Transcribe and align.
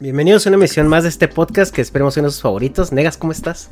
Bienvenidos 0.00 0.44
a 0.46 0.50
una 0.50 0.56
emisión 0.56 0.88
más 0.88 1.04
de 1.04 1.08
este 1.08 1.28
podcast 1.28 1.72
que 1.74 1.80
esperemos 1.80 2.14
sean 2.14 2.26
sus 2.26 2.42
favoritos. 2.42 2.90
Negas, 2.92 3.16
¿cómo 3.16 3.32
estás? 3.32 3.70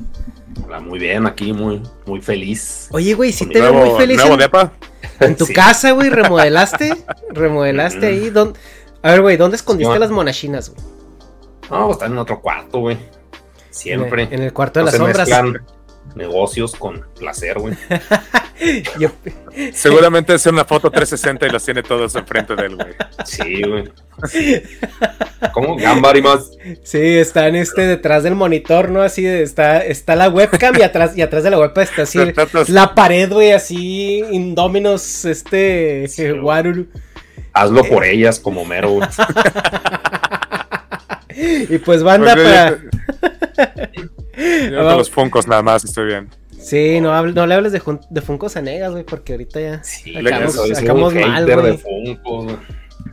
Hola, 0.65 0.79
muy 0.81 0.99
bien, 0.99 1.27
aquí 1.27 1.53
muy, 1.53 1.83
muy 2.07 2.21
feliz. 2.21 2.89
Oye, 2.93 3.15
güey, 3.15 3.33
sí 3.33 3.45
Con 3.45 3.53
te 3.53 3.61
veo 3.61 3.73
nuevo- 3.73 3.91
muy 3.91 4.01
feliz. 4.01 4.17
nuevo 4.19 4.35
en, 4.35 4.39
depa. 4.41 4.73
en 5.21 5.37
tu 5.37 5.47
Sí. 5.47 5.53
casa, 5.53 5.91
güey, 5.91 6.11
remodelaste. 6.11 6.95
remodelaste 7.31 8.07
ahí. 8.07 8.31
¿Dónde- 8.31 8.59
A 9.03 9.11
ver, 9.11 9.23
güey, 9.23 9.37
¿dónde 9.37 9.57
escondiste 9.57 9.99
las 9.99 10.11
monachinas, 10.11 10.71
güey? 10.71 10.81
No, 11.71 11.87
pues, 11.87 11.97
está 11.97 12.07
en 12.07 12.19
otro 12.19 12.41
cuarto, 12.41 12.79
güey. 12.79 12.99
Siempre. 13.71 14.23
En 14.25 14.29
el, 14.29 14.35
en 14.39 14.43
el 14.45 14.53
cuarto 14.53 14.79
de 14.81 14.85
No 14.85 14.91
las 14.91 14.97
sombras. 14.97 15.29
mezclan 15.29 15.67
negocios 16.15 16.75
con 16.77 17.05
placer, 17.19 17.59
güey. 17.59 17.75
Yo- 18.99 19.11
Seguramente 19.73 20.35
es 20.35 20.47
una 20.47 20.65
foto 20.65 20.91
360 20.91 21.47
y 21.47 21.51
los 21.51 21.65
tiene 21.65 21.83
todos 21.83 22.15
enfrente 22.15 22.55
de 22.55 22.67
él, 22.67 22.77
güey. 22.77 22.95
Sí, 23.25 23.63
güey. 23.63 23.91
¿Cómo? 25.53 25.77
Gambari 25.77 26.23
más. 26.23 26.51
sí, 26.83 26.99
están 27.19 27.57
este 27.57 27.83
detrás 27.83 28.23
del 28.23 28.35
monitor, 28.35 28.91
¿no? 28.91 29.03
Así 29.03 29.27
está, 29.27 29.79
está 29.85 30.15
la 30.17 30.29
webcam 30.29 30.75
y 30.79 30.83
atrás, 30.83 31.17
y 31.17 31.23
atrás 31.23 31.43
de 31.45 31.51
la 31.51 31.59
webcam 31.59 31.83
está 31.85 32.03
así 32.03 32.19
la 32.69 32.95
pared, 32.95 33.31
güey, 33.33 33.53
así 33.53 34.23
Indóminos, 34.31 35.25
este 35.25 36.07
Sí. 36.09 36.31
Waruru. 36.31 36.87
Hazlo 37.55 37.85
por 37.85 38.05
ellas 38.05 38.39
como 38.41 38.65
mero, 38.65 38.91
güey. 38.93 39.09
Y 41.69 41.79
pues 41.79 42.03
banda 42.03 42.35
Pues, 42.35 42.47
para. 42.47 42.79
yo- 44.43 44.71
yo 44.71 44.83
con 44.85 44.97
los 44.99 45.11
funcos 45.11 45.47
nada 45.47 45.63
más 45.63 45.85
estoy 45.85 46.07
bien. 46.07 46.29
Sí, 46.61 47.01
no, 47.01 47.13
hable- 47.13 47.35
no 47.35 47.47
le 47.47 47.55
hables 47.55 47.73
de, 47.73 47.81
Funkos 48.23 48.57
a 48.57 48.63
Negas, 48.63 48.93
güey, 48.93 49.05
porque 49.05 49.33
ahorita 49.33 49.61
ya 49.61 49.83
Sí, 49.83 50.15
un 50.95 51.15
mal, 51.33 51.45
güey. 51.61 51.79
Funkos. 51.79 52.47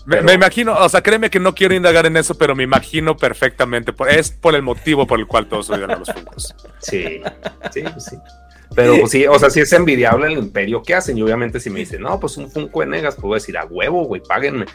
Me, 0.06 0.18
Pero- 0.18 0.24
me 0.24 0.34
imagino, 0.34 0.76
o 0.78 0.88
sea, 0.88 1.02
créeme 1.02 1.30
que 1.32 1.40
no 1.40 1.56
quiero 1.56 1.74
indagar 1.74 2.06
en 2.06 2.16
eso, 2.18 2.36
pero 2.38 2.56
me 2.56 2.64
imagino 2.64 3.18
perfectamente. 3.18 3.92
por- 3.92 4.10
es 4.10 4.30
por 4.32 4.54
el 4.56 4.62
motivo 4.62 5.08
por 5.08 5.20
el 5.20 5.26
cual 5.26 5.48
todos 5.48 5.70
odian 5.72 5.90
a 5.92 5.96
los 5.96 6.12
funcos. 6.12 6.56
Sí, 6.80 7.22
sí, 7.74 7.82
pues 7.82 8.06
sí. 8.06 8.18
Pero 8.76 8.96
pues, 9.00 9.10
sí, 9.12 9.26
o 9.26 9.38
sea, 9.40 9.50
sí 9.50 9.62
es 9.62 9.74
envidiable 9.74 10.28
el 10.28 10.34
imperio 10.38 10.84
que 10.84 10.94
hacen. 10.94 11.18
Y 11.18 11.24
obviamente 11.24 11.60
si 11.60 11.72
me 11.72 11.80
dicen, 11.80 12.02
no, 12.02 12.20
pues 12.20 12.38
un 12.38 12.52
Funko 12.52 12.82
de 12.82 12.86
Negas, 12.86 13.18
voy 13.18 13.32
a 13.34 13.36
decir, 13.38 13.58
a 13.58 13.66
huevo, 13.66 14.06
güey, 14.06 14.22
páguenme. 14.22 14.66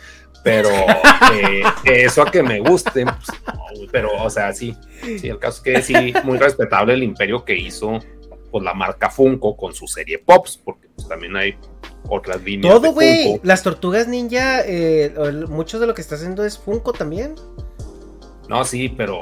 Pero 0.44 0.68
eh, 1.34 1.62
eso 1.84 2.22
a 2.22 2.30
que 2.30 2.42
me 2.42 2.60
guste, 2.60 3.04
pues, 3.04 3.28
no, 3.46 3.90
pero, 3.90 4.22
o 4.22 4.30
sea, 4.30 4.52
sí, 4.52 4.76
sí, 5.02 5.28
el 5.28 5.38
caso 5.38 5.56
es 5.56 5.62
que 5.62 5.82
sí, 5.82 6.14
muy 6.22 6.38
respetable 6.38 6.92
el 6.92 7.02
imperio 7.02 7.44
que 7.44 7.56
hizo 7.56 7.98
pues, 8.52 8.62
la 8.62 8.74
marca 8.74 9.10
Funko 9.10 9.56
con 9.56 9.74
su 9.74 9.88
serie 9.88 10.18
Pops, 10.18 10.58
porque 10.58 10.88
pues, 10.94 11.08
también 11.08 11.34
hay 11.34 11.56
otras 12.08 12.42
líneas 12.42 12.74
Todo, 12.74 12.92
güey. 12.92 13.40
Las 13.42 13.62
tortugas 13.62 14.06
ninja, 14.06 14.60
eh, 14.66 15.12
mucho 15.48 15.80
de 15.80 15.86
lo 15.86 15.94
que 15.94 16.02
está 16.02 16.16
haciendo 16.16 16.44
es 16.44 16.58
Funko 16.58 16.92
también. 16.92 17.34
No, 18.48 18.64
sí, 18.64 18.90
pero, 18.90 19.18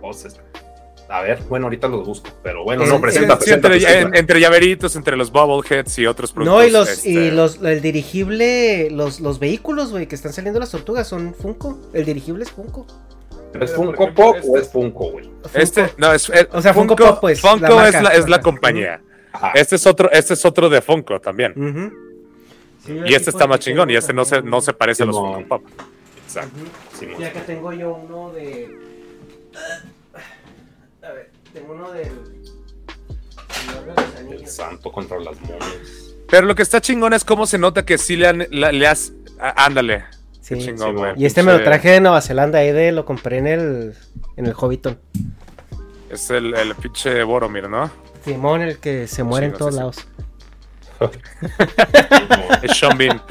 o 0.00 0.12
sea, 0.14 0.30
a 1.08 1.20
ver, 1.22 1.42
bueno, 1.48 1.66
ahorita 1.66 1.86
los 1.88 2.06
busco, 2.06 2.30
pero 2.42 2.64
bueno, 2.64 2.82
En- 2.84 2.88
no, 2.88 2.94
en- 2.96 3.00
presenta, 3.02 3.34
Sí, 3.34 3.38
presenta, 3.44 3.68
entre, 3.68 3.80
presenta. 3.86 4.08
en- 4.08 4.14
entre 4.16 4.40
llaveritos, 4.40 4.96
entre 4.96 5.16
los 5.16 5.30
bobbleheads 5.30 5.98
y 5.98 6.06
otros 6.06 6.32
productos. 6.32 6.62
No, 6.62 6.66
y 6.66 6.70
los, 6.70 6.88
este, 6.88 7.08
y 7.10 7.30
los, 7.30 7.60
el 7.62 7.80
dirigible, 7.82 8.90
los, 8.90 9.20
los 9.20 9.38
vehículos, 9.38 9.90
güey, 9.90 10.06
que 10.06 10.14
están 10.14 10.32
saliendo 10.32 10.58
las 10.60 10.70
tortugas 10.70 11.06
son 11.08 11.34
Funko. 11.34 11.78
El 11.92 12.04
dirigible 12.04 12.44
es 12.44 12.50
Funko. 12.50 12.86
¿Es 13.60 13.72
Funko 13.72 14.12
Pop 14.14 14.36
o 14.48 14.58
es 14.58 14.68
Funko, 14.68 15.10
güey? 15.12 15.30
Este, 15.54 15.90
no, 15.98 16.12
es, 16.12 16.28
es- 16.30 16.48
O 16.52 16.60
sea, 16.60 16.74
Funko 16.74 16.96
Pop, 16.96 17.18
pues, 17.20 17.40
Funko 17.40 17.58
la 17.60 17.70
marca, 17.70 17.98
es, 17.98 18.02
la, 18.04 18.10
es 18.10 18.28
la 18.28 18.40
compañía. 18.40 19.00
Ajá. 19.32 19.52
Este 19.54 19.76
es 19.76 19.86
otro, 19.86 20.10
este 20.10 20.34
es 20.34 20.44
otro 20.44 20.68
de 20.68 20.80
Funko 20.80 21.20
también. 21.20 21.92
Sí, 22.84 22.92
Y 23.06 23.14
este 23.14 23.30
está 23.30 23.46
más 23.46 23.60
chingón. 23.60 23.88
Y 23.90 23.96
este 23.96 24.12
no 24.12 24.24
se, 24.24 24.42
no 24.42 24.60
se 24.60 24.72
parece 24.72 25.02
a 25.04 25.06
los. 25.06 25.16
Funko 25.16 25.46
Pop. 25.48 25.62
Exacto. 26.26 26.58
Y 27.18 27.22
acá 27.24 27.40
tengo 27.46 27.72
yo 27.72 27.94
uno 27.94 28.30
de. 28.32 28.76
Tengo 31.54 31.72
uno 31.72 31.90
del. 31.92 32.10
De 34.28 34.36
El 34.36 34.46
santo 34.46 34.92
contra 34.92 35.18
las 35.18 35.40
momias. 35.40 36.14
Pero 36.28 36.46
lo 36.46 36.54
que 36.54 36.62
está 36.62 36.80
chingón 36.80 37.12
es 37.14 37.24
cómo 37.24 37.46
se 37.46 37.56
nota 37.58 37.84
que 37.86 37.96
sí 37.96 38.16
le, 38.16 38.26
han, 38.26 38.46
la- 38.50 38.72
le 38.72 38.86
has. 38.86 39.12
ándale. 39.38 40.04
Sí. 40.40 40.56
Qué 40.56 40.60
chingón, 40.66 40.90
Sí, 40.90 40.94
güey. 40.96 41.12
Y 41.16 41.24
este 41.26 41.42
me 41.42 41.52
lo 41.52 41.62
traje 41.62 41.90
de 41.90 42.00
Nueva 42.00 42.20
Zelanda, 42.20 42.58
ahí 42.58 42.72
de 42.72 42.92
lo 42.92 43.04
compré 43.06 43.38
en 43.38 43.46
el 43.46 43.94
en 44.36 44.46
el 44.46 44.52
Hobbiton. 44.52 44.98
Es 46.10 46.28
el, 46.30 46.54
el 46.54 46.74
pinche 46.74 47.22
Boromir, 47.22 47.68
¿no? 47.68 47.90
Simón, 48.24 48.62
el 48.62 48.78
que 48.78 49.06
se 49.06 49.22
muere 49.22 49.46
en 49.46 49.52
todos 49.54 49.96
sí. 49.96 50.02
Es 52.62 52.72
Sean 52.78 52.96
Bean. 52.98 53.22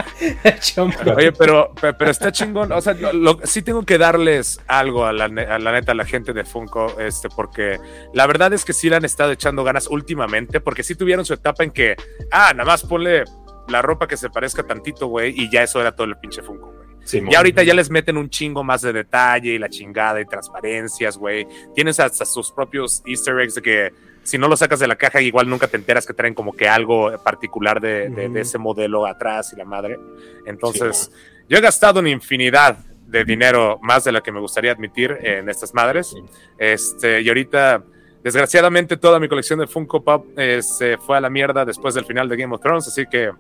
Oye, 1.16 1.32
pero, 1.32 1.74
pero 1.80 2.10
está 2.10 2.32
chingón. 2.32 2.72
O 2.72 2.82
sea, 2.82 2.94
lo, 2.94 3.40
sí 3.44 3.62
tengo 3.62 3.84
que 3.84 3.98
darles 3.98 4.60
algo 4.68 5.06
a 5.06 5.14
la, 5.14 5.26
a 5.26 5.60
la, 5.60 5.72
neta, 5.72 5.92
a 5.94 5.96
la 5.96 6.06
gente 6.06 6.34
de 6.34 6.44
Funko, 6.44 7.00
este, 7.00 7.30
porque 7.30 7.80
la 8.14 8.28
verdad 8.28 8.54
es 8.54 8.66
que 8.66 8.74
sí 8.74 8.90
le 8.90 8.98
han 8.98 9.06
estado 9.06 9.32
echando 9.32 9.64
ganas 9.64 9.88
últimamente, 9.88 10.60
porque 10.60 10.84
sí 10.84 10.96
tuvieron 10.96 11.26
su 11.26 11.34
etapa 11.34 11.64
en 11.64 11.72
que, 11.72 11.96
ah, 12.32 12.54
nada 12.54 12.66
más 12.66 12.84
ponle 12.84 13.24
la 13.68 13.82
ropa 13.82 14.08
que 14.08 14.18
se 14.18 14.30
parezca 14.30 14.64
tantito, 14.64 15.08
güey, 15.08 15.34
y 15.36 15.50
ya 15.50 15.64
eso 15.64 15.80
era 15.80 15.96
todo 15.96 16.08
el 16.08 16.18
pinche 16.18 16.42
Funko, 16.42 16.72
güey. 16.72 16.84
Sí, 17.06 17.22
y 17.30 17.36
ahorita 17.36 17.64
ya 17.64 17.74
les 17.74 17.90
meten 17.90 18.18
un 18.18 18.30
chingo 18.30 18.64
más 18.64 18.82
de 18.82 18.94
detalle 18.94 19.52
y 19.52 19.60
la 19.60 19.68
chingada 19.68 20.22
y 20.22 20.26
transparencias, 20.26 21.18
güey. 21.18 21.46
Tienes 21.76 22.00
hasta 22.00 22.24
sus 22.24 22.50
propios 22.52 23.04
easter 23.06 23.40
eggs 23.42 23.56
de 23.56 23.62
que 23.62 23.94
si 24.24 24.38
no 24.38 24.48
lo 24.48 24.56
sacas 24.56 24.80
de 24.80 24.88
la 24.88 24.96
caja, 24.96 25.22
igual 25.22 25.50
nunca 25.50 25.68
te 25.68 25.78
enteras 25.78 26.06
que 26.06 26.14
traen 26.14 26.34
como 26.34 26.54
que 26.54 26.68
algo 26.68 27.12
particular 27.24 27.80
de, 27.82 28.10
de, 28.10 28.42
ese 28.42 28.58
modelo 28.58 29.06
atrás 29.06 29.54
y 29.54 29.58
la 29.58 29.66
madre. 29.66 30.00
Entonces, 30.46 31.12
yo 31.50 31.58
he 31.58 31.62
gastado 31.62 32.00
una 32.00 32.10
infinidad 32.10 32.78
de 33.06 33.24
dinero 33.26 33.80
más 33.82 34.04
de 34.04 34.12
la 34.12 34.22
que 34.22 34.32
me 34.32 34.40
gustaría 34.40 34.72
admitir 34.72 35.18
en 35.22 35.48
estas 35.50 35.74
madres. 35.74 36.16
Este, 36.58 37.22
y 37.22 37.28
ahorita, 37.28 37.84
desgraciadamente, 38.24 38.98
toda 38.98 39.20
mi 39.20 39.28
colección 39.28 39.60
de 39.60 39.68
Funko 39.68 40.04
Pop 40.04 40.26
eh, 40.38 40.62
se 40.62 40.98
fue 40.98 41.18
a 41.18 41.22
la 41.22 41.30
mierda 41.30 41.66
después 41.66 41.94
del 41.94 42.06
final 42.06 42.28
de 42.28 42.38
Game 42.38 42.56
of 42.56 42.62
Thrones, 42.62 42.88
así 42.88 43.06
que 43.06 43.32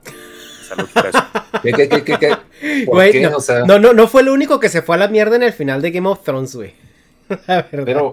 salud 0.67 0.87
por 0.93 1.07
eso. 1.07 1.25
¿Qué, 1.63 1.71
qué, 1.71 1.89
qué, 1.89 2.03
qué, 2.03 2.17
qué? 2.19 3.21
no, 3.21 3.37
o 3.37 3.41
sea... 3.41 3.61
no, 3.65 3.79
no, 3.79 3.93
no 3.93 4.07
fue 4.07 4.21
lo 4.23 4.33
único 4.33 4.59
que 4.59 4.69
se 4.69 4.81
fue 4.81 4.95
a 4.95 4.99
la 4.99 5.07
mierda 5.07 5.37
en 5.37 5.43
el 5.43 5.53
final 5.53 5.81
de 5.81 5.91
Game 5.91 6.07
of 6.07 6.23
Thrones, 6.23 6.55
güey. 6.55 6.73
pero, 7.71 8.11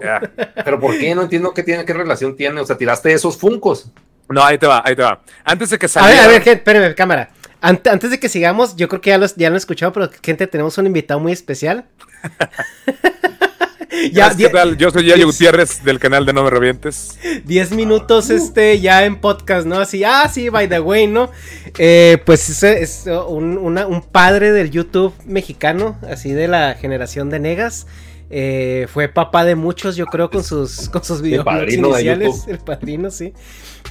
pero 0.64 0.80
¿por 0.80 0.98
qué? 0.98 1.14
No 1.14 1.22
entiendo 1.22 1.52
qué 1.54 1.62
tiene, 1.62 1.84
qué 1.84 1.92
relación 1.92 2.36
tiene. 2.36 2.60
O 2.60 2.66
sea, 2.66 2.76
tiraste 2.76 3.12
esos 3.12 3.36
funcos. 3.36 3.90
No, 4.28 4.44
ahí 4.44 4.58
te 4.58 4.66
va, 4.66 4.82
ahí 4.84 4.94
te 4.94 5.02
va. 5.02 5.20
Antes 5.44 5.70
de 5.70 5.78
que 5.78 5.88
saliera... 5.88 6.24
A 6.24 6.28
ver, 6.28 6.40
a 6.40 6.44
ver, 6.44 6.56
espérame, 6.56 6.94
cámara. 6.94 7.30
Antes 7.60 8.10
de 8.10 8.18
que 8.18 8.28
sigamos, 8.28 8.76
yo 8.76 8.88
creo 8.88 9.00
que 9.02 9.10
ya 9.10 9.18
lo, 9.18 9.26
ya 9.26 9.50
lo 9.50 9.54
han 9.54 9.58
escuchado, 9.58 9.92
pero 9.92 10.10
gente, 10.22 10.46
tenemos 10.46 10.78
un 10.78 10.86
invitado 10.86 11.20
muy 11.20 11.32
especial. 11.32 11.84
ya, 14.12 14.34
¿Qué 14.34 14.48
tal? 14.48 14.78
Yo 14.78 14.90
soy 14.90 15.04
Yayo 15.04 15.26
Gutiérrez 15.26 15.84
del 15.84 15.98
canal 15.98 16.24
de 16.24 16.32
No 16.32 16.42
Me 16.42 16.48
Revientes. 16.48 17.18
Diez 17.44 17.70
minutos 17.72 18.30
este 18.30 18.80
ya 18.80 19.04
en 19.04 19.20
podcast, 19.20 19.66
¿no? 19.66 19.78
Así, 19.78 20.04
ah, 20.04 20.26
sí, 20.32 20.48
by 20.48 20.68
the 20.70 20.80
way, 20.80 21.06
¿no? 21.06 21.30
Eh, 21.76 22.16
pues 22.24 22.48
es, 22.48 22.62
es 22.62 23.04
un, 23.06 23.58
una, 23.58 23.86
un, 23.86 24.00
padre 24.00 24.52
del 24.52 24.70
YouTube 24.70 25.12
mexicano, 25.26 25.98
así 26.08 26.32
de 26.32 26.48
la 26.48 26.74
generación 26.74 27.28
de 27.28 27.40
negas. 27.40 27.86
Eh, 28.32 28.86
fue 28.88 29.08
papá 29.08 29.44
de 29.44 29.56
muchos, 29.56 29.96
yo 29.96 30.06
creo, 30.06 30.30
con 30.30 30.44
sus, 30.44 30.88
con 30.88 31.02
sus 31.02 31.20
videos 31.20 31.44
iniciales. 31.68 32.46
El 32.46 32.58
padrino, 32.58 33.10
sí. 33.10 33.34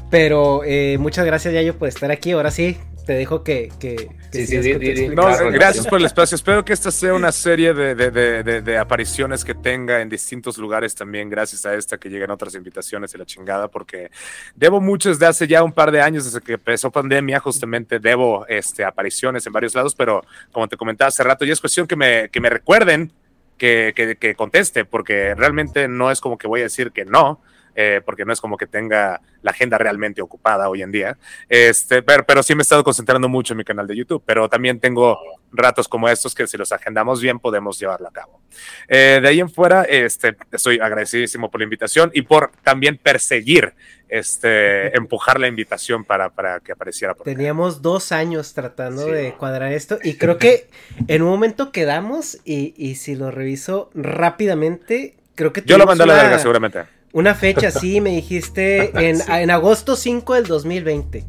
Pero 0.09 0.61
eh, 0.63 0.97
muchas 0.97 1.25
gracias, 1.25 1.53
Yayo, 1.53 1.77
por 1.77 1.89
estar 1.89 2.09
aquí. 2.09 2.31
Ahora 2.31 2.49
sí, 2.49 2.77
te 3.05 3.13
dejo 3.13 3.43
que. 3.43 3.69
que, 3.79 4.09
sí, 4.31 4.47
sí, 4.47 4.63
sí, 4.63 5.09
no, 5.09 5.25
gracias 5.51 5.85
por 5.87 5.99
el 5.99 6.05
espacio. 6.07 6.35
Espero 6.35 6.63
que 6.63 6.71
esta 6.71 6.89
sea 6.89 7.13
una 7.13 7.31
serie 7.31 7.73
de, 7.73 7.95
de, 7.95 8.61
de, 8.61 8.77
apariciones 8.77 9.43
que 9.43 9.55
tenga 9.55 9.99
en 9.99 10.07
distintos 10.07 10.57
lugares 10.57 10.95
también, 10.95 11.29
gracias 11.29 11.65
a 11.65 11.75
esta 11.75 11.97
que 11.97 12.07
lleguen 12.07 12.31
otras 12.31 12.55
invitaciones 12.55 13.13
y 13.13 13.17
la 13.17 13.25
chingada, 13.25 13.67
porque 13.67 14.09
debo 14.55 14.79
mucho 14.79 15.09
desde 15.09 15.25
hace 15.25 15.47
ya 15.47 15.63
un 15.63 15.73
par 15.73 15.91
de 15.91 16.01
años, 16.01 16.23
desde 16.25 16.39
que 16.39 16.53
empezó 16.53 16.91
pandemia, 16.91 17.39
justamente 17.39 17.99
debo 17.99 18.45
este, 18.47 18.85
apariciones 18.85 19.45
en 19.45 19.53
varios 19.53 19.75
lados, 19.75 19.95
pero 19.95 20.23
como 20.51 20.67
te 20.67 20.77
comentaba 20.77 21.09
hace 21.09 21.23
rato, 21.23 21.45
ya 21.45 21.53
es 21.53 21.59
cuestión 21.59 21.87
que 21.87 21.95
me, 21.95 22.29
que 22.29 22.39
me 22.39 22.49
recuerden 22.49 23.11
que, 23.59 24.33
conteste, 24.35 24.85
porque 24.85 25.35
realmente 25.35 25.87
no 25.87 26.09
es 26.09 26.21
como 26.21 26.39
que 26.39 26.47
voy 26.47 26.61
a 26.61 26.63
decir 26.63 26.91
que 26.91 27.05
no, 27.05 27.41
eh, 27.75 28.01
porque 28.03 28.25
no 28.25 28.33
es 28.33 28.41
como 28.41 28.57
que 28.57 28.67
tenga 28.67 29.21
la 29.41 29.51
agenda 29.51 29.77
realmente 29.77 30.21
ocupada 30.21 30.69
hoy 30.69 30.81
en 30.81 30.91
día. 30.91 31.17
Este, 31.47 32.01
pero, 32.01 32.25
pero, 32.25 32.43
sí 32.43 32.55
me 32.55 32.61
he 32.61 32.63
estado 32.63 32.83
concentrando 32.83 33.29
mucho 33.29 33.53
en 33.53 33.57
mi 33.57 33.63
canal 33.63 33.87
de 33.87 33.95
YouTube, 33.95 34.23
pero 34.25 34.49
también 34.49 34.79
tengo 34.79 35.17
ratos 35.51 35.87
como 35.87 36.07
estos 36.09 36.35
que 36.35 36.47
si 36.47 36.57
los 36.57 36.71
agendamos 36.71 37.21
bien 37.21 37.39
podemos 37.39 37.79
llevarlo 37.79 38.07
a 38.07 38.11
cabo. 38.11 38.41
Eh, 38.87 39.19
de 39.21 39.27
ahí 39.27 39.39
en 39.39 39.49
fuera, 39.49 39.83
este, 39.83 40.35
estoy 40.51 40.79
agradecidísimo 40.79 41.49
por 41.49 41.61
la 41.61 41.63
invitación 41.63 42.11
y 42.13 42.21
por 42.21 42.51
también 42.63 42.97
perseguir, 42.97 43.73
este, 44.07 44.95
empujar 44.97 45.39
la 45.39 45.47
invitación 45.47 46.03
para, 46.03 46.29
para 46.29 46.59
que 46.59 46.71
apareciera. 46.71 47.13
Por 47.13 47.25
Teníamos 47.25 47.81
dos 47.81 48.11
años 48.11 48.53
tratando 48.53 49.05
de 49.05 49.33
cuadrar 49.33 49.71
esto 49.71 49.99
y 50.03 50.13
creo 50.17 50.37
que 50.37 50.69
en 51.07 51.21
un 51.21 51.29
momento 51.29 51.71
quedamos 51.71 52.39
y, 52.45 52.73
y 52.77 52.95
si 52.95 53.15
lo 53.15 53.31
reviso 53.31 53.89
rápidamente, 53.93 55.15
creo 55.35 55.53
que... 55.53 55.61
Yo 55.65 55.77
lo 55.77 55.85
mandé 55.85 56.03
a 56.03 56.07
la 56.07 56.15
verga 56.15 56.39
seguramente. 56.39 56.98
Una 57.11 57.35
fecha, 57.35 57.71
sí, 57.71 58.01
me 58.01 58.11
dijiste 58.11 58.91
en, 59.09 59.19
en 59.29 59.51
agosto 59.51 59.95
5 59.95 60.35
del 60.35 60.45
2020. 60.45 61.25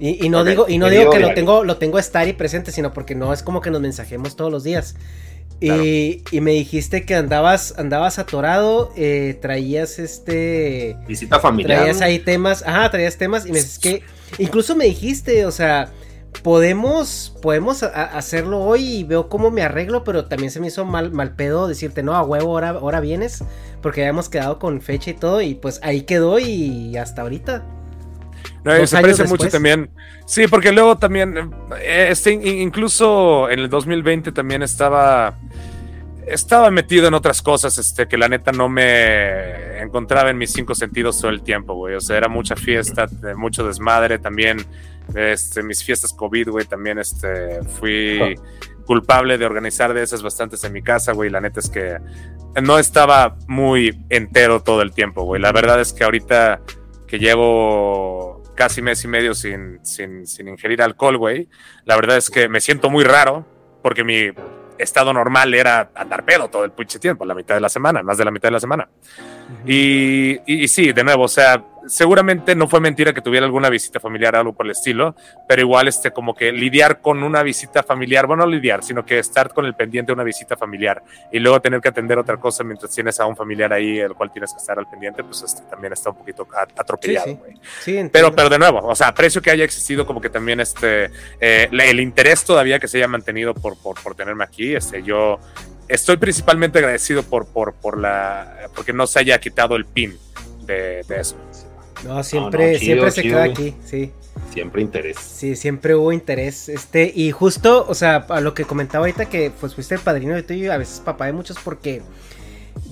Y, 0.00 0.26
y 0.26 0.28
no 0.28 0.44
digo, 0.44 0.66
y 0.68 0.78
no 0.78 0.90
digo 0.90 1.10
que 1.10 1.20
lo 1.20 1.32
tengo, 1.34 1.64
lo 1.64 1.76
tengo 1.76 1.98
a 1.98 2.00
estar 2.00 2.26
y 2.26 2.32
presente, 2.32 2.72
sino 2.72 2.92
porque 2.92 3.14
no 3.14 3.32
es 3.32 3.42
como 3.42 3.60
que 3.60 3.70
nos 3.70 3.80
mensajemos 3.80 4.36
todos 4.36 4.50
los 4.50 4.64
días. 4.64 4.96
Y, 5.60 6.22
y, 6.30 6.40
me 6.40 6.50
dijiste 6.50 7.06
que 7.06 7.14
andabas, 7.14 7.74
andabas 7.78 8.18
atorado, 8.18 8.92
eh, 8.96 9.38
traías 9.40 9.98
este. 9.98 10.96
Visita 11.06 11.38
familiar. 11.38 11.78
Traías 11.78 12.02
ahí 12.02 12.18
temas, 12.18 12.62
ajá, 12.66 12.90
traías 12.90 13.16
temas, 13.16 13.46
y 13.46 13.52
me 13.52 13.58
dices 13.58 13.78
que. 13.78 14.02
Incluso 14.38 14.74
me 14.74 14.84
dijiste, 14.84 15.46
o 15.46 15.52
sea, 15.52 15.90
podemos, 16.42 17.36
podemos 17.42 17.82
hacerlo 17.82 18.60
hoy 18.60 18.98
y 18.98 19.04
veo 19.04 19.28
cómo 19.28 19.50
me 19.50 19.62
arreglo, 19.62 20.04
pero 20.04 20.26
también 20.26 20.50
se 20.50 20.60
me 20.60 20.68
hizo 20.68 20.84
mal, 20.84 21.12
mal 21.12 21.34
pedo 21.34 21.68
decirte, 21.68 22.02
no, 22.02 22.14
a 22.14 22.22
huevo, 22.22 22.50
ahora, 22.50 22.70
ahora 22.70 23.00
vienes, 23.00 23.44
porque 23.82 24.02
habíamos 24.02 24.28
quedado 24.28 24.58
con 24.58 24.80
fecha 24.80 25.10
y 25.10 25.14
todo, 25.14 25.40
y 25.40 25.54
pues 25.54 25.80
ahí 25.82 26.02
quedó 26.02 26.38
y 26.38 26.96
hasta 26.96 27.22
ahorita. 27.22 27.64
No, 28.64 28.86
se 28.86 28.96
parece 28.96 29.24
mucho 29.24 29.48
también. 29.48 29.90
Sí, 30.26 30.46
porque 30.48 30.72
luego 30.72 30.96
también, 30.96 31.52
eh, 31.80 32.08
este, 32.10 32.32
incluso 32.32 33.50
en 33.50 33.58
el 33.58 33.68
2020 33.68 34.32
también 34.32 34.62
estaba, 34.62 35.38
estaba 36.26 36.70
metido 36.70 37.06
en 37.08 37.14
otras 37.14 37.42
cosas, 37.42 37.76
este, 37.76 38.08
que 38.08 38.16
la 38.16 38.28
neta 38.28 38.52
no 38.52 38.70
me 38.70 39.82
encontraba 39.82 40.30
en 40.30 40.38
mis 40.38 40.50
cinco 40.50 40.74
sentidos 40.74 41.20
todo 41.20 41.30
el 41.30 41.42
tiempo, 41.42 41.74
güey. 41.74 41.94
O 41.94 42.00
sea, 42.00 42.16
era 42.16 42.28
mucha 42.28 42.56
fiesta, 42.56 43.06
mucho 43.36 43.66
desmadre 43.66 44.18
también 44.18 44.64
este, 45.14 45.62
mis 45.62 45.82
fiestas 45.84 46.12
COVID, 46.12 46.50
güey, 46.50 46.66
también 46.66 46.98
este, 46.98 47.62
fui 47.64 48.36
culpable 48.84 49.38
de 49.38 49.46
organizar 49.46 49.94
de 49.94 50.02
esas 50.02 50.22
bastantes 50.22 50.62
en 50.64 50.72
mi 50.72 50.82
casa, 50.82 51.12
güey. 51.12 51.30
La 51.30 51.40
neta 51.40 51.60
es 51.60 51.70
que 51.70 51.98
no 52.62 52.78
estaba 52.78 53.36
muy 53.46 54.04
entero 54.10 54.62
todo 54.62 54.82
el 54.82 54.92
tiempo, 54.92 55.24
güey. 55.24 55.40
La 55.40 55.52
verdad 55.52 55.80
es 55.80 55.92
que 55.92 56.04
ahorita 56.04 56.60
que 57.06 57.18
llevo 57.18 58.42
casi 58.54 58.82
mes 58.82 59.04
y 59.04 59.08
medio 59.08 59.34
sin, 59.34 59.84
sin, 59.84 60.26
sin 60.26 60.48
ingerir 60.48 60.82
alcohol, 60.82 61.18
güey, 61.18 61.48
la 61.84 61.96
verdad 61.96 62.16
es 62.16 62.30
que 62.30 62.48
me 62.48 62.60
siento 62.60 62.90
muy 62.90 63.04
raro 63.04 63.44
porque 63.82 64.04
mi 64.04 64.30
estado 64.78 65.12
normal 65.12 65.54
era 65.54 65.90
andar 65.94 66.24
pedo 66.24 66.48
todo 66.48 66.64
el 66.64 66.72
pinche 66.72 66.98
tiempo, 66.98 67.24
la 67.24 67.34
mitad 67.34 67.54
de 67.54 67.60
la 67.60 67.68
semana, 67.68 68.02
más 68.02 68.18
de 68.18 68.24
la 68.24 68.30
mitad 68.30 68.48
de 68.48 68.52
la 68.52 68.60
semana. 68.60 68.88
y, 69.66 70.40
y, 70.46 70.68
sí, 70.68 70.92
de 70.92 71.04
nuevo, 71.04 71.24
o 71.24 71.28
sea, 71.28 71.62
seguramente 71.86 72.54
no 72.54 72.68
fue 72.68 72.80
mentira 72.80 73.12
que 73.12 73.20
tuviera 73.20 73.46
alguna 73.46 73.68
visita 73.68 74.00
familiar, 74.00 74.36
algo 74.36 74.52
por 74.52 74.66
el 74.66 74.72
estilo, 74.72 75.14
pero 75.48 75.62
igual 75.62 75.88
este 75.88 76.10
como 76.10 76.34
que 76.34 76.52
lidiar 76.52 77.00
con 77.00 77.22
una 77.22 77.42
visita 77.42 77.82
familiar, 77.82 78.26
bueno, 78.26 78.44
no 78.44 78.50
lidiar, 78.50 78.82
sino 78.82 79.04
que 79.04 79.18
estar 79.18 79.52
con 79.52 79.64
el 79.66 79.74
pendiente 79.74 80.08
de 80.08 80.14
una 80.14 80.24
visita 80.24 80.56
familiar 80.56 81.02
y 81.32 81.38
luego 81.38 81.60
tener 81.60 81.80
que 81.80 81.88
atender 81.88 82.18
otra 82.18 82.36
cosa 82.36 82.64
mientras 82.64 82.94
tienes 82.94 83.18
a 83.20 83.26
un 83.26 83.36
familiar 83.36 83.72
ahí, 83.72 83.98
el 83.98 84.14
cual 84.14 84.32
tienes 84.32 84.52
que 84.52 84.58
estar 84.58 84.78
al 84.78 84.88
pendiente, 84.88 85.22
pues 85.22 85.42
este, 85.42 85.62
también 85.62 85.92
está 85.92 86.10
un 86.10 86.16
poquito 86.16 86.46
atropellado, 86.76 87.36
güey. 87.36 87.54
Sí, 87.80 87.98
sí. 87.98 88.10
pero, 88.12 88.34
pero 88.34 88.48
de 88.48 88.58
nuevo, 88.58 88.80
o 88.86 88.94
sea, 88.94 89.08
aprecio 89.08 89.40
que 89.40 89.50
haya 89.50 89.64
existido 89.64 90.06
como 90.06 90.20
que 90.20 90.30
también 90.30 90.60
este, 90.60 91.10
eh, 91.40 91.68
el 91.70 92.00
interés 92.00 92.44
todavía 92.44 92.78
que 92.78 92.88
se 92.88 92.98
haya 92.98 93.08
mantenido 93.08 93.54
por, 93.54 93.80
por, 93.80 94.00
por 94.02 94.14
tenerme 94.14 94.44
aquí, 94.44 94.74
este, 94.74 95.02
yo 95.02 95.38
estoy 95.88 96.16
principalmente 96.16 96.78
agradecido 96.78 97.22
por, 97.22 97.46
por, 97.46 97.74
por 97.74 97.98
la, 97.98 98.68
porque 98.74 98.92
no 98.92 99.06
se 99.06 99.18
haya 99.20 99.38
quitado 99.38 99.76
el 99.76 99.84
pin 99.86 100.16
de, 100.66 101.02
de 101.06 101.20
eso. 101.20 101.36
No, 102.04 102.22
siempre, 102.22 102.78
siempre 102.78 103.10
se 103.10 103.22
queda 103.22 103.44
aquí, 103.44 103.74
sí. 103.84 104.12
Siempre 104.52 104.82
interés. 104.82 105.16
Sí, 105.18 105.56
siempre 105.56 105.94
hubo 105.94 106.12
interés. 106.12 106.68
Este, 106.68 107.12
y 107.14 107.30
justo, 107.30 107.86
o 107.88 107.94
sea, 107.94 108.26
a 108.28 108.40
lo 108.40 108.54
que 108.54 108.64
comentaba 108.64 109.04
ahorita 109.04 109.26
que 109.26 109.50
pues 109.58 109.74
fuiste 109.74 109.94
el 109.94 110.00
padrino 110.00 110.34
de 110.34 110.42
tuyo 110.42 110.64
y 110.64 110.68
a 110.68 110.76
veces 110.76 111.00
papá 111.00 111.26
de 111.26 111.32
muchos 111.32 111.56
porque 111.62 112.02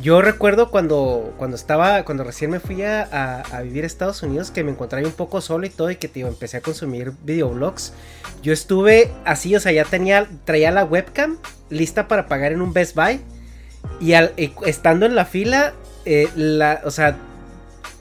yo 0.00 0.22
recuerdo 0.22 0.70
cuando, 0.70 1.34
cuando 1.36 1.56
estaba, 1.56 2.04
cuando 2.04 2.24
recién 2.24 2.50
me 2.50 2.60
fui 2.60 2.82
a, 2.82 3.42
vivir 3.62 3.84
a 3.84 3.86
Estados 3.86 4.22
Unidos, 4.22 4.50
que 4.50 4.64
me 4.64 4.70
encontré 4.70 5.04
un 5.04 5.12
poco 5.12 5.40
solo 5.40 5.66
y 5.66 5.70
todo, 5.70 5.90
y 5.90 5.96
que 5.96 6.08
tío, 6.08 6.28
empecé 6.28 6.56
a 6.56 6.60
consumir 6.60 7.12
videoblogs. 7.24 7.92
Yo 8.42 8.52
estuve 8.52 9.12
así, 9.24 9.54
o 9.54 9.60
sea, 9.60 9.72
ya 9.72 9.84
tenía, 9.84 10.28
traía 10.44 10.70
la 10.70 10.84
webcam 10.84 11.36
lista 11.70 12.08
para 12.08 12.26
pagar 12.26 12.52
en 12.52 12.62
un 12.62 12.72
Best 12.72 12.96
Buy. 12.96 13.20
Y, 14.00 14.14
al, 14.14 14.32
estando 14.64 15.06
en 15.06 15.14
la 15.14 15.24
fila, 15.24 15.74
eh, 16.04 16.28
la, 16.34 16.80
o 16.84 16.90
sea, 16.90 17.16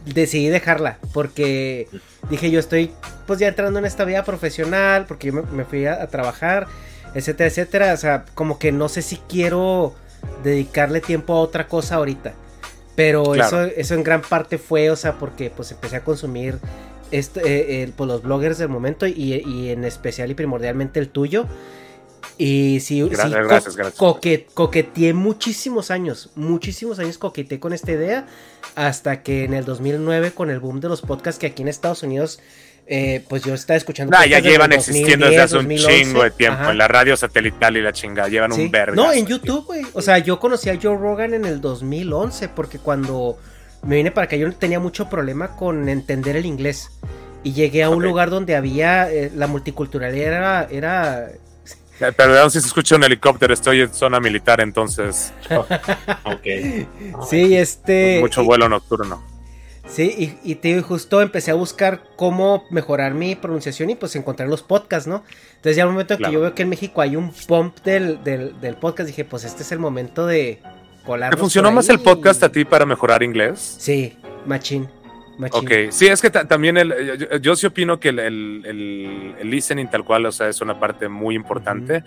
decidí 0.05 0.49
dejarla 0.49 0.97
porque 1.13 1.87
dije 2.29 2.49
yo 2.49 2.59
estoy 2.59 2.91
pues 3.27 3.39
ya 3.39 3.47
entrando 3.47 3.79
en 3.79 3.85
esta 3.85 4.03
vida 4.05 4.23
profesional 4.23 5.05
porque 5.07 5.27
yo 5.27 5.43
me, 5.43 5.63
fui 5.65 5.85
a, 5.85 6.05
trabajar, 6.07 6.67
etcétera, 7.13 7.49
etcétera. 7.49 7.93
O 7.93 7.97
sea, 7.97 8.25
como 8.33 8.59
que 8.59 8.71
no 8.71 8.89
sé 8.89 9.01
si 9.01 9.17
quiero 9.29 9.93
dedicarle 10.43 11.01
tiempo 11.01 11.33
a 11.33 11.39
otra 11.39 11.67
cosa 11.67 11.95
ahorita. 11.95 12.33
Pero 12.95 13.35
eso, 13.35 13.63
eso 13.63 13.95
en 13.95 14.03
gran 14.03 14.21
parte 14.21 14.57
fue, 14.57 14.89
o 14.89 14.95
sea, 14.95 15.13
porque 15.13 15.49
pues 15.49 15.71
empecé 15.71 15.95
a 15.95 16.03
consumir 16.03 16.59
este, 17.11 17.83
eh, 17.83 17.91
pues, 17.95 18.07
los 18.07 18.21
bloggers 18.21 18.57
del 18.57 18.69
momento 18.69 19.07
y, 19.07 19.69
en 19.69 19.83
especial 19.85 20.31
y 20.31 20.33
primordialmente 20.33 20.99
el 20.99 21.09
tuyo. 21.09 21.45
Y 22.37 22.79
sí, 22.79 23.01
gracias, 23.01 23.75
gracias, 23.75 23.95
coqueteé 24.53 25.13
muchísimos 25.13 25.91
años, 25.91 26.31
muchísimos 26.35 26.99
años 26.99 27.17
coqueteé 27.17 27.59
con 27.59 27.73
esta 27.73 27.91
idea 27.91 28.25
hasta 28.75 29.21
que 29.21 29.43
en 29.43 29.53
el 29.53 29.65
2009 29.65 30.31
con 30.31 30.49
el 30.49 30.59
boom 30.59 30.79
de 30.79 30.89
los 30.89 31.01
podcasts 31.01 31.39
que 31.39 31.47
aquí 31.47 31.61
en 31.61 31.67
Estados 31.67 32.03
Unidos 32.03 32.39
eh, 32.93 33.23
pues 33.29 33.43
yo 33.43 33.53
estaba 33.53 33.77
escuchando. 33.77 34.17
ya 34.25 34.39
llevan 34.39 34.73
existiendo 34.73 35.25
desde 35.27 35.41
hace 35.41 35.57
un 35.57 35.69
chingo 35.69 36.23
de 36.23 36.31
tiempo. 36.31 36.69
En 36.69 36.77
la 36.77 36.89
radio 36.89 37.15
satelital 37.15 37.77
y 37.77 37.81
la 37.81 37.93
chingada. 37.93 38.27
Llevan 38.27 38.51
un 38.51 38.69
verde. 38.69 38.95
No, 38.95 39.13
en 39.13 39.25
YouTube, 39.25 39.65
güey. 39.65 39.83
O 39.93 40.01
sea, 40.01 40.17
yo 40.17 40.39
conocí 40.39 40.69
a 40.69 40.77
Joe 40.81 40.97
Rogan 40.97 41.33
en 41.33 41.45
el 41.45 41.61
2011 41.61 42.49
porque 42.49 42.79
cuando 42.79 43.37
me 43.83 43.95
vine 43.95 44.11
para 44.11 44.25
acá 44.25 44.35
yo 44.35 44.51
tenía 44.53 44.79
mucho 44.79 45.09
problema 45.09 45.55
con 45.55 45.87
entender 45.87 46.35
el 46.35 46.45
inglés. 46.45 46.89
Y 47.43 47.53
llegué 47.53 47.83
a 47.83 47.89
un 47.89 48.03
lugar 48.03 48.29
donde 48.29 48.57
había. 48.57 49.09
Eh, 49.09 49.31
la 49.33 49.47
multiculturalidad 49.47 50.27
era. 50.27 50.67
era 50.69 51.31
Perdón 52.15 52.51
si 52.51 52.59
se 52.59 52.67
escucha 52.67 52.95
un 52.95 53.03
helicóptero, 53.03 53.53
estoy 53.53 53.81
en 53.81 53.93
zona 53.93 54.19
militar, 54.19 54.61
entonces. 54.61 55.33
ok. 56.23 57.25
Sí, 57.29 57.55
este. 57.55 58.19
Mucho 58.19 58.43
vuelo 58.43 58.67
nocturno. 58.67 59.23
Sí, 59.87 60.37
y, 60.43 60.55
te 60.55 60.81
justo 60.81 61.21
empecé 61.21 61.51
a 61.51 61.55
buscar 61.55 62.03
cómo 62.15 62.63
mejorar 62.69 63.13
mi 63.13 63.35
pronunciación 63.35 63.89
y 63.89 63.95
pues 63.95 64.15
encontrar 64.15 64.47
los 64.47 64.61
podcasts, 64.61 65.05
¿no? 65.05 65.23
Entonces 65.55 65.75
ya 65.75 65.83
al 65.83 65.89
momento 65.89 66.17
que 66.17 66.31
yo 66.31 66.39
veo 66.39 66.55
que 66.55 66.61
en 66.61 66.69
México 66.69 67.01
hay 67.01 67.17
un 67.17 67.33
pump 67.33 67.77
del, 67.83 68.23
del, 68.23 68.75
podcast, 68.79 69.07
dije, 69.07 69.25
pues 69.25 69.43
este 69.43 69.63
es 69.63 69.71
el 69.73 69.79
momento 69.79 70.25
de 70.25 70.61
colar. 71.05 71.31
¿Te 71.31 71.37
funcionó 71.37 71.71
más 71.71 71.89
el 71.89 71.99
podcast 71.99 72.41
a 72.43 72.49
ti 72.49 72.63
para 72.63 72.85
mejorar 72.85 73.21
inglés? 73.21 73.75
Sí, 73.79 74.17
machín. 74.45 74.87
Machín. 75.37 75.59
Ok, 75.63 75.71
sí, 75.91 76.07
es 76.07 76.21
que 76.21 76.29
también 76.29 76.77
el, 76.77 77.39
yo, 77.41 77.55
sí 77.55 77.67
opino 77.67 77.99
que 77.99 78.09
el, 78.09 78.19
el, 78.19 79.49
listening 79.49 79.87
tal 79.87 80.03
cual, 80.03 80.25
o 80.25 80.31
sea, 80.31 80.49
es 80.49 80.61
una 80.61 80.79
parte 80.79 81.07
muy 81.07 81.35
importante. 81.35 82.03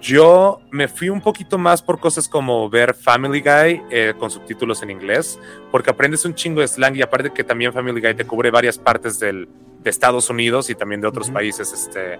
Yo 0.00 0.60
me 0.70 0.86
fui 0.86 1.08
un 1.08 1.22
poquito 1.22 1.56
más 1.56 1.80
por 1.80 1.98
cosas 1.98 2.28
como 2.28 2.68
ver 2.68 2.94
Family 2.94 3.40
Guy 3.40 3.82
eh, 3.90 4.14
con 4.18 4.30
subtítulos 4.30 4.82
en 4.82 4.90
inglés, 4.90 5.38
porque 5.70 5.90
aprendes 5.90 6.24
un 6.26 6.34
chingo 6.34 6.60
de 6.60 6.68
slang 6.68 6.94
y 6.96 7.02
aparte 7.02 7.30
que 7.30 7.42
también 7.42 7.72
Family 7.72 8.00
Guy 8.02 8.14
te 8.14 8.26
cubre 8.26 8.50
varias 8.50 8.76
partes 8.76 9.18
del, 9.18 9.48
de 9.82 9.90
Estados 9.90 10.28
Unidos 10.28 10.68
y 10.68 10.74
también 10.74 11.00
de 11.00 11.06
otros 11.06 11.30
países, 11.30 11.72
este, 11.72 12.18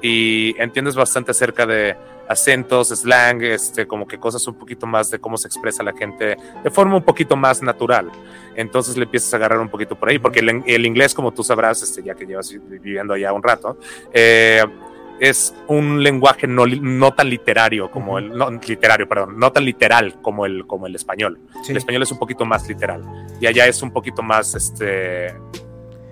y 0.00 0.54
entiendes 0.58 0.94
bastante 0.94 1.32
acerca 1.32 1.66
de 1.66 1.96
acentos, 2.28 2.88
slang, 2.88 3.42
este, 3.42 3.86
como 3.86 4.06
que 4.06 4.18
cosas 4.18 4.46
un 4.46 4.54
poquito 4.54 4.86
más 4.86 5.10
de 5.10 5.18
cómo 5.18 5.36
se 5.36 5.48
expresa 5.48 5.82
la 5.82 5.92
gente 5.92 6.36
de 6.62 6.70
forma 6.70 6.96
un 6.96 7.02
poquito 7.02 7.36
más 7.36 7.62
natural. 7.62 8.10
Entonces 8.54 8.96
le 8.96 9.04
empiezas 9.04 9.32
a 9.34 9.36
agarrar 9.36 9.60
un 9.60 9.68
poquito 9.68 9.96
por 9.96 10.08
ahí, 10.08 10.18
porque 10.18 10.40
el, 10.40 10.62
el 10.66 10.86
inglés, 10.86 11.14
como 11.14 11.32
tú 11.32 11.42
sabrás, 11.42 11.82
este, 11.82 12.02
ya 12.02 12.14
que 12.14 12.26
llevas 12.26 12.54
viviendo 12.68 13.14
allá 13.14 13.32
un 13.32 13.42
rato, 13.42 13.78
eh, 14.12 14.64
es 15.20 15.54
un 15.68 16.02
lenguaje 16.02 16.46
no, 16.46 16.66
no 16.66 17.14
tan 17.14 17.30
literario 17.30 17.90
como 17.90 18.18
el, 18.18 18.30
no, 18.30 18.50
literario, 18.50 19.08
perdón, 19.08 19.38
no 19.38 19.50
tan 19.52 19.64
literal 19.64 20.20
como 20.20 20.46
el, 20.46 20.66
como 20.66 20.86
el 20.86 20.94
español. 20.94 21.38
El 21.68 21.76
español 21.76 22.02
es 22.02 22.12
un 22.12 22.18
poquito 22.18 22.44
más 22.44 22.68
literal 22.68 23.02
y 23.40 23.46
allá 23.46 23.66
es 23.66 23.82
un 23.82 23.90
poquito 23.90 24.22
más, 24.22 24.54
este, 24.54 25.34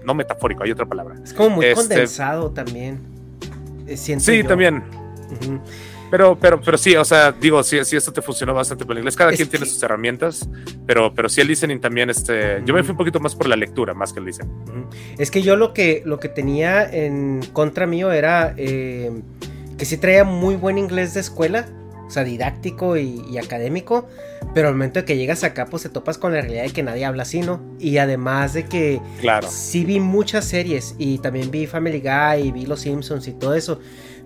no 0.04 0.14
metafórico, 0.14 0.64
hay 0.64 0.72
otra 0.72 0.86
palabra. 0.86 1.16
Es 1.22 1.34
como 1.34 1.56
muy 1.56 1.66
este, 1.66 1.76
condensado 1.76 2.50
también. 2.50 3.00
Eh, 3.86 3.96
sí, 3.96 4.42
también. 4.44 4.82
Pero, 6.14 6.38
pero, 6.38 6.60
pero 6.60 6.78
sí, 6.78 6.94
o 6.94 7.04
sea, 7.04 7.32
digo, 7.32 7.60
sí, 7.64 7.76
sí, 7.84 7.96
esto 7.96 8.12
te 8.12 8.22
funcionó 8.22 8.54
bastante 8.54 8.84
para 8.84 8.92
el 8.92 8.98
inglés. 9.00 9.16
Cada 9.16 9.32
quien 9.32 9.48
tiene 9.48 9.66
sus 9.66 9.82
herramientas, 9.82 10.48
pero, 10.86 11.12
pero 11.12 11.28
sí 11.28 11.40
el 11.40 11.48
listening 11.48 11.80
también, 11.80 12.08
este, 12.08 12.62
yo 12.64 12.72
me 12.72 12.84
fui 12.84 12.92
un 12.92 12.96
poquito 12.96 13.18
más 13.18 13.34
por 13.34 13.48
la 13.48 13.56
lectura, 13.56 13.94
más 13.94 14.12
que 14.12 14.20
el 14.20 14.26
listening. 14.26 14.52
Es 15.18 15.32
que 15.32 15.42
yo 15.42 15.56
lo 15.56 15.74
que, 15.74 16.02
lo 16.04 16.20
que 16.20 16.28
tenía 16.28 16.88
en 16.88 17.40
contra 17.52 17.88
mío 17.88 18.12
era 18.12 18.54
eh, 18.56 19.10
que 19.76 19.84
sí 19.84 19.96
traía 19.96 20.22
muy 20.22 20.54
buen 20.54 20.78
inglés 20.78 21.14
de 21.14 21.20
escuela, 21.20 21.66
o 22.06 22.10
sea, 22.10 22.22
didáctico 22.22 22.96
y, 22.96 23.36
académico, 23.36 24.06
pero 24.54 24.68
al 24.68 24.74
momento 24.74 25.00
de 25.00 25.04
que 25.04 25.16
llegas 25.16 25.42
acá, 25.42 25.66
pues 25.66 25.82
te 25.82 25.88
topas 25.88 26.16
con 26.16 26.32
la 26.32 26.42
realidad 26.42 26.62
de 26.62 26.70
que 26.70 26.84
nadie 26.84 27.04
habla 27.06 27.24
así, 27.24 27.40
¿no? 27.40 27.60
Y 27.80 27.98
además 27.98 28.52
de 28.52 28.66
que 28.66 29.00
claro. 29.20 29.48
sí 29.50 29.84
vi 29.84 29.98
muchas 29.98 30.44
series 30.44 30.94
y 30.96 31.18
también 31.18 31.50
vi 31.50 31.66
Family 31.66 31.98
Guy 31.98 32.46
y 32.46 32.52
vi 32.52 32.66
Los 32.66 32.82
Simpsons 32.82 33.26
y 33.26 33.32
todo 33.32 33.54
eso. 33.54 33.80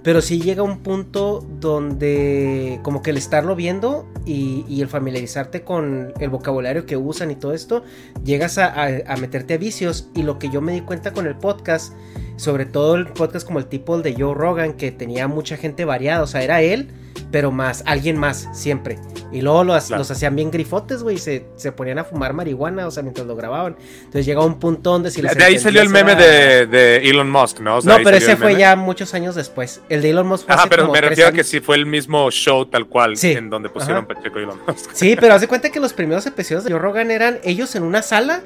Pero 0.09 0.23
sí 0.23 0.41
llega 0.41 0.63
un 0.63 0.79
punto 0.79 1.47
donde 1.61 2.81
como 2.83 3.03
que 3.03 3.11
el 3.11 3.19
estarlo 3.19 3.55
viendo 3.55 4.09
y, 4.25 4.81
el 4.81 4.89
familiarizarte 4.89 5.65
con 5.65 6.15
el 6.19 6.31
vocabulario 6.31 6.87
que 6.87 6.97
usan 6.97 7.31
y 7.31 7.35
todo 7.35 7.53
esto, 7.53 7.85
llegas 8.25 8.57
a, 8.57 8.89
meterte 9.21 9.53
a 9.53 9.59
vicios. 9.59 10.09
Y 10.15 10.23
lo 10.23 10.39
que 10.39 10.49
yo 10.49 10.63
me 10.63 10.73
di 10.73 10.81
cuenta 10.81 11.13
con 11.13 11.27
el 11.27 11.37
podcast, 11.37 11.93
sobre 12.37 12.65
todo 12.65 12.95
el 12.95 13.09
podcast 13.09 13.47
como 13.47 13.59
el 13.59 13.67
tipo 13.67 14.01
de 14.01 14.15
Joe 14.15 14.33
Rogan, 14.33 14.79
que 14.79 14.93
tenía 14.93 15.29
mucha 15.29 15.59
gente 15.59 15.85
variada, 15.85 16.23
o 16.23 16.27
sea, 16.27 16.43
era 16.43 16.63
él 16.63 16.89
pero 17.31 17.51
más, 17.51 17.83
alguien 17.87 18.17
más, 18.17 18.49
siempre. 18.53 18.99
Y 19.31 19.43
luego 19.43 19.65
los, 19.65 19.91
hacían 19.91 20.35
bien 20.35 20.51
grifotes, 20.51 21.03
güey, 21.03 21.19
se, 21.19 21.47
se 21.57 21.73
ponían 21.73 21.99
a 21.99 22.05
fumar 22.05 22.33
marihuana, 22.33 22.87
o 22.87 22.91
sea, 22.91 23.03
mientras 23.03 23.27
lo 23.27 23.37
grababan. 23.37 23.77
Entonces 23.99 24.25
llegaba 24.25 24.47
un 24.47 24.59
punto 24.59 24.93
donde 24.93 25.11
si 25.11 25.21
les 25.21 25.37
De 25.37 25.45
ahí 25.45 25.59
salió 25.59 25.83
el 25.83 25.91
meme 25.91 26.15
de, 26.15 26.97
Elon 27.09 27.31
Musk, 27.31 27.61
¿no? 27.61 27.81
no, 27.81 27.97
pero 28.03 28.17
ese 28.17 28.37
fue 28.37 28.57
ya 28.57 28.75
muchos 28.77 29.13
años 29.15 29.35
después. 29.35 29.83
El 29.89 30.03
de 30.03 30.11
Elon 30.11 30.27
Musk 30.27 30.47
fue 30.47 30.55
Ajá, 30.55 30.67
pero 30.69 30.91
me 30.91 31.01
refiero 31.01 31.31
a 31.31 31.33
que 31.33 31.45
sí 31.45 31.61
fue 31.61 31.77
el 31.77 31.87
mismo 31.87 32.31
show 32.31 32.65
tal 32.67 32.87
cual, 32.87 33.15
en 33.23 33.51
donde 33.51 33.69
pusieron 33.69 34.07
Pacheco 34.07 34.41
y 34.41 34.45
Elon 34.45 34.61
Musk. 34.67 34.91
Sí, 34.95 35.17
pero 35.21 35.35
hace 35.35 35.47
cuenta 35.47 35.71
que 35.71 35.81
los 35.81 35.93
primeros 35.93 36.27
episodios 36.27 36.65
de 36.65 36.71
Joe 36.71 36.81
Rogan 36.81 37.11
eran 37.11 37.39
ellos 37.45 37.75
en 37.75 37.83
una 37.83 38.03
sala 38.03 38.43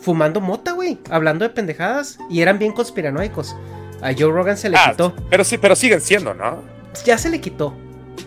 fumando 0.00 0.40
mota, 0.40 0.72
güey, 0.72 0.98
hablando 1.10 1.44
de 1.44 1.50
pendejadas, 1.50 2.18
y 2.30 2.40
eran 2.40 2.58
bien 2.58 2.72
conspiranoicos. 2.72 3.56
A 4.02 4.12
Joe 4.18 4.32
Rogan 4.32 4.56
se 4.56 4.70
le 4.70 4.78
ah, 4.78 4.90
quitó. 4.90 5.14
Pero 5.28 5.44
sí, 5.44 5.58
pero 5.58 5.76
siguen 5.76 6.00
siendo, 6.00 6.32
¿no? 6.32 6.62
Ya 7.04 7.18
se 7.18 7.28
le 7.28 7.40
quitó. 7.40 7.74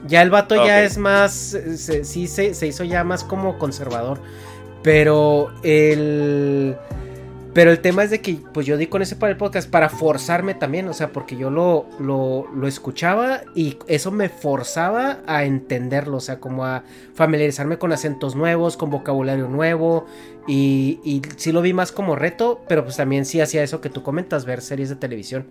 Ya 0.08 0.22
el 0.22 0.30
vato 0.30 0.56
ya 0.56 0.84
es 0.84 0.98
más, 0.98 1.58
sí 1.76 2.28
se, 2.28 2.68
hizo 2.68 2.84
ya 2.84 3.04
más 3.04 3.24
como 3.24 3.58
conservador. 3.58 4.20
Pero 4.82 5.52
el... 5.64 6.76
Pero 7.54 7.70
el 7.70 7.82
tema 7.82 8.04
es 8.04 8.10
de 8.10 8.20
que 8.20 8.40
pues 8.52 8.66
yo 8.66 8.78
di 8.78 8.88
con 8.88 9.04
ese 9.04 9.16
para 9.16 9.32
el 9.32 9.38
podcast 9.38 9.70
para 9.70 9.88
forzarme 9.88 10.56
también, 10.56 10.88
o 10.88 10.94
sea, 10.94 11.12
porque 11.12 11.38
yo 11.38 11.52
lo, 11.52 11.86
lo, 12.00 12.48
lo, 12.52 12.68
escuchaba 12.68 13.42
y 13.54 13.78
eso 13.86 14.10
me 14.10 14.28
forzaba 14.28 15.20
a 15.28 15.44
entenderlo, 15.44 16.18
o 16.18 16.20
sea, 16.20 16.40
como 16.40 16.66
a 16.66 16.84
familiarizarme 17.14 17.78
con 17.78 17.92
acentos 17.92 18.36
nuevos, 18.36 18.76
con 18.76 18.90
vocabulario 18.90 19.50
nuevo 19.50 20.08
y, 20.48 21.00
y 21.04 21.22
sí 21.38 21.52
lo 21.52 21.62
vi 21.62 21.74
más 21.74 21.92
como 21.92 22.16
reto, 22.16 22.60
pero 22.68 22.86
pues 22.86 22.98
también 22.98 23.24
sí 23.24 23.40
hacía 23.40 23.62
eso 23.62 23.82
que 23.82 23.90
tú 23.90 24.02
comentas, 24.02 24.46
ver 24.46 24.62
series 24.62 24.90
de 24.90 24.96
televisión. 24.96 25.46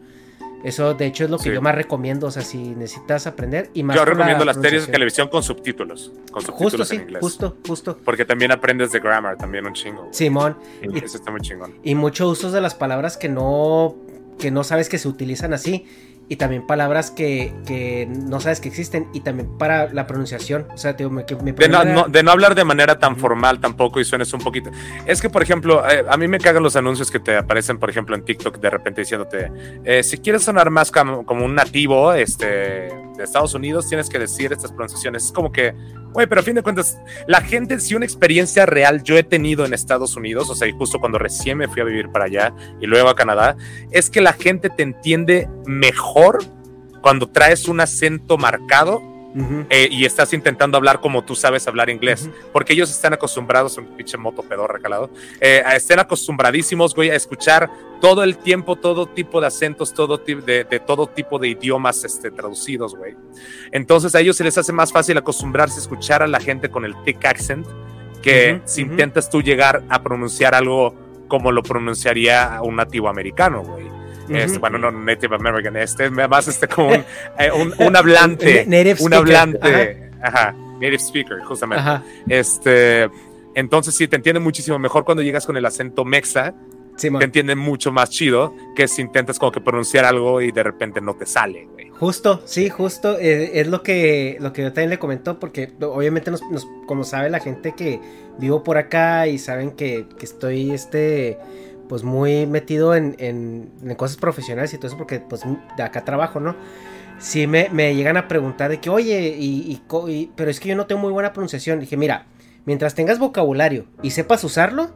Eso, 0.64 0.94
de 0.94 1.06
hecho, 1.06 1.24
es 1.24 1.30
lo 1.30 1.38
que 1.38 1.52
yo 1.52 1.60
más 1.60 1.74
recomiendo. 1.74 2.26
O 2.28 2.30
sea, 2.30 2.42
si 2.42 2.58
necesitas 2.58 3.26
aprender 3.26 3.70
y 3.74 3.82
más. 3.82 3.96
Yo 3.96 4.04
recomiendo 4.04 4.44
las 4.44 4.56
series 4.56 4.86
de 4.86 4.92
televisión 4.92 5.28
con 5.28 5.42
subtítulos. 5.42 6.12
Con 6.30 6.42
subtítulos 6.42 6.88
justo, 6.88 6.94
en 6.94 7.00
inglés. 7.02 7.20
Justo, 7.20 7.56
justo. 7.66 7.98
Porque 8.04 8.24
también 8.24 8.52
aprendes 8.52 8.92
de 8.92 9.00
grammar, 9.00 9.36
también 9.36 9.66
un 9.66 9.72
chingo. 9.72 10.08
Simón. 10.12 10.56
Y, 10.82 11.04
eso 11.04 11.16
está 11.16 11.30
muy 11.30 11.40
chingón. 11.40 11.74
Y 11.82 11.94
muchos 11.94 12.30
usos 12.30 12.52
de 12.52 12.60
las 12.60 12.74
palabras 12.74 13.16
que 13.16 13.28
no, 13.28 13.96
que 14.38 14.50
no 14.50 14.64
sabes 14.64 14.88
que 14.88 14.98
se 14.98 15.08
utilizan 15.08 15.52
así 15.52 15.86
y 16.28 16.36
también 16.36 16.66
palabras 16.66 17.10
que, 17.10 17.52
que, 17.66 18.06
no 18.06 18.40
sabes 18.40 18.60
que 18.60 18.68
existen 18.68 19.08
y 19.12 19.20
también 19.20 19.58
para 19.58 19.92
la 19.92 20.06
pronunciación. 20.06 20.66
O 20.72 20.78
sea, 20.78 20.96
me, 21.10 21.24
de, 21.24 22.22
no, 22.22 22.30
hablar 22.30 22.54
de 22.54 22.64
manera 22.64 22.98
tan 22.98 23.16
formal 23.16 23.60
tampoco 23.60 24.00
y 24.00 24.04
suenes 24.04 24.32
un 24.32 24.40
poquito. 24.40 24.70
Es 25.06 25.20
que, 25.20 25.28
por 25.28 25.42
ejemplo, 25.42 25.88
eh, 25.88 26.04
a 26.08 26.16
mí 26.16 26.28
me 26.28 26.38
cagan 26.38 26.62
los 26.62 26.76
anuncios 26.76 27.10
que 27.10 27.20
te 27.20 27.36
aparecen, 27.36 27.78
por 27.78 27.90
ejemplo, 27.90 28.16
en 28.16 28.24
TikTok 28.24 28.58
de 28.58 28.70
repente 28.70 29.02
diciéndote, 29.02 29.52
eh, 29.84 30.02
si 30.02 30.18
quieres 30.18 30.42
sonar 30.42 30.70
más 30.70 30.90
como, 30.90 31.26
como, 31.26 31.44
un 31.44 31.54
nativo 31.54 32.12
este, 32.12 32.46
de 32.46 33.22
Estados 33.22 33.54
Unidos, 33.54 33.88
tienes 33.88 34.08
que 34.08 34.18
decir 34.18 34.52
estas 34.52 34.72
pronunciaciones. 34.72 35.26
Es 35.26 35.32
como 35.32 35.52
que 35.52 35.74
Güey, 36.12 36.26
pero 36.26 36.42
a 36.42 36.44
fin 36.44 36.54
de 36.54 36.62
cuentas, 36.62 36.98
la 37.26 37.40
gente, 37.40 37.80
si 37.80 37.94
una 37.94 38.04
experiencia 38.04 38.66
real 38.66 39.02
yo 39.02 39.16
he 39.16 39.22
tenido 39.22 39.64
en 39.64 39.72
Estados 39.72 40.14
Unidos, 40.14 40.50
o 40.50 40.54
sea, 40.54 40.68
y 40.68 40.72
justo 40.72 41.00
cuando 41.00 41.18
recién 41.18 41.56
me 41.56 41.68
fui 41.68 41.80
a 41.80 41.84
vivir 41.84 42.10
para 42.10 42.26
allá 42.26 42.52
y 42.80 42.86
luego 42.86 43.08
a 43.08 43.16
Canadá, 43.16 43.56
es 43.90 44.10
que 44.10 44.20
la 44.20 44.34
gente 44.34 44.68
te 44.68 44.82
entiende 44.82 45.48
mejor 45.64 46.21
cuando 47.00 47.28
traes 47.28 47.68
un 47.68 47.80
acento 47.80 48.38
marcado 48.38 49.02
eh, 49.70 49.88
y 49.90 50.04
estás 50.04 50.34
intentando 50.34 50.76
hablar 50.76 51.00
como 51.00 51.24
tú 51.24 51.34
sabes 51.34 51.66
hablar 51.66 51.88
inglés, 51.88 52.28
porque 52.52 52.74
ellos 52.74 52.90
están 52.90 53.14
acostumbrados, 53.14 53.78
un 53.78 53.86
pinche 53.96 54.18
moto 54.18 54.42
pedor 54.42 54.72
recalado, 54.72 55.10
eh, 55.40 55.62
estén 55.74 55.98
acostumbradísimos, 55.98 56.94
güey, 56.94 57.10
a 57.10 57.14
escuchar 57.14 57.70
todo 58.00 58.24
el 58.24 58.36
tiempo, 58.36 58.76
todo 58.76 59.06
tipo 59.06 59.40
de 59.40 59.46
acentos, 59.46 59.94
todo 59.94 60.18
de, 60.18 60.64
de 60.64 60.80
todo 60.80 61.06
tipo 61.06 61.38
de 61.38 61.48
idiomas 61.48 62.04
este, 62.04 62.30
traducidos, 62.30 62.94
güey. 62.94 63.14
Entonces 63.70 64.14
a 64.14 64.20
ellos 64.20 64.36
se 64.36 64.44
les 64.44 64.58
hace 64.58 64.72
más 64.72 64.92
fácil 64.92 65.16
acostumbrarse 65.16 65.76
a 65.76 65.82
escuchar 65.82 66.22
a 66.22 66.26
la 66.26 66.40
gente 66.40 66.68
con 66.68 66.84
el 66.84 66.94
thick 67.04 67.24
accent 67.24 67.66
que 68.22 68.60
si 68.66 68.82
intentas 68.82 69.28
tú 69.30 69.42
llegar 69.42 69.82
a 69.88 70.02
pronunciar 70.02 70.54
algo 70.54 70.94
como 71.26 71.50
lo 71.50 71.62
pronunciaría 71.62 72.60
un 72.62 72.76
nativo 72.76 73.08
americano, 73.08 73.62
güey. 73.62 74.01
Este, 74.34 74.58
bueno, 74.58 74.78
no 74.78 74.90
Native 74.90 75.36
American, 75.36 75.76
este, 75.76 76.10
más 76.10 76.48
este 76.48 76.68
como 76.68 76.88
un, 76.88 77.04
eh, 77.38 77.50
un, 77.78 77.96
hablante, 77.96 78.66
un 79.00 79.14
hablante, 79.14 80.10
ajá. 80.22 80.54
native 80.74 80.98
speaker, 80.98 81.40
justamente. 81.44 82.04
Este, 82.28 83.08
entonces 83.54 83.94
sí, 83.94 84.08
te 84.08 84.16
entiende 84.16 84.40
muchísimo 84.40 84.78
mejor 84.78 85.04
cuando 85.04 85.22
llegas 85.22 85.46
con 85.46 85.56
el 85.56 85.64
acento 85.64 86.04
mexa 86.04 86.54
te 86.96 87.24
entienden 87.24 87.58
mucho 87.58 87.90
más 87.92 88.10
chido 88.10 88.54
que 88.76 88.86
si 88.86 89.02
intentas 89.02 89.38
como 89.38 89.52
que 89.52 89.60
pronunciar 89.60 90.04
algo 90.04 90.40
y 90.40 90.52
de 90.52 90.62
repente 90.62 91.00
no 91.00 91.14
te 91.14 91.26
sale, 91.26 91.66
güey. 91.72 91.88
Justo, 91.90 92.42
sí, 92.44 92.68
justo. 92.68 93.18
Eh, 93.18 93.60
es 93.60 93.68
lo 93.68 93.82
que, 93.82 94.36
lo 94.40 94.52
que 94.52 94.62
yo 94.62 94.72
también 94.72 94.90
le 94.90 94.98
comentó, 94.98 95.38
porque 95.38 95.72
obviamente, 95.80 96.30
nos, 96.30 96.42
como 96.86 97.04
sabe 97.04 97.30
la 97.30 97.40
gente 97.40 97.74
que 97.76 98.00
vivo 98.38 98.62
por 98.62 98.76
acá 98.76 99.26
y 99.26 99.38
saben 99.38 99.72
que, 99.72 100.06
que 100.18 100.26
estoy 100.26 100.72
este 100.72 101.38
pues 101.88 102.02
muy 102.02 102.46
metido 102.46 102.94
en, 102.94 103.16
en, 103.18 103.94
cosas 103.96 104.16
profesionales 104.16 104.72
y 104.74 104.78
todo 104.78 104.88
eso, 104.88 104.96
porque 104.96 105.20
pues 105.20 105.42
de 105.76 105.82
acá 105.82 106.04
trabajo, 106.04 106.40
¿no? 106.40 106.56
Si 107.18 107.46
me, 107.46 107.68
me 107.70 107.94
llegan 107.94 108.16
a 108.16 108.26
preguntar 108.26 108.70
de 108.70 108.80
que, 108.80 108.90
oye, 108.90 109.36
y, 109.38 109.80
pero 110.34 110.50
es 110.50 110.58
que 110.58 110.68
yo 110.68 110.76
no 110.76 110.86
tengo 110.86 111.00
muy 111.00 111.12
buena 111.12 111.32
pronunciación. 111.32 111.78
Dije, 111.78 111.96
mira, 111.96 112.26
mientras 112.64 112.94
tengas 112.94 113.18
vocabulario 113.18 113.86
y 114.02 114.10
sepas 114.10 114.42
usarlo, 114.42 114.90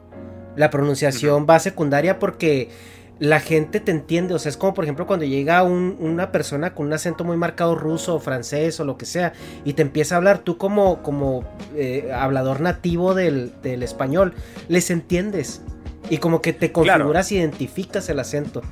la 0.56 0.70
pronunciación 0.70 1.46
va 1.48 1.58
secundaria 1.58 2.18
porque 2.18 2.70
la 3.18 3.40
gente 3.40 3.80
te 3.80 3.90
entiende. 3.90 4.34
O 4.34 4.38
sea, 4.38 4.50
es 4.50 4.56
como 4.56 4.74
por 4.74 4.84
ejemplo 4.84 5.06
cuando 5.06 5.24
llega 5.24 5.62
una 5.62 6.32
persona 6.32 6.74
con 6.74 6.86
un 6.86 6.92
acento 6.92 7.24
muy 7.24 7.36
marcado 7.36 7.74
ruso 7.74 8.16
o 8.16 8.20
francés 8.20 8.80
o 8.80 8.84
lo 8.84 8.96
que 8.96 9.06
sea 9.06 9.32
y 9.64 9.74
te 9.74 9.82
empieza 9.82 10.14
a 10.14 10.18
hablar, 10.18 10.38
tú 10.38 10.58
como, 10.58 11.02
como 11.02 11.44
eh, 11.74 12.10
hablador 12.14 12.60
nativo 12.60 13.14
del, 13.14 13.52
del, 13.62 13.82
español, 13.82 14.34
les 14.68 14.90
entiendes. 14.90 15.62
Y 16.10 16.18
como 16.18 16.40
que 16.40 16.52
te 16.52 16.72
configuras 16.72 17.32
y 17.32 17.38
identificas 17.38 18.08
el 18.08 18.20
acento. 18.20 18.62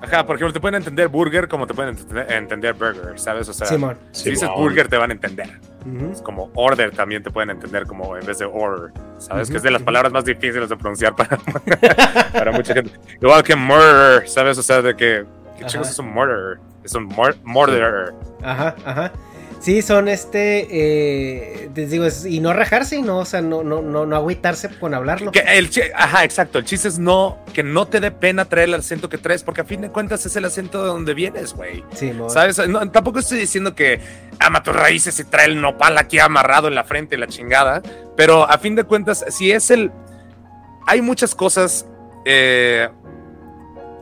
Ajá, 0.00 0.24
por 0.24 0.36
ejemplo, 0.36 0.52
te 0.52 0.60
pueden 0.60 0.76
entender 0.76 1.08
burger 1.08 1.48
como 1.48 1.66
te 1.66 1.74
pueden 1.74 1.96
entender 2.28 2.72
burger, 2.74 3.18
¿sabes? 3.18 3.48
O 3.48 3.52
sea, 3.52 3.66
si 4.12 4.30
dices 4.30 4.48
burger 4.56 4.86
te 4.88 4.96
van 4.96 5.10
a 5.10 5.14
entender. 5.14 5.60
Es 6.12 6.22
como 6.22 6.50
order 6.54 6.92
también 6.92 7.22
te 7.22 7.30
pueden 7.30 7.50
entender 7.50 7.86
como 7.86 8.16
en 8.16 8.24
vez 8.24 8.38
de 8.38 8.44
order, 8.44 8.92
¿sabes? 9.18 9.50
Que 9.50 9.56
es 9.56 9.62
de 9.62 9.70
las 9.70 9.82
palabras 9.82 10.12
más 10.12 10.24
difíciles 10.24 10.68
de 10.68 10.76
pronunciar 10.76 11.16
para, 11.16 11.36
para 12.32 12.52
mucha 12.52 12.74
gente. 12.74 12.92
Igual 13.20 13.42
que 13.42 13.56
murder, 13.56 14.28
¿sabes? 14.28 14.58
O 14.58 14.62
sea, 14.62 14.82
de 14.82 14.94
que, 14.94 15.24
¿qué 15.58 15.64
chicos 15.66 15.90
es 15.90 15.98
un 15.98 16.12
murder? 16.12 16.58
Es 16.84 16.94
un 16.94 17.12
murderer. 17.42 18.14
Ajá, 18.42 18.76
ajá. 18.84 19.12
Sí, 19.60 19.82
son 19.82 20.08
este, 20.08 20.68
eh, 20.70 21.70
les 21.74 21.90
digo, 21.90 22.06
y 22.26 22.40
no 22.40 22.52
rajarse 22.52 22.96
y 22.96 23.02
no, 23.02 23.18
o 23.18 23.24
sea, 23.24 23.40
no, 23.40 23.64
no, 23.64 23.82
no, 23.82 24.06
no 24.06 24.16
agüitarse 24.16 24.68
con 24.78 24.94
hablarlo. 24.94 25.32
Que 25.32 25.40
el, 25.40 25.68
ajá, 25.94 26.24
exacto, 26.24 26.58
el 26.58 26.64
chiste 26.64 26.86
es 26.86 26.98
no, 26.98 27.38
que 27.52 27.64
no 27.64 27.86
te 27.86 27.98
dé 27.98 28.12
pena 28.12 28.44
traer 28.44 28.68
el 28.68 28.74
acento 28.74 29.08
que 29.08 29.18
traes, 29.18 29.42
porque 29.42 29.62
a 29.62 29.64
fin 29.64 29.80
de 29.80 29.90
cuentas 29.90 30.24
es 30.26 30.36
el 30.36 30.44
acento 30.44 30.82
de 30.82 30.88
donde 30.88 31.12
vienes, 31.12 31.54
güey. 31.54 31.84
Sí, 31.92 32.12
¿Sabes? 32.28 32.60
tampoco 32.92 33.18
estoy 33.18 33.38
diciendo 33.38 33.74
que 33.74 34.00
ama 34.38 34.62
tus 34.62 34.76
raíces 34.76 35.18
y 35.18 35.24
trae 35.24 35.46
el 35.46 35.60
nopal 35.60 35.98
aquí 35.98 36.20
amarrado 36.20 36.68
en 36.68 36.76
la 36.76 36.84
frente, 36.84 37.18
la 37.18 37.26
chingada, 37.26 37.82
pero 38.16 38.48
a 38.48 38.58
fin 38.58 38.76
de 38.76 38.84
cuentas, 38.84 39.24
si 39.28 39.50
es 39.50 39.70
el, 39.72 39.90
hay 40.86 41.02
muchas 41.02 41.34
cosas 41.34 41.84
eh, 42.24 42.88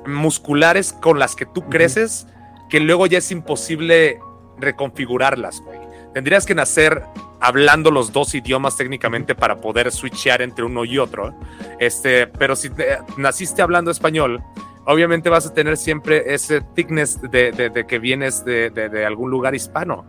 musculares 0.06 0.92
con 0.92 1.18
las 1.18 1.34
que 1.34 1.46
tú 1.46 1.62
creces 1.70 2.26
que 2.68 2.80
luego 2.80 3.06
ya 3.06 3.18
es 3.18 3.30
imposible 3.30 4.18
reconfigurarlas, 4.58 5.60
güey. 5.60 5.78
Tendrías 6.12 6.46
que 6.46 6.54
nacer 6.54 7.02
hablando 7.40 7.90
los 7.90 8.12
dos 8.12 8.34
idiomas 8.34 8.76
técnicamente 8.76 9.34
para 9.34 9.56
poder 9.56 9.92
switchear 9.92 10.40
entre 10.42 10.64
uno 10.64 10.84
y 10.84 10.98
otro. 10.98 11.34
Este, 11.78 12.26
pero 12.26 12.56
si 12.56 12.70
naciste 13.18 13.60
hablando 13.60 13.90
español, 13.90 14.42
obviamente 14.86 15.28
vas 15.28 15.46
a 15.46 15.52
tener 15.52 15.76
siempre 15.76 16.34
ese 16.34 16.62
thickness 16.74 17.20
de, 17.30 17.84
que 17.86 17.98
vienes 17.98 18.44
de, 18.44 19.04
algún 19.06 19.30
lugar 19.30 19.54
hispano. 19.54 20.06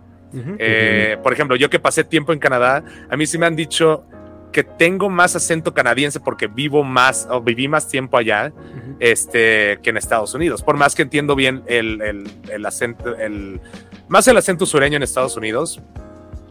Eh, 0.60 1.18
por 1.24 1.34
ejemplo, 1.34 1.56
yo 1.56 1.70
que 1.70 1.80
pasé 1.80 2.04
tiempo 2.04 2.32
en 2.32 2.40
Canadá, 2.40 2.84
a 3.10 3.18
mí 3.18 3.26
sí 3.26 3.38
me 3.38 3.46
han 3.46 3.56
dicho 3.56 4.06
que 4.52 4.64
tengo 4.64 5.10
más 5.10 5.36
acento 5.36 5.74
canadiense 5.74 6.20
porque 6.20 6.48
vivo 6.48 6.84
más 6.84 7.28
o 7.30 7.42
viví 7.42 7.68
más 7.68 7.88
tiempo 7.88 8.18
allá 8.18 8.52
este, 9.00 9.80
que 9.84 9.90
en 9.90 9.98
Estados 9.98 10.34
Unidos. 10.34 10.64
Por 10.64 10.78
más 10.78 10.96
que 10.96 11.02
entiendo 11.02 11.36
bien 11.36 11.64
el, 11.68 12.02
el, 12.02 12.32
el 12.50 12.66
acento, 12.66 13.16
el, 13.16 13.60
más 14.08 14.28
el 14.28 14.38
acento 14.38 14.66
sureño 14.66 14.98
en 14.98 15.04
Estados 15.04 15.36
Unidos, 15.38 15.82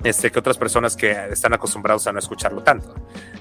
este, 0.08 0.30
que 0.30 0.38
otras 0.38 0.56
personas 0.56 0.96
que 0.96 1.10
están 1.30 1.52
acostumbrados 1.52 2.06
a 2.06 2.12
no 2.12 2.18
escucharlo 2.18 2.62
tanto. 2.62 2.94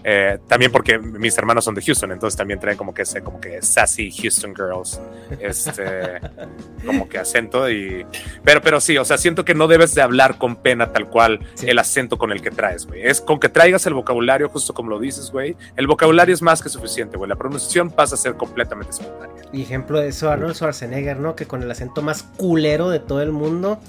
Eh, 0.03 0.39
también 0.47 0.71
porque 0.71 0.97
mis 0.97 1.37
hermanos 1.37 1.65
son 1.65 1.75
de 1.75 1.81
Houston, 1.81 2.11
entonces 2.11 2.37
también 2.37 2.59
traen 2.59 2.77
como 2.77 2.93
que 2.93 3.03
ese, 3.03 3.21
como 3.21 3.39
que 3.39 3.61
sassy 3.61 4.11
Houston 4.11 4.53
girls, 4.55 4.99
este, 5.39 6.19
como 6.85 7.07
que 7.07 7.17
acento 7.17 7.69
y, 7.69 8.05
pero, 8.43 8.61
pero 8.61 8.79
sí, 8.81 8.97
o 8.97 9.05
sea, 9.05 9.17
siento 9.17 9.45
que 9.45 9.53
no 9.53 9.67
debes 9.67 9.93
de 9.95 10.01
hablar 10.01 10.37
con 10.37 10.55
pena 10.55 10.91
tal 10.91 11.09
cual 11.09 11.39
el 11.61 11.79
acento 11.79 12.17
con 12.17 12.31
el 12.31 12.41
que 12.41 12.51
traes, 12.51 12.85
güey. 12.85 13.05
Es 13.05 13.21
con 13.21 13.39
que 13.39 13.49
traigas 13.49 13.85
el 13.85 13.93
vocabulario 13.93 14.49
justo 14.49 14.73
como 14.73 14.89
lo 14.89 14.99
dices, 14.99 15.31
güey. 15.31 15.55
El 15.75 15.87
vocabulario 15.87 16.33
es 16.33 16.41
más 16.41 16.61
que 16.61 16.69
suficiente, 16.69 17.17
güey. 17.17 17.29
La 17.29 17.35
pronunciación 17.35 17.91
pasa 17.91 18.15
a 18.15 18.17
ser 18.17 18.35
completamente 18.35 18.91
espontánea. 18.91 19.43
Y 19.51 19.61
ejemplo 19.61 19.99
de 19.99 20.09
eso, 20.09 20.29
Arnold 20.29 20.55
Schwarzenegger, 20.55 21.19
¿no? 21.19 21.35
Que 21.35 21.45
con 21.45 21.63
el 21.63 21.71
acento 21.71 22.01
más 22.01 22.23
culero 22.23 22.89
de 22.89 22.99
todo 22.99 23.21
el 23.21 23.31
mundo 23.31 23.79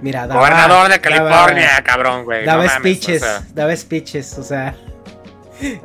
Mira, 0.00 0.26
Gobernador 0.26 0.90
de 0.90 1.00
California, 1.00 1.82
cabrón, 1.84 2.24
güey. 2.24 2.44
Daba 2.44 2.68
speeches, 2.68 3.22
daba 3.54 3.74
speeches, 3.76 4.38
o 4.38 4.42
sea. 4.42 4.74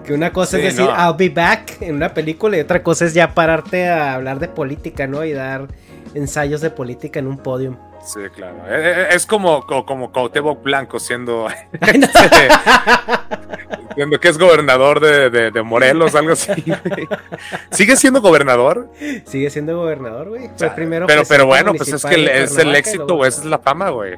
Que 0.03 0.13
una 0.13 0.33
cosa 0.33 0.57
es 0.57 0.63
decir, 0.63 0.89
I'll 0.89 1.15
be 1.15 1.29
back 1.29 1.77
en 1.81 1.95
una 1.95 2.13
película 2.13 2.57
y 2.57 2.59
otra 2.59 2.81
cosa 2.81 3.05
es 3.05 3.13
ya 3.13 3.35
pararte 3.35 3.87
a 3.87 4.15
hablar 4.15 4.39
de 4.39 4.47
política, 4.47 5.05
¿no? 5.05 5.23
Y 5.23 5.31
dar 5.31 5.67
ensayos 6.15 6.61
de 6.61 6.71
política 6.71 7.19
en 7.19 7.27
un 7.27 7.37
podium. 7.37 7.77
Sí, 8.09 8.21
claro. 8.33 8.57
Eh, 8.67 8.69
eh, 8.69 9.07
es 9.11 9.27
como, 9.27 9.67
como, 9.67 10.55
Blanco 10.63 10.99
siendo, 10.99 11.47
siendo 13.95 14.19
que 14.19 14.27
es 14.27 14.39
gobernador 14.39 14.99
de, 14.99 15.51
de, 15.51 15.61
Morelos, 15.61 16.15
algo 16.15 16.31
así. 16.31 16.51
¿Sigue 17.69 17.95
siendo 17.95 18.19
gobernador? 18.19 18.89
Sigue 19.25 19.51
siendo 19.51 19.77
gobernador, 19.77 20.29
güey. 20.29 20.49
primero 20.75 21.05
pero, 21.05 21.21
pero 21.29 21.45
bueno, 21.45 21.75
pues 21.75 21.93
es 21.93 22.03
que 22.03 22.41
es 22.41 22.57
el 22.57 22.73
éxito, 22.73 23.13
güey. 23.13 23.29
Esa 23.29 23.41
es 23.41 23.45
la 23.45 23.59
fama, 23.59 23.91
güey. 23.91 24.17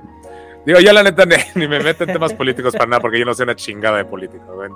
Digo, 0.65 0.79
yo 0.79 0.93
la 0.93 1.03
neta 1.03 1.25
ni, 1.55 1.67
me 1.67 1.81
meto 1.81 2.05
en 2.05 2.13
temas 2.13 2.33
políticos 2.33 2.71
para 2.71 2.85
nada, 2.85 3.01
porque 3.01 3.19
yo 3.19 3.25
no 3.25 3.33
soy 3.33 3.43
una 3.43 3.57
chingada 3.57 3.97
de 3.97 4.05
política, 4.05 4.45
güey. 4.53 4.69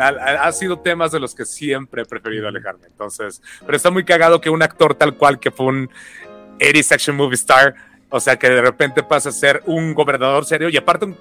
ha, 0.00 0.52
sido 0.52 0.78
temas 0.78 1.12
de 1.12 1.20
los 1.20 1.34
que 1.34 1.44
siempre 1.44 2.02
he 2.02 2.04
preferido 2.06 2.48
alejarme. 2.48 2.86
Entonces, 2.86 3.42
pero 3.66 3.76
está 3.76 3.90
muy 3.90 4.06
cagado 4.06 4.40
que 4.40 4.48
un 4.48 4.62
actor 4.62 4.94
tal 4.94 5.18
cual 5.18 5.38
que 5.38 5.50
fue 5.50 5.66
un 5.66 5.90
80 6.56 6.82
section 6.82 7.16
movie 7.16 7.34
star 7.34 7.74
o 8.10 8.20
sea, 8.20 8.36
que 8.36 8.48
de 8.48 8.60
repente 8.60 9.02
pasa 9.02 9.30
a 9.30 9.32
ser 9.32 9.62
un 9.66 9.94
gobernador 9.94 10.44
serio 10.44 10.68
y 10.68 10.76
aparte, 10.76 11.14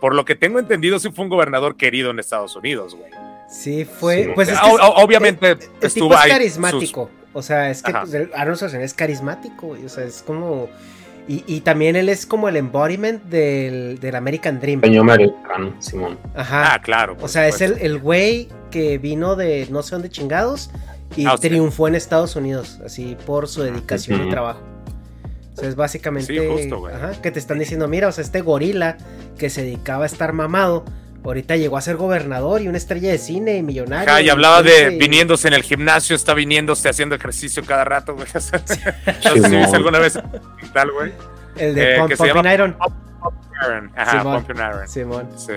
por 0.00 0.14
lo 0.14 0.24
que 0.24 0.34
tengo 0.34 0.58
entendido, 0.58 0.98
sí 0.98 1.10
fue 1.10 1.24
un 1.24 1.30
gobernador 1.30 1.76
querido 1.76 2.10
en 2.10 2.18
Estados 2.18 2.56
Unidos, 2.56 2.94
güey. 2.94 3.10
Sí, 3.50 3.84
fue. 3.84 4.32
Pues 4.34 4.50
obviamente 4.62 5.58
estuvo 5.80 6.14
es 6.14 6.20
carismático. 6.20 7.10
O 7.32 7.42
sea, 7.42 7.70
es 7.70 7.82
que 7.82 7.92
Arnold 7.92 8.56
Schwarzenegger 8.56 8.82
es 8.82 8.94
carismático, 8.94 9.68
güey. 9.68 9.84
O 9.84 9.88
sea, 9.88 10.04
es 10.04 10.22
como. 10.22 10.68
Y, 11.28 11.60
también 11.60 11.94
él 11.94 12.08
es 12.08 12.26
como 12.26 12.48
el 12.48 12.56
embodiment 12.56 13.22
del, 13.24 14.00
del 14.00 14.16
American 14.16 14.58
Dream. 14.58 14.80
Peño 14.80 15.02
americano, 15.02 15.74
Simón. 15.78 16.18
Ajá. 16.34 16.74
Ah, 16.74 16.82
claro. 16.82 17.16
O 17.20 17.28
sea, 17.28 17.46
es 17.46 17.60
el, 17.60 17.78
el 17.78 18.00
güey 18.00 18.48
que 18.72 18.98
vino 18.98 19.36
de 19.36 19.68
no 19.70 19.84
sé 19.84 19.94
dónde 19.94 20.08
chingados 20.08 20.70
y 21.14 21.26
triunfó 21.36 21.86
en 21.86 21.94
Estados 21.94 22.34
Unidos, 22.34 22.80
así 22.84 23.16
por 23.26 23.46
su 23.46 23.62
dedicación 23.62 24.26
y 24.26 24.30
trabajo 24.30 24.60
es 25.62 25.76
básicamente 25.76 26.32
que 27.22 27.30
te 27.30 27.38
están 27.38 27.58
diciendo, 27.58 27.88
mira, 27.88 28.08
o 28.08 28.12
sea, 28.12 28.22
este 28.22 28.40
gorila 28.40 28.96
que 29.38 29.50
se 29.50 29.62
dedicaba 29.62 30.04
a 30.04 30.06
estar 30.06 30.32
mamado, 30.32 30.84
ahorita 31.24 31.56
llegó 31.56 31.76
a 31.76 31.80
ser 31.80 31.96
gobernador 31.96 32.62
y 32.62 32.68
una 32.68 32.78
estrella 32.78 33.10
de 33.10 33.18
cine 33.18 33.56
y 33.56 33.62
millonario. 33.62 34.20
y 34.20 34.28
hablaba 34.28 34.62
de 34.62 34.90
viniéndose 34.98 35.48
en 35.48 35.54
el 35.54 35.62
gimnasio, 35.62 36.16
está 36.16 36.34
viniéndose 36.34 36.88
haciendo 36.88 37.14
ejercicio 37.14 37.64
cada 37.64 37.84
rato, 37.84 38.14
güey. 38.14 38.26
no 38.34 38.40
sé 38.40 38.58
si 39.48 39.56
viste 39.56 39.76
alguna 39.76 39.98
vez 39.98 40.18
tal, 40.72 40.90
güey. 40.92 41.12
El 41.56 41.74
de 41.74 41.96
eh, 41.96 41.98
Pumping 41.98 42.52
Iron. 42.52 42.76
Ajá, 43.96 44.22
Pumping 44.22 44.56
Iron. 44.56 44.88
Simón. 44.88 45.28
Sí. 45.36 45.52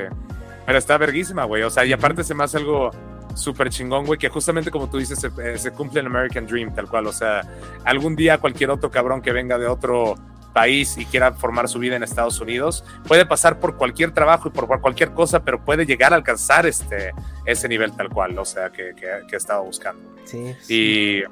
Pero 0.66 0.78
está 0.78 0.98
verguísima, 0.98 1.44
güey. 1.46 1.64
O 1.64 1.70
sea, 1.70 1.86
y 1.86 1.94
aparte 1.94 2.24
se 2.24 2.34
me 2.34 2.44
hace 2.44 2.58
algo 2.58 2.92
súper 3.36 3.70
chingón, 3.70 4.06
güey, 4.06 4.20
que 4.20 4.30
justamente 4.30 4.72
como 4.72 4.90
tú 4.90 4.98
dices, 4.98 5.20
se, 5.20 5.58
se, 5.58 5.72
cumple 5.72 6.02
el 6.02 6.08
American 6.08 6.46
Dream, 6.46 6.74
tal 6.74 6.88
cual. 6.88 7.08
O 7.08 7.14
sea, 7.14 7.42
algún 7.84 8.16
día 8.16 8.38
cualquier 8.38 8.70
otro 8.70 8.92
cabrón 8.92 9.22
que 9.22 9.32
venga 9.32 9.58
de 9.58 9.68
otro 9.68 10.16
país 10.54 10.98
y 10.98 11.06
quiera 11.06 11.34
formar 11.34 11.68
su 11.68 11.80
vida 11.80 11.96
en 11.96 12.04
Estados 12.04 12.40
Unidos, 12.40 12.86
puede 13.08 13.26
pasar 13.26 13.60
por 13.60 13.76
cualquier 13.76 14.12
trabajo 14.12 14.50
y 14.50 14.52
por 14.52 14.80
cualquier 14.80 15.12
cosa, 15.12 15.44
pero 15.44 15.64
puede 15.66 15.86
llegar 15.86 16.14
a 16.14 16.16
alcanzar 16.16 16.66
este, 16.66 17.12
ese 17.46 17.68
nivel 17.68 17.92
tal 17.96 18.10
cual, 18.10 18.38
o 18.38 18.46
sea, 18.46 18.70
que, 18.70 18.94
que, 18.96 19.08
que 19.28 19.36
estaba 19.36 19.62
buscando. 19.62 20.14
Sí. 20.26 20.56
Y 20.70 21.24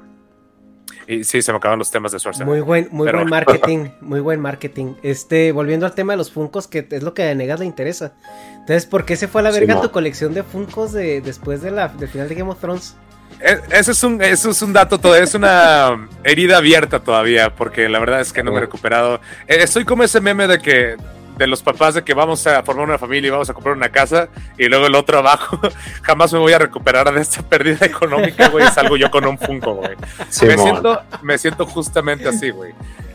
y 1.06 1.24
sí, 1.24 1.42
se 1.42 1.52
me 1.52 1.58
acaban 1.58 1.78
los 1.78 1.90
temas 1.90 2.12
de 2.12 2.18
Schwarzenegger. 2.18 2.54
Muy 2.54 2.60
buen, 2.60 2.88
muy 2.90 3.10
buen 3.10 3.28
marketing, 3.28 3.88
muy 4.00 4.20
buen 4.20 4.40
marketing. 4.40 4.94
Este, 5.02 5.52
volviendo 5.52 5.86
al 5.86 5.94
tema 5.94 6.12
de 6.12 6.16
los 6.16 6.30
Funcos, 6.30 6.68
que 6.68 6.86
es 6.90 7.02
lo 7.02 7.14
que 7.14 7.28
a 7.28 7.34
Negas 7.34 7.60
le 7.60 7.66
interesa. 7.66 8.12
Entonces, 8.52 8.86
¿por 8.86 9.04
qué 9.04 9.16
se 9.16 9.28
fue 9.28 9.40
a 9.40 9.44
la 9.44 9.50
verga 9.50 9.80
tu 9.80 9.90
colección 9.90 10.34
de 10.34 10.42
Funcos 10.42 10.92
de, 10.92 11.20
después 11.20 11.62
de 11.62 11.70
la, 11.70 11.88
del 11.88 12.08
final 12.08 12.28
de 12.28 12.34
Game 12.34 12.50
of 12.50 12.60
Thrones? 12.60 12.96
Eso 13.40 13.90
es 13.90 14.04
un, 14.04 14.22
eso 14.22 14.50
es 14.50 14.62
un 14.62 14.72
dato, 14.72 14.98
todo, 14.98 15.16
es 15.16 15.34
una 15.34 16.08
herida 16.22 16.58
abierta 16.58 17.00
todavía, 17.00 17.54
porque 17.54 17.88
la 17.88 17.98
verdad 17.98 18.20
es 18.20 18.32
que 18.32 18.44
no 18.44 18.52
me 18.52 18.58
he 18.58 18.60
recuperado. 18.60 19.16
Eh, 19.48 19.56
estoy 19.60 19.84
como 19.84 20.04
ese 20.04 20.20
meme 20.20 20.46
de 20.46 20.60
que 20.60 20.96
de 21.36 21.46
los 21.46 21.62
papás 21.62 21.94
de 21.94 22.02
que 22.02 22.14
vamos 22.14 22.46
a 22.46 22.62
formar 22.62 22.86
una 22.86 22.98
familia 22.98 23.28
y 23.28 23.30
vamos 23.30 23.50
a 23.50 23.54
comprar 23.54 23.76
una 23.76 23.88
casa 23.88 24.28
y 24.58 24.68
luego 24.68 24.86
el 24.86 24.94
otro 24.94 25.18
abajo, 25.18 25.58
jamás 26.02 26.32
me 26.32 26.38
voy 26.38 26.52
a 26.52 26.58
recuperar 26.58 27.12
de 27.12 27.20
esta 27.20 27.42
pérdida 27.42 27.86
económica, 27.86 28.48
güey, 28.48 28.66
salgo 28.68 28.96
yo 28.96 29.10
con 29.10 29.26
un 29.26 29.38
Funko, 29.38 29.74
güey. 29.74 29.96
me, 30.42 30.58
siento, 30.58 31.02
me 31.22 31.38
siento 31.38 31.66
justamente 31.66 32.28
así, 32.28 32.50
güey. 32.50 32.72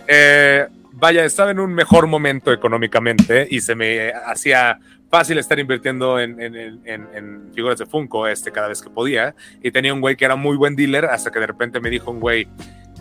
Eh, 0.08 0.68
vaya, 0.94 1.26
estaba 1.26 1.52
en 1.52 1.60
un 1.60 1.74
mejor 1.74 2.08
momento 2.08 2.52
económicamente 2.52 3.48
y 3.50 3.62
se 3.62 3.76
me 3.76 4.12
hacía 4.12 4.80
fácil 5.10 5.38
estar 5.38 5.58
invirtiendo 5.60 6.20
en, 6.20 6.40
en, 6.42 7.52
figuras 7.54 7.80
de 7.80 7.86
Funko 7.86 8.28
este, 8.28 8.52
cada 8.52 8.68
vez 8.68 8.82
que 8.82 8.90
podía. 8.90 9.36
Y 9.62 9.72
tenía 9.72 9.94
un 9.94 10.02
güey 10.02 10.16
que 10.16 10.26
era 10.26 10.36
muy 10.36 10.58
buen 10.58 10.76
dealer 10.76 11.06
hasta 11.06 11.32
que 11.32 11.40
de 11.40 11.48
repente 11.48 11.80
me 11.80 11.90
dijo 11.90 12.12
un 12.12 12.20
güey, 12.20 12.48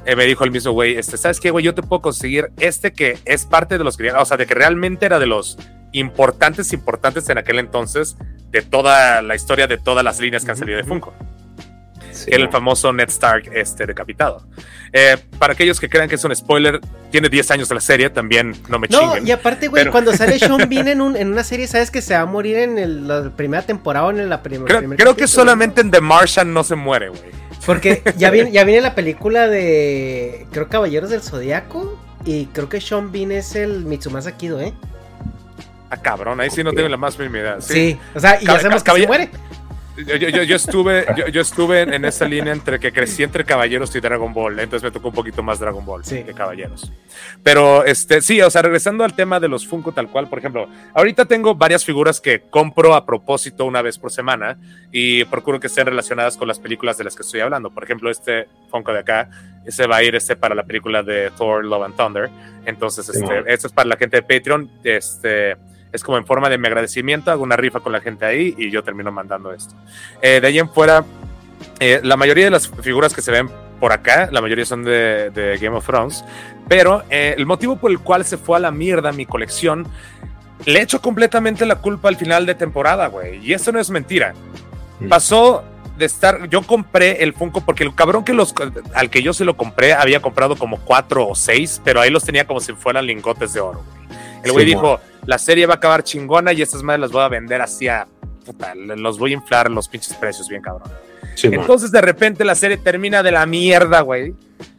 eh, 0.07 0.17
me 0.17 0.25
dijo 0.25 0.45
el 0.45 0.51
mismo 0.51 0.73
güey, 0.73 0.97
este, 0.97 1.17
¿sabes 1.17 1.41
qué, 1.41 1.51
güey? 1.51 1.65
Yo 1.65 1.75
te 1.75 1.83
puedo 1.83 2.01
conseguir 2.01 2.51
este 2.59 2.93
que 2.93 3.19
es 3.25 3.45
parte 3.45 3.77
de 3.77 3.85
los 3.85 3.97
que, 3.97 4.13
o 4.13 4.25
sea, 4.25 4.37
de 4.37 4.47
que 4.47 4.55
realmente 4.55 5.05
era 5.07 5.19
de 5.19 5.27
los 5.27 5.59
importantes, 5.93 6.73
importantes 6.73 7.29
en 7.29 7.39
aquel 7.39 7.59
entonces 7.59 8.17
de 8.51 8.63
toda 8.63 9.21
la 9.23 9.35
historia 9.35 9.67
de 9.67 9.79
todas 9.79 10.05
las 10.05 10.21
líneas 10.21 10.45
que 10.45 10.53
han 10.53 10.57
salido 10.57 10.79
de 10.79 10.85
Funko 10.85 11.13
el 12.27 12.49
famoso 12.51 12.93
Ned 12.93 13.09
Stark 13.09 13.51
este, 13.53 13.87
decapitado. 13.87 14.47
Eh, 14.93 15.17
para 15.39 15.53
aquellos 15.53 15.79
que 15.81 15.89
crean 15.89 16.09
que 16.09 16.15
es 16.15 16.25
un 16.25 16.35
spoiler, 16.35 16.81
tiene 17.11 17.29
10 17.29 17.51
años 17.51 17.69
de 17.69 17.75
la 17.75 17.81
serie, 17.81 18.11
también 18.11 18.55
no 18.69 18.79
me 18.79 18.89
chinguen. 18.89 19.23
No, 19.23 19.29
y 19.29 19.31
aparte, 19.31 19.69
güey, 19.69 19.87
cuando 19.91 20.13
sale 20.15 20.39
Sean 20.39 20.67
Bean 20.69 20.89
en, 20.89 21.01
en, 21.17 21.33
una 21.33 21.45
serie, 21.45 21.67
sabes 21.67 21.91
que 21.91 22.01
se 22.01 22.15
va 22.15 22.21
a 22.21 22.27
morir 22.27 22.57
en 22.57 23.09
la 23.09 23.31
primera 23.31 23.63
temporada 23.63 24.07
o 24.07 24.11
en 24.11 24.29
la 24.29 24.43
primera. 24.43 24.79
Creo, 24.79 24.91
creo 24.97 25.17
que 25.17 25.27
solamente 25.27 25.81
en 25.81 25.91
The 25.91 26.01
Martian 26.01 26.53
no 26.53 26.65
se 26.65 26.75
muere, 26.75 27.09
güey. 27.09 27.23
Porque 27.65 28.03
ya 28.17 28.31
viene, 28.31 28.53
ya 28.53 28.65
viene 28.65 28.81
la 28.81 28.95
película 28.95 29.49
de, 29.49 30.47
creo, 30.53 30.69
Caballeros 30.69 31.11
del 31.11 31.23
Zodiaco, 31.23 31.99
y 32.25 32.47
creo 32.47 32.69
que 32.69 32.81
Sean 32.81 33.13
Bean 33.13 33.33
es 33.33 33.55
el 33.57 33.85
Mitsumasa 33.85 34.37
Kido, 34.37 34.61
¿eh? 34.61 34.73
Ah, 35.91 35.97
cabrón, 35.97 36.41
ahí 36.41 36.51
sí 36.51 36.65
no 36.65 36.73
tengo 36.73 36.89
la 36.89 36.97
más 36.97 37.19
mínima 37.19 37.39
idea. 37.39 37.61
Sí, 37.61 37.99
o 38.15 38.21
sea, 38.21 38.41
y 38.41 38.47
ya 38.47 38.59
sabemos 38.59 38.83
que 38.83 38.91
se 38.91 39.07
muere. 39.07 39.31
Yo, 39.97 40.17
yo, 40.17 40.43
yo, 40.43 40.57
estuve, 40.57 41.07
yo, 41.33 41.41
estuve 41.41 41.83
en, 41.83 42.05
esa 42.05 42.27
línea 42.27 42.53
entre 42.53 42.79
que 42.79 42.93
crecí 42.93 43.23
entre 43.23 43.45
Caballeros 43.45 43.95
y 43.97 44.01
Dragon 44.01 44.33
Ball, 44.33 44.61
entonces 44.61 44.83
me 44.83 44.91
tocó 44.91 45.09
un 45.09 45.15
poquito 45.15 45.43
más 45.43 45.59
Dragon 45.59 45.85
Ball 45.85 46.03
que 46.03 46.35
Caballeros. 46.35 46.93
Pero 47.43 47.85
este, 47.85 48.21
sí, 48.21 48.41
o 48.43 48.51
sea, 48.51 48.63
regresando 48.63 49.05
al 49.05 49.15
tema 49.15 49.41
de 49.41 49.49
los 49.49 49.67
Funko 49.67 49.93
tal 49.93 50.09
cual, 50.09 50.29
por 50.29 50.39
ejemplo, 50.39 50.69
ahorita 50.93 51.25
tengo 51.25 51.55
varias 51.55 51.85
figuras 51.85 52.21
que 52.21 52.43
compro 52.51 52.95
a 52.95 53.07
propósito 53.07 53.65
una 53.65 53.81
vez 53.81 53.99
por 53.99 54.13
semana 54.13 54.59
y 54.93 55.25
procuro 55.25 55.61
que 55.61 55.69
estén 55.69 55.87
relacionadas 55.87 56.37
con 56.37 56.47
las 56.49 56.59
películas 56.59 56.99
de 56.99 57.05
las 57.05 57.17
que 57.17 57.23
estoy 57.23 57.41
hablando. 57.41 57.71
Por 57.71 57.85
ejemplo, 57.85 58.11
este 58.11 58.49
Funko 58.71 58.93
de 58.93 59.01
acá, 59.01 59.31
ese 59.65 59.87
va 59.87 59.97
a 59.97 60.03
ir 60.03 60.15
este 60.15 60.37
para 60.37 60.55
la 60.55 60.65
película 60.65 61.03
de 61.03 61.31
Thor, 61.39 61.65
Love 61.65 61.85
and 61.85 61.97
Thunder. 61.97 62.31
Entonces, 62.67 63.09
este, 63.09 63.45
esto 63.47 63.69
es 63.69 63.73
para 63.73 63.89
la 63.89 63.97
gente 63.97 64.21
de 64.21 64.23
Patreon. 64.23 64.71
Este 64.85 65.57
es 65.93 66.03
como 66.03 66.19
en 66.19 66.27
forma 66.27 66.49
de 66.49 66.59
mi 66.59 66.67
agradecimiento, 66.67 67.31
hago 67.31 67.43
una 67.43 67.57
rifa 67.57 67.81
con 67.81 67.93
la 67.93 68.01
gente 68.01 68.25
ahí 68.25 68.55
y 68.57 68.71
yo 68.71 68.83
termino 68.83 69.13
mandando 69.13 69.53
esto. 69.53 69.75
Eh, 70.21 70.41
de 70.41 70.47
ahí 70.47 70.59
en 70.59 70.69
fuera, 70.69 71.05
eh, 71.81 72.01
la 72.03 72.17
mayoría 72.17 72.45
de 72.45 72.51
las 72.51 72.69
figuras 72.69 73.15
que 73.15 73.23
se 73.23 73.31
ven 73.31 73.49
por 73.81 73.93
acá, 73.93 74.29
la 74.33 74.41
mayoría 74.41 74.65
son 74.65 74.85
de, 74.85 75.59
Game 75.61 75.77
of 75.77 75.87
Thrones, 75.87 76.25
pero 76.69 77.03
eh, 77.11 77.35
el 77.37 77.47
motivo 77.47 77.77
por 77.77 77.91
el 77.91 77.99
cual 77.99 78.25
se 78.25 78.37
fue 78.39 78.57
a 78.57 78.61
la 78.61 78.71
mierda 78.71 79.13
mi 79.13 79.27
colección, 79.27 79.87
le 80.65 80.81
echo 80.81 81.01
completamente 81.01 81.67
la 81.67 81.77
culpa 81.77 82.09
al 82.09 82.17
final 82.17 82.47
de 82.47 82.55
temporada, 82.55 83.07
güey, 83.09 83.45
y 83.45 83.53
eso 83.53 83.73
no 83.73 83.79
es 83.79 83.91
mentira. 83.91 84.35
Mm. 85.01 85.09
Pasó 85.09 85.63
de 85.99 86.05
estar, 86.05 86.49
yo 86.49 86.63
compré 86.63 87.23
el 87.23 87.33
Funko 87.33 87.63
porque 87.63 87.85
el 87.85 87.95
cabrón 87.95 88.25
que 88.25 88.33
los, 88.33 88.55
al 88.95 89.11
que 89.11 89.23
yo 89.23 89.33
se 89.33 89.45
lo 89.45 89.57
compré 89.57 89.95
había 89.95 90.21
comprado 90.21 90.57
como 90.57 90.79
cuatro 90.79 91.27
o 91.27 91.35
seis, 91.35 91.81
pero 91.85 92.01
ahí 92.01 92.11
los 92.11 92.25
tenía 92.25 92.47
como 92.47 92.61
si 92.61 92.73
fueran 92.73 93.07
lingotes 93.07 93.53
de 93.53 93.61
oro, 93.61 93.83
güey. 93.95 94.06
El 94.43 94.53
güey 94.53 94.65
dijo, 94.65 95.01
la 95.27 95.39
serie 95.39 95.67
va 95.67 95.75
a 95.75 95.77
acabar 95.77 96.03
chingona 96.03 96.53
y 96.53 96.63
estas 96.63 96.83
madres 96.83 97.01
las 97.01 97.13
voy 97.13 97.23
a 97.23 97.29
vender 97.29 97.61
así 97.61 97.89
a, 97.89 98.07
puta, 98.45 98.75
los 98.75 99.19
voy 99.19 99.33
a 99.33 99.35
inflar 99.35 99.71
los 99.71 99.89
pinches 99.89 100.15
precios 100.15 100.49
bien 100.49 100.63
cabrón. 100.63 100.91
Entonces 101.43 101.91
de 101.91 102.01
repente 102.01 102.45
la 102.45 102.55
serie 102.55 102.77
termina 102.79 103.23
de 103.23 103.33
la 103.33 103.45
mierda, 103.47 104.01
güey. 104.01 104.35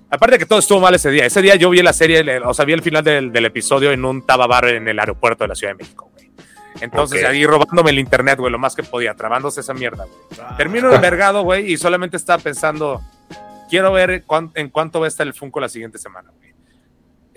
Aparte 0.09 0.35
de 0.35 0.39
que 0.39 0.45
todo 0.45 0.59
estuvo 0.59 0.79
mal 0.79 0.95
ese 0.95 1.11
día. 1.11 1.25
Ese 1.25 1.41
día 1.41 1.55
yo 1.55 1.69
vi 1.69 1.81
la 1.81 1.93
serie, 1.93 2.39
o 2.39 2.53
sea, 2.53 2.65
vi 2.65 2.73
el 2.73 2.81
final 2.81 3.03
del, 3.03 3.45
episodio 3.45 3.91
en 3.91 4.05
un 4.05 4.25
tababar 4.25 4.67
en 4.69 4.87
el 4.87 4.97
aeropuerto 4.99 5.43
de 5.43 5.49
la 5.49 5.55
Ciudad 5.55 5.73
de 5.73 5.83
México, 5.83 6.09
güey. 6.13 6.31
Entonces 6.79 7.25
ahí 7.25 7.45
robándome 7.45 7.91
el 7.91 7.99
internet, 7.99 8.39
güey, 8.39 8.51
lo 8.51 8.59
más 8.59 8.75
que 8.75 8.83
podía, 8.83 9.13
trabándose 9.15 9.59
esa 9.59 9.73
mierda, 9.73 10.05
güey. 10.05 10.39
Ah. 10.41 10.55
Termino 10.55 10.93
envergado, 10.93 11.41
güey, 11.41 11.71
y 11.71 11.77
solamente 11.77 12.15
estaba 12.15 12.41
pensando, 12.41 13.01
quiero 13.69 13.91
ver 13.91 14.23
en 14.55 14.69
cuánto 14.69 14.99
va 15.01 15.07
a 15.07 15.09
estar 15.09 15.27
el 15.27 15.33
Funko 15.33 15.59
la 15.59 15.69
siguiente 15.69 15.97
semana, 15.97 16.31
güey. 16.37 16.46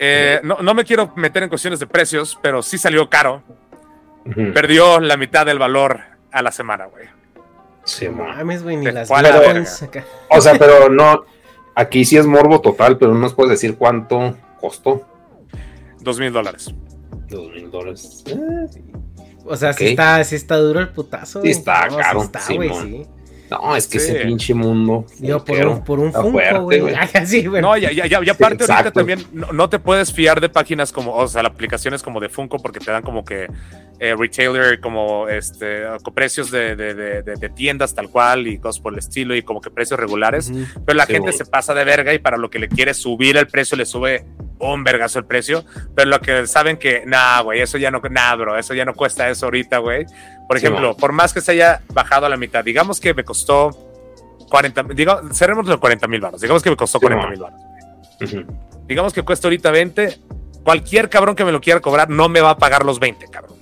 Eh, 0.03 0.41
no, 0.43 0.57
no, 0.63 0.73
me 0.73 0.83
quiero 0.83 1.13
meter 1.15 1.43
en 1.43 1.51
cuestiones 1.51 1.79
de 1.79 1.87
precios, 1.87 2.39
pero 2.41 2.63
sí 2.63 2.79
salió 2.79 3.11
caro. 3.11 3.43
Perdió 4.55 4.99
la 4.99 5.19
mitad 5.19 5.45
del 5.45 5.59
valor 5.59 6.01
a 6.33 6.41
la 6.41 6.51
semana, 6.51 6.87
güey. 6.87 7.07
Sí, 7.85 8.09
mames, 8.09 8.63
güey, 8.63 8.77
ni 8.77 8.91
las 8.91 9.11
O 9.11 10.41
sea, 10.41 10.55
pero 10.59 10.89
no. 10.89 11.25
Aquí 11.75 12.07
sí 12.07 12.17
es 12.17 12.25
morbo 12.25 12.63
total, 12.63 12.97
pero 12.97 13.13
no 13.13 13.21
nos 13.21 13.35
puedes 13.35 13.51
decir 13.51 13.77
cuánto 13.77 14.37
costó. 14.59 15.07
Dos 16.01 16.19
mil 16.19 16.33
dólares. 16.33 16.75
Dos 17.29 17.53
mil 17.53 17.71
dólares. 17.71 18.25
O 19.45 19.57
sea, 19.57 19.75
sí, 19.75 19.89
está, 19.89 20.25
sí 20.25 20.35
está 20.35 20.57
duro 20.57 20.81
el 20.81 20.89
putazo. 20.89 21.43
Sí 21.43 21.51
está 21.51 21.89
caro. 21.89 22.21
Sí 22.21 22.27
está, 22.27 22.55
güey, 22.55 22.71
sí. 22.75 23.07
No, 23.51 23.75
es 23.75 23.89
que 23.89 23.99
ese 23.99 24.15
pinche 24.21 24.55
mundo. 24.55 25.05
Yo 25.19 25.45
por 25.45 25.67
un, 25.67 25.85
por 25.85 25.99
un 25.99 26.13
Funko, 26.13 26.63
güey. 26.63 26.95
No, 27.61 27.77
ya, 27.77 27.91
ya, 27.91 28.07
ya, 28.07 28.33
aparte 28.33 28.65
ahorita 28.71 28.93
también 28.93 29.25
no, 29.33 29.69
te 29.69 29.79
puedes 29.79 30.13
fiar 30.13 30.41
de 30.41 30.49
páginas 30.49 30.93
como, 30.93 31.15
o 31.15 31.27
sea, 31.27 31.43
aplicaciones 31.43 32.03
como 32.03 32.21
de 32.21 32.29
Funko 32.29 32.59
porque 32.59 32.79
te 32.79 32.91
dan 32.91 33.03
como 33.03 33.25
que 33.25 33.49
eh, 33.99 34.15
retailer, 34.17 34.81
como 34.81 35.29
este, 35.29 35.83
precios 36.15 36.51
de, 36.51 36.77
de, 36.77 36.95
de, 37.23 37.49
tiendas 37.51 37.95
tal 37.95 38.09
cual 38.09 38.47
y 38.47 38.59
cosas 38.59 38.81
por 38.81 38.93
el 38.93 39.01
estilo 39.01 39.35
y 39.35 39.43
como 39.43 39.61
que 39.61 39.71
precios 39.71 39.99
regulares. 39.99 40.53
Pero 40.87 40.97
la 40.97 41.07
gente 41.07 41.33
se 41.33 41.45
pasa 41.45 41.75
de 41.75 41.85
verga 41.85 42.15
y 42.15 42.19
para 42.19 42.37
lo 42.37 42.51
que 42.51 42.59
le 42.59 42.69
quiere 42.69 42.95
subir 42.95 43.37
el 43.37 43.49
precio 43.49 43.77
le 43.77 43.85
sube 43.85 44.25
un 44.61 44.85
vergazo 44.85 45.19
el 45.19 45.25
precio. 45.25 45.65
Pero 45.95 46.11
lo 46.11 46.21
que 46.21 46.47
saben 46.47 46.77
que, 46.77 47.03
nah, 47.07 47.41
güey, 47.41 47.61
eso 47.61 47.79
ya 47.79 47.91
no, 47.91 48.01
nah, 48.11 48.37
bro, 48.37 48.57
eso 48.57 48.75
ya 48.75 48.85
no 48.85 48.95
cuesta 48.95 49.29
eso 49.29 49.47
ahorita, 49.47 49.79
güey 49.79 50.07
por 50.51 50.57
ejemplo, 50.57 50.97
por 50.97 51.13
más 51.13 51.33
que 51.33 51.41
se 51.41 51.53
haya 51.53 51.81
bajado 51.95 52.27
a 52.27 52.29
la 52.29 52.37
mitad, 52.37 52.65
digamos 52.65 52.99
que 52.99 53.15
me 53.15 53.23
costó 53.23 53.71
40, 54.49 54.83
digamos, 54.83 55.39
cerremos 55.39 55.65
los 55.65 55.79
40 55.79 56.09
mil 56.09 56.21
baros, 56.21 56.41
digamos 56.41 56.61
que 56.61 56.71
me 56.71 56.77
costó 56.77 56.99
40 56.99 57.29
mil 57.29 57.39
baros. 57.39 57.61
Digamos 58.89 59.13
que 59.13 59.23
cuesta 59.23 59.47
ahorita 59.47 59.71
20, 59.71 60.19
cualquier 60.65 61.09
cabrón 61.09 61.37
que 61.37 61.45
me 61.45 61.53
lo 61.53 61.61
quiera 61.61 61.79
cobrar 61.79 62.11
no 62.11 62.29
me 62.29 62.41
va 62.41 62.51
a 62.51 62.59
pagar 62.59 62.85
los 62.85 62.99
20, 62.99 63.29
cabrón. 63.29 63.57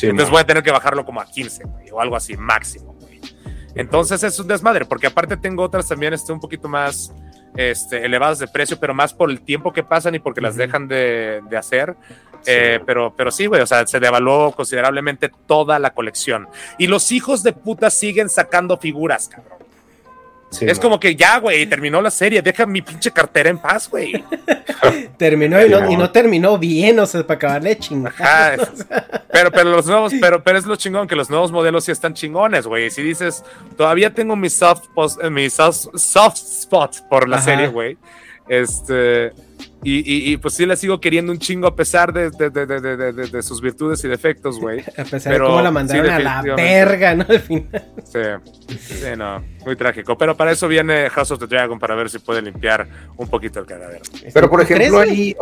Entonces 0.00 0.30
voy 0.30 0.40
a 0.40 0.46
tener 0.46 0.62
que 0.62 0.70
bajarlo 0.70 1.04
como 1.04 1.20
a 1.20 1.26
15, 1.26 1.64
o 1.90 2.00
algo 2.00 2.14
así, 2.14 2.36
máximo, 2.36 2.96
Entonces 3.74 4.22
es 4.22 4.38
un 4.38 4.46
desmadre, 4.46 4.84
porque 4.84 5.08
aparte 5.08 5.36
tengo 5.36 5.64
otras 5.64 5.88
también 5.88 6.14
este, 6.14 6.32
un 6.32 6.38
poquito 6.38 6.68
más 6.68 7.12
este, 7.56 8.04
elevadas 8.04 8.38
de 8.38 8.48
precio, 8.48 8.78
pero 8.78 8.94
más 8.94 9.14
por 9.14 9.30
el 9.30 9.40
tiempo 9.40 9.72
que 9.72 9.82
pasan 9.82 10.14
y 10.14 10.18
porque 10.18 10.40
las 10.40 10.56
dejan 10.56 10.88
de, 10.88 11.40
de 11.48 11.56
hacer. 11.56 11.96
Eh, 12.46 12.80
pero, 12.86 13.12
pero 13.16 13.30
sí, 13.30 13.46
güey, 13.46 13.60
o 13.60 13.66
sea, 13.66 13.86
se 13.86 14.00
devaluó 14.00 14.52
considerablemente 14.52 15.30
toda 15.46 15.78
la 15.78 15.90
colección. 15.90 16.48
Y 16.78 16.86
los 16.86 17.12
hijos 17.12 17.42
de 17.42 17.52
puta 17.52 17.90
siguen 17.90 18.28
sacando 18.28 18.76
figuras, 18.78 19.28
cabrón. 19.28 19.58
Es 20.60 20.78
como 20.78 20.98
que 20.98 21.14
ya, 21.14 21.38
güey, 21.38 21.66
terminó 21.66 22.00
la 22.00 22.10
serie, 22.10 22.40
deja 22.40 22.64
mi 22.64 22.80
pinche 22.80 23.10
cartera 23.10 23.50
en 23.50 23.58
paz, 23.58 23.88
güey. 23.88 24.24
terminó 25.18 25.60
y 25.64 25.96
no, 25.96 26.10
terminó 26.10 26.58
bien, 26.58 26.98
o 26.98 27.06
sea, 27.06 27.26
para 27.26 27.36
acabarle 27.36 27.78
chingados. 27.78 28.86
pero, 29.32 29.50
pero 29.50 29.70
los 29.70 29.86
nuevos, 29.86 30.12
pero, 30.20 30.42
pero 30.42 30.58
es 30.58 30.64
lo 30.64 30.76
chingón 30.76 31.06
que 31.06 31.16
los 31.16 31.28
nuevos 31.28 31.52
modelos 31.52 31.84
sí 31.84 31.92
están 31.92 32.14
chingones, 32.14 32.66
güey. 32.66 32.90
Si 32.90 33.02
dices, 33.02 33.44
todavía 33.76 34.12
tengo 34.14 34.36
mi 34.36 34.48
soft, 34.48 34.84
eh, 35.22 35.30
mi 35.30 35.50
soft, 35.50 35.94
spot 35.94 37.08
por 37.08 37.28
la 37.28 37.40
serie, 37.42 37.68
güey. 37.68 37.98
Este, 38.48 39.32
y, 39.82 40.36
pues 40.38 40.54
sí 40.54 40.66
la 40.66 40.76
sigo 40.76 41.00
queriendo 41.00 41.32
un 41.32 41.38
chingo 41.38 41.66
a 41.66 41.74
pesar 41.74 42.12
de, 42.12 42.30
de, 42.30 43.42
sus 43.42 43.60
virtudes 43.60 44.02
y 44.04 44.08
defectos, 44.08 44.58
güey. 44.58 44.80
A 44.98 45.04
pesar 45.04 45.32
de 45.32 45.38
cómo 45.38 45.62
la 45.62 45.70
mandaron 45.70 46.10
a 46.10 46.18
la 46.18 46.42
verga, 46.56 47.14
¿no? 47.14 47.24
Al 47.28 47.40
final. 47.40 47.84
Sí, 48.04 48.18
sí, 48.78 49.06
no, 49.16 49.42
muy 49.64 49.76
trágico. 49.76 50.18
Pero 50.18 50.36
para 50.36 50.52
eso 50.52 50.66
viene 50.68 51.08
House 51.10 51.30
of 51.30 51.38
the 51.38 51.46
Dragon, 51.46 51.78
para 51.78 51.94
ver 51.94 52.10
si 52.10 52.18
puede 52.18 52.42
limpiar 52.42 52.88
un 53.16 53.28
poquito 53.28 53.60
el 53.60 53.66
cadáver. 53.66 54.02
Pero 54.34 54.50
por 54.50 54.60
ejemplo 54.60 54.98
ahí, 54.98 55.36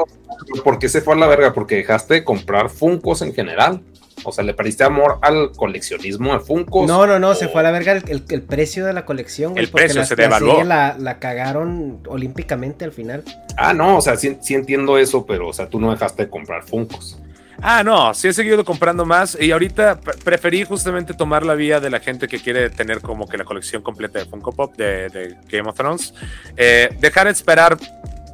¿por 0.63 0.79
qué 0.79 0.89
se 0.89 1.01
fue 1.01 1.15
a 1.15 1.19
la 1.19 1.27
verga? 1.27 1.53
Porque 1.53 1.77
dejaste 1.77 2.15
de 2.15 2.25
comprar 2.25 2.69
Funcos 2.69 3.23
en 3.23 3.35
general. 3.35 3.83
O 4.25 4.33
sea, 4.33 4.45
¿le 4.45 4.55
perdiste 4.55 4.85
amor 4.85 5.19
al 5.23 5.53
coleccionismo 5.53 6.33
de 6.33 6.41
Funko? 6.41 6.87
No, 6.87 7.07
no, 7.07 7.19
no, 7.19 7.35
se 7.35 7.49
fue 7.49 7.61
a 7.61 7.65
la 7.65 7.71
verga 7.71 7.93
el, 7.93 8.43
precio 8.43 8.85
de 8.87 8.93
la 8.93 9.05
colección, 9.05 9.53
güey. 9.53 9.65
El 9.65 9.71
precio 9.71 10.05
se 10.05 10.17
devaluó. 10.17 10.65
La, 10.65 10.97
la, 10.99 11.19
cagaron 11.19 12.01
olímpicamente 12.09 12.85
al 12.85 12.93
final. 12.93 13.23
Ah, 13.57 13.73
no, 13.73 13.99
o 13.99 14.01
sea, 14.01 14.17
sí, 14.17 14.37
entiendo 14.51 14.99
eso, 14.99 15.25
pero, 15.27 15.49
o 15.49 15.53
sea, 15.53 15.69
tú 15.69 15.81
no 15.81 15.91
dejaste 15.91 16.25
de 16.25 16.31
comprar 16.31 16.63
Funkos. 16.65 17.19
Ah, 17.63 17.83
no, 17.83 18.13
sí 18.13 18.29
he 18.29 18.33
seguido 18.33 18.65
comprando 18.65 19.07
más 19.07 19.37
y 19.41 19.51
ahorita 19.51 19.99
preferí 20.25 20.65
justamente 20.65 21.15
tomar 21.15 21.45
la 21.45 21.55
vía 21.55 21.81
de 21.81 21.89
la 21.89 22.01
gente 22.01 22.29
que 22.29 22.39
quiere 22.39 22.69
tener 22.69 23.01
como 23.01 23.27
que 23.27 23.39
la 23.39 23.45
colección 23.45 23.83
completa 23.83 24.19
de 24.19 24.27
Funko 24.27 24.53
Pop 24.53 24.77
de, 24.77 25.37
Game 25.49 25.69
of 25.69 25.75
Thrones. 25.75 26.13
Eh, 26.57 26.91
dejar 27.01 27.27
de 27.27 27.33
esperar 27.33 27.79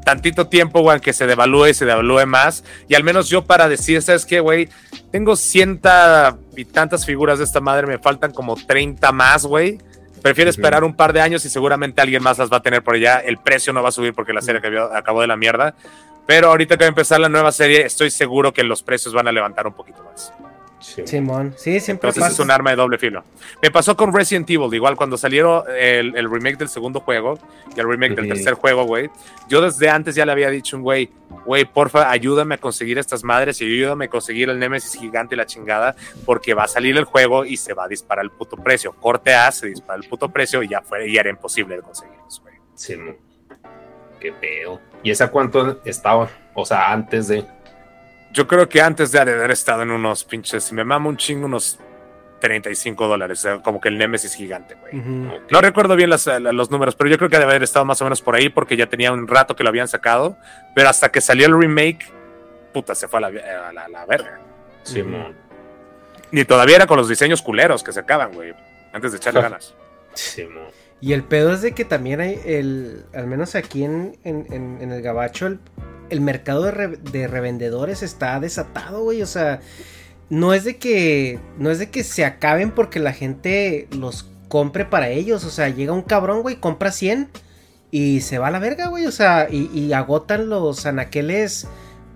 tantito 0.05 0.49
tiempo, 0.49 0.81
güey, 0.81 1.01
que 1.01 1.12
se 1.12 1.27
devalúe 1.27 1.69
y 1.69 1.75
se 1.75 1.85
devalúe 1.85 2.27
más. 2.27 2.65
Y 2.88 2.95
al 2.95 3.05
menos 3.05 3.29
yo 3.29 3.45
para 3.45 3.69
decir, 3.69 4.03
¿sabes 4.03 4.27
qué, 4.27 4.41
güey? 4.41 4.69
Tengo 5.11 5.37
cienta 5.37 6.37
y 6.57 6.65
tantas 6.65 7.07
figuras 7.07 7.38
de 7.38 7.45
esta 7.45 7.61
madre, 7.61 7.87
me 7.87 7.99
faltan 7.99 8.33
como 8.33 8.57
30 8.57 9.12
más, 9.12 9.47
güey. 9.47 9.79
Prefiero 10.23 10.51
esperar 10.51 10.85
un 10.85 10.95
par 10.95 11.12
de 11.12 11.21
años 11.21 11.45
y 11.45 11.51
seguramente 11.51 12.01
alguien 12.01 12.23
más 12.23 12.38
las 12.38 12.51
va 12.51 12.59
a 12.59 12.62
tener 12.62 12.83
por 12.83 12.95
allá. 12.95 13.19
El 13.19 13.38
precio 13.38 13.73
no 13.73 13.83
va 13.83 13.88
a 13.88 13.93
subir 13.93 14.15
porque 14.15 14.33
la 14.33 14.41
serie 14.41 14.61
acabó 14.95 15.21
de 15.21 15.27
la 15.27 15.37
mierda. 15.37 15.75
Pero 16.27 16.49
ahorita 16.49 16.77
que 16.77 16.85
va 16.85 16.87
a 16.87 16.88
empezar 16.88 17.19
la 17.19 17.29
nueva 17.29 17.51
serie, 17.51 17.85
estoy 17.85 18.11
seguro 18.11 18.53
que 18.53 18.62
los 18.62 18.83
precios 18.83 19.12
van 19.12 19.27
a 19.27 19.33
levantar 19.33 19.67
un 19.67 19.75
poquito 19.75 20.05
más. 20.05 20.33
Simón, 20.83 21.55
sí, 21.57 21.81
siempre 21.81 22.09
Entonces 22.09 22.35
es 22.35 22.38
un 22.40 22.51
arma 22.51 22.71
de 22.71 22.77
doble 22.77 22.99
filo. 22.99 23.25
Me 23.62 23.71
pasó 23.71 23.97
con 23.97 24.12
Resident 24.12 24.49
Evil, 24.51 24.73
igual 24.75 24.97
cuando 24.97 25.16
salieron 25.16 25.64
el, 25.79 26.31
remake 26.31 26.59
del 26.59 26.68
segundo 26.68 27.01
juego 27.01 27.38
y 27.75 27.81
el 27.81 27.88
remake 27.88 28.14
del 28.14 28.29
tercer 28.29 28.55
juego, 28.55 28.85
güey. 28.85 29.11
Yo 29.49 29.61
desde 29.61 29.88
antes 29.88 30.14
ya 30.14 30.27
le 30.27 30.33
había 30.33 30.51
dicho 30.51 30.77
un 30.77 30.83
güey, 30.83 31.11
güey, 31.45 31.64
porfa, 31.64 32.11
ayúdame 32.11 32.57
a 32.57 32.59
conseguir 32.59 32.99
estas 32.99 33.25
madres 33.25 33.61
y 33.61 33.64
ayúdame 33.64 34.07
a 34.07 34.09
conseguir 34.09 34.51
el 34.51 34.59
Nemesis 34.59 34.99
gigante 34.99 35.35
y 35.35 35.38
la 35.38 35.47
chingada, 35.47 35.95
porque 36.25 36.55
va 36.55 36.64
a 36.64 36.68
salir 36.68 36.97
el 36.97 37.05
juego 37.05 37.45
y 37.45 37.57
se 37.57 37.75
va 37.75 37.85
a 37.85 37.88
disparar 37.88 38.25
el 38.25 38.31
puto 38.31 38.57
precio. 38.57 38.92
Corte 38.92 39.35
A, 39.35 39.53
se 39.53 39.68
dispara 39.68 40.01
el 40.03 40.09
puto 40.09 40.29
precio 40.29 40.62
y 40.62 40.68
ya 40.68 40.83
fue, 40.83 41.09
y 41.09 41.16
era 41.16 41.31
imposible 41.31 41.77
de 41.77 41.83
conseguirlos, 41.83 42.40
güey. 42.40 42.55
Sí, 42.75 42.97
qué 44.21 44.33
pedo. 44.33 44.81
¿Y 45.03 45.11
esa 45.11 45.31
cuánto 45.31 45.81
estaba? 45.85 46.29
O 46.55 46.64
sea, 46.64 46.92
antes 46.92 47.29
de. 47.29 47.45
Yo 48.33 48.47
creo 48.47 48.68
que 48.68 48.81
antes 48.81 49.12
de 49.12 49.21
haber 49.21 49.51
estado 49.51 49.83
en 49.83 49.90
unos 49.90 50.25
pinches, 50.25 50.64
si 50.64 50.75
me 50.75 50.85
mamo 50.85 51.09
un 51.09 51.16
chingo, 51.16 51.47
unos 51.47 51.79
35 52.42 53.07
dólares, 53.07 53.47
como 53.62 53.81
que 53.81 53.88
el 53.88 53.97
Nemesis 53.97 54.35
gigante, 54.35 54.75
güey. 54.75 54.95
No 54.95 55.61
recuerdo 55.61 55.95
bien 55.95 56.11
los 56.11 56.71
números, 56.71 56.97
pero 56.97 57.09
yo 57.09 57.16
creo 57.16 57.31
que 57.31 57.38
debe 57.38 57.51
haber 57.53 57.62
estado 57.62 57.85
más 57.85 58.01
o 58.01 58.05
menos 58.05 58.21
por 58.21 58.35
ahí 58.35 58.49
porque 58.49 58.77
ya 58.77 58.87
tenía 58.87 59.12
un 59.12 59.29
rato 59.29 59.55
que 59.55 59.62
lo 59.62 59.68
habían 59.68 59.87
sacado, 59.87 60.37
pero 60.75 60.88
hasta 60.88 61.11
que 61.11 61.21
salió 61.21 61.47
el 61.47 61.57
remake, 61.57 62.11
puta, 62.73 62.95
se 62.95 63.07
fue 63.07 63.18
a 63.18 63.31
la, 63.31 63.88
la, 63.88 64.07
verga. 64.07 64.40
Sí, 64.83 65.05
Ni 66.33 66.45
todavía 66.45 66.77
era 66.77 66.87
con 66.87 66.97
los 66.97 67.09
diseños 67.09 67.42
culeros 67.42 67.85
que 67.85 67.92
se 67.92 68.01
acaban, 68.01 68.33
güey, 68.33 68.53
antes 68.92 69.12
de 69.12 69.18
echarle 69.18 69.40
ganas. 69.40 69.75
Sí, 70.14 70.49
y 71.01 71.12
el 71.14 71.25
pedo 71.25 71.53
es 71.53 71.62
de 71.62 71.73
que 71.73 71.85
también 71.85 72.21
hay 72.21 72.40
el, 72.45 73.05
al 73.12 73.27
menos 73.27 73.55
aquí 73.55 73.85
en, 73.85 74.16
en, 74.25 74.92
el 74.92 75.03
Gabacho, 75.03 75.47
el, 75.47 75.59
el 76.12 76.20
mercado 76.20 76.62
de, 76.62 76.98
de, 77.11 77.27
revendedores 77.27 78.03
está 78.03 78.38
desatado, 78.38 79.03
güey. 79.03 79.22
O 79.22 79.27
sea, 79.27 79.61
no 80.29 80.55
es 80.55 80.64
de 80.64 80.77
que, 80.77 81.40
no 81.59 81.70
es 81.70 81.79
de 81.79 81.90
que 81.90 82.05
se 82.05 82.25
acaben 82.25 82.70
porque 82.70 83.01
la 83.01 83.12
gente 83.12 83.88
los 83.90 84.27
compre 84.48 84.85
para 84.85 85.09
ellos. 85.09 85.44
O 85.44 85.51
sea, 85.51 85.70
llega 85.70 85.92
un 85.92 86.03
cabrón, 86.03 86.42
güey, 86.42 86.57
compra 86.57 86.92
100 86.92 87.29
y 87.90 88.20
se 88.20 88.38
va 88.38 88.48
a 88.48 88.51
la 88.51 88.59
verga, 88.59 88.88
güey. 88.88 89.07
O 89.07 89.12
sea, 89.12 89.48
y, 89.51 89.92
agotan 89.92 90.48
los 90.48 90.87
anaqueles 90.87 91.66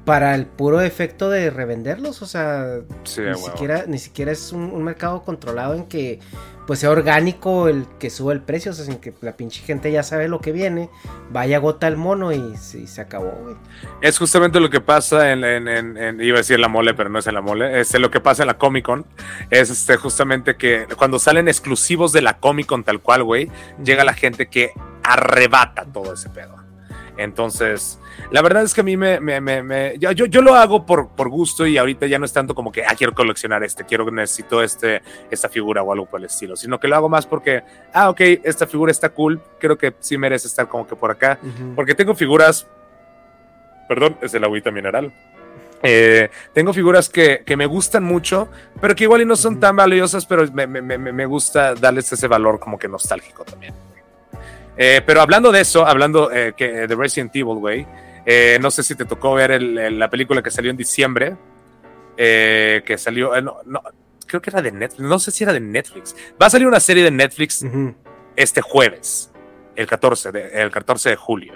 para 0.06 0.36
el 0.36 0.46
puro 0.46 0.80
efecto 0.80 1.28
de 1.28 1.50
revenderlos. 1.50 2.22
O 2.22 2.26
sea, 2.26 2.78
ni, 3.18 3.34
siquiera, 3.34 3.84
ni 3.86 3.98
siquiera 3.98 4.32
es 4.32 4.52
un, 4.52 4.82
mercado 4.82 5.22
controlado 5.22 5.74
en 5.74 5.84
que 5.84 6.20
pues 6.66 6.80
sea 6.80 6.90
orgánico 6.90 7.68
el 7.68 7.86
que 8.00 8.10
sube 8.10 8.32
el 8.32 8.40
precio, 8.40 8.72
o 8.72 8.74
sea, 8.74 8.84
sin 8.84 8.96
que 8.96 9.14
la 9.20 9.36
pinche 9.36 9.62
gente 9.62 9.92
ya 9.92 10.02
sabe 10.02 10.26
lo 10.26 10.40
que 10.40 10.50
viene, 10.50 10.90
vaya 11.30 11.58
gota 11.58 11.86
el 11.86 11.96
mono 11.96 12.32
y, 12.32 12.56
se 12.56 13.00
acabó, 13.00 13.30
güey. 13.42 13.56
Es 14.00 14.18
justamente 14.18 14.58
lo 14.58 14.68
que 14.68 14.80
pasa 14.80 15.30
en, 15.30 15.44
en, 15.44 16.20
iba 16.20 16.36
a 16.36 16.40
decir 16.40 16.58
la 16.58 16.66
mole, 16.66 16.94
pero 16.94 17.08
no 17.08 17.20
es 17.20 17.26
en 17.28 17.34
la 17.34 17.40
mole, 17.40 17.80
es 17.80 17.94
lo 17.94 18.10
que 18.10 18.20
pasa 18.20 18.42
en 18.42 18.48
la 18.48 18.58
Comic 18.58 18.84
Con, 18.84 19.06
es 19.50 19.70
este, 19.70 19.96
justamente 19.96 20.56
que 20.56 20.86
cuando 20.96 21.20
salen 21.20 21.46
exclusivos 21.46 22.12
de 22.12 22.22
la 22.22 22.38
Comic 22.38 22.66
Con 22.66 22.82
tal 22.82 23.00
cual, 23.00 23.22
güey, 23.22 23.48
llega 23.84 24.02
la 24.02 24.14
gente 24.14 24.48
que 24.48 24.72
arrebata 25.04 25.84
todo 25.84 26.14
ese 26.14 26.30
pedo. 26.30 26.65
Entonces, 27.16 27.98
la 28.30 28.42
verdad 28.42 28.62
es 28.62 28.74
que 28.74 28.82
a 28.82 28.84
mí 28.84 28.96
me, 28.96 29.18
yo, 29.98 30.12
yo, 30.12 30.42
lo 30.42 30.54
hago 30.54 30.84
por, 30.84 31.08
por 31.08 31.28
gusto 31.28 31.66
y 31.66 31.78
ahorita 31.78 32.06
ya 32.06 32.18
no 32.18 32.24
es 32.24 32.32
tanto 32.32 32.54
como 32.54 32.70
que, 32.70 32.84
ah, 32.84 32.94
quiero 32.96 33.14
coleccionar 33.14 33.62
este, 33.64 33.84
quiero, 33.84 34.10
necesito 34.10 34.62
este, 34.62 35.02
esta 35.30 35.48
figura 35.48 35.82
o 35.82 35.92
algo 35.92 36.06
por 36.06 36.20
el 36.20 36.26
estilo, 36.26 36.56
sino 36.56 36.78
que 36.78 36.88
lo 36.88 36.96
hago 36.96 37.08
más 37.08 37.26
porque, 37.26 37.62
ah, 37.92 38.10
ok, 38.10 38.20
esta 38.44 38.66
figura 38.66 38.92
está 38.92 39.08
cool, 39.10 39.40
creo 39.58 39.78
que 39.78 39.94
sí 40.00 40.18
merece 40.18 40.46
estar 40.46 40.68
como 40.68 40.86
que 40.86 40.96
por 40.96 41.10
acá, 41.10 41.38
porque 41.74 41.94
tengo 41.94 42.14
figuras, 42.14 42.66
perdón, 43.88 44.16
es 44.20 44.34
el 44.34 44.44
agüita 44.44 44.70
mineral. 44.70 45.12
Eh, 45.82 46.30
tengo 46.52 46.72
figuras 46.72 47.08
que, 47.08 47.42
que, 47.44 47.56
me 47.56 47.66
gustan 47.66 48.02
mucho, 48.02 48.48
pero 48.80 48.94
que 48.94 49.04
igual 49.04 49.22
y 49.22 49.24
no 49.26 49.36
son 49.36 49.60
tan 49.60 49.76
valiosas, 49.76 50.24
pero 50.24 50.50
me, 50.50 50.66
me, 50.66 50.80
me, 50.80 51.26
gusta 51.26 51.74
darles 51.74 52.10
ese 52.10 52.26
valor 52.26 52.58
como 52.58 52.78
que 52.78 52.88
nostálgico 52.88 53.44
también. 53.44 53.74
Eh, 54.76 55.00
pero 55.06 55.20
hablando 55.20 55.52
de 55.52 55.60
eso, 55.60 55.86
hablando 55.86 56.30
eh, 56.30 56.52
que, 56.56 56.86
de 56.86 56.94
Resident 56.94 57.34
Evil, 57.34 57.56
güey, 57.56 57.86
eh, 58.26 58.58
no 58.60 58.70
sé 58.70 58.82
si 58.82 58.94
te 58.94 59.04
tocó 59.04 59.34
ver 59.34 59.60
la 59.62 60.10
película 60.10 60.42
que 60.42 60.50
salió 60.50 60.70
en 60.70 60.76
diciembre, 60.76 61.36
que 62.16 62.96
salió, 62.98 63.32
creo 64.26 64.42
que 64.42 64.50
era 64.50 64.62
de 64.62 64.72
Netflix, 64.72 65.00
no 65.00 65.18
sé 65.18 65.30
si 65.30 65.44
era 65.44 65.52
de 65.52 65.60
Netflix. 65.60 66.14
Va 66.40 66.46
a 66.46 66.50
salir 66.50 66.66
una 66.66 66.80
serie 66.80 67.04
de 67.04 67.10
Netflix 67.10 67.64
este 68.34 68.60
jueves, 68.60 69.30
el 69.76 69.86
14, 69.86 70.32
de, 70.32 70.62
el 70.62 70.70
14 70.70 71.10
de 71.10 71.16
julio. 71.16 71.54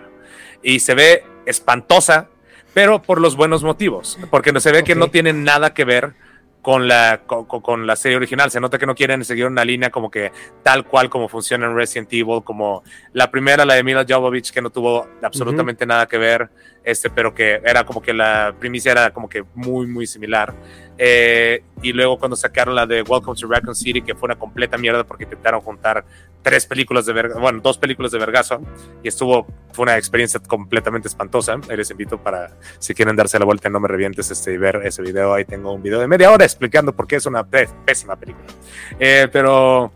Y 0.63 0.81
se 0.81 0.95
ve 0.95 1.25
espantosa, 1.45 2.29
pero 2.73 3.03
por 3.03 3.21
los 3.21 3.37
buenos 3.37 3.63
motivos, 3.65 4.19
porque 4.31 4.59
se 4.61 4.71
ve 4.71 4.85
que 4.85 4.95
no 4.95 5.11
tiene 5.11 5.33
nada 5.33 5.75
que 5.75 5.85
ver 5.85 6.15
con 6.63 6.87
la, 6.89 7.23
con, 7.27 7.87
la 7.87 7.97
serie 7.97 8.17
original. 8.17 8.51
Se 8.51 8.61
nota 8.61 8.79
que 8.79 8.87
no 8.87 8.95
quieren 8.95 9.25
seguir 9.25 9.47
una 9.47 9.65
línea 9.65 9.91
como 9.91 10.11
que 10.11 10.33
tal 10.63 10.85
cual 10.85 11.09
como 11.09 11.29
funciona 11.29 11.67
en 11.67 11.75
Resident 11.75 12.13
Evil, 12.13 12.43
como 12.45 12.83
la 13.13 13.31
primera, 13.31 13.65
la 13.65 13.75
de 13.75 13.83
Mila 13.83 14.05
Jovovich, 14.09 14.51
que 14.53 14.61
no 14.61 14.71
tuvo 14.71 15.07
absolutamente 15.23 15.87
nada 15.87 16.07
que 16.07 16.19
ver, 16.19 16.51
este, 16.85 17.11
pero 17.11 17.35
que 17.35 17.61
era 17.65 17.85
como 17.85 18.03
que 18.03 18.13
la 18.13 18.55
primicia 18.59 18.93
era 18.93 19.11
como 19.11 19.29
que 19.29 19.45
muy, 19.55 19.87
muy 19.87 20.07
similar. 20.07 20.55
Eh, 20.99 21.63
y 21.83 21.93
luego 21.95 22.19
cuando 22.19 22.37
sacaron 22.37 22.75
la 22.75 22.87
de 22.87 23.03
Welcome 23.03 23.39
to 23.41 23.47
Raccoon 23.47 23.75
City, 23.75 24.03
que 24.03 24.15
fue 24.15 24.27
una 24.27 24.39
completa 24.39 24.77
mierda 24.77 25.05
porque 25.05 25.25
intentaron 25.25 25.63
juntar 25.63 26.05
tres 26.43 26.67
películas 26.67 27.07
de 27.07 27.13
vergazo, 27.13 27.41
bueno, 27.41 27.61
dos 27.63 27.79
películas 27.79 28.13
de 28.13 28.19
vergazo, 28.19 28.61
y 29.03 29.09
estuvo, 29.09 29.47
fue 29.73 29.85
una 29.85 29.97
experiencia 29.97 30.41
completamente 30.41 31.09
espantosa. 31.09 31.57
Ahí 31.69 31.77
les 31.77 31.91
invito 31.91 32.19
para, 32.19 32.51
si 32.79 32.95
quieren 32.95 33.17
darse 33.17 33.39
la 33.39 33.45
vuelta, 33.45 33.69
no 33.69 33.81
me 33.81 33.89
revientes 33.89 34.31
este, 34.31 34.53
y 34.53 34.57
ver 34.57 34.81
ese 34.85 35.03
video. 35.03 35.35
Ahí 35.35 35.45
tengo 35.45 35.73
un 35.73 35.83
video 35.83 36.01
de 36.01 36.07
media 36.07 36.31
hora 36.31 36.45
explicando 36.45 36.95
por 36.95 37.07
qué 37.07 37.17
es 37.17 37.27
una 37.27 37.45
pésima 37.45 38.17
película. 38.17 38.47
Eh, 38.99 39.29
pero, 39.33 39.93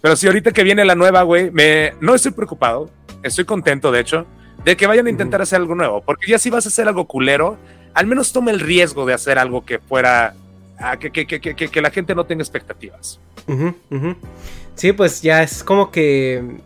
pero 0.00 0.16
si 0.16 0.26
ahorita 0.26 0.52
que 0.52 0.62
viene 0.62 0.84
la 0.84 0.94
nueva, 0.94 1.22
güey, 1.22 1.50
me, 1.50 1.92
no 2.00 2.14
estoy 2.14 2.32
preocupado, 2.32 2.90
estoy 3.22 3.44
contento, 3.44 3.92
de 3.92 4.00
hecho, 4.00 4.26
de 4.64 4.76
que 4.76 4.86
vayan 4.86 5.06
a 5.06 5.10
intentar 5.10 5.40
hacer 5.40 5.60
algo 5.60 5.74
nuevo, 5.74 6.02
porque 6.02 6.30
ya 6.30 6.38
si 6.38 6.50
vas 6.50 6.66
a 6.66 6.68
hacer 6.68 6.88
algo 6.88 7.06
culero, 7.06 7.56
al 7.94 8.06
menos 8.06 8.32
tome 8.32 8.50
el 8.50 8.60
riesgo 8.60 9.06
de 9.06 9.14
hacer 9.14 9.38
algo 9.38 9.64
que 9.64 9.78
fuera, 9.78 10.34
ah, 10.78 10.96
que, 10.98 11.10
que, 11.10 11.26
que, 11.26 11.40
que, 11.54 11.80
la 11.80 11.90
gente 11.90 12.14
no 12.14 12.24
tenga 12.24 12.42
expectativas. 12.42 13.20
Sí, 14.74 14.92
pues 14.92 15.22
ya 15.22 15.42
es 15.42 15.64
como 15.64 15.90
que 15.90 16.60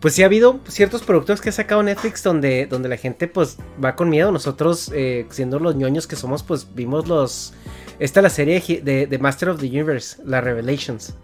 pues 0.00 0.14
sí 0.14 0.22
ha 0.22 0.26
habido 0.26 0.60
ciertos 0.68 1.02
productos 1.02 1.40
que 1.40 1.48
ha 1.48 1.52
sacado 1.52 1.82
Netflix 1.82 2.22
donde, 2.22 2.66
donde 2.66 2.88
la 2.88 2.96
gente 2.96 3.26
pues 3.26 3.56
va 3.82 3.96
con 3.96 4.08
miedo. 4.08 4.30
Nosotros, 4.30 4.92
eh, 4.94 5.26
siendo 5.30 5.58
los 5.58 5.74
ñoños 5.74 6.06
que 6.06 6.14
somos, 6.16 6.42
pues 6.42 6.74
vimos 6.74 7.08
los... 7.08 7.54
Esta 7.98 8.20
es 8.20 8.22
la 8.22 8.30
serie 8.30 8.60
de, 8.82 9.18
Master 9.18 9.48
of 9.48 9.60
the 9.60 9.66
Universe, 9.66 10.22
la 10.24 10.40
Revelations. 10.40 11.14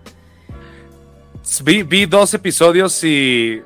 Vi, 1.62 1.82
vi 1.82 2.06
dos 2.06 2.34
episodios 2.34 3.04
y... 3.04 3.62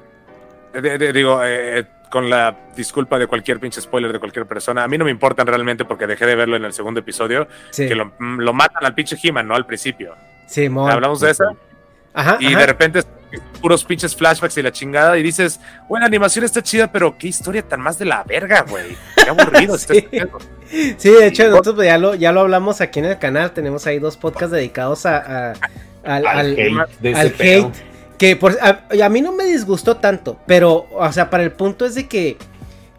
digo, 1.14 1.40
eh, 1.44 1.86
con 2.16 2.30
la 2.30 2.56
disculpa 2.74 3.18
de 3.18 3.26
cualquier 3.26 3.60
pinche 3.60 3.78
spoiler 3.78 4.10
de 4.10 4.18
cualquier 4.18 4.46
persona. 4.46 4.84
A 4.84 4.88
mí 4.88 4.96
no 4.96 5.04
me 5.04 5.10
importan 5.10 5.46
realmente 5.46 5.84
porque 5.84 6.06
dejé 6.06 6.24
de 6.24 6.34
verlo 6.34 6.56
en 6.56 6.64
el 6.64 6.72
segundo 6.72 7.00
episodio. 7.00 7.46
Que 7.76 7.94
lo, 7.94 8.10
matan 8.54 8.86
al 8.86 8.94
pinche 8.94 9.18
He-Man, 9.22 9.46
¿no? 9.46 9.54
Al 9.54 9.66
principio. 9.66 10.14
Sí, 10.46 10.64
Hablamos 10.64 11.20
de 11.20 11.32
eso. 11.32 11.44
Ajá. 12.14 12.38
Y 12.40 12.54
de 12.54 12.64
repente 12.64 13.02
puros 13.60 13.84
pinches 13.84 14.16
flashbacks 14.16 14.56
y 14.56 14.62
la 14.62 14.72
chingada. 14.72 15.18
Y 15.18 15.22
dices, 15.22 15.60
bueno, 15.90 16.04
la 16.04 16.06
animación 16.06 16.46
está 16.46 16.62
chida, 16.62 16.90
pero 16.90 17.18
qué 17.18 17.28
historia 17.28 17.60
tan 17.60 17.82
más 17.82 17.98
de 17.98 18.06
la 18.06 18.24
verga, 18.24 18.64
güey. 18.66 18.96
Qué 19.14 19.28
aburrido 19.28 19.76
sí. 19.78 20.08
sí, 20.96 21.10
de 21.10 21.26
hecho, 21.26 21.50
nosotros 21.50 21.84
ya 21.84 21.98
lo, 21.98 22.14
ya 22.14 22.32
lo 22.32 22.40
hablamos 22.40 22.80
aquí 22.80 23.00
en 23.00 23.04
el 23.04 23.18
canal. 23.18 23.50
Tenemos 23.50 23.86
ahí 23.86 23.98
dos 23.98 24.16
podcasts 24.16 24.52
dedicados 24.52 25.04
a, 25.04 25.52
al, 26.02 26.26
al, 26.26 26.56
hate. 27.38 27.74
Que 28.18 28.36
por, 28.36 28.56
a, 28.60 29.08
mí 29.08 29.20
no 29.20 29.32
me 29.32 29.44
disgustó 29.44 29.96
tanto, 29.96 30.38
pero, 30.46 30.86
o 30.90 31.12
sea, 31.12 31.28
para 31.28 31.42
el 31.42 31.52
punto 31.52 31.84
es 31.84 31.94
de 31.94 32.08
que 32.08 32.38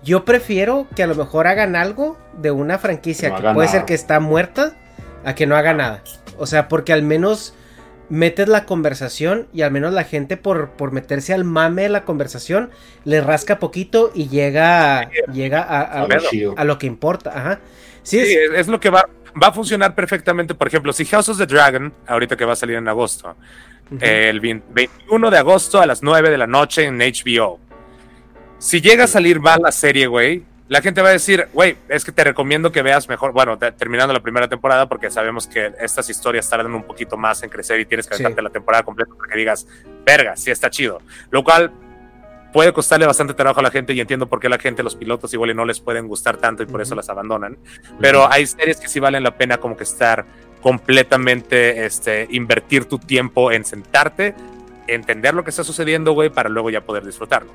yo 0.04 0.26
prefiero 0.26 0.88
que 0.96 1.04
a 1.04 1.08
lo 1.08 1.16
mejor 1.16 1.48
hagan 1.48 1.76
algo 1.76 2.18
de 2.38 2.52
una 2.52 2.78
franquicia 2.78 3.34
que 3.36 3.42
puede 3.54 3.68
ser 3.68 3.86
que 3.86 3.94
está 3.94 4.20
muerta 4.20 4.78
a 5.26 5.34
que 5.34 5.48
no 5.48 5.56
haga 5.56 5.74
nada. 5.74 6.04
O 6.38 6.46
sea, 6.46 6.68
porque 6.68 6.94
al 6.94 7.02
menos 7.02 7.56
metes 8.10 8.48
la 8.48 8.66
conversación 8.66 9.48
y 9.54 9.64
al 9.64 9.72
menos 9.72 9.94
la 9.94 10.04
gente 10.04 10.38
por, 10.38 10.72
por 10.72 10.92
meterse 10.92 11.34
al 11.34 11.44
mame 11.44 11.84
de 11.84 11.90
la 11.90 12.06
conversación 12.06 12.70
le 13.04 13.22
rasca 13.22 13.60
poquito 13.60 14.12
y 14.14 14.30
llega, 14.30 15.10
llega 15.34 15.62
a, 15.62 15.82
a, 16.04 16.64
lo 16.64 16.78
que 16.78 16.88
importa. 16.88 17.38
Ajá. 17.38 17.60
Sí, 18.04 18.20
es, 18.20 18.68
lo 18.68 18.80
que 18.80 18.90
va, 18.90 19.10
va 19.42 19.48
a 19.48 19.52
funcionar 19.52 19.94
perfectamente. 19.94 20.56
Por 20.56 20.68
ejemplo, 20.68 20.94
si 20.94 21.06
House 21.06 21.28
of 21.30 21.38
the 21.38 21.46
Dragon, 21.46 21.94
ahorita 22.08 22.38
que 22.38 22.46
va 22.46 22.54
a 22.54 22.56
salir 22.56 22.78
en 22.78 22.88
agosto, 22.88 23.36
el 24.00 24.40
21 24.40 25.32
de 25.32 25.38
agosto 25.38 25.80
a 25.80 25.86
las 25.86 26.04
9 26.04 26.30
de 26.30 26.38
la 26.38 26.48
noche 26.48 26.86
en 26.86 26.98
HBO. 26.98 27.60
si 28.60 28.82
llega 28.82 29.06
a 29.06 29.08
salir 29.08 29.40
mal 29.40 29.62
la 29.62 29.72
serie, 29.72 30.08
güey, 30.08 30.44
la 30.70 30.82
gente 30.82 31.02
va 31.02 31.10
a 31.10 31.14
decir, 31.14 31.48
güey, 31.54 31.78
es 31.88 32.04
que 32.04 32.12
te 32.12 32.24
recomiendo 32.24 32.72
que 32.72 32.82
veas 32.82 33.08
mejor, 33.08 33.32
bueno, 33.32 33.58
terminando 33.58 34.14
la 34.14 34.20
primera 34.20 34.50
temporada, 34.50 34.88
porque 34.90 35.10
sabemos 35.10 35.48
que 35.48 35.72
estas 35.80 36.10
historias 36.10 36.50
tardan 36.50 36.74
un 36.74 36.84
poquito 36.84 37.16
más 37.16 37.42
en 37.44 37.50
crecer 37.50 37.80
y 37.80 37.86
tienes 37.86 38.06
que 38.06 38.16
aventarte 38.16 38.42
la 38.42 38.50
temporada 38.50 38.84
completa 38.84 39.14
para 39.16 39.32
que 39.32 39.40
digas, 39.40 39.66
verga, 40.06 40.36
sí 40.36 40.52
está 40.52 40.70
chido. 40.70 41.02
Lo 41.32 41.44
cual 41.44 41.72
puede 42.52 42.74
costarle 42.74 43.06
bastante 43.06 43.34
trabajo 43.34 43.60
a 43.60 43.64
la 43.64 43.72
gente 43.72 43.94
y 43.94 44.00
entiendo 44.02 44.28
por 44.28 44.40
qué 44.40 44.50
la 44.50 44.58
gente, 44.58 44.84
los 44.84 44.96
pilotos 44.96 45.34
igual 45.34 45.52
y 45.52 45.54
no 45.54 45.64
les 45.64 45.80
pueden 45.80 46.08
gustar 46.08 46.38
tanto 46.38 46.64
y 46.64 46.66
por 46.66 46.82
eso 46.82 46.96
las 46.96 47.08
abandonan. 47.08 47.58
Pero 48.02 48.30
hay 48.30 48.46
series 48.46 48.78
que 48.78 48.90
sí 48.90 49.00
valen 49.00 49.24
la 49.24 49.38
pena 49.38 49.58
como 49.58 49.78
que 49.78 49.84
estar 49.84 50.26
completamente, 50.68 51.86
este, 51.86 52.28
invertir 52.30 52.84
tu 52.84 53.00
tiempo 53.00 53.54
en 53.54 53.64
sentarte, 53.64 54.36
entender 54.88 55.34
lo 55.34 55.46
que 55.46 55.50
está 55.50 55.64
sucediendo, 55.64 56.12
güey, 56.12 56.30
para 56.30 56.50
luego 56.50 56.70
ya 56.70 56.82
poder 56.82 57.06
disfrutarlo. 57.06 57.54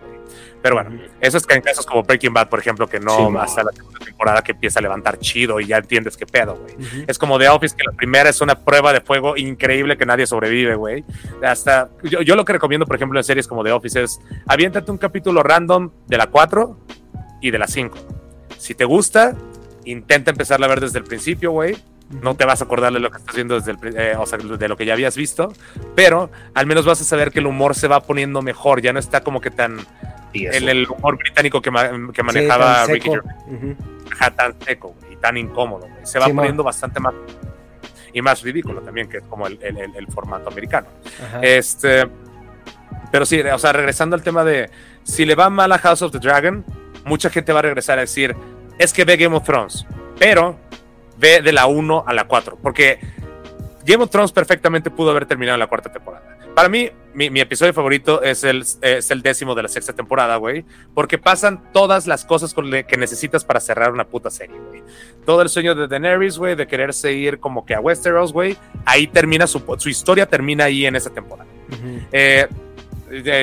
Pero 0.62 0.76
bueno, 0.76 0.98
eso 1.20 1.36
es 1.36 1.46
que 1.46 1.54
en 1.54 1.60
casos 1.60 1.84
como 1.84 2.04
Breaking 2.04 2.32
Bad, 2.32 2.48
por 2.48 2.58
ejemplo, 2.58 2.88
que 2.88 3.00
no 3.00 3.38
hasta 3.38 3.64
la 3.64 3.72
segunda 3.72 3.98
temporada 3.98 4.42
que 4.42 4.52
empieza 4.52 4.78
a 4.78 4.82
levantar 4.82 5.18
chido 5.18 5.60
y 5.60 5.66
ya 5.66 5.76
entiendes 5.76 6.16
qué 6.16 6.24
pedo, 6.24 6.56
güey. 6.56 7.04
Es 7.06 7.18
como 7.18 7.38
The 7.38 7.50
Office, 7.50 7.76
que 7.76 7.84
la 7.84 7.92
primera 7.92 8.30
es 8.30 8.40
una 8.40 8.54
prueba 8.54 8.94
de 8.94 9.02
fuego 9.02 9.36
increíble 9.36 9.98
que 9.98 10.06
nadie 10.06 10.26
sobrevive, 10.26 10.74
güey. 10.76 11.04
Hasta, 11.42 11.90
yo, 12.04 12.22
yo, 12.22 12.34
lo 12.34 12.46
que 12.46 12.54
recomiendo, 12.54 12.86
por 12.86 12.96
ejemplo, 12.96 13.20
en 13.20 13.24
series 13.24 13.46
como 13.46 13.62
The 13.62 13.72
Office 13.72 14.04
es, 14.04 14.20
aviéntate 14.46 14.90
un 14.90 14.96
capítulo 14.96 15.42
random 15.42 15.90
de 16.06 16.16
la 16.16 16.28
4 16.28 16.78
y 17.42 17.50
de 17.50 17.58
la 17.58 17.66
5. 17.66 17.98
Si 18.56 18.74
te 18.74 18.86
gusta, 18.86 19.36
intenta 19.84 20.30
empezarla 20.30 20.64
a 20.64 20.70
ver 20.70 20.80
desde 20.80 20.98
el 20.98 21.04
principio, 21.04 21.50
güey 21.50 21.76
no 22.20 22.34
te 22.34 22.44
vas 22.44 22.60
a 22.60 22.64
acordar 22.64 22.92
de 22.92 23.00
lo 23.00 23.10
que 23.10 23.18
estás 23.18 23.34
viendo 23.34 23.58
desde 23.58 23.72
el, 23.72 23.96
eh, 23.96 24.14
o 24.18 24.26
sea, 24.26 24.38
de 24.38 24.68
lo 24.68 24.76
que 24.76 24.84
ya 24.84 24.92
habías 24.92 25.16
visto, 25.16 25.52
pero 25.94 26.30
al 26.54 26.66
menos 26.66 26.84
vas 26.84 27.00
a 27.00 27.04
saber 27.04 27.30
que 27.30 27.40
el 27.40 27.46
humor 27.46 27.74
se 27.74 27.88
va 27.88 28.02
poniendo 28.02 28.42
mejor, 28.42 28.82
ya 28.82 28.92
no 28.92 28.98
está 28.98 29.22
como 29.22 29.40
que 29.40 29.50
tan 29.50 29.78
el, 30.32 30.68
el, 30.68 30.88
humor 30.88 31.16
británico 31.16 31.60
que, 31.60 31.70
que 32.12 32.22
manejaba 32.22 32.86
Ricky 32.86 33.10
tan 34.36 34.54
seco 34.60 34.94
y 35.10 35.16
tan 35.16 35.36
incómodo, 35.36 35.88
se 36.02 36.18
va 36.18 36.26
poniendo 36.28 36.62
bastante 36.62 37.00
más 37.00 37.14
y 38.12 38.20
más 38.20 38.42
ridículo 38.42 38.82
también, 38.82 39.08
que 39.08 39.18
es 39.18 39.24
como 39.24 39.46
el, 39.46 39.58
el 39.62 40.06
formato 40.08 40.50
americano. 40.50 40.86
Este, 41.40 42.06
pero 43.10 43.26
sí, 43.26 43.40
o 43.40 43.58
sea, 43.58 43.72
regresando 43.72 44.16
al 44.16 44.22
tema 44.22 44.44
de 44.44 44.70
si 45.02 45.24
le 45.24 45.34
va 45.34 45.50
mal 45.50 45.72
a 45.72 45.78
House 45.78 46.02
of 46.02 46.12
the 46.12 46.18
Dragon, 46.18 46.64
mucha 47.04 47.30
gente 47.30 47.52
va 47.52 47.60
a 47.60 47.62
regresar 47.62 47.98
a 47.98 48.02
decir, 48.02 48.34
es 48.78 48.92
que 48.92 49.04
ve 49.04 49.16
Game 49.16 49.36
of 49.36 49.44
Thrones, 49.44 49.86
pero 50.18 50.58
ve 51.22 51.40
de 51.40 51.52
la 51.52 51.66
1 51.66 52.04
a 52.06 52.12
la 52.12 52.24
4, 52.24 52.58
porque 52.60 52.98
Game 53.86 54.02
of 54.02 54.10
Thrones 54.10 54.32
perfectamente 54.32 54.90
pudo 54.90 55.12
haber 55.12 55.24
terminado 55.24 55.54
en 55.54 55.60
la 55.60 55.68
cuarta 55.68 55.90
temporada. 55.90 56.36
Para 56.54 56.68
mí, 56.68 56.90
mi, 57.14 57.40
episodio 57.40 57.72
favorito 57.72 58.22
es 58.22 58.44
el, 58.44 58.62
es 58.82 59.10
el 59.10 59.22
décimo 59.22 59.54
de 59.54 59.62
la 59.62 59.68
sexta 59.68 59.94
temporada, 59.94 60.36
güey, 60.36 60.66
porque 60.94 61.16
pasan 61.16 61.72
todas 61.72 62.06
las 62.06 62.26
cosas 62.26 62.54
que 62.86 62.96
necesitas 62.98 63.42
para 63.44 63.58
cerrar 63.60 63.90
una 63.90 64.04
puta 64.04 64.30
serie, 64.30 64.58
güey. 64.68 64.82
Todo 65.24 65.40
el 65.40 65.48
sueño 65.48 65.74
de 65.74 65.88
Daenerys, 65.88 66.36
güey, 66.36 66.54
de 66.54 66.66
quererse 66.66 67.12
ir 67.12 67.38
como 67.38 67.64
que 67.64 67.74
a 67.74 67.80
Westeros, 67.80 68.34
güey, 68.34 68.58
ahí 68.84 69.06
termina 69.06 69.46
su, 69.46 69.62
su 69.78 69.88
historia, 69.88 70.26
termina 70.26 70.64
ahí 70.64 70.84
en 70.84 70.96
esa 70.96 71.08
temporada. 71.08 71.48
eh, 72.12 72.48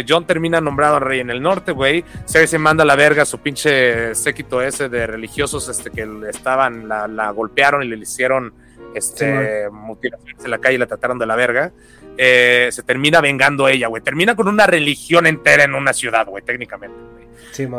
John 0.07 0.25
termina 0.25 0.59
nombrado 0.61 0.99
rey 0.99 1.19
en 1.19 1.29
el 1.29 1.41
norte, 1.41 1.71
güey. 1.71 2.03
Cersei 2.25 2.59
manda 2.59 2.83
a 2.83 2.87
la 2.87 2.95
verga 2.95 3.23
a 3.23 3.25
su 3.25 3.39
pinche 3.39 4.15
séquito 4.15 4.61
ese 4.61 4.89
de 4.89 5.05
religiosos 5.07 5.67
este, 5.69 5.91
que 5.91 6.07
estaban, 6.29 6.87
la, 6.87 7.31
golpearon 7.31 7.83
y 7.83 7.87
le 7.87 7.97
hicieron 7.97 8.53
este, 8.95 9.69
mutilaciones 9.69 10.43
en 10.43 10.51
la 10.51 10.57
calle 10.57 10.75
y 10.75 10.79
la 10.79 10.87
trataron 10.87 11.19
de 11.19 11.25
la 11.25 11.35
verga. 11.35 11.71
Eh, 12.17 12.69
se 12.71 12.83
termina 12.83 13.21
vengando 13.21 13.67
ella, 13.67 13.87
güey. 13.87 14.03
Termina 14.03 14.35
con 14.35 14.47
una 14.47 14.67
religión 14.67 15.25
entera 15.25 15.63
en 15.63 15.73
una 15.73 15.93
ciudad, 15.93 16.27
güey, 16.27 16.43
técnicamente. 16.43 16.97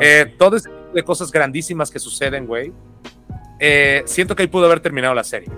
eh, 0.01 0.35
todo 0.39 0.57
ese 0.57 0.69
tipo 0.69 0.93
de 0.95 1.03
cosas 1.03 1.31
grandísimas 1.31 1.91
que 1.91 1.99
suceden, 1.99 2.47
güey. 2.47 2.73
Eh, 3.59 4.03
siento 4.07 4.35
que 4.35 4.43
ahí 4.43 4.49
pudo 4.49 4.65
haber 4.67 4.81
terminado 4.81 5.15
la 5.15 5.25
serie. 5.25 5.51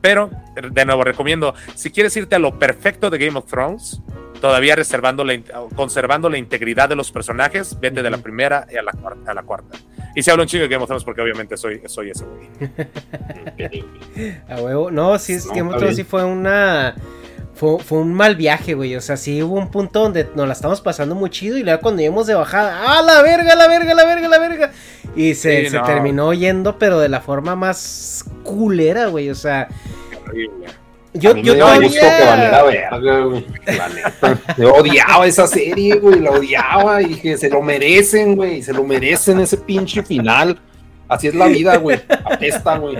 Pero, 0.00 0.30
de 0.72 0.84
nuevo, 0.84 1.04
recomiendo, 1.04 1.54
si 1.74 1.90
quieres 1.90 2.16
irte 2.16 2.36
a 2.36 2.38
lo 2.38 2.58
perfecto 2.58 3.10
de 3.10 3.18
Game 3.18 3.38
of 3.38 3.46
Thrones, 3.46 4.00
todavía 4.40 4.74
reservando 4.76 5.24
la, 5.24 5.38
conservando 5.76 6.28
la 6.28 6.38
integridad 6.38 6.88
de 6.88 6.96
los 6.96 7.12
personajes, 7.12 7.78
vete 7.80 8.02
de 8.02 8.10
la 8.10 8.18
primera 8.18 8.66
a 8.68 8.82
la, 8.82 8.92
a 9.26 9.34
la 9.34 9.42
cuarta. 9.42 9.78
Y 10.14 10.22
si 10.22 10.30
hablo 10.30 10.42
un 10.42 10.48
chingo 10.48 10.62
de 10.62 10.68
Game 10.68 10.82
of 10.82 10.88
Thrones 10.88 11.04
porque 11.04 11.20
obviamente 11.20 11.56
soy, 11.56 11.82
soy 11.86 12.10
ese 12.10 12.24
güey. 12.24 12.48
a 14.48 14.56
huevo. 14.56 14.90
No, 14.90 15.18
sí, 15.18 15.34
es 15.34 15.46
Game 15.48 15.70
of 15.70 15.76
Thrones 15.76 15.96
sí 15.96 16.04
fue 16.04 16.24
una... 16.24 16.94
Fue, 17.60 17.78
fue, 17.78 17.98
un 17.98 18.14
mal 18.14 18.36
viaje, 18.36 18.72
güey. 18.72 18.96
O 18.96 19.02
sea, 19.02 19.18
sí 19.18 19.42
hubo 19.42 19.56
un 19.56 19.70
punto 19.70 20.00
donde 20.00 20.26
nos 20.34 20.46
la 20.46 20.54
estamos 20.54 20.80
pasando 20.80 21.14
muy 21.14 21.28
chido 21.28 21.58
y 21.58 21.62
luego 21.62 21.78
cuando 21.82 22.00
íbamos 22.00 22.26
de 22.26 22.32
bajada, 22.32 22.80
¡ah, 22.86 23.02
la 23.02 23.20
verga, 23.20 23.54
la 23.54 23.68
verga, 23.68 23.92
la 23.92 24.06
verga, 24.06 24.28
la 24.28 24.38
verga! 24.38 24.72
Y 25.14 25.34
se, 25.34 25.68
se 25.68 25.78
terminó 25.80 26.32
yendo, 26.32 26.78
pero 26.78 26.98
de 26.98 27.10
la 27.10 27.20
forma 27.20 27.56
más 27.56 28.24
culera, 28.44 29.08
güey. 29.08 29.28
O 29.28 29.34
sea, 29.34 29.68
yo, 31.12 31.36
yo 31.36 31.52
me 31.52 31.60
todavía... 31.60 31.90
que 31.90 32.24
valiera 32.24 32.62
verga, 32.62 33.20
güey. 33.24 33.46
Yo 34.56 34.74
odiaba 34.74 35.26
esa 35.26 35.46
serie, 35.46 35.96
güey. 35.96 36.18
La 36.18 36.30
odiaba 36.30 37.02
y 37.02 37.08
dije, 37.08 37.36
se 37.36 37.50
lo 37.50 37.60
merecen, 37.60 38.36
güey. 38.36 38.62
Se 38.62 38.72
lo 38.72 38.84
merecen 38.84 39.38
ese 39.40 39.58
pinche 39.58 40.02
final. 40.02 40.58
Así 41.10 41.26
es 41.26 41.34
la 41.34 41.48
vida, 41.48 41.76
güey. 41.76 42.00
Apesta, 42.24 42.78
güey. 42.78 42.96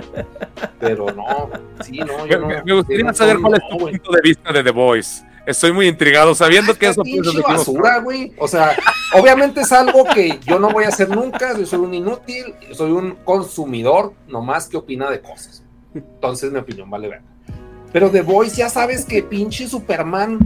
Pero 0.81 1.05
no, 1.13 1.49
sí, 1.81 1.97
no, 1.97 2.27
yo 2.27 2.39
no. 2.39 2.47
Me, 2.47 2.73
gustaría 2.73 3.13
saber 3.13 3.39
cuál 3.39 3.53
es 3.53 3.61
tu 3.69 3.77
punto 3.77 4.11
de 4.11 4.21
vista 4.21 4.51
de 4.51 4.63
The 4.65 4.71
Voice. 4.71 5.23
Estoy 5.45 5.71
muy 5.71 5.87
intrigado, 5.87 6.35
sabiendo 6.35 6.77
que 6.77 6.87
eso 6.87 7.03
es 7.05 7.41
basura, 7.41 7.99
güey. 7.99 8.33
O 8.37 8.49
sea, 8.49 8.75
obviamente 9.13 9.61
es 9.61 9.71
algo 9.71 10.03
que 10.13 10.39
yo 10.45 10.59
no 10.59 10.69
voy 10.71 10.83
a 10.83 10.89
hacer 10.89 11.09
nunca. 11.09 11.57
Yo 11.57 11.65
soy 11.65 11.79
un 11.79 11.93
inútil, 11.93 12.53
soy 12.73 12.91
un 12.91 13.15
consumidor, 13.23 14.13
nomás 14.27 14.67
que 14.67 14.75
opina 14.75 15.09
de 15.09 15.21
cosas. 15.21 15.63
Entonces 15.95 16.51
mi 16.51 16.59
opinión 16.59 16.89
vale 16.89 17.07
ver. 17.07 17.21
Pero 17.93 18.09
The 18.09 18.23
Voice 18.23 18.57
ya 18.57 18.67
sabes 18.67 19.05
que 19.05 19.23
pinche 19.23 19.69
Superman. 19.69 20.37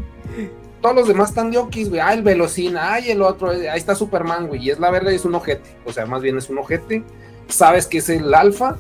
Todos 0.82 0.96
los 0.96 1.08
demás 1.08 1.30
están 1.30 1.50
de 1.50 1.58
okis, 1.58 1.90
güey. 1.90 2.00
Ah, 2.00 2.14
el 2.14 2.22
Velocina, 2.22 2.94
ay, 2.94 3.10
el 3.10 3.24
otro, 3.24 3.50
ahí 3.50 3.68
está 3.74 3.96
Superman, 3.96 4.48
güey. 4.48 4.64
Y 4.64 4.70
es 4.70 4.80
la 4.80 4.92
verga 4.92 5.12
y 5.12 5.16
es 5.16 5.26
un 5.26 5.34
ojete. 5.34 5.78
O 5.84 5.92
sea, 5.92 6.06
más 6.06 6.22
bien 6.22 6.38
es 6.38 6.48
un 6.48 6.60
ojete. 6.60 7.04
Sabes 7.48 7.88
que 7.88 8.00
es 8.00 8.10
el 8.10 8.34
alfa. 8.34 8.78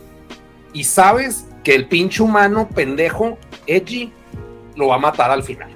Y 0.73 0.84
sabes 0.84 1.45
que 1.63 1.73
el 1.75 1.88
pinche 1.88 2.21
humano 2.21 2.69
pendejo, 2.73 3.38
Edgy, 3.65 4.12
lo 4.75 4.88
va 4.88 4.95
a 4.95 4.99
matar 4.99 5.32
al 5.32 5.43
final. 5.43 5.69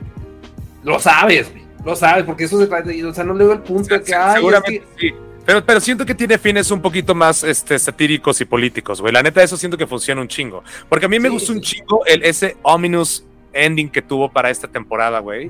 Lo 0.83 0.99
sabes, 0.99 1.51
güey. 1.51 1.63
Lo 1.85 1.95
sabes, 1.95 2.25
porque 2.25 2.43
eso 2.43 2.59
se 2.59 2.67
trata. 2.67 2.89
O 3.05 3.13
sea, 3.13 3.23
no 3.23 3.33
le 3.33 3.45
doy 3.45 3.53
el 3.55 3.61
punto 3.61 3.93
de 3.93 4.03
que. 4.03 4.13
hay. 4.13 4.35
seguramente 4.35 4.83
sí 4.97 5.13
pero, 5.49 5.65
pero 5.65 5.79
siento 5.79 6.05
que 6.05 6.13
tiene 6.13 6.37
fines 6.37 6.69
un 6.69 6.79
poquito 6.79 7.15
más 7.15 7.43
este, 7.43 7.79
satíricos 7.79 8.39
y 8.39 8.45
políticos, 8.45 9.01
güey. 9.01 9.11
La 9.11 9.23
neta, 9.23 9.41
eso 9.41 9.57
siento 9.57 9.79
que 9.79 9.87
funciona 9.87 10.21
un 10.21 10.27
chingo. 10.27 10.63
Porque 10.87 11.07
a 11.07 11.09
mí 11.09 11.19
me 11.19 11.27
gustó 11.27 11.53
un 11.53 11.61
chingo 11.61 12.05
el, 12.05 12.21
ese 12.21 12.55
ominous 12.61 13.25
ending 13.51 13.89
que 13.89 14.03
tuvo 14.03 14.31
para 14.31 14.51
esta 14.51 14.67
temporada, 14.67 15.17
güey. 15.17 15.49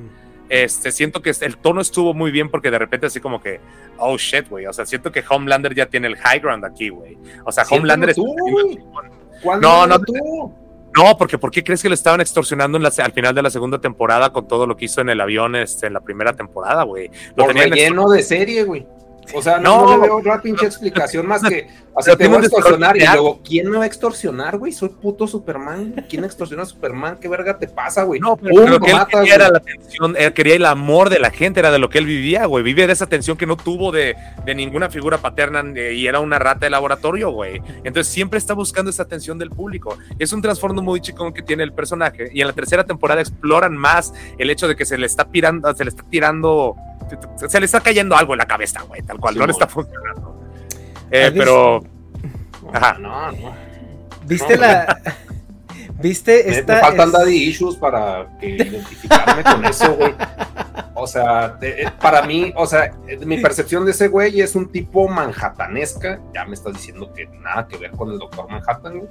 Este, 0.49 0.91
siento 0.91 1.21
que 1.21 1.31
el 1.41 1.57
tono 1.57 1.79
estuvo 1.79 2.13
muy 2.13 2.31
bien 2.31 2.49
porque 2.49 2.71
de 2.71 2.79
repente 2.79 3.05
así 3.05 3.19
como 3.19 3.39
que, 3.39 3.59
oh 3.97 4.17
shit, 4.17 4.49
güey. 4.49 4.65
O 4.65 4.73
sea, 4.73 4.85
siento 4.85 5.11
que 5.11 5.23
Homelander 5.27 5.75
ya 5.75 5.85
tiene 5.85 6.07
el 6.07 6.17
high 6.17 6.39
ground 6.39 6.65
aquí, 6.65 6.89
güey. 6.89 7.17
O 7.45 7.51
sea, 7.51 7.63
Homelander 7.69 8.15
tú, 8.15 8.35
No, 9.61 9.85
no, 9.85 9.99
tú. 9.99 10.53
No, 10.97 11.17
porque 11.17 11.37
¿por 11.37 11.51
qué 11.51 11.63
crees 11.63 11.81
que 11.81 11.87
lo 11.87 11.93
estaban 11.93 12.19
extorsionando 12.19 12.79
al 12.79 13.11
final 13.11 13.35
de 13.35 13.41
la 13.43 13.51
segunda 13.51 13.79
temporada 13.79 14.33
con 14.33 14.47
todo 14.47 14.65
lo 14.65 14.75
que 14.75 14.85
hizo 14.85 15.01
en 15.01 15.09
el 15.09 15.21
avión 15.21 15.55
este, 15.55 15.87
en 15.87 15.93
la 15.93 16.01
primera 16.01 16.33
temporada, 16.33 16.83
güey? 16.83 17.11
Lo 17.35 17.45
tenían 17.45 17.69
lleno 17.71 18.09
de 18.09 18.23
serie, 18.23 18.63
güey. 18.63 18.87
O 19.33 19.41
sea, 19.41 19.59
no, 19.59 19.85
no, 19.85 19.97
le 19.97 20.07
veo 20.07 20.17
otra 20.17 20.41
pinche 20.41 20.65
explicación 20.65 21.27
más 21.27 21.43
que 21.43 21.67
así 21.95 22.15
te 22.15 22.27
voy 22.27 22.37
a 22.37 22.39
extorsionar 22.39 22.97
y 22.97 23.05
luego, 23.05 23.41
¿quién 23.43 23.69
me 23.69 23.77
va 23.77 23.83
a 23.83 23.87
extorsionar, 23.87 24.57
güey? 24.57 24.71
Soy 24.71 24.89
puto 24.89 25.27
Superman. 25.27 26.05
¿Quién 26.09 26.23
extorsiona 26.23 26.63
a 26.63 26.65
Superman? 26.65 27.17
¿Qué 27.19 27.27
verga 27.27 27.57
te 27.57 27.67
pasa, 27.67 28.03
güey? 28.03 28.19
No, 28.19 28.37
pero, 28.37 28.79
que 28.79 28.91
él 28.91 29.05
quería 29.11 29.35
era 29.35 29.49
la 29.49 29.57
atención, 29.57 30.15
él 30.17 30.33
quería 30.33 30.55
el 30.55 30.65
amor 30.65 31.09
de 31.09 31.19
la 31.19 31.31
gente, 31.31 31.59
era 31.59 31.71
de 31.71 31.79
lo 31.79 31.89
que 31.89 31.97
él 31.97 32.05
vivía, 32.05 32.45
güey. 32.45 32.63
Vive 32.63 32.87
de 32.87 32.93
esa 32.93 33.05
atención 33.05 33.37
que 33.37 33.45
no 33.45 33.57
tuvo 33.57 33.91
de, 33.91 34.15
de 34.45 34.55
ninguna 34.55 34.89
figura 34.89 35.17
paterna 35.17 35.63
y 35.75 36.07
era 36.07 36.19
una 36.19 36.39
rata 36.39 36.65
de 36.65 36.69
laboratorio, 36.69 37.31
güey. 37.31 37.61
Entonces 37.83 38.07
siempre 38.07 38.39
está 38.39 38.53
buscando 38.53 38.89
esa 38.89 39.03
atención 39.03 39.37
del 39.37 39.49
público. 39.49 39.97
Es 40.17 40.33
un 40.33 40.41
trasfondo 40.41 40.81
muy 40.81 41.01
chico 41.01 41.31
que 41.33 41.41
tiene 41.41 41.63
el 41.63 41.73
personaje 41.73 42.29
y 42.33 42.41
en 42.41 42.47
la 42.47 42.53
tercera 42.53 42.85
temporada 42.85 43.21
exploran 43.21 43.75
más 43.75 44.13
el 44.37 44.49
hecho 44.49 44.67
de 44.67 44.75
que 44.75 44.85
se 44.85 44.97
le 44.97 45.05
está 45.05 45.25
tirando, 45.25 45.73
se 45.75 45.83
le 45.83 45.89
está 45.89 46.03
tirando 46.09 46.75
se 47.47 47.59
le 47.59 47.65
está 47.65 47.79
cayendo 47.79 48.15
algo 48.15 48.33
en 48.33 48.39
la 48.39 48.45
cabeza, 48.45 48.81
güey, 48.83 49.01
tal 49.01 49.18
cual, 49.19 49.37
no 49.37 49.45
le 49.45 49.51
está 49.51 49.67
funcionando. 49.67 50.41
Eh, 51.11 51.31
pero. 51.35 51.81
Ajá. 52.73 52.97
No, 52.99 53.31
no. 53.31 53.53
¿Viste 54.25 54.57
la. 54.57 54.99
¿Viste 56.01 56.49
esta? 56.49 56.75
Me, 56.75 56.79
faltan 56.79 57.11
daddy 57.11 57.35
issues 57.35 57.75
para 57.75 58.27
que 58.39 58.49
identificarme 58.51 59.43
con 59.43 59.65
eso, 59.65 59.95
güey. 59.95 60.13
O 60.93 61.05
sea, 61.05 61.57
eh, 61.61 61.87
para 62.01 62.21
mí, 62.21 62.53
o 62.55 62.65
sea, 62.65 62.93
mi 63.25 63.37
percepción 63.37 63.85
de 63.85 63.91
ese 63.91 64.07
güey 64.07 64.39
es 64.39 64.55
un 64.55 64.71
tipo 64.71 65.09
manhattanesca. 65.09 66.21
Ya 66.33 66.45
me 66.45 66.53
estás 66.53 66.73
diciendo 66.73 67.11
que 67.13 67.27
nada 67.27 67.67
que 67.67 67.77
ver 67.77 67.91
con 67.91 68.11
el 68.11 68.17
doctor 68.17 68.49
Manhattan, 68.49 68.99
güey. 68.99 69.09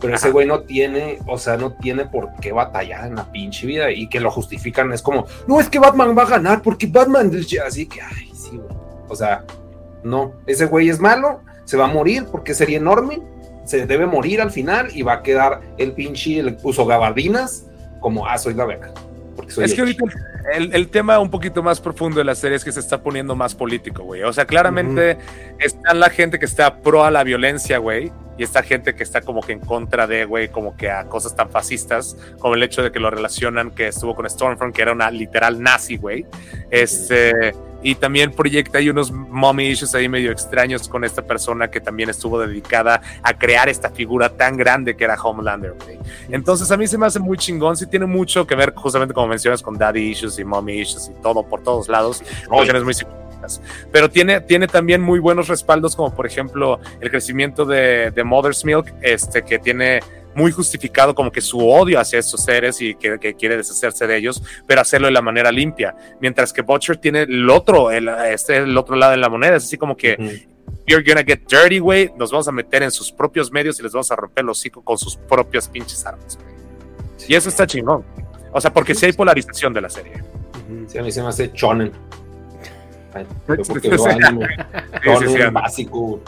Pero 0.00 0.14
ese 0.14 0.30
güey 0.30 0.46
no 0.46 0.60
tiene, 0.62 1.18
o 1.26 1.38
sea, 1.38 1.56
no 1.56 1.74
tiene 1.74 2.06
por 2.06 2.34
qué 2.40 2.52
batallar 2.52 3.06
en 3.06 3.16
la 3.16 3.30
pinche 3.30 3.66
vida 3.66 3.90
y 3.90 4.08
que 4.08 4.18
lo 4.18 4.30
justifican. 4.30 4.92
Es 4.92 5.02
como, 5.02 5.26
no, 5.46 5.60
es 5.60 5.68
que 5.68 5.78
Batman 5.78 6.16
va 6.16 6.22
a 6.22 6.26
ganar 6.26 6.62
porque 6.62 6.86
Batman, 6.86 7.30
así 7.66 7.86
que, 7.86 8.00
ay, 8.00 8.32
sí, 8.34 8.56
güey. 8.56 8.79
O 9.10 9.16
sea, 9.16 9.44
No, 10.02 10.32
ese 10.46 10.64
güey 10.64 10.88
es 10.88 10.98
malo, 10.98 11.42
se 11.64 11.76
va 11.76 11.84
a 11.84 11.92
morir 11.92 12.24
porque 12.30 12.54
sería 12.54 12.78
enorme, 12.78 13.20
se 13.66 13.86
debe 13.86 14.06
morir 14.06 14.40
al 14.40 14.50
final 14.50 14.88
y 14.94 15.02
va 15.02 15.14
a 15.14 15.22
quedar 15.22 15.60
el 15.76 15.92
pinche, 15.92 16.38
el 16.38 16.56
puso 16.56 16.86
gabardinas 16.86 17.66
como, 18.00 18.26
ah, 18.26 18.38
soy 18.38 18.54
la 18.54 18.64
verga. 18.64 18.92
es 19.58 19.74
que 19.74 19.80
ahorita 19.80 20.04
el, 20.54 20.88
tema 20.88 21.18
un 21.18 21.30
poquito 21.30 21.62
más 21.62 21.80
profundo 21.80 22.18
de 22.18 22.24
la 22.24 22.34
serie 22.34 22.56
es 22.56 22.64
que 22.64 22.72
se 22.72 22.80
está 22.80 23.02
poniendo 23.02 23.36
más 23.36 23.54
político, 23.54 24.04
güey. 24.04 24.22
O 24.22 24.32
sea, 24.32 24.46
claramente 24.46 25.18
está 25.58 25.92
la 25.94 26.08
gente 26.08 26.38
que 26.38 26.46
está 26.46 26.78
pro 26.78 27.04
a 27.04 27.10
la 27.10 27.22
violencia, 27.24 27.78
güey, 27.78 28.10
y 28.38 28.42
esta 28.42 28.62
gente 28.62 28.94
que 28.94 29.02
está 29.02 29.20
como 29.20 29.42
que 29.42 29.52
en 29.52 29.60
contra 29.60 30.06
de, 30.06 30.24
güey, 30.24 30.48
como 30.48 30.76
que 30.76 30.90
a 30.90 31.04
cosas 31.04 31.36
tan 31.36 31.50
fascistas, 31.50 32.16
como 32.38 32.54
el 32.54 32.62
hecho 32.62 32.82
de 32.82 32.90
que 32.90 32.98
lo 32.98 33.10
relacionan 33.10 33.70
que 33.70 33.88
estuvo 33.88 34.14
con 34.14 34.28
Stormfront, 34.28 34.74
que 34.74 34.82
era 34.82 34.92
una 34.92 35.10
literal 35.10 35.62
nazi, 35.62 35.96
güey. 35.96 36.26
Este 36.70 37.54
y 37.82 37.94
también 37.94 38.32
proyecta 38.32 38.78
ahí 38.78 38.88
unos 38.88 39.10
mommy 39.10 39.68
issues 39.68 39.94
ahí 39.94 40.08
medio 40.08 40.30
extraños 40.30 40.88
con 40.88 41.04
esta 41.04 41.22
persona 41.22 41.68
que 41.68 41.80
también 41.80 42.10
estuvo 42.10 42.38
dedicada 42.38 43.00
a 43.22 43.34
crear 43.34 43.68
esta 43.68 43.90
figura 43.90 44.28
tan 44.28 44.56
grande 44.56 44.96
que 44.96 45.04
era 45.04 45.20
Homelander. 45.20 45.74
Entonces 46.30 46.70
a 46.70 46.76
mí 46.76 46.86
se 46.86 46.98
me 46.98 47.06
hace 47.06 47.18
muy 47.18 47.36
chingón, 47.38 47.76
sí 47.76 47.86
tiene 47.86 48.06
mucho 48.06 48.46
que 48.46 48.54
ver 48.54 48.74
justamente 48.74 49.14
como 49.14 49.28
mencionas 49.28 49.62
con 49.62 49.76
daddy 49.76 50.10
issues 50.10 50.38
y 50.38 50.44
mommy 50.44 50.80
issues 50.80 51.08
y 51.08 51.22
todo 51.22 51.42
por 51.42 51.62
todos 51.62 51.88
lados, 51.88 52.22
muy 52.50 52.66
pero 53.92 54.10
tiene, 54.10 54.40
tiene 54.40 54.66
también 54.66 55.00
muy 55.00 55.18
buenos 55.18 55.48
respaldos 55.48 55.96
como 55.96 56.14
por 56.14 56.26
ejemplo 56.26 56.78
el 57.00 57.10
crecimiento 57.10 57.64
de, 57.64 58.10
de 58.10 58.24
Mother's 58.24 58.64
Milk, 58.64 58.92
este 59.02 59.42
que 59.42 59.58
tiene 59.58 60.00
muy 60.34 60.52
justificado 60.52 61.14
como 61.14 61.30
que 61.32 61.40
su 61.40 61.58
odio 61.58 61.98
hacia 61.98 62.18
estos 62.18 62.44
seres 62.44 62.80
y 62.80 62.94
que, 62.94 63.18
quiere 63.34 63.56
deshacerse 63.56 64.06
de 64.06 64.16
ellos, 64.16 64.42
pero 64.66 64.80
hacerlo 64.80 65.06
de 65.06 65.12
la 65.12 65.22
manera 65.22 65.50
limpia. 65.50 65.94
Mientras 66.20 66.52
que 66.52 66.62
Butcher 66.62 66.96
tiene 66.96 67.22
el 67.22 67.48
otro, 67.50 67.90
el, 67.90 68.08
este, 68.08 68.58
el 68.58 68.76
otro 68.76 68.96
lado 68.96 69.12
de 69.12 69.18
la 69.18 69.28
moneda, 69.28 69.56
es 69.56 69.64
así 69.64 69.76
como 69.76 69.96
que 69.96 70.46
you're 70.86 71.04
gonna 71.04 71.24
get 71.24 71.40
dirty, 71.48 71.78
güey, 71.78 72.12
nos 72.16 72.30
vamos 72.30 72.48
a 72.48 72.52
meter 72.52 72.82
en 72.82 72.90
sus 72.90 73.12
propios 73.12 73.50
medios 73.50 73.78
y 73.80 73.82
les 73.82 73.92
vamos 73.92 74.10
a 74.10 74.16
romper 74.16 74.44
el 74.44 74.50
hocico 74.50 74.82
con 74.82 74.98
sus 74.98 75.16
propias 75.16 75.68
pinches 75.68 76.04
armas. 76.06 76.38
Y 77.26 77.34
eso 77.34 77.48
está 77.48 77.66
chingón. 77.66 78.04
O 78.52 78.60
sea, 78.60 78.72
porque 78.72 78.94
si 78.94 79.06
hay 79.06 79.12
polarización 79.12 79.72
de 79.72 79.80
la 79.80 79.88
serie. 79.88 80.12
Sí, 80.88 80.98
a 80.98 81.02
mí 81.02 81.12
se 81.12 81.22
me 81.22 81.28
hace 81.28 81.52
chonen 81.52 81.92
básico. 85.52 86.20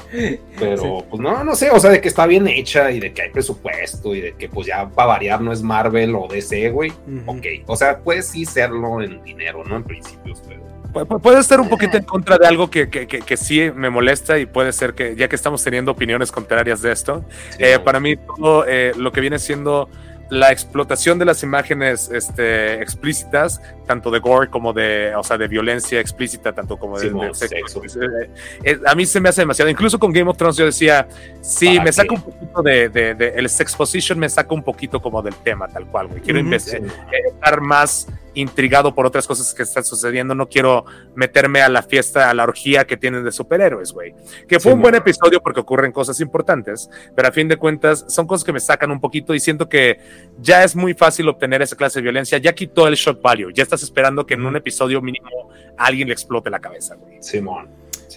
Pero, 0.59 1.05
pues 1.09 1.22
no, 1.22 1.45
no 1.45 1.55
sé, 1.55 1.70
o 1.70 1.78
sea, 1.78 1.91
de 1.91 2.01
que 2.01 2.09
está 2.09 2.26
bien 2.26 2.47
hecha 2.49 2.91
y 2.91 3.01
de 3.01 3.12
que 3.12 3.22
hay 3.22 3.30
presupuesto 3.30 4.14
y 4.14 4.20
de 4.20 4.33
que, 4.35 4.49
pues 4.49 4.66
ya 4.66 4.89
para 4.89 5.09
variar 5.09 5.41
no 5.41 5.53
es 5.53 5.62
Marvel 5.62 6.14
o 6.14 6.28
DC, 6.28 6.70
güey. 6.70 6.93
Ok, 7.26 7.47
o 7.66 7.76
sea, 7.76 7.99
puede 7.99 8.22
sí 8.22 8.45
serlo 8.45 9.03
en 9.03 9.22
dinero, 9.22 9.64
¿no? 9.64 9.76
En 9.76 9.85
principios, 9.85 10.43
pero. 10.47 10.62
Puede 10.93 11.41
estar 11.41 11.59
un 11.59 11.70
poquito 11.70 11.97
en 11.97 12.05
contra 12.05 12.37
de 12.37 12.47
algo 12.47 12.68
que, 12.68 12.91
que, 12.91 13.07
que, 13.07 13.37
sí 13.39 13.70
me 13.74 13.89
molesta 13.89 14.39
y 14.39 14.45
puede 14.45 14.72
ser 14.72 14.93
que, 14.93 15.16
ya 15.16 15.26
que 15.26 15.37
estamos 15.37 15.64
teniendo 15.64 15.93
opiniones 15.93 16.30
contrarias 16.30 16.83
de 16.83 16.93
esto, 16.93 17.24
eh, 17.59 17.78
para 17.83 17.99
mí 17.99 18.16
todo 18.16 18.66
eh, 18.68 18.93
lo 18.99 19.11
que 19.11 19.22
viene 19.22 19.39
siendo 19.39 19.89
la 20.33 20.51
explotación 20.51 21.18
de 21.18 21.26
las 21.26 21.43
imágenes 21.43 22.11
este, 22.11 22.80
explícitas, 22.80 23.61
tanto 23.87 24.11
de 24.11 24.18
gore 24.18 24.49
como 24.49 24.72
de, 24.72 25.14
o 25.14 25.22
sea, 25.22 25.37
de 25.37 25.47
violencia 25.47 26.01
explícita, 26.01 26.55
tanto 26.55 26.78
como 26.78 26.99
de, 26.99 27.35
sexo. 27.35 27.83
Eh, 27.85 28.30
eh, 28.64 28.80
a 28.87 28.95
mí 28.95 29.05
se 29.05 29.20
me 29.20 29.28
hace 29.28 29.43
demasiado. 29.43 29.70
Incluso 29.70 29.99
con 29.99 30.11
Game 30.11 30.30
of 30.30 30.39
Thrones 30.39 30.57
yo 30.57 30.64
decía, 30.64 31.07
sí, 31.43 31.78
me 31.80 31.93
saca 31.93 32.14
un 32.14 32.22
poquito 32.22 32.62
de, 32.62 32.89
de, 32.89 33.35
el 33.37 33.47
sex 33.51 33.76
position 33.76 34.18
me 34.18 34.30
saca 34.30 34.55
un 34.55 34.62
poquito 34.62 35.03
como 35.03 35.20
del 35.20 35.35
tema, 35.35 35.68
tal 35.68 35.85
cual, 35.85 36.09
güey. 36.09 36.22
Quiero 36.22 36.41
estar 36.41 37.61
más 37.61 38.09
intrigado 38.35 38.95
por 38.95 39.07
otras 39.07 39.26
cosas 39.26 39.53
que 39.55 39.62
están 39.62 39.85
sucediendo. 39.85 40.35
No 40.35 40.49
quiero 40.49 40.85
meterme 41.14 41.62
a 41.62 41.68
la 41.68 41.83
fiesta, 41.83 42.30
a 42.30 42.35
la 42.35 42.45
orgía 42.45 42.87
que 42.87 42.97
tienen 42.97 43.24
de 43.24 43.33
superhéroes, 43.33 43.93
güey. 43.93 44.14
Que 44.49 44.61
fue 44.61 44.72
un 44.72 44.80
buen 44.80 44.95
episodio 44.95 45.41
porque 45.41 45.61
ocurren 45.61 45.93
cosas 45.93 46.20
importantes, 46.20 46.89
pero 47.14 47.28
a 47.28 47.33
fin 47.33 47.49
de 47.49 47.57
cuentas 47.57 48.05
son 48.09 48.26
cosas 48.26 48.45
que 48.45 48.53
me 48.53 48.61
sacan 48.61 48.91
un 48.91 49.01
poquito 49.01 49.35
y 49.35 49.41
siento 49.41 49.68
que 49.68 49.99
ya 50.39 50.64
es 50.64 50.74
muy 50.74 50.95
fácil 50.95 51.28
obtener 51.28 51.62
esa 51.62 51.76
clase 51.76 51.99
de 51.99 52.05
violencia. 52.05 52.39
Ya 52.39 52.55
quitó 52.55 52.89
el 52.89 52.95
shock 52.95 53.20
value. 53.20 53.53
Ya 53.53 53.62
estás 53.62 53.83
esperando 53.83 54.26
que 54.26 54.35
en 54.35 54.47
un 54.47 54.57
episodio 54.57 55.01
mínimo 55.01 55.51
alguien 55.76 56.09
le 56.09 56.14
explote 56.14 56.51
la 56.51 56.61
cabeza, 56.61 56.95
güey. 56.97 57.22
Simón. 57.22 57.68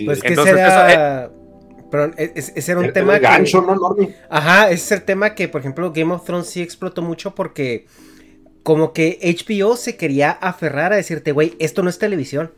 Pues 0.05 0.22
que 0.22 0.36
será... 0.36 1.30
Perdón, 1.91 2.16
e-, 2.18 2.32
ese 2.36 2.72
era 2.72 2.82
un 2.82 2.91
tema 2.91 3.20
gancho, 3.20 3.61
¿no, 3.61 3.95
Ajá, 4.30 4.66
ese 4.72 4.74
es 4.74 4.91
el 4.91 5.03
tema 5.03 5.36
que, 5.36 5.47
por 5.47 5.61
ejemplo, 5.61 5.93
Game 5.93 6.13
of 6.13 6.26
Thrones 6.26 6.47
sí 6.47 6.61
explotó 6.61 7.01
mucho 7.01 7.36
porque 7.36 7.86
como 8.66 8.93
que 8.93 9.20
HBO 9.22 9.78
se 9.78 9.95
quería 9.95 10.32
aferrar 10.32 10.91
a 10.91 10.95
decirte, 10.95 11.34
güey, 11.34 11.55
esto 11.59 11.84
no 11.84 11.89
es 11.91 11.99
televisión. 11.99 12.51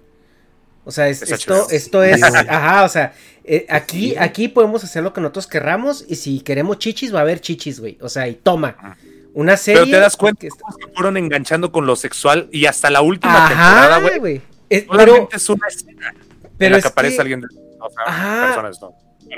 O 0.86 0.92
sea, 0.92 1.10
esto, 1.10 1.68
esto 1.70 2.02
es, 2.02 2.24
ajá, 2.24 2.86
o 2.86 2.88
sea, 2.88 3.14
eh, 3.44 3.66
aquí, 3.68 4.16
aquí 4.16 4.48
podemos 4.48 4.86
hacer 4.86 5.04
lo 5.04 5.12
que 5.12 5.20
nosotros 5.20 5.48
querramos 5.48 6.06
y 6.08 6.16
si 6.16 6.40
queremos 6.40 6.80
chichis 6.80 7.14
va 7.14 7.20
a 7.20 7.22
haber 7.24 7.42
chichis, 7.42 7.82
güey. 7.82 7.98
O 8.00 8.08
sea, 8.08 8.26
y 8.30 8.36
toma. 8.36 8.96
Una 9.34 9.58
serie. 9.58 9.82
Pero 9.82 9.98
te 9.98 10.00
das 10.00 10.16
cuenta 10.16 10.40
que, 10.40 10.50
se 10.50 10.94
fueron 10.94 11.18
enganchando 11.18 11.74
con 11.74 11.86
lo 11.86 11.98
sexual 11.98 12.48
y 12.54 12.68
hasta 12.68 12.90
la 12.90 13.02
última 13.02 13.50
temporada, 13.50 14.00
güey. 14.18 14.42
pero, 14.70 15.28
es 15.30 15.50
una 15.50 15.68
escena 15.68 16.16
pero 16.58 16.68
en 16.68 16.72
la 16.72 16.82
que 16.84 16.88
aparece 16.88 17.20
alguien 17.20 17.42
de, 17.42 17.48
o 17.82 17.90
sea, 17.90 18.04
ajá, 18.06 18.72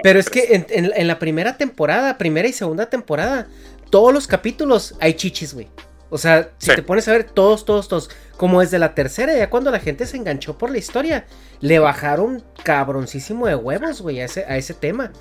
Pero 0.03 0.19
es 0.19 0.29
que 0.29 0.53
en, 0.53 0.91
en, 0.95 1.07
la 1.07 1.17
primera 1.17 1.57
temporada, 1.57 2.19
primera 2.19 2.47
y 2.47 2.53
segunda 2.53 2.91
temporada, 2.91 3.47
todos 3.89 4.13
los 4.13 4.27
capítulos 4.27 4.93
hay 4.99 5.15
chichis, 5.15 5.55
güey. 5.55 5.67
O 6.09 6.17
sea, 6.17 6.49
si 6.57 6.73
te 6.73 6.81
pones 6.81 7.07
a 7.07 7.11
ver 7.11 7.23
todos, 7.23 7.65
todos, 7.65 7.87
todos, 7.87 8.09
como 8.37 8.61
desde 8.61 8.79
la 8.79 8.95
tercera, 8.95 9.35
ya 9.35 9.49
cuando 9.49 9.69
la 9.69 9.79
gente 9.79 10.05
se 10.05 10.17
enganchó 10.17 10.57
por 10.57 10.71
la 10.71 10.77
historia, 10.77 11.25
le 11.59 11.79
bajaron 11.79 12.43
cabroncísimo 12.63 13.47
de 13.47 13.55
huevos, 13.55 14.01
güey, 14.01 14.19
a 14.21 14.25
ese, 14.25 14.45
a 14.45 14.57
ese 14.57 14.73
tema. 14.73 15.11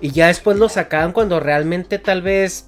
Y 0.00 0.10
ya 0.10 0.26
después 0.26 0.58
lo 0.58 0.68
sacaban 0.68 1.12
cuando 1.12 1.40
realmente 1.40 1.98
tal 1.98 2.20
vez, 2.20 2.66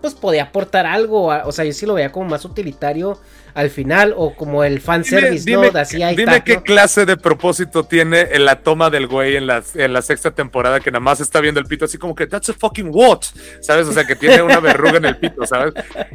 pues 0.00 0.14
podía 0.14 0.44
aportar 0.44 0.86
algo. 0.86 1.26
o 1.26 1.52
sea, 1.52 1.64
yo 1.64 1.72
sí 1.72 1.84
lo 1.84 1.94
veía 1.94 2.12
como 2.12 2.30
más 2.30 2.44
utilitario 2.44 3.20
al 3.58 3.70
final 3.70 4.14
o 4.16 4.36
como 4.36 4.62
el 4.62 4.80
fanservice, 4.80 5.44
dime, 5.44 5.72
¿no? 5.72 5.80
Así 5.80 6.00
dime 6.14 6.44
qué 6.44 6.62
clase 6.62 7.04
de 7.04 7.16
propósito 7.16 7.82
tiene 7.82 8.28
en 8.30 8.44
la 8.44 8.60
toma 8.60 8.88
del 8.88 9.08
güey 9.08 9.34
en 9.34 9.48
la, 9.48 9.64
en 9.74 9.92
la 9.92 10.00
sexta 10.00 10.30
temporada 10.30 10.78
que 10.78 10.92
nada 10.92 11.00
más 11.00 11.18
está 11.18 11.40
viendo 11.40 11.58
el 11.58 11.66
pito 11.66 11.86
así 11.86 11.98
como 11.98 12.14
que 12.14 12.28
that's 12.28 12.50
a 12.50 12.52
fucking 12.52 12.90
what, 12.92 13.22
¿sabes? 13.60 13.88
O 13.88 13.92
sea, 13.92 14.06
que 14.06 14.14
tiene 14.14 14.42
una 14.42 14.60
verruga 14.60 14.98
en 14.98 15.06
el 15.06 15.16
pito, 15.16 15.44
¿sabes? 15.44 15.74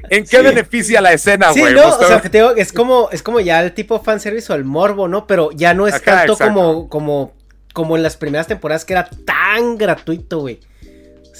¿En 0.10 0.24
qué 0.26 0.42
beneficia 0.42 1.02
la 1.02 1.12
escena, 1.12 1.52
güey? 1.52 1.68
Sí, 1.68 1.74
no, 1.74 1.90
o 1.90 2.08
sea, 2.08 2.22
que 2.22 2.30
te 2.30 2.38
digo, 2.38 2.56
es 2.56 2.72
como, 2.72 3.10
es 3.12 3.22
como 3.22 3.42
ya 3.42 3.62
el 3.62 3.74
tipo 3.74 4.02
fanservice 4.02 4.54
o 4.54 4.56
el 4.56 4.64
morbo, 4.64 5.10
¿no? 5.10 5.28
Pero 5.28 5.52
ya 5.52 5.74
no 5.74 5.86
es 5.86 6.02
tanto 6.02 6.38
como, 6.38 6.88
como, 6.88 7.34
como 7.74 7.98
en 7.98 8.04
las 8.04 8.16
primeras 8.16 8.48
temporadas 8.48 8.86
que 8.86 8.94
era 8.94 9.10
tan 9.26 9.78
gratuito, 9.78 10.40
güey 10.40 10.62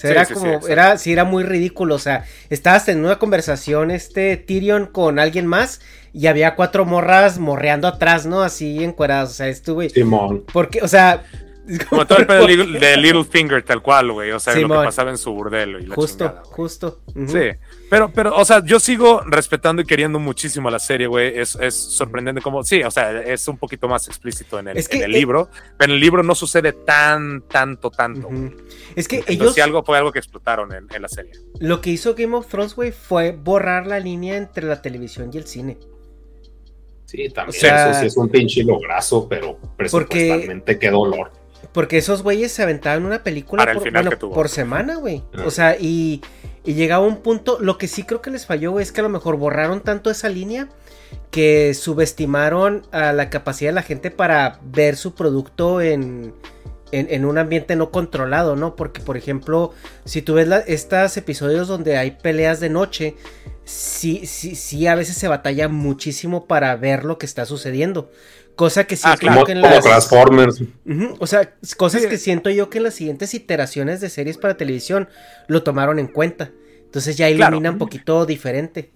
era 0.02 0.26
como, 0.26 0.68
era, 0.68 0.98
sí, 0.98 1.12
era 1.12 1.24
muy 1.24 1.44
ridículo. 1.44 1.96
O 1.96 2.00
sea, 2.00 2.26
estabas 2.50 2.88
en 2.90 3.04
una 3.04 3.20
conversación, 3.20 3.92
este 3.92 4.38
Tyrion 4.38 4.88
con 4.88 5.20
alguien 5.20 5.46
más, 5.46 5.82
y 6.14 6.28
había 6.28 6.56
cuatro 6.56 6.86
morras 6.86 7.40
morreando 7.40 7.88
atrás, 7.88 8.26
¿no? 8.26 8.42
Así 8.42 8.84
encueradas. 8.84 9.32
O 9.32 9.34
sea, 9.34 9.48
estuve. 9.48 9.90
Simón. 9.90 10.44
Porque, 10.52 10.82
o 10.82 10.88
sea. 10.88 11.24
Como 11.90 12.06
todo 12.06 12.18
el 12.20 12.28
pedo 12.28 12.46
de 12.46 12.98
Little 12.98 13.24
Finger, 13.24 13.64
tal 13.64 13.82
cual, 13.82 14.12
güey. 14.12 14.32
O 14.32 14.40
sea, 14.40 14.54
lo 14.56 14.68
que 14.68 14.86
pasaba 14.86 15.12
en 15.12 15.18
su 15.18 15.32
burdelo. 15.32 15.80
Y 15.80 15.86
la 15.86 15.96
justo, 15.96 16.42
justo. 16.44 17.00
Sí. 17.28 17.52
Pero, 17.94 18.12
pero, 18.12 18.36
o 18.36 18.44
sea, 18.44 18.66
yo 18.66 18.80
sigo 18.80 19.22
respetando 19.22 19.84
y 19.84 19.86
queriendo 19.86 20.18
muchísimo 20.18 20.72
la 20.72 20.80
serie, 20.80 21.06
güey. 21.06 21.38
Es, 21.38 21.56
es 21.62 21.76
sorprendente 21.76 22.42
como, 22.42 22.64
sí, 22.64 22.82
o 22.82 22.90
sea, 22.90 23.22
es 23.22 23.48
un 23.48 23.56
poquito 23.60 23.88
más 23.88 24.08
explícito 24.08 24.58
en 24.58 24.70
el, 24.70 24.84
en 24.90 25.04
el 25.04 25.12
libro, 25.12 25.48
pero 25.78 25.92
en 25.92 25.98
el 25.98 26.00
libro 26.02 26.24
no 26.24 26.34
sucede 26.34 26.74
tan, 26.74 27.42
tanto, 27.42 27.92
tanto. 27.92 28.32
Es 28.96 29.08
que 29.08 29.24
ellos. 29.28 29.54
Si 29.54 29.62
algo 29.62 29.84
fue 29.84 30.00
algo 30.00 30.12
que 30.12 30.18
explotaron 30.18 30.74
en, 30.74 30.88
la 31.00 31.08
serie. 31.08 31.34
Lo 31.60 31.82
que 31.82 31.92
hizo 31.92 32.16
Game 32.16 32.36
of 32.36 32.48
Thrones, 32.48 32.74
güey, 32.74 32.92
fue 32.92 33.32
borrar 33.32 33.86
la 33.86 34.00
línea 34.00 34.38
entre 34.38 34.66
la 34.66 34.82
televisión 34.82 35.30
y 35.32 35.38
el 35.38 35.46
cine. 35.46 35.78
Sí, 37.06 37.30
también. 37.30 37.64
eso 37.64 38.00
sí 38.00 38.08
es 38.08 38.18
un 38.18 38.28
pinche 38.28 38.64
lograzo, 38.64 39.30
pero 39.30 39.60
presupuestalmente 39.78 40.80
qué 40.80 40.90
dolor. 40.90 41.32
Porque 41.72 42.00
esos 42.00 42.24
güeyes 42.24 42.52
se 42.52 42.64
aventaban 42.64 43.06
una 43.06 43.24
película 43.24 43.72
por, 43.72 44.18
por 44.32 44.50
semana, 44.50 44.96
güey. 44.96 45.22
Ah. 45.36 45.44
O 45.46 45.52
sea, 45.52 45.78
y 45.80 46.22
y 46.66 46.74
llegaba 46.74 47.06
un 47.06 47.18
punto, 47.18 47.58
lo 47.60 47.78
que 47.78 47.88
sí 47.88 48.04
creo 48.04 48.22
que 48.22 48.32
les 48.32 48.46
falló 48.46 48.80
es 48.80 48.92
que 48.92 49.02
a 49.02 49.04
lo 49.04 49.10
mejor 49.10 49.38
borraron 49.38 49.82
tanto 49.82 50.10
esa 50.10 50.30
línea 50.30 50.70
que 51.30 51.74
subestimaron 51.74 52.84
a 52.92 53.12
la 53.12 53.30
capacidad 53.30 53.70
de 53.72 53.76
la 53.76 53.84
gente 53.84 54.12
para 54.12 54.60
ver 54.64 54.96
su 54.96 55.14
producto 55.14 55.82
en, 55.82 56.34
en, 56.94 57.26
un 57.26 57.38
ambiente 57.38 57.76
no 57.76 57.90
controlado, 57.90 58.56
¿no? 58.56 58.76
Porque, 58.76 59.02
por 59.02 59.18
ejemplo, 59.18 59.74
si 60.06 60.22
tú 60.22 60.36
ves 60.36 60.48
estos 60.68 61.18
episodios 61.18 61.68
donde 61.68 61.98
hay 61.98 62.12
peleas 62.12 62.60
de 62.60 62.70
noche, 62.70 63.16
sí, 63.66 64.28
sí, 64.28 64.56
sí, 64.56 64.86
a 64.86 64.96
veces 64.96 65.18
se 65.18 65.28
batalla 65.28 65.68
muchísimo 65.68 66.46
para 66.46 66.76
ver 66.76 67.04
lo 67.04 67.18
que 67.18 67.26
está 67.26 67.46
sucediendo. 67.46 68.12
Cosa 68.56 68.86
que 68.86 68.96
siento 68.96 69.28
ah, 69.30 69.36
yo 69.36 69.46
que 69.46 69.52
en 69.54 69.62
las. 69.62 69.84
Transformers. 69.84 70.62
o 71.20 71.28
sea, 71.28 71.54
cosas 71.76 72.06
que 72.06 72.18
siento 72.18 72.50
yo 72.50 72.70
que 72.70 72.78
en 72.78 72.84
las 72.84 72.94
siguientes 72.94 73.34
iteraciones 73.34 74.00
de 74.00 74.10
series 74.10 74.38
para 74.38 74.58
televisión 74.58 75.10
lo 75.48 75.64
tomaron 75.64 75.98
en 76.00 76.08
cuenta. 76.08 76.52
Entonces 76.86 77.18
ya 77.18 77.30
ilumina 77.30 77.72
un 77.72 77.80
poquito 77.80 78.26
diferente. 78.26 78.92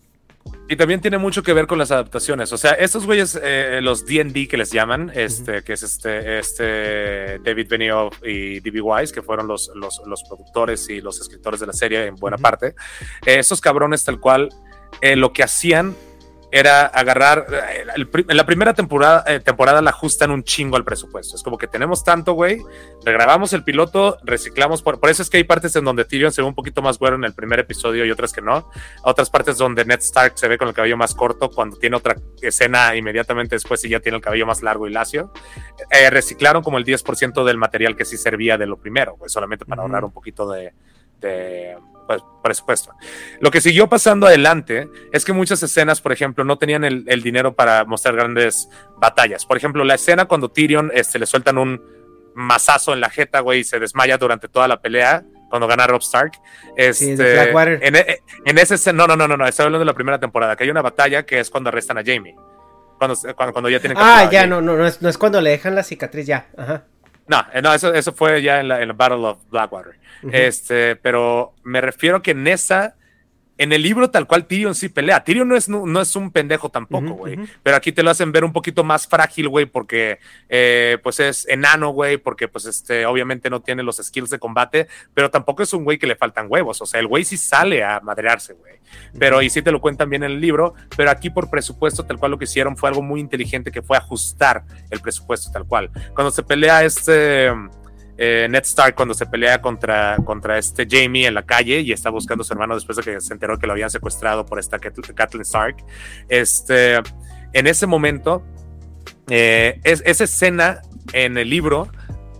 Y 0.69 0.75
también 0.75 1.01
tiene 1.01 1.17
mucho 1.17 1.43
que 1.43 1.53
ver 1.53 1.65
con 1.65 1.77
las 1.77 1.91
adaptaciones. 1.91 2.51
O 2.51 2.57
sea, 2.57 2.71
estos 2.71 3.05
güeyes, 3.05 3.39
eh, 3.41 3.79
los 3.81 4.05
DD 4.05 4.47
que 4.47 4.57
les 4.57 4.71
llaman, 4.71 5.11
este, 5.13 5.63
que 5.63 5.73
es 5.73 5.83
este, 5.83 6.39
este 6.39 7.39
David 7.39 7.67
Benioff 7.69 8.17
y 8.23 8.59
D.B. 8.59 8.81
Wise, 8.81 9.13
que 9.13 9.21
fueron 9.21 9.47
los, 9.47 9.71
los, 9.75 10.01
los, 10.05 10.23
productores 10.23 10.89
y 10.89 11.01
los 11.01 11.19
escritores 11.21 11.59
de 11.59 11.67
la 11.67 11.73
serie 11.73 12.05
en 12.05 12.15
buena 12.15 12.37
parte. 12.37 12.75
Eh, 13.25 13.39
esos 13.39 13.61
cabrones, 13.61 14.03
tal 14.03 14.19
cual, 14.19 14.49
eh, 15.01 15.15
lo 15.15 15.31
que 15.31 15.43
hacían 15.43 15.95
era 16.51 16.85
agarrar, 16.85 17.45
en 17.85 18.37
la 18.37 18.45
primera 18.45 18.73
temporada, 18.73 19.23
eh, 19.27 19.39
temporada 19.39 19.81
la 19.81 19.89
ajustan 19.89 20.31
un 20.31 20.43
chingo 20.43 20.77
al 20.77 20.85
presupuesto. 20.85 21.35
Es 21.35 21.43
como 21.43 21.57
que 21.57 21.67
tenemos 21.67 22.03
tanto, 22.03 22.33
güey, 22.33 22.61
regrabamos 23.03 23.51
el 23.53 23.63
piloto, 23.63 24.17
reciclamos, 24.23 24.81
por, 24.81 24.99
por, 24.99 25.09
eso 25.09 25.21
es 25.21 25.29
que 25.29 25.37
hay 25.37 25.43
partes 25.43 25.75
en 25.75 25.83
donde 25.83 26.05
Tyrion 26.05 26.31
se 26.31 26.41
ve 26.41 26.47
un 26.47 26.55
poquito 26.55 26.81
más 26.81 26.99
güero 26.99 27.17
en 27.17 27.25
el 27.25 27.33
primer 27.33 27.59
episodio 27.59 28.05
y 28.05 28.11
otras 28.11 28.31
que 28.31 28.41
no. 28.41 28.69
Otras 29.03 29.29
partes 29.29 29.57
donde 29.57 29.83
Ned 29.83 29.99
Stark 29.99 30.33
se 30.35 30.47
ve 30.47 30.57
con 30.57 30.69
el 30.69 30.73
cabello 30.73 30.95
más 30.95 31.13
corto 31.13 31.49
cuando 31.49 31.77
tiene 31.77 31.97
otra 31.97 32.15
escena 32.41 32.95
inmediatamente 32.95 33.55
después 33.55 33.83
y 33.83 33.89
ya 33.89 33.99
tiene 33.99 34.17
el 34.17 34.21
cabello 34.21 34.45
más 34.45 34.63
largo 34.63 34.87
y 34.87 34.91
lacio. 34.91 35.33
Eh, 35.91 36.09
reciclaron 36.09 36.63
como 36.63 36.77
el 36.77 36.85
10% 36.85 37.43
del 37.43 37.57
material 37.57 37.95
que 37.97 38.05
sí 38.05 38.17
servía 38.17 38.57
de 38.57 38.67
lo 38.67 38.77
primero, 38.77 39.17
güey, 39.17 39.29
solamente 39.29 39.65
para 39.65 39.81
ahorrar 39.81 40.05
un 40.05 40.11
poquito 40.11 40.49
de 40.49 40.71
pues, 42.07 42.23
presupuesto. 42.43 42.93
Lo 43.39 43.51
que 43.51 43.61
siguió 43.61 43.87
pasando 43.87 44.25
adelante 44.25 44.89
es 45.11 45.25
que 45.25 45.33
muchas 45.33 45.61
escenas, 45.61 46.01
por 46.01 46.11
ejemplo, 46.11 46.43
no 46.43 46.57
tenían 46.57 46.83
el, 46.83 47.21
dinero 47.21 47.53
para 47.53 47.85
mostrar 47.85 48.15
grandes 48.15 48.69
batallas. 48.97 49.45
Por 49.45 49.57
ejemplo, 49.57 49.83
la 49.83 49.95
escena 49.95 50.25
cuando 50.25 50.49
Tyrion 50.49 50.91
este, 50.93 51.19
le 51.19 51.25
sueltan 51.25 51.57
un 51.57 51.81
mazazo 52.33 52.93
en 52.93 53.01
la 53.01 53.09
jeta, 53.09 53.41
güey, 53.41 53.59
y 53.59 53.63
se 53.63 53.79
desmaya 53.79 54.17
durante 54.17 54.47
toda 54.47 54.67
la 54.67 54.81
pelea 54.81 55.23
cuando 55.49 55.67
gana 55.67 55.87
Rob 55.87 56.01
Stark. 56.01 56.33
Este, 56.75 57.51
en, 57.51 57.95
e, 57.95 58.19
en, 58.45 58.57
ese 58.57 58.93
no, 58.93 59.07
no, 59.07 59.15
no, 59.15 59.27
no, 59.27 59.37
no, 59.37 59.47
estoy 59.47 59.65
hablando 59.65 59.79
de 59.79 59.85
la 59.85 59.93
primera 59.93 60.19
temporada, 60.19 60.55
que 60.55 60.63
hay 60.63 60.69
una 60.69 60.81
batalla 60.81 61.25
que 61.25 61.39
es 61.39 61.49
cuando 61.49 61.69
arrestan 61.69 61.97
a 61.97 62.03
Jamie. 62.05 62.35
Cuando, 62.97 63.15
cuando, 63.35 63.69
ya 63.69 63.79
tienen 63.79 63.97
Ah, 63.99 64.27
ya, 64.31 64.47
no, 64.47 64.59
no, 64.59 64.75
no 64.75 64.87
es, 64.87 65.01
no 65.01 65.09
es 65.09 65.17
cuando 65.17 65.39
le 65.39 65.51
dejan 65.51 65.75
la 65.75 65.83
cicatriz 65.83 66.25
ya. 66.25 66.47
Ajá. 66.57 66.83
No, 67.27 67.45
eh, 67.53 67.61
no, 67.61 67.73
eso, 67.73 67.93
eso 67.93 68.13
fue 68.13 68.41
ya 68.41 68.59
en 68.59 68.69
la, 68.69 68.81
en 68.81 68.87
la 68.87 68.93
Battle 68.93 69.25
of 69.25 69.37
Blackwater. 69.49 69.99
Este, 70.31 70.95
pero 70.95 71.53
me 71.63 71.81
refiero 71.81 72.21
que 72.21 72.31
en 72.31 72.47
esa 72.47 72.95
en 73.57 73.73
el 73.73 73.81
libro 73.81 74.09
tal 74.09 74.27
cual 74.27 74.45
Tyrion 74.45 74.75
sí 74.75 74.89
pelea. 74.89 75.23
Tyrion 75.23 75.47
no 75.47 75.55
es, 75.55 75.67
no, 75.67 76.01
es 76.01 76.15
un 76.15 76.31
pendejo 76.31 76.69
tampoco, 76.69 77.13
güey. 77.13 77.37
Pero 77.63 77.75
aquí 77.75 77.91
te 77.91 78.03
lo 78.03 78.11
hacen 78.11 78.31
ver 78.31 78.43
un 78.43 78.53
poquito 78.53 78.83
más 78.83 79.07
frágil, 79.07 79.49
güey, 79.49 79.65
porque 79.65 80.19
eh, 80.47 80.97
pues 81.01 81.19
es 81.19 81.47
enano, 81.47 81.89
güey, 81.89 82.17
porque 82.17 82.47
pues 82.47 82.65
este, 82.65 83.05
obviamente 83.05 83.49
no 83.49 83.61
tiene 83.61 83.83
los 83.83 83.97
skills 83.97 84.29
de 84.29 84.39
combate, 84.39 84.87
pero 85.13 85.31
tampoco 85.31 85.63
es 85.63 85.73
un 85.73 85.83
güey 85.83 85.97
que 85.97 86.07
le 86.07 86.15
faltan 86.15 86.47
huevos. 86.49 86.81
O 86.81 86.85
sea, 86.85 86.99
el 86.99 87.07
güey 87.07 87.23
sí 87.23 87.37
sale 87.37 87.83
a 87.83 87.99
madrearse, 87.99 88.53
güey. 88.53 88.75
Pero, 89.17 89.41
y 89.41 89.49
sí 89.49 89.61
te 89.61 89.71
lo 89.71 89.81
cuentan 89.81 90.09
bien 90.09 90.23
en 90.23 90.31
el 90.31 90.39
libro, 90.39 90.75
pero 90.95 91.09
aquí 91.09 91.29
por 91.29 91.49
presupuesto 91.49 92.05
tal 92.05 92.17
cual 92.17 92.31
lo 92.31 92.37
que 92.37 92.45
hicieron 92.45 92.77
fue 92.77 92.89
algo 92.89 93.01
muy 93.01 93.19
inteligente 93.19 93.71
que 93.71 93.81
fue 93.81 93.97
ajustar 93.97 94.63
el 94.89 94.99
presupuesto 94.99 95.51
tal 95.51 95.65
cual. 95.65 95.89
Cuando 96.13 96.31
se 96.31 96.43
pelea 96.43 96.83
este 96.85 97.51
eh, 98.17 98.47
Ned 98.49 98.63
Stark 98.63 98.95
cuando 98.95 99.13
se 99.13 99.25
pelea 99.25 99.61
contra, 99.61 100.17
contra 100.25 100.57
este 100.57 100.87
Jamie 100.89 101.27
en 101.27 101.33
la 101.33 101.43
calle 101.43 101.81
y 101.81 101.91
está 101.91 102.09
buscando 102.09 102.41
a 102.41 102.45
su 102.45 102.53
hermano 102.53 102.75
después 102.75 102.97
de 102.97 103.03
que 103.03 103.21
se 103.21 103.33
enteró 103.33 103.59
que 103.59 103.67
lo 103.67 103.73
habían 103.73 103.89
secuestrado 103.89 104.45
por 104.45 104.59
esta 104.59 104.79
Kathleen 104.79 105.41
Stark. 105.41 105.77
Este, 106.27 106.95
en 107.53 107.67
ese 107.67 107.85
momento, 107.85 108.43
eh, 109.29 109.79
es, 109.83 110.01
esa 110.05 110.23
escena 110.23 110.81
en 111.13 111.37
el 111.37 111.49
libro 111.49 111.89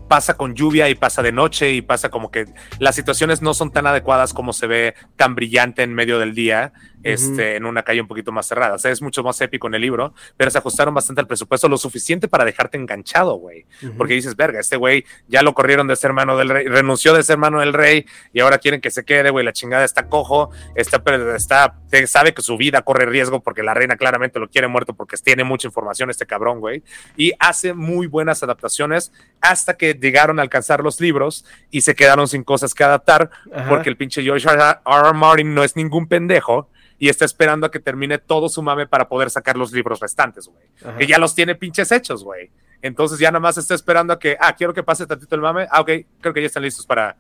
pasa 0.07 0.35
con 0.35 0.55
lluvia 0.55 0.89
y 0.89 0.95
pasa 0.95 1.21
de 1.21 1.31
noche 1.31 1.73
y 1.73 1.81
pasa 1.81 2.09
como 2.09 2.31
que 2.31 2.45
las 2.79 2.95
situaciones 2.95 3.41
no 3.41 3.53
son 3.53 3.71
tan 3.71 3.87
adecuadas 3.87 4.33
como 4.33 4.53
se 4.53 4.67
ve 4.67 4.95
tan 5.15 5.35
brillante 5.35 5.83
en 5.83 5.93
medio 5.93 6.17
del 6.19 6.33
día 6.33 6.73
este, 7.13 7.55
en 7.55 7.65
una 7.65 7.83
calle 7.83 8.01
un 8.01 8.07
poquito 8.07 8.31
más 8.31 8.47
cerrada. 8.47 8.75
O 8.75 8.77
sea, 8.77 8.91
es 8.91 9.01
mucho 9.01 9.23
más 9.23 9.39
épico 9.41 9.67
en 9.67 9.75
el 9.75 9.81
libro, 9.81 10.13
pero 10.35 10.51
se 10.51 10.57
ajustaron 10.57 10.93
bastante 10.93 11.21
al 11.21 11.27
presupuesto, 11.27 11.69
lo 11.69 11.77
suficiente 11.77 12.27
para 12.27 12.43
dejarte 12.43 12.77
enganchado, 12.77 13.35
güey. 13.35 13.65
Porque 13.97 14.13
dices, 14.13 14.35
verga, 14.35 14.59
este 14.59 14.75
güey 14.75 15.05
ya 15.27 15.41
lo 15.41 15.53
corrieron 15.53 15.87
de 15.87 15.95
ser 15.95 16.09
hermano 16.09 16.37
del 16.37 16.49
rey, 16.49 16.67
renunció 16.67 17.13
de 17.13 17.23
ser 17.23 17.35
hermano 17.35 17.59
del 17.59 17.73
rey 17.73 18.05
y 18.33 18.39
ahora 18.41 18.57
quieren 18.57 18.81
que 18.81 18.91
se 18.91 19.05
quede, 19.05 19.29
güey. 19.29 19.45
La 19.45 19.53
chingada 19.53 19.85
está 19.85 20.07
cojo, 20.07 20.51
está, 20.75 21.01
está, 21.35 21.79
sabe 22.07 22.33
que 22.33 22.41
su 22.41 22.57
vida 22.57 22.81
corre 22.81 23.05
riesgo 23.05 23.41
porque 23.41 23.63
la 23.63 23.73
reina 23.73 23.95
claramente 23.95 24.39
lo 24.39 24.49
quiere 24.49 24.67
muerto 24.67 24.93
porque 24.93 25.17
tiene 25.17 25.43
mucha 25.43 25.67
información 25.67 26.09
este 26.09 26.25
cabrón, 26.25 26.59
güey. 26.59 26.83
Y 27.15 27.33
hace 27.39 27.73
muy 27.73 28.07
buenas 28.07 28.43
adaptaciones 28.43 29.11
hasta 29.41 29.75
que 29.77 29.93
llegaron 29.93 30.39
a 30.39 30.41
alcanzar 30.41 30.83
los 30.83 30.99
libros 30.99 31.45
y 31.71 31.81
se 31.81 31.95
quedaron 31.95 32.27
sin 32.27 32.43
cosas 32.43 32.73
que 32.73 32.83
adaptar 32.83 33.29
porque 33.69 33.89
el 33.89 33.97
pinche 33.97 34.23
George 34.23 34.47
R. 34.47 34.61
R. 34.85 35.13
Martin 35.13 35.53
no 35.53 35.63
es 35.63 35.75
ningún 35.75 36.07
pendejo 36.07 36.69
y 36.99 37.09
está 37.09 37.25
esperando 37.25 37.67
a 37.67 37.71
que 37.71 37.79
termine 37.79 38.17
todo 38.17 38.49
su 38.49 38.61
mame 38.61 38.87
para 38.87 39.07
poder 39.07 39.29
sacar 39.29 39.55
los 39.55 39.71
libros 39.71 39.99
restantes, 39.99 40.47
güey. 40.47 40.97
Que 40.97 41.05
ya 41.05 41.17
los 41.17 41.35
tiene 41.35 41.55
pinches 41.55 41.91
hechos, 41.91 42.23
güey. 42.23 42.49
Entonces 42.81 43.19
ya 43.19 43.31
nada 43.31 43.39
más 43.39 43.57
está 43.57 43.75
esperando 43.75 44.13
a 44.13 44.19
que, 44.19 44.37
ah, 44.39 44.55
quiero 44.55 44.73
que 44.73 44.83
pase 44.83 45.05
tantito 45.05 45.35
el 45.35 45.41
mame. 45.41 45.67
Ah, 45.71 45.81
ok, 45.81 45.91
creo 46.21 46.33
que 46.33 46.41
ya 46.41 46.47
están 46.47 46.63
listos 46.63 46.85
para 46.85 47.17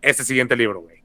este 0.00 0.24
siguiente 0.24 0.56
libro, 0.56 0.80
güey. 0.80 1.02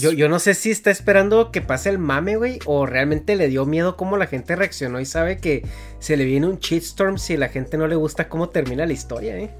yo, 0.00 0.12
yo, 0.12 0.28
no 0.28 0.38
sé 0.38 0.54
si 0.54 0.70
está 0.70 0.90
esperando 0.90 1.50
que 1.50 1.62
pase 1.62 1.88
el 1.88 1.98
mame, 1.98 2.36
güey, 2.36 2.58
o 2.66 2.84
realmente 2.84 3.36
le 3.36 3.48
dio 3.48 3.64
miedo 3.64 3.96
cómo 3.96 4.16
la 4.16 4.26
gente 4.26 4.54
reaccionó 4.54 5.00
y 5.00 5.06
sabe 5.06 5.38
que 5.38 5.66
se 5.98 6.16
le 6.16 6.24
viene 6.24 6.46
un 6.46 6.58
shitstorm 6.58 7.16
si 7.18 7.36
la 7.36 7.48
gente 7.48 7.78
no 7.78 7.86
le 7.86 7.96
gusta 7.96 8.28
cómo 8.28 8.50
termina 8.50 8.84
la 8.84 8.92
historia, 8.92 9.38
¿eh? 9.38 9.50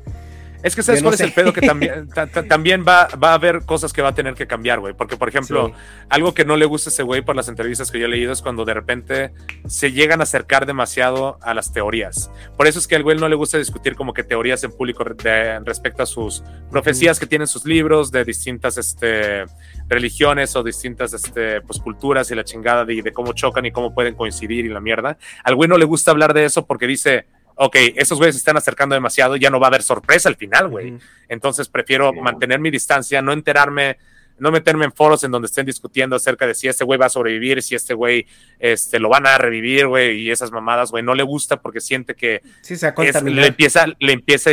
Es 0.65 0.75
que 0.75 0.83
sabes 0.83 1.03
cuál 1.03 1.12
es 1.12 1.21
el 1.21 1.33
pedo 1.33 1.53
que 1.53 1.61
también, 1.61 2.09
también 2.49 2.85
va, 2.89 3.07
va 3.23 3.33
a 3.33 3.35
haber 3.35 3.67
cosas 3.67 3.93
que 3.93 4.01
va 4.01 4.09
a 4.09 4.15
tener 4.15 4.33
que 4.33 4.47
cambiar, 4.47 4.81
güey. 4.81 4.95
Porque, 4.95 5.19
por 5.19 5.29
ejemplo, 5.29 5.73
algo 6.09 6.33
que 6.33 6.47
no 6.47 6.57
le 6.57 6.65
gusta 6.65 6.89
a 6.89 6.93
ese 6.93 7.03
güey 7.03 7.21
por 7.21 7.37
las 7.37 7.49
entrevistas 7.49 7.91
que 7.91 7.99
yo 7.99 8.07
he 8.07 8.09
leído 8.09 8.33
es 8.33 8.41
cuando 8.41 8.65
de 8.65 8.73
repente 8.73 9.35
se 9.67 9.93
llegan 9.93 10.21
a 10.21 10.23
acercar 10.23 10.65
demasiado 10.65 11.39
a 11.43 11.53
las 11.53 11.75
teorías. 11.75 12.31
Por 12.57 12.67
eso 12.67 12.79
es 12.79 12.89
que 12.89 12.97
al 12.97 13.03
güey 13.03 13.19
no 13.19 13.29
le 13.29 13.37
gusta 13.37 13.59
discutir 13.59 13.95
como 13.95 14.15
que 14.15 14.25
teorías 14.25 14.65
en 14.65 14.73
público 14.73 15.05
respecto 15.05 16.03
a 16.03 16.07
sus 16.07 16.43
profecías 16.71 17.21
que 17.21 17.27
tienen 17.27 17.47
sus 17.47 17.67
libros 17.67 18.11
de 18.11 18.25
distintas 18.25 18.79
este, 18.79 19.45
religiones 19.87 20.57
o 20.57 20.62
distintas 20.62 21.12
este, 21.12 21.61
pues, 21.61 21.79
culturas 21.79 22.31
y 22.31 22.35
la 22.35 22.45
chingada 22.45 22.87
de, 22.87 23.03
de 23.03 23.12
cómo 23.12 23.35
chocan 23.35 23.67
y 23.67 23.71
cómo 23.71 23.93
pueden 23.93 24.15
coincidir 24.15 24.65
y 24.65 24.71
la 24.71 24.81
mierda. 24.81 25.19
Al 25.43 25.57
güey 25.57 25.69
no 25.69 25.77
le 25.77 25.85
gusta 25.85 26.11
hablar 26.11 26.33
de 26.33 26.47
eso 26.47 26.67
porque 26.67 26.87
dice 26.87 27.27
ok, 27.57 27.76
esos 27.96 28.18
güeyes 28.18 28.34
se 28.34 28.38
están 28.38 28.57
acercando 28.57 28.94
demasiado, 28.94 29.36
ya 29.36 29.50
no 29.50 29.61
va 29.61 29.66
a 29.66 29.68
haber 29.68 29.82
sorpresa 29.82 30.28
al 30.28 30.36
final, 30.36 30.68
güey. 30.68 30.98
Entonces 31.28 31.68
prefiero 31.68 32.12
mantener 32.12 32.61
mi 32.61 32.70
distancia, 32.70 33.22
no 33.22 33.32
enterarme 33.32 33.98
no 34.39 34.51
meterme 34.51 34.85
en 34.85 34.93
foros 34.93 35.24
en 35.24 35.30
donde 35.30 35.47
estén 35.47 35.66
discutiendo 35.66 36.16
acerca 36.16 36.47
de 36.47 36.55
si 36.55 36.68
este 36.68 36.85
güey 36.85 36.99
va 36.99 37.07
a 37.07 37.11
sobrevivir, 37.11 37.62
si 37.62 37.74
este 37.74 37.95
güey 37.95 38.26
este, 38.59 38.99
lo 38.99 39.09
van 39.09 39.26
a 39.26 39.39
revivir, 39.39 39.87
güey, 39.87 40.20
y 40.20 40.30
esas 40.30 40.51
mamadas, 40.51 40.91
güey, 40.91 41.03
no 41.03 41.14
le 41.14 41.22
gusta 41.22 41.61
porque 41.61 41.80
siente 41.80 42.14
que 42.14 42.43
sí, 42.62 42.76
se 42.76 42.93
le 43.22 43.47
empieza, 43.47 43.87
le 43.99 44.12
empieza 44.12 44.51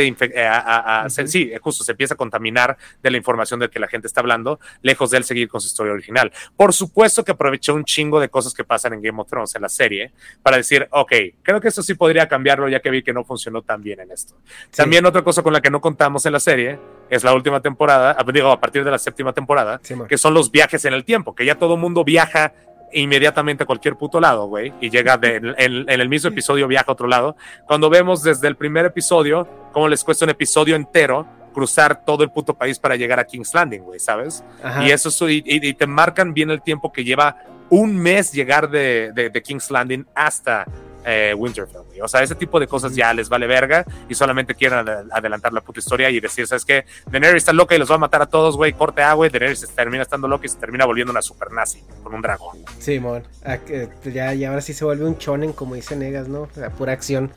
a, 0.48 1.08
sí, 1.08 1.52
justo 1.60 1.84
se 1.84 1.92
empieza 1.92 2.14
a 2.14 2.16
contaminar 2.16 2.76
de 3.02 3.10
la 3.10 3.16
información 3.16 3.60
de 3.60 3.70
que 3.70 3.78
la 3.78 3.88
gente 3.88 4.06
está 4.06 4.20
hablando, 4.20 4.60
lejos 4.82 5.10
de 5.10 5.18
él 5.18 5.24
seguir 5.24 5.48
con 5.48 5.60
su 5.60 5.66
historia 5.66 5.92
original. 5.92 6.32
Por 6.56 6.72
supuesto 6.72 7.24
que 7.24 7.32
aprovechó 7.32 7.74
un 7.74 7.84
chingo 7.84 8.20
de 8.20 8.28
cosas 8.28 8.54
que 8.54 8.64
pasan 8.64 8.94
en 8.94 9.02
Game 9.02 9.20
of 9.20 9.28
Thrones, 9.28 9.54
en 9.54 9.62
la 9.62 9.68
serie, 9.68 10.12
para 10.42 10.56
decir, 10.56 10.88
ok, 10.90 11.12
creo 11.42 11.60
que 11.60 11.68
eso 11.68 11.82
sí 11.82 11.94
podría 11.94 12.28
cambiarlo 12.28 12.68
ya 12.68 12.80
que 12.80 12.90
vi 12.90 13.02
que 13.02 13.12
no 13.12 13.24
funcionó 13.24 13.62
tan 13.62 13.82
bien 13.82 14.00
en 14.00 14.10
esto. 14.10 14.34
También 14.74 15.04
otra 15.06 15.22
cosa 15.22 15.42
con 15.42 15.52
la 15.52 15.60
que 15.60 15.70
no 15.70 15.80
contamos 15.80 16.24
en 16.26 16.32
la 16.32 16.40
serie 16.40 16.78
es 17.12 17.24
la 17.24 17.34
última 17.34 17.60
temporada, 17.60 18.16
digo, 18.32 18.50
a 18.50 18.58
partir 18.58 18.84
de 18.84 18.90
la 18.90 18.98
séptima 18.98 19.34
temporada, 19.34 19.78
que 20.08 20.16
son 20.16 20.32
los 20.32 20.50
viajes 20.50 20.82
en 20.86 20.94
el 20.94 21.04
tiempo, 21.04 21.34
que 21.34 21.44
ya 21.44 21.56
todo 21.56 21.76
mundo 21.76 22.04
viaja 22.04 22.54
inmediatamente 22.90 23.64
a 23.64 23.66
cualquier 23.66 23.96
puto 23.96 24.18
lado, 24.18 24.46
güey, 24.46 24.72
y 24.80 24.88
llega 24.88 25.20
en, 25.22 25.54
el 25.88 26.08
mismo 26.08 26.30
episodio, 26.30 26.66
viaja 26.66 26.86
a 26.88 26.92
otro 26.92 27.06
lado. 27.06 27.36
Cuando 27.66 27.90
vemos 27.90 28.22
desde 28.22 28.48
el 28.48 28.56
primer 28.56 28.86
episodio 28.86 29.46
cómo 29.72 29.88
les 29.88 30.02
cuesta 30.02 30.24
un 30.24 30.30
episodio 30.30 30.74
entero 30.74 31.26
cruzar 31.52 32.02
todo 32.02 32.24
el 32.24 32.30
puto 32.30 32.54
país 32.54 32.78
para 32.78 32.96
llegar 32.96 33.20
a 33.20 33.24
King's 33.24 33.52
Landing, 33.52 33.82
güey, 33.82 34.00
¿sabes? 34.00 34.42
Y 34.80 34.90
eso 34.90 35.28
y, 35.28 35.42
y, 35.44 35.74
te 35.74 35.86
marcan 35.86 36.32
bien 36.32 36.48
el 36.48 36.62
tiempo 36.62 36.90
que 36.90 37.04
lleva 37.04 37.36
un 37.68 37.94
mes 37.94 38.32
llegar 38.32 38.70
de, 38.70 39.12
de 39.12 39.42
King's 39.42 39.70
Landing 39.70 40.06
hasta 40.14 40.64
eh, 41.04 41.34
Winterfell, 41.36 41.82
O 42.02 42.08
sea, 42.08 42.22
ese 42.22 42.34
tipo 42.34 42.60
de 42.60 42.66
cosas 42.66 42.94
ya 42.94 43.12
les 43.12 43.28
vale 43.28 43.46
verga 43.46 43.84
y 44.08 44.14
solamente 44.14 44.54
quieren 44.54 44.86
adelantar 45.10 45.52
la 45.52 45.60
puta 45.60 45.80
historia 45.80 46.10
y 46.10 46.20
decir, 46.20 46.46
¿sabes 46.46 46.64
qué? 46.64 46.84
Daenerys 47.10 47.42
está 47.42 47.52
loca 47.52 47.74
y 47.74 47.78
los 47.78 47.90
va 47.90 47.96
a 47.96 47.98
matar 47.98 48.22
a 48.22 48.26
todos, 48.26 48.56
güey, 48.56 48.72
corte 48.72 49.02
agua 49.02 49.26
y 49.26 49.30
Daenerys 49.30 49.68
termina 49.74 50.02
estando 50.02 50.28
loca 50.28 50.46
y 50.46 50.48
se 50.48 50.58
termina 50.58 50.84
volviendo 50.84 51.10
una 51.10 51.22
super 51.22 51.50
nazi 51.52 51.82
con 52.02 52.14
un 52.14 52.22
dragón. 52.22 52.58
Sí, 52.78 53.00
mon. 53.00 53.22
Ah, 53.44 53.58
ya, 54.04 54.32
ya 54.34 54.48
ahora 54.48 54.60
sí 54.60 54.72
se 54.72 54.84
vuelve 54.84 55.04
un 55.04 55.18
chonen, 55.18 55.52
como 55.52 55.74
dice 55.74 55.96
Negas, 55.96 56.28
¿no? 56.28 56.48
La 56.56 56.70
pura 56.70 56.92
acción. 56.92 57.32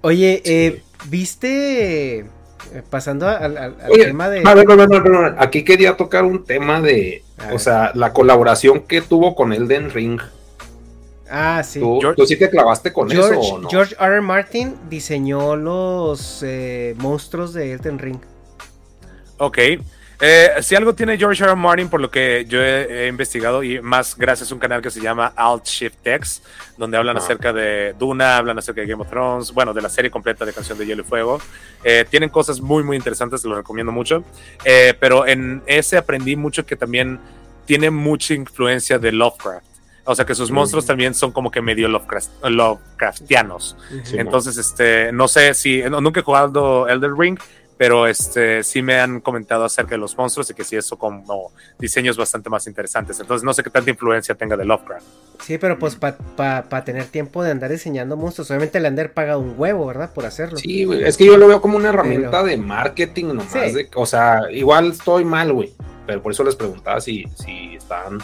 Oye, 0.00 0.42
eh, 0.44 0.82
¿viste... 1.06 2.26
Eh, 2.74 2.82
pasando 2.90 3.28
al, 3.28 3.76
tema 3.88 4.28
de... 4.28 4.42
Aquí 5.38 5.64
quería 5.64 5.96
tocar 5.96 6.24
un 6.24 6.44
tema 6.44 6.80
de... 6.80 7.22
O 7.52 7.58
sea, 7.58 7.92
la 7.94 8.12
colaboración 8.12 8.80
que 8.80 9.00
tuvo 9.00 9.34
con 9.34 9.52
Elden 9.52 9.90
Ring. 9.90 10.20
Ah, 11.30 11.62
sí. 11.62 11.80
¿Tú, 11.80 12.26
sí 12.26 12.36
te 12.36 12.48
clavaste 12.48 12.92
con 12.92 13.10
eso 13.10 13.38
o 13.38 13.58
no? 13.58 13.68
George 13.68 13.94
R. 13.98 14.14
R. 14.14 14.20
Martin 14.20 14.76
diseñó 14.88 15.56
los 15.56 16.42
eh, 16.42 16.94
monstruos 16.98 17.52
de 17.52 17.72
Elden 17.72 17.98
Ring. 17.98 18.20
Ok. 19.38 19.58
Eh, 20.20 20.50
si 20.62 20.74
algo 20.74 20.94
tiene 20.94 21.16
George 21.16 21.44
R. 21.44 21.52
R. 21.52 21.60
Martin, 21.60 21.88
por 21.88 22.00
lo 22.00 22.10
que 22.10 22.44
yo 22.48 22.60
he, 22.60 23.06
investigado, 23.06 23.62
y 23.62 23.80
más 23.80 24.16
gracias 24.16 24.50
a 24.50 24.54
un 24.54 24.58
canal 24.58 24.82
que 24.82 24.90
se 24.90 25.00
llama 25.00 25.32
Alt 25.36 25.64
Shift 25.66 26.04
X, 26.04 26.42
donde 26.76 26.96
hablan 26.96 27.16
ah. 27.16 27.20
acerca 27.20 27.52
de 27.52 27.94
Duna, 27.96 28.36
hablan 28.36 28.58
acerca 28.58 28.80
de 28.80 28.88
Game 28.88 29.02
of 29.02 29.08
Thrones, 29.08 29.52
bueno, 29.52 29.72
de 29.72 29.82
la 29.82 29.88
serie 29.88 30.10
completa 30.10 30.44
de 30.44 30.52
Canción 30.52 30.76
de 30.76 30.86
Hielo 30.86 31.02
y 31.02 31.04
Fuego. 31.04 31.40
Eh, 31.84 32.04
tienen 32.10 32.30
cosas 32.30 32.60
muy, 32.60 32.82
muy 32.82 32.96
interesantes, 32.96 33.44
lo 33.44 33.54
recomiendo 33.54 33.92
mucho. 33.92 34.24
Eh, 34.64 34.94
pero 34.98 35.26
en 35.26 35.62
ese 35.66 35.96
aprendí 35.96 36.34
mucho 36.34 36.66
que 36.66 36.74
también 36.74 37.20
tiene 37.64 37.90
mucha 37.90 38.34
influencia 38.34 38.98
de 38.98 39.12
Lovecraft. 39.12 39.67
O 40.08 40.14
sea 40.14 40.24
que 40.24 40.34
sus 40.34 40.50
monstruos 40.50 40.86
también 40.86 41.12
son 41.12 41.32
como 41.32 41.50
que 41.50 41.60
medio 41.60 41.86
Lovecraftianos. 41.86 43.76
Entonces, 44.14 44.56
este, 44.56 45.12
no 45.12 45.28
sé 45.28 45.52
si, 45.52 45.82
nunca 45.82 46.20
he 46.20 46.22
jugado 46.22 46.88
Elder 46.88 47.12
Ring, 47.12 47.38
pero 47.76 48.06
este 48.06 48.64
sí 48.64 48.80
me 48.80 48.98
han 48.98 49.20
comentado 49.20 49.66
acerca 49.66 49.90
de 49.90 49.98
los 49.98 50.16
monstruos 50.16 50.48
y 50.48 50.54
que 50.54 50.64
sí 50.64 50.76
eso 50.76 50.98
como 50.98 51.52
diseños 51.78 52.16
bastante 52.16 52.48
más 52.48 52.66
interesantes. 52.66 53.20
Entonces 53.20 53.44
no 53.44 53.52
sé 53.52 53.62
qué 53.62 53.68
tanta 53.68 53.90
influencia 53.90 54.34
tenga 54.34 54.56
de 54.56 54.64
Lovecraft. 54.64 55.04
Sí, 55.42 55.58
pero 55.58 55.78
pues 55.78 55.94
para 55.94 56.84
tener 56.84 57.04
tiempo 57.04 57.44
de 57.44 57.50
andar 57.50 57.70
diseñando 57.70 58.16
monstruos, 58.16 58.50
obviamente 58.50 58.78
el 58.78 58.86
Ander 58.86 59.12
paga 59.12 59.36
un 59.36 59.56
huevo, 59.58 59.86
¿verdad? 59.86 60.10
Por 60.14 60.24
hacerlo. 60.24 60.56
Sí, 60.56 60.84
güey, 60.84 61.04
es 61.04 61.18
que 61.18 61.26
yo 61.26 61.36
lo 61.36 61.48
veo 61.48 61.60
como 61.60 61.76
una 61.76 61.90
herramienta 61.90 62.42
de 62.42 62.56
marketing 62.56 63.26
nomás. 63.26 63.74
o 63.94 64.06
sea, 64.06 64.50
igual 64.50 64.92
estoy 64.92 65.26
mal, 65.26 65.52
güey, 65.52 65.74
pero 66.06 66.22
por 66.22 66.32
eso 66.32 66.42
les 66.44 66.56
preguntaba 66.56 66.98
si, 67.02 67.26
si 67.36 67.76
están 67.76 68.18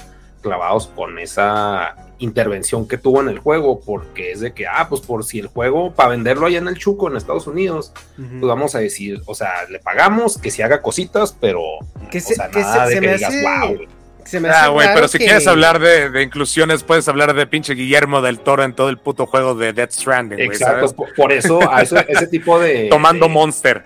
clavados 0.45 0.87
con 0.87 1.19
esa 1.19 1.97
intervención 2.19 2.87
que 2.87 2.99
tuvo 2.99 3.21
en 3.21 3.29
el 3.29 3.39
juego, 3.39 3.81
porque 3.81 4.31
es 4.31 4.41
de 4.41 4.53
que, 4.53 4.67
ah, 4.67 4.87
pues 4.89 5.01
por 5.01 5.25
si 5.25 5.41
el 5.41 5.49
juego, 5.49 5.93
para 5.93 6.11
venderlo 6.11 6.47
allá 6.47 6.59
en 6.59 6.69
el 6.69 6.79
Chuco, 6.79 7.09
en 7.09 7.17
Estados 7.17 7.47
Unidos, 7.47 7.93
pues 8.17 8.43
vamos 8.43 8.75
a 8.75 8.79
decir, 8.79 9.23
o 9.27 9.35
sea, 9.35 9.51
le 9.71 9.81
pagamos 9.81 10.39
que 10.39 10.51
se 10.51 10.63
haga 10.63 10.83
cositas, 10.83 11.37
pero, 11.41 11.63
que 12.11 12.21
se, 12.21 12.35
o 12.35 12.59
nada 12.61 12.87
de 12.87 13.01
que 13.01 13.15
digas, 13.15 13.35
wow. 13.43 13.79
Se 14.25 14.41
me 14.41 14.49
ah, 14.49 14.69
güey, 14.69 14.89
pero 14.95 15.07
si 15.07 15.19
quieres 15.19 15.47
hablar 15.47 15.79
de, 15.79 16.23
inclusiones, 16.23 16.83
puedes 16.83 17.07
hablar 17.09 17.35
de 17.35 17.47
pinche 17.47 17.75
Guillermo 17.75 18.23
del 18.23 18.41
Toro 18.41 18.65
en 18.65 18.75
todo 18.75 18.89
el 18.89 18.97
puto 18.97 19.27
juego 19.27 19.55
de 19.55 19.75
Death 19.75 19.93
Stranding. 19.93 20.41
Exacto, 20.41 20.95
por, 21.15 21.31
eso, 21.31 21.61
a 21.71 21.83
ese 21.83 22.27
tipo 22.29 22.59
de. 22.61 22.89
Tomando 22.89 23.29
Monster. 23.29 23.85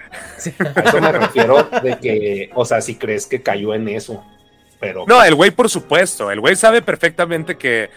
A 0.76 0.80
eso 0.80 1.00
me 1.00 1.10
refiero 1.10 1.64
de 1.82 1.98
que, 1.98 2.50
o 2.54 2.64
sea, 2.64 2.80
si 2.80 2.94
crees 2.94 3.26
que 3.26 3.42
cayó 3.42 3.74
en 3.74 3.88
eso. 3.88 4.24
Pero. 4.80 5.04
No, 5.06 5.22
el 5.22 5.34
güey, 5.34 5.50
por 5.50 5.68
supuesto. 5.68 6.30
El 6.30 6.40
güey 6.40 6.56
sabe 6.56 6.82
perfectamente 6.82 7.56
que 7.56 7.90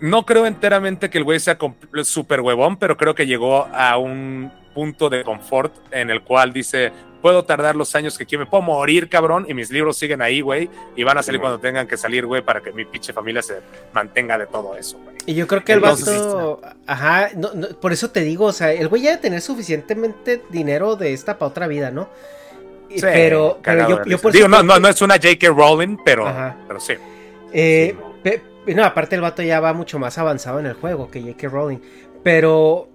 no 0.00 0.24
creo 0.24 0.46
enteramente 0.46 1.10
que 1.10 1.18
el 1.18 1.24
güey 1.24 1.40
sea 1.40 1.58
súper 2.04 2.40
huevón, 2.40 2.78
pero 2.78 2.96
creo 2.96 3.14
que 3.14 3.26
llegó 3.26 3.66
a 3.72 3.98
un 3.98 4.52
punto 4.74 5.10
de 5.10 5.24
confort 5.24 5.74
en 5.92 6.10
el 6.10 6.22
cual 6.22 6.52
dice, 6.52 6.92
puedo 7.20 7.44
tardar 7.44 7.76
los 7.76 7.94
años 7.94 8.16
que 8.16 8.24
quiero, 8.24 8.44
me 8.44 8.50
puedo 8.50 8.62
morir, 8.62 9.08
cabrón, 9.08 9.46
y 9.48 9.54
mis 9.54 9.70
libros 9.70 9.96
siguen 9.96 10.22
ahí, 10.22 10.40
güey, 10.40 10.70
y 10.96 11.02
van 11.02 11.18
a 11.18 11.22
salir 11.22 11.40
cuando 11.40 11.58
tengan 11.58 11.86
que 11.86 11.96
salir, 11.96 12.24
güey, 12.26 12.42
para 12.42 12.60
que 12.60 12.72
mi 12.72 12.84
pinche 12.84 13.12
familia 13.12 13.42
se 13.42 13.60
mantenga 13.92 14.38
de 14.38 14.46
todo 14.46 14.76
eso, 14.76 14.98
güey. 14.98 15.16
Y 15.26 15.34
yo 15.34 15.46
creo 15.46 15.64
que 15.64 15.72
el 15.72 15.80
vato, 15.80 16.60
ajá, 16.86 17.30
por 17.80 17.92
eso 17.92 18.10
te 18.10 18.20
digo, 18.20 18.46
o 18.46 18.52
sea, 18.52 18.72
el 18.72 18.88
güey 18.88 19.02
ya 19.02 19.10
debe 19.10 19.22
tener 19.22 19.40
suficientemente 19.40 20.42
dinero 20.50 20.96
de 20.96 21.12
esta 21.12 21.38
para 21.38 21.50
otra 21.50 21.66
vida, 21.66 21.90
¿no? 21.90 22.08
Sí, 22.90 23.00
pero, 23.00 23.60
yo, 23.64 24.30
Digo, 24.30 24.48
no, 24.48 24.62
no, 24.62 24.80
no 24.80 24.88
es 24.88 25.00
una 25.00 25.14
J.K. 25.14 25.48
Rowling, 25.48 25.96
pero, 26.04 26.26
pero 26.66 26.80
sí. 26.80 26.94
Eh, 27.52 27.96
no, 28.66 28.84
aparte 28.84 29.16
el 29.16 29.22
vato 29.22 29.42
ya 29.42 29.60
va 29.60 29.72
mucho 29.72 29.98
más 29.98 30.18
avanzado 30.18 30.60
en 30.60 30.66
el 30.66 30.74
juego 30.74 31.10
que 31.10 31.20
J.K. 31.20 31.48
Rowling. 31.48 31.78
Pero. 32.22 32.88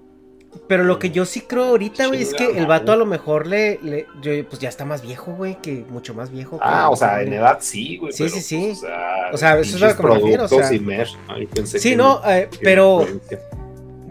Pero 0.69 0.85
lo 0.85 0.99
que 0.99 1.11
yo 1.11 1.25
sí 1.25 1.41
creo 1.41 1.65
ahorita, 1.65 2.07
güey, 2.07 2.21
es 2.21 2.33
que 2.33 2.57
el 2.57 2.65
vato 2.65 2.93
a 2.93 2.95
lo 2.95 3.05
mejor 3.05 3.45
le, 3.45 3.77
le 3.83 4.07
pues 4.45 4.57
ya 4.57 4.69
está 4.69 4.85
más 4.85 5.01
viejo, 5.01 5.33
güey, 5.33 5.57
que 5.61 5.85
mucho 5.89 6.13
más 6.13 6.31
viejo. 6.31 6.59
Ah, 6.61 6.89
o 6.89 6.95
sea, 6.95 7.21
en 7.21 7.33
edad 7.33 7.57
sí, 7.59 7.97
güey. 7.97 8.13
Sí, 8.13 8.29
sí, 8.29 8.41
sí. 8.41 8.73
O 9.33 9.37
sea, 9.37 9.59
eso 9.59 9.75
es 9.75 9.81
lo 9.81 9.97
que 9.97 10.03
me 10.03 10.15
refiero. 10.15 10.45
O 10.45 10.47
sea, 10.47 10.69
sí, 11.65 11.95
no, 11.97 12.21
eh, 12.25 12.47
pero 12.61 13.05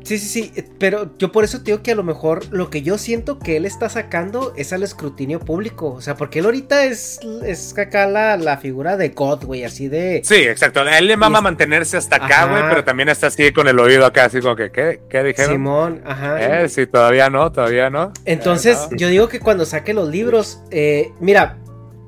Sí, 0.04 0.18
sí, 0.18 0.28
sí, 0.28 0.52
eh, 0.54 0.64
pero 0.78 1.10
yo 1.18 1.32
por 1.32 1.44
eso 1.44 1.58
te 1.58 1.64
digo 1.64 1.82
que 1.82 1.92
a 1.92 1.94
lo 1.94 2.02
mejor 2.02 2.42
lo 2.52 2.68
que 2.68 2.82
yo 2.82 2.98
siento 2.98 3.38
que 3.38 3.56
él 3.56 3.64
está 3.64 3.88
sacando 3.88 4.52
es 4.54 4.72
al 4.74 4.82
escrutinio 4.82 5.40
público, 5.40 5.92
o 5.92 6.00
sea, 6.02 6.14
porque 6.14 6.40
él 6.40 6.44
ahorita 6.44 6.84
es, 6.84 7.20
es 7.44 7.76
acá 7.78 8.06
la, 8.06 8.36
la 8.36 8.58
figura 8.58 8.98
de 8.98 9.08
God, 9.08 9.44
güey, 9.44 9.64
así 9.64 9.88
de... 9.88 10.20
Sí, 10.22 10.34
exacto, 10.34 10.80
a 10.80 10.98
él 10.98 11.06
le 11.06 11.16
mama 11.16 11.40
mantenerse 11.40 11.96
hasta 11.96 12.16
acá, 12.16 12.46
güey, 12.46 12.62
pero 12.68 12.84
también 12.84 13.08
está 13.08 13.28
así 13.28 13.50
con 13.52 13.66
el 13.66 13.78
oído 13.78 14.04
acá, 14.04 14.26
así 14.26 14.40
como 14.40 14.56
que, 14.56 14.70
¿qué, 14.70 15.00
qué 15.08 15.22
dijeron? 15.22 15.52
Simón, 15.52 16.02
ajá. 16.04 16.64
Eh, 16.64 16.68
sí, 16.68 16.86
todavía 16.86 17.30
no, 17.30 17.50
todavía 17.50 17.88
no. 17.88 18.12
Entonces, 18.26 18.88
yo 18.92 19.08
digo 19.08 19.28
que 19.28 19.40
cuando 19.40 19.64
saque 19.64 19.94
los 19.94 20.10
libros, 20.10 20.60
eh, 20.70 21.12
mira, 21.18 21.56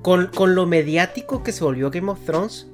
con, 0.03 0.27
con 0.29 0.55
lo 0.55 0.67
mediático 0.67 1.43
que 1.43 1.53
se 1.53 1.65
volvió 1.65 1.91
Game 1.91 2.11
of 2.11 2.21
Thrones, 2.27 2.67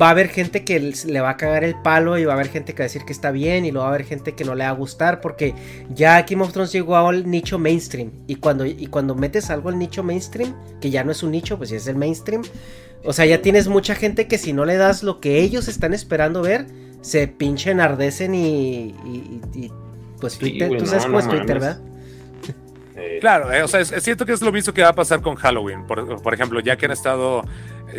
va 0.00 0.08
a 0.08 0.10
haber 0.10 0.28
gente 0.28 0.64
que 0.64 0.78
le 0.78 1.20
va 1.20 1.30
a 1.30 1.36
cagar 1.36 1.64
el 1.64 1.74
palo 1.74 2.18
y 2.18 2.24
va 2.24 2.32
a 2.32 2.36
haber 2.36 2.48
gente 2.48 2.74
que 2.74 2.82
va 2.82 2.84
a 2.84 2.88
decir 2.88 3.04
que 3.04 3.12
está 3.12 3.30
bien 3.30 3.64
y 3.64 3.70
luego 3.70 3.84
va 3.84 3.92
a 3.92 3.94
haber 3.94 4.06
gente 4.06 4.34
que 4.34 4.44
no 4.44 4.54
le 4.54 4.64
va 4.64 4.70
a 4.70 4.74
gustar 4.74 5.20
porque 5.20 5.54
ya 5.94 6.22
Game 6.22 6.42
of 6.42 6.52
Thrones 6.52 6.72
llegó 6.72 6.96
al 6.96 7.30
nicho 7.30 7.58
mainstream 7.58 8.10
y 8.26 8.36
cuando, 8.36 8.66
y 8.66 8.86
cuando 8.88 9.14
metes 9.14 9.48
algo 9.48 9.70
al 9.70 9.78
nicho 9.78 10.02
mainstream, 10.02 10.54
que 10.80 10.90
ya 10.90 11.02
no 11.02 11.12
es 11.12 11.22
un 11.22 11.30
nicho, 11.30 11.56
pues 11.56 11.70
ya 11.70 11.78
es 11.78 11.86
el 11.86 11.96
mainstream, 11.96 12.42
o 13.04 13.12
sea, 13.12 13.24
ya 13.24 13.40
tienes 13.40 13.68
mucha 13.68 13.94
gente 13.94 14.26
que 14.26 14.36
si 14.36 14.52
no 14.52 14.64
le 14.64 14.76
das 14.76 15.02
lo 15.02 15.20
que 15.20 15.40
ellos 15.40 15.68
están 15.68 15.94
esperando 15.94 16.42
ver, 16.42 16.66
se 17.00 17.28
pinche 17.28 17.70
enardecen 17.70 18.34
y, 18.34 18.94
y, 19.54 19.70
pues 20.20 20.38
Twitter, 20.38 20.76
tú 20.76 20.86
sabes 20.86 21.06
cómo 21.06 21.20
es 21.20 21.28
Twitter, 21.28 21.60
¿verdad? 21.60 21.80
Eh, 22.96 23.18
claro, 23.20 23.52
eh, 23.52 23.62
o 23.62 23.68
sea, 23.68 23.80
es, 23.80 23.90
cierto 24.02 24.24
que 24.24 24.32
es 24.32 24.40
lo 24.40 24.52
mismo 24.52 24.72
que 24.72 24.82
va 24.82 24.88
a 24.88 24.94
pasar 24.94 25.20
con 25.20 25.34
Halloween. 25.36 25.86
Por, 25.86 26.22
por 26.22 26.34
ejemplo, 26.34 26.60
ya 26.60 26.76
que 26.76 26.86
han 26.86 26.92
estado 26.92 27.42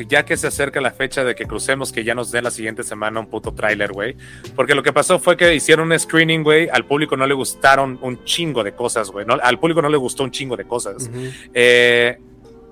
ya 0.08 0.26
que 0.26 0.38
se 0.38 0.48
acerca 0.48 0.82
la 0.82 0.91
fecha 0.91 1.24
de 1.24 1.36
que 1.36 1.45
crucemos, 1.45 1.91
que 1.91 2.04
ya 2.04 2.14
nos 2.14 2.32
den 2.32 2.43
la 2.43 2.52
siguiente 2.52 2.84
semana 2.84 3.20
un 3.20 3.28
puto 3.28 3.54
tráiler, 3.54 3.91
güey. 3.91 4.16
Porque 4.56 4.76
lo 4.76 4.84
que 4.84 4.93
pasó 4.93 5.20
fue 5.20 5.38
que 5.38 5.56
hicieron 5.56 5.91
un 5.91 5.98
screening, 5.98 6.43
güey, 6.43 6.70
al 6.70 6.86
público 6.86 7.16
no 7.16 7.26
le 7.26 7.34
gustaron 7.34 7.98
un 8.02 8.24
chingo 8.24 8.64
de 8.64 8.74
cosas, 8.74 9.10
güey. 9.10 9.26
al 9.41 9.60
público 9.60 9.82
no 9.82 9.89
le 9.89 9.98
gustó 9.98 10.24
un 10.24 10.32
chingo 10.32 10.58
de 10.58 10.66
cosas. 10.66 11.10
Eh, 11.54 12.18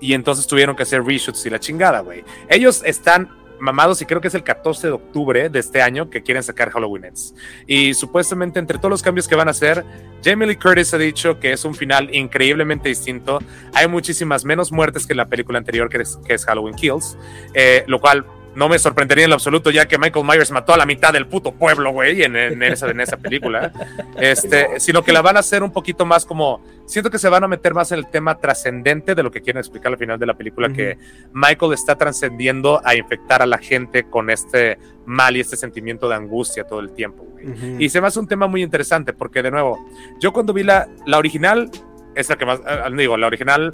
y 0.00 0.12
entonces 0.12 0.46
tuvieron 0.46 0.76
que 0.76 0.82
hacer 0.82 1.02
reshoots 1.02 1.46
y 1.46 1.50
la 1.50 1.58
chingada, 1.58 2.00
güey. 2.00 2.22
Ellos 2.48 2.82
están 2.84 3.30
mamados 3.60 4.00
y 4.02 4.06
creo 4.06 4.20
que 4.20 4.28
es 4.28 4.34
el 4.34 4.42
14 4.42 4.88
de 4.88 4.92
octubre 4.92 5.48
de 5.48 5.58
este 5.58 5.82
año 5.82 6.10
que 6.10 6.22
quieren 6.22 6.42
sacar 6.42 6.70
Halloween 6.70 7.06
Ends. 7.06 7.34
Y 7.66 7.94
supuestamente 7.94 8.58
entre 8.58 8.78
todos 8.78 8.90
los 8.90 9.02
cambios 9.02 9.28
que 9.28 9.34
van 9.34 9.48
a 9.48 9.52
hacer, 9.52 9.84
Jamie 10.24 10.46
Lee 10.46 10.56
Curtis 10.56 10.92
ha 10.94 10.98
dicho 10.98 11.38
que 11.38 11.52
es 11.52 11.64
un 11.64 11.74
final 11.74 12.14
increíblemente 12.14 12.88
distinto. 12.88 13.38
Hay 13.74 13.88
muchísimas 13.88 14.44
menos 14.44 14.72
muertes 14.72 15.06
que 15.06 15.12
en 15.12 15.18
la 15.18 15.26
película 15.26 15.58
anterior 15.58 15.88
que 15.88 16.02
es, 16.02 16.44
Halloween 16.44 16.74
Kills, 16.74 17.16
eh, 17.54 17.84
lo 17.86 18.00
cual 18.00 18.26
no 18.56 18.70
me 18.70 18.78
sorprendería 18.78 19.24
en 19.24 19.30
lo 19.30 19.34
absoluto, 19.34 19.70
ya 19.70 19.86
que 19.86 19.98
Michael 19.98 20.24
Myers 20.24 20.50
mató 20.50 20.72
a 20.72 20.78
la 20.78 20.86
mitad 20.86 21.12
del 21.12 21.26
puto 21.26 21.52
pueblo, 21.52 21.92
güey, 21.92 22.22
en, 22.22 22.62
esa, 22.62 22.90
en 22.90 23.00
esa 23.00 23.18
película. 23.18 23.70
Este, 24.18 24.80
sino 24.80 25.02
que 25.02 25.12
la 25.12 25.20
van 25.20 25.36
a 25.36 25.40
hacer 25.40 25.62
un 25.62 25.70
poquito 25.70 26.06
más 26.06 26.24
como. 26.24 26.64
Siento 26.86 27.10
que 27.10 27.18
se 27.18 27.28
van 27.28 27.44
a 27.44 27.48
meter 27.48 27.74
más 27.74 27.92
en 27.92 27.98
el 27.98 28.08
tema 28.08 28.38
trascendente 28.38 29.14
de 29.14 29.22
lo 29.22 29.30
que 29.30 29.42
quieren 29.42 29.60
explicar 29.60 29.92
al 29.92 29.98
final 29.98 30.18
de 30.18 30.24
la 30.24 30.34
película, 30.34 30.72
que 30.72 30.96
Michael 31.32 31.74
está 31.74 31.96
trascendiendo 31.96 32.80
a 32.82 32.94
infectar 32.94 33.42
a 33.42 33.46
la 33.46 33.58
gente 33.58 34.04
con 34.04 34.30
este 34.30 34.78
mal 35.04 35.36
y 35.36 35.40
este 35.40 35.56
sentimiento 35.56 36.08
de 36.08 36.14
angustia 36.14 36.64
todo 36.64 36.80
el 36.80 36.92
tiempo, 36.92 37.24
güey. 37.24 37.84
Y 37.84 37.90
se 37.90 38.00
me 38.00 38.06
hace 38.06 38.18
un 38.18 38.26
tema 38.26 38.46
muy 38.46 38.62
interesante, 38.62 39.12
porque 39.12 39.42
de 39.42 39.50
nuevo, 39.50 39.78
yo 40.18 40.32
cuando 40.32 40.54
vi 40.54 40.62
la, 40.62 40.88
la 41.04 41.18
original, 41.18 41.70
es 42.14 42.30
la 42.30 42.36
que 42.36 42.46
más. 42.46 42.60
Eh, 42.60 42.90
digo, 42.96 43.18
la 43.18 43.26
original 43.26 43.70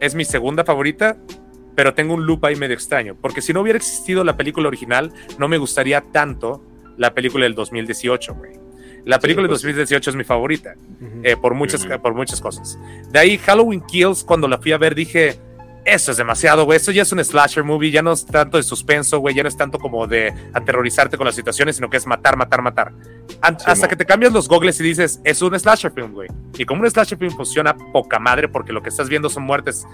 es 0.00 0.14
mi 0.14 0.26
segunda 0.26 0.64
favorita 0.64 1.16
pero 1.74 1.94
tengo 1.94 2.14
un 2.14 2.26
loop 2.26 2.44
ahí 2.44 2.56
medio 2.56 2.74
extraño, 2.74 3.16
porque 3.20 3.40
si 3.40 3.52
no 3.52 3.60
hubiera 3.60 3.76
existido 3.76 4.24
la 4.24 4.36
película 4.36 4.68
original, 4.68 5.12
no 5.38 5.48
me 5.48 5.58
gustaría 5.58 6.00
tanto 6.00 6.62
la 6.96 7.14
película 7.14 7.44
del 7.44 7.54
2018, 7.54 8.34
güey. 8.34 8.52
La 9.04 9.18
película 9.18 9.42
del 9.42 9.52
2018 9.52 9.98
pues. 9.98 10.08
es 10.08 10.16
mi 10.16 10.24
favorita, 10.24 10.74
eh, 11.24 11.36
por, 11.36 11.54
muchas, 11.54 11.84
por 12.00 12.14
muchas 12.14 12.40
cosas. 12.40 12.78
De 13.10 13.18
ahí, 13.18 13.38
Halloween 13.38 13.80
Kills, 13.80 14.22
cuando 14.22 14.46
la 14.46 14.58
fui 14.58 14.72
a 14.72 14.78
ver, 14.78 14.94
dije, 14.94 15.38
eso 15.84 16.12
es 16.12 16.16
demasiado, 16.16 16.64
güey. 16.64 16.76
Eso 16.76 16.92
ya 16.92 17.02
es 17.02 17.10
un 17.10 17.24
slasher 17.24 17.64
movie, 17.64 17.90
ya 17.90 18.02
no 18.02 18.12
es 18.12 18.24
tanto 18.24 18.56
de 18.56 18.62
suspenso, 18.62 19.18
güey. 19.18 19.34
Ya 19.34 19.42
no 19.42 19.48
es 19.48 19.56
tanto 19.56 19.78
como 19.78 20.06
de 20.06 20.32
aterrorizarte 20.52 21.16
con 21.16 21.26
las 21.26 21.34
situaciones, 21.34 21.76
sino 21.76 21.90
que 21.90 21.96
es 21.96 22.06
matar, 22.06 22.36
matar, 22.36 22.62
matar. 22.62 22.92
hasta 23.40 23.88
que 23.88 23.96
te 23.96 24.06
cambias 24.06 24.32
los 24.32 24.48
gogles 24.48 24.78
y 24.80 24.84
dices, 24.84 25.20
es 25.24 25.42
un 25.42 25.58
slasher 25.58 25.90
film, 25.92 26.12
güey. 26.12 26.28
Y 26.56 26.64
como 26.64 26.82
un 26.82 26.90
slasher 26.90 27.18
film 27.18 27.32
funciona 27.32 27.76
poca 27.92 28.20
madre 28.20 28.48
porque 28.48 28.72
lo 28.72 28.82
que 28.82 28.90
estás 28.90 29.08
viendo 29.08 29.28
son 29.28 29.42
muertes 29.42 29.84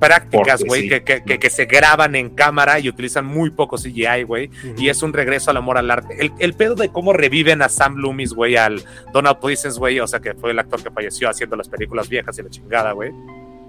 prácticas, 0.00 0.64
güey, 0.64 0.88
que, 0.88 1.02
que, 1.04 1.38
que, 1.38 1.50
se 1.50 1.66
graban 1.66 2.16
en 2.16 2.30
cámara 2.30 2.80
y 2.80 2.88
utilizan 2.88 3.26
muy 3.26 3.50
poco 3.50 3.76
CGI, 3.76 4.24
güey. 4.24 4.50
Y 4.76 4.88
es 4.88 5.02
un 5.02 5.12
regreso 5.12 5.50
al 5.50 5.58
amor 5.58 5.78
al 5.78 5.90
arte. 5.90 6.16
El, 6.18 6.32
el, 6.38 6.54
pedo 6.54 6.74
de 6.74 6.88
cómo 6.88 7.12
reviven 7.12 7.62
a 7.62 7.68
Sam 7.68 7.96
Loomis, 7.96 8.32
güey, 8.32 8.56
al 8.56 8.82
Donald 9.12 9.38
Pleasence, 9.38 9.78
güey, 9.78 10.00
o 10.00 10.06
sea, 10.06 10.20
que 10.20 10.34
fue 10.34 10.50
el 10.50 10.58
actor 10.58 10.82
que 10.82 10.90
falleció 10.90 11.28
haciendo 11.28 11.54
las 11.54 11.68
películas 11.68 12.08
viejas 12.08 12.38
y 12.38 12.42
la 12.42 12.50
chingada, 12.50 12.92
güey. 12.92 13.12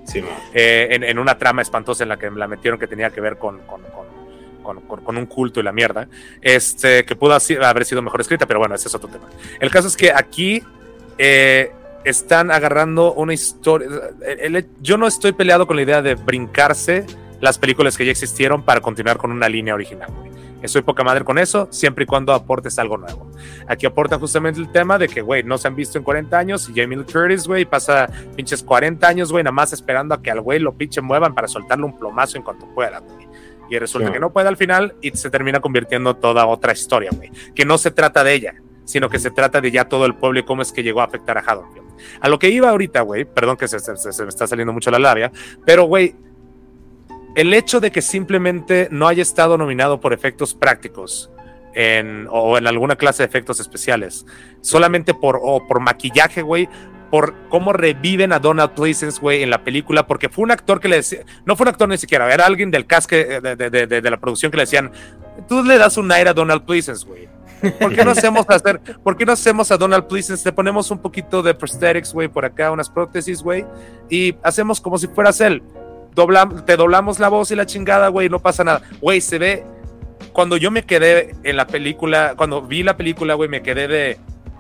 Sí, 0.06 0.24
eh, 0.54 0.88
en, 0.92 1.04
en, 1.04 1.20
una 1.20 1.38
trama 1.38 1.62
espantosa 1.62 2.04
en 2.04 2.10
la 2.10 2.18
que 2.18 2.32
la 2.32 2.48
metieron 2.48 2.80
que 2.80 2.88
tenía 2.88 3.12
que 3.12 3.22
ver 3.22 3.38
con, 3.38 3.60
con, 3.60 3.82
con, 4.64 4.82
con, 4.82 5.18
un 5.18 5.26
culto 5.26 5.60
y 5.60 5.64
la 5.64 5.72
mierda, 5.72 6.08
este, 6.42 7.06
que 7.06 7.16
pudo 7.16 7.38
haber 7.64 7.86
sido 7.86 8.02
mejor 8.02 8.22
escrita, 8.22 8.48
pero 8.48 8.60
bueno, 8.60 8.74
ese 8.74 8.88
es 8.88 8.96
otro 8.96 9.10
tema. 9.10 9.30
El 9.60 9.70
caso 9.70 9.88
es 9.88 9.96
que 9.96 10.12
aquí 10.12 10.64
eh, 11.18 11.72
están 12.04 12.52
agarrando 12.52 13.14
una 13.14 13.34
historia. 13.34 13.90
yo 14.82 14.98
no 14.98 15.08
estoy 15.08 15.34
peleado 15.34 15.68
con 15.68 15.76
la 15.76 15.84
idea 15.84 16.02
de 16.02 16.16
brincarse 16.16 17.06
las 17.40 17.58
películas 17.58 17.98
que 17.98 18.06
ya 18.06 18.12
existieron 18.12 18.64
para 18.64 18.82
continuar 18.82 19.18
con 19.18 19.32
una 19.32 19.50
línea 19.50 19.74
original. 19.74 20.10
Estoy 20.62 20.84
poca 20.84 21.04
madre 21.04 21.26
con 21.26 21.40
eso, 21.40 21.68
siempre 21.72 22.04
y 22.04 22.08
cuando 22.08 22.34
aportes 22.34 22.78
algo 22.78 22.96
nuevo. 22.98 23.32
Aquí 23.68 23.88
aportan 23.88 24.20
justamente 24.20 24.60
el 24.60 24.72
tema 24.72 25.00
de 25.00 25.08
que, 25.08 25.22
güey, 25.22 25.42
no 25.44 25.58
se 25.58 25.68
han 25.68 25.76
visto 25.76 25.98
en 25.98 26.04
40 26.04 26.38
años 26.38 26.70
y 26.70 26.80
Jamie 26.80 27.00
Lee 27.00 27.06
Curtis, 27.12 27.48
güey, 27.48 27.66
pasa 27.66 28.08
pinches 28.36 28.62
40 28.62 29.08
años, 29.08 29.32
güey, 29.32 29.44
nada 29.44 29.54
más 29.54 29.74
esperando 29.74 30.14
a 30.14 30.22
que 30.22 30.30
al 30.30 30.42
güey 30.42 30.60
lo 30.60 30.74
pinche 30.74 31.02
muevan 31.02 31.34
para 31.34 31.48
soltarle 31.48 31.86
un 31.86 31.98
plomazo 31.98 32.38
en 32.38 32.44
cuanto 32.44 32.68
pueda, 32.76 33.00
güey. 33.00 33.28
Y 33.72 33.80
resulta 33.80 34.12
que 34.12 34.20
no 34.20 34.32
puede 34.32 34.50
al 34.50 34.58
final 34.58 34.96
y 35.02 35.12
se 35.12 35.30
termina 35.30 35.62
convirtiendo 35.62 36.16
toda 36.16 36.46
otra 36.46 36.74
historia, 36.74 37.10
güey. 37.16 37.32
Que 37.56 37.64
no 37.64 37.78
se 37.78 37.90
trata 37.90 38.24
de 38.24 38.34
ella, 38.34 38.56
sino 38.92 39.10
que 39.10 39.20
se 39.20 39.32
trata 39.32 39.62
de 39.62 39.72
ya 39.72 39.86
todo 39.86 40.06
el 40.06 40.16
pueblo 40.16 40.42
y 40.42 40.44
cómo 40.44 40.62
es 40.62 40.74
que 40.74 40.84
llegó 40.84 41.00
a 41.00 41.06
afectar 41.06 41.38
a 41.38 41.42
Haddonfield. 41.42 41.88
A 42.20 42.28
lo 42.28 42.38
que 42.40 42.50
iba 42.50 42.70
ahorita, 42.70 43.02
güey, 43.02 43.24
perdón 43.24 43.56
que 43.56 43.68
se, 43.70 43.80
se 43.80 44.24
me 44.24 44.30
está 44.30 44.48
saliendo 44.48 44.74
mucho 44.74 44.92
la 44.92 45.00
labia, 45.00 45.32
pero, 45.66 45.86
güey, 45.86 46.16
el 47.36 47.54
hecho 47.54 47.80
de 47.80 47.92
que 47.92 48.02
simplemente 48.02 48.90
no 48.92 49.08
haya 49.08 49.22
estado 49.22 49.58
nominado 49.58 50.02
por 50.02 50.12
efectos 50.12 50.54
prácticos 50.54 51.32
en, 51.74 52.28
o 52.30 52.58
en 52.58 52.68
alguna 52.68 52.98
clase 52.98 53.24
de 53.24 53.28
efectos 53.28 53.62
especiales, 53.62 54.26
solamente 54.60 55.14
por, 55.14 55.40
o 55.42 55.66
por 55.66 55.80
maquillaje, 55.80 56.42
güey, 56.42 56.68
por 57.10 57.34
cómo 57.50 57.74
reviven 57.74 58.32
a 58.34 58.40
Donald 58.40 58.72
Pleasence, 58.72 59.20
güey, 59.20 59.44
en 59.44 59.50
la 59.50 59.64
película, 59.64 60.08
porque 60.08 60.30
fue 60.30 60.44
un 60.44 60.52
actor 60.52 60.80
que 60.80 60.88
le 60.88 60.98
decía, 60.98 61.20
no 61.46 61.56
fue 61.56 61.66
un 61.66 61.70
actor 61.70 61.88
ni 61.88 61.98
siquiera, 61.98 62.34
era 62.34 62.46
alguien 62.46 62.72
del 62.72 62.86
cast 62.86 63.10
de, 63.10 63.42
de, 64.02 64.10
la 64.10 64.20
producción 64.20 64.52
que 64.52 64.58
le 64.58 64.64
decían, 64.64 64.92
tú 65.48 65.64
le 65.64 65.78
das 65.78 65.98
un 65.98 66.12
aire 66.12 66.30
a 66.30 66.34
Donald 66.34 66.64
Pleasence, 66.66 67.06
güey. 67.06 67.30
¿Por 67.80 67.96
qué 67.96 68.04
no 68.04 68.12
hacemos 68.12 68.46
hacer, 68.50 68.80
por 69.04 69.18
qué 69.18 69.26
no 69.26 69.34
hacemos 69.34 69.72
a 69.72 69.78
Donald 69.78 70.08
Pleasence? 70.08 70.48
Le 70.48 70.54
ponemos 70.54 70.92
un 70.92 71.00
poquito 71.00 71.42
de 71.42 71.54
prosthetics, 71.54 72.14
güey, 72.14 72.28
por 72.28 72.46
acá, 72.46 72.72
unas 72.72 72.90
prótesis, 72.90 73.42
güey, 73.42 73.66
y 74.10 74.36
hacemos 74.44 74.82
como 74.82 74.98
si 74.98 75.08
fueras 75.08 75.42
él 75.42 75.62
te 76.66 76.78
doblamos 76.78 77.20
la 77.20 77.30
voz 77.30 77.52
y 77.52 77.56
la 77.56 77.66
chingada, 77.66 78.10
güey, 78.10 78.30
no 78.30 78.40
pasa 78.40 78.64
nada. 78.64 78.82
Güey, 79.00 79.22
se 79.22 79.38
ve. 79.38 79.64
Cuando 80.34 80.58
yo 80.58 80.72
me 80.72 80.84
quedé 80.84 81.36
en 81.44 81.58
la 81.58 81.68
película, 81.68 82.36
cuando 82.38 82.62
vi 82.62 82.84
la 82.84 82.96
película, 82.96 83.34
güey, 83.34 83.50
me 83.50 83.62
quedé 83.62 83.88
de. 83.88 84.18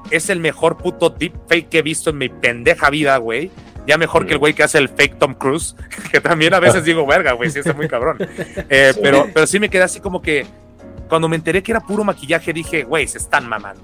Es 0.09 0.29
el 0.29 0.39
mejor 0.39 0.77
puto 0.77 1.09
deepfake 1.09 1.69
que 1.69 1.79
he 1.79 1.81
visto 1.81 2.09
en 2.09 2.17
mi 2.17 2.29
pendeja 2.29 2.89
vida, 2.89 3.17
güey. 3.17 3.51
Ya 3.87 3.97
mejor 3.97 4.25
que 4.25 4.33
el 4.33 4.39
güey 4.39 4.53
que 4.53 4.63
hace 4.63 4.77
el 4.77 4.89
fake 4.89 5.17
Tom 5.17 5.33
Cruise, 5.33 5.75
que 6.11 6.21
también 6.21 6.53
a 6.53 6.59
veces 6.59 6.83
digo, 6.83 7.05
verga, 7.05 7.33
güey, 7.33 7.49
sí 7.49 7.59
está 7.59 7.73
muy 7.73 7.87
cabrón. 7.87 8.17
Eh, 8.69 8.93
pero, 9.01 9.27
pero 9.33 9.47
sí 9.47 9.59
me 9.59 9.69
quedé 9.69 9.83
así 9.83 9.99
como 9.99 10.21
que. 10.21 10.45
Cuando 11.11 11.27
me 11.27 11.35
enteré 11.35 11.61
que 11.61 11.73
era 11.73 11.81
puro 11.81 12.05
maquillaje, 12.05 12.53
dije, 12.53 12.83
güey, 12.83 13.05
se 13.05 13.17
están 13.17 13.45
mamando. 13.45 13.81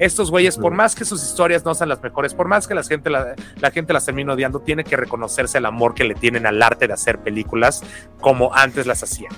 Estos 0.00 0.32
güeyes, 0.32 0.58
por 0.58 0.72
más 0.72 0.96
que 0.96 1.04
sus 1.04 1.22
historias 1.22 1.64
no 1.64 1.72
sean 1.76 1.88
las 1.88 2.02
mejores, 2.02 2.34
por 2.34 2.48
más 2.48 2.66
que 2.66 2.74
la 2.74 2.82
gente, 2.82 3.08
la, 3.08 3.36
gente 3.72 3.92
las 3.92 4.04
termine 4.04 4.32
odiando, 4.32 4.58
tiene 4.58 4.82
que 4.82 4.96
reconocerse 4.96 5.58
el 5.58 5.66
amor 5.66 5.94
que 5.94 6.02
le 6.02 6.16
tienen 6.16 6.44
al 6.44 6.60
arte 6.60 6.88
de 6.88 6.94
hacer 6.94 7.20
películas 7.20 7.84
como 8.20 8.52
antes 8.52 8.84
las 8.84 9.00
hacían. 9.04 9.30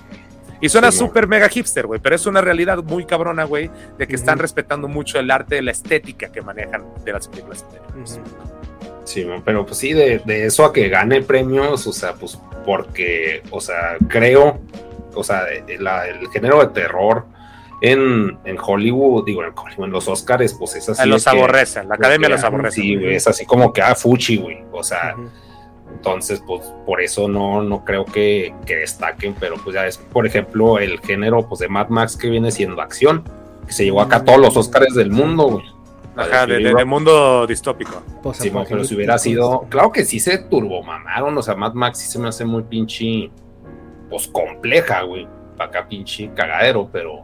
Y 0.63 0.71
suena 0.71 0.91
súper 0.91 1.27
mega 1.27 1.51
hipster, 1.51 1.87
güey, 1.87 2.01
pero 2.01 2.17
es 2.17 2.25
una 2.25 2.41
realidad 2.41 2.83
muy 2.83 3.05
cabrona, 3.05 3.45
güey, 3.45 3.71
de 3.99 4.09
que 4.09 4.15
están 4.15 4.39
respetando 4.39 4.89
mucho 4.89 5.19
el 5.19 5.31
arte, 5.31 5.61
la 5.61 5.73
estética 5.73 6.33
que 6.33 6.41
manejan 6.41 6.83
de 7.05 7.13
las 7.13 7.29
películas. 7.29 7.63
Sí, 9.05 9.27
pero 9.45 9.67
pues 9.67 9.77
sí, 9.77 9.93
de, 9.93 10.23
eso 10.47 10.65
a 10.65 10.73
que 10.73 10.89
gane 10.89 11.21
premios, 11.21 11.87
o 11.87 11.93
sea, 11.93 12.15
pues 12.15 12.39
porque, 12.65 13.43
o 13.51 13.61
sea, 13.61 13.99
creo, 14.09 14.63
o 15.19 15.25
sea, 15.25 15.47
el 15.49 16.29
género 16.33 16.61
de 16.61 16.69
terror 16.69 17.27
en, 17.81 18.39
en 18.45 18.57
Hollywood, 18.61 19.25
digo, 19.25 19.43
en, 19.45 19.53
en 19.85 19.91
los 19.91 20.09
Oscars, 20.09 20.55
pues 20.55 20.75
es 20.77 20.89
así. 20.89 21.09
Los 21.09 21.27
aborrecen, 21.27 21.89
la 21.89 21.95
academia 21.95 22.29
los 22.29 22.43
aborrece. 22.43 22.81
Sí, 22.81 22.97
güey, 22.97 23.15
es 23.15 23.27
así 23.27 23.47
como 23.47 23.73
que, 23.73 23.83
ah, 23.83 23.95
fuchi, 23.95 24.37
güey. 24.37 24.65
O 24.73 24.83
sea, 24.83 25.15
entonces, 25.93 26.43
pues 26.47 26.63
por 26.85 27.01
eso 27.01 27.29
no, 27.29 27.63
no 27.63 27.85
creo 27.85 28.05
que, 28.05 28.55
que, 28.67 28.77
destaquen, 28.77 29.35
pero 29.39 29.57
pues 29.57 29.75
ya 29.75 29.87
es, 29.87 29.99
por 29.99 30.27
ejemplo, 30.27 30.79
el 30.79 30.99
género 31.01 31.49
pues, 31.49 31.61
de 31.61 31.69
Mad 31.69 31.89
Max 31.89 32.17
que 32.17 32.29
viene 32.29 32.51
siendo 32.51 32.81
acción, 32.83 33.23
que 33.67 33.73
se 33.73 33.85
llevó 33.85 34.01
acá 34.01 34.25
todos 34.25 34.41
los 34.41 34.57
Oscars 34.57 34.95
del 34.95 35.11
mundo, 35.11 35.45
güey. 35.45 35.65
Ajá, 36.17 36.47
de, 36.47 36.85
mundo 36.85 37.47
distópico. 37.47 38.03
Sí, 38.35 38.51
pero 38.69 38.83
si 38.83 38.97
hubiera 38.97 39.19
sido, 39.19 39.67
claro 39.69 39.93
que 39.93 40.05
sí 40.05 40.19
se 40.19 40.39
turbomamaron, 40.39 41.39
o 41.39 41.43
sea, 41.43 41.55
Mad 41.55 41.75
Max 41.75 41.99
sí 41.99 42.09
se 42.09 42.19
me 42.19 42.27
hace 42.27 42.45
muy 42.45 42.65
pinche, 42.65 43.31
pues 44.09 44.29
compleja, 44.29 45.03
güey, 45.03 45.27
acá 45.59 45.87
pinche 45.89 46.31
cagadero, 46.35 46.89
pero 46.93 47.23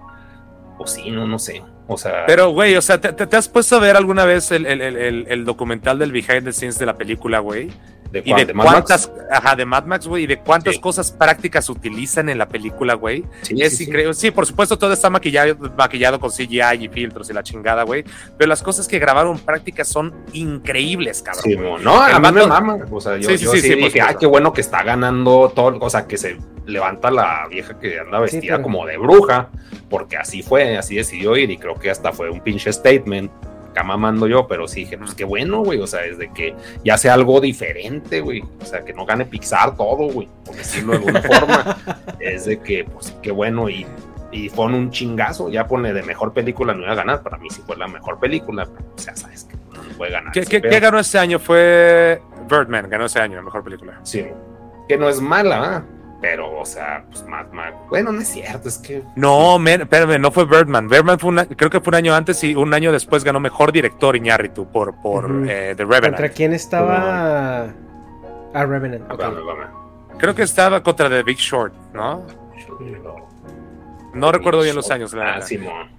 o 0.78 0.87
sí, 0.87 1.11
no, 1.11 1.26
no 1.26 1.39
sé. 1.39 1.62
O 1.87 1.99
sea. 1.99 2.24
Pero, 2.26 2.51
güey, 2.51 2.76
o 2.76 2.82
sea, 2.82 3.01
¿te, 3.01 3.37
has 3.37 3.49
puesto 3.49 3.76
a 3.76 3.80
ver 3.80 3.97
alguna 3.97 4.24
vez 4.24 4.51
el, 4.51 4.66
el, 4.66 4.80
el, 4.80 5.26
el, 5.28 5.45
documental 5.45 5.99
del 5.99 6.12
behind 6.12 6.45
the 6.45 6.53
scenes 6.53 6.78
de 6.78 6.87
la 6.87 6.95
película, 6.95 7.41
güey? 7.41 7.70
¿De, 8.14 8.22
y 8.24 8.32
de, 8.32 8.54
cuántas, 8.54 9.10
ajá, 9.28 9.56
de 9.56 9.66
Mad 9.66 9.86
Max, 9.86 10.06
güey, 10.06 10.22
y 10.22 10.26
de 10.28 10.38
cuántas 10.38 10.78
cosas 10.78 11.10
prácticas 11.10 11.68
utilizan 11.68 12.28
en 12.28 12.38
la 12.38 12.46
película, 12.46 12.94
güey. 12.94 13.24
Sí, 13.42 13.60
es 13.60 13.80
increíble. 13.80 14.14
Sí. 14.14 14.30
por 14.30 14.46
supuesto, 14.46 14.78
todo 14.78 14.92
está 14.92 15.10
maquillado, 15.10 15.56
maquillado 15.76 16.20
con 16.20 16.30
CGI 16.30 16.84
y 16.84 16.88
filtros 16.88 17.28
y 17.30 17.32
la 17.32 17.42
chingada, 17.42 17.82
güey. 17.82 18.04
Pero 18.38 18.48
las 18.48 18.62
cosas 18.62 18.86
que 18.86 19.00
grabaron 19.00 19.36
prácticas 19.40 19.88
son 19.88 20.14
increíbles, 20.32 21.22
cabrón. 21.22 21.42
Sí, 21.42 21.56
no, 21.82 22.00
a 22.00 22.20
mí 22.20 22.30
me 22.30 22.46
mama. 22.46 22.78
O 22.88 23.00
sea, 23.00 23.16
yo, 23.16 23.30
sí, 23.30 23.38
sí, 23.38 23.74
dije, 23.74 24.00
ay, 24.00 24.14
qué 24.20 24.26
bueno 24.26 24.52
que 24.52 24.60
está 24.60 24.84
ganando 24.84 25.52
todo, 25.52 25.76
o 25.80 25.90
sea, 25.90 26.06
que 26.06 26.16
se 26.16 26.38
levanta 26.66 27.10
la 27.10 27.48
vieja 27.50 27.76
que 27.80 27.98
anda 27.98 28.20
vestida 28.20 28.62
como 28.62 28.86
de 28.86 28.96
bruja, 28.96 29.48
porque 29.90 30.16
así 30.16 30.44
fue, 30.44 30.78
así 30.78 30.94
decidió 30.94 31.36
ir 31.36 31.50
y 31.50 31.58
creo 31.58 31.74
que 31.74 31.90
hasta 31.90 32.12
fue 32.12 32.30
un 32.30 32.40
pinche 32.40 32.72
statement 32.72 33.32
acá 33.74 33.82
mamando 33.82 34.28
yo, 34.28 34.46
pero 34.46 34.68
sí 34.68 34.80
dije, 34.80 34.96
pues 34.96 35.14
qué 35.14 35.24
bueno, 35.24 35.62
güey, 35.62 35.80
o 35.80 35.86
sea, 35.86 36.02
desde 36.02 36.32
que 36.32 36.54
ya 36.84 36.96
sea 36.96 37.14
algo 37.14 37.40
diferente, 37.40 38.20
güey, 38.20 38.42
o 38.60 38.64
sea, 38.64 38.82
que 38.84 38.92
no 38.94 39.04
gane 39.04 39.26
Pixar 39.26 39.76
todo, 39.76 40.08
güey, 40.08 40.28
por 40.44 40.54
decirlo 40.54 40.92
de 40.92 40.98
alguna 40.98 41.22
forma, 41.22 41.76
es 42.20 42.46
de 42.46 42.60
que, 42.60 42.84
pues 42.84 43.14
qué 43.20 43.32
bueno, 43.32 43.68
y, 43.68 43.84
y 44.30 44.48
pone 44.50 44.78
un 44.78 44.90
chingazo, 44.90 45.48
ya 45.48 45.66
pone 45.66 45.92
de 45.92 46.04
mejor 46.04 46.32
película, 46.32 46.72
no 46.72 46.82
iba 46.82 46.92
a 46.92 46.96
ganar, 46.96 47.22
para 47.22 47.36
mí 47.36 47.50
sí 47.50 47.62
fue 47.66 47.76
la 47.76 47.88
mejor 47.88 48.20
película, 48.20 48.68
o 48.96 48.98
sea, 48.98 49.16
sabes 49.16 49.44
que 49.44 49.56
no 49.56 49.82
puede 49.96 50.12
ganar. 50.12 50.32
¿Qué, 50.32 50.42
¿qué, 50.42 50.62
¿qué 50.62 50.80
ganó 50.80 51.00
ese 51.00 51.18
año? 51.18 51.40
Fue 51.40 52.22
Birdman, 52.48 52.88
ganó 52.88 53.06
ese 53.06 53.18
año 53.18 53.36
la 53.36 53.42
mejor 53.42 53.64
película. 53.64 53.98
Sí, 54.04 54.24
que 54.88 54.96
no 54.96 55.08
es 55.08 55.20
mala, 55.20 55.82
¿eh? 55.84 55.93
Pero, 56.24 56.58
o 56.58 56.64
sea, 56.64 57.04
pues 57.10 57.22
Mad 57.26 57.48
Max. 57.52 57.76
Bueno, 57.90 58.10
no 58.10 58.22
es 58.22 58.28
cierto, 58.28 58.66
es 58.66 58.78
que. 58.78 59.02
No, 59.14 59.62
espérame, 59.62 60.18
no 60.18 60.30
fue 60.30 60.46
Birdman. 60.46 60.88
Birdman 60.88 61.18
fue 61.18 61.28
una, 61.28 61.44
creo 61.44 61.68
que 61.68 61.82
fue 61.82 61.90
un 61.90 61.96
año 61.96 62.14
antes 62.14 62.42
y 62.44 62.54
un 62.54 62.72
año 62.72 62.92
después 62.92 63.24
ganó 63.24 63.40
mejor 63.40 63.72
director 63.72 64.16
Iñárritu 64.16 64.66
por, 64.72 64.94
por 65.02 65.26
eh, 65.46 65.74
The 65.76 65.84
Revenant. 65.84 66.14
¿Contra 66.14 66.30
quién 66.30 66.54
estaba? 66.54 67.66
Ah, 68.54 68.64
Revenant. 68.64 69.04
Creo 70.16 70.34
que 70.34 70.44
estaba 70.44 70.82
contra 70.82 71.10
The 71.10 71.22
Big 71.24 71.36
Short, 71.36 71.74
¿no? 71.92 72.26
No 74.14 74.32
recuerdo 74.32 74.62
bien 74.62 74.76
los 74.76 74.90
años. 74.90 75.12
La 75.12 75.34
ah, 75.34 75.42
Simón. 75.42 75.90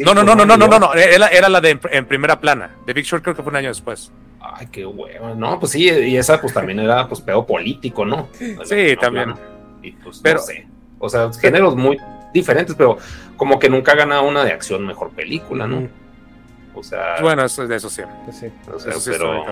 no, 0.00 0.14
no, 0.14 0.24
no, 0.24 0.34
no, 0.34 0.44
no, 0.46 0.56
no, 0.56 0.66
no, 0.66 0.78
no, 0.80 0.94
era, 0.94 1.28
era 1.28 1.48
la 1.48 1.60
de 1.60 1.78
en, 1.92 2.06
primera 2.06 2.40
plana. 2.40 2.72
The 2.86 2.92
Big 2.92 3.04
Short 3.04 3.22
creo 3.22 3.36
que 3.36 3.44
fue 3.44 3.50
un 3.50 3.56
año 3.56 3.68
después. 3.68 4.10
Ay, 4.40 4.66
qué 4.72 4.84
huevo. 4.84 5.32
No, 5.36 5.60
pues 5.60 5.70
sí, 5.70 5.84
y 5.84 6.16
esa 6.16 6.40
pues 6.40 6.52
también 6.52 6.80
era 6.80 7.06
pues 7.06 7.20
pedo 7.20 7.46
político, 7.46 8.04
¿no? 8.04 8.30
Sí, 8.64 8.96
también. 9.00 9.34
Y 9.82 9.92
pues 9.92 10.20
pero, 10.22 10.40
no 10.40 10.46
sé. 10.46 10.66
O 10.98 11.08
sea, 11.08 11.32
géneros 11.32 11.76
muy 11.76 11.98
diferentes, 12.32 12.74
pero 12.76 12.98
como 13.36 13.58
que 13.58 13.68
nunca 13.68 13.92
ha 13.92 13.96
ganado 13.96 14.22
una 14.24 14.44
de 14.44 14.52
acción 14.52 14.86
mejor 14.86 15.10
película, 15.10 15.66
¿no? 15.66 15.88
O 16.74 16.82
sea. 16.82 17.20
Bueno, 17.20 17.44
eso, 17.44 17.64
eso 17.64 17.90
sí. 17.90 18.02
Sí. 18.32 18.46
eso 18.66 19.00
sí 19.00 19.10
pero, 19.10 19.44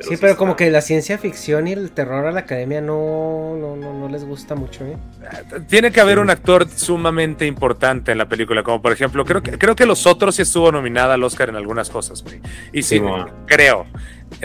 sí, 0.00 0.16
pero 0.20 0.36
como 0.36 0.56
que 0.56 0.70
la 0.70 0.80
ciencia 0.80 1.18
ficción 1.18 1.66
y 1.66 1.72
el 1.72 1.90
terror 1.90 2.26
a 2.26 2.32
la 2.32 2.40
academia 2.40 2.80
no, 2.80 3.56
no, 3.56 3.76
no, 3.76 4.08
les 4.08 4.24
gusta 4.24 4.54
mucho, 4.54 4.84
¿eh? 4.84 4.96
Tiene 5.68 5.90
que 5.90 6.00
haber 6.00 6.18
un 6.18 6.30
actor 6.30 6.68
sumamente 6.68 7.46
importante 7.46 8.12
en 8.12 8.18
la 8.18 8.28
película, 8.28 8.62
como 8.62 8.80
por 8.80 8.92
ejemplo, 8.92 9.24
creo 9.24 9.42
que, 9.42 9.58
creo 9.58 9.76
que 9.76 9.86
Los 9.86 10.06
Otros 10.06 10.36
sí 10.36 10.42
estuvo 10.42 10.70
nominada 10.72 11.14
al 11.14 11.24
Oscar 11.24 11.48
en 11.48 11.56
algunas 11.56 11.90
cosas, 11.90 12.22
güey. 12.22 12.40
Y 12.72 12.82
sí, 12.82 13.00
creo. 13.46 13.86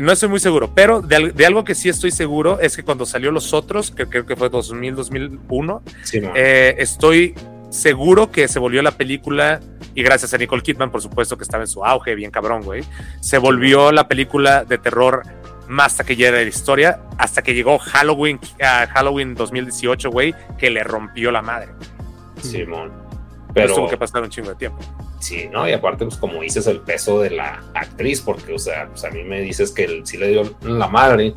No 0.01 0.11
estoy 0.11 0.29
muy 0.29 0.39
seguro, 0.39 0.71
pero 0.73 1.01
de, 1.01 1.45
algo 1.45 1.63
que 1.63 1.75
sí 1.75 1.89
estoy 1.89 2.11
seguro 2.11 2.59
es 2.59 2.75
que 2.75 2.83
cuando 2.83 3.05
salió 3.05 3.31
Los 3.31 3.53
Otros, 3.53 3.91
que 3.91 4.05
creo 4.05 4.25
que 4.25 4.35
fue 4.35 4.49
2000, 4.49 4.95
2001, 4.95 5.83
eh, 6.35 6.75
estoy 6.77 7.33
seguro 7.69 8.31
que 8.31 8.47
se 8.47 8.59
volvió 8.59 8.81
la 8.81 8.91
película, 8.91 9.59
y 9.95 10.03
gracias 10.03 10.33
a 10.33 10.37
Nicole 10.37 10.61
Kidman, 10.61 10.91
por 10.91 11.01
supuesto, 11.01 11.37
que 11.37 11.43
estaba 11.43 11.63
en 11.63 11.67
su 11.67 11.83
auge, 11.83 12.15
bien 12.15 12.31
cabrón, 12.31 12.63
güey, 12.63 12.83
se 13.19 13.37
volvió 13.37 13.91
la 13.91 14.07
película 14.07 14.63
de 14.63 14.77
terror 14.77 15.23
más 15.69 15.95
taquillera 15.95 16.37
de 16.37 16.45
la 16.45 16.49
historia, 16.49 16.99
hasta 17.17 17.43
que 17.43 17.53
llegó 17.53 17.77
Halloween, 17.77 18.39
Halloween 18.59 19.35
2018, 19.35 20.09
güey, 20.09 20.33
que 20.57 20.69
le 20.71 20.83
rompió 20.83 21.31
la 21.31 21.43
madre. 21.43 21.69
Simón. 22.41 22.91
pero 23.53 23.75
tuvo 23.75 23.87
que 23.87 23.97
pasar 23.97 24.23
un 24.23 24.29
chingo 24.29 24.49
de 24.49 24.55
tiempo. 24.55 24.79
Sí, 25.19 25.47
¿no? 25.51 25.67
Y 25.67 25.73
aparte, 25.73 26.05
pues 26.05 26.17
como 26.17 26.41
dices, 26.41 26.65
el 26.67 26.79
peso 26.79 27.21
de 27.21 27.31
la 27.31 27.63
actriz, 27.75 28.21
porque, 28.21 28.53
o 28.53 28.59
sea, 28.59 28.87
pues 28.87 29.03
a 29.03 29.11
mí 29.11 29.23
me 29.23 29.41
dices 29.41 29.71
que 29.71 30.01
sí 30.05 30.17
le 30.17 30.29
dio 30.29 30.55
la 30.63 30.87
madre, 30.87 31.33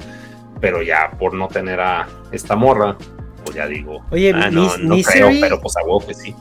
pero 0.61 0.83
ya 0.83 1.11
por 1.18 1.35
no 1.35 1.49
tener 1.49 1.80
a 1.80 2.09
esta 2.30 2.57
morra, 2.57 2.97
pues 3.45 3.57
ya 3.57 3.66
digo, 3.66 4.03
Oye, 4.11 4.33
ah, 4.35 4.51
no, 4.51 4.70
Misery, 4.78 5.41
pero 5.41 5.61
pues 5.61 5.76
a 5.76 5.83
vos, 5.85 6.05
pues 6.05 6.18
sí. 6.18 6.35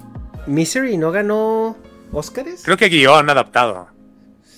Misery 0.47 0.97
no 0.97 1.11
ganó 1.11 1.75
Oscars. 2.13 2.63
Creo 2.63 2.77
que 2.77 2.87
guion 2.87 3.29
adaptado. 3.29 3.87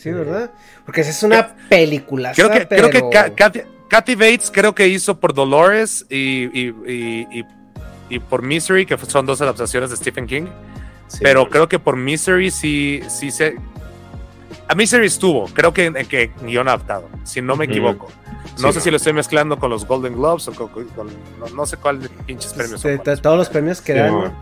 Sí, 0.04 0.12
¿verdad? 0.12 0.52
Porque 0.86 1.00
esa 1.00 1.12
es 1.12 1.24
una 1.24 1.56
película. 1.70 2.34
Creo 2.36 2.52
que, 2.52 2.68
creo 2.68 2.90
que 2.90 3.66
Kathy, 3.88 4.16
Bates 4.16 4.52
creo 4.52 4.76
que 4.76 4.90
hizo 4.90 5.18
por 5.18 5.34
Dolores 5.34 6.06
y, 6.10 6.50
y, 6.54 7.46
y, 8.10 8.20
por 8.20 8.42
Misery, 8.42 8.86
que 8.86 8.98
son 8.98 9.26
dos 9.26 9.40
adaptaciones 9.42 9.92
de 9.92 9.96
Stephen 9.96 10.28
King. 10.28 10.48
pero 11.22 11.50
creo 11.50 11.70
que 11.70 11.80
por 11.80 11.96
Misery 11.96 12.52
sí, 12.52 13.00
sí 13.08 13.32
se. 13.32 13.56
A 14.68 14.76
Misery 14.76 15.06
estuvo, 15.06 15.46
creo 15.46 15.74
que, 15.74 15.94
que 16.10 16.32
guion 16.42 16.68
adaptado, 16.68 17.08
si 17.24 17.42
no 17.42 17.56
me 17.56 17.64
equivoco. 17.64 18.12
No 18.60 18.74
sé 18.74 18.82
si 18.82 18.92
lo 18.92 18.98
estoy 18.98 19.14
mezclando 19.14 19.58
con 19.58 19.70
los 19.70 19.88
Golden 19.88 20.16
Globes 20.16 20.50
o 20.50 20.54
con, 20.54 20.86
no, 21.56 21.66
sé 21.66 21.78
cuál 21.78 22.00
pinches 22.26 22.52
premios. 22.52 22.82
son 22.82 23.00
todos 23.22 23.38
los 23.38 23.48
premios 23.48 23.80
que 23.80 23.94
dan. 23.94 24.34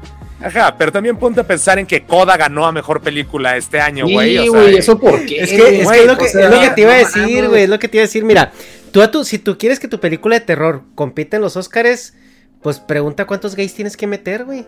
Ajá, 0.44 0.76
pero 0.78 0.92
también 0.92 1.18
ponte 1.18 1.42
a 1.42 1.44
pensar 1.44 1.80
en 1.80 1.86
que 1.86 2.04
Coda 2.04 2.38
ganó 2.38 2.66
a 2.66 2.72
mejor 2.72 3.02
película 3.02 3.58
este 3.58 3.80
año, 3.80 4.08
güey. 4.08 4.38
Sí, 4.38 4.48
güey, 4.48 4.78
eso 4.78 5.00
por 5.00 5.26
qué. 5.26 5.42
Es 5.42 5.50
que, 5.50 5.82
es, 5.82 6.08
lo, 6.08 6.18
que, 6.18 6.28
te 6.76 6.82
iba 6.82 6.94
a 6.94 6.98
decir, 6.98 7.48
güey. 7.48 7.64
Es 7.64 7.70
lo 7.70 7.80
que 7.80 7.88
te 7.88 7.98
iba 7.98 8.04
a 8.04 8.08
decir. 8.08 8.24
Mira, 8.24 8.52
tú, 8.92 9.02
a 9.02 9.12
tu, 9.12 9.24
si 9.24 9.40
tú 9.40 9.58
quieres 9.58 9.80
que 9.80 9.88
tu 9.88 10.00
película 10.00 10.40
de 10.40 10.46
terror 10.46 10.84
compita 10.96 11.38
en 11.38 11.44
los 11.44 11.58
Oscars, 11.58 12.14
pues 12.62 12.80
pregunta 12.80 13.26
cuántos 13.26 13.56
gays 13.56 13.74
tienes 13.74 13.96
que 13.96 14.08
meter, 14.08 14.46
güey. 14.46 14.66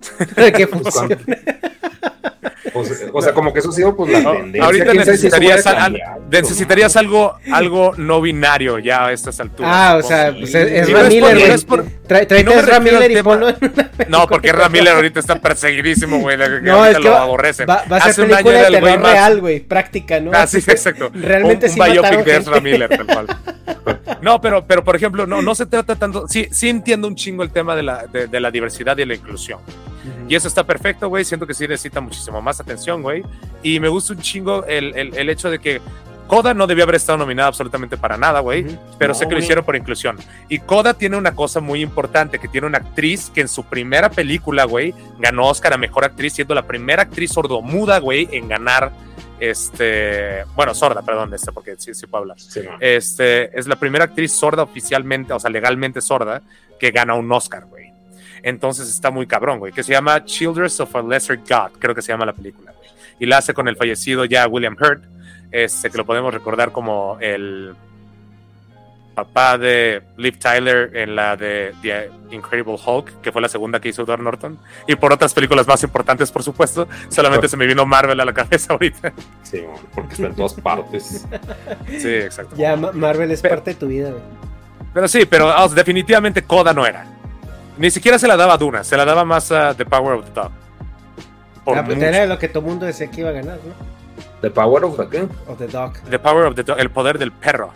Para 0.34 0.52
que 0.52 0.66
pues, 0.66 0.82
funcione. 0.82 1.18
Pues, 2.82 3.10
o 3.12 3.22
sea, 3.22 3.32
como 3.32 3.52
que 3.52 3.60
eso 3.60 3.70
ha 3.70 3.72
sido 3.72 3.96
pues 3.96 4.12
la 4.12 4.32
tendencia. 4.32 4.64
Ahorita 4.64 4.94
necesitarías, 4.94 5.64
necesitarías 6.30 6.96
algo, 6.96 7.34
algo 7.52 7.92
no 7.96 8.20
binario 8.20 8.78
ya 8.78 9.06
a 9.06 9.12
estas 9.12 9.40
alturas. 9.40 9.70
Ah, 9.74 9.96
o 9.98 10.02
sea, 10.02 10.32
pues 10.32 10.54
es, 10.54 10.88
es 10.88 11.08
Miller, 11.08 11.60
Trae 12.10 12.42
no 12.42 12.52
a 12.52 12.80
Miller 12.80 13.10
y 13.10 13.22
ponlo 13.22 13.48
No, 14.08 14.26
porque 14.26 14.52
Ram 14.52 14.72
Miller 14.72 14.94
ahorita 14.94 15.20
está 15.20 15.40
perseguidísimo, 15.40 16.18
güey. 16.18 16.36
No, 16.62 16.84
es 16.84 16.96
que 16.96 17.04
lo 17.04 17.16
aborrecen. 17.16 17.68
Va, 17.68 17.84
va 17.90 17.98
a 17.98 18.00
ser 18.00 18.10
Hace 18.10 18.22
película 18.26 18.62
de 18.62 18.70
terror 18.70 19.02
real, 19.02 19.40
güey, 19.40 19.60
práctica, 19.60 20.20
¿no? 20.20 20.32
Ah, 20.34 20.46
sí, 20.46 20.56
exacto. 20.66 21.10
Realmente 21.14 21.66
un, 21.66 21.72
sí 21.72 21.80
un 21.80 21.92
biopic 21.92 22.24
de 22.24 22.36
Ezra 22.36 22.60
Miller, 22.60 22.88
tal 22.88 23.06
cual. 23.06 23.26
No, 24.22 24.40
pero, 24.40 24.66
pero 24.66 24.82
por 24.82 24.96
ejemplo, 24.96 25.26
no, 25.26 25.40
no 25.40 25.54
se 25.54 25.66
trata 25.66 25.94
tanto. 25.94 26.26
Sí, 26.26 26.48
sí 26.50 26.68
entiendo 26.68 27.06
un 27.06 27.14
chingo 27.14 27.42
el 27.42 27.50
tema 27.50 27.76
de 27.76 27.82
la, 27.82 28.06
de, 28.06 28.26
de 28.26 28.40
la 28.40 28.50
diversidad 28.50 28.96
y 28.98 29.04
la 29.04 29.14
inclusión. 29.14 29.60
Y 30.28 30.34
eso 30.34 30.48
está 30.48 30.64
perfecto, 30.64 31.08
güey. 31.08 31.24
Siento 31.24 31.46
que 31.46 31.54
sí 31.54 31.66
necesita 31.66 32.00
muchísimo 32.00 32.40
más 32.40 32.60
atención, 32.60 33.02
güey. 33.02 33.22
Y 33.62 33.80
me 33.80 33.88
gusta 33.88 34.12
un 34.12 34.20
chingo 34.20 34.64
el, 34.64 34.96
el, 34.96 35.14
el 35.16 35.28
hecho 35.28 35.50
de 35.50 35.58
que 35.58 35.80
Coda 36.30 36.54
no 36.54 36.68
debió 36.68 36.84
haber 36.84 36.94
estado 36.94 37.18
nominada 37.18 37.48
absolutamente 37.48 37.96
para 37.96 38.16
nada, 38.16 38.38
güey, 38.38 38.64
pero 38.98 39.14
sé 39.14 39.26
que 39.26 39.34
lo 39.34 39.40
hicieron 39.40 39.64
por 39.64 39.74
inclusión. 39.74 40.16
Y 40.48 40.60
Coda 40.60 40.94
tiene 40.94 41.16
una 41.16 41.34
cosa 41.34 41.58
muy 41.58 41.82
importante, 41.82 42.38
que 42.38 42.46
tiene 42.46 42.68
una 42.68 42.78
actriz 42.78 43.32
que 43.34 43.40
en 43.40 43.48
su 43.48 43.64
primera 43.64 44.12
película, 44.12 44.62
güey, 44.62 44.94
ganó 45.18 45.48
Oscar 45.48 45.72
a 45.72 45.76
Mejor 45.76 46.04
Actriz, 46.04 46.34
siendo 46.34 46.54
la 46.54 46.68
primera 46.68 47.02
actriz 47.02 47.32
sordomuda, 47.32 47.98
güey, 47.98 48.28
en 48.30 48.46
ganar, 48.46 48.92
este, 49.40 50.44
bueno, 50.54 50.72
sorda, 50.72 51.02
perdón, 51.02 51.34
este, 51.34 51.50
porque 51.50 51.74
sí, 51.78 51.94
sí 51.94 52.06
puedo 52.06 52.22
hablar. 52.22 52.36
Este, 52.78 53.58
es 53.58 53.66
la 53.66 53.74
primera 53.74 54.04
actriz 54.04 54.30
sorda 54.30 54.62
oficialmente, 54.62 55.32
o 55.32 55.40
sea, 55.40 55.50
legalmente 55.50 56.00
sorda, 56.00 56.42
que 56.78 56.92
gana 56.92 57.14
un 57.14 57.32
Oscar, 57.32 57.66
güey. 57.66 57.89
Entonces 58.42 58.88
está 58.88 59.10
muy 59.10 59.26
cabrón, 59.26 59.58
güey, 59.58 59.72
que 59.72 59.82
se 59.82 59.92
llama 59.92 60.24
Children 60.24 60.68
of 60.78 60.96
a 60.96 61.02
Lesser 61.02 61.38
God, 61.38 61.72
creo 61.78 61.94
que 61.94 62.02
se 62.02 62.12
llama 62.12 62.26
la 62.26 62.32
película, 62.32 62.72
güey. 62.72 62.88
Y 63.18 63.26
la 63.26 63.38
hace 63.38 63.54
con 63.54 63.68
el 63.68 63.76
fallecido 63.76 64.24
ya 64.24 64.46
William 64.46 64.76
Hurt, 64.80 65.02
este, 65.50 65.90
que 65.90 65.98
lo 65.98 66.06
podemos 66.06 66.32
recordar 66.32 66.72
como 66.72 67.18
el 67.20 67.74
papá 69.14 69.58
de 69.58 70.02
Liv 70.16 70.38
Tyler 70.38 70.96
en 70.96 71.14
la 71.14 71.36
de 71.36 71.74
The 71.82 72.10
Incredible 72.30 72.76
Hulk, 72.84 73.20
que 73.20 73.32
fue 73.32 73.42
la 73.42 73.48
segunda 73.48 73.80
que 73.80 73.90
hizo 73.90 74.02
Edward 74.02 74.22
Norton, 74.22 74.58
y 74.86 74.94
por 74.96 75.12
otras 75.12 75.34
películas 75.34 75.66
más 75.66 75.82
importantes, 75.82 76.30
por 76.30 76.42
supuesto. 76.42 76.88
Solamente 77.08 77.48
se 77.48 77.56
me 77.56 77.66
vino 77.66 77.84
Marvel 77.84 78.18
a 78.20 78.24
la 78.24 78.32
cabeza 78.32 78.72
ahorita. 78.72 79.12
Sí, 79.42 79.62
porque 79.94 80.14
está 80.14 80.26
en 80.26 80.34
todas 80.34 80.54
partes. 80.54 81.26
Sí, 81.98 82.08
exacto. 82.08 82.56
Ya 82.56 82.76
Marvel 82.76 83.30
es 83.30 83.42
parte 83.42 83.72
de 83.72 83.76
tu 83.76 83.88
vida, 83.88 84.10
güey. 84.10 84.22
Pero 84.94 85.06
sí, 85.06 85.26
pero 85.26 85.68
definitivamente 85.68 86.42
Coda 86.42 86.72
no 86.72 86.86
era. 86.86 87.04
Ni 87.80 87.90
siquiera 87.90 88.18
se 88.18 88.28
la 88.28 88.36
daba 88.36 88.52
a 88.52 88.58
Duna, 88.58 88.84
se 88.84 88.94
la 88.94 89.06
daba 89.06 89.24
más 89.24 89.50
a 89.50 89.74
The 89.74 89.86
Power 89.86 90.18
of 90.18 90.26
the 90.26 90.32
Dog. 90.32 90.50
Ah, 91.66 91.82
pues 91.82 91.96
era 91.96 92.26
lo 92.26 92.38
que 92.38 92.46
todo 92.46 92.60
el 92.60 92.66
mundo 92.66 92.84
decía 92.84 93.10
que 93.10 93.22
iba 93.22 93.30
a 93.30 93.32
ganar, 93.32 93.58
¿no? 93.64 93.72
The 94.42 94.50
Power 94.50 94.84
of 94.84 94.98
the 94.98 95.08
¿qué? 95.08 95.22
Of 95.46 95.56
the 95.56 95.66
Dog. 95.66 95.94
The 96.10 96.18
Power 96.18 96.44
of 96.44 96.56
the 96.56 96.62
Dog, 96.62 96.78
el 96.78 96.90
poder 96.90 97.18
del 97.18 97.32
perro. 97.32 97.72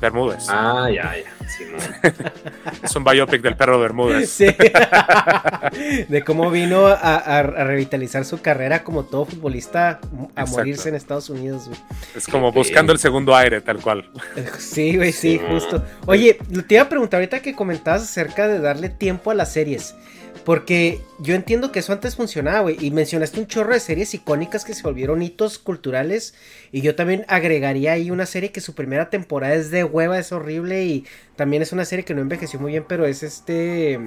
Bermúdez. 0.00 0.46
Ah, 0.48 0.88
ya, 0.90 1.14
ya. 1.16 1.40
es 2.82 2.96
un 2.96 3.04
biopic 3.04 3.42
del 3.42 3.56
perro 3.56 3.78
Bermúdez. 3.80 4.30
Sí. 4.30 4.46
de 6.08 6.24
cómo 6.24 6.50
vino 6.50 6.86
a, 6.86 7.42
revitalizar 7.42 8.24
su 8.24 8.40
carrera 8.40 8.82
como 8.82 9.04
todo 9.04 9.26
futbolista 9.26 10.00
a 10.34 10.46
morirse 10.46 10.88
en 10.88 10.94
Estados 10.94 11.30
Unidos, 11.30 11.66
güey. 11.66 11.78
Es 12.14 12.26
como 12.26 12.52
buscando 12.52 12.92
el 12.92 12.98
segundo 12.98 13.34
aire, 13.34 13.60
tal 13.60 13.80
cual. 13.80 14.08
Sí, 14.58 14.96
güey, 14.96 15.12
sí, 15.12 15.40
justo. 15.50 15.84
Oye, 16.06 16.38
te 16.66 16.74
iba 16.74 16.84
a 16.84 16.88
preguntar 16.88 17.18
ahorita 17.18 17.40
que 17.40 17.54
comentabas 17.54 18.02
acerca 18.02 18.48
de 18.48 18.60
darle 18.60 18.88
tiempo 18.88 19.30
a 19.30 19.34
las 19.34 19.52
series. 19.52 19.94
Porque 20.50 21.00
yo 21.20 21.36
entiendo 21.36 21.70
que 21.70 21.78
eso 21.78 21.92
antes 21.92 22.16
funcionaba, 22.16 22.58
güey. 22.58 22.76
Y 22.80 22.90
mencionaste 22.90 23.38
un 23.38 23.46
chorro 23.46 23.72
de 23.72 23.78
series 23.78 24.14
icónicas 24.14 24.64
que 24.64 24.74
se 24.74 24.82
volvieron 24.82 25.22
hitos 25.22 25.60
culturales. 25.60 26.34
Y 26.72 26.80
yo 26.80 26.96
también 26.96 27.24
agregaría 27.28 27.92
ahí 27.92 28.10
una 28.10 28.26
serie 28.26 28.50
que 28.50 28.60
su 28.60 28.74
primera 28.74 29.10
temporada 29.10 29.54
es 29.54 29.70
de 29.70 29.84
hueva, 29.84 30.18
es 30.18 30.32
horrible. 30.32 30.82
Y 30.86 31.04
también 31.36 31.62
es 31.62 31.70
una 31.70 31.84
serie 31.84 32.04
que 32.04 32.14
no 32.14 32.20
envejeció 32.20 32.58
muy 32.58 32.72
bien, 32.72 32.84
pero 32.88 33.06
es 33.06 33.22
este. 33.22 34.00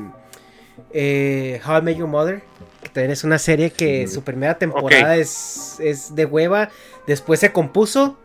Eh, 0.91 1.61
How 1.65 1.77
I 1.77 1.81
Met 1.81 1.97
Your 1.99 2.09
Mother. 2.09 2.41
Que 2.81 2.89
también 2.89 3.11
es 3.11 3.23
una 3.23 3.39
serie 3.39 3.69
que 3.69 4.09
su 4.09 4.25
primera 4.25 4.57
temporada 4.57 5.15
es, 5.15 5.77
es 5.79 6.13
de 6.13 6.25
hueva. 6.25 6.71
Después 7.07 7.39
se 7.39 7.53
compuso 7.53 8.17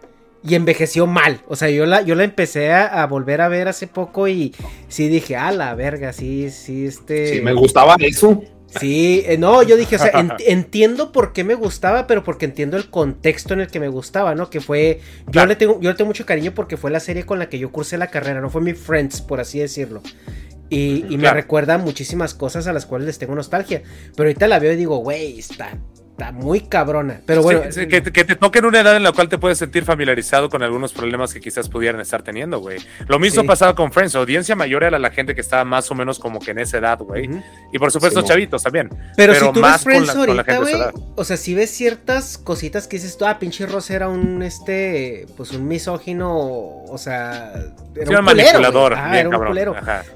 y 0.43 0.55
envejeció 0.55 1.07
mal. 1.07 1.43
O 1.49 1.57
sea, 1.57 1.71
yo 1.71 1.87
la, 1.87 2.03
yo 2.03 2.15
la 2.15 2.25
empecé 2.25 2.73
a, 2.73 3.07
volver 3.07 3.41
a 3.41 3.49
ver 3.49 3.69
hace 3.69 3.87
poco 3.87 4.29
y 4.29 4.55
sí 4.89 5.09
dije, 5.09 5.37
a 5.37 5.51
la 5.53 5.75
verga, 5.75 6.13
sí, 6.13 6.51
sí, 6.51 6.87
este. 6.87 7.35
Sí, 7.35 7.41
me 7.41 7.53
gustaba 7.53 7.97
eso. 7.99 8.43
Sí, 8.79 9.23
eh, 9.27 9.39
no, 9.39 9.63
yo 9.63 9.77
dije, 9.77 9.97
o 9.97 9.99
sea, 9.99 10.13
entiendo 10.47 11.11
por 11.11 11.33
qué 11.33 11.43
me 11.43 11.55
gustaba, 11.55 12.07
pero 12.07 12.23
porque 12.23 12.45
entiendo 12.45 12.77
el 12.77 12.91
contexto 12.91 13.55
en 13.55 13.61
el 13.61 13.69
que 13.69 13.81
me 13.81 13.89
gustaba, 13.89 14.35
¿no? 14.35 14.51
Que 14.51 14.61
fue, 14.61 15.01
yo 15.29 15.47
le 15.47 15.57
tengo, 15.57 15.81
yo 15.81 15.91
le 15.91 15.97
tengo 15.97 16.09
mucho 16.09 16.27
cariño 16.27 16.53
porque 16.55 16.77
fue 16.77 16.91
la 16.91 17.01
serie 17.01 17.25
con 17.25 17.39
la 17.39 17.49
que 17.49 17.59
yo 17.59 17.73
cursé 17.73 17.97
la 17.97 18.09
carrera, 18.09 18.41
no 18.41 18.51
fue 18.51 18.61
mi 18.61 18.75
Friends, 18.75 19.23
por 19.23 19.41
así 19.41 19.59
decirlo. 19.59 20.03
Y, 20.71 21.07
y 21.09 21.17
me 21.17 21.33
recuerda 21.33 21.79
muchísimas 21.79 22.35
cosas 22.35 22.67
a 22.67 22.75
las 22.75 22.85
cuales 22.85 23.07
les 23.07 23.19
tengo 23.19 23.35
nostalgia. 23.35 23.83
Pero 24.15 24.29
ahorita 24.29 24.47
la 24.49 24.59
veo 24.59 24.75
y 24.75 24.77
digo, 24.77 24.99
güey, 24.99 25.39
está 25.39 25.79
está 26.19 26.33
muy 26.33 26.61
cabrona. 26.63 27.21
Pero 27.25 27.43
bueno. 27.43 27.63
que, 27.63 28.01
te 28.01 28.35
toque 28.35 28.59
en 28.59 28.65
una 28.65 28.81
edad 28.81 28.97
en 28.97 29.05
la 29.05 29.13
cual 29.13 29.29
te 29.29 29.39
puedes 29.39 29.59
sentir 29.59 29.85
familiarizado 29.85 30.51
con 30.51 30.63
algunos 30.65 30.93
problemas 30.93 31.33
que 31.33 31.41
quizás 31.41 31.69
pudieran 31.69 32.01
estar 32.01 32.23
teniendo, 32.23 32.59
güey. 32.59 32.79
Lo 33.07 33.21
mismo 33.21 33.45
pasaba 33.45 33.75
con 33.77 33.93
Friends. 33.93 34.17
Audiencia 34.17 34.57
mayor 34.57 34.83
era 34.83 34.99
la 34.99 35.11
gente 35.11 35.37
que 35.37 35.41
estaba 35.41 35.65
más 35.65 35.89
o 35.93 35.95
menos 35.95 36.19
como 36.19 36.41
que 36.41 36.51
en 36.51 36.59
esa 36.59 36.79
edad, 36.79 36.99
güey. 36.99 37.31
Y 37.73 37.79
por 37.79 37.93
supuesto, 37.93 38.23
chavitos 38.23 38.65
también. 38.65 38.91
Pero, 39.17 39.35
si 39.35 39.53
tú 39.53 39.61
más 39.61 39.85
ves 39.85 39.95
Friends 39.95 40.17
ahorita, 40.17 40.59
güey. 40.59 40.75
O 41.15 41.25
sea, 41.25 41.37
si 41.37 41.55
ves 41.55 41.71
ciertas 41.71 42.37
cositas 42.37 42.89
que 42.89 42.97
dices 42.97 43.17
tú, 43.17 43.25
ah, 43.25 43.39
pinche 43.39 43.67
Ross 43.67 43.91
era 43.91 44.09
un, 44.09 44.43
este, 44.43 45.27
pues 45.37 45.53
un 45.53 45.69
misógino, 45.69 46.37
o 46.37 46.99
sea. 46.99 47.53
Era 47.95 48.19
un, 48.19 48.25
manipulador. 48.25 48.95
Ah, 48.95 49.19
era 49.19 49.29
un 49.29 49.47
culero. 49.47 49.75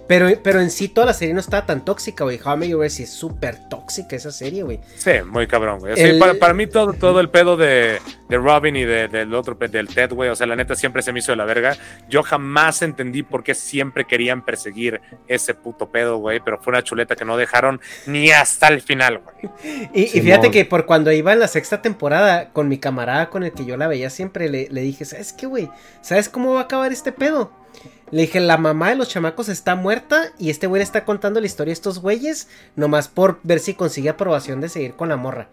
Pero, 0.09 0.29
pero 0.43 0.61
en 0.61 0.71
sí 0.71 0.89
toda 0.89 1.07
la 1.07 1.15
serie 1.15 1.33
no 1.33 1.41
estaba 1.41 1.65
tan 1.65 1.85
tóxica, 1.85 2.25
güey. 2.25 2.41
How 2.45 2.55
I 2.55 2.57
Met 2.57 2.69
Your 2.71 2.85
es 2.85 3.09
súper 3.09 3.69
tóxica 3.69 4.17
esa 4.17 4.33
serie, 4.33 4.65
güey. 4.65 4.81
Sí, 4.97 5.13
muy 5.25 5.47
cabrón, 5.47 5.79
güey 5.79 5.92
para, 6.39 6.55
mí 6.55 6.67
todo, 6.67 6.93
todo 6.93 7.21
el 7.21 7.29
pedo 7.31 7.57
de, 7.57 7.99
de 8.29 8.37
Robin 8.39 8.77
y 8.77 8.85
de, 8.85 9.09
del 9.09 9.35
otro, 9.35 9.55
del 9.55 9.89
Ted, 9.89 10.13
güey, 10.13 10.31
o 10.31 10.37
sea, 10.37 10.47
la 10.47 10.57
neta 10.57 10.75
siempre 10.75 11.03
se 11.03 11.13
me 11.13 11.19
hizo 11.19 11.33
de 11.33 11.37
la 11.37 11.45
verga. 11.45 11.77
Yo 12.09 12.23
jamás 12.23 12.83
entendí 12.83 13.23
por 13.23 13.43
qué 13.43 13.55
siempre 13.55 14.05
querían 14.05 14.45
perseguir 14.45 15.01
ese 15.29 15.55
puto 15.55 15.91
pedo, 15.91 16.17
güey, 16.19 16.41
pero 16.41 16.59
fue 16.61 16.73
una 16.73 16.83
chuleta 16.83 17.17
que 17.17 17.25
no 17.25 17.37
dejaron 17.37 17.81
ni 18.07 18.31
hasta 18.31 18.69
el 18.69 18.81
final, 18.81 19.19
güey. 19.19 19.53
Y, 19.93 20.07
fíjate 20.07 20.51
que 20.51 20.65
por 20.65 20.87
cuando 20.87 21.13
iba 21.13 21.33
en 21.33 21.41
la 21.41 21.49
sexta 21.49 21.83
temporada, 21.83 22.51
con 22.53 22.69
mi 22.69 22.79
camarada 22.79 23.31
con 23.31 23.43
el 23.43 23.53
que 23.53 23.65
yo 23.65 23.77
la 23.77 23.89
veía 23.89 24.11
siempre, 24.11 24.49
le, 24.49 24.69
le 24.71 24.81
dije, 24.81 25.05
¿sabes 25.05 25.33
qué, 25.33 25.47
güey? 25.47 25.71
¿Sabes 26.01 26.29
cómo 26.29 26.55
va 26.55 26.61
a 26.61 26.65
acabar 26.65 26.93
este 26.93 27.13
pedo? 27.13 27.53
Le 28.13 28.23
dije, 28.23 28.41
la 28.41 28.59
mamá 28.59 28.91
de 28.91 28.97
los 28.97 29.09
chamacos 29.09 29.49
está 29.49 29.75
muerta 29.75 30.33
y 30.39 30.51
este 30.51 30.67
güey 30.67 30.81
le 30.81 30.85
está 30.85 31.07
contando 31.07 31.41
la 31.41 31.47
historia 31.47 31.73
a 31.73 31.75
estos 31.75 31.99
güeyes, 31.99 32.47
nomás 32.77 33.09
por 33.09 33.41
ver 33.43 33.59
si 33.59 33.73
consigue 33.73 34.11
aprobación 34.11 34.61
de 34.61 34.69
seguir 34.69 34.93
con 34.93 35.09
la 35.09 35.17
morra. 35.17 35.49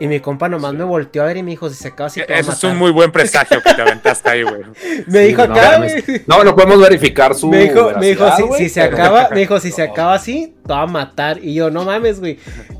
Y 0.00 0.08
mi 0.08 0.18
compa 0.18 0.48
nomás 0.48 0.74
me 0.74 0.82
volteó 0.82 1.22
a 1.22 1.26
ver 1.26 1.36
y 1.36 1.42
me 1.42 1.52
dijo, 1.52 1.70
si 1.70 1.76
se 1.76 1.88
acaba 1.88 2.08
así 2.08 2.20
te 2.26 2.38
Eso 2.38 2.52
es 2.52 2.64
un 2.64 2.76
muy 2.76 2.90
buen 2.90 3.12
presagio 3.12 3.62
que 3.62 3.74
te 3.74 3.82
aventaste 3.82 4.28
ahí, 4.28 4.42
güey. 4.42 4.62
me 5.06 5.20
dijo 5.20 5.42
acá, 5.42 5.80
no, 6.26 6.42
no, 6.42 6.54
podemos 6.54 6.80
verificar 6.80 7.34
su 7.34 7.48
Me 7.48 7.68
dijo, 7.68 7.92
me 7.98 8.08
dijo 8.08 8.28
si, 8.56 8.68
se 8.68 8.82
acaba, 8.82 9.28
me 9.30 9.40
dijo, 9.40 9.60
si 9.60 9.70
se 9.70 9.82
acaba 9.82 10.14
así, 10.14 10.54
te 10.66 10.72
va 10.72 10.82
a 10.82 10.86
matar. 10.86 11.38
Y 11.42 11.54
yo, 11.54 11.70
no 11.70 11.84
mames, 11.84 12.20
güey. 12.20 12.38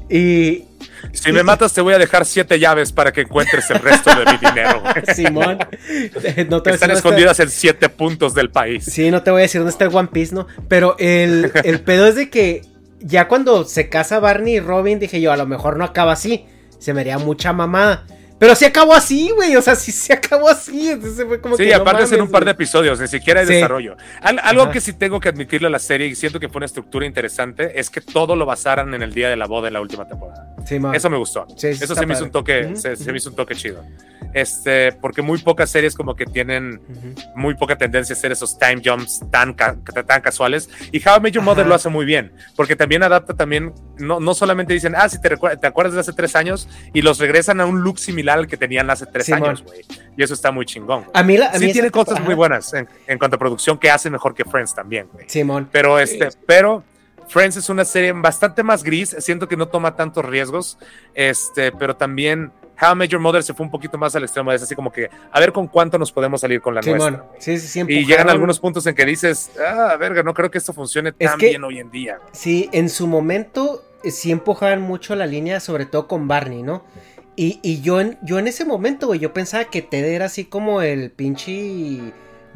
Y... 0.08 0.64
Si 1.12 1.30
me 1.32 1.42
matas, 1.42 1.72
te 1.72 1.80
voy 1.80 1.94
a 1.94 1.98
dejar 1.98 2.24
siete 2.24 2.58
llaves 2.58 2.90
para 2.90 3.12
que 3.12 3.20
encuentres 3.20 3.70
el 3.70 3.78
resto 3.78 4.10
de 4.10 4.24
mi 4.32 4.38
dinero. 4.38 4.82
Simón. 5.14 5.58
No 6.48 6.62
te 6.62 6.70
Están 6.70 6.90
escondidas 6.90 7.38
en 7.40 7.50
siete 7.50 7.88
puntos 7.88 8.34
del 8.34 8.50
país. 8.50 8.84
Sí, 8.84 9.10
no 9.10 9.22
te 9.22 9.30
voy 9.30 9.40
a 9.40 9.42
decir 9.42 9.60
dónde 9.60 9.70
está 9.70 9.84
el 9.84 9.94
One 9.94 10.08
Piece, 10.12 10.34
¿no? 10.34 10.46
Pero 10.66 10.96
el, 10.98 11.52
el 11.62 11.80
pedo 11.82 12.06
es 12.06 12.16
de 12.16 12.30
que 12.30 12.62
ya 13.00 13.28
cuando 13.28 13.64
se 13.64 13.88
casa 13.88 14.18
Barney 14.18 14.56
y 14.56 14.60
Robin, 14.60 14.98
dije 14.98 15.20
yo, 15.20 15.30
a 15.30 15.36
lo 15.36 15.46
mejor 15.46 15.76
no 15.76 15.84
acaba 15.84 16.12
así 16.12 16.46
se 16.84 16.92
me 16.92 17.00
haría 17.00 17.18
mucha 17.18 17.52
mamada. 17.52 18.04
Pero 18.38 18.54
se 18.54 18.66
acabó 18.66 18.92
así, 18.92 19.30
güey. 19.30 19.56
O 19.56 19.62
sea, 19.62 19.74
sí 19.74 19.90
se 19.90 20.12
acabó 20.12 20.50
así. 20.50 20.90
Entonces 20.90 21.24
fue 21.26 21.40
como 21.40 21.56
sí, 21.56 21.72
aparte 21.72 22.02
de 22.02 22.08
ser 22.08 22.20
un 22.20 22.30
par 22.30 22.44
de 22.44 22.50
episodios, 22.50 23.00
ni 23.00 23.08
siquiera 23.08 23.40
hay 23.40 23.46
desarrollo. 23.46 23.96
algo 24.20 24.70
que 24.70 24.82
sí 24.82 24.92
tengo 24.92 25.18
que 25.18 25.30
admitirle 25.30 25.68
a 25.68 25.70
la 25.70 25.78
serie 25.78 26.08
y 26.08 26.14
siento 26.14 26.38
que 26.38 26.48
fue 26.48 26.58
una 26.58 26.66
estructura 26.66 27.06
interesante 27.06 27.80
es 27.80 27.88
que 27.88 28.02
todo 28.02 28.36
lo 28.36 28.44
basaran 28.44 28.92
en 28.92 29.02
el 29.02 29.14
día 29.14 29.30
de 29.30 29.36
la 29.36 29.46
boda 29.46 29.66
de 29.66 29.70
la 29.70 29.80
última 29.80 30.06
temporada. 30.06 30.53
Sí, 30.64 30.78
Eso 30.94 31.10
me 31.10 31.16
gustó. 31.16 31.46
Eso 31.56 31.94
se 31.94 32.06
me 32.06 32.14
hizo 32.14 32.24
un 32.24 32.30
toque, 32.30 32.74
se, 32.76 32.96
me 33.10 33.18
hizo 33.18 33.30
un 33.30 33.36
toque 33.36 33.54
chido. 33.54 33.84
Este, 34.32 34.90
porque 34.92 35.22
muy 35.22 35.38
pocas 35.38 35.70
series 35.70 35.94
como 35.94 36.16
que 36.16 36.26
tienen 36.26 36.80
muy 37.36 37.54
poca 37.54 37.76
tendencia 37.76 38.14
a 38.14 38.18
hacer 38.18 38.32
esos 38.32 38.58
time 38.58 38.82
jumps 38.84 39.22
tan, 39.30 39.54
tan 39.54 40.20
casuales. 40.22 40.68
Y 40.90 40.98
How 41.06 41.18
I 41.18 41.20
Met 41.20 41.34
Your 41.34 41.44
Mother 41.44 41.66
lo 41.66 41.74
hace 41.74 41.88
muy 41.88 42.04
bien, 42.04 42.32
porque 42.56 42.74
también 42.74 43.02
adapta 43.02 43.34
también, 43.34 43.72
no, 43.98 44.18
no 44.18 44.34
solamente 44.34 44.72
dicen, 44.72 44.94
ah, 44.96 45.08
si 45.08 45.20
te, 45.20 45.36
te 45.36 45.66
acuerdas 45.66 45.94
de 45.94 46.00
hace 46.00 46.12
tres 46.12 46.34
años, 46.34 46.68
y 46.92 47.02
los 47.02 47.18
regresan 47.18 47.60
a 47.60 47.66
un 47.66 47.82
look 47.82 47.98
similar 47.98 48.38
al 48.38 48.46
que 48.48 48.56
tenían 48.56 48.90
hace 48.90 49.06
tres 49.06 49.30
años, 49.30 49.62
güey. 49.62 49.82
Y 50.16 50.22
eso 50.22 50.34
está 50.34 50.50
muy 50.50 50.64
chingón. 50.64 51.04
A 51.12 51.22
mí, 51.22 51.36
la, 51.36 51.52
sí 51.54 51.72
tiene 51.72 51.90
cosas 51.90 52.20
muy 52.20 52.34
buenas 52.34 52.72
en, 52.74 52.88
en, 53.06 53.18
cuanto 53.18 53.36
a 53.36 53.38
producción 53.38 53.78
que 53.78 53.90
hace 53.90 54.10
mejor 54.10 54.34
que 54.34 54.44
Friends 54.44 54.74
también, 54.74 55.08
güey. 55.12 55.28
Simón. 55.28 55.68
Pero 55.70 55.98
este, 55.98 56.28
pero 56.46 56.82
Friends 57.34 57.56
es 57.56 57.68
una 57.68 57.84
serie 57.84 58.12
bastante 58.12 58.62
más 58.62 58.84
gris, 58.84 59.16
siento 59.18 59.48
que 59.48 59.56
no 59.56 59.66
toma 59.66 59.96
tantos 59.96 60.24
riesgos, 60.24 60.78
este, 61.14 61.72
pero 61.72 61.96
también 61.96 62.52
How 62.80 62.94
Major 62.94 63.18
Mother 63.18 63.42
se 63.42 63.52
fue 63.54 63.66
un 63.66 63.72
poquito 63.72 63.98
más 63.98 64.14
al 64.14 64.22
extremo, 64.22 64.52
es 64.52 64.62
así 64.62 64.76
como 64.76 64.92
que 64.92 65.10
a 65.32 65.40
ver 65.40 65.52
con 65.52 65.66
cuánto 65.66 65.98
nos 65.98 66.12
podemos 66.12 66.42
salir 66.42 66.60
con 66.60 66.76
la 66.76 66.80
nuestra. 66.80 67.26
Sí, 67.40 67.58
sí, 67.58 67.82
y 67.88 68.06
llegan 68.06 68.30
algunos 68.30 68.60
puntos 68.60 68.86
en 68.86 68.94
que 68.94 69.04
dices, 69.04 69.50
ah, 69.58 69.96
verga, 69.98 70.22
no 70.22 70.32
creo 70.32 70.48
que 70.48 70.58
esto 70.58 70.72
funcione 70.72 71.10
tan 71.10 71.36
bien 71.36 71.64
hoy 71.64 71.80
en 71.80 71.90
día. 71.90 72.20
Sí, 72.30 72.70
en 72.70 72.88
su 72.88 73.08
momento 73.08 73.82
eh, 74.04 74.12
sí 74.12 74.30
empujaban 74.30 74.80
mucho 74.80 75.16
la 75.16 75.26
línea, 75.26 75.58
sobre 75.58 75.86
todo 75.86 76.06
con 76.06 76.28
Barney, 76.28 76.62
¿no? 76.62 76.84
Y, 77.34 77.58
y 77.64 77.80
yo, 77.80 78.00
en, 78.00 78.16
yo 78.22 78.38
en 78.38 78.46
ese 78.46 78.64
momento, 78.64 79.08
güey, 79.08 79.18
yo 79.18 79.32
pensaba 79.32 79.64
que 79.64 79.82
Ted 79.82 80.04
era 80.04 80.26
así 80.26 80.44
como 80.44 80.82
el 80.82 81.10
pinche 81.10 82.12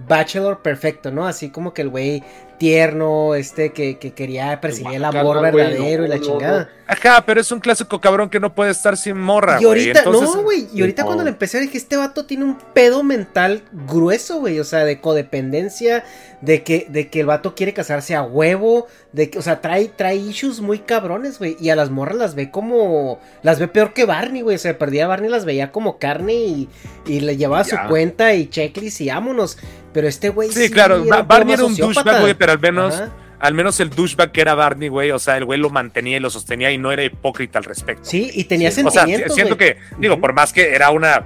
bachelor 0.07 0.62
perfecto, 0.62 1.11
¿no? 1.11 1.26
Así 1.26 1.51
como 1.51 1.74
que 1.74 1.83
el 1.83 1.89
güey 1.89 2.22
tierno, 2.59 3.35
este 3.35 3.73
que, 3.73 3.99
que 3.99 4.13
quería 4.13 4.61
percibir 4.61 4.97
el 4.97 5.05
amor 5.05 5.41
verdadero 5.41 6.05
y 6.05 6.09
la 6.09 6.21
chingada. 6.21 6.69
Ajá, 6.89 7.23
pero 7.27 7.39
es 7.39 7.53
un 7.53 7.61
clásico 7.61 8.01
cabrón 8.01 8.31
que 8.31 8.41
no 8.41 8.55
puede 8.55 8.71
estar 8.71 8.97
sin 8.97 9.19
morra, 9.19 9.59
Y 9.61 9.67
ahorita, 9.67 10.05
no, 10.05 10.43
güey, 10.43 10.69
y 10.73 10.81
ahorita 10.81 11.05
cuando 11.05 11.23
le 11.23 11.29
empecé 11.29 11.61
dije, 11.61 11.77
este 11.77 11.99
vato 11.99 12.25
tiene 12.25 12.45
un 12.45 12.57
pedo 12.73 13.03
mental 13.03 13.63
grueso, 13.87 14.41
güey, 14.41 14.59
o 14.59 14.65
sea, 14.65 14.87
de 14.87 14.99
codependencia, 14.99 16.03
de 16.41 16.63
que, 16.63 16.87
de 16.89 17.11
que 17.11 17.21
el 17.21 17.27
vato 17.27 17.55
quiere 17.55 17.75
casarse 17.75 18.15
a 18.15 18.23
huevo, 18.23 18.87
de 19.13 19.29
que, 19.29 19.39
o 19.39 19.43
sea, 19.43 19.61
trae, 19.61 19.89
trae 19.89 20.17
issues 20.17 20.61
muy 20.61 20.79
cabrones, 20.79 21.39
güey, 21.39 21.59
y 21.61 21.69
a 21.69 21.77
las 21.77 21.91
morras 21.91 22.17
las 22.17 22.35
ve 22.35 22.51
como, 22.51 23.21
las 23.43 23.59
ve 23.59 23.69
peor 23.69 23.93
que 23.93 24.07
Barney, 24.07 24.41
güey, 24.41 24.57
o 24.57 24.59
sea, 24.59 24.79
perdía 24.79 25.05
a 25.05 25.09
Barney, 25.09 25.29
las 25.29 25.45
veía 25.45 25.71
como 25.73 25.99
carne 25.99 26.35
y, 26.37 26.69
y 27.07 27.21
le 27.21 27.37
llevaba 27.37 27.65
su 27.65 27.77
cuenta 27.91 28.33
y 28.33 28.49
checklist 28.49 29.03
y 29.03 29.09
vámonos, 29.09 29.59
pero 29.93 30.09
este 30.09 30.29
güey 30.29 30.51
sí, 30.53 30.71
claro, 30.71 31.05
Barney 31.27 31.55
era 31.55 31.65
un 31.65 31.75
douchebag, 31.75 32.21
güey, 32.21 32.35
pero 32.49 32.53
al 32.53 32.61
menos 32.61 33.03
al 33.41 33.55
menos 33.55 33.79
el 33.81 33.91
douchebag 33.91 34.33
que 34.33 34.41
era 34.41 34.55
Barney, 34.55 34.89
güey, 34.89 35.11
o 35.11 35.19
sea, 35.19 35.37
el 35.37 35.45
güey 35.45 35.61
lo 35.61 35.71
mantenía 35.71 36.17
y 36.17 36.21
lo 36.21 36.31
sostenía 36.31 36.73
y 36.73 36.79
no 36.79 36.91
era 36.91 37.05
hipócrita 37.05 37.59
al 37.59 37.65
respecto. 37.65 38.05
Sí, 38.05 38.31
y 38.35 38.45
tenía 38.45 38.71
sentimientos, 38.71 39.31
O 39.31 39.35
sea, 39.35 39.35
siento 39.35 39.57
que, 39.57 39.77
digo, 39.99 40.21
por 40.21 40.33
más 40.33 40.53
que 40.53 40.75
era 40.75 40.91
una 40.91 41.25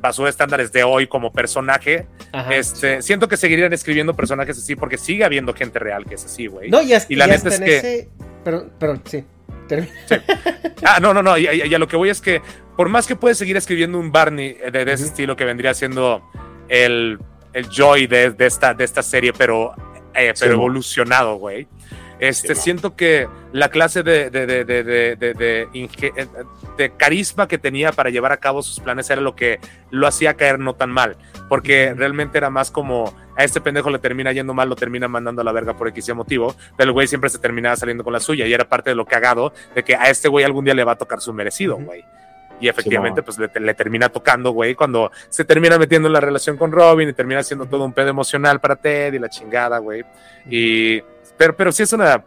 basura 0.00 0.26
de 0.26 0.30
estándares 0.30 0.72
de 0.72 0.82
hoy 0.82 1.06
como 1.06 1.32
personaje, 1.32 2.06
este, 2.50 3.02
siento 3.02 3.28
que 3.28 3.36
seguirían 3.36 3.72
escribiendo 3.72 4.14
personajes 4.14 4.58
así 4.58 4.76
porque 4.76 4.98
sigue 4.98 5.24
habiendo 5.24 5.54
gente 5.54 5.78
real 5.78 6.04
que 6.04 6.16
es 6.16 6.24
así, 6.24 6.46
güey. 6.46 6.70
No, 6.70 6.82
y, 6.82 6.92
y 7.08 7.14
la 7.14 7.26
neta 7.26 7.48
es 7.48 7.60
que... 7.60 8.08
Pero, 8.44 8.68
pero, 8.78 9.00
sí. 9.04 9.24
Ah, 10.82 10.98
no, 11.00 11.12
no, 11.12 11.22
no, 11.22 11.36
y, 11.36 11.46
a 11.46 11.78
lo 11.78 11.88
que 11.88 11.96
voy 11.96 12.08
es 12.08 12.20
que 12.20 12.40
por 12.76 12.88
más 12.88 13.06
que 13.06 13.16
puedes 13.16 13.36
seguir 13.36 13.56
escribiendo 13.56 13.98
un 13.98 14.12
Barney 14.12 14.56
de, 14.72 14.92
ese 14.92 15.04
estilo 15.04 15.36
que 15.36 15.44
vendría 15.44 15.74
siendo 15.74 16.22
el, 16.68 17.18
el 17.52 17.68
joy 17.68 18.06
de, 18.06 18.30
de, 18.30 18.46
esta, 18.46 18.72
de 18.72 18.84
esta 18.84 19.02
serie, 19.02 19.32
pero 19.32 19.74
eh, 20.18 20.34
pero 20.38 20.54
evolucionado, 20.54 21.36
güey. 21.36 21.66
Este, 22.20 22.56
siento 22.56 22.96
que 22.96 23.28
la 23.52 23.68
clase 23.68 24.02
de, 24.02 24.28
de, 24.30 24.46
de, 24.46 25.68
eh, 25.72 26.26
de, 26.76 26.90
carisma 26.96 27.46
que 27.46 27.58
tenía 27.58 27.92
para 27.92 28.10
llevar 28.10 28.32
a 28.32 28.38
cabo 28.38 28.60
sus 28.60 28.80
planes 28.80 29.08
era 29.08 29.20
lo 29.20 29.36
que 29.36 29.60
lo 29.90 30.06
hacía 30.06 30.34
caer 30.34 30.58
no 30.58 30.74
tan 30.74 30.90
mal, 30.90 31.16
porque 31.48 31.94
realmente 31.96 32.36
era 32.36 32.50
más 32.50 32.72
como 32.72 33.14
a 33.36 33.44
este 33.44 33.60
pendejo 33.60 33.90
le 33.90 34.00
termina 34.00 34.32
yendo 34.32 34.52
mal, 34.52 34.68
lo 34.68 34.74
termina 34.74 35.06
mandando 35.06 35.42
a 35.42 35.44
la 35.44 35.52
verga 35.52 35.76
por 35.76 35.86
X 35.88 36.12
motivo, 36.12 36.56
pero 36.76 36.88
el 36.88 36.92
güey 36.92 37.06
siempre 37.06 37.30
se 37.30 37.38
terminaba 37.38 37.76
saliendo 37.76 38.02
con 38.02 38.12
la 38.12 38.20
suya 38.20 38.46
y 38.46 38.52
era 38.52 38.68
parte 38.68 38.90
de 38.90 38.96
lo 38.96 39.06
cagado 39.06 39.52
de 39.76 39.84
que 39.84 39.94
a 39.94 40.10
este 40.10 40.26
güey 40.26 40.44
algún 40.44 40.64
día 40.64 40.74
le 40.74 40.82
va 40.82 40.92
a 40.92 40.98
tocar 40.98 41.20
su 41.20 41.32
merecido, 41.32 41.76
güey. 41.76 42.04
Y 42.60 42.68
efectivamente, 42.68 43.22
pues 43.22 43.38
le, 43.38 43.74
termina 43.74 44.08
tocando, 44.08 44.50
güey, 44.50 44.74
cuando 44.74 45.12
se 45.28 45.44
termina 45.44 45.78
metiendo 45.78 46.08
en 46.08 46.12
la 46.12 46.20
relación 46.20 46.56
con 46.56 46.72
Robin 46.72 47.08
y 47.08 47.12
termina 47.12 47.42
siendo 47.42 47.66
todo 47.66 47.84
un 47.84 47.92
pedo 47.92 48.08
emocional 48.08 48.60
para 48.60 48.76
Ted 48.76 49.14
y 49.14 49.18
la 49.18 49.28
chingada, 49.28 49.78
güey. 49.78 50.04
Y, 50.48 51.00
pero, 51.36 51.54
pero 51.56 51.72
sí 51.72 51.84
es 51.84 51.92
una... 51.92 52.24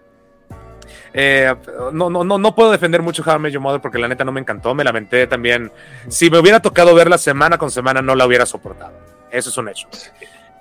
Eh, 1.14 1.54
no, 1.92 2.10
no, 2.10 2.24
no, 2.24 2.38
no 2.38 2.56
puedo 2.56 2.72
defender 2.72 3.02
mucho 3.02 3.24
How 3.26 3.36
I 3.36 3.40
Met 3.40 3.52
Your 3.54 3.62
Mother 3.62 3.82
porque 3.82 4.00
la 4.00 4.08
neta 4.08 4.24
no 4.24 4.32
me 4.32 4.40
encantó, 4.40 4.74
me 4.74 4.84
lamenté 4.84 5.28
también. 5.28 5.72
Si 6.08 6.30
me 6.30 6.40
hubiera 6.40 6.62
tocado 6.62 6.96
verla 6.96 7.18
semana 7.18 7.58
con 7.58 7.70
semana, 7.70 8.02
no 8.02 8.16
la 8.16 8.26
hubiera 8.26 8.46
soportado. 8.46 8.94
Eso 9.30 9.50
es 9.50 9.58
un 9.58 9.68
hecho. 9.68 9.88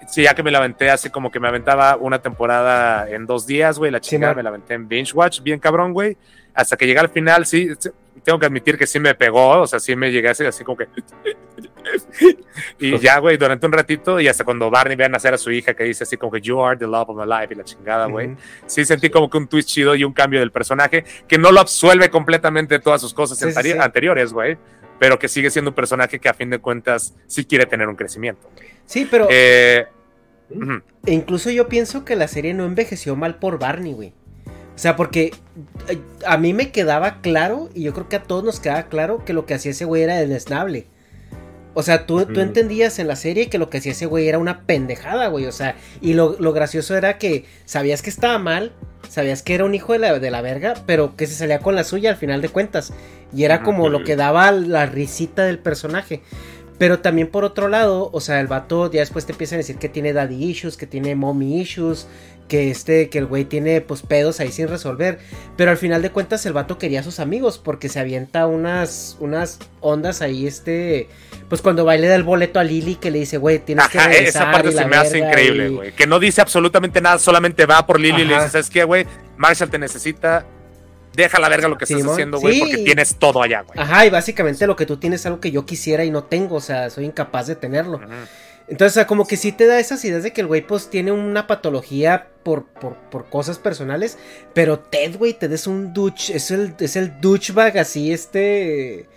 Sí, 0.08 0.24
ya 0.24 0.34
que 0.34 0.42
me 0.42 0.50
la 0.50 0.58
aventé 0.58 0.90
así 0.90 1.08
como 1.08 1.30
que 1.30 1.38
me 1.38 1.46
aventaba 1.46 1.96
una 1.96 2.20
temporada 2.20 3.08
en 3.08 3.26
dos 3.26 3.46
días, 3.46 3.78
güey, 3.78 3.92
la 3.92 4.00
chingada 4.00 4.34
me 4.34 4.42
la 4.42 4.48
aventé 4.48 4.74
en 4.74 4.88
binge 4.88 5.12
watch, 5.14 5.40
bien 5.40 5.60
cabrón, 5.60 5.92
güey. 5.92 6.16
Hasta 6.52 6.76
que 6.76 6.84
llegué 6.84 6.98
al 6.98 7.10
final, 7.10 7.46
sí, 7.46 7.68
tengo 8.20 8.38
que 8.38 8.46
admitir 8.46 8.78
que 8.78 8.86
sí 8.86 9.00
me 9.00 9.14
pegó, 9.14 9.60
o 9.60 9.66
sea, 9.66 9.80
sí 9.80 9.96
me 9.96 10.10
llegué 10.10 10.28
así, 10.28 10.44
así 10.44 10.64
como 10.64 10.78
que... 10.78 10.88
y 12.78 12.98
ya, 12.98 13.18
güey, 13.18 13.36
durante 13.36 13.66
un 13.66 13.72
ratito, 13.72 14.20
y 14.20 14.28
hasta 14.28 14.44
cuando 14.44 14.70
Barney 14.70 14.96
ve 14.96 15.04
a 15.04 15.08
nacer 15.08 15.34
a 15.34 15.38
su 15.38 15.50
hija, 15.50 15.74
que 15.74 15.84
dice 15.84 16.04
así 16.04 16.16
como 16.16 16.32
que 16.32 16.40
You 16.40 16.62
are 16.62 16.78
the 16.78 16.86
love 16.86 17.08
of 17.08 17.16
my 17.16 17.24
life, 17.24 17.52
y 17.52 17.56
la 17.56 17.64
chingada, 17.64 18.06
güey. 18.06 18.36
Sí 18.66 18.84
sentí 18.84 19.10
como 19.10 19.28
que 19.28 19.38
un 19.38 19.48
twist 19.48 19.68
chido 19.68 19.94
y 19.94 20.04
un 20.04 20.12
cambio 20.12 20.40
del 20.40 20.52
personaje, 20.52 21.04
que 21.26 21.38
no 21.38 21.52
lo 21.52 21.60
absuelve 21.60 22.10
completamente 22.10 22.74
de 22.74 22.80
todas 22.80 23.00
sus 23.00 23.14
cosas 23.14 23.42
anteriores, 23.78 24.32
güey, 24.32 24.58
pero 24.98 25.18
que 25.18 25.28
sigue 25.28 25.50
siendo 25.50 25.70
un 25.70 25.74
personaje 25.74 26.18
que 26.18 26.28
a 26.28 26.34
fin 26.34 26.50
de 26.50 26.58
cuentas 26.58 27.14
sí 27.26 27.44
quiere 27.44 27.66
tener 27.66 27.88
un 27.88 27.96
crecimiento. 27.96 28.48
Sí, 28.84 29.08
pero... 29.10 29.26
Eh, 29.30 29.86
e 31.06 31.12
incluso 31.12 31.50
yo 31.50 31.68
pienso 31.68 32.04
que 32.04 32.16
la 32.16 32.28
serie 32.28 32.54
no 32.54 32.64
envejeció 32.64 33.16
mal 33.16 33.38
por 33.38 33.58
Barney, 33.58 33.92
güey. 33.92 34.12
O 34.74 34.78
sea, 34.78 34.96
porque 34.96 35.32
eh, 35.88 35.98
a 36.26 36.38
mí 36.38 36.54
me 36.54 36.70
quedaba 36.70 37.20
claro, 37.20 37.68
y 37.74 37.82
yo 37.82 37.92
creo 37.92 38.08
que 38.08 38.16
a 38.16 38.22
todos 38.22 38.44
nos 38.44 38.60
quedaba 38.60 38.84
claro, 38.84 39.24
que 39.24 39.32
lo 39.32 39.46
que 39.46 39.54
hacía 39.54 39.72
ese 39.72 39.84
güey 39.84 40.02
era 40.02 40.16
desnable. 40.16 40.86
O 41.72 41.82
sea, 41.82 42.04
tú, 42.04 42.26
tú 42.26 42.40
entendías 42.40 42.98
en 42.98 43.06
la 43.06 43.14
serie 43.14 43.48
que 43.48 43.58
lo 43.58 43.70
que 43.70 43.78
hacía 43.78 43.92
ese 43.92 44.06
güey 44.06 44.28
era 44.28 44.38
una 44.38 44.62
pendejada, 44.62 45.28
güey. 45.28 45.46
O 45.46 45.52
sea, 45.52 45.76
y 46.00 46.14
lo, 46.14 46.34
gracioso 46.52 46.96
era 46.96 47.16
que 47.16 47.44
sabías 47.64 48.02
que 48.02 48.10
estaba 48.10 48.38
mal, 48.38 48.72
sabías 49.08 49.42
que 49.42 49.54
era 49.54 49.64
un 49.64 49.74
hijo 49.74 49.92
de 49.92 50.00
la, 50.00 50.18
de 50.18 50.30
la 50.32 50.42
verga, 50.42 50.74
pero 50.86 51.14
que 51.14 51.28
se 51.28 51.34
salía 51.34 51.60
con 51.60 51.76
la 51.76 51.84
suya 51.84 52.10
al 52.10 52.16
final 52.16 52.42
de 52.42 52.48
cuentas. 52.48 52.92
Y 53.32 53.44
era 53.44 53.62
como 53.62 53.88
lo 53.88 54.02
que 54.02 54.16
daba 54.16 54.50
la 54.50 54.86
risita 54.86 55.44
del 55.44 55.60
personaje. 55.60 56.22
Pero 56.80 57.00
también 57.00 57.28
por 57.28 57.44
otro 57.44 57.68
lado, 57.68 58.08
o 58.10 58.20
sea, 58.22 58.40
el 58.40 58.46
vato 58.46 58.90
ya 58.90 59.00
después 59.00 59.26
te 59.26 59.32
empiezan 59.32 59.56
a 59.56 59.58
decir 59.58 59.76
que 59.76 59.90
tiene 59.90 60.14
daddy 60.14 60.42
issues, 60.42 60.78
que 60.78 60.86
tiene 60.86 61.14
mommy 61.14 61.60
issues, 61.60 62.06
que 62.48 62.70
este, 62.70 63.10
que 63.10 63.18
el 63.18 63.26
güey 63.26 63.44
tiene 63.44 63.82
pues 63.82 64.00
pedos 64.00 64.40
ahí 64.40 64.50
sin 64.50 64.66
resolver. 64.66 65.18
Pero 65.58 65.72
al 65.72 65.76
final 65.76 66.00
de 66.00 66.10
cuentas 66.10 66.46
el 66.46 66.54
vato 66.54 66.78
quería 66.78 67.00
a 67.00 67.02
sus 67.02 67.20
amigos 67.20 67.58
porque 67.58 67.90
se 67.90 68.00
avienta 68.00 68.46
unas, 68.46 69.18
unas 69.20 69.58
ondas 69.82 70.22
ahí, 70.22 70.46
este, 70.46 71.10
pues 71.50 71.60
cuando 71.60 71.84
baile 71.84 72.08
da 72.08 72.14
el 72.14 72.22
boleto 72.22 72.58
a 72.58 72.64
Lily 72.64 72.94
que 72.94 73.10
le 73.10 73.18
dice, 73.18 73.36
güey, 73.36 73.58
tienes 73.58 73.86
que 73.88 74.00
regresar 74.00 74.44
Esa 74.44 74.50
parte 74.50 74.72
se 74.72 74.86
me 74.86 74.96
hace 74.96 75.18
increíble, 75.18 75.68
güey. 75.68 75.92
Que 75.92 76.06
no 76.06 76.18
dice 76.18 76.40
absolutamente 76.40 77.02
nada, 77.02 77.18
solamente 77.18 77.66
va 77.66 77.86
por 77.86 78.00
Lily 78.00 78.22
y 78.22 78.24
le 78.24 78.36
dice, 78.36 78.48
¿sabes 78.48 78.70
qué, 78.70 78.84
güey? 78.84 79.04
Marshall 79.36 79.68
te 79.68 79.78
necesita. 79.78 80.46
Deja 81.14 81.40
la 81.40 81.48
verga 81.48 81.68
lo 81.68 81.76
que 81.76 81.84
estás 81.84 82.02
haciendo, 82.06 82.38
güey, 82.38 82.60
porque 82.60 82.78
tienes 82.78 83.16
todo 83.16 83.42
allá, 83.42 83.62
güey. 83.62 83.78
Ajá, 83.78 84.06
y 84.06 84.10
básicamente 84.10 84.66
lo 84.66 84.76
que 84.76 84.86
tú 84.86 84.96
tienes 84.96 85.20
es 85.20 85.26
algo 85.26 85.40
que 85.40 85.50
yo 85.50 85.66
quisiera 85.66 86.04
y 86.04 86.10
no 86.10 86.24
tengo, 86.24 86.56
o 86.56 86.60
sea, 86.60 86.90
soy 86.90 87.04
incapaz 87.04 87.46
de 87.46 87.56
tenerlo. 87.56 88.00
Entonces, 88.68 88.92
o 88.92 88.94
sea, 88.94 89.06
como 89.08 89.26
que 89.26 89.36
sí 89.36 89.50
te 89.50 89.66
da 89.66 89.80
esas 89.80 90.04
ideas 90.04 90.22
de 90.22 90.32
que 90.32 90.42
el 90.42 90.46
güey, 90.46 90.64
pues, 90.64 90.88
tiene 90.88 91.10
una 91.10 91.48
patología 91.48 92.28
por, 92.44 92.66
por, 92.66 93.28
cosas 93.28 93.58
personales. 93.58 94.16
Pero 94.54 94.78
Ted, 94.78 95.16
güey, 95.16 95.34
Ted 95.34 95.52
es 95.52 95.66
un 95.66 95.92
douche, 95.92 96.36
es 96.36 96.52
el, 96.52 96.74
es 96.78 96.94
el 96.94 97.20
douchebag 97.20 97.76
así, 97.78 98.12
este... 98.12 99.08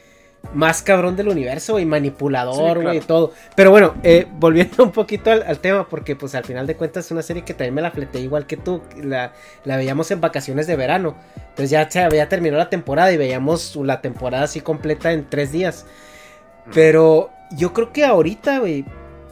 Más 0.54 0.84
cabrón 0.84 1.16
del 1.16 1.30
universo, 1.30 1.74
güey, 1.74 1.86
manipulador, 1.86 2.82
güey, 2.82 3.00
todo. 3.00 3.32
Pero 3.56 3.72
bueno, 3.72 3.96
eh, 4.04 4.28
volviendo 4.38 4.84
un 4.84 4.92
poquito 4.92 5.32
al, 5.32 5.60
tema, 5.60 5.88
porque 5.88 6.16
pues 6.16 6.36
al 6.36 6.44
final 6.44 6.68
de 6.68 6.76
cuentas 6.76 7.06
es 7.06 7.12
una 7.12 7.24
serie 7.24 7.44
que 7.44 7.54
también 7.54 7.74
me 7.74 7.82
la 7.82 7.92
fleté 7.92 8.20
igual 8.20 8.46
que 8.46 8.58
tú. 8.58 8.82
La, 9.02 9.34
la 9.64 9.78
veíamos 9.78 10.12
en 10.12 10.22
vacaciones 10.22 10.68
de 10.68 10.76
verano. 10.76 11.16
Entonces 11.36 11.70
ya 11.70 11.90
se 11.90 12.02
había 12.02 12.30
terminado 12.30 12.64
la 12.64 12.70
temporada 12.70 13.12
y 13.12 13.18
veíamos 13.18 13.76
la 13.78 14.02
temporada 14.02 14.44
así 14.44 14.62
completa 14.62 15.12
en 15.12 15.30
tres 15.30 15.52
días. 15.52 15.86
Pero 16.74 17.32
yo 17.52 17.74
creo 17.74 17.92
que 17.92 18.06
ahorita, 18.06 18.60
güey, 18.60 18.86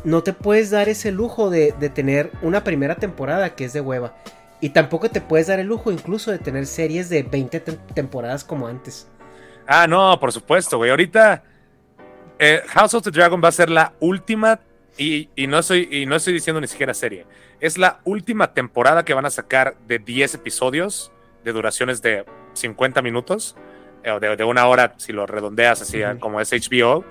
no 0.04 0.24
te 0.24 0.34
puedes 0.34 0.70
dar 0.70 0.90
ese 0.90 1.12
lujo 1.12 1.50
de, 1.50 1.72
tener 1.94 2.32
una 2.42 2.64
primera 2.64 2.96
temporada 2.96 3.56
que 3.56 3.66
es 3.66 3.74
de 3.74 3.82
hueva. 3.82 4.16
Y 4.60 4.70
tampoco 4.70 5.10
te 5.10 5.22
puedes 5.22 5.48
dar 5.48 5.60
el 5.60 5.68
lujo 5.68 5.92
incluso 5.92 6.32
de 6.32 6.38
tener 6.38 6.68
series 6.68 7.10
de 7.10 7.24
20 7.24 7.60
temporadas 7.94 8.44
como 8.44 8.68
antes. 8.68 9.08
Ah, 9.74 9.88
no, 9.88 10.20
por 10.20 10.34
supuesto, 10.34 10.76
güey. 10.76 10.90
Ahorita 10.90 11.44
eh, 12.38 12.62
House 12.68 12.94
of 12.94 13.04
the 13.04 13.12
Dragon 13.12 13.42
va 13.42 13.48
a 13.48 13.54
ser 13.54 13.70
la 13.70 13.94
última, 14.02 14.60
y, 14.98 15.30
no 15.48 15.60
estoy, 15.60 15.88
y 15.90 16.06
no 16.06 16.18
estoy 16.18 16.34
diciendo 16.34 16.60
ni 16.60 16.68
siquiera 16.68 16.94
serie, 16.94 17.26
es 17.62 17.78
la 17.78 18.02
última 18.04 18.54
temporada 18.54 19.06
que 19.06 19.14
van 19.14 19.26
a 19.26 19.30
sacar 19.30 19.78
de 19.88 20.00
10 20.00 20.36
episodios 20.36 21.14
de 21.46 21.54
duraciones 21.54 22.02
de 22.02 22.26
50 22.52 23.02
minutos, 23.02 23.56
o 24.06 24.20
de, 24.20 24.44
una 24.44 24.68
hora, 24.68 24.94
si 24.98 25.14
lo 25.14 25.26
redondeas 25.26 25.82
así 25.82 26.02
como 26.20 26.42
es 26.42 26.52
HBO, 26.52 27.06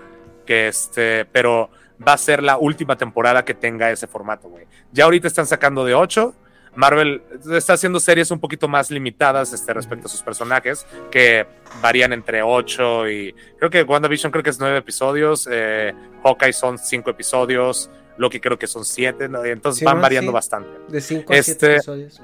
que 0.45 0.69
este, 0.69 1.25
pero 1.25 1.71
va 2.07 2.13
a 2.13 2.19
ser 2.19 2.43
la 2.43 2.59
última 2.59 2.99
temporada 2.99 3.43
que 3.43 3.55
tenga 3.55 3.91
ese 3.91 4.07
formato, 4.07 4.51
güey. 4.51 4.67
Ya 4.93 5.05
ahorita 5.05 5.29
están 5.29 5.47
sacando 5.47 5.87
de 5.87 5.95
8 5.95 6.35
Marvel 6.81 7.23
está 7.53 7.75
haciendo 7.75 8.01
series 8.01 8.31
un 8.31 8.41
poquito 8.41 8.67
más 8.67 8.91
limitadas 8.91 9.53
este, 9.53 9.75
respecto 9.75 10.07
a 10.07 10.11
sus 10.11 10.23
personajes, 10.23 10.87
que 11.11 11.47
varían 11.83 12.15
entre 12.15 12.43
8 12.43 13.09
y 13.11 13.35
creo 13.59 13.71
que 13.71 13.83
WandaVision 13.83 14.33
creo 14.33 14.43
que 14.43 14.49
es 14.49 14.59
9 14.59 14.79
episodios, 14.79 15.47
eh, 15.53 15.93
Hawkeye 16.25 16.55
son 16.55 16.79
5 16.79 17.11
episodios, 17.11 17.91
Loki 18.17 18.41
creo 18.41 18.59
que 18.59 18.67
son 18.67 18.87
7, 18.87 19.29
entonces 19.45 19.85
van 19.85 20.01
variando 20.01 20.33
bastante. 20.33 20.71
De 20.89 21.03
5 21.03 21.33
a 21.33 21.43
7 21.43 21.53
este, 21.53 21.75
episodios. 21.75 22.21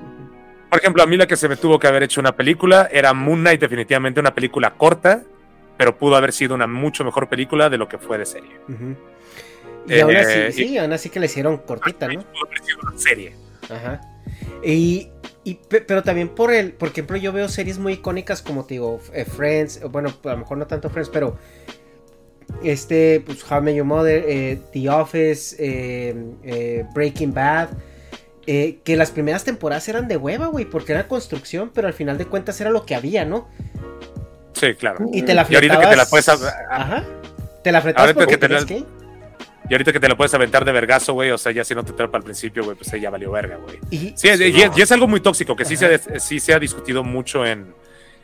Por 0.71 0.81
ejemplo, 0.81 1.03
a 1.03 1.07
mí 1.07 1.19
la 1.19 1.27
que 1.27 1.37
se 1.37 1.49
me 1.49 1.57
tuvo 1.57 1.79
que 1.79 1.87
haber 1.87 2.05
hecho 2.05 2.21
una 2.21 2.35
película 2.35 2.89
era 2.91 3.13
Moon 3.13 3.41
Knight, 3.41 3.61
definitivamente 3.61 4.21
una 4.21 4.35
película 4.35 4.73
corta, 4.73 5.23
pero 5.77 5.99
pudo 5.99 6.17
haber 6.17 6.33
sido 6.33 6.55
una 6.55 6.67
mucho 6.67 7.05
mejor 7.05 7.29
película 7.29 7.69
de 7.69 7.77
lo 7.77 7.89
que 7.89 7.99
fue 7.99 8.17
de 8.17 8.25
serie. 8.25 8.53
Y 9.87 10.01
aún 10.01 10.17
así, 10.17 10.39
eh, 10.39 10.53
sí, 10.53 10.79
aún 10.79 10.95
así 10.95 11.11
que 11.11 11.21
le 11.21 11.27
hicieron 11.27 11.59
cortita, 11.59 12.09
¿no? 12.09 12.23
Pudo 12.23 12.47
haber 12.47 12.59
sido 12.65 12.79
una 12.83 12.99
serie. 12.99 13.37
Ajá. 13.71 14.01
Y, 14.67 15.13
pero 15.69 16.03
también 16.03 16.29
por 16.29 16.53
el, 16.53 16.73
por 16.73 16.89
ejemplo, 16.89 17.17
yo 17.17 17.33
veo 17.33 17.49
series 17.49 17.79
muy 17.79 17.95
icónicas 17.95 18.43
como 18.43 18.65
te 18.65 18.75
digo, 18.75 19.01
eh, 19.13 19.25
Friends, 19.25 19.81
bueno, 19.91 20.13
a 20.25 20.29
lo 20.31 20.39
mejor 20.39 20.59
no 20.59 20.67
tanto 20.67 20.91
Friends, 20.91 21.09
pero 21.09 21.39
este, 22.65 23.23
pues 23.25 23.49
How 23.49 23.59
I 23.59 23.61
Met 23.61 23.77
Your 23.77 23.87
Mother, 23.87 24.25
eh, 24.27 24.59
The 24.73 24.91
Office, 24.91 25.57
eh, 25.61 26.85
Breaking 26.93 27.33
Bad, 27.33 27.69
que 28.45 28.97
las 28.97 29.13
primeras 29.13 29.45
temporadas 29.45 29.89
eran 29.89 30.09
de 30.09 30.17
hueva, 30.17 30.49
güey, 30.49 30.65
porque 30.65 30.93
era 30.93 31.07
construcción, 31.07 31.71
pero 31.73 31.87
al 31.87 31.95
final 31.95 32.19
de 32.19 32.27
cuentas 32.27 32.61
era 32.61 32.71
lo 32.71 32.85
que 32.85 32.97
había, 32.97 33.25
¿no? 33.25 33.49
Sí, 34.53 34.75
claro. 34.75 35.07
Y 35.13 35.23
te 35.23 35.35
la 35.35 35.45
fletabas... 35.45 35.71
ahorita 35.71 35.81
que 35.81 35.95
te 35.95 35.97
la 35.97 36.07
puedes... 36.07 36.29
Ajá. 36.29 37.05
Te 37.63 37.71
la 37.71 37.81
fletabas 37.83 38.15
porque 38.15 38.37
te 38.37 38.49
y 39.69 39.75
ahorita 39.75 39.93
que 39.93 40.01
te 40.01 40.09
lo 40.09 40.17
puedes 40.17 40.33
aventar 40.35 40.65
de 40.65 40.73
vergazo, 40.73 41.13
güey, 41.13 41.31
o 41.31 41.39
sea, 41.39 41.53
ya 41.53 41.65
si 41.65 41.75
no 41.75 41.85
te 41.85 41.93
trepa 41.93 42.19
al 42.19 42.25
principio, 42.25 42.65
güey, 42.65 42.77
pues 42.77 42.91
ya 43.01 43.11
valió 43.11 43.33
verga, 43.33 43.57
güey. 43.57 43.79
Sí, 44.17 44.29
y, 44.29 44.81
es 44.81 44.93
algo 44.93 45.09
muy 45.09 45.21
tóxico, 45.21 45.57
que 45.57 45.65
sí 45.65 45.77
se, 45.77 45.95
ha, 45.95 46.21
sí 46.21 46.39
se 46.39 46.55
ha 46.55 46.59
discutido 46.59 47.03
mucho 47.03 47.45
en, 47.45 47.75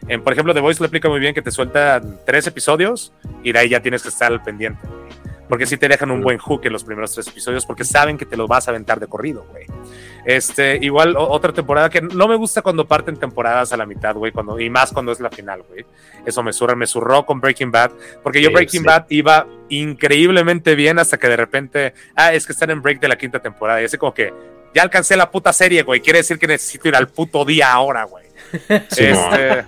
en, 0.09 0.23
por 0.23 0.33
ejemplo, 0.33 0.55
The 0.55 0.61
Voice 0.61 0.81
lo 0.81 0.87
explica 0.87 1.09
muy 1.09 1.21
bien 1.21 1.35
que 1.35 1.43
te 1.43 1.51
suelta 1.51 2.01
tres 2.25 2.47
episodios 2.47 3.13
y 3.43 3.53
de 3.53 3.59
ahí 3.59 3.69
ya 3.69 3.81
tienes 3.81 4.03
que 4.03 4.09
estar 4.09 4.33
al 4.33 4.43
pendiente, 4.43 4.81
Porque 5.53 5.67
sí 5.67 5.77
te 5.77 5.87
dejan 5.87 6.11
un 6.11 6.23
buen 6.23 6.39
hook 6.39 6.63
en 6.65 6.73
los 6.73 6.83
primeros 6.83 7.13
tres 7.13 7.29
episodios 7.29 7.67
porque 7.67 7.85
saben 7.85 8.17
que 8.17 8.25
te 8.25 8.39
lo 8.39 8.49
vas 8.49 8.69
a 8.69 8.71
aventar 8.71 8.99
de 8.99 9.07
corrido, 9.07 9.45
güey. 9.51 9.67
Este, 10.25 10.79
igual 10.81 11.15
otra 11.15 11.53
temporada 11.53 11.91
que 11.91 12.01
no 12.01 12.27
me 12.27 12.37
gusta 12.37 12.63
cuando 12.63 12.89
parten 12.89 13.19
temporadas 13.19 13.71
a 13.71 13.77
la 13.77 13.85
mitad, 13.85 14.15
güey, 14.15 14.33
cuando, 14.33 14.59
y 14.59 14.71
más 14.71 14.93
cuando 14.93 15.13
es 15.13 15.21
la 15.21 15.29
final, 15.29 15.63
güey. 15.69 15.85
Eso 16.25 16.43
me 16.43 16.55
surra, 16.55 16.75
me 16.75 16.87
surró 16.87 17.27
con 17.27 17.39
Breaking 17.39 17.71
Bad, 17.71 17.91
porque 18.23 18.41
yo 18.41 18.51
Breaking 18.51 18.83
Bad 18.83 19.05
iba 19.11 19.47
increíblemente 19.69 20.75
bien 20.75 20.99
hasta 20.99 21.19
que 21.19 21.29
de 21.29 21.37
repente, 21.37 21.93
ah, 22.17 22.33
es 22.33 22.47
que 22.47 22.55
están 22.55 22.71
en 22.71 22.81
break 22.81 23.01
de 23.01 23.09
la 23.09 23.19
quinta 23.19 23.39
temporada, 23.39 23.83
y 23.83 23.85
así 23.85 23.99
como 23.99 24.15
que 24.15 24.33
ya 24.75 24.81
alcancé 24.81 25.19
la 25.19 25.31
puta 25.31 25.53
serie, 25.53 25.83
güey, 25.83 26.01
quiere 26.01 26.21
decir 26.21 26.39
que 26.39 26.47
necesito 26.47 26.89
ir 26.89 26.97
al 26.97 27.09
puto 27.09 27.45
día 27.45 27.71
ahora, 27.71 28.05
güey. 28.05 28.25
este, 28.69 29.65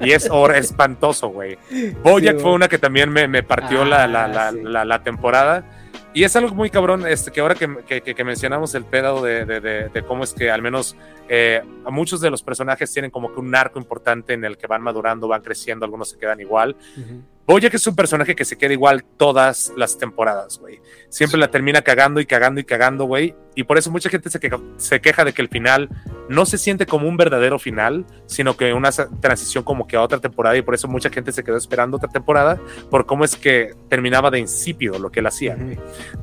y 0.00 0.12
es 0.12 0.28
espantoso, 0.54 1.28
güey. 1.28 1.58
Bojack 2.02 2.38
fue 2.38 2.52
una 2.52 2.68
que 2.68 2.78
también 2.78 3.10
me, 3.10 3.42
partió 3.42 3.84
la, 3.84 4.06
la, 4.06 4.24
ah, 4.24 4.52
la, 4.52 4.84
la 4.84 5.02
temporada. 5.02 5.64
Y 6.12 6.24
es 6.24 6.34
algo 6.34 6.52
muy 6.54 6.70
cabrón, 6.70 7.06
este, 7.06 7.30
que 7.30 7.40
ahora 7.40 7.54
que, 7.54 8.02
que, 8.02 8.24
mencionamos 8.24 8.74
el 8.74 8.84
pedo 8.84 9.22
de, 9.22 9.44
de, 9.44 9.60
de, 9.60 10.02
cómo 10.02 10.24
es 10.24 10.34
que 10.34 10.50
al 10.50 10.60
menos 10.60 10.96
eh, 11.28 11.62
muchos 11.88 12.20
de 12.20 12.30
los 12.30 12.42
personajes 12.42 12.92
tienen 12.92 13.12
como 13.12 13.32
que 13.32 13.38
un 13.38 13.54
arco 13.54 13.78
importante 13.78 14.32
en 14.32 14.44
el 14.44 14.58
que 14.58 14.66
van 14.66 14.82
madurando, 14.82 15.28
van 15.28 15.40
creciendo, 15.40 15.84
algunos 15.84 16.10
se 16.10 16.18
quedan 16.18 16.40
igual. 16.40 16.74
Oye, 16.96 17.22
que 17.58 17.76
es 17.76 17.86
un 17.86 17.96
personaje 17.96 18.36
que 18.36 18.44
se 18.44 18.56
queda 18.56 18.72
igual 18.72 19.04
todas 19.16 19.72
las 19.76 19.98
temporadas, 19.98 20.58
güey. 20.58 20.80
Siempre 21.08 21.38
la 21.38 21.50
termina 21.50 21.82
cagando 21.82 22.20
y 22.20 22.26
cagando 22.26 22.60
y 22.60 22.64
cagando, 22.64 23.06
güey. 23.06 23.34
Y 23.56 23.64
por 23.64 23.76
eso 23.76 23.90
mucha 23.90 24.08
gente 24.08 24.30
se 24.30 24.38
queja, 24.38 24.58
se 24.76 25.00
queja 25.00 25.24
de 25.24 25.32
que 25.32 25.42
el 25.42 25.48
final 25.48 25.88
no 26.28 26.46
se 26.46 26.56
siente 26.56 26.86
como 26.86 27.08
un 27.08 27.16
verdadero 27.16 27.58
final, 27.58 28.06
sino 28.26 28.56
que 28.56 28.72
una 28.72 28.90
transición 28.92 29.64
como 29.64 29.88
que 29.88 29.96
a 29.96 30.02
otra 30.02 30.20
temporada. 30.20 30.56
Y 30.56 30.62
por 30.62 30.74
eso 30.74 30.86
mucha 30.86 31.10
gente 31.10 31.32
se 31.32 31.42
quedó 31.42 31.56
esperando 31.56 31.96
otra 31.96 32.08
temporada 32.08 32.60
por 32.90 33.06
cómo 33.06 33.24
es 33.24 33.34
que 33.34 33.74
terminaba 33.88 34.30
de 34.30 34.38
insípido 34.38 34.98
lo 35.00 35.10
que 35.10 35.18
él 35.18 35.26
hacía. 35.26 35.56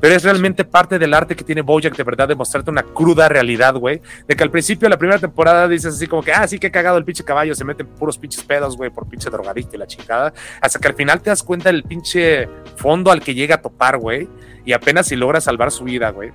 Pero 0.00 0.14
es 0.14 0.24
realmente 0.24 0.64
parte 0.64 0.98
del 0.98 1.12
arte 1.12 1.36
que 1.36 1.44
tiene 1.44 1.60
Bojack 1.60 1.96
de 1.96 2.02
verdad 2.02 2.28
de 2.28 2.34
mostrarte 2.34 2.70
una 2.70 2.82
cruda 2.82 3.28
realidad, 3.28 3.74
güey. 3.74 4.00
De 4.26 4.34
que 4.34 4.42
al 4.42 4.50
principio, 4.50 4.88
la 4.88 4.96
primera 4.96 5.18
temporada, 5.18 5.68
dices 5.68 5.94
así 5.94 6.06
como 6.06 6.22
que, 6.22 6.32
ah, 6.32 6.48
sí 6.48 6.58
que 6.58 6.68
he 6.68 6.72
cagado 6.72 6.96
el 6.96 7.04
pinche 7.04 7.22
caballo, 7.22 7.54
se 7.54 7.64
meten 7.64 7.86
puros 7.86 8.16
pinches 8.16 8.42
pedos, 8.42 8.76
güey, 8.76 8.88
por 8.88 9.06
pinche 9.06 9.28
drogadicto 9.28 9.76
y 9.76 9.78
la 9.78 9.86
chingada. 9.86 10.32
Hasta 10.62 10.78
que 10.78 10.88
al 10.88 10.94
final 10.94 11.17
te 11.20 11.30
das 11.30 11.42
cuenta 11.42 11.70
del 11.70 11.82
pinche 11.82 12.48
fondo 12.76 13.10
al 13.10 13.20
que 13.20 13.34
llega 13.34 13.56
a 13.56 13.62
topar, 13.62 13.98
güey, 13.98 14.28
y 14.64 14.72
apenas 14.72 15.08
si 15.08 15.16
logra 15.16 15.40
salvar 15.40 15.70
su 15.70 15.84
vida, 15.84 16.10
güey. 16.10 16.30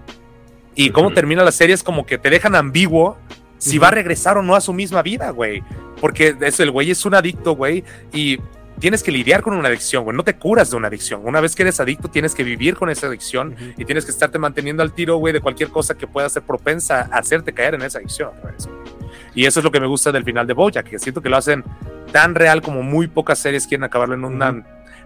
Y 0.75 0.89
cómo 0.89 1.11
termina 1.13 1.43
la 1.43 1.51
serie 1.51 1.75
es 1.75 1.83
como 1.83 2.05
que 2.05 2.17
te 2.17 2.29
dejan 2.29 2.55
ambiguo 2.55 3.17
si 3.57 3.77
va 3.77 3.89
a 3.89 3.91
regresar 3.91 4.37
o 4.37 4.41
no 4.41 4.55
a 4.55 4.61
su 4.61 4.73
misma 4.73 5.01
vida, 5.01 5.29
güey. 5.29 5.63
Porque 6.01 6.35
eso, 6.41 6.63
el 6.63 6.71
güey 6.71 6.91
es 6.91 7.05
un 7.05 7.15
adicto, 7.15 7.55
güey, 7.55 7.83
y 8.11 8.39
tienes 8.79 9.03
que 9.03 9.11
lidiar 9.11 9.41
con 9.41 9.53
una 9.53 9.69
adicción, 9.69 10.03
güey. 10.03 10.17
No 10.17 10.23
te 10.23 10.35
curas 10.35 10.71
de 10.71 10.77
una 10.77 10.87
adicción. 10.87 11.21
Una 11.23 11.39
vez 11.39 11.55
que 11.55 11.61
eres 11.61 11.79
adicto, 11.79 12.09
tienes 12.09 12.35
que 12.35 12.43
vivir 12.43 12.75
con 12.75 12.89
esa 12.89 13.07
adicción 13.07 13.55
y 13.77 13.85
tienes 13.85 14.03
que 14.03 14.11
estarte 14.11 14.39
manteniendo 14.39 14.83
al 14.83 14.93
tiro, 14.93 15.17
güey, 15.17 15.31
de 15.31 15.39
cualquier 15.39 15.69
cosa 15.69 15.95
que 15.95 16.07
pueda 16.07 16.27
ser 16.27 16.43
propensa 16.43 17.07
a 17.11 17.19
hacerte 17.19 17.53
caer 17.53 17.75
en 17.75 17.83
esa 17.83 17.99
adicción. 17.99 18.31
Y 19.35 19.45
eso 19.45 19.59
es 19.59 19.63
lo 19.63 19.71
que 19.71 19.79
me 19.79 19.87
gusta 19.87 20.11
del 20.11 20.23
final 20.23 20.45
de 20.45 20.53
Bojack, 20.53 20.89
que 20.89 20.99
siento 20.99 21.21
que 21.21 21.29
lo 21.29 21.37
hacen 21.37 21.63
tan 22.11 22.35
real 22.35 22.61
como 22.61 22.83
muy 22.83 23.07
pocas 23.07 23.39
series 23.39 23.65
quieren 23.65 23.83
acabarlo 23.83 24.15
en 24.15 24.23
una 24.23 24.63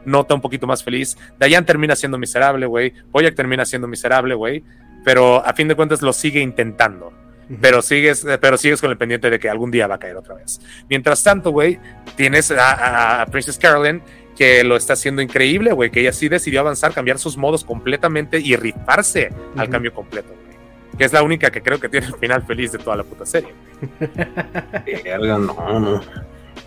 nota 0.08 0.34
un 0.34 0.42
poquito 0.42 0.66
más 0.66 0.84
feliz. 0.84 1.18
Dayan 1.38 1.66
termina 1.66 1.96
siendo 1.96 2.18
miserable, 2.18 2.66
güey. 2.66 2.94
Boyack 3.12 3.36
termina 3.36 3.66
siendo 3.66 3.88
miserable, 3.88 4.34
güey. 4.34 4.64
Pero 5.04 5.46
a 5.46 5.54
fin 5.54 5.68
de 5.68 5.76
cuentas 5.76 6.02
lo 6.02 6.14
sigue 6.14 6.42
intentando. 6.42 7.14
Pero 7.62 7.82
sigues, 7.82 8.26
pero 8.42 8.58
sigues 8.58 8.82
con 8.82 8.92
el 8.92 8.98
pendiente 8.98 9.30
de 9.30 9.40
que 9.40 9.50
algún 9.50 9.72
día 9.72 9.88
va 9.88 9.96
a 9.96 10.00
caer 10.00 10.18
otra 10.18 10.36
vez. 10.36 10.60
Mientras 10.90 11.24
tanto, 11.24 11.52
güey, 11.52 11.80
tienes 12.16 12.52
a, 12.52 13.26
Princess 13.32 13.58
Carolyn 13.58 14.02
que 14.36 14.64
lo 14.64 14.76
está 14.76 14.94
haciendo 14.94 15.22
increíble, 15.22 15.72
güey, 15.72 15.90
que 15.90 16.02
ella 16.02 16.12
sí 16.14 16.30
decidió 16.30 16.60
avanzar, 16.60 16.94
cambiar 16.94 17.20
sus 17.20 17.38
modos 17.38 17.64
completamente 17.64 18.40
y 18.40 18.56
rifarse 18.56 19.32
al 19.56 19.70
cambio 19.70 19.94
completo, 19.94 20.30
güey. 20.30 20.58
Que 20.98 21.06
es 21.06 21.14
la 21.14 21.24
única 21.24 21.50
que 21.50 21.62
creo 21.62 21.80
que 21.80 21.90
tiene 21.90 22.08
el 22.08 22.16
final 22.16 22.44
feliz 22.44 22.72
de 22.72 22.80
toda 22.80 22.98
la 22.98 23.04
puta 23.04 23.26
serie. 23.26 23.54
no, 25.20 25.80
no. 25.80 26.02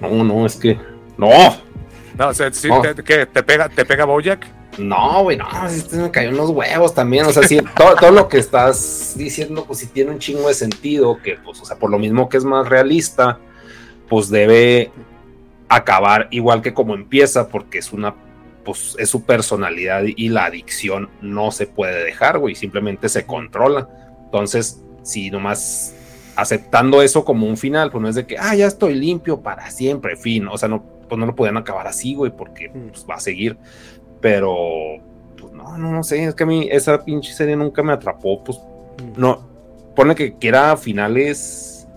No, 0.01 0.25
no, 0.25 0.47
es 0.47 0.57
que. 0.57 0.79
¡No! 1.19 1.70
No, 2.17 2.29
o 2.29 2.35
sea, 2.35 2.51
Te, 2.51 3.43
pega, 3.43 3.69
¿te 3.69 3.85
pega 3.85 4.05
Bojack? 4.05 4.47
No, 4.79 5.25
güey, 5.25 5.37
no, 5.37 5.47
este 5.67 5.97
me 5.97 6.11
cayó 6.11 6.31
en 6.31 6.37
los 6.37 6.51
huevos 6.51 6.95
también. 6.95 7.27
O 7.27 7.33
sea, 7.33 7.43
sí, 7.43 7.61
todo, 7.77 8.11
lo 8.11 8.29
que 8.29 8.39
estás 8.39 9.15
diciendo, 9.17 9.65
pues 9.67 9.81
sí 9.81 9.87
tiene 9.87 10.11
un 10.13 10.19
chingo 10.19 10.49
de 10.49 10.55
sentido, 10.55 11.19
que 11.23 11.37
pues, 11.37 11.61
o 11.61 11.65
sea, 11.65 11.77
por 11.77 11.91
lo 11.91 11.99
mismo 11.99 12.29
que 12.29 12.37
es 12.37 12.45
más 12.45 12.69
realista, 12.69 13.39
pues 14.09 14.29
debe 14.31 14.91
acabar 15.69 16.29
igual 16.31 16.63
que 16.63 16.75
como 16.75 16.95
empieza, 16.95 17.49
porque 17.49 17.79
es 17.79 17.93
una, 17.93 18.15
pues 18.65 18.97
es 18.99 19.09
su 19.09 19.25
personalidad 19.25 20.03
y 20.05 20.29
la 20.29 20.47
adicción 20.47 21.11
no 21.21 21.51
se 21.51 21.67
puede 21.67 22.05
dejar, 22.05 22.39
güey, 22.39 22.55
simplemente 22.55 23.09
se 23.09 23.27
controla. 23.27 23.89
Entonces, 24.25 24.83
si 25.03 25.31
nomás 25.31 25.95
aceptando 26.37 27.03
eso 27.03 27.25
como 27.25 27.47
un 27.47 27.57
final, 27.57 27.91
pues 27.91 28.03
no 28.03 28.09
es 28.09 28.15
de 28.15 28.27
que, 28.27 28.39
ah, 28.39 28.55
ya 28.55 28.67
estoy 28.67 28.95
limpio 28.95 29.41
para 29.41 29.71
siempre, 29.71 30.17
fin, 30.17 30.49
o 30.49 30.57
sea, 30.57 30.69
no, 30.69 31.00
pues 31.11 31.19
no 31.19 31.27
lo 31.27 31.35
podían 31.35 31.59
acabar 31.59 31.87
así, 31.87 32.15
güey, 32.15 32.31
porque 32.31 32.71
mm. 32.71 32.89
pues, 32.89 33.07
va 33.09 33.17
a 33.17 33.21
seguir, 33.21 33.59
pero, 34.21 34.55
pues 35.37 35.53
no, 35.53 35.77
no, 35.77 35.93
no 35.93 36.03
sé, 36.03 36.25
es 36.25 36.35
que 36.35 36.45
a 36.45 36.47
mí 36.47 36.69
esa 36.71 37.05
pinche 37.05 37.33
serie 37.33 37.57
nunca 37.57 37.83
me 37.83 37.93
atrapó, 37.93 38.43
pues, 38.43 38.59
mm. 38.59 39.21
no, 39.21 39.47
pone 39.95 40.15
que 40.15 40.37
quiera 40.39 40.77
finales, 40.77 41.89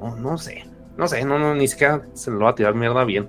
no, 0.00 0.14
no 0.14 0.38
sé, 0.38 0.64
no 0.96 1.08
sé, 1.08 1.24
no, 1.24 1.38
no, 1.38 1.54
ni 1.54 1.66
siquiera 1.66 2.02
se 2.12 2.30
lo 2.30 2.40
va 2.40 2.50
a 2.50 2.54
tirar 2.54 2.74
mierda 2.74 3.04
bien. 3.04 3.28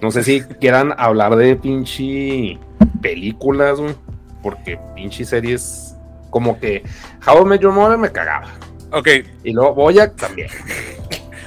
No 0.00 0.10
sé 0.10 0.24
si 0.24 0.40
quieran 0.60 0.94
hablar 0.96 1.36
de 1.36 1.56
pinche 1.56 2.58
películas, 3.02 3.78
güey, 3.78 3.94
porque 4.42 4.80
pinche 4.94 5.24
series 5.24 5.96
como 6.30 6.58
que 6.58 6.82
How 7.26 7.42
I 7.42 7.44
Met 7.44 7.60
Your 7.60 7.72
Mother 7.72 7.98
me 7.98 8.10
cagaba. 8.10 8.48
Ok. 8.92 9.08
Y 9.44 9.52
luego 9.52 9.74
Boyack 9.74 10.16
también. 10.16 10.48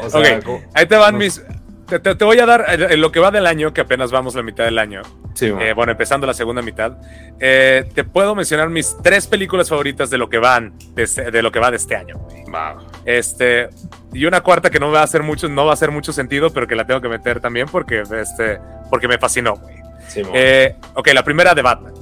O 0.01 0.09
sea, 0.09 0.39
ahí 0.75 0.85
te 0.85 0.95
van 0.95 1.17
mis. 1.17 1.43
Te, 1.89 2.23
voy 2.23 2.39
a 2.39 2.45
dar 2.45 2.65
en 2.67 3.01
lo 3.01 3.11
que 3.11 3.19
va 3.19 3.31
del 3.31 3.45
año, 3.45 3.73
que 3.73 3.81
apenas 3.81 4.11
vamos 4.11 4.35
la 4.35 4.43
mitad 4.43 4.65
del 4.65 4.77
año. 4.77 5.01
Sí, 5.33 5.47
eh, 5.47 5.73
bueno, 5.73 5.91
empezando 5.91 6.27
la 6.27 6.33
segunda 6.33 6.61
mitad. 6.61 6.97
Eh, 7.39 7.89
te 7.93 8.03
puedo 8.03 8.35
mencionar 8.35 8.69
mis 8.69 8.95
tres 9.01 9.27
películas 9.27 9.69
favoritas 9.69 10.09
de 10.09 10.17
lo 10.17 10.29
que 10.29 10.37
van, 10.37 10.73
de, 10.93 11.03
este, 11.03 11.41
lo 11.41 11.51
que 11.51 11.59
va 11.59 11.71
de 11.71 11.77
este 11.77 11.95
año. 11.95 12.15
Este, 13.05 13.69
y 14.13 14.25
una 14.25 14.41
cuarta 14.41 14.69
que 14.69 14.79
no 14.79 14.91
va 14.91 15.01
a 15.01 15.03
hacer 15.03 15.23
mucho, 15.23 15.49
no 15.49 15.65
va 15.65 15.71
a 15.71 15.73
hacer 15.73 15.91
mucho 15.91 16.13
sentido, 16.13 16.51
pero 16.51 16.67
que 16.67 16.75
la 16.75 16.85
tengo 16.85 17.01
que 17.01 17.09
meter 17.09 17.39
también 17.39 17.67
porque, 17.67 18.01
este, 18.01 18.59
porque 18.89 19.07
me 19.07 19.17
fascinó, 19.17 19.55
güey. 19.55 19.79
Eh, 20.33 20.75
ok, 20.95 21.09
la 21.13 21.23
primera 21.23 21.53
de 21.53 21.61
Batman. 21.61 21.93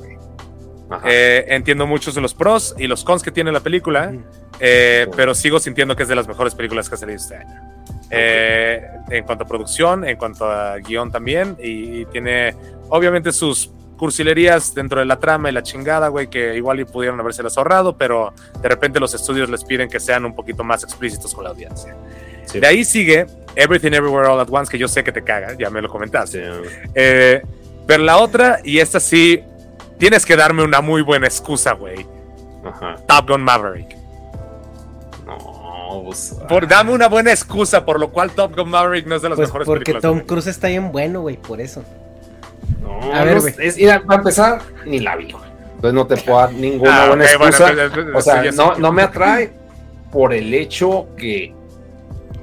Eh, 1.05 1.45
entiendo 1.49 1.85
muchos 1.85 2.15
de 2.15 2.21
los 2.21 2.33
pros 2.33 2.75
y 2.77 2.87
los 2.87 3.03
cons 3.03 3.21
que 3.21 3.31
tiene 3.31 3.51
la 3.51 3.59
película, 3.59 4.13
eh, 4.59 5.07
pero 5.15 5.35
sigo 5.35 5.59
sintiendo 5.59 5.95
que 5.95 6.03
es 6.03 6.09
de 6.09 6.15
las 6.15 6.27
mejores 6.27 6.55
películas 6.55 6.87
que 6.87 6.95
ha 6.95 6.97
salido 6.97 7.17
este 7.17 7.35
año. 7.35 7.76
En 8.09 9.23
cuanto 9.25 9.43
a 9.43 9.47
producción, 9.47 10.07
en 10.07 10.17
cuanto 10.17 10.49
a 10.49 10.77
guion 10.77 11.11
también, 11.11 11.57
y, 11.61 12.05
tiene 12.05 12.55
obviamente 12.89 13.31
sus 13.31 13.71
cursilerías 13.97 14.73
dentro 14.75 14.99
de 14.99 15.05
la 15.05 15.19
trama 15.19 15.49
y 15.49 15.51
la 15.51 15.63
chingada, 15.63 16.07
güey, 16.07 16.27
que 16.27 16.55
igual 16.55 16.79
y 16.79 16.85
pudieron 16.85 17.19
habérselas 17.19 17.57
ahorrado, 17.57 17.97
pero 17.97 18.33
de 18.61 18.69
repente 18.69 18.99
los 18.99 19.13
estudios 19.13 19.49
les 19.49 19.63
piden 19.63 19.89
que 19.89 19.99
sean 19.99 20.23
un 20.23 20.35
poquito 20.35 20.63
más 20.63 20.83
explícitos 20.83 21.33
con 21.33 21.43
la 21.43 21.49
audiencia. 21.49 21.95
De 22.53 22.65
ahí 22.65 22.85
sigue 22.85 23.25
Everything 23.55 23.91
Everywhere 23.91 24.27
All 24.27 24.39
at 24.39 24.47
Once, 24.49 24.71
que 24.71 24.77
yo 24.77 24.87
sé 24.87 25.03
que 25.03 25.11
te 25.11 25.23
caga, 25.23 25.55
ya 25.57 25.69
me 25.69 25.81
lo 25.81 25.89
comentaste. 25.89 26.43
Eh, 26.93 27.41
pero 27.85 28.03
la 28.03 28.17
otra, 28.17 28.59
y 28.63 28.79
esta 28.79 28.99
sí, 28.99 29.41
tienes 29.97 30.25
que 30.25 30.35
darme 30.35 30.63
una 30.63 30.81
muy 30.81 31.01
buena 31.01 31.27
excusa, 31.27 31.73
güey. 31.73 32.05
Top 33.07 33.29
Gun 33.29 33.41
Maverick. 33.41 33.95
No, 35.87 36.03
pues, 36.03 36.35
por, 36.49 36.67
dame 36.67 36.91
una 36.91 37.07
buena 37.07 37.31
excusa 37.31 37.85
por 37.85 37.99
lo 37.99 38.09
cual 38.09 38.31
Top 38.31 38.55
Gun 38.55 38.69
Maverick 38.69 39.07
no 39.07 39.15
es 39.15 39.21
de 39.21 39.29
las 39.29 39.37
pues 39.37 39.49
mejores 39.49 39.65
porque 39.65 39.85
películas. 39.85 40.01
Porque 40.01 40.19
Tom 40.19 40.27
Cruise 40.27 40.47
está 40.47 40.67
bien 40.67 40.91
bueno, 40.91 41.21
güey, 41.21 41.37
por 41.37 41.61
eso. 41.61 41.83
No, 42.81 43.13
a 43.13 43.23
ver, 43.23 43.39
güey. 43.39 43.53
Es, 43.59 43.77
para 44.01 44.15
empezar, 44.15 44.61
ni 44.85 44.99
la 44.99 45.15
vi, 45.15 45.25
Entonces 45.75 45.93
no 45.93 46.07
te 46.07 46.17
puedo 46.17 46.39
dar 46.39 46.53
ninguna 46.53 47.03
ah, 47.03 47.07
buena 47.07 47.25
excusa. 47.25 47.73
o 48.13 48.21
sea, 48.21 48.51
no, 48.51 48.75
no 48.75 48.91
me 48.91 49.03
atrae 49.03 49.51
por 50.11 50.33
el 50.33 50.53
hecho 50.53 51.07
que, 51.15 51.53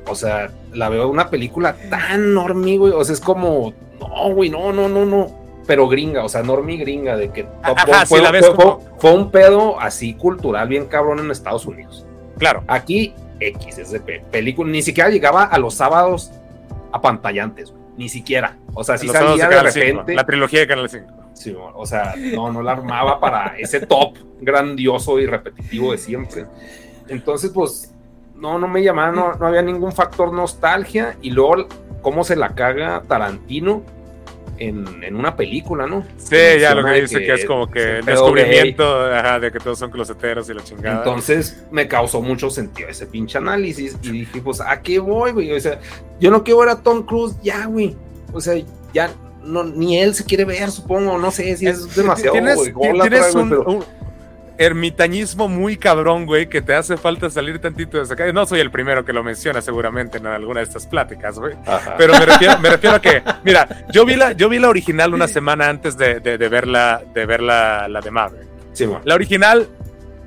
o 0.07 0.15
sea, 0.15 0.51
la 0.73 0.89
veo 0.89 1.09
una 1.09 1.29
película 1.31 1.77
tan 1.91 2.35
normie, 2.35 2.79
güey. 2.79 2.93
O 2.93 3.05
sea, 3.05 3.15
es 3.15 3.21
como, 3.21 3.75
no, 4.01 4.35
güey, 4.35 4.51
no, 4.51 4.73
no, 4.73 4.89
no, 4.89 5.05
no. 5.05 5.45
Pero 5.67 5.89
gringa, 5.89 6.25
o 6.25 6.29
sea, 6.29 6.43
normie 6.43 6.77
gringa, 6.77 7.17
de 7.17 7.31
que 7.31 7.47
fue, 8.99 9.13
un 9.13 9.31
pedo 9.31 9.81
así 9.81 10.15
cultural 10.15 10.69
bien 10.69 10.87
cabrón 10.87 11.21
en 11.21 11.31
Estados 11.31 11.65
Unidos. 11.67 12.05
Claro. 12.39 12.65
Aquí, 12.67 13.15
X, 13.41 13.79
es 13.79 13.91
de 13.91 14.01
película. 14.01 14.71
Ni 14.71 14.83
siquiera 14.83 15.11
llegaba 15.11 15.45
a 15.45 15.59
los 15.59 15.75
sábados 15.75 16.33
a 16.93 17.01
pantallantes, 17.01 17.71
güey. 17.71 17.83
Ni 17.97 18.09
siquiera. 18.09 18.57
O 18.75 18.83
sea, 18.83 18.99
si 18.99 19.09
salía 19.09 19.49
de, 19.49 19.63
repente. 19.63 20.15
la 20.15 20.25
trilogía 20.25 20.61
de 20.61 20.67
Canal 20.67 20.89
5. 20.89 21.07
Sí, 21.35 21.55
o 21.57 21.87
sea, 21.87 22.15
no, 22.17 22.53
no 22.53 22.63
la 22.63 22.73
armaba 22.73 23.21
para 23.21 23.57
ese 23.59 23.81
top 23.81 24.17
grandioso 24.41 25.19
y 25.19 25.27
repetitivo 25.27 25.93
de 25.93 25.99
siempre. 25.99 26.47
Entonces, 27.09 27.51
pues, 27.53 27.95
no, 28.35 28.59
no 28.59 28.69
me 28.69 28.83
llamaba, 28.83 29.13
no, 29.13 29.35
no 29.35 29.47
había 29.47 29.63
ningún 29.63 29.93
factor 29.93 30.33
nostalgia. 30.33 31.17
Y 31.23 31.31
luego, 31.31 31.69
cómo 32.03 32.25
se 32.25 32.37
la 32.37 32.55
caga 32.55 33.03
Tarantino 33.07 33.83
en, 34.59 35.03
en 35.03 35.17
una 35.17 35.37
película, 35.37 35.87
¿no? 35.87 36.05
Sí, 36.17 36.37
ya 36.61 36.75
lo 36.75 36.85
que 36.85 37.01
dice 37.01 37.21
que, 37.21 37.35
es 37.35 37.45
como 37.45 37.71
que 37.71 37.99
el 37.99 38.05
descubrimiento 38.05 39.09
de 39.41 39.53
que 39.53 39.59
todos 39.59 39.79
son 39.79 39.91
closeteros 39.91 40.49
y 40.49 40.55
la 40.55 40.63
chingada. 40.63 40.99
Entonces 40.99 41.65
me 41.71 41.89
causó 41.89 42.21
mucho 42.21 42.51
sentido 42.51 42.89
ese 42.89 43.07
pinche 43.07 43.39
análisis 43.39 43.97
y 44.03 44.11
dije, 44.11 44.41
pues, 44.41 44.61
¿a 44.61 44.81
qué 44.81 44.99
voy, 44.99 45.33
güey? 45.33 45.53
O 45.53 45.61
sea, 45.61 45.81
yo 46.21 46.31
no 46.31 46.43
quiero 46.45 46.61
ver 46.61 46.69
a 46.71 46.83
Tom 46.83 47.05
Cruise 47.05 47.37
ya, 47.43 47.67
güey. 47.67 47.97
O 48.33 48.41
sea, 48.41 48.55
ya 48.93 49.11
no, 49.45 49.65
ni 49.65 49.99
él 49.99 50.15
se 50.15 50.25
quiere 50.25 50.45
ver, 50.45 50.71
supongo, 50.71 51.19
no 51.19 51.31
sé 51.31 51.57
si 51.57 51.67
es, 51.67 51.95
demasiado. 51.95 52.33
Tienes, 52.33 52.59
tienes 53.01 53.35
un, 53.35 53.85
ermitañismo 54.59 55.49
muy 55.49 55.77
cabrón, 55.77 56.27
güey, 56.27 56.49
que 56.49 56.63
te 56.63 56.75
hace 56.75 56.97
falta 56.97 57.31
salir 57.31 57.59
tantito 57.59 57.99
de 57.99 58.05
esa 58.05 58.17
calle. 58.17 58.33
No 58.33 58.47
soy 58.47 58.61
el 58.61 58.71
primero 58.71 59.05
que 59.05 59.13
lo 59.13 59.23
menciona 59.25 59.61
seguramente 59.61 60.19
en 60.19 60.27
alguna 60.27 60.61
de 60.61 60.67
estas 60.67 60.87
pláticas, 60.87 61.39
güey. 61.39 61.55
Pero 61.99 62.15
me 62.15 62.71
refiero, 62.71 62.97
a 62.97 63.01
que, 63.01 63.23
mira, 63.45 63.87
yo 63.91 64.05
vi 64.05 64.17
la, 64.17 64.33
yo 64.33 64.49
vi 64.49 64.59
la 64.59 64.69
original 64.69 65.15
una 65.15 65.29
semana 65.29 65.69
antes 65.69 65.97
de, 65.97 66.21
de, 66.21 66.39
de 66.39 66.49
ver, 66.49 66.67
la, 66.67 67.03
de, 67.13 67.27
ver 67.27 67.43
la, 67.43 67.89
de 68.03 68.11
Marvel. 68.11 68.47
Sí, 68.73 68.89
La 69.05 69.15
original 69.15 69.69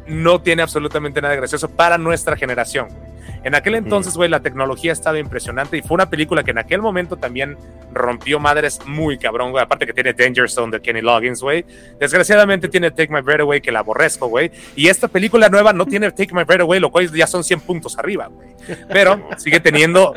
no 0.07 0.41
tiene 0.41 0.61
absolutamente 0.61 1.21
nada 1.21 1.35
gracioso 1.35 1.69
para 1.69 1.97
nuestra 1.97 2.35
generación, 2.37 2.87
güey. 2.89 3.16
En 3.47 3.55
aquel 3.55 3.75
entonces, 3.75 4.17
güey, 4.17 4.29
la 4.29 4.41
tecnología 4.41 4.91
estaba 4.91 5.19
impresionante 5.19 5.77
y 5.77 5.81
fue 5.81 5.95
una 5.95 6.09
película 6.09 6.43
que 6.43 6.51
en 6.51 6.57
aquel 6.57 6.81
momento 6.81 7.15
también 7.15 7.57
rompió 7.93 8.41
madres 8.41 8.81
muy 8.85 9.17
cabrón, 9.17 9.51
güey. 9.51 9.63
Aparte 9.63 9.85
que 9.85 9.93
tiene 9.93 10.11
Danger 10.11 10.49
Zone 10.49 10.69
de 10.69 10.81
Kenny 10.81 10.99
Loggins, 10.99 11.41
güey. 11.41 11.63
Desgraciadamente 11.97 12.67
tiene 12.67 12.91
Take 12.91 13.07
My 13.07 13.21
Breath 13.21 13.39
Away, 13.39 13.61
que 13.61 13.71
la 13.71 13.79
aborrezco, 13.79 14.27
güey. 14.27 14.51
Y 14.75 14.89
esta 14.89 15.07
película 15.07 15.47
nueva 15.47 15.71
no 15.71 15.85
tiene 15.85 16.11
Take 16.11 16.35
My 16.35 16.43
Breath 16.43 16.59
Away, 16.59 16.81
lo 16.81 16.91
cual 16.91 17.09
ya 17.09 17.25
son 17.25 17.41
100 17.41 17.61
puntos 17.61 17.97
arriba, 17.97 18.27
güey. 18.27 18.49
Pero 18.89 19.29
sigue 19.37 19.61
teniendo 19.61 20.13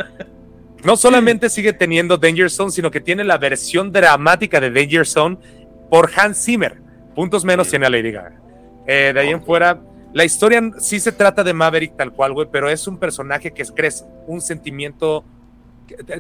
no 0.83 0.97
solamente 0.97 1.51
sigue 1.51 1.73
teniendo 1.73 2.17
Danger 2.17 2.51
Zone, 2.51 2.73
sino 2.73 2.91
que 2.91 3.01
tiene 3.01 3.23
la 3.23 3.39
versión 3.39 3.93
dramática 3.93 4.59
de 4.59 4.73
Danger 4.73 5.07
Zone 5.07 5.39
por 5.89 6.11
Hans 6.17 6.45
Zimmer. 6.45 6.79
Puntos 7.15 7.45
menos 7.45 7.69
tiene 7.69 7.87
a 7.87 7.91
Lady 7.91 8.11
Gaga. 8.11 8.41
Eh, 8.89 9.13
de 9.15 9.21
ahí 9.21 9.29
en 9.29 9.45
fuera, 9.45 9.81
la 10.13 10.25
historia 10.25 10.61
sí 10.79 11.01
se 11.01 11.13
trata 11.13 11.45
de 11.45 11.53
Maverick 11.55 11.97
tal 11.97 12.13
cual, 12.13 12.33
güey, 12.33 12.49
pero 12.51 12.69
es 12.69 12.87
un 12.87 12.99
personaje 12.99 13.53
que 13.53 13.65
crece 13.65 14.05
un 14.27 14.41
sentimiento, 14.41 15.25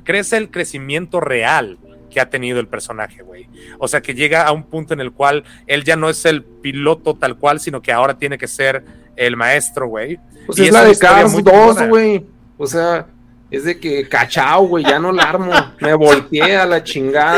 crece 0.04 0.36
el 0.36 0.50
crecimiento 0.50 1.20
real 1.20 1.78
que 2.10 2.20
ha 2.20 2.28
tenido 2.28 2.60
el 2.60 2.68
personaje, 2.68 3.22
güey. 3.22 3.48
O 3.78 3.88
sea, 3.88 4.00
que 4.00 4.14
llega 4.14 4.46
a 4.46 4.52
un 4.52 4.64
punto 4.64 4.94
en 4.94 5.00
el 5.00 5.12
cual 5.12 5.44
él 5.66 5.84
ya 5.84 5.96
no 5.96 6.10
es 6.10 6.24
el 6.24 6.42
piloto 6.42 7.14
tal 7.14 7.38
cual, 7.38 7.60
sino 7.60 7.80
que 7.80 7.92
ahora 7.92 8.18
tiene 8.18 8.36
que 8.36 8.48
ser 8.48 8.84
el 9.16 9.36
maestro, 9.36 9.86
güey. 9.86 10.18
Pues 10.46 10.58
es, 10.58 10.72
la 10.72 10.84
de 10.84 10.96
Cars 10.96 11.42
2, 11.42 11.88
güey. 11.88 12.26
O 12.58 12.66
sea, 12.66 13.06
es 13.50 13.64
de 13.64 13.80
que 13.80 14.08
cachao, 14.08 14.66
güey, 14.66 14.84
ya 14.84 14.98
no 14.98 15.10
la 15.10 15.24
armo. 15.24 15.52
Me 15.80 15.94
volteé 15.94 16.56
a 16.56 16.66
la 16.66 16.84
chingada. 16.84 17.36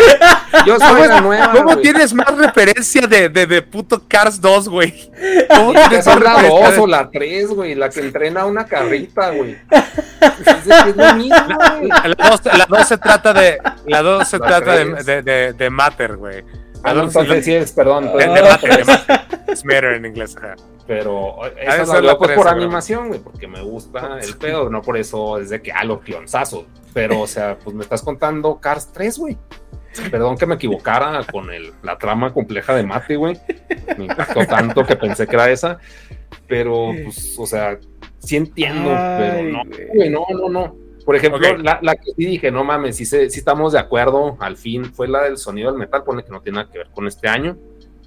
Yo 0.67 0.79
soy 0.79 1.09
la 1.09 1.21
nueva. 1.21 1.53
¿Cómo 1.53 1.79
tienes 1.79 2.13
más 2.13 2.37
referencia 2.37 3.07
de, 3.07 3.29
de, 3.29 3.47
de 3.47 3.63
puto 3.63 4.03
Cars 4.07 4.41
2, 4.41 4.69
güey? 4.69 5.11
¿Cómo 5.49 5.73
tienes 5.73 6.07
más 6.07 6.21
la 6.21 6.43
2 6.43 6.79
o 6.79 6.87
la 6.87 7.11
3, 7.11 7.49
güey? 7.49 7.75
La 7.75 7.89
que 7.89 8.01
entrena 8.01 8.45
una 8.45 8.67
carrita, 8.67 9.31
güey. 9.31 9.57
Es, 10.23 10.67
es 10.67 10.97
lo 10.97 11.15
mismo, 11.15 11.35
La 11.89 12.67
2 12.69 12.89
se 12.89 12.99
trata 12.99 13.33
de. 13.33 13.59
La 13.87 14.03
2 14.03 14.29
se 14.29 14.39
trata 14.39 14.77
de, 14.77 15.23
de, 15.23 15.53
de, 15.53 15.71
Matter, 15.71 16.17
güey. 16.17 16.45
Ah, 16.83 16.95
no, 16.95 17.05
entonces 17.05 17.45
sí 17.45 17.55
es, 17.55 17.73
perdón. 17.73 18.11
De, 18.17 18.27
Matter, 18.27 18.77
de 18.79 18.85
Matter. 18.85 19.21
Es 19.49 19.65
Matter 19.65 19.85
en 19.95 20.07
inglés, 20.07 20.37
ajá. 20.37 20.57
Pero 20.87 21.37
eso 21.57 22.01
la 22.01 22.19
pues 22.19 22.33
por 22.33 22.49
animación, 22.49 23.09
güey, 23.09 23.21
porque 23.21 23.47
me 23.47 23.63
gusta 23.63 24.19
el 24.23 24.37
pedo, 24.37 24.69
no 24.69 24.83
por 24.83 24.97
eso 24.97 25.39
es 25.39 25.51
de 25.51 25.63
que, 25.63 25.73
ah, 25.73 25.85
los 25.85 26.01
pionzazos. 26.01 26.65
Pero, 26.93 27.21
o 27.21 27.27
sea, 27.27 27.57
pues 27.59 27.75
me 27.75 27.83
estás 27.83 28.03
contando 28.03 28.59
Cars 28.61 28.91
3, 28.93 29.19
güey. 29.19 29.39
Perdón 30.11 30.39
que 30.39 30.47
me 30.47 30.55
equivocara 30.55 31.23
con 31.31 31.51
el, 31.51 31.73
la 31.83 31.99
trama 31.99 32.33
compleja 32.33 32.75
de 32.75 32.83
Mate, 32.83 33.17
güey. 33.17 33.39
Me 33.99 34.07
impactó 34.07 34.47
tanto 34.47 34.87
que 34.87 34.97
pensé 34.97 35.27
que 35.27 35.37
era 35.37 35.51
esa. 35.51 35.79
Pero, 36.49 36.93
pues, 37.05 37.37
o 37.39 37.47
sea, 37.47 37.79
sí 38.19 38.37
entiendo, 38.37 38.91
pero 38.91 39.43
no, 39.45 39.63
güey, 39.95 40.11
no, 40.11 40.27
no, 40.31 40.49
no. 40.49 40.77
Por 41.05 41.17
ejemplo, 41.17 41.41
la, 41.59 41.79
la, 41.83 41.97
que 41.97 42.13
sí 42.17 42.27
dije, 42.27 42.51
no 42.51 42.65
mames, 42.65 42.97
sí, 42.97 43.05
sí 43.05 43.17
estamos 43.17 43.73
de 43.73 43.79
acuerdo, 43.79 44.37
al 44.41 44.57
fin, 44.57 44.85
fue 44.93 45.09
la 45.09 45.23
del 45.23 45.37
sonido 45.37 45.71
del 45.71 45.79
metal, 45.79 46.05
pone 46.05 46.23
que 46.25 46.31
no 46.31 46.41
tiene 46.41 46.57
nada 46.61 46.71
que 46.71 46.79
ver 46.79 46.89
con 46.95 47.07
este 47.07 47.29
año. 47.29 47.57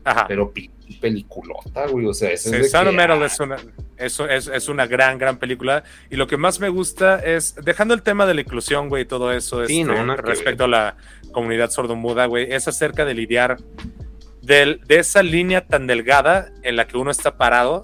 Ajá. 0.03 0.25
Pero 0.27 0.53
peliculota, 1.01 1.87
güey. 1.87 2.05
O 2.05 2.13
sea, 2.13 2.31
es 2.31 2.43
Sound 2.43 2.91
Metal 2.91 3.21
es 3.23 3.39
una, 3.39 3.57
eso 3.97 4.29
es, 4.29 4.47
es, 4.47 4.69
una 4.69 4.85
gran, 4.85 5.17
gran 5.17 5.37
película. 5.37 5.83
Y 6.09 6.15
lo 6.15 6.27
que 6.27 6.37
más 6.37 6.59
me 6.59 6.69
gusta 6.69 7.19
es, 7.19 7.55
dejando 7.63 7.93
el 7.93 8.03
tema 8.03 8.25
de 8.25 8.35
la 8.35 8.41
inclusión, 8.41 8.89
güey, 8.89 9.05
todo 9.05 9.31
eso, 9.31 9.65
sí, 9.65 9.81
este, 9.81 9.93
no, 9.93 10.15
respecto 10.15 10.65
a 10.65 10.67
la 10.67 10.97
comunidad 11.31 11.71
sordomuda, 11.71 12.27
güey, 12.27 12.51
es 12.53 12.67
acerca 12.67 13.03
de 13.03 13.13
lidiar 13.13 13.57
de, 14.41 14.79
de 14.85 14.99
esa 14.99 15.23
línea 15.23 15.65
tan 15.65 15.87
delgada 15.87 16.51
en 16.61 16.75
la 16.75 16.87
que 16.87 16.97
uno 16.97 17.09
está 17.09 17.37
parado, 17.37 17.83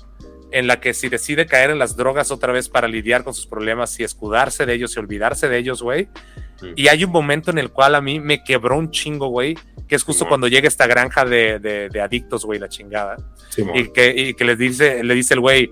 en 0.51 0.67
la 0.67 0.79
que 0.79 0.93
si 0.93 1.09
decide 1.09 1.45
caer 1.45 1.69
en 1.69 1.79
las 1.79 1.95
drogas 1.95 2.31
otra 2.31 2.51
vez 2.51 2.69
para 2.69 2.87
lidiar 2.87 3.23
con 3.23 3.33
sus 3.33 3.47
problemas 3.47 3.99
y 3.99 4.03
escudarse 4.03 4.65
de 4.65 4.73
ellos 4.73 4.95
y 4.95 4.99
olvidarse 4.99 5.47
de 5.47 5.57
ellos, 5.57 5.81
güey. 5.81 6.09
Y 6.75 6.89
hay 6.89 7.03
un 7.03 7.11
momento 7.11 7.49
en 7.49 7.57
el 7.57 7.71
cual 7.71 7.95
a 7.95 8.01
mí 8.01 8.19
me 8.19 8.43
quebró 8.43 8.77
un 8.77 8.91
chingo, 8.91 9.27
güey, 9.27 9.57
que 9.87 9.95
es 9.95 10.03
justo 10.03 10.27
cuando 10.27 10.47
llega 10.47 10.67
esta 10.67 10.85
granja 10.85 11.25
de, 11.25 11.59
de, 11.59 12.01
adictos, 12.01 12.45
güey, 12.45 12.59
la 12.59 12.69
chingada. 12.69 13.17
y, 13.73 13.91
que, 13.91 14.13
y 14.15 14.33
que 14.35 14.45
le 14.45 14.55
dice, 14.55 15.03
le 15.03 15.15
dice 15.15 15.33
el 15.33 15.39
güey, 15.39 15.71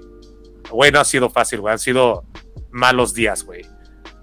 güey, 0.72 0.92
no 0.92 1.00
ha 1.00 1.06
sido 1.06 1.30
fácil, 1.30 1.62
güey, 1.62 1.74
han 1.74 1.80
sido 1.80 2.24
malos 2.72 3.14
días, 3.14 3.44
güey. 3.44 3.62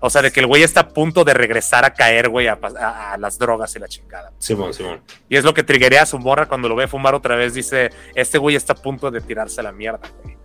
O 0.07 0.11
sea, 0.11 0.23
de 0.23 0.31
que 0.31 0.41
el 0.41 0.47
güey 0.47 0.63
está 0.63 0.81
a 0.81 0.89
punto 0.89 1.25
de 1.25 1.35
regresar 1.35 1.85
a 1.85 1.93
caer, 1.93 2.29
güey, 2.29 2.47
a, 2.47 3.17
las 3.19 3.39
drogas 3.39 3.75
y 3.75 3.81
la 3.81 3.89
chingada. 3.89 4.33
Simón, 4.39 4.73
Simón. 4.73 5.01
Y 5.29 5.37
es 5.37 5.45
lo 5.45 5.53
que 5.53 5.65
triguea 5.65 6.03
a 6.03 6.07
su 6.07 6.19
morra 6.19 6.47
cuando 6.47 6.69
lo 6.69 6.77
ve 6.77 6.87
fumar 6.87 7.15
otra 7.15 7.35
vez. 7.35 7.55
Dice, 7.55 7.91
este 8.15 8.39
güey 8.39 8.55
está 8.55 8.75
a 8.75 8.77
punto 8.77 9.11
de 9.11 9.21
tirarse 9.21 9.61
a 9.61 9.65
la 9.65 9.73
mierda, 9.73 10.09
güey. 10.23 10.37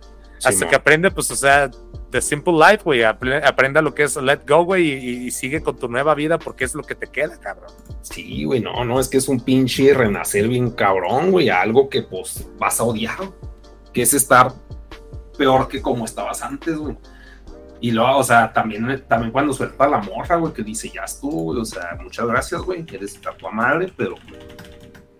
Hasta 0.44 0.68
que 0.68 0.74
aprende, 0.74 1.12
pues, 1.12 1.30
o 1.30 1.36
sea, 1.36 1.70
The 2.10 2.20
Simple 2.20 2.54
Life, 2.54 2.82
güey. 2.82 3.04
Aprenda 3.04 3.80
lo 3.80 3.94
que 3.94 4.02
es 4.02 4.16
let 4.16 4.40
go, 4.46 4.64
güey, 4.64 5.26
y, 5.26 5.30
sigue 5.30 5.62
con 5.62 5.76
tu 5.76 5.88
nueva 5.88 6.14
vida 6.14 6.38
porque 6.38 6.64
es 6.64 6.74
lo 6.74 6.82
que 6.82 6.94
te 6.94 7.06
queda, 7.06 7.38
cabrón. 7.38 7.70
Sí, 8.02 8.44
güey, 8.44 8.60
no, 8.60 8.84
no, 8.84 8.98
es 8.98 9.08
que 9.08 9.18
es 9.18 9.28
un 9.28 9.38
pinche 9.40 9.94
renacer 9.94 10.48
bien 10.48 10.72
cabrón, 10.72 11.30
güey, 11.30 11.48
algo 11.48 11.88
que 11.88 12.02
pues 12.02 12.48
vas 12.58 12.80
a 12.80 12.82
odiar, 12.82 13.18
que 13.92 14.02
es 14.02 14.14
estar 14.14 14.52
peor 15.38 15.68
que 15.68 15.80
como 15.80 16.04
estabas 16.04 16.42
antes, 16.42 16.76
güey. 16.76 16.96
Y 17.82 17.90
luego, 17.90 18.18
o 18.18 18.22
sea, 18.22 18.52
también, 18.52 19.04
también 19.08 19.32
cuando 19.32 19.52
suelta 19.52 19.88
la 19.88 19.98
morra, 19.98 20.36
güey, 20.36 20.52
que 20.52 20.62
dice, 20.62 20.88
ya 20.88 21.02
estuvo, 21.02 21.42
güey, 21.42 21.60
o 21.60 21.64
sea, 21.64 21.98
muchas 22.00 22.26
gracias, 22.26 22.62
güey, 22.62 22.86
eres 22.92 23.20
tu 23.20 23.50
madre, 23.50 23.92
pero 23.96 24.14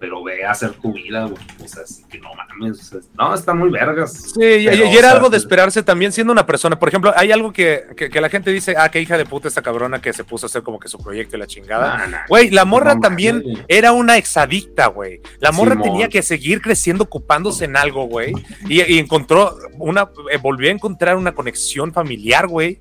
pero 0.03 0.21
ve 0.25 0.45
a 0.45 0.51
hacer 0.51 0.73
tu 0.73 0.93
vida, 0.93 1.27
güey. 1.27 1.41
O 1.65 1.69
sea, 1.69 1.85
así 1.85 2.03
que 2.11 2.19
no 2.19 2.31
mames. 2.35 2.93
no, 3.17 3.33
están 3.33 3.57
muy 3.57 3.71
vergas. 3.71 4.33
Sí, 4.35 4.43
y, 4.43 4.67
era 4.67 5.13
algo 5.13 5.31
de 5.31 5.37
esperarse 5.37 5.81
también 5.85 6.11
siendo 6.11 6.33
una 6.33 6.45
persona. 6.45 6.77
Por 6.77 6.89
ejemplo, 6.89 7.13
hay 7.15 7.31
algo 7.31 7.53
que, 7.53 7.85
que, 7.95 8.21
la 8.21 8.29
gente 8.29 8.51
dice, 8.51 8.75
ah, 8.77 8.91
qué 8.91 9.01
hija 9.01 9.17
de 9.17 9.25
puta 9.27 9.47
esta 9.47 9.63
cabrona 9.63 10.03
que 10.03 10.13
se 10.13 10.25
puso 10.25 10.47
a 10.47 10.49
hacer 10.49 10.65
como 10.65 10.81
que 10.81 10.89
su 10.89 10.99
proyecto 10.99 11.37
y 11.37 11.39
la 11.39 11.47
chingada. 11.47 12.27
Güey, 12.29 12.51
la 12.51 12.65
morra 12.65 12.99
también 12.99 13.45
era 13.69 13.93
una 13.93 14.17
exadicta, 14.17 14.89
güey. 14.89 15.21
La 15.39 15.53
morra 15.53 15.81
tenía 15.81 16.09
que 16.09 16.23
seguir 16.23 16.61
creciendo, 16.61 17.05
ocupándose 17.05 17.67
en 17.67 17.77
algo, 17.77 18.07
güey. 18.07 18.33
Y, 18.69 18.83
y, 18.83 18.99
encontró 18.99 19.57
una, 19.79 20.11
eh, 20.33 20.39
volvió 20.43 20.69
a 20.69 20.73
encontrar 20.73 21.17
una 21.17 21.33
conexión 21.33 21.93
familiar, 21.93 22.49
güey 22.49 22.81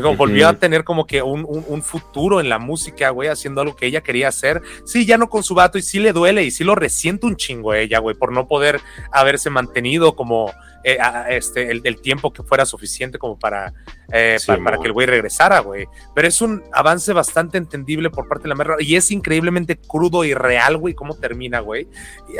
volvió 0.00 0.48
a 0.48 0.54
tener 0.54 0.84
como 0.84 1.06
que 1.06 1.22
un, 1.22 1.46
un, 1.46 1.82
futuro 1.82 2.40
en 2.40 2.48
la 2.48 2.58
música, 2.58 3.10
güey, 3.10 3.28
haciendo 3.28 3.60
algo 3.60 3.76
que 3.76 3.86
ella 3.86 4.00
quería 4.00 4.28
hacer. 4.28 4.62
Sí, 4.84 5.04
ya 5.04 5.18
no 5.18 5.28
con 5.28 5.42
su 5.42 5.54
vato 5.54 5.78
y 5.78 5.82
sí 5.82 5.98
le 5.98 6.12
duele 6.12 6.44
y 6.44 6.50
sí 6.50 6.64
lo 6.64 6.74
resiente 6.74 7.26
un 7.26 7.36
chingo 7.36 7.74
ella, 7.74 7.98
güey, 7.98 8.16
por 8.16 8.32
no 8.32 8.46
poder 8.46 8.80
haberse 9.10 9.50
mantenido 9.50 10.14
como 10.16 10.52
eh, 10.84 10.98
este, 11.28 11.70
el, 11.70 12.00
tiempo 12.00 12.32
que 12.32 12.42
fuera 12.42 12.66
suficiente 12.66 13.16
como 13.16 13.38
para, 13.38 13.72
eh, 14.12 14.36
para, 14.64 14.78
que 14.78 14.86
el 14.86 14.92
güey 14.92 15.06
regresara, 15.06 15.60
güey. 15.60 15.86
Pero 16.14 16.26
es 16.26 16.40
un 16.40 16.62
avance 16.72 17.12
bastante 17.12 17.58
entendible 17.58 18.10
por 18.10 18.26
parte 18.26 18.44
de 18.44 18.48
la 18.48 18.54
merda 18.56 18.76
y 18.80 18.96
es 18.96 19.10
increíblemente 19.10 19.76
crudo 19.76 20.24
y 20.24 20.34
real, 20.34 20.76
güey, 20.78 20.94
cómo 20.94 21.14
termina, 21.14 21.60
güey. 21.60 21.86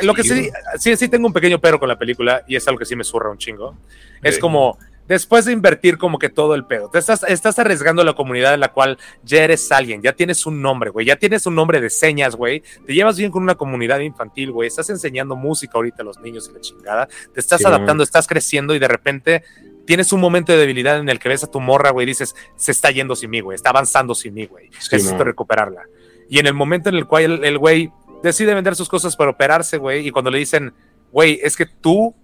Lo 0.01 0.13
que 0.13 0.23
sí, 0.23 0.49
sí, 0.77 0.95
sí 0.97 1.07
tengo 1.07 1.27
un 1.27 1.33
pequeño 1.33 1.59
pero 1.59 1.79
con 1.79 1.87
la 1.87 1.97
película 1.97 2.43
y 2.47 2.55
es 2.55 2.67
algo 2.67 2.79
que 2.79 2.85
sí 2.85 2.95
me 2.95 3.03
surra 3.03 3.29
un 3.29 3.37
chingo. 3.37 3.77
Es 4.21 4.39
como 4.39 4.77
después 5.07 5.45
de 5.45 5.51
invertir 5.51 5.97
como 5.97 6.19
que 6.19 6.29
todo 6.29 6.55
el 6.55 6.65
pedo, 6.65 6.89
te 6.89 6.99
estás, 6.99 7.23
estás 7.23 7.59
arriesgando 7.59 8.03
la 8.03 8.13
comunidad 8.13 8.53
en 8.53 8.59
la 8.59 8.71
cual 8.71 8.97
ya 9.23 9.43
eres 9.43 9.71
alguien, 9.71 10.01
ya 10.01 10.13
tienes 10.13 10.45
un 10.45 10.61
nombre, 10.61 10.89
güey, 10.89 11.05
ya 11.05 11.15
tienes 11.15 11.45
un 11.45 11.55
nombre 11.55 11.81
de 11.81 11.89
señas, 11.89 12.35
güey, 12.35 12.63
te 12.85 12.93
llevas 12.93 13.17
bien 13.17 13.31
con 13.31 13.43
una 13.43 13.55
comunidad 13.55 13.99
infantil, 13.99 14.51
güey, 14.51 14.67
estás 14.67 14.89
enseñando 14.89 15.35
música 15.35 15.73
ahorita 15.75 16.01
a 16.01 16.05
los 16.05 16.19
niños 16.19 16.49
y 16.49 16.53
la 16.53 16.61
chingada, 16.61 17.07
te 17.33 17.39
estás 17.39 17.65
adaptando, 17.65 18.03
estás 18.03 18.27
creciendo 18.27 18.75
y 18.75 18.79
de 18.79 18.87
repente 18.87 19.43
tienes 19.85 20.13
un 20.13 20.21
momento 20.21 20.51
de 20.51 20.59
debilidad 20.59 20.97
en 20.97 21.09
el 21.09 21.19
que 21.19 21.29
ves 21.29 21.43
a 21.43 21.51
tu 21.51 21.59
morra, 21.59 21.91
güey, 21.91 22.05
y 22.05 22.07
dices, 22.07 22.35
se 22.55 22.71
está 22.71 22.91
yendo 22.91 23.15
sin 23.15 23.29
mí, 23.29 23.41
güey, 23.41 23.55
está 23.55 23.69
avanzando 23.69 24.15
sin 24.15 24.33
mí, 24.33 24.45
güey, 24.45 24.69
necesito 24.69 25.23
recuperarla. 25.23 25.83
Y 26.29 26.39
en 26.39 26.47
el 26.47 26.53
momento 26.53 26.89
en 26.89 26.95
el 26.95 27.05
cual 27.05 27.43
el 27.43 27.57
güey 27.57 27.91
decide 28.23 28.53
vender 28.53 28.75
sus 28.75 28.87
cosas 28.87 29.15
para 29.15 29.31
operarse, 29.31 29.77
güey, 29.77 30.07
y 30.07 30.11
cuando 30.11 30.31
le 30.31 30.39
dicen, 30.39 30.73
güey, 31.11 31.39
es 31.43 31.57
que 31.57 31.65
tú 31.65 32.15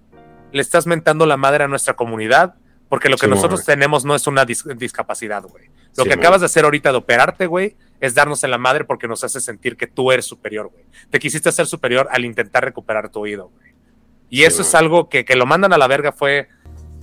le 0.52 0.62
estás 0.62 0.88
mentando 0.88 1.26
la 1.26 1.38
madre 1.38 1.66
a 1.66 1.68
nuestra 1.68 1.96
comunidad, 1.96 2.56
porque 2.90 3.08
lo 3.08 3.18
que 3.18 3.28
nosotros 3.28 3.64
tenemos 3.64 4.04
no 4.04 4.16
es 4.16 4.26
una 4.26 4.46
discapacidad, 4.46 5.44
güey. 5.44 5.70
Lo 5.96 6.06
que 6.06 6.14
acabas 6.14 6.42
de 6.42 6.48
hacer 6.48 6.66
ahorita 6.66 6.92
de 6.92 6.98
operarte, 6.98 7.46
güey, 7.46 7.78
es 8.00 8.16
darnos 8.16 8.44
en 8.44 8.52
la 8.52 8.58
madre 8.58 8.84
porque 8.84 9.08
nos 9.08 9.24
hace 9.24 9.40
sentir 9.40 9.78
que 9.78 9.86
tú 9.86 10.12
eres 10.12 10.26
superior, 10.26 10.70
güey. 10.72 10.86
Te 11.10 11.20
quisiste 11.20 11.50
hacer 11.50 11.68
superior 11.68 12.08
al 12.12 12.26
intentar 12.26 12.66
recuperar 12.66 13.10
tu 13.10 13.20
oído, 13.20 13.50
güey. 13.50 13.74
Y 14.32 14.44
eso 14.44 14.64
es 14.64 14.76
algo 14.76 15.08
que, 15.08 15.24
que 15.24 15.36
lo 15.36 15.46
mandan 15.46 15.74
a 15.74 15.78
la 15.78 15.88
verga, 15.88 16.12
fue 16.12 16.50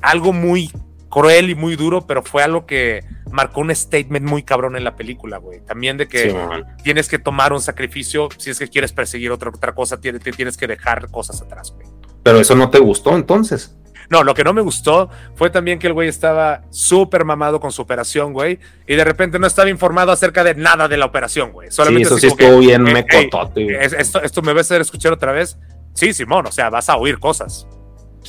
algo 0.03 0.33
muy 0.33 0.71
cruel 1.09 1.51
y 1.51 1.55
muy 1.55 1.77
duro, 1.77 2.07
pero 2.07 2.23
fue 2.23 2.43
algo 2.43 2.67
que 2.67 3.05
marcó 3.31 3.61
un 3.61 3.75
statement 3.75 4.27
muy 4.27 4.43
cabrón 4.43 4.77
en 4.77 4.85
la 4.85 4.97
película, 4.97 5.39
güey. 5.39 5.61
También 5.61 5.97
de 5.97 6.09
que 6.09 6.35
tienes 6.83 7.09
que 7.09 7.19
tomar 7.19 7.53
un 7.53 7.61
sacrificio 7.61 8.29
si 8.39 8.51
es 8.51 8.59
que 8.59 8.69
quieres 8.69 8.93
perseguir 8.93 9.31
otra, 9.31 9.51
otra 9.51 9.75
cosa, 9.75 10.01
tienes, 10.01 10.23
tienes 10.23 10.57
que 10.57 10.67
dejar 10.67 11.11
cosas 11.11 11.41
atrás, 11.43 11.73
güey. 11.73 11.87
Pero 12.23 12.41
eso 12.41 12.55
no 12.57 12.71
te 12.71 12.79
gustó 12.79 13.15
entonces. 13.15 13.77
No, 14.09 14.23
lo 14.23 14.35
que 14.35 14.45
no 14.45 14.53
me 14.53 14.63
gustó 14.63 15.11
fue 15.35 15.51
también 15.51 15.79
que 15.79 15.87
el 15.87 15.93
güey 15.93 16.09
estaba 16.09 16.63
súper 16.71 17.25
mamado 17.25 17.61
con 17.61 17.73
su 17.73 17.83
operación, 17.83 18.33
güey, 18.33 18.59
y 18.87 18.95
de 18.95 19.05
repente 19.05 19.39
no 19.39 19.47
estaba 19.47 19.69
informado 19.69 20.13
acerca 20.13 20.45
de 20.45 20.55
nada 20.55 20.89
de 20.89 20.97
la 20.97 21.07
operación, 21.07 21.53
güey. 21.53 21.71
Solamente 21.71 22.09
sí, 22.09 22.15
eso 22.15 22.21
sí 22.21 22.27
estuvo 22.29 22.59
bien 22.59 22.87
eh, 22.87 22.93
mecotote. 22.93 23.85
esto, 23.85 24.23
esto 24.23 24.43
me 24.43 24.53
va 24.53 24.59
a 24.59 24.63
hacer 24.63 24.81
escuchar 24.81 25.13
otra 25.13 25.33
vez. 25.33 25.59
Sí, 25.97 26.13
Simón, 26.13 26.47
o 26.47 26.53
sea, 26.53 26.69
vas 26.69 26.89
a 26.91 26.97
oír 26.97 27.19
cosas. 27.19 27.67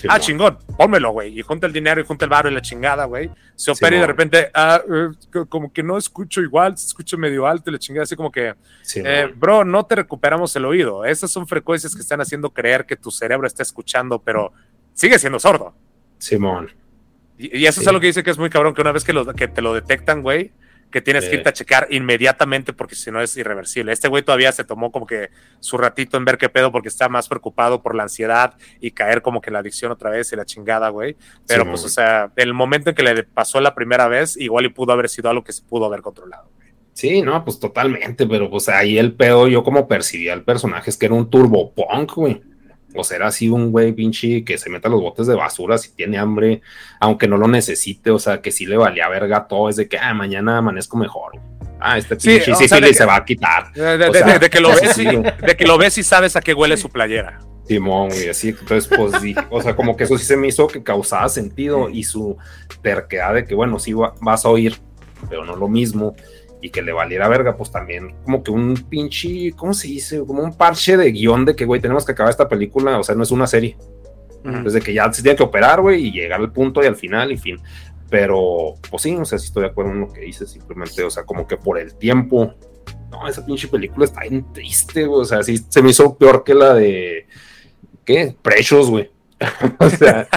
ah, 0.08 0.20
chingón, 0.20 0.58
pónmelo, 0.78 1.12
güey. 1.12 1.38
Y 1.38 1.42
junta 1.42 1.68
el 1.68 1.74
dinero 1.74 2.00
y 2.00 2.06
junta 2.06 2.24
el 2.24 2.30
barro 2.30 2.50
y 2.50 2.54
la 2.54 2.62
chingada, 2.62 3.06
güey. 3.06 3.30
Se 3.56 3.72
opera 3.72 3.98
y 3.98 4.00
de 4.00 4.08
repente, 4.08 4.50
ah, 4.54 4.82
eh, 4.88 5.46
como 5.50 5.74
que 5.74 5.84
no 5.84 5.98
escucho 5.98 6.42
igual, 6.42 6.78
se 6.78 6.88
escucha 6.88 7.18
medio 7.18 7.46
alto 7.46 7.70
y 7.70 7.74
la 7.74 7.80
chingada, 7.80 8.04
así 8.04 8.16
como 8.16 8.32
que, 8.32 8.56
eh, 8.96 9.34
bro, 9.36 9.66
no 9.66 9.86
te 9.86 9.96
recuperamos 9.96 10.56
el 10.56 10.66
oído. 10.66 11.04
Esas 11.04 11.30
son 11.30 11.46
frecuencias 11.46 11.94
que 11.94 12.02
están 12.02 12.22
haciendo 12.22 12.52
creer 12.52 12.86
que 12.86 12.96
tu 12.96 13.12
cerebro 13.12 13.48
está 13.48 13.64
escuchando, 13.64 14.20
pero 14.20 14.54
sigue 14.98 15.20
siendo 15.20 15.40
sordo. 15.40 15.74
Simón. 16.18 16.72
Y, 17.38 17.66
eso 17.66 17.82
es 17.82 17.88
algo 17.88 18.02
que 18.02 18.08
dice 18.08 18.24
que 18.24 18.32
es 18.32 18.38
muy 18.38 18.50
cabrón, 18.50 18.74
que 18.74 18.82
una 18.82 18.92
vez 18.92 19.04
que, 19.04 19.14
lo, 19.14 19.26
que 19.34 19.48
te 19.48 19.62
lo 19.62 19.74
detectan, 19.74 20.24
güey, 20.24 20.52
que 20.92 21.02
tienes 21.02 21.30
que 21.30 21.36
irte 21.36 21.50
a 21.50 21.54
checar 21.54 21.88
inmediatamente 21.92 22.74
porque 22.74 22.96
si 22.96 23.12
no 23.12 23.22
es 23.22 23.38
irreversible. 23.38 23.92
Este 23.92 24.08
güey 24.08 24.24
todavía 24.24 24.52
se 24.52 24.64
tomó 24.64 24.92
como 24.92 25.06
que 25.06 25.30
su 25.60 25.78
ratito 25.78 26.18
en 26.18 26.26
ver 26.26 26.38
qué 26.38 26.50
pedo 26.50 26.72
porque 26.72 26.88
está 26.88 27.10
más 27.10 27.28
preocupado 27.28 27.84
por 27.84 27.94
la 27.94 28.04
ansiedad 28.04 28.56
y 28.80 28.92
caer 28.92 29.22
como 29.22 29.40
que 29.40 29.50
en 29.50 29.54
la 29.54 29.60
adicción 29.60 29.92
otra 29.92 30.10
vez 30.10 30.32
y 30.34 30.36
la 30.36 30.46
chingada, 30.46 30.90
güey. 30.90 31.16
Pero 31.46 31.66
pues, 31.66 31.84
o 31.84 31.90
sea, 31.90 32.32
el 32.36 32.54
momento 32.54 32.90
en 32.90 32.96
que 32.96 33.04
le 33.04 33.24
pasó 33.24 33.62
la 33.62 33.76
primera 33.76 34.08
vez, 34.08 34.36
igual 34.38 34.66
y 34.66 34.70
pudo 34.70 34.94
haber 34.94 35.10
sido 35.10 35.30
algo 35.30 35.44
que 35.44 35.52
se 35.54 35.62
pudo 35.62 35.86
haber 35.86 36.02
controlado. 36.02 36.50
Sí, 36.94 37.22
no, 37.22 37.44
pues 37.46 37.60
totalmente, 37.60 38.26
pero 38.26 38.50
pues 38.50 38.68
ahí 38.70 38.98
el 38.98 39.14
pedo, 39.14 39.48
yo 39.48 39.64
como 39.64 39.88
percibía 39.88 40.34
al 40.34 40.44
personaje 40.44 40.90
es 40.90 40.98
que 40.98 41.06
era 41.06 41.14
un 41.14 41.30
turbo 41.30 41.72
punk, 41.74 42.14
güey 42.16 42.42
o 42.98 43.04
será 43.04 43.28
así 43.28 43.50
un 43.50 43.72
güey 43.72 43.94
pinche 43.94 44.44
que 44.44 44.58
se 44.58 44.70
meta 44.70 44.90
los 44.90 45.02
botes 45.02 45.28
de 45.28 45.36
basura 45.36 45.78
si 45.78 45.92
tiene 45.92 46.18
hambre, 46.18 46.62
aunque 47.00 47.28
no 47.28 47.38
lo 47.38 47.48
necesite, 47.48 48.12
o 48.12 48.20
sea, 48.20 48.42
que 48.42 48.52
sí 48.52 48.66
le 48.66 48.78
valía 48.78 49.08
verga 49.08 49.48
todo, 49.48 49.70
es 49.70 49.76
de 49.76 49.88
que 49.88 49.98
ah, 49.98 50.14
mañana 50.14 50.58
amanezco 50.58 50.98
mejor. 50.98 51.40
Ah, 51.80 51.98
este 51.98 52.16
pinche 52.16 52.56
sí, 52.56 52.68
se 52.68 53.06
va 53.06 53.18
a 53.18 53.26
quitar. 53.26 53.72
De, 53.72 54.50
que 54.50 54.60
lo 54.60 54.70
ves 54.82 54.98
y, 54.98 55.06
de 55.06 55.56
que 55.58 55.66
lo 55.66 55.78
ves 55.78 55.98
y 55.98 56.04
sabes 56.04 56.36
a 56.36 56.42
qué 56.42 56.54
huele 56.54 56.76
su 56.76 56.90
playera. 56.90 57.40
Simón, 57.68 58.10
güey, 58.10 58.30
así, 58.30 58.50
entonces 58.50 58.88
pues 58.88 59.22
dije, 59.22 59.42
o 59.50 59.62
sea, 59.62 59.76
como 59.76 59.98
que 59.98 60.06
eso 60.06 60.18
sí 60.18 60.26
se 60.26 60.38
me 60.38 60.48
hizo 60.48 60.68
que 60.68 60.82
causaba 60.82 61.28
sentido 61.28 61.90
y 61.90 62.04
su 62.04 62.38
terquedad 62.82 63.34
de 63.34 63.46
que, 63.46 63.56
bueno, 63.56 63.78
sí 63.78 63.94
vas 63.94 64.46
a 64.46 64.50
oír, 64.50 64.78
pero 65.30 65.44
no 65.44 65.56
lo 65.56 65.68
mismo 65.68 66.16
y 66.62 66.70
que 66.70 66.82
le 66.82 66.92
valiera 66.92 67.28
verga, 67.28 67.56
pues 67.56 67.72
también 67.72 68.16
como 68.24 68.44
que 68.44 68.52
un 68.52 68.76
pinche, 68.90 69.52
¿cómo 69.56 69.74
se 69.74 69.88
dice? 69.88 70.24
Como 70.26 70.44
un 70.44 70.56
parche 70.56 70.98
de 70.98 71.12
guion 71.12 71.46
de 71.46 71.56
que, 71.56 71.66
güey, 71.66 71.82
tenemos 71.82 72.06
que 72.06 72.14
acabar 72.14 72.32
esta 72.32 72.48
película, 72.48 73.00
o 73.00 73.04
sea, 73.04 73.16
no 73.16 73.24
es 73.24 73.32
una 73.32 73.48
serie. 73.48 73.78
Desde 74.64 74.80
que 74.80 74.94
ya 74.94 75.12
se 75.12 75.22
tiene 75.22 75.36
que 75.36 75.44
operar, 75.44 75.82
güey, 75.82 76.08
y 76.08 76.12
llegar 76.12 76.40
al 76.40 76.54
punto 76.54 76.82
y 76.82 76.86
al 76.86 76.96
final, 76.96 77.34
y 77.34 77.38
fin. 77.38 77.60
Pero, 78.10 78.76
pues 78.90 79.04
sí, 79.04 79.14
o 79.14 79.26
sea, 79.26 79.38
sí 79.38 79.48
estoy 79.48 79.64
de 79.64 79.70
acuerdo 79.70 79.92
en 79.92 80.00
lo 80.02 80.14
que 80.14 80.22
dices, 80.22 80.50
simplemente, 80.50 81.04
o 81.04 81.10
sea, 81.10 81.24
como 81.24 81.46
que 81.46 81.58
por 81.58 81.78
el 81.78 81.96
tiempo, 81.96 82.54
no, 83.12 83.28
esa 83.28 83.46
pinche 83.46 83.68
película 83.68 84.06
está 84.06 84.22
bien 84.22 84.46
triste, 84.54 85.06
güey, 85.06 85.22
o 85.22 85.26
sea, 85.26 85.44
sí 85.44 85.58
se 85.68 85.82
me 85.82 85.90
hizo 85.90 86.18
peor 86.18 86.46
que 86.46 86.54
la 86.54 86.74
de, 86.74 87.28
¿qué? 88.06 88.36
Precious, 88.42 88.90
güey. 88.90 89.12
o 89.80 89.90
sea, 89.90 90.28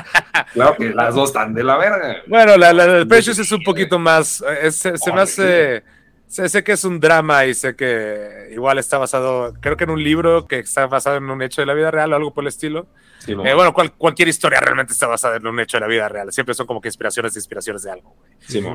claro 0.52 0.76
que 0.76 0.90
las 0.90 1.14
dos 1.14 1.30
están 1.30 1.54
de 1.54 1.64
la 1.64 1.76
verga. 1.76 2.16
Bueno, 2.26 2.56
la, 2.56 2.74
de 2.74 3.06
Precious 3.06 3.38
es 3.38 3.52
un 3.52 3.62
poquito 3.62 3.98
más, 3.98 4.44
eh, 4.62 4.70
se, 4.70 5.12
me 5.12 5.20
hace... 5.20 5.82
Sé, 6.30 6.62
que 6.62 6.70
es 6.70 6.84
un 6.84 7.00
drama 7.00 7.44
y 7.46 7.54
sé 7.54 7.74
que 7.74 8.50
igual 8.52 8.78
está 8.78 8.98
basado, 8.98 9.52
creo 9.60 9.76
que 9.76 9.82
en 9.82 9.90
un 9.90 10.00
libro 10.00 10.46
que 10.46 10.60
está 10.60 10.86
basado 10.86 11.16
en 11.16 11.28
un 11.28 11.42
hecho 11.42 11.60
de 11.60 11.66
la 11.66 11.74
vida 11.74 11.90
real 11.90 12.12
o 12.12 12.16
algo 12.16 12.32
por 12.32 12.44
el 12.44 12.48
estilo. 12.48 12.86
Eh, 13.26 13.34
bueno, 13.34 13.74
cualquier 13.74 14.28
historia 14.28 14.60
realmente 14.60 14.92
está 14.92 15.08
basada 15.08 15.38
en 15.38 15.46
un 15.48 15.58
hecho 15.58 15.76
de 15.76 15.80
la 15.80 15.88
vida 15.88 16.08
real. 16.08 16.32
Siempre 16.32 16.54
son 16.54 16.68
como 16.68 16.80
que 16.80 16.86
inspiraciones 16.86 17.34
de 17.34 17.40
inspiraciones 17.40 17.82
de 17.82 17.90
algo. 17.90 18.14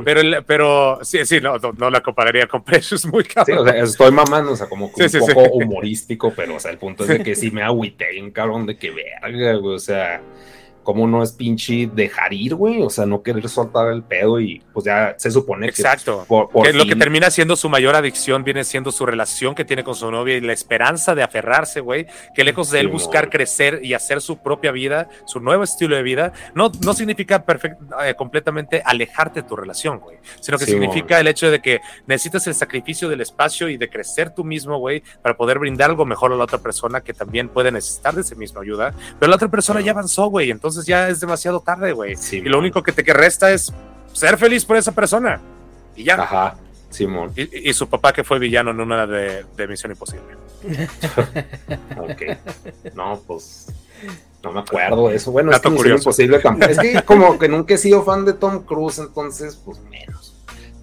pero, 0.03 0.22
pero 0.45 0.99
sí, 1.02 1.26
sí, 1.26 1.40
no, 1.40 1.56
no, 1.77 1.90
la 1.90 2.02
compararía 2.02 2.45
con 2.45 2.61
Precious 2.65 3.06
muy 3.06 3.23
cabrón. 3.23 3.45
Sí, 3.57 3.64
o 3.64 3.65
sea, 3.65 3.84
estoy 3.84 4.11
mamando, 4.11 4.52
o 4.52 4.56
sea, 4.57 4.68
como 4.68 4.88
un 4.88 4.91
poco 4.91 5.41
humorístico, 5.53 6.34
pero 6.36 6.56
o 6.56 6.60
sea, 6.60 6.72
el 6.72 6.77
punto 6.77 7.03
es 7.03 7.10
de 7.10 7.23
que 7.23 7.36
sí 7.36 7.52
me 7.52 7.64
agüité 7.64 8.22
un 8.22 8.32
cabrón 8.32 8.65
de 8.65 8.77
que 8.77 8.91
verga, 8.91 9.53
güey, 9.53 9.76
o 9.76 9.80
sea 9.80 10.22
cómo 10.86 11.07
no 11.07 11.24
es 11.24 11.34
pinche 11.34 11.90
dejar 11.91 12.32
ir, 12.32 12.56
güey, 12.56 12.82
o 12.82 12.90
sea, 12.90 13.06
no 13.06 13.24
querer 13.24 13.49
soltar 13.49 13.91
el 13.91 14.03
pedo 14.03 14.40
y 14.40 14.64
pues 14.72 14.86
ya 14.86 15.16
se 15.18 15.32
supone 15.32 15.66
que... 15.66 15.82
Exacto. 15.82 16.26
que 16.64 16.74
lo 16.74 16.86
que 16.86 16.95
termina 16.95 17.30
siendo 17.32 17.56
su 17.56 17.68
mayor 17.68 17.95
adicción 17.95 18.44
viene 18.44 18.64
siendo 18.64 18.91
su 18.91 19.06
relación 19.06 19.56
que 19.56 19.66
tiene 19.66 19.84
con 19.84 19.95
su 19.95 20.10
novia 20.10 20.38
y 20.38 20.41
la 20.41 20.53
esperanza 20.53 21.16
de 21.16 21.24
aferrarse, 21.24 21.82
güey, 21.82 22.06
que 22.36 22.44
lejos 22.44 22.70
de 22.70 22.80
él 22.80 22.88
buscar 22.88 23.30
crecer 23.30 23.82
y 23.84 23.95
hacer 23.95 24.22
su 24.22 24.38
propia 24.38 24.72
vida, 24.72 25.10
su 25.26 25.40
nuevo 25.40 25.64
estilo 25.64 25.95
de 25.95 26.03
vida, 26.03 26.34
no, 26.53 26.72
no 26.82 26.94
significa 26.94 27.44
eh, 28.03 28.14
completamente 28.16 28.84
alejarte 28.86 29.41
de 29.41 29.48
tu 29.48 29.56
relación, 29.56 29.99
güey, 29.99 30.18
sino 30.40 30.60
que 30.60 30.66
significa 30.66 31.20
el 31.20 31.28
hecho 31.28 31.49
de 31.49 31.62
que 31.62 31.82
necesitas 32.06 32.45
el 32.45 32.53
sacrificio 32.53 33.10
del 33.10 33.22
espacio 33.22 33.70
y 33.70 33.78
de 33.78 33.90
crecer 33.90 34.30
tú 34.30 34.44
mismo, 34.44 34.78
güey, 34.78 35.02
para 35.24 35.36
poder 35.36 35.57
brindar 35.57 35.90
algo 35.90 36.06
mejor 36.06 36.32
a 36.32 36.36
la 36.36 36.44
otra 36.44 36.60
persona 36.60 37.02
que 37.02 37.14
también 37.14 37.49
puede 37.49 37.72
necesitar 37.72 38.14
de 38.14 38.22
esa 38.22 38.36
misma 38.36 38.62
ayuda, 38.62 38.94
pero 39.20 39.32
la 39.32 39.36
otra 39.36 39.48
persona 39.48 39.82
ya 39.82 39.91
avanzó, 39.91 40.28
güey, 40.28 40.52
entonces 40.52 40.74
ya 40.84 41.10
es 41.10 41.19
demasiado 41.19 41.60
tarde, 41.60 41.93
güey. 41.93 42.15
y 42.31 42.41
lo 42.41 42.57
único 42.60 42.81
que 42.81 42.91
te 42.91 43.02
resta 43.14 43.52
es 43.52 43.72
ser 44.14 44.38
feliz 44.38 44.65
por 44.65 44.77
esa 44.77 44.91
persona. 44.91 45.39
Y 45.95 46.03
ya. 46.03 46.15
Ajá, 46.15 46.56
Simón. 46.89 47.34
Y, 47.35 47.73
su 47.73 47.88
papá 47.88 48.14
que 48.14 48.23
fue 48.23 48.39
villano 48.39 48.72
en 48.72 48.80
una 48.80 49.06
de, 49.06 49.45
Misión 49.68 49.91
Imposible. 49.91 50.38
ok. 51.97 52.93
No, 52.95 53.22
pues. 53.27 53.68
No 54.43 54.52
me 54.52 54.60
acuerdo 54.61 55.10
de 55.10 55.15
eso. 55.15 55.31
Bueno, 55.31 55.52
es 55.52 55.60
que 55.60 55.69
Misión 55.69 55.97
Imposible 55.97 56.39
tampoco. 56.39 56.72
Es 56.72 56.80
que 56.80 57.02
como 57.03 57.38
que 57.38 57.47
nunca 57.47 57.76
he 57.76 57.77
sido 57.77 58.03
fan 58.03 58.26
de 58.26 58.34
Tom 58.34 58.64
Cruise, 58.64 58.99
entonces, 58.99 59.56
pues 59.56 59.80
menos. 59.89 60.35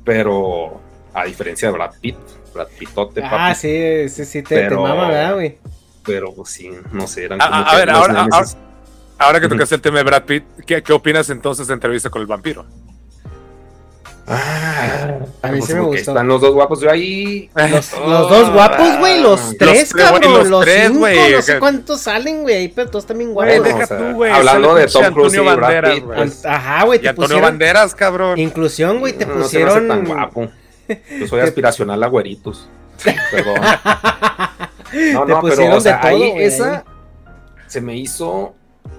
Pero 0.05 0.81
a 1.15 1.25
diferencia 1.25 1.69
de 1.69 1.75
Brad 1.75 1.95
Pitt, 2.01 2.17
Brad 2.55 2.69
Pittote. 2.79 3.23
Ah, 3.25 3.55
sí, 3.55 4.09
sí, 4.09 4.25
sí, 4.25 4.43
te, 4.43 4.69
te 4.69 4.75
mama, 4.75 5.09
¿verdad, 5.09 5.35
güey? 5.35 5.59
Pero 6.05 6.35
pues 6.35 6.51
sí, 6.51 6.71
no 6.91 7.07
sé, 7.07 7.25
eran 7.25 7.41
a, 7.41 7.49
como 7.49 7.63
a, 7.63 7.77
ver, 7.77 7.91
ahora, 7.91 8.27
ahora, 8.31 8.47
ahora 9.23 9.41
que 9.41 9.49
tocaste 9.49 9.75
el 9.75 9.81
tema 9.81 9.99
de 9.99 10.05
Brad 10.05 10.25
Pitt, 10.25 10.45
¿qué, 10.67 10.83
¿qué 10.83 10.93
opinas 10.93 11.29
entonces 11.31 11.67
de 11.67 11.75
entrevista 11.75 12.11
con 12.11 12.21
el 12.23 12.27
vampiro? 12.27 12.65
Ah, 14.27 15.19
A 15.43 15.49
mí 15.49 15.59
pues 15.59 15.65
sí 15.67 15.75
me 15.75 15.81
gustó. 15.81 16.13
Están 16.13 16.29
los 16.29 16.41
dos 16.41 16.55
guapos. 16.55 16.81
Yo 16.81 16.91
ahí. 16.91 17.51
Los, 17.55 17.93
los 17.99 18.31
dos 18.31 18.53
guapos, 18.53 18.99
güey, 18.99 19.21
los 19.21 19.57
tres, 19.59 19.93
cabrón, 19.93 20.33
los 20.33 20.49
los, 20.49 20.65
tres, 20.65 20.87
cinco, 20.87 20.99
güey, 21.01 21.33
no 21.33 21.43
sé 21.43 21.59
cuántos 21.59 22.01
salen, 22.03 22.43
güey, 22.43 22.55
ahí, 22.55 22.69
pero 22.69 22.89
todos 22.89 23.05
también 23.05 23.33
guapos. 23.35 23.65
deja 23.65 23.85
o 23.85 23.87
sea, 23.87 23.99
tú, 23.99 24.05
güey, 24.15 24.31
hablando 24.33 24.75
de 24.77 24.87
Tom 24.87 25.13
Cruise 25.13 25.35
y 25.35 25.39
Antonio 25.39 25.45
Brad 25.57 25.61
Banderas, 25.61 25.95
Pitt, 25.95 26.05
güey. 26.05 26.17
pues, 26.19 26.47
Ajá, 26.47 26.85
güey, 26.85 26.99
Y 26.99 27.03
te 27.03 27.09
Antonio 27.09 27.29
pusieron 27.29 27.43
Banderas, 27.51 27.95
cabrón. 27.97 28.39
inclusión, 28.39 28.99
güey, 29.01 29.13
te 29.13 29.27
no 29.27 29.33
se 29.33 29.39
me 29.39 29.45
hace 29.45 29.59
pusieron 29.59 29.89
tan 29.89 30.05
guapo. 30.07 30.49
Yo 31.19 31.27
soy 31.27 31.41
aspiracional 31.43 32.03
a 32.03 32.07
güeritos. 32.07 32.69
Perdón. 33.31 33.57
No, 34.93 35.25
Te 35.25 35.33
no, 35.33 35.41
pero 35.41 35.41
pusieron 35.41 35.79
o 35.79 35.81
sea, 35.81 35.97
de 35.97 36.11
todo, 36.11 36.23
ahí 36.23 36.33
esa 36.37 36.85
se 37.67 37.81
me 37.81 37.97
hizo 37.97 38.55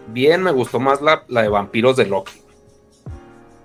bien, 0.08 0.44
me 0.44 0.52
gustó 0.52 0.80
más 0.80 1.02
la, 1.02 1.24
la 1.28 1.42
de 1.42 1.50
vampiros 1.50 1.96
de 1.98 2.06
Loki. 2.06 2.42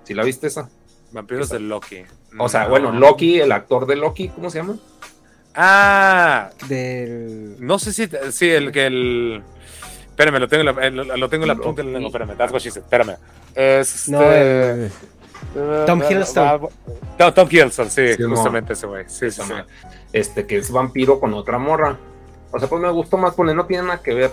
¿Sí 0.03 0.13
la 0.13 0.23
viste 0.23 0.47
esa? 0.47 0.69
Vampiros 1.11 1.49
de 1.49 1.59
Loki. 1.59 2.03
O 2.37 2.49
sea, 2.49 2.63
No. 2.63 2.69
bueno, 2.69 2.91
Loki, 2.91 3.39
el 3.39 3.51
actor 3.51 3.85
de 3.87 3.95
Loki, 3.95 4.29
¿cómo 4.29 4.49
se 4.49 4.59
llama? 4.59 4.77
Ah, 5.55 6.51
del 6.67 7.55
no 7.59 7.79
sé 7.79 7.91
si, 7.93 8.07
sí, 8.31 8.49
el 8.49 8.71
que 8.71 8.85
el. 8.85 9.43
Espérame, 10.09 10.39
lo 10.39 10.47
tengo, 10.47 10.69
en 10.81 10.95
la- 10.97 11.03
lo, 11.03 11.17
lo 11.17 11.29
tengo 11.29 11.43
en 11.43 11.47
la 11.47 11.55
punta 11.55 11.81
de 11.81 11.87
la 11.91 11.99
Loki. 11.99 12.03
lengua. 12.03 12.07
Espérame, 12.09 12.37
that's 12.37 12.51
what 12.53 12.59
she 12.61 12.71
said, 12.71 12.83
espérame. 12.83 13.15
Es, 13.55 14.09
no 14.09 14.21
este, 14.21 14.85
el- 14.85 14.91
Tom 15.85 16.01
Hiddleston. 16.03 16.69
No, 17.17 17.33
Tom 17.33 17.47
Hiddleston, 17.49 17.89
sí, 17.89 18.13
Sí, 18.15 18.23
justamente 18.23 18.73
ese 18.73 18.85
güey. 18.85 19.05
Sí, 19.07 19.31
sí, 19.31 19.41
sí. 19.41 19.53
Este, 20.13 20.45
que 20.45 20.57
es 20.57 20.71
vampiro 20.71 21.19
con 21.19 21.33
otra 21.33 21.57
morra. 21.57 21.97
O 22.51 22.59
sea, 22.59 22.67
pues 22.67 22.81
me 22.81 22.89
gustó 22.91 23.17
más, 23.17 23.33
porque 23.33 23.53
no 23.53 23.65
tiene 23.65 23.83
nada 23.83 24.01
que 24.01 24.13
ver. 24.13 24.31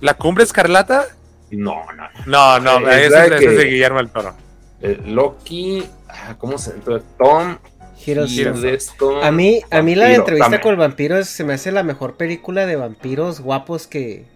¿La 0.00 0.14
cumbre 0.14 0.44
escarlata? 0.44 1.06
No, 1.50 1.84
no. 1.92 2.08
No, 2.26 2.60
no, 2.80 2.90
Es 2.90 3.06
ese, 3.06 3.10
la 3.10 3.24
ese 3.26 3.38
que- 3.38 3.44
es 3.52 3.58
de 3.58 3.64
Guillermo 3.64 3.98
del 3.98 4.10
Toro. 4.10 4.34
Eh, 4.82 5.00
Loki, 5.06 5.84
ah, 6.08 6.34
¿cómo 6.38 6.58
se 6.58 6.72
entonces, 6.72 7.08
Tom 7.18 7.56
Hiddleston. 8.04 8.56
Hiddleston. 8.56 9.24
A 9.24 9.32
mí, 9.32 9.60
a 9.70 9.82
mí 9.82 9.94
la 9.94 10.12
entrevista 10.12 10.44
también. 10.44 10.62
con 10.62 10.72
el 10.72 10.76
vampiro 10.78 11.16
es- 11.18 11.28
se 11.28 11.44
me 11.44 11.54
hace 11.54 11.72
la 11.72 11.82
mejor 11.82 12.16
película 12.16 12.66
de 12.66 12.76
vampiros 12.76 13.40
guapos 13.40 13.86
que, 13.86 14.26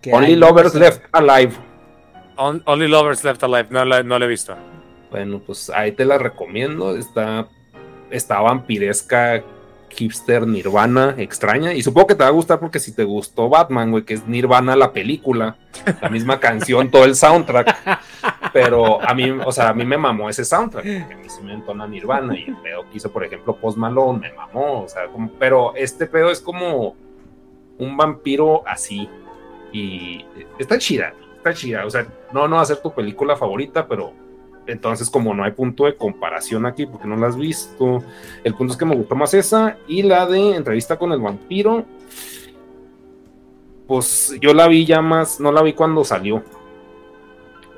que 0.00 0.12
Only 0.12 0.34
hay, 0.34 0.36
¿no? 0.36 0.48
Lovers 0.48 0.72
sea, 0.72 0.80
Left 0.80 1.02
Alive. 1.12 1.52
On- 2.36 2.62
Only 2.66 2.88
Lovers 2.88 3.24
Left 3.24 3.42
Alive, 3.42 3.66
no 3.70 3.84
la, 3.84 4.02
no 4.02 4.18
la 4.18 4.24
he 4.24 4.28
visto. 4.28 4.56
Bueno, 5.10 5.40
pues 5.44 5.68
ahí 5.70 5.92
te 5.92 6.04
la 6.04 6.18
recomiendo. 6.18 6.96
Está, 6.96 7.48
está 8.10 8.40
vampiresca, 8.40 9.42
hipster, 9.90 10.46
Nirvana, 10.46 11.14
extraña. 11.18 11.74
Y 11.74 11.82
supongo 11.82 12.08
que 12.08 12.14
te 12.14 12.22
va 12.22 12.28
a 12.28 12.32
gustar 12.32 12.58
porque 12.58 12.78
si 12.80 12.92
te 12.92 13.04
gustó 13.04 13.48
Batman, 13.48 13.90
güey, 13.90 14.04
que 14.04 14.14
es 14.14 14.26
Nirvana 14.26 14.76
la 14.76 14.92
película, 14.92 15.56
la 16.00 16.08
misma 16.08 16.40
canción, 16.40 16.90
todo 16.90 17.04
el 17.04 17.14
soundtrack. 17.14 18.00
Pero 18.52 19.00
a 19.00 19.14
mí, 19.14 19.30
o 19.30 19.52
sea, 19.52 19.70
a 19.70 19.74
mí 19.74 19.84
me 19.84 19.96
mamó 19.96 20.28
ese 20.28 20.44
soundtrack, 20.44 20.84
porque 20.84 21.14
a 21.14 21.16
mí 21.16 21.28
sí 21.28 21.42
me 21.42 21.54
entona 21.54 21.86
Nirvana. 21.86 22.38
Y 22.38 22.44
el 22.44 22.56
pedo 22.56 22.88
que 22.90 22.96
hizo, 22.96 23.10
por 23.12 23.24
ejemplo, 23.24 23.56
Post 23.56 23.78
Malone, 23.78 24.20
me 24.20 24.32
mamó. 24.32 24.82
O 24.82 24.88
sea, 24.88 25.02
pero 25.38 25.74
este 25.74 26.06
pedo 26.06 26.30
es 26.30 26.40
como 26.40 26.96
un 27.78 27.96
vampiro 27.96 28.66
así. 28.66 29.08
Y 29.72 30.24
está 30.58 30.78
chida, 30.78 31.12
está 31.36 31.54
chida. 31.54 31.84
O 31.86 31.90
sea, 31.90 32.06
no, 32.32 32.48
no 32.48 32.56
va 32.56 32.62
a 32.62 32.66
ser 32.66 32.78
tu 32.78 32.92
película 32.92 33.36
favorita, 33.36 33.86
pero 33.86 34.12
entonces 34.70 35.10
como 35.10 35.34
no 35.34 35.44
hay 35.44 35.52
punto 35.52 35.84
de 35.84 35.96
comparación 35.96 36.66
aquí 36.66 36.86
porque 36.86 37.06
no 37.08 37.16
la 37.16 37.26
has 37.28 37.36
visto, 37.36 38.02
el 38.44 38.54
punto 38.54 38.72
es 38.72 38.78
que 38.78 38.84
me 38.84 38.94
gustó 38.96 39.14
más 39.16 39.34
esa 39.34 39.76
y 39.88 40.02
la 40.02 40.26
de 40.26 40.56
entrevista 40.56 40.98
con 40.98 41.12
el 41.12 41.20
vampiro. 41.20 41.84
Pues 43.86 44.34
yo 44.40 44.54
la 44.54 44.68
vi 44.68 44.86
ya 44.86 45.00
más, 45.02 45.40
no 45.40 45.50
la 45.52 45.62
vi 45.62 45.72
cuando 45.72 46.04
salió. 46.04 46.42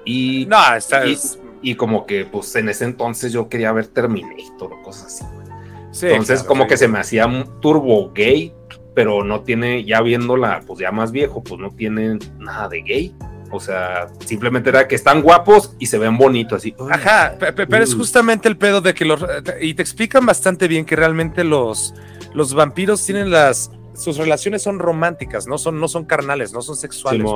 Y, 0.04 0.46
No, 0.46 0.56
y, 1.06 1.12
es- 1.12 1.38
y 1.62 1.74
como 1.76 2.04
que 2.06 2.26
pues 2.26 2.54
en 2.56 2.68
ese 2.68 2.84
entonces 2.84 3.32
yo 3.32 3.48
quería 3.48 3.72
ver 3.72 3.86
Terminator 3.86 4.72
o 4.72 4.82
cosas 4.82 5.06
así. 5.06 5.24
sí, 5.92 6.06
Entonces, 6.08 6.40
claro, 6.40 6.48
como 6.48 6.62
sí. 6.64 6.68
que 6.70 6.76
se 6.76 6.88
me 6.88 6.98
hacía 6.98 7.26
un 7.26 7.60
turbo 7.60 8.12
gay, 8.12 8.52
pero 8.94 9.24
no 9.24 9.40
tiene, 9.42 9.84
ya 9.84 10.02
viéndola, 10.02 10.60
pues 10.66 10.80
ya 10.80 10.90
más 10.90 11.12
viejo, 11.12 11.42
pues 11.42 11.58
no 11.60 11.70
tiene 11.70 12.18
nada 12.38 12.68
de 12.68 12.82
gay. 12.82 13.14
O 13.52 13.60
sea, 13.60 14.08
simplemente 14.24 14.70
era 14.70 14.88
que 14.88 14.94
están 14.94 15.20
guapos 15.22 15.76
y 15.78 15.86
se 15.86 15.98
ven 15.98 16.16
bonitos, 16.16 16.56
así. 16.58 16.74
Ajá, 16.90 17.36
pe- 17.38 17.52
pe- 17.52 17.66
pero 17.66 17.84
es 17.84 17.94
Mm. 17.94 17.98
justamente 17.98 18.48
el 18.48 18.56
pedo 18.56 18.80
de 18.80 18.94
que 18.94 19.04
los. 19.04 19.20
Y 19.60 19.74
te 19.74 19.82
explican 19.82 20.24
bastante 20.26 20.66
bien 20.68 20.84
que 20.86 20.96
realmente 20.96 21.44
los, 21.44 21.94
los 22.34 22.54
vampiros 22.54 23.04
tienen 23.04 23.30
las. 23.30 23.70
Sus 23.94 24.16
relaciones 24.16 24.62
son 24.62 24.78
románticas, 24.78 25.46
no 25.46 25.58
son, 25.58 25.78
no 25.78 25.86
son 25.86 26.06
carnales, 26.06 26.54
no 26.54 26.62
son 26.62 26.76
sexuales. 26.76 27.30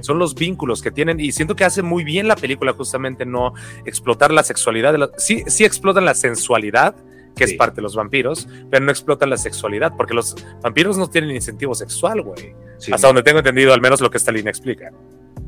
Son 0.00 0.18
los 0.18 0.34
vínculos 0.34 0.80
que 0.80 0.90
tienen. 0.90 1.20
Y 1.20 1.32
siento 1.32 1.54
que 1.54 1.64
hace 1.64 1.82
muy 1.82 2.02
bien 2.02 2.26
la 2.28 2.34
película, 2.36 2.72
justamente, 2.72 3.26
no 3.26 3.52
explotar 3.84 4.32
la 4.32 4.42
sexualidad. 4.42 4.92
de 4.92 4.98
la- 4.98 5.10
sí, 5.18 5.42
sí 5.48 5.66
explotan 5.66 6.06
la 6.06 6.14
sensualidad, 6.14 6.96
que 7.36 7.46
Sí. 7.46 7.52
es 7.52 7.58
parte 7.58 7.76
de 7.76 7.82
los 7.82 7.94
vampiros, 7.94 8.48
pero 8.70 8.82
no 8.84 8.90
explotan 8.90 9.28
la 9.28 9.36
sexualidad, 9.36 9.92
porque 9.98 10.14
los 10.14 10.34
vampiros 10.62 10.96
no 10.96 11.08
tienen 11.10 11.30
incentivo 11.30 11.74
sexual, 11.74 12.22
güey. 12.22 12.54
Sí, 12.78 12.90
Hasta 12.90 13.06
donde 13.06 13.22
tengo 13.22 13.38
entendido, 13.40 13.74
al 13.74 13.80
menos 13.82 14.00
lo 14.00 14.10
que 14.10 14.16
esta 14.16 14.32
línea 14.32 14.50
explica. 14.50 14.90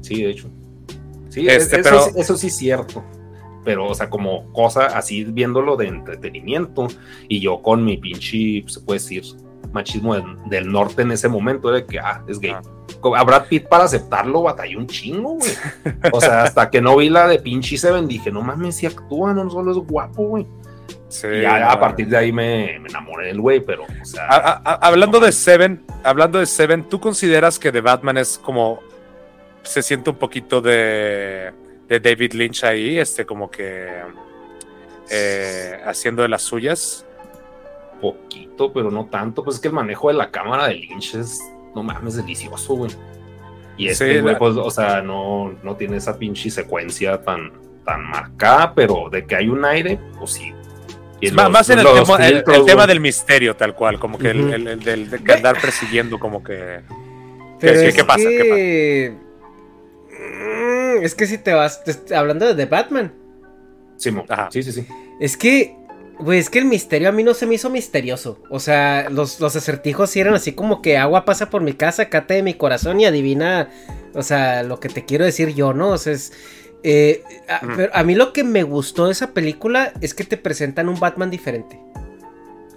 Sí, 0.01 0.23
de 0.23 0.31
hecho. 0.31 0.49
Sí, 1.29 1.47
Este, 1.49 1.77
es- 1.81 1.83
pero- 1.85 1.97
eso, 1.99 2.11
sí- 2.11 2.21
eso 2.21 2.35
es 2.35 2.57
cierto. 2.57 3.05
Pero, 3.65 3.89
o 3.89 3.95
sea, 3.95 4.09
como 4.09 4.51
cosa 4.53 4.87
así 4.87 5.23
viéndolo 5.25 5.77
de 5.77 5.87
entretenimiento. 5.89 6.89
Y 7.29 7.41
yo 7.41 7.61
con 7.63 7.85
mi 7.85 7.99
pinche, 7.99 8.65
se 8.67 8.81
puede 8.81 8.99
decir, 8.99 9.23
machismo 9.73 10.15
del, 10.15 10.25
del 10.47 10.73
norte 10.73 11.03
en 11.03 11.13
ese 11.13 11.29
momento, 11.29 11.71
de 11.71 11.85
que, 11.85 11.99
ah, 12.01 12.25
es 12.27 12.41
gay. 12.41 12.53
Ah. 12.53 12.63
A 13.17 13.23
Brad 13.25 13.45
Pitt 13.49 13.67
para 13.69 13.85
aceptarlo 13.85 14.43
batalló 14.43 14.79
un 14.79 14.87
chingo, 14.87 15.35
güey. 15.35 15.51
O 16.13 16.21
sea, 16.21 16.43
hasta 16.43 16.69
que 16.71 16.81
no 16.81 16.97
vi 16.97 17.09
la 17.11 17.29
de 17.29 17.39
pinche 17.39 17.77
Seven, 17.79 18.09
dije, 18.09 18.31
no 18.33 18.43
mames, 18.43 18.77
si 18.77 18.87
actúa, 18.87 19.33
no 19.35 19.49
solo 19.51 19.71
es 19.73 19.77
guapo, 19.79 20.25
güey. 20.25 20.47
Sí, 21.09 21.27
Y 21.29 21.43
ya 21.43 21.61
no, 21.61 21.71
a 21.71 21.79
partir 21.81 22.09
de 22.09 22.17
ahí 22.17 22.33
me, 22.33 22.79
me 22.81 22.89
enamoré 22.89 23.27
del 23.29 23.41
güey, 23.41 23.61
pero, 23.61 23.83
o 23.85 24.05
sea, 24.05 24.27
A- 24.27 24.37
a- 24.37 24.63
a- 24.65 24.75
hablando 24.87 25.19
de 25.21 25.33
Seven, 25.33 25.83
hablando 26.03 26.39
de 26.39 26.47
Seven, 26.47 26.89
¿tú 26.89 26.99
consideras 27.01 27.59
que 27.59 27.71
The 27.73 27.81
Batman 27.81 28.17
es 28.19 28.39
como 28.39 28.81
se 29.63 29.83
siente 29.83 30.11
un 30.11 30.17
poquito 30.17 30.61
de, 30.61 31.53
de 31.89 32.01
David 32.01 32.33
Lynch 32.33 32.65
ahí, 32.65 32.99
este 32.99 33.25
como 33.27 33.51
que 33.51 33.89
eh, 35.11 35.81
haciendo 35.85 36.23
de 36.23 36.29
las 36.29 36.43
suyas? 36.43 37.05
poquito, 38.01 38.73
pero 38.73 38.91
no 38.91 39.07
tanto. 39.11 39.45
Pues 39.45 39.57
es 39.57 39.63
que 39.63 39.69
el 39.69 39.75
manejo 39.75 40.09
de 40.09 40.15
la 40.15 40.31
cámara 40.31 40.69
de 40.69 40.75
Lynch 40.77 41.15
es, 41.17 41.39
no 41.75 41.83
mames, 41.83 42.17
delicioso, 42.17 42.75
güey. 42.75 42.91
Y 43.77 43.89
este, 43.89 44.15
Sí, 44.15 44.21
güey, 44.21 44.33
la- 44.33 44.39
pues, 44.39 44.57
o 44.57 44.71
sea, 44.71 45.03
no, 45.03 45.55
no 45.63 45.77
tiene 45.77 45.99
esa 45.99 46.19
pinche 46.19 46.51
secuencia 46.51 47.21
tan, 47.21 47.53
tan 47.85 48.03
marcada, 48.09 48.75
pero 48.75 49.11
de 49.11 49.27
que 49.27 49.37
hay 49.37 49.49
un 49.51 49.65
aire, 49.67 49.99
pues 50.19 50.31
sí. 50.33 50.53
Los- 51.21 51.51
más 51.51 51.69
en 51.69 51.81
el, 51.81 51.85
los 51.85 52.03
tema, 52.09 52.27
el- 52.27 52.43
tema 52.65 52.87
del 52.87 53.01
misterio, 53.01 53.55
tal 53.55 53.75
cual, 53.75 53.99
como 53.99 54.17
que 54.19 54.31
el- 54.31 54.45
Ujú. 54.47 54.55
el, 54.55 54.67
el 54.69 54.81
del 54.81 55.11
de 55.11 55.23
que 55.23 55.33
andar 55.35 55.61
persiguiendo, 55.61 56.19
como 56.19 56.43
que. 56.43 56.81
Pero 57.61 57.81
¿Qué- 57.81 57.89
es 57.89 57.95
qué 57.95 58.05
pasa? 58.05 58.27
¿Qué 58.27 58.39
que... 58.39 59.17
Es 61.03 61.15
que 61.15 61.27
si 61.27 61.39
te 61.39 61.53
vas, 61.53 61.83
te- 61.85 62.15
hablando 62.15 62.47
de 62.47 62.55
The 62.55 62.67
Batman, 62.67 63.13
Simón. 63.97 64.25
Ajá. 64.29 64.49
Sí, 64.51 64.63
sí, 64.63 64.73
sí. 64.73 64.87
es 65.21 65.37
que, 65.37 65.77
güey, 66.19 66.39
es 66.39 66.49
que 66.51 66.59
el 66.59 66.65
misterio 66.65 67.09
a 67.09 67.13
mí 67.13 67.23
no 67.23 67.35
se 67.35 67.47
me 67.47 67.55
hizo 67.57 67.69
misterioso. 67.71 68.39
O 68.51 68.59
sea, 68.61 69.09
los, 69.11 69.41
los 69.41 69.55
acertijos 69.57 70.11
sí 70.11 70.21
eran 70.21 70.35
así 70.35 70.53
como 70.53 70.81
que 70.83 70.97
agua 70.97 71.25
pasa 71.25 71.51
por 71.51 71.63
mi 71.63 71.75
casa, 71.75 72.09
cate 72.09 72.35
de 72.35 72.43
mi 72.43 72.55
corazón 72.55 73.01
y 73.01 73.05
adivina, 73.07 73.69
o 74.15 74.23
sea, 74.23 74.63
lo 74.63 74.81
que 74.81 74.89
te 74.89 75.05
quiero 75.05 75.25
decir 75.25 75.55
yo, 75.55 75.73
¿no? 75.75 75.91
O 75.91 75.99
sea, 75.99 76.13
es... 76.15 76.33
eh, 76.83 77.23
a, 77.49 77.65
Ujú. 77.65 77.75
pero 77.77 77.95
a 77.95 78.03
mí 78.05 78.15
lo 78.15 78.33
que 78.33 78.43
me 78.45 78.63
gustó 78.63 79.07
de 79.07 79.13
esa 79.13 79.33
película 79.35 79.93
es 80.01 80.15
que 80.15 80.25
te 80.25 80.37
presentan 80.39 80.89
un 80.89 80.99
Batman 80.99 81.31
diferente. 81.31 81.79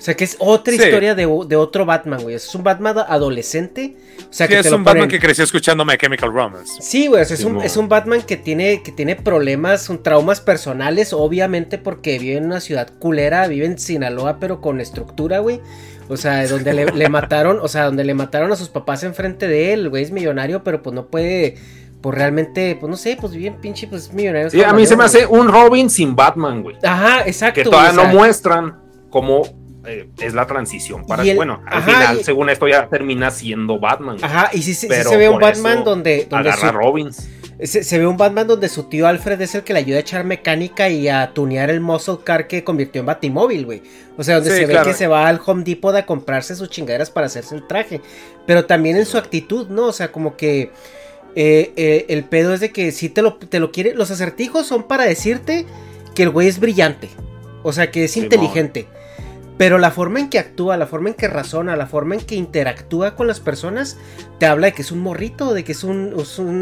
O 0.03 0.05
sea, 0.05 0.17
que 0.17 0.25
es 0.25 0.35
otra 0.39 0.73
Sí. 0.73 0.83
historia 0.83 1.15
de, 1.15 1.21
de 1.47 1.55
otro 1.55 1.85
Batman, 1.85 2.21
güey. 2.23 2.35
Es 2.35 2.53
un 2.53 2.61
Batman 2.61 2.97
adolescente. 3.07 3.95
O 4.29 4.33
sea, 4.33 4.47
Sí, 4.47 4.51
que 4.53 4.59
es 4.59 4.65
te 4.65 4.69
lo 4.71 4.75
un 4.75 4.83
Batman 4.83 5.05
ponen- 5.07 5.11
que 5.11 5.17
creció 5.19 5.45
escuchando 5.45 5.85
My 5.85 5.95
Chemical 5.97 6.33
Romance. 6.33 6.73
Sí, 6.81 7.07
güey, 7.07 7.21
o 7.21 7.25
sea, 7.25 7.35
es, 7.37 7.45
un, 7.45 7.61
es 7.61 7.77
un 7.77 7.87
Batman 7.87 8.21
que 8.21 8.35
tiene, 8.35 8.83
que 8.83 8.91
tiene 8.91 9.15
problemas, 9.15 9.89
un 9.89 10.03
traumas 10.03 10.41
personales, 10.41 11.13
obviamente 11.13 11.77
porque 11.77 12.19
vive 12.19 12.35
en 12.35 12.45
una 12.47 12.59
ciudad 12.59 12.89
culera, 12.99 13.47
vive 13.47 13.65
en 13.65 13.79
Sinaloa, 13.79 14.39
pero 14.41 14.59
con 14.59 14.81
estructura, 14.81 15.39
güey. 15.39 15.61
O 16.09 16.17
sea, 16.17 16.45
donde 16.47 16.73
le, 16.73 16.85
le 16.87 17.07
mataron, 17.09 17.59
o 17.61 17.69
sea, 17.69 17.85
donde 17.85 18.03
le 18.03 18.13
mataron 18.13 18.51
a 18.51 18.57
sus 18.57 18.67
papás 18.67 19.03
enfrente 19.03 19.47
de 19.47 19.71
él, 19.71 19.89
güey 19.89 20.03
es 20.03 20.11
millonario, 20.11 20.65
pero 20.65 20.83
pues 20.83 20.93
no 20.93 21.05
puede, 21.05 21.55
pues 22.01 22.13
realmente, 22.13 22.75
pues 22.77 22.89
no 22.89 22.97
sé, 22.97 23.17
pues 23.21 23.31
bien 23.33 23.55
pinche, 23.61 23.87
pues 23.87 24.11
millonario. 24.11 24.49
Sí, 24.49 24.61
a 24.61 24.73
mí 24.73 24.85
se 24.85 24.97
me 24.97 25.05
hace 25.05 25.25
un 25.25 25.47
Robin 25.47 25.89
sin 25.89 26.13
Batman, 26.13 26.61
güey. 26.61 26.75
Ajá, 26.83 27.21
exacto. 27.25 27.61
Que 27.61 27.63
todavía 27.63 27.91
o 27.91 27.95
sea, 27.95 28.03
no 28.11 28.13
muestran 28.13 28.75
cómo 29.09 29.62
eh, 29.85 30.07
es 30.19 30.33
la 30.33 30.47
transición 30.47 31.05
para 31.05 31.23
el- 31.23 31.35
bueno, 31.35 31.61
al 31.65 31.77
ajá, 31.79 31.91
final, 31.91 32.19
y- 32.19 32.23
según 32.23 32.49
esto, 32.49 32.67
ya 32.67 32.87
termina 32.87 33.31
siendo 33.31 33.79
Batman. 33.79 34.17
Ajá, 34.21 34.49
y 34.53 34.61
sí, 34.61 34.73
sí- 34.73 34.87
sí 34.87 35.03
se 35.03 35.17
ve 35.17 35.29
un 35.29 35.39
Batman 35.39 35.83
donde, 35.83 36.27
donde 36.29 36.49
Agarra 36.49 36.71
su-. 36.71 37.23
Se, 37.63 37.97
ve 37.97 38.07
un 38.07 38.17
Batman 38.17 38.47
donde 38.47 38.67
su 38.67 38.83
tío 38.89 39.07
Alfred 39.07 39.39
es 39.39 39.55
el 39.55 39.63
que 39.63 39.71
le 39.73 39.79
ayuda 39.79 39.97
a 39.97 40.01
echar 40.01 40.25
mecánica 40.25 40.89
y 40.89 41.07
a 41.07 41.31
tunear 41.33 41.69
el 41.69 41.79
muscle 41.79 42.17
car 42.23 42.47
que 42.47 42.63
convirtió 42.63 42.99
en 42.99 43.05
Batimóvil, 43.05 43.65
güey. 43.65 43.81
O 44.17 44.23
sea, 44.23 44.35
donde 44.35 44.49
se 44.49 44.65
ve 44.65 44.77
que 44.83 44.93
se 44.93 45.07
va 45.07 45.27
al 45.27 45.39
Home 45.45 45.63
Depot 45.63 45.95
a 45.95 46.05
comprarse 46.05 46.55
sus 46.55 46.69
chingaderas 46.69 47.09
para 47.09 47.27
hacerse 47.27 47.55
el 47.55 47.65
traje. 47.65 48.01
Pero 48.45 48.65
también 48.65 48.97
en 48.97 49.05
su 49.05 49.17
actitud, 49.17 49.67
¿no? 49.69 49.85
O 49.85 49.93
sea, 49.93 50.11
como 50.11 50.35
que 50.35 50.71
eh, 51.35 51.71
eh, 51.77 52.05
el 52.09 52.23
pedo 52.25 52.53
es 52.53 52.59
de 52.59 52.71
que 52.71 52.91
si 52.91 53.07
te 53.09 53.21
lo, 53.21 53.35
te 53.35 53.59
lo 53.59 53.71
quiere. 53.71 53.93
Los 53.93 54.11
acertijos 54.11 54.65
son 54.67 54.83
para 54.83 55.05
decirte 55.05 55.65
que 56.15 56.23
el 56.23 56.31
güey 56.31 56.47
es 56.47 56.59
brillante. 56.59 57.09
O 57.61 57.71
sea, 57.71 57.91
que 57.91 58.03
es 58.05 58.17
inteligente. 58.17 58.87
Pero 59.63 59.77
la 59.77 59.91
forma 59.91 60.19
en 60.19 60.29
que 60.29 60.39
actúa, 60.39 60.75
la 60.75 60.87
forma 60.87 61.07
en 61.07 61.15
que 61.15 61.29
razona, 61.29 61.77
la 61.77 61.87
forma 61.87 62.15
en 62.15 62.21
que 62.25 62.35
interactúa 62.35 63.15
con 63.15 63.27
las 63.27 63.39
personas, 63.39 63.97
te 64.37 64.45
habla 64.45 64.67
de 64.67 64.73
que 64.73 64.81
es 64.81 64.91
un 64.91 64.99
morrito, 64.99 65.53
de 65.53 65.63
que 65.63 65.71
es 65.71 65.85
un, 65.85 66.11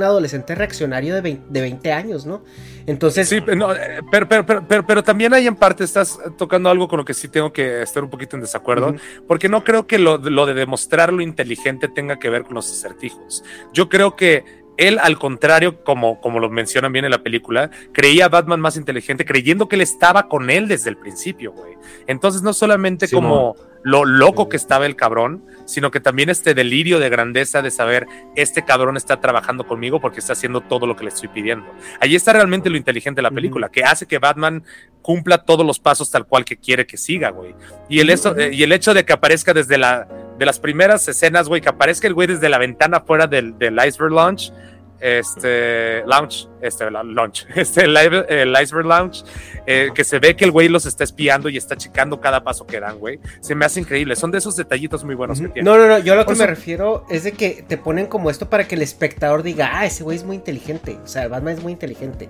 adolescente 0.04 0.54
reaccionario 0.54 1.20
de 1.20 1.40
20, 1.50 1.94
años, 1.94 2.28
¿no? 2.28 2.44
Entonces. 2.86 3.28
Sí, 3.28 3.38
eh, 3.38 4.02
pero, 4.12 4.28
pero, 4.46 4.86
pero, 4.86 5.04
también 5.04 5.34
hay 5.34 5.48
en 5.48 5.56
parte, 5.56 5.84
estás 5.84 6.20
tocando 6.38 6.70
algo 6.70 6.88
con 6.88 6.98
lo 6.98 7.04
que 7.04 7.16
sí 7.16 7.28
tengo 7.28 7.52
que 7.52 7.82
estar 7.82 8.04
un 8.04 8.12
poquito 8.12 8.36
en 8.36 8.44
desacuerdo, 8.44 8.94
porque 9.28 9.50
no 9.50 9.64
creo 9.64 9.88
que 9.88 9.98
lo, 9.98 10.20
lo 10.20 10.46
de 10.46 10.54
demostrar 10.54 11.12
lo 11.12 11.24
inteligente 11.24 11.88
tenga 11.88 12.20
que 12.20 12.30
ver 12.30 12.44
con 12.44 12.54
los 12.54 12.72
acertijos. 12.72 13.44
Yo 13.74 13.90
creo 13.90 14.16
que 14.16 14.61
él, 14.78 15.00
al 15.00 15.18
contrario, 15.18 15.84
como, 15.84 16.20
como 16.22 16.40
lo 16.40 16.50
mencionan 16.50 16.92
bien 16.92 17.06
en 17.06 17.12
la 17.12 17.24
película, 17.24 17.70
creía 17.92 18.26
a 18.26 18.30
Batman 18.30 18.62
más 18.62 18.78
inteligente, 18.78 19.26
creyendo 19.26 19.68
que 19.68 19.76
él 19.76 19.82
estaba 19.82 20.28
con 20.28 20.50
él 20.50 20.68
desde 20.68 20.90
el 20.90 20.98
principio, 20.98 21.52
güey. 21.52 21.76
Entonces, 22.08 22.42
no 22.42 22.54
solamente 22.54 23.08
como 23.10 23.56
lo 23.84 24.06
loco 24.06 24.48
que 24.48 24.58
estaba 24.58 24.86
el 24.86 24.96
cabrón, 24.96 25.44
sino 25.66 25.92
que 25.92 26.00
también 26.00 26.30
este 26.30 26.54
delirio 26.54 27.00
de 27.00 27.10
grandeza 27.10 27.62
de 27.62 27.72
saber, 27.72 28.06
este 28.36 28.64
cabrón 28.64 28.98
está 28.98 29.20
trabajando 29.20 29.66
conmigo 29.66 30.00
porque 30.00 30.20
está 30.20 30.34
haciendo 30.34 30.62
todo 30.62 30.86
lo 30.86 30.96
que 30.96 31.04
le 31.04 31.10
estoy 31.10 31.30
pidiendo. 31.30 31.66
Ahí 32.00 32.16
está 32.16 32.34
realmente 32.34 32.70
lo 32.70 32.78
inteligente 32.78 33.20
de 33.20 33.24
la 33.24 33.32
película, 33.32 33.70
que 33.70 33.84
hace 33.84 34.06
que 34.06 34.20
Batman 34.20 34.64
cumpla 35.02 35.40
todos 35.40 35.66
los 35.66 35.80
pasos 35.80 36.12
tal 36.12 36.26
cual 36.28 36.46
que 36.46 36.58
quiere 36.58 36.86
que 36.86 36.98
siga, 36.98 37.30
güey. 37.32 37.56
Y 37.90 38.00
el, 38.00 38.10
eso, 38.10 38.36
y 38.40 38.62
el 38.62 38.72
hecho 38.72 38.94
de 38.94 39.04
que 39.04 39.14
aparezca 39.14 39.54
desde 39.54 39.78
la, 39.78 40.08
de 40.42 40.46
las 40.48 40.58
primeras 40.58 41.08
escenas, 41.08 41.48
güey, 41.48 41.62
que 41.62 41.70
aparezca 41.70 42.08
el 42.08 42.16
güey 42.16 42.28
desde 42.28 42.50
la 42.50 42.58
ventana 42.58 43.02
fuera 43.02 43.28
del, 43.28 43.60
del 43.60 43.78
Iceberg 43.86 44.12
Launch, 44.12 44.52
este 45.00 46.04
Lounge, 46.08 46.48
este 46.64 46.90
Launch, 46.90 47.46
este 47.56 47.84
el 47.84 48.56
Iceberg 48.60 48.88
Lounge, 48.88 49.24
eh, 49.68 49.90
que 49.94 50.04
se 50.04 50.18
ve 50.18 50.36
que 50.36 50.46
el 50.46 50.50
güey 50.50 50.68
los 50.68 50.88
está 50.88 51.04
espiando 51.04 51.48
y 51.48 51.58
está 51.58 51.78
checando 51.78 52.20
cada 52.20 52.44
paso 52.44 52.66
que 52.66 52.80
dan, 52.80 52.98
güey. 52.98 53.20
Se 53.40 53.54
me 53.54 53.66
hace 53.66 53.82
increíble. 53.82 54.16
Son 54.16 54.32
de 54.32 54.40
esos 54.40 54.56
detallitos 54.56 55.04
muy 55.04 55.14
buenos 55.14 55.40
que 55.40 55.48
tienen. 55.48 55.72
No, 55.72 55.78
no, 55.78 55.88
no. 55.88 56.00
Yo 56.00 56.16
lo 56.16 56.26
que 56.26 56.34
me 56.34 56.48
refiero 56.48 57.06
es 57.08 57.24
de 57.24 57.34
que 57.34 57.64
te 57.68 57.78
ponen 57.78 58.08
como 58.08 58.32
esto 58.32 58.50
para 58.50 58.68
que 58.68 58.74
el 58.74 58.82
espectador 58.82 59.44
diga, 59.44 59.70
ah, 59.74 59.86
ese 59.86 60.04
güey 60.04 60.18
es 60.18 60.24
muy 60.24 60.38
inteligente. 60.38 60.98
O 61.04 61.08
sea, 61.08 61.28
Batman 61.28 61.54
es 61.54 61.62
muy 61.62 61.74
inteligente. 61.74 62.30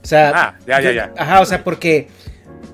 O 0.00 0.06
sea, 0.06 0.30
ah, 0.32 0.58
ya, 0.64 0.80
ya, 0.80 0.92
ya. 0.92 1.12
Ajá, 1.18 1.40
o 1.40 1.44
sea, 1.44 1.64
porque, 1.64 2.06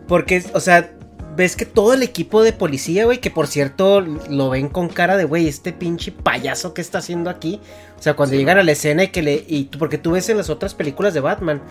porque, 0.06 0.44
o 0.52 0.60
sea, 0.60 0.93
ves 1.36 1.56
que 1.56 1.66
todo 1.66 1.94
el 1.94 2.02
equipo 2.02 2.42
de 2.42 2.52
policía, 2.52 3.04
güey, 3.04 3.20
que 3.20 3.30
por 3.30 3.46
cierto 3.46 4.00
lo 4.00 4.50
ven 4.50 4.68
con 4.68 4.88
cara 4.88 5.16
de, 5.16 5.24
güey, 5.24 5.48
este 5.48 5.72
pinche 5.72 6.12
payaso 6.12 6.74
que 6.74 6.80
está 6.80 6.98
haciendo 6.98 7.30
aquí. 7.30 7.60
O 7.98 8.02
sea, 8.02 8.14
cuando 8.14 8.36
llegan 8.36 8.58
a 8.58 8.62
la 8.62 8.72
escena 8.72 9.04
y 9.04 9.08
que 9.08 9.22
le. 9.22 9.44
Y 9.46 9.64
porque 9.78 9.98
tú 9.98 10.12
ves 10.12 10.28
en 10.28 10.36
las 10.36 10.50
otras 10.50 10.74
películas 10.74 11.14
de 11.14 11.20
Batman, 11.20 11.62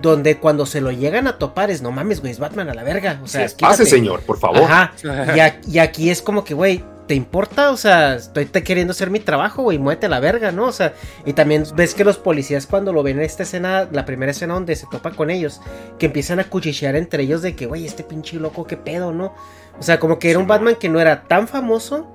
donde 0.00 0.38
cuando 0.38 0.66
se 0.66 0.80
lo 0.80 0.90
llegan 0.90 1.26
a 1.26 1.38
topar 1.38 1.70
es, 1.70 1.82
no 1.82 1.90
mames, 1.90 2.20
güey, 2.20 2.32
es 2.32 2.38
Batman 2.38 2.68
a 2.68 2.74
la 2.74 2.82
verga. 2.82 3.20
O 3.22 3.26
sea, 3.26 3.46
pase, 3.58 3.86
señor, 3.86 4.22
por 4.22 4.38
favor. 4.38 4.62
Ajá. 4.62 4.92
y 5.66 5.78
aquí 5.78 6.10
es 6.10 6.22
como 6.22 6.44
que, 6.44 6.54
güey, 6.54 6.82
¿te 7.06 7.14
importa? 7.14 7.70
O 7.70 7.76
sea, 7.76 8.14
estoy 8.14 8.46
queriendo 8.46 8.92
hacer 8.92 9.10
mi 9.10 9.20
trabajo, 9.20 9.62
güey, 9.62 9.78
muévete 9.78 10.08
la 10.08 10.20
verga, 10.20 10.52
¿no? 10.52 10.66
O 10.66 10.72
sea, 10.72 10.94
y 11.24 11.34
también 11.34 11.64
ves 11.74 11.94
que 11.94 12.04
los 12.04 12.16
policías 12.18 12.66
cuando 12.66 12.92
lo 12.92 13.02
ven 13.02 13.18
en 13.18 13.24
esta 13.24 13.42
escena, 13.42 13.88
la 13.92 14.06
primera 14.06 14.32
escena 14.32 14.54
donde 14.54 14.76
se 14.76 14.86
topa 14.86 15.10
con 15.10 15.30
ellos, 15.30 15.60
que 15.98 16.06
empiezan 16.06 16.40
a 16.40 16.44
cuchichear 16.44 16.96
entre 16.96 17.24
ellos 17.24 17.42
de 17.42 17.54
que, 17.54 17.66
güey, 17.66 17.86
este 17.86 18.04
pinche 18.04 18.36
loco, 18.36 18.66
qué 18.66 18.76
pedo, 18.76 19.12
¿no? 19.12 19.34
O 19.78 19.82
sea, 19.82 19.98
como 19.98 20.18
que 20.18 20.30
era 20.30 20.38
un 20.38 20.46
Batman 20.46 20.76
que 20.76 20.88
no 20.88 21.00
era 21.00 21.24
tan 21.24 21.46
famoso, 21.48 22.10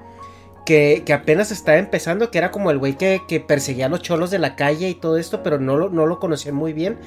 que, 0.66 1.04
que 1.06 1.14
apenas 1.14 1.52
estaba 1.52 1.78
empezando, 1.78 2.32
que 2.32 2.38
era 2.38 2.52
como 2.52 2.72
el 2.72 2.78
güey 2.78 2.96
que, 2.96 3.22
que, 3.28 3.40
perseguía 3.40 3.88
a 3.88 3.90
los 3.90 4.02
cholos 4.02 4.32
de 4.32 4.40
la 4.40 4.56
calle 4.56 4.90
y 4.90 4.96
todo 4.96 5.18
esto, 5.18 5.44
pero 5.44 5.60
no 5.60 5.78
lo, 5.78 5.90
no 5.90 6.06
lo 6.06 6.20
conocían 6.20 6.56
muy 6.56 6.74
bien. 6.74 7.00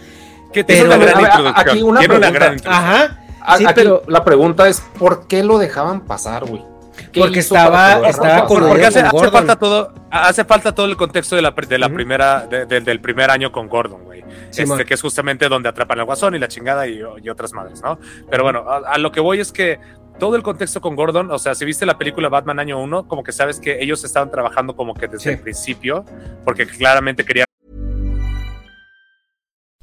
Que 0.52 0.64
tiene 0.64 0.84
una 0.84 0.96
gran 0.96 1.20
introducción. 1.20 1.54
Aquí 1.56 1.82
una, 1.82 2.00
pregunta, 2.00 2.70
Ajá. 2.70 3.18
Sí, 3.56 3.64
pero 3.74 4.02
la 4.06 4.24
pregunta 4.24 4.68
es, 4.68 4.80
¿por 4.98 5.26
qué 5.26 5.42
lo 5.42 5.58
dejaban 5.58 6.02
pasar, 6.02 6.44
güey? 6.44 6.71
Porque 7.14 7.40
estaba, 7.40 8.08
estaba 8.08 8.46
con 8.46 8.68
Porque 8.68 8.86
hace, 8.86 9.04
falta 9.04 9.56
todo, 9.56 9.92
hace 10.10 10.44
falta 10.44 10.74
todo 10.74 10.86
el 10.86 10.96
contexto 10.96 11.36
de 11.36 11.42
la, 11.42 11.50
de 11.50 11.78
la 11.78 11.88
primera, 11.88 12.46
del 12.46 13.00
primer 13.00 13.30
año 13.30 13.52
con 13.52 13.68
Gordon, 13.68 14.04
güey. 14.04 14.24
este, 14.50 14.84
que 14.84 14.94
es 14.94 15.02
justamente 15.02 15.48
donde 15.48 15.68
atrapan 15.68 16.00
al 16.00 16.04
guasón 16.04 16.34
y 16.34 16.38
la 16.38 16.48
chingada 16.48 16.86
y, 16.86 17.02
otras 17.02 17.52
madres, 17.52 17.82
¿no? 17.82 17.98
Pero 18.30 18.42
bueno, 18.42 18.64
a, 18.68 18.98
lo 18.98 19.10
que 19.10 19.20
voy 19.20 19.40
es 19.40 19.52
que 19.52 19.80
todo 20.18 20.36
el 20.36 20.42
contexto 20.42 20.80
con 20.80 20.94
Gordon, 20.94 21.30
o 21.30 21.38
sea, 21.38 21.54
si 21.54 21.64
viste 21.64 21.86
la 21.86 21.96
película 21.96 22.28
Batman 22.28 22.58
año 22.58 22.80
1, 22.80 23.08
como 23.08 23.22
que 23.22 23.32
sabes 23.32 23.58
que 23.58 23.82
ellos 23.82 24.04
estaban 24.04 24.30
trabajando 24.30 24.76
como 24.76 24.94
que 24.94 25.08
desde 25.08 25.32
el 25.32 25.38
principio, 25.38 26.04
porque 26.44 26.66
claramente 26.66 27.24
querían. 27.24 27.46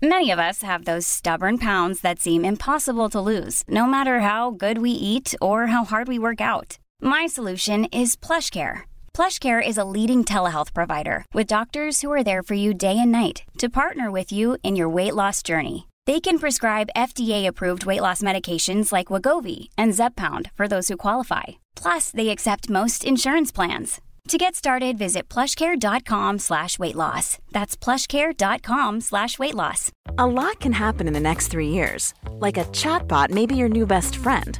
Many 0.02 0.32
of 0.32 0.40
us 0.40 0.62
have 0.62 0.86
those 0.86 1.06
stubborn 1.06 1.58
pounds 1.58 2.00
that 2.02 2.20
seem 2.20 2.46
impossible 2.46 3.10
to 3.10 3.20
lose, 3.20 3.66
no 3.68 3.86
matter 3.86 4.22
how 4.22 4.50
good 4.52 4.78
we 4.78 4.92
eat 4.92 5.36
or 5.42 5.68
how 5.68 5.84
hard 5.84 6.08
we 6.08 6.18
work 6.18 6.40
out. 6.40 6.78
My 7.02 7.28
solution 7.28 7.86
is 7.86 8.16
PlushCare. 8.16 8.82
PlushCare 9.14 9.66
is 9.66 9.78
a 9.78 9.84
leading 9.84 10.24
telehealth 10.24 10.74
provider 10.74 11.26
with 11.34 11.48
doctors 11.48 12.02
who 12.02 12.12
are 12.12 12.24
there 12.24 12.44
for 12.44 12.54
you 12.54 12.74
day 12.74 12.98
and 12.98 13.12
night 13.12 13.44
to 13.58 13.70
partner 13.70 14.10
with 14.10 14.32
you 14.32 14.58
in 14.64 14.78
your 14.78 14.90
weight 14.90 15.16
loss 15.16 15.44
journey. 15.44 15.88
They 16.06 16.22
can 16.22 16.40
prescribe 16.40 16.96
FDA-approved 16.96 17.86
weight 17.86 18.02
loss 18.02 18.22
medications 18.22 18.94
like 18.94 19.08
Wagovi 19.08 19.68
and 19.78 19.92
Zepbound 19.92 20.50
for 20.56 20.68
those 20.68 20.88
who 20.88 20.96
qualify. 20.96 21.60
Plus, 21.76 22.12
they 22.12 22.30
accept 22.30 22.70
most 22.70 23.04
insurance 23.04 23.52
plans. 23.52 24.00
To 24.30 24.38
get 24.38 24.56
started, 24.56 24.98
visit 24.98 25.28
plushcare.com 25.28 26.40
slash 26.40 26.78
weight 26.78 26.96
loss. 26.96 27.40
That's 27.52 27.76
plushcare.com 27.76 29.02
slash 29.02 29.40
weight 29.40 29.56
loss. 29.56 29.92
A 30.18 30.28
lot 30.28 30.60
can 30.60 30.74
happen 30.74 31.08
in 31.08 31.14
the 31.14 31.20
next 31.20 31.48
three 31.48 31.70
years. 31.70 32.14
Like 32.34 32.58
a 32.58 32.66
chatbot 32.66 33.32
may 33.32 33.46
be 33.46 33.56
your 33.56 33.70
new 33.70 33.88
best 33.88 34.16
friend 34.18 34.60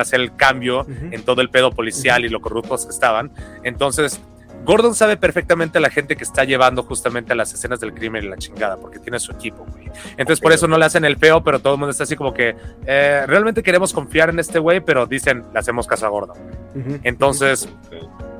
hacer 0.00 0.20
el 0.20 0.34
cambio 0.36 0.86
en 0.88 1.22
todo 1.22 1.40
el 1.40 1.50
pedo 1.50 1.70
policial 1.70 2.24
y 2.24 2.28
lo 2.28 2.40
corruptos 2.40 2.86
que 2.86 2.90
estaban. 2.92 3.30
Entonces, 3.62 4.20
Gordon 4.64 4.94
sabe 4.94 5.16
perfectamente 5.16 5.78
a 5.78 5.80
la 5.80 5.90
gente 5.90 6.16
que 6.16 6.24
está 6.24 6.44
llevando 6.44 6.82
justamente 6.82 7.32
a 7.32 7.36
las 7.36 7.54
escenas 7.54 7.78
del 7.78 7.94
crimen 7.94 8.24
y 8.24 8.28
la 8.28 8.36
chingada, 8.36 8.76
porque 8.76 8.98
tiene 8.98 9.20
su 9.20 9.30
equipo, 9.30 9.64
güey. 9.70 9.88
Entonces, 10.16 10.40
por 10.40 10.52
eso 10.52 10.66
no 10.66 10.76
le 10.76 10.84
hacen 10.84 11.04
el 11.04 11.16
feo, 11.16 11.42
pero 11.44 11.60
todo 11.60 11.74
el 11.74 11.78
mundo 11.78 11.92
está 11.92 12.02
así 12.02 12.16
como 12.16 12.34
que 12.34 12.56
eh, 12.84 13.24
realmente 13.26 13.62
queremos 13.62 13.92
confiar 13.92 14.30
en 14.30 14.40
este 14.40 14.58
güey, 14.58 14.80
pero 14.80 15.06
dicen, 15.06 15.44
le 15.52 15.58
hacemos 15.58 15.86
caso 15.86 16.06
a 16.06 16.08
Gordon. 16.08 16.36
Entonces, 17.04 17.68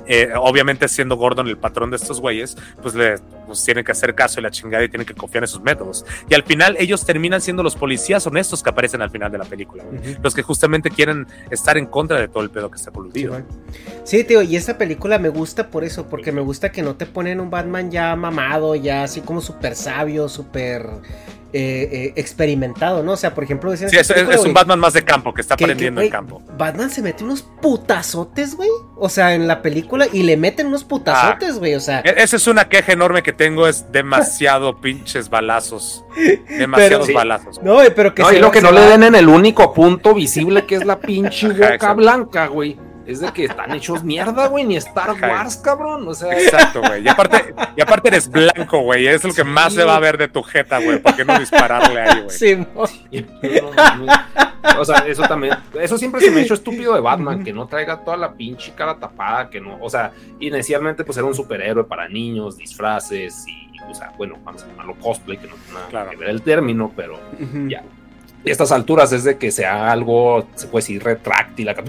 eh, 0.07 0.31
obviamente 0.37 0.89
siendo 0.89 1.16
Gordon 1.16 1.49
el 1.49 1.57
patrón 1.57 1.91
de 1.91 1.97
estos 1.97 2.20
güeyes, 2.20 2.57
pues 2.83 2.95
le 2.95 3.19
pues, 3.47 3.65
tienen 3.65 3.85
que 3.85 3.93
hacer 3.93 4.15
caso 4.15 4.41
y 4.41 4.43
la 4.43 4.51
chingada 4.51 4.85
y 4.85 4.89
tienen 4.89 5.07
que 5.07 5.15
confiar 5.15 5.45
en 5.45 5.49
sus 5.49 5.61
métodos. 5.61 6.05
Y 6.28 6.35
al 6.35 6.43
final 6.43 6.77
ellos 6.78 7.05
terminan 7.05 7.41
siendo 7.41 7.62
los 7.62 7.77
policías 7.77 8.27
honestos 8.27 8.62
que 8.62 8.70
aparecen 8.70 9.03
al 9.03 9.11
final 9.11 9.31
de 9.31 9.39
la 9.39 9.45
película, 9.45 9.85
los 10.23 10.35
que 10.35 10.43
justamente 10.43 10.91
quieren 10.91 11.27
estar 11.51 11.77
en 11.77 11.87
contra 11.87 12.20
de 12.20 12.28
todo 12.28 12.43
el 12.43 12.51
pedo 12.51 12.70
que 12.70 12.77
está 12.77 12.91
coludido. 12.91 13.41
Sí, 14.05 14.24
tío, 14.24 14.43
y 14.43 14.57
esta 14.57 14.78
película 14.78 15.19
me 15.19 15.28
gusta 15.28 15.70
por 15.70 15.85
eso, 15.85 16.07
porque 16.09 16.33
me 16.33 16.41
gusta 16.41 16.73
que 16.73 16.83
no 16.83 16.97
te 16.97 17.07
ponen 17.07 17.41
un 17.41 17.51
Batman 17.51 17.91
ya 17.91 18.15
mamado, 18.16 18.74
ya 18.74 19.05
así 19.05 19.20
como 19.20 19.41
súper 19.41 19.74
sabio, 19.74 20.28
súper 20.28 20.87
eh, 21.59 21.89
eh, 21.91 22.12
experimentado, 22.16 23.03
¿no? 23.03 23.12
O 23.12 23.16
sea, 23.16 23.35
por 23.35 23.43
ejemplo, 23.43 23.74
sí, 23.74 23.87
es, 23.91 24.11
un 24.45 24.53
Batman 24.53 24.78
más 24.78 24.93
de 24.93 25.03
campo 25.03 25.33
que 25.33 25.41
está 25.41 25.55
aprendiendo 25.55 26.03
en 26.03 26.11
campo. 26.11 26.43
Batman 26.59 26.91
se 26.91 27.01
mete 27.01 27.24
unos 27.24 27.41
putazotes, 27.41 28.57
güey. 28.57 28.69
O 28.95 29.09
sea, 29.09 29.35
en 29.35 29.49
la 29.49 29.62
película 29.62 30.07
y 30.12 30.23
le 30.23 30.37
meten 30.37 30.66
unos 30.66 30.85
putazotes, 30.85 31.55
ah. 31.55 31.59
güey. 31.59 31.74
o 31.74 31.81
sea, 31.81 32.01
e-, 32.01 32.23
esa 32.23 32.37
es 32.37 32.47
una 32.47 32.69
queja 32.69 32.93
enorme 32.93 33.23
que 33.23 33.33
tengo, 33.33 33.66
es 33.66 33.91
demasiado 33.91 34.78
pinches 34.83 35.31
balazos. 35.31 36.05
Demasiados 36.47 37.11
balazos. 37.11 37.62
No, 37.62 37.78
pero 37.95 38.15
que 38.15 38.20
no, 38.20 38.33
y 38.35 38.39
lo 38.39 38.51
que 38.51 38.61
no 38.61 38.70
le 38.70 38.83
den 38.83 39.05
en 39.05 39.15
el 39.15 39.27
único 39.27 39.73
punto 39.73 40.12
visible 40.12 40.66
que 40.66 40.74
es 40.74 40.85
la 40.85 41.01
pinche 41.01 41.49
boca 41.73 41.95
blanca, 41.95 42.49
güey. 42.49 42.78
Es 43.07 43.20
de 43.20 43.33
que 43.33 43.45
están 43.45 43.73
hechos 43.73 44.03
mierda, 44.03 44.49
güey, 44.49 44.65
ni 44.65 44.77
Star 44.77 45.15
Wars, 45.20 45.57
cabrón. 45.57 46.07
O 46.09 46.15
sea, 46.15 46.33
exacto, 46.39 46.81
güey. 46.81 47.05
Y 47.05 47.09
aparte, 47.09 47.55
y 47.77 47.81
aparte 47.81 48.09
eres 48.09 48.28
blanco, 48.28 48.81
güey. 48.81 49.07
Es 49.07 49.24
lo 49.24 49.33
que 49.33 49.45
más 49.45 49.73
se 49.73 49.85
va 49.85 49.97
a 49.97 50.01
ver 50.01 50.19
de 50.19 50.28
tu 50.28 50.43
jeta, 50.43 50.78
güey. 50.78 51.01
¿Por 51.01 51.15
qué 51.15 51.24
no 51.24 51.39
dispararle 51.39 52.01
ahí, 52.01 52.23
güey? 52.23 52.37
Sí, 52.37 52.66
o 54.78 54.85
sea, 54.85 54.99
eso 55.07 55.23
también, 55.23 55.55
eso 55.81 55.97
siempre 55.97 56.20
se 56.20 56.31
me 56.31 56.41
ha 56.41 56.43
hecho 56.43 56.55
estúpido 56.55 56.95
de 56.95 57.01
Batman, 57.01 57.45
que 57.45 57.53
no 57.53 57.66
traiga 57.66 58.01
toda 58.01 58.16
la 58.16 58.33
pinche 58.33 58.73
cara 58.74 58.99
tapada, 58.99 59.49
que 59.49 59.61
no, 59.61 59.78
o 59.81 59.89
sea, 59.89 60.12
inicialmente 60.41 61.05
pues 61.05 61.16
era 61.16 61.27
un 61.27 61.35
superhéroe 61.35 61.85
para 61.85 62.09
niños, 62.09 62.57
disfraces 62.57 63.47
y, 63.47 63.70
o 63.89 63.95
sea, 63.95 64.12
bueno, 64.19 64.37
vamos 64.45 64.65
a 64.65 64.66
llamarlo 64.66 64.97
cosplay, 64.97 65.39
que 65.39 65.47
no 65.47 65.55
tiene 65.55 65.81
nada 65.93 66.11
que 66.11 66.16
ver 66.16 66.31
el 66.31 66.43
término, 66.43 66.93
pero 66.95 67.19
ya. 67.69 67.85
Y 68.45 68.51
estas 68.51 68.73
alturas 68.73 69.12
es 69.12 69.24
de 69.24 69.39
que 69.39 69.51
sea 69.51 69.91
algo, 69.91 70.49
se 70.55 70.66
puede 70.66 70.83
decir, 70.83 71.03
retráctil, 71.03 71.69
acá, 71.69 71.83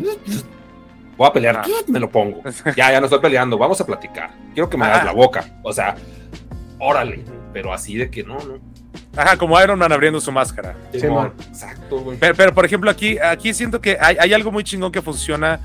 voy 1.18 1.27
a 1.27 1.34
pelear, 1.34 1.65
me 1.88 1.99
lo 1.99 2.10
pongo. 2.10 2.41
Ya, 2.76 2.91
ya 2.91 2.99
no 2.99 3.06
estoy 3.06 3.19
peleando, 3.19 3.57
vamos 3.57 3.80
a 3.81 3.85
platicar. 3.85 4.31
Quiero 4.53 4.69
que 4.69 4.77
me 4.77 4.85
hagas 4.85 5.06
la 5.06 5.11
boca. 5.11 5.45
O 5.64 5.73
sea, 5.73 5.95
órale, 6.80 7.23
pero 7.53 7.73
así 7.73 7.98
de 7.98 8.10
que 8.10 8.23
no, 8.23 8.38
no. 8.39 8.60
Ajá, 9.15 9.35
como 9.38 9.60
Iron 9.61 9.80
Man 9.80 9.91
abriendo 9.91 10.22
su 10.22 10.31
máscara. 10.31 10.76
Sí, 10.91 10.99
Exacto, 11.49 11.99
güey. 11.99 12.18
Pero, 12.19 12.53
por 12.53 12.65
ejemplo, 12.65 12.89
aquí, 12.89 13.18
aquí 13.18 13.53
siento 13.53 13.81
que 13.81 13.98
hay, 13.99 14.34
algo 14.34 14.52
muy 14.52 14.64
chingón 14.64 14.91
que 14.91 15.02
funciona 15.02 15.60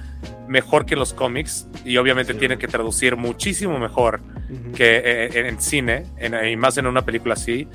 mejor 0.48 0.86
que 0.86 0.96
los 0.96 1.12
cómics 1.12 1.66
y 1.84 1.96
obviamente 1.96 2.34
tiene 2.34 2.58
que 2.58 2.66
traducir 2.66 3.16
muchísimo 3.16 3.78
mejor 3.78 4.20
que 4.74 5.02
eh, 5.04 5.48
en, 5.48 5.60
cine 5.60 6.04
y 6.50 6.56
más 6.56 6.76
en 6.76 6.86
una 6.86 7.02
película 7.02 7.34
así 7.34 7.68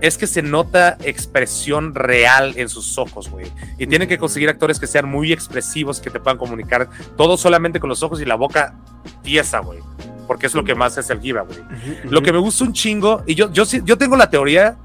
es 0.00 0.16
que 0.16 0.26
se 0.26 0.42
nota 0.42 0.96
expresión 1.02 1.94
real 1.94 2.54
en 2.56 2.68
sus 2.68 2.98
ojos, 2.98 3.28
güey. 3.28 3.46
Y 3.78 3.86
tienen 3.86 4.08
que 4.08 4.18
conseguir 4.18 4.48
actores 4.48 4.78
que 4.78 4.86
sean 4.86 5.08
muy 5.08 5.32
expresivos, 5.32 6.00
que 6.00 6.10
te 6.10 6.20
puedan 6.20 6.38
comunicar 6.38 6.88
todo 7.16 7.36
solamente 7.36 7.80
con 7.80 7.88
los 7.88 8.02
ojos 8.02 8.20
y 8.20 8.24
la 8.24 8.36
boca 8.36 8.74
tiesa, 9.22 9.58
güey. 9.58 9.80
Porque 10.26 10.46
es 10.46 10.54
lo 10.54 10.62
que 10.62 10.74
más 10.74 10.96
es 10.98 11.10
el 11.10 11.20
giva, 11.20 11.42
güey. 11.42 11.58
Lo 12.04 12.22
que 12.22 12.32
me 12.32 12.38
gusta 12.38 12.64
un 12.64 12.72
chingo, 12.72 13.22
y 13.26 13.34
yo, 13.34 13.50
yo, 13.52 13.64
yo 13.64 13.98
tengo 13.98 14.16
la 14.16 14.30
teoría, 14.30 14.76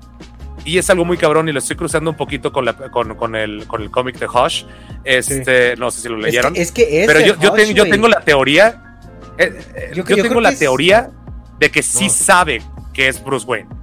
y 0.66 0.78
es 0.78 0.90
algo 0.90 1.06
muy 1.06 1.18
cabrón, 1.18 1.48
y 1.50 1.52
lo 1.52 1.60
estoy 1.60 1.76
cruzando 1.76 2.10
un 2.10 2.18
poquito 2.18 2.52
con, 2.52 2.66
la, 2.66 2.74
con, 2.74 3.16
con 3.16 3.36
el, 3.36 3.68
con 3.68 3.82
el 3.82 3.92
cómic 3.92 4.18
de 4.18 4.28
Hush. 4.28 4.64
Este, 5.04 5.76
No 5.76 5.92
sé 5.92 6.02
si 6.02 6.10
lo 6.10 6.18
leyeron. 6.18 6.56
Es 6.56 6.72
que, 6.72 7.02
es 7.02 7.08
Pero 7.08 7.20
yo, 7.20 7.38
yo, 7.40 7.52
tengo, 7.52 7.72
yo, 7.72 7.84
tengo, 7.90 8.08
la 8.08 8.22
teoría. 8.22 8.98
Eh, 9.38 9.62
eh, 9.76 9.92
yo, 9.94 10.04
tengo 10.04 10.40
la 10.42 10.56
teoría 10.56 11.12
de 11.60 11.70
que 11.70 11.84
sí 11.84 12.10
sabe 12.10 12.62
que 12.94 13.08
es 13.08 13.24
Bruce 13.24 13.46
Wayne 13.46 13.83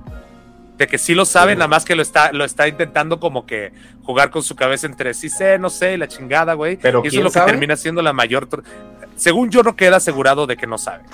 de 0.80 0.86
que 0.86 0.96
sí 0.96 1.14
lo 1.14 1.26
sabe, 1.26 1.54
nada 1.54 1.68
más 1.68 1.84
que 1.84 1.94
lo 1.94 2.00
está, 2.00 2.32
lo 2.32 2.42
está 2.42 2.66
intentando 2.66 3.20
como 3.20 3.44
que 3.44 3.70
jugar 4.02 4.30
con 4.30 4.42
su 4.42 4.56
cabeza 4.56 4.86
entre 4.86 5.12
sí 5.12 5.28
sé, 5.28 5.58
no 5.58 5.68
sé, 5.68 5.98
la 5.98 6.08
chingada, 6.08 6.54
güey. 6.54 6.78
Pero 6.78 7.02
y 7.04 7.08
eso 7.08 7.18
es 7.18 7.24
lo 7.24 7.30
que 7.30 7.40
termina 7.40 7.76
siendo 7.76 8.00
la 8.00 8.14
mayor. 8.14 8.48
Según 9.14 9.50
yo, 9.50 9.62
no 9.62 9.76
queda 9.76 9.98
asegurado 9.98 10.46
de 10.46 10.56
que 10.56 10.66
no 10.66 10.78
sabe. 10.78 11.04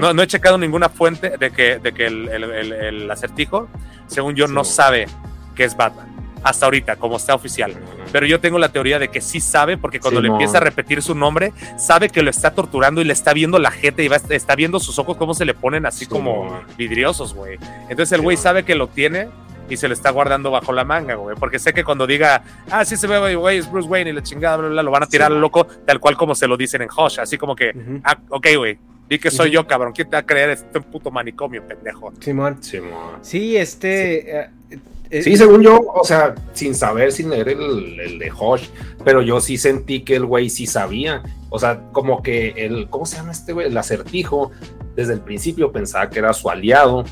No, 0.00 0.12
no, 0.14 0.22
he 0.22 0.28
checado 0.28 0.58
ninguna 0.58 0.88
fuente 0.88 1.36
de 1.36 1.50
que, 1.50 1.80
de 1.80 1.92
que 1.92 2.06
el, 2.06 2.28
el 2.28 3.10
acertijo, 3.10 3.68
según 4.06 4.36
yo, 4.36 4.46
no 4.46 4.62
sabe 4.62 5.08
que 5.56 5.64
es 5.64 5.76
Batman 5.76 6.06
hasta 6.42 6.66
ahorita, 6.66 6.96
como 6.96 7.16
está 7.16 7.34
oficial. 7.34 7.74
Pero 8.12 8.26
yo 8.26 8.40
tengo 8.40 8.58
la 8.58 8.70
teoría 8.70 8.98
de 8.98 9.08
que 9.08 9.20
sí 9.20 9.40
sabe, 9.40 9.76
porque 9.76 10.00
cuando 10.00 10.20
le 10.20 10.28
empieza 10.28 10.58
a 10.58 10.60
repetir 10.60 11.02
su 11.02 11.14
nombre, 11.14 11.52
sabe 11.76 12.08
que 12.08 12.22
lo 12.22 12.30
está 12.30 12.52
torturando 12.52 13.00
y 13.00 13.04
le 13.04 13.12
está 13.12 13.32
viendo 13.32 13.58
la 13.58 13.70
gente 13.70 14.02
y 14.02 14.08
va, 14.08 14.16
está 14.16 14.56
viendo 14.56 14.80
sus 14.80 14.98
ojos 14.98 15.16
cómo 15.16 15.34
se 15.34 15.44
le 15.44 15.54
ponen 15.54 15.86
así 15.86 16.06
como 16.06 16.62
vidriosos, 16.76 17.34
güey. 17.34 17.58
Entonces 17.88 18.12
el 18.12 18.22
güey 18.22 18.36
sabe 18.36 18.64
que 18.64 18.74
lo 18.74 18.88
tiene 18.88 19.28
y 19.68 19.76
se 19.76 19.86
lo 19.86 19.94
está 19.94 20.10
guardando 20.10 20.50
bajo 20.50 20.72
la 20.72 20.84
manga, 20.84 21.14
güey. 21.14 21.36
Porque 21.36 21.58
sé 21.58 21.72
que 21.72 21.84
cuando 21.84 22.06
diga, 22.06 22.42
ah, 22.70 22.84
sí 22.84 22.96
se 22.96 23.06
ve, 23.06 23.36
güey, 23.36 23.58
es 23.58 23.70
Bruce 23.70 23.88
Wayne 23.88 24.10
y 24.10 24.12
la 24.12 24.22
chingada, 24.22 24.56
bla, 24.56 24.68
bla, 24.68 24.82
lo 24.82 24.90
van 24.90 25.04
a 25.04 25.06
tirar 25.06 25.30
al 25.30 25.40
loco, 25.40 25.66
tal 25.86 26.00
cual 26.00 26.16
como 26.16 26.34
se 26.34 26.48
lo 26.48 26.56
dicen 26.56 26.82
en 26.82 26.88
Hush. 26.88 27.20
Así 27.20 27.38
como 27.38 27.54
que, 27.54 27.72
ah, 28.04 28.18
ok, 28.30 28.46
güey, 28.56 28.78
Di 29.10 29.18
que 29.18 29.32
soy 29.32 29.50
yo, 29.50 29.66
cabrón. 29.66 29.92
¿Quién 29.92 30.08
te 30.08 30.14
va 30.14 30.20
a 30.20 30.26
creer 30.26 30.50
este 30.50 30.80
puto 30.80 31.10
manicomio, 31.10 31.66
pendejo? 31.66 32.12
Simón. 32.20 32.62
Simón. 32.62 33.18
Sí, 33.22 33.56
este. 33.56 34.38
Eh, 34.38 34.50
eh, 34.70 34.78
sí, 35.10 35.36
según 35.36 35.62
yo, 35.62 35.80
o 35.94 36.04
sea, 36.04 36.34
sin 36.52 36.74
saber, 36.74 37.12
sin 37.12 37.30
leer 37.30 37.48
el, 37.48 38.18
de 38.18 38.32
Hosh, 38.36 38.68
pero 39.04 39.22
yo 39.22 39.40
sí 39.40 39.56
sentí 39.56 40.02
que 40.02 40.16
el 40.16 40.26
güey 40.26 40.50
sí 40.50 40.66
sabía. 40.66 41.22
O 41.48 41.58
sea, 41.58 41.80
como 41.92 42.22
que 42.22 42.50
el, 42.56 42.88
¿cómo 42.88 43.06
se 43.06 43.16
llama 43.16 43.32
este 43.32 43.52
güey? 43.52 43.66
El 43.66 43.76
acertijo, 43.76 44.52
desde 44.94 45.14
el 45.14 45.20
principio 45.20 45.72
pensaba 45.72 46.08
que 46.10 46.18
era 46.20 46.32
su 46.32 46.48
aliado 46.48 47.04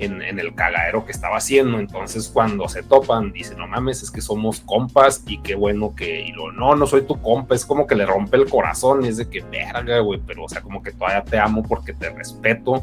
en, 0.00 0.38
el 0.38 0.54
cagadero 0.54 1.04
que 1.04 1.12
estaba 1.12 1.36
haciendo. 1.36 1.78
Entonces, 1.78 2.30
cuando 2.32 2.68
se 2.68 2.82
topan, 2.82 3.32
dice, 3.32 3.54
no 3.54 3.66
mames, 3.66 4.02
es 4.02 4.10
que 4.10 4.20
somos 4.20 4.60
compas 4.60 5.22
y 5.26 5.38
qué 5.38 5.54
bueno 5.54 5.94
que. 5.94 6.22
Y 6.22 6.32
lo, 6.32 6.52
no, 6.52 6.74
no 6.74 6.86
soy 6.86 7.02
tu 7.02 7.20
compa. 7.20 7.54
Es 7.54 7.66
como 7.66 7.86
que 7.86 7.94
le 7.94 8.06
rompe 8.06 8.36
el 8.36 8.48
corazón. 8.48 9.04
Y 9.04 9.08
es 9.08 9.16
de 9.18 9.28
que, 9.28 9.40
verga, 9.40 10.00
güey, 10.00 10.20
pero, 10.26 10.44
o 10.44 10.48
sea, 10.48 10.62
como 10.62 10.82
que 10.82 10.92
todavía 10.92 11.22
te 11.22 11.38
amo 11.38 11.62
porque 11.62 11.92
te 11.92 12.10
respeto, 12.10 12.82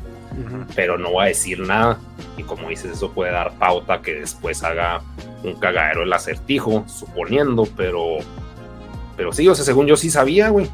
pero 0.76 0.98
no 0.98 1.12
voy 1.12 1.26
a 1.26 1.28
decir 1.28 1.60
nada. 1.60 2.00
Y 2.38 2.44
como 2.44 2.70
dices, 2.70 2.92
eso 2.92 3.12
puede 3.12 3.32
dar 3.32 3.54
pauta 3.54 4.02
que 4.02 4.16
después 4.16 4.64
haga 4.64 5.02
un 5.44 5.56
cagadero 5.56 6.04
el 6.04 6.14
acertijo, 6.14 6.84
suponiendo, 6.88 7.68
pero. 7.76 8.18
Pero 9.16 9.34
sí, 9.34 9.48
o 9.48 9.56
sea, 9.56 9.66
según 9.66 9.88
yo 9.88 9.98
sí 9.98 10.12
sabía, 10.12 10.50
güey. 10.50 10.70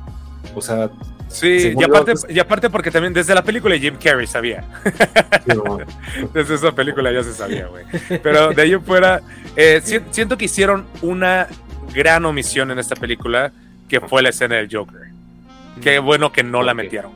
O 0.54 0.62
sea, 0.62 0.92
Sí, 1.34 1.74
y 1.76 1.84
aparte, 1.84 2.14
y 2.30 2.40
aparte 2.40 2.70
porque 2.70 2.92
también 2.92 3.12
desde 3.12 3.34
la 3.34 3.44
película 3.44 3.76
Jim 3.76 3.96
Carrey 4.02 4.28
sabía. 4.28 4.64
desde 6.34 6.56
esa 6.56 6.72
película 6.72 7.12
ya 7.12 7.24
se 7.24 7.34
sabía, 7.34 7.66
güey. 7.68 7.86
Pero 8.22 8.54
de 8.54 8.62
ahí 8.62 8.76
fuera, 8.76 9.20
eh, 9.56 9.82
siento 10.12 10.38
que 10.38 10.46
hicieron 10.46 10.86
una 11.02 11.48
gran 11.94 12.24
omisión 12.26 12.70
en 12.70 12.78
esta 12.78 12.96
película, 12.96 13.52
que 13.90 14.00
fue 14.00 14.22
la 14.22 14.30
escena 14.30 14.58
del 14.58 14.70
Joker. 14.72 15.02
Qué 15.82 15.98
bueno 15.98 16.32
que 16.32 16.44
no 16.44 16.62
la 16.62 16.76
metieron. 16.76 17.12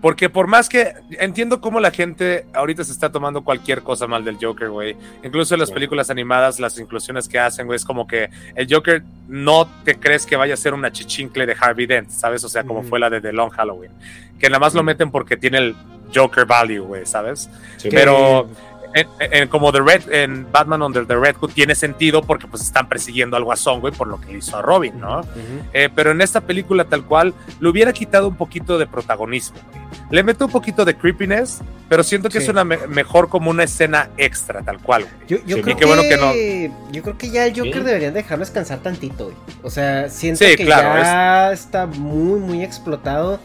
Porque 0.00 0.28
por 0.28 0.46
más 0.46 0.68
que 0.68 0.92
entiendo 1.18 1.60
cómo 1.60 1.80
la 1.80 1.90
gente 1.90 2.46
ahorita 2.52 2.84
se 2.84 2.92
está 2.92 3.10
tomando 3.10 3.42
cualquier 3.42 3.82
cosa 3.82 4.06
mal 4.06 4.24
del 4.24 4.36
Joker, 4.40 4.68
güey. 4.68 4.96
Incluso 5.24 5.54
en 5.54 5.60
las 5.60 5.70
películas 5.70 6.10
animadas, 6.10 6.60
las 6.60 6.78
inclusiones 6.78 7.28
que 7.28 7.38
hacen, 7.38 7.66
güey, 7.66 7.76
es 7.76 7.84
como 7.84 8.06
que 8.06 8.28
el 8.54 8.66
Joker 8.70 9.02
no 9.26 9.68
te 9.84 9.96
crees 9.96 10.26
que 10.26 10.36
vaya 10.36 10.54
a 10.54 10.56
ser 10.56 10.74
una 10.74 10.92
chichincle 10.92 11.46
de 11.46 11.56
Harvey 11.58 11.86
Dent, 11.86 12.10
¿sabes? 12.10 12.44
O 12.44 12.48
sea, 12.48 12.64
como 12.64 12.82
fue 12.82 13.00
la 13.00 13.10
de 13.10 13.20
The 13.20 13.32
Long 13.32 13.50
Halloween. 13.50 13.90
Que 14.38 14.48
nada 14.48 14.60
más 14.60 14.74
lo 14.74 14.82
meten 14.82 15.10
porque 15.10 15.36
tiene 15.36 15.58
el 15.58 15.76
Joker 16.14 16.44
value, 16.44 16.80
güey, 16.80 17.06
¿sabes? 17.06 17.48
Pero 17.90 18.48
en, 18.94 19.48
como 19.48 19.72
The 19.72 19.80
Red, 19.80 20.12
en 20.12 20.50
Batman 20.50 20.82
Under 20.82 21.06
the 21.06 21.16
Red 21.16 21.36
Hood 21.36 21.50
tiene 21.52 21.74
sentido 21.74 22.22
porque 22.22 22.46
pues 22.46 22.62
están 22.62 22.88
persiguiendo 22.88 23.36
al 23.36 23.44
Guasón, 23.44 23.80
güey, 23.80 23.92
por 23.92 24.08
lo 24.08 24.20
que 24.20 24.32
le 24.32 24.38
hizo 24.38 24.56
a 24.56 24.62
Robin, 24.62 24.98
¿no? 25.00 25.22
Eh, 25.72 25.88
pero 25.94 26.10
en 26.10 26.20
esta 26.20 26.40
película 26.40 26.84
tal 26.84 27.04
cual, 27.04 27.34
le 27.60 27.68
hubiera 27.68 27.92
quitado 27.92 28.28
un 28.28 28.36
poquito 28.36 28.78
de 28.78 28.86
protagonismo, 28.86 29.58
Le 30.10 30.22
meto 30.22 30.46
un 30.46 30.52
poquito 30.52 30.84
de 30.84 30.96
creepiness, 30.96 31.60
pero 31.88 32.02
siento 32.02 32.28
que 32.28 32.38
es 32.38 32.48
una 32.48 32.64
mejor 32.64 33.28
como 33.28 33.50
una 33.50 33.64
escena 33.64 34.10
extra, 34.16 34.62
tal 34.62 34.78
cual, 34.78 35.04
güey. 35.04 35.42
Yo, 35.46 35.60
creo 35.60 35.76
que, 35.76 35.84
bueno 35.84 36.02
que 36.02 36.16
no. 36.16 36.92
Yo 36.92 37.02
creo 37.02 37.18
que 37.18 37.30
ya 37.30 37.46
el 37.46 37.58
Joker 37.58 37.84
deberían 37.84 38.14
dejarlo 38.14 38.44
descansar 38.44 38.80
tantito, 38.80 39.26
güey. 39.26 39.36
O 39.62 39.70
sea, 39.70 40.08
siento 40.10 40.44
que 40.44 40.64
ya 40.64 41.52
está 41.52 41.86
muy, 41.86 42.40
muy 42.40 42.62
explotado 42.62 43.40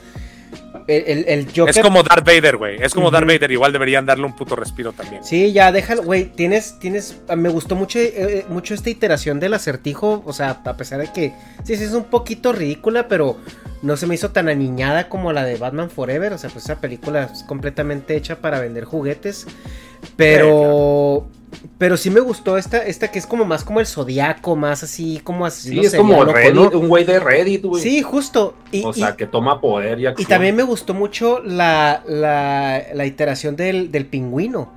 es 0.88 1.80
como 1.80 2.04
Darth 2.04 2.26
Vader, 2.26 2.58
güey. 2.58 2.78
Es 2.82 2.94
como 2.94 3.12
Darth 3.12 3.28
Vader. 3.28 3.52
Igual 3.52 3.72
deberían 3.72 4.06
darle 4.06 4.26
un 4.26 4.36
puto 4.36 4.56
respiro 4.56 4.94
también. 4.94 5.24
Sí, 5.24 5.52
ya, 5.52 5.72
déjalo, 5.72 6.04
güey. 6.04 6.26
Tienes, 6.26 6.80
tienes. 6.80 7.22
Ah, 7.28 7.36
me 7.36 7.50
gustó 7.50 7.76
mucho, 7.76 8.00
eh, 8.00 8.14
eh, 8.16 8.46
mucho 8.50 8.74
esta 8.74 8.90
iteración 8.90 9.40
del 9.40 9.54
acertijo. 9.54 10.24
O 10.26 10.34
sea, 10.34 10.62
a 10.64 10.78
pesar 10.78 11.00
de 11.00 11.12
que. 11.12 11.34
Sí, 11.64 11.76
sí, 11.76 11.84
es 11.84 11.94
un 11.94 12.06
poquito 12.06 12.54
ridícula, 12.54 13.08
pero 13.08 13.38
no 13.82 13.98
se 13.98 14.08
me 14.08 14.16
hizo 14.16 14.32
tan 14.32 14.50
aniñada 14.50 15.10
como 15.10 15.34
la 15.34 15.44
de 15.44 15.58
Batman 15.58 15.90
Forever. 15.90 16.34
O 16.34 16.38
sea, 16.38 16.50
pues 16.50 16.66
esa 16.66 16.80
película 16.80 17.30
es 17.34 17.44
completamente 17.44 18.16
hecha 18.16 18.38
para 18.38 18.60
vender 18.60 18.86
juguetes. 18.86 19.48
Pero. 20.16 21.28
Pero 21.78 21.98
sí 21.98 22.10
me 22.10 22.20
gustó 22.20 22.58
esta, 22.58 22.78
esta 22.86 23.10
que 23.10 23.20
es 23.20 23.26
como 23.26 23.44
más 23.44 23.64
como 23.64 23.80
el 23.80 23.86
zodiaco, 23.86 24.56
más 24.56 24.84
así 24.84 25.20
como 25.24 25.46
así. 25.46 25.70
Sí, 25.70 25.80
es 25.80 25.96
como 25.96 26.20
un 26.20 26.88
güey 26.88 27.04
de 27.04 27.20
Reddit, 27.20 27.66
güey. 27.66 27.82
Sí, 27.82 28.02
justo. 28.02 28.56
o 28.84 28.94
sea, 28.94 29.16
que 29.16 29.28
toma 29.28 29.60
poder 29.60 30.00
y 30.00 30.06
acción. 30.06 30.26
Y 30.26 30.30
también 30.30 30.56
me 30.56 30.64
gustó 30.64 30.94
mucho 30.94 31.42
la, 31.44 32.04
la, 32.08 32.84
la 32.94 33.06
iteración 33.06 33.56
del, 33.56 33.92
del, 33.92 34.06
pingüino. 34.06 34.72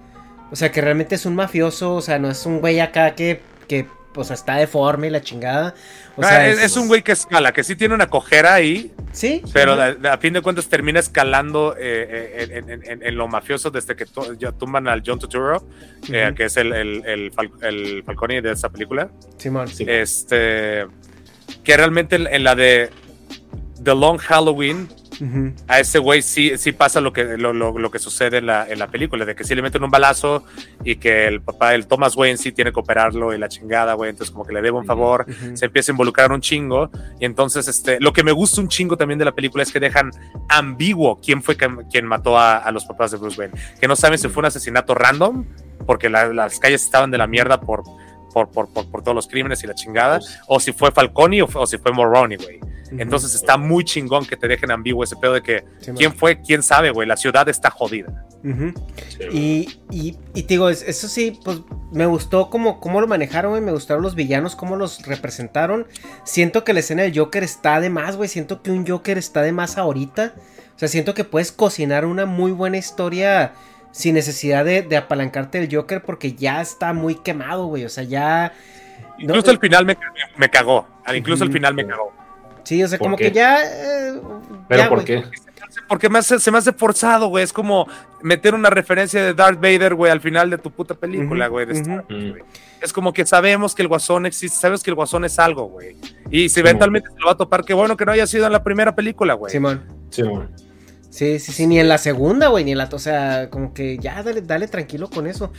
O 0.51 0.57
sea, 0.57 0.73
que 0.73 0.81
realmente 0.81 1.15
es 1.15 1.27
un 1.27 1.35
mafioso, 1.35 1.95
o 1.95 2.01
sea, 2.01 2.19
no 2.19 2.31
es 2.31 2.47
un 2.47 2.61
güey 2.61 2.81
acá 2.81 3.15
que, 3.15 3.41
que 3.69 3.87
o 4.15 4.25
sea, 4.25 4.35
está 4.35 4.57
deforme 4.57 5.09
y 5.09 5.11
la 5.11 5.21
chingada. 5.21 5.75
O 6.17 6.23
ah, 6.23 6.29
sea, 6.29 6.49
es, 6.49 6.77
un 6.77 6.89
güey 6.89 7.03
que 7.03 7.13
escala, 7.13 7.53
que 7.53 7.65
sí 7.65 7.77
tiene 7.77 7.95
una 7.95 8.09
cojera 8.09 8.55
ahí. 8.55 8.93
Sí. 9.13 9.43
Pero 9.53 9.75
a, 9.75 10.19
fin 10.19 10.33
de 10.33 10.41
cuentas 10.43 10.69
termina 10.69 11.01
escalando 11.01 11.75
eh, 11.79 12.51
eh, 12.51 12.99
en, 13.01 13.17
lo 13.17 13.29
mafioso 13.29 13.71
desde 13.71 13.97
que 13.97 14.07
ya 14.39 14.53
tumban 14.53 14.89
al 14.89 15.03
John 15.05 15.19
Turturro, 15.19 15.67
eh, 16.11 16.33
que 16.37 16.45
es 16.45 16.57
el, 16.57 16.73
el, 16.73 18.03
Falcone 18.05 18.43
de 18.43 18.53
esa 18.53 18.71
película. 18.71 19.11
Simón. 19.37 19.69
Este. 19.79 20.87
Que 21.63 21.77
realmente 21.77 22.17
en 22.17 22.45
la 22.45 22.55
de 22.55 22.91
The 23.85 23.95
Long 23.95 24.19
Halloween 24.19 24.89
a 25.69 25.81
ese 25.81 25.99
güey 25.99 26.23
sí, 26.23 26.57
sí 26.59 26.73
pasa 26.73 27.01
lo 27.01 27.13
que, 27.13 27.37
lo, 27.39 27.53
lo, 27.53 27.91
que 27.91 27.99
sucede 27.99 28.39
en 28.39 28.47
la, 28.47 28.67
en 28.69 28.79
la, 28.79 28.89
película, 28.89 29.25
de 29.25 29.35
que 29.35 29.45
sí 29.45 29.55
le 29.55 29.63
meten 29.63 29.85
un 29.85 29.91
balazo 29.91 30.45
y 30.85 30.97
que 30.97 31.27
el 31.27 31.41
papá, 31.41 31.75
el 31.75 31.87
Thomas 31.87 32.17
Wayne 32.17 32.37
sí 32.37 32.53
tiene 32.53 32.73
que 32.73 32.81
operarlo 32.81 33.35
y 33.35 33.39
la 33.39 33.49
chingada, 33.49 33.95
güey, 33.95 34.11
entonces 34.11 34.33
como 34.33 34.45
que 34.45 34.53
le 34.53 34.63
debe 34.63 34.77
un 34.77 34.87
favor, 34.87 35.27
se 35.55 35.67
empieza 35.67 35.93
a 35.93 35.95
involucrar 35.95 36.33
un 36.33 36.41
chingo 36.41 36.91
y 37.21 37.25
entonces 37.25 37.69
este, 37.69 38.01
lo 38.01 38.13
que 38.13 38.25
me 38.25 38.33
gusta 38.33 38.61
un 38.61 38.69
chingo 38.69 38.97
también 38.97 39.19
de 39.19 39.25
la 39.25 39.33
película 39.33 39.63
es 39.63 39.73
que 39.73 39.81
dejan 39.81 40.11
ambiguo 40.49 41.21
quién 41.21 41.43
fue 41.43 41.57
quien 41.57 42.07
mató 42.07 42.39
a, 42.39 42.59
a 42.59 42.73
los 42.73 42.85
papás 42.85 43.11
de 43.13 43.19
Bruce 43.19 43.41
Wayne, 43.41 43.55
que 43.81 43.89
no 43.89 43.97
saben 43.97 44.19
si 44.19 44.29
fue 44.29 44.41
un 44.41 44.47
asesinato 44.47 44.95
random, 44.95 45.45
porque 45.87 46.09
las 46.09 46.59
calles 46.59 46.85
estaban 46.85 47.11
de 47.11 47.19
la 47.19 47.27
mierda 47.27 47.61
por 47.61 47.85
por, 48.35 48.51
por, 48.51 48.69
por, 48.69 49.03
todos 49.03 49.15
los 49.15 49.29
crímenes 49.29 49.63
y 49.63 49.69
la 49.69 49.75
chingada, 49.75 50.19
o 50.49 50.59
si 50.59 50.73
fue 50.73 50.91
Falconi 50.91 51.41
o, 51.41 51.67
si 51.67 51.79
fue 51.79 51.93
Moroni, 51.93 52.37
güey. 52.37 52.61
Entonces 52.97 53.35
está 53.35 53.57
muy 53.57 53.85
chingón 53.85 54.27
que 54.27 54.37
te 54.37 54.47
dejen 54.47 54.71
ambiguo 54.71 55.03
ese 55.03 55.17
pedo 55.17 55.33
de 55.33 55.43
que 55.43 55.65
quién 55.97 56.13
fue, 56.13 56.41
quién 56.41 56.63
sabe, 56.63 56.91
güey. 56.91 57.09
La 57.09 57.17
ciudad 57.17 57.49
está 57.49 57.71
jodida. 57.71 58.27
y, 59.33 59.69
y, 59.91 60.17
y, 60.35 60.43
te 60.43 60.55
digo, 60.55 60.69
eso 60.69 61.09
sí, 61.09 61.41
pues 61.45 61.63
me 61.93 62.07
gustó 62.07 62.51
cómo, 62.51 62.79
cómo 62.79 63.01
lo 63.01 63.09
manejaron, 63.09 63.53
güey. 63.53 63.63
Me 63.63 63.73
gustaron 63.73 64.03
los 64.03 64.15
villanos, 64.15 64.55
cómo 64.55 64.77
los 64.77 65.05
representaron. 65.07 65.87
Siento 66.25 66.63
que 66.63 66.73
la 66.73 66.81
escena 66.81 67.03
del 67.03 67.19
Joker 67.19 67.43
está 67.43 67.81
de 67.81 67.91
más, 67.91 68.17
güey. 68.17 68.29
Siento 68.29 68.63
que 68.63 68.71
un 68.71 68.87
Joker 68.87 69.19
está 69.19 69.43
de 69.43 69.53
más 69.53 69.77
ahorita. 69.77 70.35
O 70.77 70.79
sea, 70.79 70.89
siento 70.89 71.15
que 71.15 71.25
puedes 71.25 71.51
cocinar 71.51 72.05
una 72.05 72.27
muy 72.27 72.53
buena 72.53 72.77
historia 72.77 73.55
sin 73.95 74.15
necesidad 74.15 74.65
de, 74.65 74.97
apalancarte 74.97 75.59
el 75.59 75.75
Joker 75.75 76.03
porque 76.03 76.35
ya 76.35 76.61
está 76.61 76.93
muy 76.93 77.15
quemado, 77.15 77.67
güey. 77.67 77.85
O 77.85 77.89
sea, 77.89 78.03
ya. 78.03 78.53
Incluso 79.19 79.53
al 79.53 79.61
final 79.61 79.87
me, 79.87 79.97
me 80.37 80.51
cagó. 80.51 80.87
Incluso 81.15 81.45
al 81.45 81.53
final 81.53 81.75
me 81.75 81.87
cagó. 81.87 82.13
Sí, 82.65 82.83
o 82.83 82.89
sea, 82.89 82.99
como 82.99 83.17
que 83.17 83.31
ya. 83.31 83.63
Eh, 83.63 84.21
¿Pero 84.69 84.89
por 84.89 85.05
qué? 85.05 85.23
Porque 85.89 86.09
se 86.23 86.51
me 86.51 86.59
hace 86.59 86.73
forzado, 86.73 87.29
güey. 87.29 87.45
Es 87.45 87.53
como 87.53 87.87
meter 88.21 88.55
una 88.55 88.69
referencia 88.69 89.23
de 89.23 89.33
Darth 89.33 89.61
Vader, 89.61 89.95
güey, 89.95 90.11
al 90.11 90.21
final 90.21 90.51
de 90.51 90.59
tu 90.59 90.73
puta 90.73 90.95
película, 90.95 91.47
güey. 91.47 91.69
Es 92.81 92.93
como 92.93 93.13
que 93.13 93.25
sabemos 93.25 93.77
que 93.77 93.83
el 93.83 93.89
guasón 93.89 94.27
existe, 94.27 94.59
sabes 94.59 94.83
que 94.83 94.91
el 94.91 94.97
guasón 94.97 95.25
es 95.25 95.39
algo, 95.39 95.67
güey. 95.67 95.97
Y 96.31 96.49
si 96.49 96.59
eventualmente 96.59 97.11
se 97.11 97.21
lo 97.21 97.27
va 97.27 97.33
a 97.33 97.37
topar, 97.37 97.65
qué 97.65 97.75
bueno 97.75 97.97
que 97.97 98.05
no 98.05 98.11
haya 98.11 98.27
sido 98.27 98.47
en 98.47 98.53
la 98.53 98.65
primera 98.65 98.95
película, 98.95 99.35
güey. 99.35 99.53
Simón. 99.53 99.85
Simón. 100.11 100.51
Sí, 101.15 101.39
sí, 101.39 101.53
sí, 101.53 101.69
ni 101.69 101.79
en 101.79 101.87
la 101.87 101.99
segunda, 101.99 102.49
güey, 102.49 102.65
ni 102.65 102.73
en 102.73 102.79
la. 102.79 102.89
O 102.91 102.99
sea, 102.99 103.49
como 103.49 103.73
que 103.73 103.99
ya 103.99 104.21
dale, 104.25 104.43
dale 104.43 104.67
tranquilo 104.67 105.09
con 105.09 105.29
eso. 105.29 105.53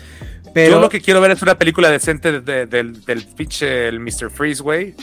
Pero... 0.54 0.76
Yo 0.76 0.82
lo 0.82 0.90
que 0.90 1.00
quiero 1.00 1.22
ver 1.22 1.32
es 1.32 1.42
una 1.42 1.58
película 1.58 1.90
decente 1.90 2.42
del, 2.42 3.06
del 3.06 3.26
pinche 3.38 3.88
el 3.88 4.02
Mr. 4.02 4.30
Freeze, 4.30 4.62
güey. 4.62 4.96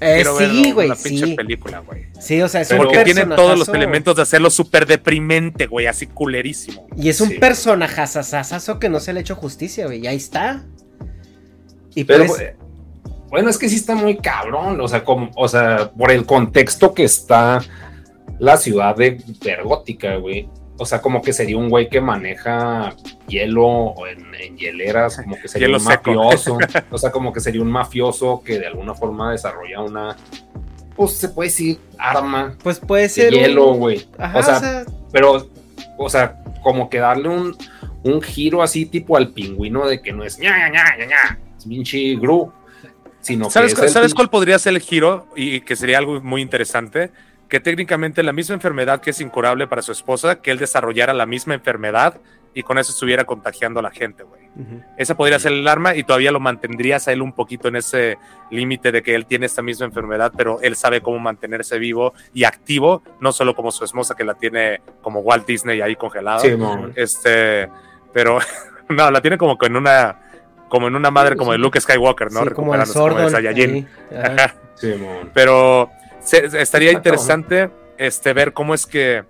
Eh, 0.00 0.24
sí, 0.38 0.70
güey, 0.70 0.94
sí. 0.94 1.34
película, 1.34 1.80
güey. 1.80 2.06
Sí, 2.20 2.40
o 2.40 2.46
sea, 2.46 2.60
es 2.60 2.72
Porque 2.72 3.02
tiene 3.02 3.26
todos 3.26 3.58
los 3.58 3.68
elementos 3.70 4.14
de 4.14 4.22
hacerlo 4.22 4.50
súper 4.50 4.86
deprimente, 4.86 5.66
güey, 5.66 5.88
así 5.88 6.06
culerísimo. 6.06 6.86
Y 6.96 7.08
es 7.08 7.20
un 7.20 7.30
personajazazazo 7.40 8.78
que 8.78 8.88
no 8.88 9.00
se 9.00 9.12
le 9.12 9.18
ha 9.18 9.22
hecho 9.22 9.34
justicia, 9.34 9.86
güey, 9.86 10.04
y 10.04 10.06
ahí 10.06 10.16
está. 10.16 10.64
Y 11.96 12.04
Pero, 12.04 12.26
pues... 12.26 12.52
Bueno, 13.30 13.50
es 13.50 13.58
que 13.58 13.68
sí 13.68 13.74
está 13.74 13.96
muy 13.96 14.16
cabrón, 14.18 14.80
o 14.80 14.86
sea, 14.86 15.02
como, 15.02 15.32
o 15.34 15.48
sea, 15.48 15.90
por 15.90 16.12
el 16.12 16.24
contexto 16.24 16.94
que 16.94 17.02
está 17.02 17.60
la 18.38 18.56
ciudad 18.56 18.96
de 18.96 19.22
Vergótica, 19.44 20.16
güey. 20.16 20.48
O 20.80 20.86
sea, 20.86 21.00
como 21.00 21.22
que 21.22 21.32
sería 21.32 21.58
un 21.58 21.68
güey 21.68 21.88
que 21.88 22.00
maneja 22.00 22.94
hielo 23.26 23.94
en, 24.08 24.32
en 24.34 24.56
hieleras, 24.56 25.16
como 25.16 25.36
que 25.40 25.48
sería 25.48 25.76
un 25.76 25.82
mafioso. 25.82 26.56
o 26.90 26.98
sea, 26.98 27.10
como 27.10 27.32
que 27.32 27.40
sería 27.40 27.60
un 27.60 27.70
mafioso 27.70 28.42
que 28.44 28.60
de 28.60 28.68
alguna 28.68 28.94
forma 28.94 29.32
desarrolla 29.32 29.80
una, 29.80 30.16
pues 30.94 31.12
se 31.12 31.28
puede 31.30 31.48
decir, 31.48 31.80
arma. 31.98 32.56
Pues 32.62 32.78
puede 32.78 33.08
ser. 33.08 33.32
hielo, 33.32 33.74
güey. 33.74 34.06
O, 34.34 34.42
sea, 34.42 34.84
pero, 35.12 35.48
o 35.96 36.08
sea, 36.08 36.42
como 36.62 36.88
que 36.88 36.98
darle 36.98 37.28
un, 37.28 37.56
un 38.04 38.22
giro 38.22 38.62
así 38.62 38.86
tipo 38.86 39.16
al 39.16 39.32
pingüino 39.32 39.86
de 39.86 40.00
que 40.00 40.12
no 40.12 40.22
es 40.22 40.38
ña, 40.38 40.70
ña, 40.70 40.96
ña, 40.96 41.06
ña, 41.06 41.38
es 41.56 41.64
pinche 41.64 42.14
Gru. 42.16 42.52
Sino 43.20 43.50
¿Sabes, 43.50 43.74
¿sabes 43.92 44.14
cuál 44.14 44.30
podría 44.30 44.58
ser 44.60 44.74
el 44.74 44.80
giro? 44.80 45.26
Y 45.34 45.60
que 45.62 45.74
sería 45.74 45.98
algo 45.98 46.20
muy 46.20 46.40
interesante 46.40 47.10
que 47.48 47.60
técnicamente 47.60 48.22
la 48.22 48.32
misma 48.32 48.54
enfermedad 48.54 49.00
que 49.00 49.10
es 49.10 49.20
incurable 49.20 49.66
para 49.66 49.82
su 49.82 49.92
esposa, 49.92 50.40
que 50.40 50.50
él 50.50 50.58
desarrollara 50.58 51.14
la 51.14 51.26
misma 51.26 51.54
enfermedad 51.54 52.20
y 52.54 52.62
con 52.62 52.78
eso 52.78 52.92
estuviera 52.92 53.24
contagiando 53.24 53.80
a 53.80 53.82
la 53.82 53.90
gente, 53.90 54.22
güey. 54.24 54.48
Esa 54.96 55.16
podría 55.16 55.38
ser 55.38 55.52
el 55.52 55.68
arma 55.68 55.94
y 55.94 56.02
todavía 56.02 56.32
lo 56.32 56.40
mantendrías 56.40 57.06
a 57.06 57.12
él 57.12 57.22
un 57.22 57.32
poquito 57.32 57.68
en 57.68 57.76
ese 57.76 58.18
límite 58.50 58.90
de 58.90 59.02
que 59.02 59.14
él 59.14 59.26
tiene 59.26 59.46
esta 59.46 59.62
misma 59.62 59.86
enfermedad, 59.86 60.32
pero 60.36 60.60
él 60.62 60.74
sabe 60.74 61.00
cómo 61.00 61.20
mantenerse 61.20 61.78
vivo 61.78 62.14
y 62.34 62.42
activo, 62.42 63.02
no 63.20 63.30
solo 63.30 63.54
como 63.54 63.70
su 63.70 63.84
esposa 63.84 64.16
que 64.16 64.24
la 64.24 64.34
tiene 64.34 64.80
como 65.00 65.20
Walt 65.20 65.46
Disney 65.46 65.80
ahí 65.80 65.94
congelado. 65.94 66.40
Sí, 66.40 66.56
este, 66.96 67.68
pero 68.12 68.40
no, 68.88 69.10
la 69.10 69.20
tiene 69.20 69.38
como 69.38 69.56
en 69.60 69.76
una 69.76 70.22
como 70.68 70.88
en 70.88 70.96
una 70.96 71.10
madre 71.10 71.36
como 71.36 71.52
de 71.52 71.58
Luke 71.58 71.80
Skywalker, 71.80 72.32
¿no? 72.32 72.42
Sí, 72.42 72.50
como 72.50 72.74
el 72.74 72.84
sordo, 72.86 73.30
Sí, 74.74 74.94
pero 75.34 75.90
estaría 76.32 76.92
interesante 76.92 77.70
este, 77.96 78.32
ver 78.32 78.52
cómo 78.52 78.74
es 78.74 78.86
que 78.86 79.24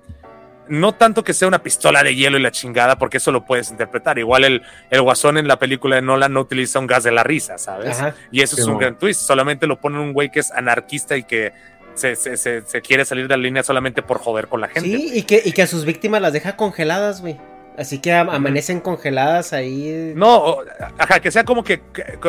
no 0.69 0.93
tanto 0.95 1.25
que 1.25 1.33
sea 1.33 1.49
una 1.49 1.63
pistola 1.63 2.03
de 2.03 2.15
hielo 2.15 2.39
y 2.39 2.43
la 2.43 2.51
chingada, 2.51 2.99
porque 2.99 3.17
eso 3.17 3.33
lo 3.33 3.45
puedes 3.45 3.71
interpretar. 3.71 4.19
Igual 4.19 4.45
el, 4.45 4.63
el 4.91 5.03
guasón 5.03 5.39
en 5.39 5.49
la 5.49 5.59
película 5.59 5.97
de 5.97 6.03
Nolan 6.03 6.33
no 6.33 6.41
utiliza 6.41 6.79
un 6.79 6.87
gas 6.87 7.05
de 7.05 7.11
la 7.11 7.25
risa, 7.25 7.59
¿sabes? 7.59 7.99
Y 8.31 8.43
eso 8.43 8.57
es 8.57 8.67
un 8.67 8.79
gran 8.79 8.99
twist. 8.99 9.23
Solamente 9.23 9.67
lo 9.67 9.81
ponen 9.81 10.01
un 10.01 10.13
güey 10.13 10.31
que 10.31 10.41
es 10.41 10.53
anarquista 10.53 11.17
y 11.17 11.23
que 11.23 11.53
se, 11.95 12.17
se, 12.17 12.83
quiere 12.83 13.05
salir 13.05 13.27
de 13.29 13.37
la 13.37 13.43
línea 13.43 13.63
solamente 13.63 14.03
por 14.03 14.19
joder 14.19 14.49
con 14.49 14.61
la 14.61 14.69
gente. 14.69 14.89
Sí, 14.89 15.11
y 15.15 15.23
que, 15.23 15.43
y 15.45 15.53
que 15.53 15.63
a 15.63 15.67
sus 15.67 15.85
víctimas 15.85 16.21
las 16.21 16.33
deja 16.33 16.57
congeladas, 16.57 17.21
güey. 17.21 17.39
Así 17.79 18.01
que 18.01 18.13
amanecen 18.13 18.81
congeladas 18.81 19.53
ahí. 19.53 20.13
No, 20.17 20.57
ajá, 20.99 21.21
que 21.21 21.31
sea 21.31 21.45
como 21.45 21.63
que, 21.63 21.81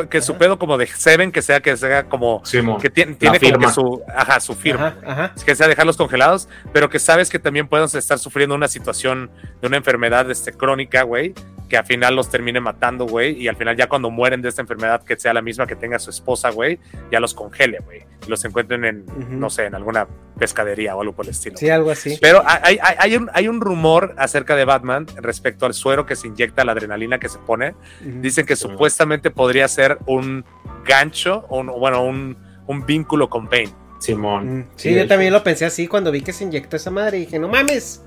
que, 0.07 0.21
su 0.21 0.37
pedo 0.37 0.59
como 0.59 0.77
de 0.77 0.85
Seven, 0.85 1.31
que 1.31 1.41
sea 1.41 1.59
que 1.59 1.75
sea 1.75 2.03
como 2.03 2.43
que 2.79 2.91
tiene, 2.91 3.15
tiene 3.15 3.39
como 3.39 3.57
que 3.57 3.73
su, 3.73 4.03
ajá, 4.15 4.39
su 4.41 4.53
firma. 4.53 4.95
Ajá, 5.03 5.33
Que 5.43 5.55
sea 5.55 5.67
dejarlos 5.67 5.97
congelados, 5.97 6.47
pero 6.71 6.87
que 6.87 6.99
sabes 6.99 7.31
que 7.31 7.39
también 7.39 7.67
pueden 7.67 7.87
estar 7.91 8.19
sufriendo 8.19 8.53
una 8.53 8.67
situación 8.67 9.31
de 9.59 9.67
una 9.67 9.77
enfermedad 9.77 10.29
este, 10.29 10.53
crónica, 10.53 11.01
güey, 11.01 11.33
que 11.69 11.77
al 11.77 11.85
final 11.85 12.15
los 12.15 12.29
termine 12.29 12.59
matando, 12.59 13.05
güey, 13.05 13.41
y 13.41 13.47
al 13.47 13.55
final 13.55 13.77
ya 13.77 13.87
cuando 13.87 14.09
mueren 14.09 14.41
de 14.41 14.49
esta 14.49 14.61
enfermedad 14.61 15.03
que 15.03 15.15
sea 15.17 15.33
la 15.33 15.41
misma 15.41 15.67
que 15.67 15.75
tenga 15.75 15.99
su 15.99 16.09
esposa, 16.09 16.49
güey, 16.49 16.79
ya 17.11 17.19
los 17.19 17.33
congele, 17.33 17.79
güey, 17.79 18.05
y 18.25 18.29
los 18.29 18.43
encuentren 18.43 18.83
en, 18.85 19.05
no 19.29 19.49
sé, 19.49 19.65
en 19.65 19.75
alguna 19.75 20.07
pescadería 20.37 20.95
o 20.95 21.01
algo 21.01 21.13
por 21.13 21.25
el 21.25 21.31
estilo. 21.31 21.57
Sí, 21.57 21.69
algo 21.69 21.91
así. 21.91 22.17
Pero 22.19 22.43
hay, 22.45 22.79
hay, 22.81 22.95
hay, 22.97 23.15
un, 23.15 23.29
hay 23.33 23.47
un 23.47 23.61
rumor 23.61 24.15
acerca 24.17 24.55
de 24.55 24.65
Batman 24.65 25.05
respecto 25.17 25.65
al 25.65 25.73
suero 25.73 26.05
que 26.05 26.15
se 26.15 26.27
inyecta, 26.27 26.65
la 26.65 26.71
adrenalina 26.71 27.19
que 27.19 27.29
se 27.29 27.37
pone. 27.37 27.75
Dicen 28.01 28.45
que 28.45 28.55
supuestamente 28.55 29.29
podría 29.29 29.67
ser 29.67 29.99
un 30.07 30.43
gancho, 30.85 31.45
o 31.49 31.63
bueno, 31.79 32.03
un, 32.03 32.35
un 32.65 32.85
vínculo 32.85 33.29
con 33.29 33.45
Bane. 33.45 33.73
Simón. 33.99 34.69
Sí, 34.75 34.95
yo 34.95 35.07
también 35.07 35.33
lo 35.33 35.43
pensé 35.43 35.65
así 35.65 35.87
cuando 35.87 36.09
vi 36.11 36.21
que 36.21 36.31
se 36.31 36.45
inyectó 36.45 36.77
esa 36.77 36.89
madre 36.89 37.17
y 37.17 37.21
dije, 37.21 37.37
no 37.37 37.49
mames. 37.49 38.01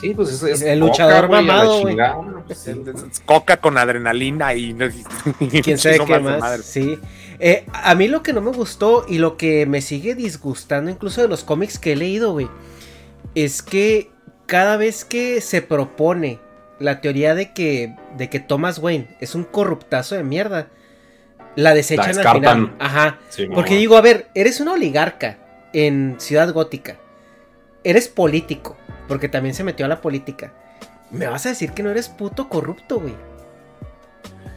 Sí, 0.00 0.14
pues 0.14 0.42
es, 0.42 0.62
el 0.62 0.80
luchador 0.80 1.28
mamado, 1.28 1.82
Coca 3.24 3.58
con 3.58 3.78
adrenalina 3.78 4.54
y, 4.54 4.74
quién 5.62 5.78
sabe 5.78 6.00
qué 6.04 6.18
más. 6.18 6.64
Sí. 6.64 6.98
Eh, 7.38 7.64
a 7.72 7.94
mí 7.94 8.08
lo 8.08 8.22
que 8.22 8.32
no 8.32 8.40
me 8.40 8.52
gustó 8.52 9.04
y 9.08 9.18
lo 9.18 9.36
que 9.36 9.66
me 9.66 9.80
sigue 9.80 10.14
disgustando, 10.14 10.90
incluso 10.90 11.22
de 11.22 11.28
los 11.28 11.44
cómics 11.44 11.78
que 11.78 11.92
he 11.92 11.96
leído, 11.96 12.32
güey, 12.32 12.48
es 13.34 13.62
que 13.62 14.10
cada 14.46 14.76
vez 14.76 15.04
que 15.04 15.40
se 15.40 15.62
propone 15.62 16.38
la 16.78 17.00
teoría 17.00 17.34
de 17.34 17.52
que, 17.52 17.96
de 18.16 18.28
que 18.28 18.40
Thomas 18.40 18.78
Wayne 18.78 19.16
es 19.20 19.34
un 19.34 19.44
corruptazo 19.44 20.14
de 20.14 20.24
mierda, 20.24 20.68
la 21.56 21.74
desechan 21.74 22.18
al 22.18 22.34
final. 22.34 22.76
Ajá. 22.78 23.18
Porque 23.54 23.76
digo, 23.76 23.96
a 23.96 24.00
ver, 24.00 24.28
eres 24.34 24.60
un 24.60 24.68
oligarca 24.68 25.38
en 25.72 26.16
Ciudad 26.18 26.52
Gótica. 26.52 26.96
Eres 27.84 28.08
político 28.08 28.76
porque 29.08 29.28
también 29.28 29.54
se 29.54 29.64
metió 29.64 29.86
a 29.86 29.88
la 29.88 30.00
política. 30.00 30.52
Me 31.10 31.26
vas 31.26 31.46
a 31.46 31.50
decir 31.50 31.72
que 31.72 31.82
no 31.82 31.90
eres 31.90 32.08
puto 32.08 32.48
corrupto, 32.48 33.00
güey. 33.00 33.14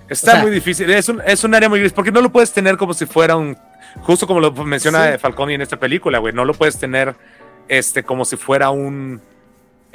Está 0.08 0.42
muy 0.42 0.52
difícil, 0.52 0.90
es 0.92 1.10
un, 1.10 1.22
es 1.26 1.44
un 1.44 1.56
área 1.56 1.68
muy 1.68 1.80
gris, 1.80 1.92
porque 1.92 2.12
no 2.12 2.22
lo 2.22 2.32
puedes 2.32 2.52
tener 2.52 2.78
como 2.78 2.94
si 2.94 3.08
fuera 3.08 3.36
un, 3.36 3.58
justo 4.02 4.28
como 4.28 4.40
lo 4.40 4.52
menciona 4.52 5.18
Falconi 5.18 5.56
en 5.56 5.62
esta 5.62 5.78
película, 5.78 6.20
güey, 6.20 6.32
no 6.32 6.46
lo 6.46 6.54
puedes 6.54 6.78
tener 6.78 7.16
este, 7.68 8.04
como 8.04 8.24
si 8.24 8.38
fuera 8.38 8.70
un, 8.70 9.20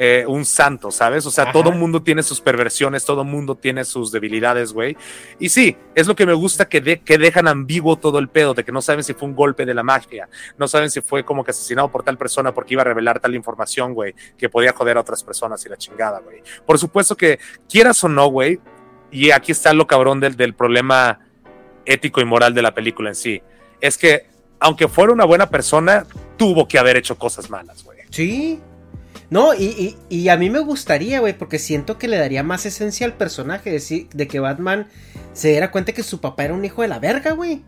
eh, 0.02 0.24
un 0.26 0.46
santo, 0.46 0.90
¿sabes? 0.90 1.26
O 1.26 1.30
sea, 1.30 1.52
todo 1.52 1.72
mundo 1.72 2.02
tiene 2.02 2.22
sus 2.22 2.40
perversiones, 2.40 3.04
todo 3.04 3.22
mundo 3.22 3.54
tiene 3.54 3.84
sus 3.84 4.10
debilidades, 4.10 4.72
güey. 4.72 4.96
Y 5.38 5.50
sí, 5.50 5.76
es 5.94 6.06
lo 6.06 6.16
que 6.16 6.24
me 6.24 6.32
gusta 6.32 6.70
que, 6.70 7.02
que 7.02 7.18
dejan 7.18 7.46
ambiguo 7.46 7.96
todo 7.96 8.18
el 8.18 8.30
pedo, 8.30 8.54
de 8.54 8.64
que 8.64 8.72
no 8.72 8.80
saben 8.80 9.04
si 9.04 9.12
fue 9.12 9.28
un 9.28 9.36
golpe 9.36 9.66
de 9.66 9.74
la 9.74 9.82
magia, 9.82 10.30
no 10.56 10.68
saben 10.68 10.90
si 10.90 11.02
fue 11.02 11.22
como 11.22 11.44
que 11.44 11.50
asesinado 11.50 11.90
por 11.90 12.02
tal 12.02 12.16
persona 12.16 12.54
porque 12.54 12.72
iba 12.72 12.80
a 12.80 12.86
revelar 12.86 13.20
tal 13.20 13.34
información, 13.34 13.92
güey, 13.92 14.14
que 14.38 14.48
podía 14.48 14.72
joder 14.72 14.96
a 14.96 15.02
otras 15.02 15.22
personas 15.22 15.66
y 15.66 15.68
la 15.68 15.76
chingada, 15.76 16.20
güey. 16.20 16.42
Por 16.64 16.78
supuesto 16.78 17.14
que 17.14 17.38
quieras 17.68 18.02
o 18.02 18.08
no, 18.08 18.26
güey, 18.28 18.58
y 19.10 19.32
aquí 19.32 19.52
está 19.52 19.74
lo 19.74 19.86
cabrón 19.86 20.18
del, 20.18 20.34
del 20.34 20.54
problema 20.54 21.18
ético 21.84 22.22
y 22.22 22.24
moral 22.24 22.54
de 22.54 22.62
la 22.62 22.72
película 22.72 23.10
en 23.10 23.16
sí, 23.16 23.42
es 23.82 23.98
que 23.98 24.30
aunque 24.60 24.88
fuera 24.88 25.12
una 25.12 25.26
buena 25.26 25.50
persona, 25.50 26.06
tuvo 26.38 26.66
que 26.66 26.78
haber 26.78 26.96
hecho 26.96 27.18
cosas 27.18 27.50
malas, 27.50 27.84
güey. 27.84 27.98
Sí, 28.08 28.60
No, 29.30 29.54
y, 29.54 29.96
y, 30.08 30.28
a 30.28 30.36
mí 30.36 30.50
me 30.50 30.58
gustaría, 30.58 31.20
güey, 31.20 31.38
porque 31.38 31.60
siento 31.60 31.98
que 31.98 32.08
le 32.08 32.18
daría 32.18 32.42
más 32.42 32.66
esencia 32.66 33.06
al 33.06 33.14
personaje 33.14 33.70
de, 33.70 34.08
de 34.12 34.26
que 34.26 34.40
Batman 34.40 34.88
se 35.34 35.50
diera 35.50 35.70
cuenta 35.70 35.92
que 35.92 36.02
su 36.02 36.20
papá 36.20 36.44
era 36.44 36.54
un 36.54 36.64
hijo 36.64 36.82
de 36.82 36.88
la 36.88 36.98
verga, 36.98 37.30
güey. 37.32 37.62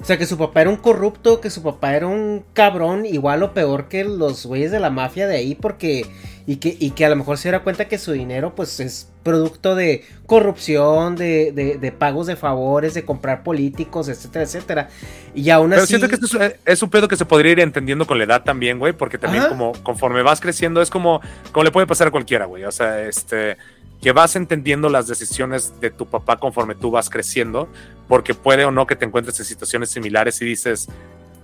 O 0.00 0.04
sea, 0.04 0.16
que 0.16 0.26
su 0.26 0.38
papá 0.38 0.62
era 0.62 0.70
un 0.70 0.76
corrupto, 0.76 1.42
que 1.42 1.50
su 1.50 1.62
papá 1.62 1.94
era 1.94 2.06
un 2.06 2.42
cabrón, 2.54 3.04
igual 3.04 3.42
o 3.42 3.52
peor 3.52 3.88
que 3.88 4.02
los 4.02 4.46
güeyes 4.46 4.72
de 4.72 4.80
la 4.80 4.90
mafia 4.90 5.28
de 5.28 5.36
ahí, 5.36 5.54
porque. 5.54 6.06
Y 6.46 6.56
que, 6.56 6.76
y 6.78 6.90
que 6.90 7.04
a 7.04 7.08
lo 7.08 7.16
mejor 7.16 7.38
se 7.38 7.48
diera 7.48 7.62
cuenta 7.62 7.86
que 7.86 7.98
su 7.98 8.12
dinero, 8.12 8.54
pues, 8.54 8.80
es 8.80 9.08
producto 9.22 9.74
de 9.76 10.04
corrupción, 10.26 11.14
de, 11.14 11.52
de, 11.52 11.92
pagos 11.92 12.26
de 12.26 12.36
favores, 12.36 12.94
de 12.94 13.04
comprar 13.04 13.44
políticos, 13.44 14.08
etcétera, 14.08 14.44
etcétera. 14.44 14.88
Y 15.34 15.50
aún 15.50 15.72
así. 15.72 15.78
Pero 15.78 15.86
siento 15.86 16.08
que 16.08 16.14
esto 16.16 16.58
es, 16.64 16.82
un 16.82 16.90
pedo 16.90 17.06
que 17.06 17.16
se 17.16 17.24
podría 17.24 17.52
ir 17.52 17.60
entendiendo 17.60 18.06
con 18.06 18.18
la 18.18 18.24
edad 18.24 18.42
también, 18.42 18.78
güey, 18.78 18.92
porque 18.92 19.18
también, 19.18 19.44
como 19.48 19.72
conforme 19.84 20.22
vas 20.22 20.40
creciendo, 20.40 20.82
es 20.82 20.90
como, 20.90 21.20
como 21.52 21.64
le 21.64 21.70
puede 21.70 21.86
pasar 21.86 22.08
a 22.08 22.10
cualquiera, 22.10 22.46
güey. 22.46 22.64
O 22.64 22.72
sea, 22.72 23.02
este 23.02 23.56
que 24.02 24.10
vas 24.10 24.34
entendiendo 24.34 24.88
las 24.88 25.06
decisiones 25.06 25.80
de 25.80 25.90
tu 25.90 26.06
papá 26.06 26.36
conforme 26.36 26.74
tú 26.74 26.90
vas 26.90 27.08
creciendo, 27.08 27.68
porque 28.08 28.34
puede 28.34 28.64
o 28.64 28.72
no 28.72 28.84
que 28.84 28.96
te 28.96 29.04
encuentres 29.04 29.38
en 29.38 29.46
situaciones 29.46 29.90
similares 29.90 30.42
y 30.42 30.44
dices, 30.44 30.88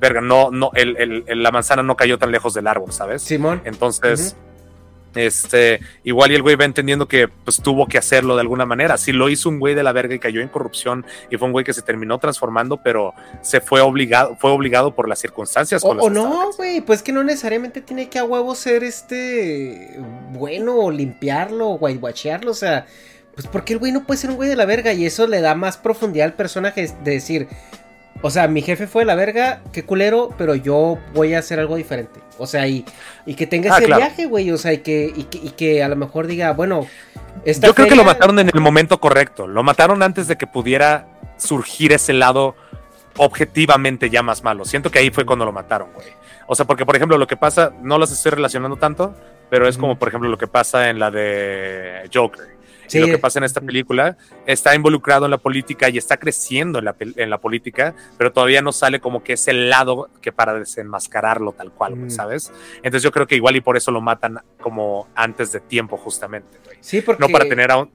verga, 0.00 0.20
no, 0.20 0.50
no, 0.50 0.72
el, 0.74 1.24
la 1.28 1.52
manzana 1.52 1.84
no 1.84 1.96
cayó 1.96 2.18
tan 2.18 2.32
lejos 2.32 2.54
del 2.54 2.66
árbol, 2.66 2.90
¿sabes? 2.92 3.22
Simón. 3.22 3.62
Entonces, 3.64 4.34
este, 5.14 5.80
igual 6.04 6.32
y 6.32 6.34
el 6.34 6.42
güey 6.42 6.56
va 6.56 6.64
entendiendo 6.64 7.08
que 7.08 7.28
pues 7.28 7.62
tuvo 7.62 7.86
que 7.86 7.98
hacerlo 7.98 8.34
de 8.34 8.42
alguna 8.42 8.66
manera. 8.66 8.96
Si 8.98 9.12
lo 9.12 9.28
hizo 9.28 9.48
un 9.48 9.58
güey 9.58 9.74
de 9.74 9.82
la 9.82 9.92
verga 9.92 10.14
y 10.14 10.18
cayó 10.18 10.40
en 10.40 10.48
corrupción 10.48 11.04
y 11.30 11.36
fue 11.36 11.46
un 11.46 11.52
güey 11.52 11.64
que 11.64 11.72
se 11.72 11.82
terminó 11.82 12.18
transformando, 12.18 12.82
pero 12.82 13.14
se 13.42 13.60
fue 13.60 13.80
obligado, 13.80 14.36
fue 14.36 14.50
obligado 14.50 14.94
por 14.94 15.08
las 15.08 15.18
circunstancias. 15.18 15.82
O, 15.84 16.10
no, 16.10 16.52
güey, 16.56 16.80
pues 16.80 17.02
que 17.02 17.12
no 17.12 17.24
necesariamente 17.24 17.80
tiene 17.80 18.08
que 18.08 18.18
a 18.18 18.24
huevo 18.24 18.54
ser 18.54 18.84
este 18.84 19.98
bueno 20.30 20.76
o 20.76 20.90
limpiarlo 20.90 21.68
o 21.70 21.78
guayguachearlo, 21.78 22.50
o 22.50 22.54
sea, 22.54 22.86
pues 23.34 23.46
porque 23.46 23.72
el 23.72 23.78
güey 23.78 23.92
no 23.92 24.04
puede 24.04 24.18
ser 24.18 24.30
un 24.30 24.36
güey 24.36 24.48
de 24.48 24.56
la 24.56 24.64
verga 24.64 24.92
y 24.92 25.06
eso 25.06 25.26
le 25.26 25.40
da 25.40 25.54
más 25.54 25.76
profundidad 25.76 26.26
al 26.26 26.34
personaje 26.34 26.92
de 27.04 27.10
decir, 27.10 27.48
o 28.20 28.30
sea, 28.30 28.48
mi 28.48 28.62
jefe 28.62 28.86
fue 28.86 29.04
la 29.04 29.14
verga, 29.14 29.60
qué 29.72 29.84
culero, 29.84 30.30
pero 30.36 30.54
yo 30.54 30.98
voy 31.14 31.34
a 31.34 31.38
hacer 31.38 31.60
algo 31.60 31.76
diferente. 31.76 32.20
O 32.38 32.46
sea, 32.46 32.66
y, 32.66 32.84
y 33.26 33.34
que 33.34 33.46
tenga 33.46 33.74
ah, 33.74 33.78
ese 33.78 33.86
viaje, 33.86 34.26
güey. 34.26 34.50
O 34.50 34.58
sea, 34.58 34.72
y 34.72 34.78
que, 34.78 35.12
y 35.14 35.50
que, 35.50 35.82
a 35.82 35.88
lo 35.88 35.96
mejor 35.96 36.26
diga, 36.26 36.52
bueno. 36.52 36.86
Esta 37.44 37.68
yo 37.68 37.74
creo 37.74 37.86
que 37.86 37.94
lo 37.94 38.04
mataron 38.04 38.38
en 38.40 38.50
el 38.52 38.60
momento 38.60 38.98
correcto. 38.98 39.46
Lo 39.46 39.62
mataron 39.62 40.02
antes 40.02 40.26
de 40.26 40.36
que 40.36 40.46
pudiera 40.46 41.06
surgir 41.36 41.92
ese 41.92 42.12
lado 42.12 42.56
objetivamente 43.16 44.10
ya 44.10 44.22
más 44.22 44.42
malo. 44.42 44.64
Siento 44.64 44.90
que 44.90 44.98
ahí 44.98 45.10
fue 45.10 45.24
cuando 45.24 45.44
lo 45.44 45.52
mataron, 45.52 45.92
güey. 45.92 46.08
O 46.46 46.56
sea, 46.56 46.64
porque 46.66 46.84
por 46.84 46.96
ejemplo 46.96 47.18
lo 47.18 47.26
que 47.26 47.36
pasa, 47.36 47.72
no 47.82 47.98
las 47.98 48.10
estoy 48.10 48.30
relacionando 48.30 48.76
tanto, 48.76 49.14
pero 49.50 49.68
es 49.68 49.78
como 49.78 49.96
por 49.96 50.08
ejemplo 50.08 50.28
lo 50.28 50.38
que 50.38 50.46
pasa 50.46 50.90
en 50.90 50.98
la 50.98 51.10
de 51.10 52.08
Joker 52.12 52.57
lo 52.94 53.06
que 53.06 53.18
pasa 53.18 53.38
en 53.38 53.44
esta 53.44 53.60
película, 53.60 54.16
está 54.46 54.74
involucrado 54.74 55.26
en 55.26 55.30
la 55.30 55.38
política 55.38 55.88
y 55.88 55.98
está 55.98 56.16
creciendo 56.16 56.78
en 56.78 56.86
la, 56.86 56.96
en 56.98 57.30
la 57.30 57.38
política, 57.38 57.94
pero 58.16 58.32
todavía 58.32 58.62
no 58.62 58.72
sale 58.72 59.00
como 59.00 59.22
que 59.22 59.34
es 59.34 59.48
el 59.48 59.70
lado 59.70 60.08
que 60.20 60.32
para 60.32 60.54
desenmascararlo 60.54 61.52
tal 61.52 61.72
cual, 61.72 61.96
mm. 61.96 62.10
¿sabes? 62.10 62.52
Entonces 62.76 63.02
yo 63.02 63.12
creo 63.12 63.26
que 63.26 63.36
igual 63.36 63.56
y 63.56 63.60
por 63.60 63.76
eso 63.76 63.90
lo 63.90 64.00
matan 64.00 64.40
como 64.60 65.08
antes 65.14 65.52
de 65.52 65.60
tiempo 65.60 65.96
justamente. 65.96 66.58
Sí, 66.80 67.00
porque... 67.00 67.20
No 67.20 67.28
para 67.28 67.48
tener 67.48 67.70
a 67.70 67.78
un, 67.78 67.90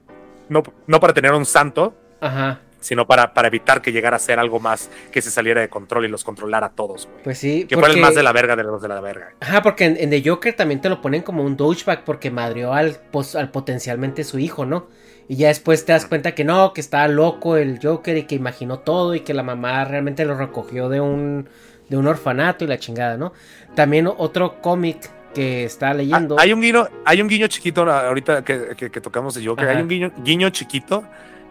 no, 0.48 0.62
no 0.86 1.00
para 1.00 1.12
tener 1.12 1.32
un 1.32 1.44
santo, 1.44 1.94
Ajá 2.20 2.60
sino 2.84 3.06
para, 3.06 3.32
para 3.32 3.48
evitar 3.48 3.80
que 3.80 3.92
llegara 3.92 4.16
a 4.16 4.18
ser 4.18 4.38
algo 4.38 4.60
más 4.60 4.90
que 5.10 5.22
se 5.22 5.30
saliera 5.30 5.62
de 5.62 5.70
control 5.70 6.04
y 6.04 6.08
los 6.08 6.22
controlara 6.22 6.66
a 6.66 6.70
todos, 6.70 7.06
güey. 7.06 7.22
Pues 7.24 7.38
sí. 7.38 7.64
Que 7.66 7.78
fuera 7.78 7.94
el 7.94 8.00
más 8.00 8.14
de 8.14 8.22
la 8.22 8.30
verga 8.32 8.56
de 8.56 8.62
los 8.62 8.82
de 8.82 8.88
la 8.88 9.00
verga. 9.00 9.32
Ajá, 9.40 9.62
porque 9.62 9.86
en, 9.86 10.10
The 10.10 10.22
Joker 10.22 10.54
también 10.54 10.82
te 10.82 10.90
lo 10.90 11.00
ponen 11.00 11.22
como 11.22 11.42
un 11.42 11.56
douchebag 11.56 12.04
porque 12.04 12.30
madrió 12.30 12.74
al, 12.74 13.00
al 13.36 13.50
potencialmente 13.50 14.22
su 14.22 14.38
hijo, 14.38 14.66
¿no? 14.66 14.88
Y 15.28 15.36
ya 15.36 15.48
después 15.48 15.86
te 15.86 15.92
das 15.92 16.04
cuenta 16.04 16.34
que 16.34 16.44
no, 16.44 16.74
que 16.74 16.82
estaba 16.82 17.08
loco 17.08 17.56
el 17.56 17.80
Joker 17.82 18.18
y 18.18 18.24
que 18.24 18.34
imaginó 18.34 18.80
todo 18.80 19.14
y 19.14 19.20
que 19.20 19.32
la 19.32 19.42
mamá 19.42 19.86
realmente 19.86 20.26
lo 20.26 20.36
recogió 20.36 20.90
de 20.90 21.00
un, 21.00 21.48
de 21.88 21.96
un 21.96 22.06
orfanato 22.06 22.64
y 22.64 22.68
la 22.68 22.78
chingada, 22.78 23.16
¿no? 23.16 23.32
También 23.74 24.06
otro 24.06 24.60
cómic 24.60 25.10
que 25.34 25.64
está 25.64 25.94
leyendo. 25.94 26.36
Ah, 26.38 26.42
hay 26.42 26.52
un 26.52 26.60
guiño, 26.60 26.86
hay 27.06 27.22
un 27.22 27.28
guiño 27.28 27.46
chiquito 27.46 27.90
ahorita 27.90 28.44
que, 28.44 28.76
que, 28.76 29.00
tocamos 29.00 29.34
de 29.34 29.46
Joker, 29.46 29.68
hay 29.68 29.80
un 29.80 29.88
guiño, 29.88 30.12
guiño 30.18 30.50
chiquito 30.50 31.02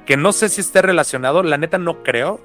que 0.06 0.18
no 0.18 0.32
sé 0.34 0.50
si 0.50 0.62
esté 0.62 0.82
relacionado, 0.82 1.44
la 1.44 1.58
neta 1.58 1.78
no 1.78 2.04
creo, 2.04 2.40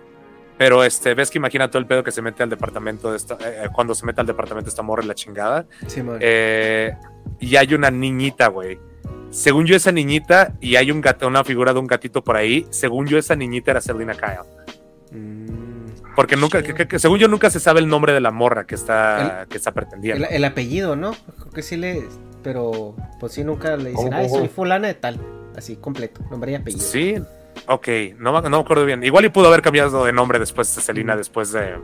pero 0.58 0.82
este, 0.82 1.14
ves 1.14 1.30
que 1.30 1.38
imagina 1.38 1.70
todo 1.70 1.78
el 1.78 1.86
pedo 1.86 2.02
que 2.02 2.10
se 2.10 2.20
mete 2.20 2.42
al 2.42 2.50
departamento 2.50 3.12
de 3.12 3.16
esta, 3.16 3.34
eh, 3.34 3.64
eh, 3.64 3.68
cuando 3.72 3.94
se 3.94 4.04
mete 4.04 4.20
al 4.20 4.26
departamento 4.26 4.68
esta 4.68 4.82
morra 4.82 5.04
la 5.04 5.14
chingada. 5.14 5.66
Sí, 5.86 6.02
eh, 6.20 6.96
y 7.38 7.56
hay 7.56 7.74
una 7.74 7.90
niñita, 7.90 8.48
güey. 8.48 8.78
Según 9.30 9.66
yo, 9.66 9.76
esa 9.76 9.92
niñita, 9.92 10.54
y 10.60 10.76
hay 10.76 10.90
un 10.90 11.00
gato, 11.00 11.28
una 11.28 11.44
figura 11.44 11.72
de 11.72 11.78
un 11.78 11.86
gatito 11.86 12.24
por 12.24 12.36
ahí, 12.36 12.66
según 12.70 13.06
yo, 13.06 13.18
esa 13.18 13.36
niñita 13.36 13.70
era 13.70 13.80
Selina 13.80 14.14
Kyle. 14.14 14.40
Mm, 15.12 16.14
Porque 16.16 16.34
nunca, 16.34 16.60
según 16.98 17.18
yo, 17.18 17.28
nunca 17.28 17.50
se 17.50 17.60
sabe 17.60 17.78
el 17.80 17.88
nombre 17.88 18.12
de 18.12 18.20
la 18.20 18.32
morra 18.32 18.66
que 18.66 18.74
está, 18.74 19.46
que 19.48 19.58
está 19.58 19.72
pretendiendo. 19.72 20.26
El, 20.28 20.44
apellido, 20.44 20.96
¿no? 20.96 21.14
Creo 21.38 21.52
que 21.52 21.62
sí 21.62 21.76
le. 21.76 22.08
Pero, 22.42 22.96
pues 23.20 23.32
sí, 23.32 23.44
nunca 23.44 23.76
le 23.76 23.90
dicen, 23.90 24.12
ay, 24.12 24.28
soy 24.28 24.48
fulana 24.48 24.88
de 24.88 24.94
tal. 24.94 25.20
Así, 25.56 25.76
completo, 25.76 26.22
nombre 26.30 26.52
y 26.52 26.54
apellido. 26.54 26.82
Sí, 26.82 27.16
Ok, 27.66 27.88
no, 28.18 28.40
no 28.40 28.50
me 28.50 28.56
acuerdo 28.58 28.84
bien. 28.84 29.02
Igual 29.02 29.24
y 29.26 29.28
pudo 29.28 29.48
haber 29.48 29.62
cambiado 29.62 30.04
de 30.04 30.12
nombre 30.12 30.38
después 30.38 30.74
de 30.74 30.80
Selina, 30.82 31.16
después 31.16 31.52
de, 31.52 31.76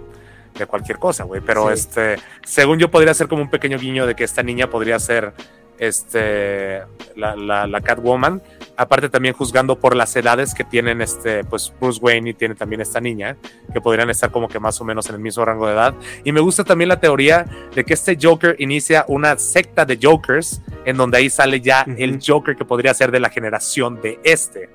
de 0.58 0.66
cualquier 0.66 0.98
cosa, 0.98 1.24
güey. 1.24 1.40
Pero 1.40 1.70
este, 1.70 2.16
según 2.44 2.78
yo 2.78 2.90
podría 2.90 3.14
ser 3.14 3.28
como 3.28 3.42
un 3.42 3.50
pequeño 3.50 3.78
guiño 3.78 4.06
de 4.06 4.14
que 4.14 4.24
esta 4.24 4.42
niña 4.42 4.70
podría 4.70 4.98
ser 4.98 5.34
este, 5.78 6.82
la, 7.16 7.36
la, 7.36 7.66
la, 7.66 7.80
Catwoman. 7.80 8.42
Aparte 8.76 9.08
también 9.08 9.34
juzgando 9.34 9.78
por 9.78 9.94
las 9.94 10.14
edades 10.16 10.54
que 10.54 10.64
tienen 10.64 11.00
este, 11.00 11.44
pues 11.44 11.72
Bruce 11.80 12.00
Wayne 12.02 12.30
y 12.30 12.34
tiene 12.34 12.54
también 12.54 12.80
esta 12.80 13.00
niña, 13.00 13.36
que 13.72 13.80
podrían 13.80 14.10
estar 14.10 14.30
como 14.30 14.48
que 14.48 14.58
más 14.58 14.80
o 14.80 14.84
menos 14.84 15.08
en 15.08 15.16
el 15.16 15.20
mismo 15.20 15.44
rango 15.44 15.66
de 15.66 15.74
edad. 15.74 15.94
Y 16.24 16.32
me 16.32 16.40
gusta 16.40 16.64
también 16.64 16.88
la 16.88 16.98
teoría 16.98 17.46
de 17.74 17.84
que 17.84 17.94
este 17.94 18.18
Joker 18.20 18.56
inicia 18.58 19.04
una 19.08 19.36
secta 19.38 19.84
de 19.84 19.98
Jokers, 20.00 20.60
en 20.84 20.96
donde 20.96 21.18
ahí 21.18 21.30
sale 21.30 21.60
ya 21.60 21.86
el 21.96 22.18
Joker 22.24 22.56
que 22.56 22.64
podría 22.64 22.92
ser 22.94 23.10
de 23.10 23.20
la 23.20 23.30
generación 23.30 24.00
de 24.00 24.18
este, 24.24 24.70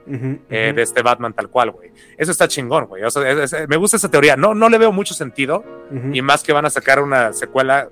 eh, 0.50 0.74
de 0.76 0.82
este 0.82 1.02
Batman 1.02 1.34
tal 1.34 1.50
cual, 1.50 1.72
güey. 1.72 1.92
Eso 2.18 2.32
está 2.32 2.48
chingón, 2.48 2.86
güey. 2.86 3.04
me 3.68 3.78
gusta 3.78 3.98
esa 3.98 4.10
teoría. 4.10 4.36
No, 4.36 4.54
no 4.54 4.70
le 4.70 4.78
veo 4.78 4.92
mucho 4.92 5.14
sentido, 5.14 5.64
y 6.14 6.22
más 6.22 6.44
que 6.44 6.54
van 6.54 6.66
a 6.66 6.70
sacar 6.70 7.02
una 7.02 7.34
secuela 7.34 7.90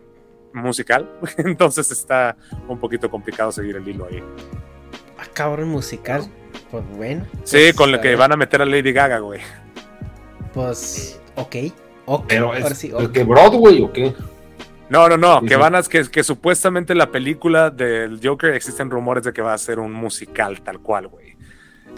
musical, 0.58 1.10
entonces 1.38 1.92
está 1.92 2.36
un 2.68 2.80
poquito 2.80 3.10
complicado 3.10 3.52
seguir 3.52 3.76
el 3.76 3.88
hilo 3.88 4.08
ahí. 4.10 4.24
Ah, 5.18 5.26
cabrón, 5.34 5.70
musical. 5.70 6.24
Pues 6.72 6.84
bueno. 6.96 7.26
Sí, 7.44 7.58
pues, 7.58 7.76
con 7.76 7.92
lo 7.92 8.02
que 8.02 8.16
van 8.16 8.32
a 8.32 8.38
meter 8.38 8.62
a 8.62 8.66
Lady 8.66 8.92
Gaga, 8.92 9.20
güey. 9.20 9.42
Pues, 10.54 11.20
ok. 11.36 11.56
okay. 12.06 12.28
Pero 12.28 12.54
es, 12.54 12.88
que 13.14 13.24
Broadway 13.24 13.82
o 13.82 13.92
qué? 13.92 14.14
No, 14.90 15.10
no, 15.10 15.18
no, 15.18 15.42
que 15.42 15.58
van 15.58 15.76
a, 15.76 15.84
que, 15.84 16.10
que 16.10 16.24
supuestamente 16.24 16.96
la 16.96 17.12
película 17.12 17.70
del 17.70 18.22
Joker 18.24 18.54
existen 18.54 18.90
rumores 18.90 19.24
de 19.24 19.34
que 19.34 19.42
va 19.42 19.54
a 19.54 19.58
ser 19.58 19.80
un 19.80 19.92
musical 19.92 20.62
tal 20.62 20.80
cual, 20.80 21.08
güey. 21.08 21.36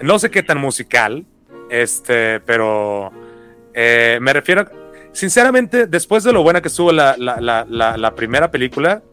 No 0.02 0.18
sé 0.18 0.31
qué 0.31 0.41
tan 0.41 0.57
musical, 0.57 1.26
este, 1.69 2.40
pero 2.40 3.11
eh, 3.73 4.18
me 4.22 4.34
refiero, 4.34 4.65
sinceramente, 5.20 5.86
después 5.86 6.24
de 6.24 6.32
lo 6.32 6.44
buena 6.44 6.62
que 6.62 6.70
estuvo 6.70 6.94
la, 6.94 8.14
primera 8.16 8.50
película, 8.50 9.04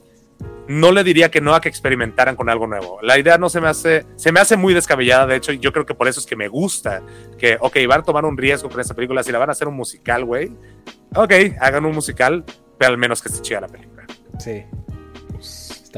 no 0.68 0.92
le 0.92 1.02
diría 1.02 1.30
que 1.30 1.40
no 1.40 1.54
a 1.54 1.60
que 1.60 1.68
experimentaran 1.68 2.36
con 2.36 2.48
algo 2.48 2.66
nuevo. 2.68 2.98
La 3.02 3.18
idea 3.18 3.38
no 3.38 3.48
se 3.48 3.60
me 3.60 3.68
hace, 3.68 4.06
se 4.14 4.30
me 4.30 4.38
hace 4.38 4.56
muy 4.56 4.72
descabellada, 4.72 5.26
de 5.26 5.36
hecho, 5.36 5.52
yo 5.52 5.72
creo 5.72 5.84
que 5.84 5.94
por 5.94 6.06
eso 6.06 6.20
es 6.20 6.26
que 6.26 6.36
me 6.36 6.46
gusta, 6.46 7.02
que, 7.38 7.58
ok, 7.60 7.76
van 7.88 8.00
a 8.00 8.04
tomar 8.04 8.24
un 8.24 8.36
riesgo 8.36 8.68
con 8.70 8.80
esta 8.80 8.94
película, 8.94 9.22
si 9.24 9.32
la 9.32 9.38
van 9.38 9.48
a 9.48 9.52
hacer 9.52 9.66
un 9.66 9.74
musical, 9.74 10.24
güey, 10.24 10.52
ok, 11.14 11.32
hagan 11.60 11.84
un 11.84 11.92
musical, 11.92 12.44
pero 12.78 12.92
al 12.92 12.98
menos 12.98 13.20
que 13.20 13.28
se 13.28 13.42
chida 13.42 13.60
la 13.60 13.68
película. 13.68 14.06
Sí. 14.38 14.64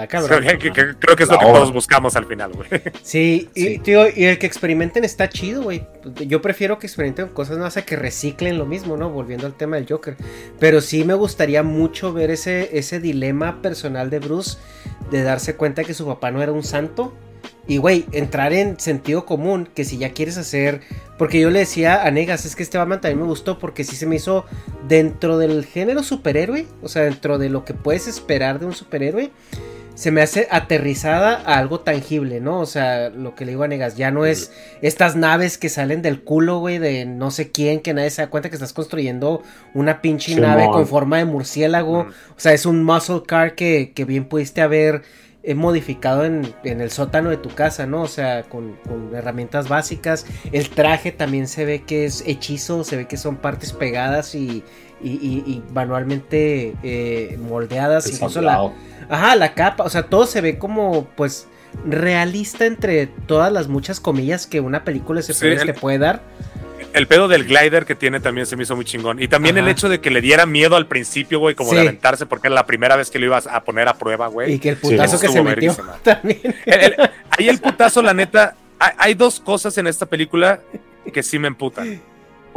Creo 0.06 0.58
que, 0.58 1.22
es 1.22 1.28
lo 1.28 1.38
que 1.38 1.44
todos 1.44 1.72
buscamos 1.72 2.16
al 2.16 2.26
final, 2.26 2.52
güey. 2.52 2.68
Sí, 3.02 3.48
y, 3.54 3.78
Tío, 3.78 4.06
y 4.14 4.24
el 4.24 4.38
que 4.38 4.46
experimenten 4.46 5.04
está 5.04 5.28
chido, 5.28 5.62
güey. 5.62 5.86
Yo 6.26 6.42
prefiero 6.42 6.78
que 6.78 6.86
experimenten 6.86 7.28
cosas 7.28 7.58
no 7.58 7.64
hace 7.64 7.84
que 7.84 7.96
reciclen 7.96 8.58
lo 8.58 8.66
mismo, 8.66 8.96
¿no? 8.96 9.10
Volviendo 9.10 9.46
al 9.46 9.54
tema 9.54 9.76
del 9.76 9.86
Joker. 9.88 10.16
Pero 10.58 10.80
sí 10.80 11.04
me 11.04 11.14
gustaría 11.14 11.62
mucho 11.62 12.12
ver 12.12 12.30
ese, 12.30 12.76
ese 12.78 13.00
dilema 13.00 13.62
personal 13.62 14.10
de 14.10 14.18
Bruce 14.18 14.58
de 15.10 15.22
darse 15.22 15.56
cuenta 15.56 15.84
que 15.84 15.94
su 15.94 16.06
papá 16.06 16.30
no 16.30 16.42
era 16.42 16.52
un 16.52 16.62
santo. 16.62 17.14
Y, 17.66 17.76
güey, 17.76 18.06
entrar 18.12 18.54
en 18.54 18.80
sentido 18.80 19.26
común, 19.26 19.68
que 19.74 19.84
si 19.84 19.98
ya 19.98 20.12
quieres 20.12 20.38
hacer... 20.38 20.80
Porque 21.18 21.40
yo 21.40 21.50
le 21.50 21.58
decía 21.58 22.06
a 22.06 22.10
Negas, 22.10 22.46
es 22.46 22.56
que 22.56 22.62
este 22.62 22.78
Batman 22.78 23.00
también 23.00 23.20
me 23.20 23.26
gustó 23.26 23.58
porque 23.58 23.84
sí 23.84 23.96
se 23.96 24.06
me 24.06 24.16
hizo 24.16 24.46
dentro 24.86 25.36
del 25.36 25.66
género 25.66 26.02
superhéroe, 26.02 26.66
o 26.80 26.88
sea, 26.88 27.02
dentro 27.02 27.38
de 27.38 27.50
lo 27.50 27.64
que 27.64 27.74
puedes 27.74 28.06
esperar 28.06 28.58
de 28.58 28.66
un 28.66 28.72
superhéroe 28.72 29.30
se 29.98 30.12
me 30.12 30.22
hace 30.22 30.46
aterrizada 30.52 31.42
a 31.44 31.58
algo 31.58 31.80
tangible, 31.80 32.40
¿no? 32.40 32.60
O 32.60 32.66
sea, 32.66 33.10
lo 33.10 33.34
que 33.34 33.44
le 33.44 33.50
digo 33.50 33.64
a 33.64 33.66
Negas, 33.68 33.96
ya 33.96 34.12
no 34.12 34.26
es 34.26 34.52
estas 34.80 35.16
naves 35.16 35.58
que 35.58 35.68
salen 35.68 36.02
del 36.02 36.22
culo, 36.22 36.60
güey, 36.60 36.78
de 36.78 37.04
no 37.04 37.32
sé 37.32 37.50
quién, 37.50 37.80
que 37.80 37.94
nadie 37.94 38.10
se 38.10 38.22
da 38.22 38.30
cuenta 38.30 38.48
que 38.48 38.54
estás 38.54 38.72
construyendo 38.72 39.42
una 39.74 40.00
pinche 40.00 40.36
nave 40.36 40.66
con 40.66 40.86
forma 40.86 41.16
de 41.18 41.24
murciélago. 41.24 42.02
O 42.02 42.36
sea, 42.36 42.52
es 42.52 42.64
un 42.64 42.84
muscle 42.84 43.24
car 43.26 43.56
que, 43.56 43.90
que 43.92 44.04
bien 44.04 44.26
pudiste 44.26 44.62
haber 44.62 45.02
modificado 45.56 46.24
en, 46.24 46.54
el 46.62 46.90
sótano 46.90 47.30
de 47.30 47.36
tu 47.36 47.48
casa, 47.48 47.86
¿no? 47.86 48.02
O 48.02 48.08
sea, 48.08 48.44
con, 48.44 48.78
herramientas 49.14 49.68
básicas. 49.68 50.26
El 50.52 50.70
traje 50.70 51.10
también 51.10 51.48
se 51.48 51.64
ve 51.64 51.82
que 51.82 52.04
es 52.04 52.22
hechizo, 52.26 52.84
se 52.84 52.96
ve 52.96 53.06
que 53.06 53.16
son 53.16 53.36
partes 53.36 53.72
pegadas 53.72 54.34
y, 54.34 54.62
manualmente 55.72 56.74
eh, 56.82 57.38
moldeadas. 57.40 58.10
Incluso 58.10 58.40
la, 58.40 58.72
ajá, 59.08 59.36
la 59.36 59.54
capa, 59.54 59.84
o 59.84 59.90
sea, 59.90 60.04
todo 60.04 60.26
se 60.26 60.40
ve 60.40 60.58
como, 60.58 61.06
pues, 61.16 61.46
realista 61.86 62.66
entre 62.66 63.06
todas 63.06 63.52
las 63.52 63.68
muchas 63.68 64.00
comillas 64.00 64.46
que 64.46 64.60
una 64.60 64.84
película 64.84 65.22
se 65.22 65.34
te 65.34 65.74
puede 65.74 65.98
dar 65.98 66.22
el 66.92 67.06
pedo 67.06 67.28
del 67.28 67.44
glider 67.44 67.84
que 67.84 67.94
tiene 67.94 68.20
también 68.20 68.46
se 68.46 68.56
me 68.56 68.62
hizo 68.62 68.74
muy 68.76 68.84
chingón. 68.84 69.20
Y 69.22 69.28
también 69.28 69.58
el 69.58 69.68
hecho 69.68 69.88
de 69.88 70.00
que 70.00 70.10
le 70.10 70.20
diera 70.20 70.46
miedo 70.46 70.76
al 70.76 70.86
principio, 70.86 71.38
güey, 71.38 71.54
como 71.54 71.72
de 71.72 71.80
aventarse, 71.80 72.26
porque 72.26 72.48
era 72.48 72.54
la 72.54 72.66
primera 72.66 72.96
vez 72.96 73.10
que 73.10 73.18
lo 73.18 73.26
ibas 73.26 73.46
a 73.46 73.62
poner 73.64 73.88
a 73.88 73.94
prueba, 73.94 74.28
güey. 74.28 74.54
Y 74.54 74.58
que 74.58 74.70
el 74.70 74.76
putazo 74.76 75.20
que 75.20 75.28
se 75.28 75.42
metió 75.42 75.76
también. 76.02 76.54
ahí 77.30 77.48
el 77.48 77.58
putazo, 77.58 78.02
la 78.02 78.14
neta, 78.14 78.56
hay, 78.78 79.14
dos 79.14 79.40
cosas 79.40 79.76
en 79.78 79.86
esta 79.86 80.06
película 80.06 80.60
que 81.12 81.22
sí 81.22 81.38
me 81.38 81.48
emputan. 81.48 82.00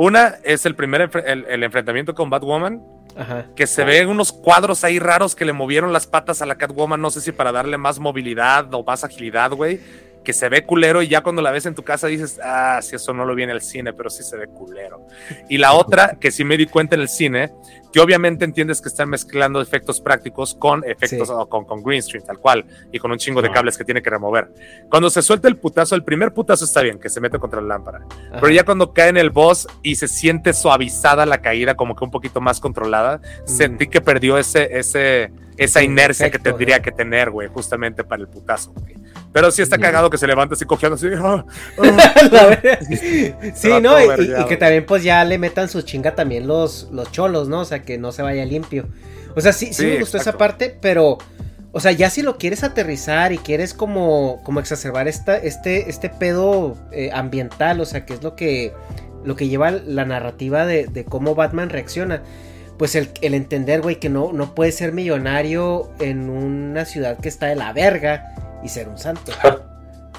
Una 0.01 0.39
es 0.43 0.65
el 0.65 0.73
primer 0.73 1.11
el, 1.27 1.63
enfrentamiento 1.63 2.15
con 2.15 2.31
Batwoman, 2.31 2.81
que 3.55 3.67
se 3.67 3.83
ven 3.83 4.09
unos 4.09 4.31
cuadros 4.31 4.83
ahí 4.83 4.97
raros 4.97 5.35
que 5.35 5.45
le 5.45 5.53
movieron 5.53 5.93
las 5.93 6.07
patas 6.07 6.41
a 6.41 6.47
la 6.47 6.55
Catwoman, 6.55 6.99
no 6.99 7.11
sé 7.11 7.21
si 7.21 7.31
para 7.31 7.51
darle 7.51 7.77
más 7.77 7.99
movilidad 7.99 8.73
o 8.73 8.83
más 8.83 9.03
agilidad, 9.03 9.51
güey 9.51 9.79
que 10.23 10.33
se 10.33 10.49
ve 10.49 10.65
culero 10.65 11.01
y 11.01 11.07
ya 11.07 11.21
cuando 11.21 11.41
la 11.41 11.51
ves 11.51 11.65
en 11.65 11.75
tu 11.75 11.83
casa 11.83 12.07
dices, 12.07 12.39
ah, 12.43 12.79
si 12.81 12.95
eso 12.95 13.13
no 13.13 13.25
lo 13.25 13.35
vi 13.35 13.43
en 13.43 13.49
el 13.49 13.61
cine, 13.61 13.93
pero 13.93 14.09
sí 14.09 14.23
se 14.23 14.37
ve 14.37 14.47
culero. 14.47 15.05
Y 15.49 15.57
la 15.57 15.73
otra, 15.73 16.17
que 16.19 16.31
sí 16.31 16.43
me 16.43 16.57
di 16.57 16.65
cuenta 16.67 16.95
en 16.95 17.01
el 17.01 17.09
cine, 17.09 17.51
que 17.91 17.99
obviamente 17.99 18.45
entiendes 18.45 18.81
que 18.81 18.89
están 18.89 19.09
mezclando 19.09 19.61
efectos 19.61 19.99
prácticos 19.99 20.55
con 20.55 20.83
efectos 20.85 21.29
o 21.29 21.47
con, 21.49 21.65
con 21.65 21.83
green 21.83 22.01
screen, 22.01 22.25
tal 22.25 22.39
cual, 22.39 22.65
y 22.91 22.99
con 22.99 23.11
un 23.11 23.17
chingo 23.17 23.41
de 23.41 23.51
cables 23.51 23.77
que 23.77 23.83
tiene 23.83 24.01
que 24.01 24.09
remover. 24.09 24.49
Cuando 24.89 25.09
se 25.09 25.21
suelta 25.21 25.47
el 25.47 25.57
putazo, 25.57 25.95
el 25.95 26.03
primer 26.03 26.33
putazo 26.33 26.65
está 26.65 26.81
bien, 26.81 26.99
que 26.99 27.09
se 27.09 27.19
mete 27.19 27.39
contra 27.39 27.61
la 27.61 27.67
lámpara, 27.67 28.05
pero 28.33 28.49
ya 28.49 28.63
cuando 28.63 28.93
cae 28.93 29.09
en 29.09 29.17
el 29.17 29.29
boss 29.29 29.67
y 29.83 29.95
se 29.95 30.07
siente 30.07 30.53
suavizada 30.53 31.25
la 31.25 31.41
caída, 31.41 31.75
como 31.75 31.95
que 31.95 32.03
un 32.03 32.11
poquito 32.11 32.39
más 32.41 32.59
controlada, 32.59 33.21
sentí 33.45 33.87
que 33.87 34.01
perdió 34.01 34.37
ese, 34.37 34.77
ese, 34.77 35.31
esa 35.57 35.83
inercia 35.83 36.31
que 36.31 36.39
tendría 36.39 36.81
que 36.81 36.91
tener, 36.91 37.29
güey, 37.29 37.47
justamente 37.49 38.03
para 38.03 38.21
el 38.21 38.29
putazo, 38.29 38.73
Pero 39.33 39.49
sí 39.51 39.61
está 39.61 39.77
cagado 39.77 40.09
que 40.09 40.17
se 40.17 40.27
levanta 40.27 40.55
así 40.55 40.65
cogiendo 40.65 40.95
así. 40.95 41.07
Ah, 41.17 41.45
ah. 41.79 42.57
sí, 43.55 43.69
¿no? 43.81 43.99
Y, 44.01 44.45
que 44.47 44.57
también 44.57 44.85
pues 44.85 45.03
ya 45.03 45.23
le 45.23 45.37
metan 45.37 45.69
su 45.69 45.81
chinga 45.81 46.15
también 46.15 46.47
los, 46.47 46.89
los 46.91 47.11
cholos, 47.11 47.47
¿no? 47.47 47.61
O 47.61 47.65
sea, 47.65 47.81
que 47.81 47.97
no 47.97 48.11
se 48.11 48.21
vaya 48.21 48.43
limpio. 48.45 48.87
O 49.35 49.41
sea, 49.41 49.53
sí, 49.53 49.73
sí, 49.73 49.85
me 49.85 49.99
gustó 49.99 50.17
esa 50.17 50.37
parte, 50.37 50.77
pero, 50.81 51.17
o 51.71 51.79
sea, 51.79 51.93
ya 51.93 52.09
si 52.09 52.21
lo 52.21 52.37
quieres 52.37 52.63
aterrizar 52.65 53.31
y 53.31 53.37
quieres 53.37 53.73
como, 53.73 54.41
como 54.43 54.59
exacerbar 54.59 55.07
esta, 55.07 55.37
este, 55.37 55.89
este 55.89 56.09
pedo 56.09 56.77
eh, 56.91 57.11
ambiental, 57.13 57.79
o 57.79 57.85
sea, 57.85 58.05
que 58.05 58.13
es 58.13 58.23
lo 58.23 58.35
que, 58.35 58.73
lo 59.23 59.37
que 59.37 59.47
lleva 59.47 59.71
la 59.71 60.03
narrativa 60.03 60.65
de, 60.65 61.05
cómo 61.07 61.35
Batman 61.35 61.69
reacciona. 61.69 62.21
Pues 62.77 62.95
el, 62.95 63.11
entender, 63.21 63.81
güey, 63.81 63.99
que 63.99 64.09
no, 64.09 64.33
no 64.33 64.55
puedes 64.55 64.75
ser 64.75 64.91
millonario 64.91 65.91
en 65.99 66.29
una 66.29 66.83
ciudad 66.85 67.19
que 67.19 67.29
está 67.29 67.45
de 67.45 67.55
la 67.55 67.71
verga 67.73 68.33
y 68.63 68.69
ser 68.69 68.87
un 68.87 68.97
santo. 68.97 69.31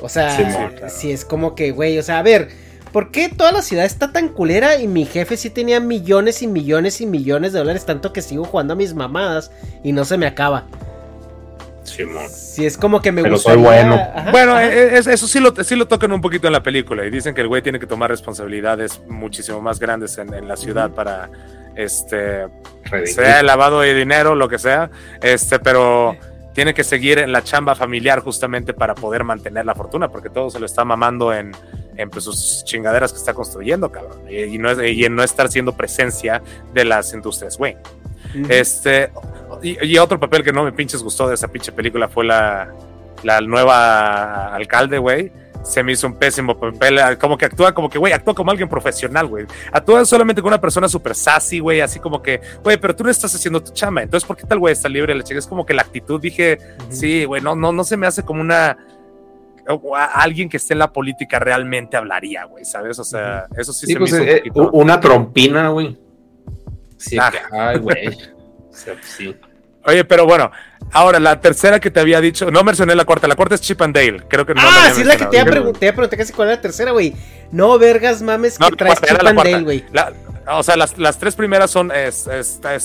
O 0.00 0.08
sea, 0.08 0.88
si 0.88 1.12
es 1.12 1.24
como 1.24 1.54
que, 1.54 1.70
güey, 1.70 1.98
o 1.98 2.02
sea, 2.02 2.18
a 2.18 2.22
ver, 2.22 2.48
¿Por 2.92 3.10
qué 3.10 3.30
toda 3.30 3.52
la 3.52 3.62
ciudad 3.62 3.86
está 3.86 4.12
tan 4.12 4.28
culera 4.28 4.76
y 4.76 4.86
mi 4.86 5.06
jefe 5.06 5.38
sí 5.38 5.48
tenía 5.48 5.80
millones 5.80 6.42
y 6.42 6.46
millones 6.46 7.00
y 7.00 7.06
millones 7.06 7.54
de 7.54 7.60
dólares 7.60 7.86
tanto 7.86 8.12
que 8.12 8.20
sigo 8.20 8.44
jugando 8.44 8.74
a 8.74 8.76
mis 8.76 8.92
mamadas 8.92 9.50
y 9.82 9.92
no 9.92 10.04
se 10.04 10.18
me 10.18 10.26
acaba? 10.26 10.66
Si 11.84 12.64
es 12.64 12.76
como 12.76 13.02
que 13.02 13.10
me 13.10 13.22
Pero 13.22 13.38
soy 13.38 13.56
bueno. 13.56 13.98
bueno, 14.30 14.60
e, 14.60 14.94
e, 14.94 14.98
eso 14.98 15.26
sí 15.26 15.40
lo, 15.40 15.52
sí 15.64 15.74
lo 15.74 15.88
tocan 15.88 16.12
un 16.12 16.20
poquito 16.20 16.46
en 16.46 16.52
la 16.52 16.62
película 16.62 17.04
y 17.04 17.10
dicen 17.10 17.34
que 17.34 17.40
el 17.40 17.48
güey 17.48 17.62
tiene 17.62 17.80
que 17.80 17.86
tomar 17.86 18.10
responsabilidades 18.10 19.00
muchísimo 19.08 19.60
más 19.60 19.80
grandes 19.80 20.16
en, 20.18 20.46
la 20.46 20.56
ciudad 20.56 20.90
para 20.90 21.30
este 21.74 22.46
sea 23.06 23.40
el 23.40 23.46
lavado 23.46 23.80
de 23.80 23.94
dinero, 23.94 24.34
lo 24.34 24.48
que 24.48 24.58
sea. 24.58 24.90
Este, 25.22 25.58
pero 25.58 26.16
tiene 26.54 26.74
que 26.74 26.84
seguir 26.84 27.18
en 27.18 27.32
la 27.32 27.42
chamba 27.42 27.74
familiar 27.74 28.20
justamente 28.20 28.74
para 28.74 28.94
poder 28.94 29.24
mantener 29.24 29.64
la 29.64 29.74
fortuna, 29.74 30.08
porque 30.08 30.28
todo 30.28 30.50
se 30.50 30.60
lo 30.60 30.66
está 30.66 30.84
mamando 30.84 31.32
en, 31.32 31.52
en 31.96 32.10
pues, 32.10 32.24
sus 32.24 32.64
chingaderas 32.64 33.12
que 33.12 33.18
está 33.18 33.34
construyendo, 33.34 33.90
cabrón, 33.90 34.20
y, 34.30 34.58
no, 34.58 34.82
y 34.84 35.04
en 35.04 35.14
no 35.14 35.22
estar 35.22 35.48
siendo 35.50 35.72
presencia 35.76 36.42
de 36.72 36.84
las 36.84 37.12
industrias, 37.14 37.56
güey. 37.56 37.76
Este, 38.48 39.10
y, 39.62 39.98
otro 39.98 40.18
papel 40.18 40.42
que 40.42 40.52
no 40.52 40.64
me 40.64 40.72
pinches 40.72 41.02
gustó 41.02 41.28
de 41.28 41.34
esa 41.34 41.48
pinche 41.48 41.72
película 41.72 42.08
fue 42.08 42.24
la, 42.24 42.72
la 43.22 43.40
nueva 43.40 44.54
alcalde, 44.54 44.98
güey 44.98 45.32
se 45.62 45.82
me 45.82 45.92
hizo 45.92 46.06
un 46.06 46.14
pésimo 46.14 46.58
papel. 46.58 46.98
Como 47.18 47.36
que 47.36 47.46
actúa 47.46 47.72
como 47.72 47.88
que, 47.88 47.98
güey, 47.98 48.12
actúa 48.12 48.34
como 48.34 48.50
alguien 48.50 48.68
profesional, 48.68 49.26
güey. 49.26 49.46
Actúa 49.72 50.04
solamente 50.04 50.42
con 50.42 50.48
una 50.48 50.60
persona 50.60 50.88
súper 50.88 51.14
sassy, 51.14 51.60
güey, 51.60 51.80
así 51.80 52.00
como 52.00 52.22
que, 52.22 52.40
güey, 52.62 52.76
pero 52.78 52.94
tú 52.94 53.04
no 53.04 53.10
estás 53.10 53.34
haciendo 53.34 53.62
tu 53.62 53.72
chamba. 53.72 54.02
Entonces, 54.02 54.26
¿por 54.26 54.36
qué 54.36 54.46
tal, 54.46 54.58
güey, 54.58 54.72
está 54.72 54.88
libre? 54.88 55.14
Le 55.14 55.22
es 55.22 55.46
como 55.46 55.64
que 55.64 55.74
la 55.74 55.82
actitud, 55.82 56.20
dije, 56.20 56.58
sí, 56.90 57.24
güey, 57.24 57.40
no, 57.40 57.54
no, 57.54 57.72
no 57.72 57.84
se 57.84 57.96
me 57.96 58.06
hace 58.06 58.22
como 58.22 58.40
una. 58.40 58.76
alguien 60.14 60.48
que 60.48 60.56
esté 60.56 60.74
en 60.74 60.80
la 60.80 60.92
política 60.92 61.38
realmente 61.38 61.96
hablaría, 61.96 62.44
güey, 62.44 62.64
¿sabes? 62.64 62.98
O 62.98 63.04
sea, 63.04 63.46
eso 63.56 63.72
sí, 63.72 63.86
se 63.86 63.98
pues, 63.98 64.12
me 64.12 64.18
hizo 64.18 64.62
eh, 64.62 64.68
una 64.72 65.00
trompina, 65.00 65.68
güey. 65.68 65.98
Sí, 66.96 67.16
ah. 67.18 67.32
ay, 67.52 67.78
güey. 67.78 68.08
o 68.70 68.72
sea, 68.72 68.96
sí. 69.02 69.34
Oye, 69.84 70.04
pero 70.04 70.26
bueno, 70.26 70.50
ahora 70.92 71.18
la 71.18 71.40
tercera 71.40 71.80
que 71.80 71.90
te 71.90 72.00
había 72.00 72.20
dicho, 72.20 72.50
no 72.50 72.62
mencioné 72.62 72.94
la 72.94 73.04
cuarta, 73.04 73.26
la 73.26 73.34
cuarta 73.34 73.56
es 73.56 73.60
Chip 73.60 73.82
and 73.82 73.94
Dale, 73.94 74.22
creo 74.28 74.46
que 74.46 74.54
no. 74.54 74.60
Ah, 74.62 74.90
sí, 74.94 75.00
es 75.00 75.06
la 75.06 75.16
que 75.16 75.26
te 75.26 75.44
pregunté, 75.44 75.92
pregunté 75.92 76.16
casi 76.16 76.32
cuál 76.32 76.48
era 76.48 76.56
la 76.56 76.62
tercera, 76.62 76.92
güey. 76.92 77.14
No, 77.50 77.78
vergas, 77.78 78.22
mames, 78.22 78.58
que 78.58 78.76
traes 78.76 79.00
Chip 79.00 79.26
and 79.26 79.38
Dale, 79.38 79.62
güey. 79.62 79.84
O 80.48 80.62
sea, 80.62 80.76
las, 80.76 80.98
las, 80.98 81.18
tres 81.18 81.36
primeras 81.36 81.70
son 81.70 81.92
es, 81.92 82.28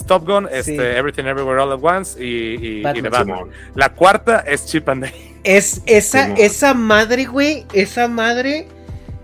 Top 0.06 0.28
Gun, 0.28 0.48
este, 0.52 0.98
Everything 0.98 1.26
Everywhere 1.26 1.60
All 1.60 1.72
at 1.72 1.80
Once 1.82 2.24
y, 2.24 2.82
y, 2.82 2.84
The 2.84 3.10
Batman. 3.10 3.49
La 3.76 3.94
cuarta 3.94 4.44
es 4.48 4.65
Chip 4.65 4.88
and 4.90 5.03
Dale. 5.03 5.38
Es 5.44 5.82
esa, 5.86 6.34
esa 6.34 6.74
madre, 6.74 7.26
güey, 7.26 7.65
esa 7.74 8.07
madre 8.07 8.68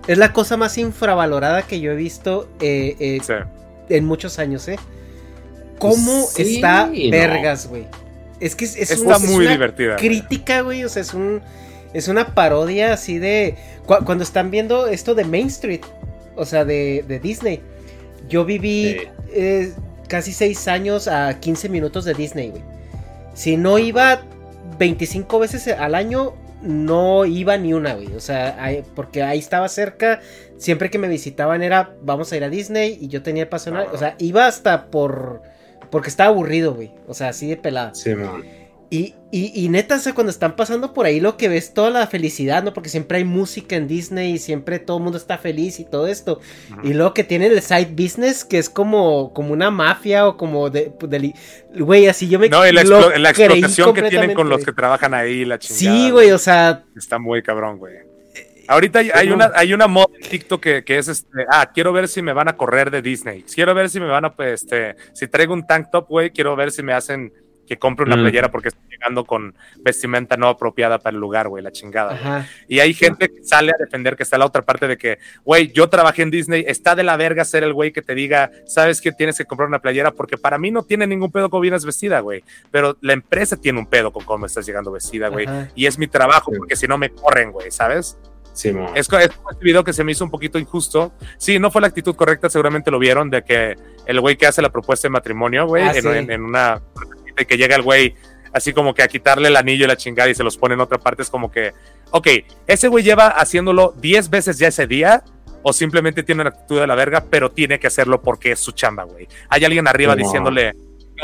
es 0.08 0.18
la 0.18 0.34
cosa 0.34 0.58
más 0.58 0.78
infravalorada 0.78 1.64
que 1.64 1.80
yo 1.80 1.92
he 1.92 1.96
visto 1.96 2.50
eh, 2.60 2.96
eh, 3.00 3.44
en 3.90 4.06
muchos 4.06 4.40
años, 4.40 4.68
¿eh? 4.68 4.78
Cómo 5.90 6.28
está 6.38 6.90
vergas, 7.12 7.68
güey. 7.68 7.86
Es 8.40 8.56
que 8.56 8.66
es, 8.66 8.76
está 8.76 9.20
muy 9.20 9.48
divertida. 9.48 9.96
Crítica, 9.96 10.62
güey. 10.62 10.84
O 10.84 10.90
sea, 10.90 11.02
es 11.02 11.14
un. 11.14 11.42
Es 11.94 12.08
una 12.08 12.34
parodia 12.34 12.94
así 12.94 13.20
de. 13.20 13.56
cuando 13.86 14.24
están 14.24 14.52
viendo 14.52 14.88
esto 14.88 15.16
de 15.16 15.24
Main 15.24 15.48
Street. 15.48 15.82
O 16.36 16.46
sea, 16.46 16.66
de, 16.66 17.20
Disney. 17.22 17.62
Yo 18.28 18.46
viví 18.46 18.98
eh, 19.32 19.74
casi 20.08 20.34
6 20.34 20.68
años 20.68 21.08
a 21.08 21.40
15 21.40 21.70
minutos 21.70 22.06
de 22.06 22.14
Disney, 22.14 22.50
güey. 22.50 22.64
Si 23.34 23.58
no 23.58 23.78
iba 23.80 24.22
25 24.80 25.40
veces 25.40 25.68
al 25.68 25.94
año, 25.94 26.34
no 26.62 27.26
iba 27.26 27.58
ni 27.58 27.74
una, 27.74 27.94
güey. 27.94 28.14
O 28.16 28.20
sea, 28.20 28.58
porque 28.96 29.24
ahí 29.24 29.40
estaba 29.40 29.70
cerca. 29.70 30.22
Siempre 30.58 30.90
que 30.90 30.98
me 30.98 31.08
visitaban 31.08 31.62
era, 31.62 31.96
vamos 32.02 32.32
a 32.32 32.38
ir 32.38 32.44
a 32.44 32.50
Disney. 32.50 32.98
Y 33.00 33.08
yo 33.10 33.22
tenía 33.22 33.44
el 33.44 33.50
O 33.92 33.98
sea, 33.98 34.16
iba 34.18 34.48
hasta 34.48 34.88
por 34.88 35.44
porque 35.94 36.10
estaba 36.10 36.32
aburrido, 36.32 36.74
güey. 36.74 36.90
O 37.08 37.14
sea, 37.14 37.30
así 37.30 37.48
de 37.48 37.56
pelada. 37.56 37.94
Sí, 37.94 38.16
man. 38.16 38.44
Y, 38.90 39.14
y, 39.32 39.70
neta, 39.70 39.96
o 39.96 40.00
sea, 40.00 40.14
cuando 40.14 40.32
están 40.32 40.56
pasando 40.56 40.92
por 40.92 41.06
ahí 41.06 41.20
lo 41.20 41.38
que 41.38 41.50
ves, 41.50 41.76
toda 41.76 41.92
la 41.92 42.08
felicidad, 42.08 42.64
¿no? 42.64 42.74
Porque 42.74 42.90
siempre 42.90 43.20
hay 43.20 43.24
música 43.24 43.76
en 43.76 43.88
Disney 43.88 44.34
y 44.34 44.38
siempre 44.40 44.80
todo 44.80 44.98
el 44.98 45.04
mundo 45.04 45.20
está 45.20 45.38
feliz 45.38 45.80
y 45.80 45.86
todo 45.86 46.08
esto. 46.08 46.40
Y 46.84 46.94
luego 46.94 47.14
que 47.14 47.24
tienen 47.24 47.52
el 47.52 47.62
side 47.62 47.94
business, 47.96 48.44
que 48.44 48.58
es 48.58 48.72
como, 48.72 49.34
como 49.34 49.54
una 49.54 49.70
mafia 49.70 50.28
o 50.28 50.36
como 50.36 50.72
de... 50.72 50.92
Güey, 51.76 52.08
así 52.08 52.28
yo 52.28 52.40
me... 52.40 52.50
No, 52.50 52.68
y 52.68 52.72
la, 52.72 52.84
la 52.84 53.30
explotación 53.30 53.94
que 53.94 54.02
tienen 54.10 54.34
con 54.34 54.50
los 54.50 54.66
que 54.66 54.74
trabajan 54.74 55.14
ahí, 55.14 55.46
la 55.46 55.60
chingada. 55.60 55.96
Sí, 55.96 56.10
güey, 56.10 56.32
o 56.32 56.40
sea... 56.40 56.84
Está 56.96 57.20
muy 57.20 57.44
cabrón, 57.44 57.78
güey. 57.78 58.13
Ahorita 58.68 59.00
hay, 59.00 59.30
una, 59.32 59.52
hay 59.56 59.74
una 59.74 59.88
moda 59.88 60.14
en 60.22 60.30
TikTok 60.30 60.62
que, 60.62 60.84
que, 60.84 60.98
es 60.98 61.08
este, 61.08 61.46
ah, 61.50 61.70
quiero 61.74 61.92
ver 61.92 62.08
si 62.08 62.22
me 62.22 62.34
van 62.34 62.48
a 62.48 62.56
correr 62.56 62.92
de 62.92 63.02
Disney. 63.02 63.44
Quiero 63.44 63.74
ver 63.74 63.90
si 63.90 64.00
me 64.00 64.08
van 64.08 64.26
a, 64.26 64.34
pues, 64.34 64.64
este, 64.64 64.96
si 65.14 65.28
traigo 65.28 65.54
un 65.54 65.66
tank 65.66 65.90
top, 65.92 66.08
güey, 66.08 66.32
quiero 66.32 66.56
ver 66.56 66.72
si 66.72 66.82
me 66.84 66.94
hacen 66.94 67.34
que 67.68 67.78
compre 67.78 68.06
una 68.06 68.18
mm. 68.18 68.22
playera 68.22 68.52
porque 68.52 68.70
estoy 68.70 68.84
llegando 68.90 69.26
con 69.26 69.56
vestimenta 69.80 70.38
no 70.38 70.48
apropiada 70.48 71.00
para 71.00 71.14
el 71.16 71.20
lugar, 71.20 71.48
güey, 71.48 71.64
la 71.64 71.72
chingada. 71.72 72.48
Y 72.68 72.80
hay 72.80 72.94
gente 72.94 73.30
que 73.30 73.44
sale 73.44 73.72
a 73.72 73.76
defender 73.80 74.16
que 74.16 74.24
está 74.24 74.38
la 74.38 74.46
otra 74.46 74.62
parte 74.62 74.88
de 74.88 74.98
que, 74.98 75.20
güey, 75.44 75.72
yo 75.72 75.90
trabajé 75.90 76.24
en 76.24 76.32
Disney, 76.32 76.66
está 76.68 76.96
de 76.96 77.04
la 77.04 77.18
verga 77.18 77.46
ser 77.46 77.64
el 77.64 77.74
güey 77.74 77.92
que 77.92 78.02
te 78.02 78.16
diga, 78.16 78.52
sabes 78.66 79.02
que 79.02 79.12
tienes 79.12 79.38
que 79.38 79.46
comprar 79.46 79.68
una 79.68 79.80
playera 79.80 80.12
porque 80.12 80.38
para 80.38 80.58
mí 80.58 80.72
no 80.72 80.84
tiene 80.84 81.08
ningún 81.08 81.32
pedo 81.32 81.50
con 81.50 81.62
vienes 81.62 81.86
vestida, 81.86 82.20
güey, 82.20 82.44
pero 82.72 82.98
la 83.02 83.14
empresa 83.14 83.56
tiene 83.58 83.80
un 83.80 83.88
pedo 83.88 84.12
con 84.12 84.26
cómo 84.26 84.46
estás 84.46 84.66
llegando 84.66 84.92
vestida, 84.92 85.30
güey, 85.30 85.48
y 85.76 85.86
es 85.86 85.98
mi 85.98 86.08
trabajo 86.08 86.52
porque 86.58 86.76
si 86.76 86.88
no 86.88 86.98
me 86.98 87.10
corren, 87.10 87.52
güey, 87.52 87.72
¿sabes? 87.72 88.18
Sí, 88.54 88.70
es, 88.96 89.10
es 89.12 89.30
este 89.52 89.64
video 89.66 89.84
que 89.84 89.94
se 89.94 90.04
me 90.04 90.12
hizo 90.12 90.24
un 90.24 90.32
poquito 90.32 90.60
injusto. 90.60 91.14
Sí, 91.38 91.60
no 91.60 91.72
fue 91.72 91.82
la 91.82 91.88
actitud 91.88 92.16
correcta, 92.16 92.50
seguramente 92.50 92.92
lo 92.92 93.00
vieron, 93.00 93.30
de 93.30 93.44
que 93.44 93.76
el 94.06 94.22
güey 94.22 94.38
que 94.38 94.46
hace 94.46 94.62
la 94.62 94.70
propuesta 94.70 95.08
de 95.08 95.12
matrimonio, 95.12 95.66
güey, 95.66 95.84
ah, 95.84 95.94
en, 95.96 96.44
una. 96.44 96.82
que 97.36 97.58
llega 97.58 97.76
el 97.76 97.82
güey 97.82 98.16
así 98.54 98.72
como 98.72 98.94
que 98.94 99.02
a 99.02 99.08
quitarle 99.08 99.48
el 99.48 99.56
anillo 99.56 99.86
y 99.86 99.88
la 99.88 99.98
chingada 99.98 100.30
y 100.30 100.36
se 100.36 100.44
los 100.44 100.58
pone 100.58 100.76
en 100.76 100.82
otra 100.82 101.00
parte. 101.00 101.24
Es 101.24 101.30
como 101.30 101.52
que, 101.52 101.74
ok, 102.12 102.28
ese 102.68 102.88
güey 102.88 103.04
lleva 103.04 103.28
haciéndolo 103.30 103.94
10 103.98 104.30
veces 104.30 104.60
ya 104.60 104.68
ese 104.68 104.86
día 104.88 105.24
o 105.64 105.74
simplemente 105.74 106.24
tiene 106.24 106.42
una 106.42 106.52
actitud 106.52 106.80
de 106.80 106.88
la 106.88 106.96
verga, 106.96 107.26
pero 107.30 107.52
tiene 107.52 107.80
que 107.80 107.88
hacerlo 107.88 108.22
porque 108.22 108.52
es 108.52 108.60
su 108.60 108.74
chamba, 108.74 109.04
güey. 109.04 109.28
Hay 109.50 109.66
alguien 109.66 109.88
arriba 109.88 110.16
diciéndole, 110.16 110.74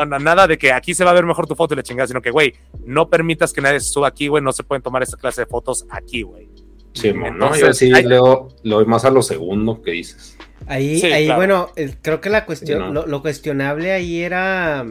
nada 0.05 0.47
de 0.47 0.57
que 0.57 0.71
aquí 0.71 0.93
se 0.93 1.03
va 1.03 1.11
a 1.11 1.13
ver 1.13 1.25
mejor 1.25 1.45
tu 1.45 1.55
foto 1.55 1.73
y 1.73 1.77
la 1.77 1.83
chingada, 1.83 2.07
sino 2.07 2.21
que, 2.21 2.31
güey, 2.31 2.53
no 2.85 3.09
permitas 3.09 3.53
que 3.53 3.61
nadie 3.61 3.79
se 3.81 3.89
suba 3.89 4.07
aquí, 4.07 4.27
güey, 4.27 4.41
no 4.41 4.53
se 4.53 4.63
pueden 4.63 4.81
tomar 4.81 5.03
esta 5.03 5.17
clase 5.17 5.41
de 5.41 5.47
fotos 5.47 5.85
aquí, 5.89 6.23
güey. 6.23 6.49
Sí, 6.93 7.13
no, 7.13 7.55
yo 7.55 7.73
sí 7.73 7.89
leo, 7.89 8.49
leo 8.63 8.85
más 8.85 9.05
a 9.05 9.11
lo 9.11 9.21
segundo 9.21 9.81
que 9.81 9.91
dices. 9.91 10.37
Ahí, 10.67 11.01
ahí 11.03 11.31
bueno, 11.31 11.69
creo 12.01 12.21
que 12.21 12.29
la 12.29 12.45
cuestión, 12.45 12.93
lo, 12.93 13.21
cuestionable 13.21 13.91
ahí 13.91 14.21
era, 14.21 14.85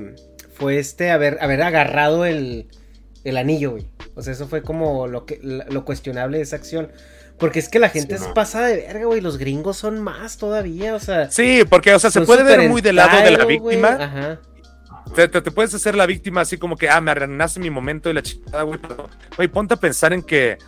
fue 0.54 0.78
este, 0.78 1.10
haber, 1.10 1.38
haber 1.40 1.62
agarrado 1.62 2.24
el, 2.24 2.68
el 3.24 3.36
anillo, 3.36 3.72
güey. 3.72 3.86
O 4.14 4.22
sea, 4.22 4.32
eso 4.32 4.48
fue 4.48 4.62
como 4.62 5.06
lo, 5.06 5.26
que, 5.26 5.38
lo 5.42 5.84
cuestionable 5.84 6.38
de 6.38 6.44
esa 6.44 6.56
acción. 6.56 6.90
Porque 7.38 7.60
es 7.60 7.68
que 7.68 7.78
la 7.78 7.88
gente 7.88 8.16
es 8.16 8.24
pasada 8.34 8.66
de 8.66 8.76
verga, 8.78 9.04
güey. 9.04 9.20
Los 9.20 9.38
gringos 9.38 9.76
son 9.76 10.00
más 10.00 10.38
todavía, 10.38 10.96
o 10.96 10.98
sea. 10.98 11.30
Sí, 11.30 11.62
porque, 11.68 11.94
o 11.94 11.98
sea, 11.98 12.10
se 12.10 12.22
puede 12.22 12.42
ver 12.42 12.68
muy 12.68 12.80
del 12.80 12.96
lado 12.96 13.16
de 13.22 13.30
la 13.30 13.44
víctima. 13.44 13.88
Ajá. 13.90 14.40
Te, 15.14 15.28
puedes 15.28 15.72
hacer 15.72 15.94
la 15.94 16.06
víctima 16.06 16.40
así 16.40 16.58
como 16.58 16.76
que, 16.76 16.88
ah, 16.88 17.00
me 17.00 17.12
arruinaste 17.12 17.60
mi 17.60 17.70
momento 17.70 18.10
y 18.10 18.12
la 18.12 18.22
chingada, 18.22 18.62
güey. 18.62 18.80
güey, 19.36 19.48
ponte 19.48 19.74
a 19.74 19.76
pensar 19.76 20.12
en 20.12 20.22
que 20.22 20.58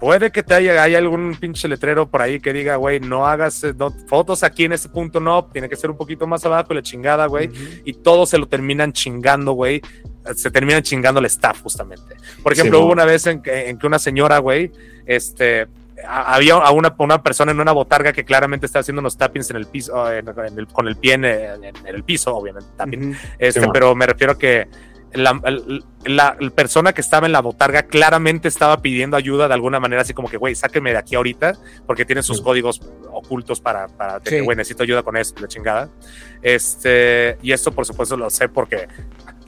puede 0.00 0.30
que 0.30 0.42
te 0.42 0.54
haya, 0.54 0.84
algún 0.98 1.36
pinche 1.36 1.68
letrero 1.68 2.08
por 2.08 2.22
ahí 2.22 2.40
que 2.40 2.52
diga, 2.52 2.76
güey, 2.76 3.00
no 3.00 3.26
hagas 3.26 3.64
eh, 3.64 3.74
fotos 4.06 4.42
aquí 4.42 4.64
en 4.64 4.72
este 4.72 4.88
punto, 4.88 5.20
no, 5.20 5.46
tiene 5.46 5.68
que 5.68 5.76
ser 5.76 5.90
un 5.90 5.96
poquito 5.96 6.26
más 6.26 6.44
abajo, 6.44 6.74
la 6.74 6.82
chingada, 6.82 7.26
güey. 7.26 7.50
Y 7.84 7.94
todos 7.94 8.30
se 8.30 8.38
lo 8.38 8.46
terminan 8.46 8.92
chingando, 8.92 9.52
güey. 9.52 9.82
Se 10.34 10.50
terminan 10.50 10.82
chingando 10.82 11.20
el 11.20 11.26
staff, 11.26 11.62
justamente. 11.62 12.16
Por 12.42 12.52
ejemplo, 12.52 12.80
hubo 12.80 12.92
una 12.92 13.04
vez 13.04 13.26
en 13.26 13.42
que, 13.42 13.68
en 13.68 13.78
que 13.78 13.86
una 13.86 13.98
señora, 13.98 14.38
güey, 14.38 14.70
este, 15.06 15.66
había 16.06 16.54
a 16.54 16.70
una, 16.70 16.94
una, 16.98 17.22
persona 17.22 17.52
en 17.52 17.60
una 17.60 17.72
botarga 17.72 18.12
que 18.12 18.24
claramente 18.24 18.66
estaba 18.66 18.82
haciendo 18.82 19.00
unos 19.00 19.16
tappings 19.16 19.50
en 19.50 19.56
el 19.56 19.66
piso, 19.66 19.94
con 20.72 20.86
el 20.86 20.96
pie 20.96 21.14
en, 21.14 21.24
el 21.24 22.04
piso, 22.04 22.36
obviamente, 22.36 22.68
también. 22.76 23.16
este, 23.38 23.66
pero 23.72 23.94
me 23.94 24.06
refiero 24.06 24.34
a 24.34 24.38
que 24.38 24.68
la, 25.12 25.40
la, 26.04 26.36
persona 26.54 26.92
que 26.92 27.00
estaba 27.00 27.26
en 27.26 27.32
la 27.32 27.40
botarga 27.40 27.84
claramente 27.84 28.48
estaba 28.48 28.80
pidiendo 28.82 29.16
ayuda 29.16 29.48
de 29.48 29.54
alguna 29.54 29.80
manera, 29.80 30.02
así 30.02 30.12
como 30.14 30.28
que, 30.28 30.36
güey, 30.36 30.54
sáqueme 30.54 30.92
de 30.92 30.98
aquí 30.98 31.14
ahorita, 31.14 31.54
porque 31.86 32.04
tiene 32.04 32.22
sus 32.22 32.40
códigos 32.40 32.80
ocultos 33.12 33.60
para, 33.60 33.88
para 33.88 34.20
que, 34.20 34.40
güey, 34.40 34.56
necesito 34.56 34.82
ayuda 34.82 35.02
con 35.02 35.16
eso, 35.16 35.34
la 35.40 35.48
chingada. 35.48 35.88
Este, 36.42 37.38
y 37.42 37.52
esto, 37.52 37.72
por 37.72 37.86
supuesto, 37.86 38.16
lo 38.16 38.30
sé 38.30 38.48
porque 38.48 38.88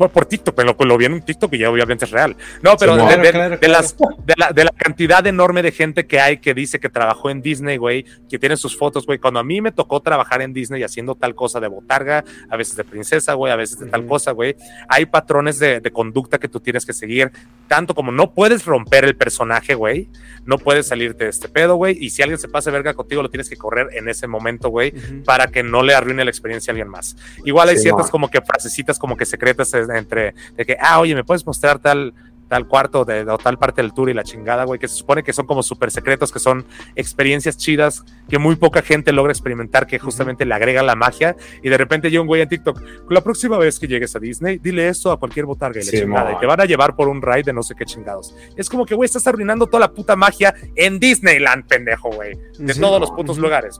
por, 0.09 0.27
TikTok, 0.27 0.55
pero 0.55 0.77
lo, 0.79 0.99
vi 0.99 1.07
en 1.07 1.15
un 1.15 1.23
TikTok 1.23 1.53
y 1.55 1.59
ya 1.59 1.71
obviamente 1.71 2.05
es 2.05 2.11
real. 2.11 2.37
No, 2.63 2.77
pero 2.77 2.97
de, 2.97 3.69
la, 3.69 4.53
de 4.53 4.65
la 4.65 4.71
cantidad 4.77 5.27
enorme 5.27 5.63
de 5.63 5.73
gente 5.73 6.07
que 6.07 6.21
hay 6.21 6.39
que 6.39 6.55
dice 6.55 6.81
que 6.81 6.89
trabajó 6.89 7.31
en 7.31 7.43
Disney, 7.43 7.77
güey, 7.77 8.05
que 8.29 8.39
tiene 8.39 8.57
sus 8.57 8.77
fotos, 8.77 9.07
güey. 9.07 9.19
Cuando 9.19 9.41
a 9.41 9.45
mí 9.45 9.61
me 9.61 9.73
tocó 9.73 10.01
trabajar 10.01 10.43
en 10.43 10.53
Disney 10.53 10.83
haciendo 10.83 11.15
tal 11.15 11.35
cosa 11.35 11.61
de 11.61 11.69
botarga, 11.69 12.25
a 12.49 12.57
veces 12.57 12.77
de 12.77 12.85
princesa, 12.85 13.35
güey, 13.35 13.53
a 13.53 13.57
veces 13.57 13.79
de 13.79 13.87
tal 13.87 14.07
cosa, 14.07 14.33
güey, 14.33 14.57
hay 14.89 15.07
patrones 15.07 15.59
de, 15.59 15.81
conducta 15.93 16.39
que 16.39 16.49
tú 16.49 16.61
tienes 16.61 16.87
que 16.87 16.93
seguir, 16.93 17.33
tanto 17.67 17.95
como 17.95 18.13
no 18.13 18.33
puedes 18.33 18.65
romper 18.65 19.05
el 19.05 19.17
personaje, 19.17 19.75
güey, 19.75 20.09
no 20.45 20.57
puedes 20.57 20.87
salirte 20.87 21.25
de 21.25 21.31
este 21.31 21.49
pedo, 21.49 21.77
güey, 21.77 21.97
y 22.01 22.11
si 22.11 22.23
alguien 22.23 22.39
se 22.39 22.49
pasa 22.49 22.71
verga 22.71 22.95
contigo, 22.95 23.23
lo 23.23 23.31
tienes 23.31 23.51
que 23.51 23.57
correr 23.57 23.89
en 23.93 24.09
ese 24.09 24.27
momento, 24.27 24.69
güey, 24.69 24.93
para 25.25 25.49
que 25.49 25.63
no 25.63 25.83
le 25.83 25.95
arruine 25.95 26.25
la 26.25 26.31
experiencia 26.31 26.71
a 26.71 26.73
alguien 26.73 26.89
más. 26.89 27.17
Igual 27.45 27.71
hay 27.71 27.79
ciertas 27.79 28.11
como 28.11 28.31
que 28.31 28.41
frasecitas 28.41 28.99
como 28.99 29.17
que 29.17 29.27
secretas 29.27 29.75
entre 29.99 30.35
de 30.57 30.67
que, 30.67 30.77
ah, 30.81 31.01
oye, 31.01 31.15
¿me 31.15 31.25
puedes 31.25 31.47
mostrar 31.47 31.79
tal, 31.79 32.15
tal 32.51 32.67
cuarto 32.67 33.05
de, 33.05 33.23
o 33.23 33.39
tal 33.39 33.59
parte 33.59 33.81
del 33.81 33.95
tour 33.95 34.11
y 34.11 34.15
la 34.15 34.25
chingada, 34.25 34.65
güey, 34.65 34.81
que 34.81 34.89
se 34.89 34.97
supone 34.97 35.23
que 35.23 35.33
son 35.33 35.47
como 35.47 35.62
súper 35.62 35.93
secretos, 35.93 36.33
que 36.33 36.41
son 36.41 36.67
experiencias 36.97 37.57
chidas 37.57 38.05
que 38.29 38.39
muy 38.39 38.57
poca 38.57 38.83
gente 38.83 39.12
logra 39.12 39.33
experimentar, 39.33 39.87
que 39.87 40.01
justamente 40.01 40.45
le 40.45 40.53
agrega 40.53 40.83
la 40.83 40.97
magia. 40.97 41.37
Y 41.62 41.69
de 41.69 41.79
repente 41.79 42.11
yo 42.11 42.21
un 42.21 42.27
güey 42.27 42.43
en 42.43 42.49
TikTok, 42.49 42.83
la 43.09 43.21
próxima 43.21 43.57
vez 43.57 43.79
que 43.79 43.87
llegues 43.87 44.17
a 44.17 44.19
Disney, 44.19 44.59
dile 44.59 44.89
eso 44.89 45.12
a 45.12 45.19
cualquier 45.19 45.47
botarga 45.47 45.81
y 45.81 45.85
la 45.85 45.93
chingada, 45.93 46.33
y 46.33 46.39
te 46.39 46.47
van 46.47 46.61
a 46.61 46.65
llevar 46.65 46.97
por 46.97 47.09
un 47.09 47.23
ride 47.23 47.45
de 47.45 47.53
no 47.53 47.62
sé 47.62 47.77
qué 47.77 47.85
chingados. 47.85 48.35
Es 48.57 48.69
como 48.69 48.85
que, 48.85 48.97
güey, 48.97 49.07
estás 49.07 49.29
arruinando 49.29 49.69
toda 49.69 49.81
la 49.81 49.93
puta 49.93 50.17
magia 50.17 50.53
en 50.75 50.99
Disneyland, 50.99 51.69
pendejo, 51.69 52.11
güey, 52.11 52.37
de 52.59 52.75
todos 52.75 53.01
los 53.01 53.12
putos 53.12 53.39
lugares, 53.39 53.79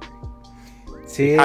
Sí, 1.11 1.37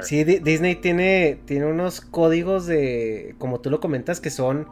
sí, 0.00 0.24
Disney 0.24 0.76
tiene, 0.76 1.38
tiene 1.44 1.66
unos 1.66 2.00
códigos 2.00 2.66
de, 2.66 3.34
como 3.38 3.60
tú 3.60 3.70
lo 3.70 3.78
comentas, 3.78 4.20
que 4.20 4.30
son... 4.30 4.66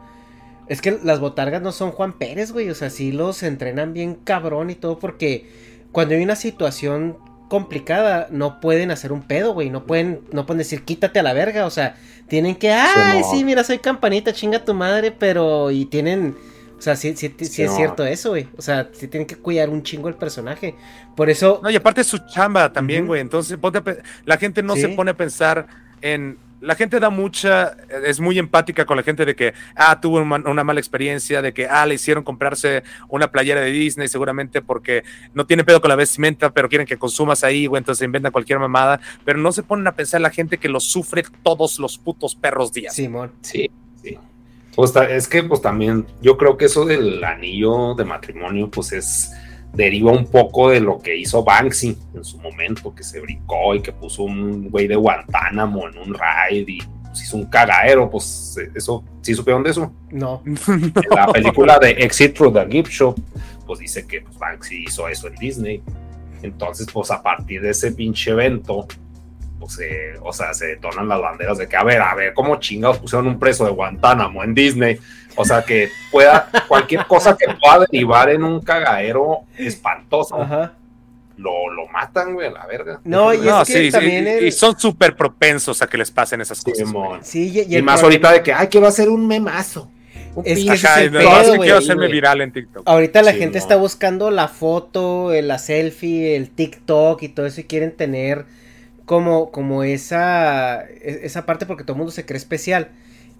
Es 0.67 0.81
que 0.81 0.97
las 1.03 1.19
botargas 1.19 1.61
no 1.61 1.71
son 1.71 1.91
Juan 1.91 2.13
Pérez, 2.13 2.51
güey. 2.51 2.71
O 2.71 2.75
sea, 2.75 2.89
sí 2.89 3.11
los 3.11 3.43
entrenan 3.43 3.93
bien 3.93 4.15
cabrón 4.15 4.71
y 4.71 4.75
todo 4.75 4.97
porque 4.97 5.47
cuando 5.91 6.15
hay 6.15 6.23
una 6.23 6.35
situación 6.35 7.17
complicada 7.49 8.27
no 8.31 8.59
pueden 8.59 8.89
hacer 8.89 9.11
un 9.11 9.21
pedo, 9.21 9.53
güey. 9.53 9.69
No 9.69 9.85
pueden, 9.85 10.21
no 10.31 10.47
pueden 10.47 10.57
decir 10.57 10.83
quítate 10.83 11.19
a 11.19 11.23
la 11.23 11.33
verga. 11.33 11.67
O 11.67 11.69
sea, 11.69 11.95
tienen 12.27 12.55
que, 12.55 12.71
ay, 12.71 13.21
sí, 13.29 13.43
mira, 13.43 13.63
soy 13.63 13.77
campanita, 13.77 14.33
chinga 14.33 14.65
tu 14.65 14.73
madre, 14.73 15.11
pero... 15.11 15.69
Y 15.69 15.85
tienen 15.85 16.35
o 16.77 16.81
sea, 16.81 16.95
sí, 16.95 17.15
sí, 17.15 17.33
sí, 17.39 17.63
es 17.63 17.75
cierto 17.75 18.05
eso, 18.05 18.31
güey. 18.31 18.47
O 18.57 18.61
sea, 18.61 18.89
sí 18.91 19.07
tienen 19.07 19.27
que 19.27 19.37
cuidar 19.37 19.69
un 19.69 19.81
chingo 19.83 20.09
el 20.09 20.15
personaje. 20.15 20.75
Por 21.15 21.29
eso. 21.29 21.59
No, 21.63 21.69
y 21.69 21.75
aparte 21.75 22.01
es 22.01 22.07
su 22.07 22.19
chamba 22.27 22.71
también, 22.73 23.07
güey. 23.07 23.21
Entonces, 23.21 23.57
la 24.25 24.37
gente 24.37 24.61
no 24.61 24.75
se 24.75 24.89
pone 24.89 25.11
a 25.11 25.17
pensar 25.17 25.67
en. 26.01 26.37
La 26.61 26.73
gente 26.73 26.99
da 26.99 27.11
mucha, 27.11 27.77
es 28.05 28.19
muy 28.19 28.39
empática 28.39 28.85
con 28.85 28.97
la 28.97 29.03
gente 29.03 29.23
de 29.23 29.35
que, 29.35 29.53
ah, 29.75 29.99
tuvo 30.01 30.19
una, 30.19 30.63
mala 30.63 30.79
experiencia, 30.79 31.41
de 31.43 31.53
que, 31.53 31.67
ah, 31.67 31.85
le 31.85 31.93
hicieron 31.95 32.23
comprarse 32.23 32.81
una 33.07 33.29
playera 33.29 33.61
de 33.61 33.69
Disney 33.69 34.07
seguramente 34.07 34.63
porque 34.63 35.03
no 35.33 35.45
tiene 35.45 35.63
pedo 35.63 35.79
con 35.79 35.89
la 35.89 35.95
vestimenta, 35.95 36.51
pero 36.51 36.67
quieren 36.67 36.87
que 36.87 36.97
consumas 36.97 37.43
ahí, 37.43 37.67
güey, 37.67 37.81
entonces 37.81 38.03
inventan 38.03 38.31
cualquier 38.31 38.57
mamada, 38.57 38.99
pero 39.25 39.37
no 39.37 39.51
se 39.51 39.61
ponen 39.61 39.85
a 39.85 39.91
pensar 39.91 40.21
la 40.21 40.31
gente 40.31 40.57
que 40.57 40.69
lo 40.69 40.79
sufre 40.79 41.23
todos 41.43 41.77
los 41.77 41.99
putos 41.99 42.33
perros 42.33 42.71
días. 42.71 42.95
Simón. 42.95 43.33
Sí, 43.41 43.69
sí. 44.01 44.17
Pues 44.75 44.93
es 44.95 45.27
que 45.27 45.43
pues 45.43 45.61
también 45.61 46.05
yo 46.21 46.37
creo 46.37 46.57
que 46.57 46.65
eso 46.65 46.85
del 46.85 47.23
anillo 47.23 47.95
de 47.95 48.03
matrimonio 48.03 48.69
pues 48.69 48.91
es 48.91 49.31
deriva 49.75 50.11
un 50.11 50.25
poco 50.25 50.69
de 50.69 50.79
lo 50.79 50.99
que 50.99 51.15
hizo 51.15 51.43
Banksy 51.43 51.97
en 52.13 52.23
su 52.23 52.37
momento, 52.39 52.93
que 52.95 53.03
se 53.03 53.19
brincó 53.19 53.75
y 53.75 53.81
que 53.81 53.91
puso 53.91 54.23
un 54.23 54.69
güey 54.69 54.87
de 54.87 54.95
Guantánamo 54.95 55.87
en 55.87 55.97
un 55.97 56.13
raid 56.13 56.67
y 56.67 56.79
pues, 57.03 57.23
hizo 57.23 57.37
un 57.37 57.45
cagadero, 57.45 58.09
pues 58.09 58.57
eso, 58.73 59.03
¿sí 59.21 59.33
supieron 59.33 59.63
de 59.63 59.71
eso? 59.71 59.93
No. 60.11 60.41
la 61.15 61.27
película 61.27 61.77
de 61.79 61.91
Exit 61.91 62.35
through 62.35 62.53
the 62.53 62.65
Gift 62.69 62.91
Shop, 62.91 63.15
pues 63.65 63.79
dice 63.79 64.05
que 64.07 64.21
pues, 64.21 64.37
Banksy 64.37 64.83
hizo 64.87 65.07
eso 65.07 65.27
en 65.27 65.35
Disney. 65.35 65.83
Entonces, 66.41 66.87
pues 66.91 67.11
a 67.11 67.23
partir 67.23 67.61
de 67.61 67.71
ese 67.71 67.91
pinche 67.91 68.31
evento, 68.31 68.87
pues, 69.59 69.79
o 70.21 70.33
sea, 70.33 70.53
se 70.53 70.67
detonan 70.67 71.07
las 71.07 71.19
banderas 71.19 71.57
de 71.57 71.67
que, 71.67 71.75
a 71.75 71.83
ver, 71.83 72.01
a 72.01 72.13
ver, 72.13 72.33
¿cómo 72.33 72.57
chingados 72.57 72.99
pusieron 72.99 73.27
un 73.27 73.39
preso 73.39 73.65
de 73.65 73.71
Guantánamo 73.71 74.43
en 74.43 74.53
Disney? 74.53 74.99
O 75.35 75.45
sea, 75.45 75.63
que 75.63 75.89
pueda, 76.11 76.49
cualquier 76.67 77.05
cosa 77.05 77.37
que 77.37 77.45
pueda 77.53 77.85
derivar 77.89 78.29
en 78.29 78.43
un 78.43 78.61
cagadero 78.61 79.41
espantoso. 79.57 80.37
Lo, 81.37 81.69
lo, 81.69 81.87
matan, 81.87 82.33
güey, 82.33 82.47
a 82.47 82.51
la 82.51 82.65
verga. 82.65 83.01
No, 83.03 83.33
y 83.33 83.47
es 83.47 83.67
que 83.67 83.91
también 83.91 84.45
y 84.45 84.51
son 84.51 84.79
súper 84.79 85.17
propensos 85.17 85.81
a 85.81 85.87
que 85.87 85.97
les 85.97 86.09
pasen 86.09 86.39
esas 86.39 86.63
cosas. 86.63 86.87
Sí, 87.23 87.65
y, 87.67 87.81
más 87.81 88.01
ahorita 88.01 88.31
de 88.31 88.43
que, 88.43 88.53
ay, 88.53 88.67
que 88.67 88.79
va 88.79 88.87
a 88.87 88.91
ser 88.91 89.09
un 89.09 89.27
memazo. 89.27 89.89
Es 90.43 90.59
que 90.59 91.09
quiero 91.09 91.77
hacerme 91.77 92.07
viral 92.07 92.41
en 92.41 92.51
TikTok. 92.51 92.83
Ahorita 92.85 93.21
la 93.21 93.33
gente 93.33 93.57
está 93.57 93.75
buscando 93.77 94.31
la 94.31 94.47
foto, 94.47 95.31
la 95.41 95.57
selfie, 95.57 96.35
el 96.35 96.49
TikTok 96.49 97.23
y 97.23 97.29
todo 97.29 97.45
eso 97.45 97.61
y 97.61 97.63
quieren 97.65 97.95
tener 97.95 98.45
como, 99.05 99.51
como 99.51 99.83
esa, 99.83 100.83
e, 100.83 101.21
esa 101.23 101.45
parte 101.45 101.65
porque 101.65 101.83
todo 101.83 101.93
el 101.93 101.99
mundo 101.99 102.11
se 102.11 102.25
cree 102.25 102.37
especial. 102.37 102.89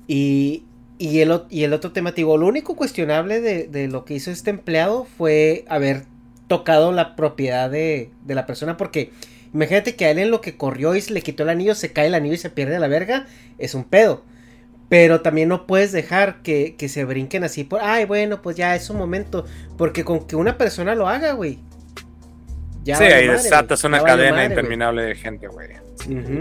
Y, 0.07 0.63
y, 0.97 1.19
el, 1.19 1.41
y 1.49 1.63
el 1.63 1.73
otro 1.73 1.91
tema, 1.91 2.11
digo, 2.11 2.37
lo 2.37 2.47
único 2.47 2.75
cuestionable 2.75 3.41
de, 3.41 3.87
lo 3.87 4.05
que 4.05 4.13
hizo 4.13 4.31
este 4.31 4.51
empleado 4.51 5.05
fue 5.17 5.65
haber 5.67 6.03
tocado 6.47 6.91
la 6.91 7.15
propiedad 7.15 7.69
de, 7.69 8.11
de, 8.23 8.35
la 8.35 8.45
persona 8.45 8.77
porque 8.77 9.09
imagínate 9.51 9.95
que 9.95 10.05
a 10.05 10.11
él 10.11 10.19
en 10.19 10.29
lo 10.29 10.41
que 10.41 10.57
corrió 10.57 10.95
y 10.95 11.01
se 11.01 11.11
le 11.11 11.23
quitó 11.23 11.41
el 11.41 11.49
anillo, 11.49 11.73
se 11.73 11.91
cae 11.91 12.07
el 12.07 12.13
anillo 12.13 12.35
y 12.35 12.37
se 12.37 12.51
pierde 12.51 12.79
la 12.79 12.87
verga, 12.87 13.25
es 13.57 13.73
un 13.73 13.83
pedo. 13.83 14.23
Pero 14.87 15.21
también 15.21 15.49
no 15.49 15.65
puedes 15.65 15.91
dejar 15.91 16.43
que, 16.43 16.75
que 16.77 16.89
se 16.89 17.05
brinquen 17.05 17.43
así 17.43 17.63
por, 17.63 17.81
ay, 17.81 18.05
bueno, 18.05 18.43
pues 18.43 18.55
ya 18.55 18.75
es 18.75 18.91
un 18.91 18.97
momento. 18.97 19.45
Porque 19.77 20.03
con 20.03 20.27
que 20.27 20.35
una 20.35 20.59
persona 20.59 20.93
lo 20.93 21.09
haga, 21.09 21.33
güey, 21.33 21.57
sí, 22.85 23.03
ahí 23.03 23.27
desatas 23.27 23.83
una 23.83 24.01
cadena 24.03 24.45
interminable 24.45 25.03
de 25.03 25.15
gente, 25.15 25.47
güey. 25.47 25.69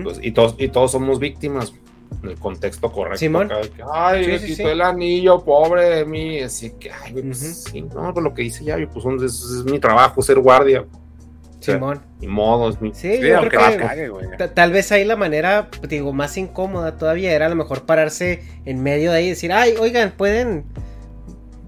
Pues, 0.03 0.19
y, 0.21 0.33
todos, 0.33 0.57
y 0.59 0.69
todos 0.69 0.93
somos 0.93 1.19
víctimas 1.19 1.73
en 2.23 2.31
el 2.31 2.39
contexto 2.39 2.91
correcto. 2.93 3.19
Simón. 3.19 3.51
ay, 3.93 4.27
le 4.27 4.45
quitó 4.45 4.71
el 4.71 4.81
anillo, 4.81 5.43
pobre 5.43 5.89
de 5.91 6.05
mí. 6.05 6.41
Así 6.41 6.73
que, 6.79 6.91
ay, 6.91 7.13
pues, 7.13 7.65
sí, 7.65 7.83
no, 7.83 8.13
pues 8.13 8.25
lo 8.25 8.35
que 8.35 8.43
hice 8.43 8.65
ya, 8.65 8.77
pues 8.93 9.23
es, 9.23 9.65
mi 9.65 9.79
trabajo, 9.79 10.23
ser 10.23 10.39
guardia. 10.39 10.85
Simón. 11.61 12.03
Ni 12.21 12.27
modo, 12.27 12.69
es 12.69 12.81
mi. 12.81 12.93
Sí, 12.93 13.19
yo 13.21 13.41
creo 13.49 13.79
que 14.37 14.49
tal 14.49 14.71
vez 14.71 14.93
ahí 14.93 15.05
la 15.05 15.17
manera, 15.17 15.69
digo, 15.89 16.13
más 16.13 16.37
incómoda 16.37 16.99
todavía 16.99 17.33
era 17.33 17.47
a 17.47 17.49
lo 17.49 17.57
mejor 17.57 17.87
pararse 17.87 18.43
en 18.67 18.83
medio 18.83 19.13
de 19.13 19.19
ahí 19.19 19.27
y 19.27 19.31
decir, 19.31 19.51
ay, 19.51 19.75
oigan, 19.81 20.13
pueden 20.15 20.67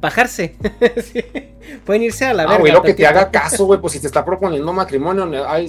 bajarse. 0.06 0.54
Pueden 1.84 2.02
irse 2.02 2.24
a 2.24 2.32
la 2.32 2.44
ah, 2.44 2.46
verga. 2.46 2.60
güey, 2.60 2.72
lo 2.72 2.82
que 2.82 2.94
te 2.94 3.06
haga 3.06 3.30
caso, 3.30 3.66
güey, 3.66 3.80
pues 3.80 3.92
si 3.94 4.00
te 4.00 4.06
está 4.06 4.24
proponiendo 4.24 4.72
matrimonio. 4.72 5.28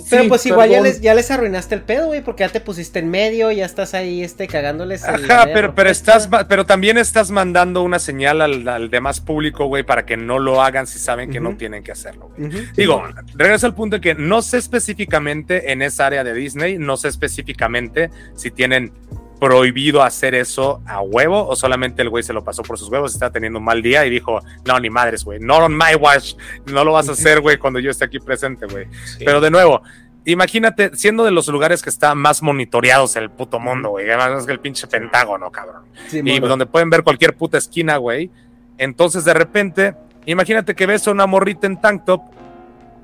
pero 0.10 0.28
pues 0.28 0.46
igual 0.46 0.70
ya 0.70 0.82
les, 0.82 1.02
ya 1.02 1.16
les 1.16 1.32
arruinaste 1.32 1.76
el 1.76 1.82
pedo, 1.82 2.08
güey, 2.08 2.22
porque 2.22 2.44
ya 2.44 2.50
te 2.50 2.62
pusiste 2.62 3.00
en 3.00 3.10
medio, 3.10 3.52
ya 3.52 3.66
estás 3.66 3.94
ahí 3.94 4.24
este, 4.24 4.48
cagándoles. 4.48 5.04
Ajá, 5.04 5.48
pero, 5.54 5.74
pero, 5.74 5.90
estás, 5.90 6.30
pero 6.48 6.66
también 6.66 6.98
estás 6.98 7.32
mandando 7.32 7.82
una 7.82 8.00
señal 8.00 8.42
al, 8.42 8.90
demás 8.90 9.20
público, 9.22 9.66
güey, 9.66 9.84
para 9.84 10.06
que 10.06 10.18
no 10.18 10.40
lo 10.40 10.62
hagan 10.62 10.88
si 10.88 11.00
saben 11.00 11.32
que 11.32 11.40
no 11.40 11.58
tienen 11.58 11.84
que 11.84 11.92
hacerlo. 11.92 12.30
Digo, 12.76 13.04
regreso 13.34 13.66
al 13.66 13.74
punto 13.74 13.98
de 13.98 14.02
que 14.02 14.16
no 14.16 14.42
sé 14.42 14.58
específicamente 14.58 15.72
en 15.72 15.82
esa 15.82 16.06
área 16.06 16.24
de 16.24 16.34
Disney, 16.34 16.78
no 16.78 16.98
sé 16.98 17.08
específicamente 17.08 18.12
si 18.36 18.52
tienen 18.52 18.92
prohibido 19.40 20.04
hacer 20.04 20.36
eso 20.36 20.82
a 20.86 21.02
huevo 21.02 21.48
o 21.48 21.56
solamente 21.56 22.02
el 22.02 22.10
güey 22.10 22.24
se 22.24 22.34
lo 22.34 22.44
pasó 22.44 22.64
por 22.64 22.78
sus 22.78 22.90
huevos, 22.90 23.14
está 23.14 23.32
teniendo 23.32 23.60
un 23.60 23.66
mal 23.66 23.82
día 23.82 24.06
y 24.06 24.10
dijo, 24.10 24.42
no, 24.66 24.80
ni 24.80 24.90
madres, 24.90 25.24
güey, 25.24 25.40
no 25.40 25.58
on 25.58 25.78
my 25.78 25.96
watch, 26.00 26.34
no 26.66 26.84
lo 26.84 26.94
vas 26.94 27.10
a 27.10 27.14
hacer, 27.14 27.42
güey, 27.42 27.58
cuando 27.58 27.80
yo 27.80 27.92
esté 27.92 28.06
aquí 28.06 28.20
presente, 28.20 28.66
güey. 28.66 28.88
Pero 29.20 29.40
de 29.42 29.52
nuevo, 29.52 29.82
imagínate, 30.26 30.96
siendo 30.96 31.24
de 31.24 31.32
los 31.32 31.48
lugares 31.48 31.82
que 31.82 31.90
están 31.90 32.18
más 32.18 32.42
monitoreados 32.42 33.16
en 33.16 33.24
el 33.24 33.30
puto 33.30 33.60
mundo, 33.60 33.90
güey, 33.90 34.10
además 34.10 34.46
que 34.46 34.52
el 34.52 34.60
pinche 34.60 34.88
Pentágono, 34.88 35.52
cabrón. 35.52 35.84
y 36.12 36.40
donde 36.40 36.66
pueden 36.66 36.90
ver 36.90 37.04
cualquier 37.04 37.36
puta 37.36 37.58
esquina, 37.58 37.98
güey. 37.98 38.32
Entonces, 38.78 39.26
de 39.26 39.34
repente, 39.34 39.96
imagínate 40.26 40.76
que 40.76 40.86
ves 40.86 41.08
a 41.08 41.12
una 41.12 41.26
morrita 41.26 41.68
en 41.68 41.80
tank 41.80 42.06
top 42.06 42.22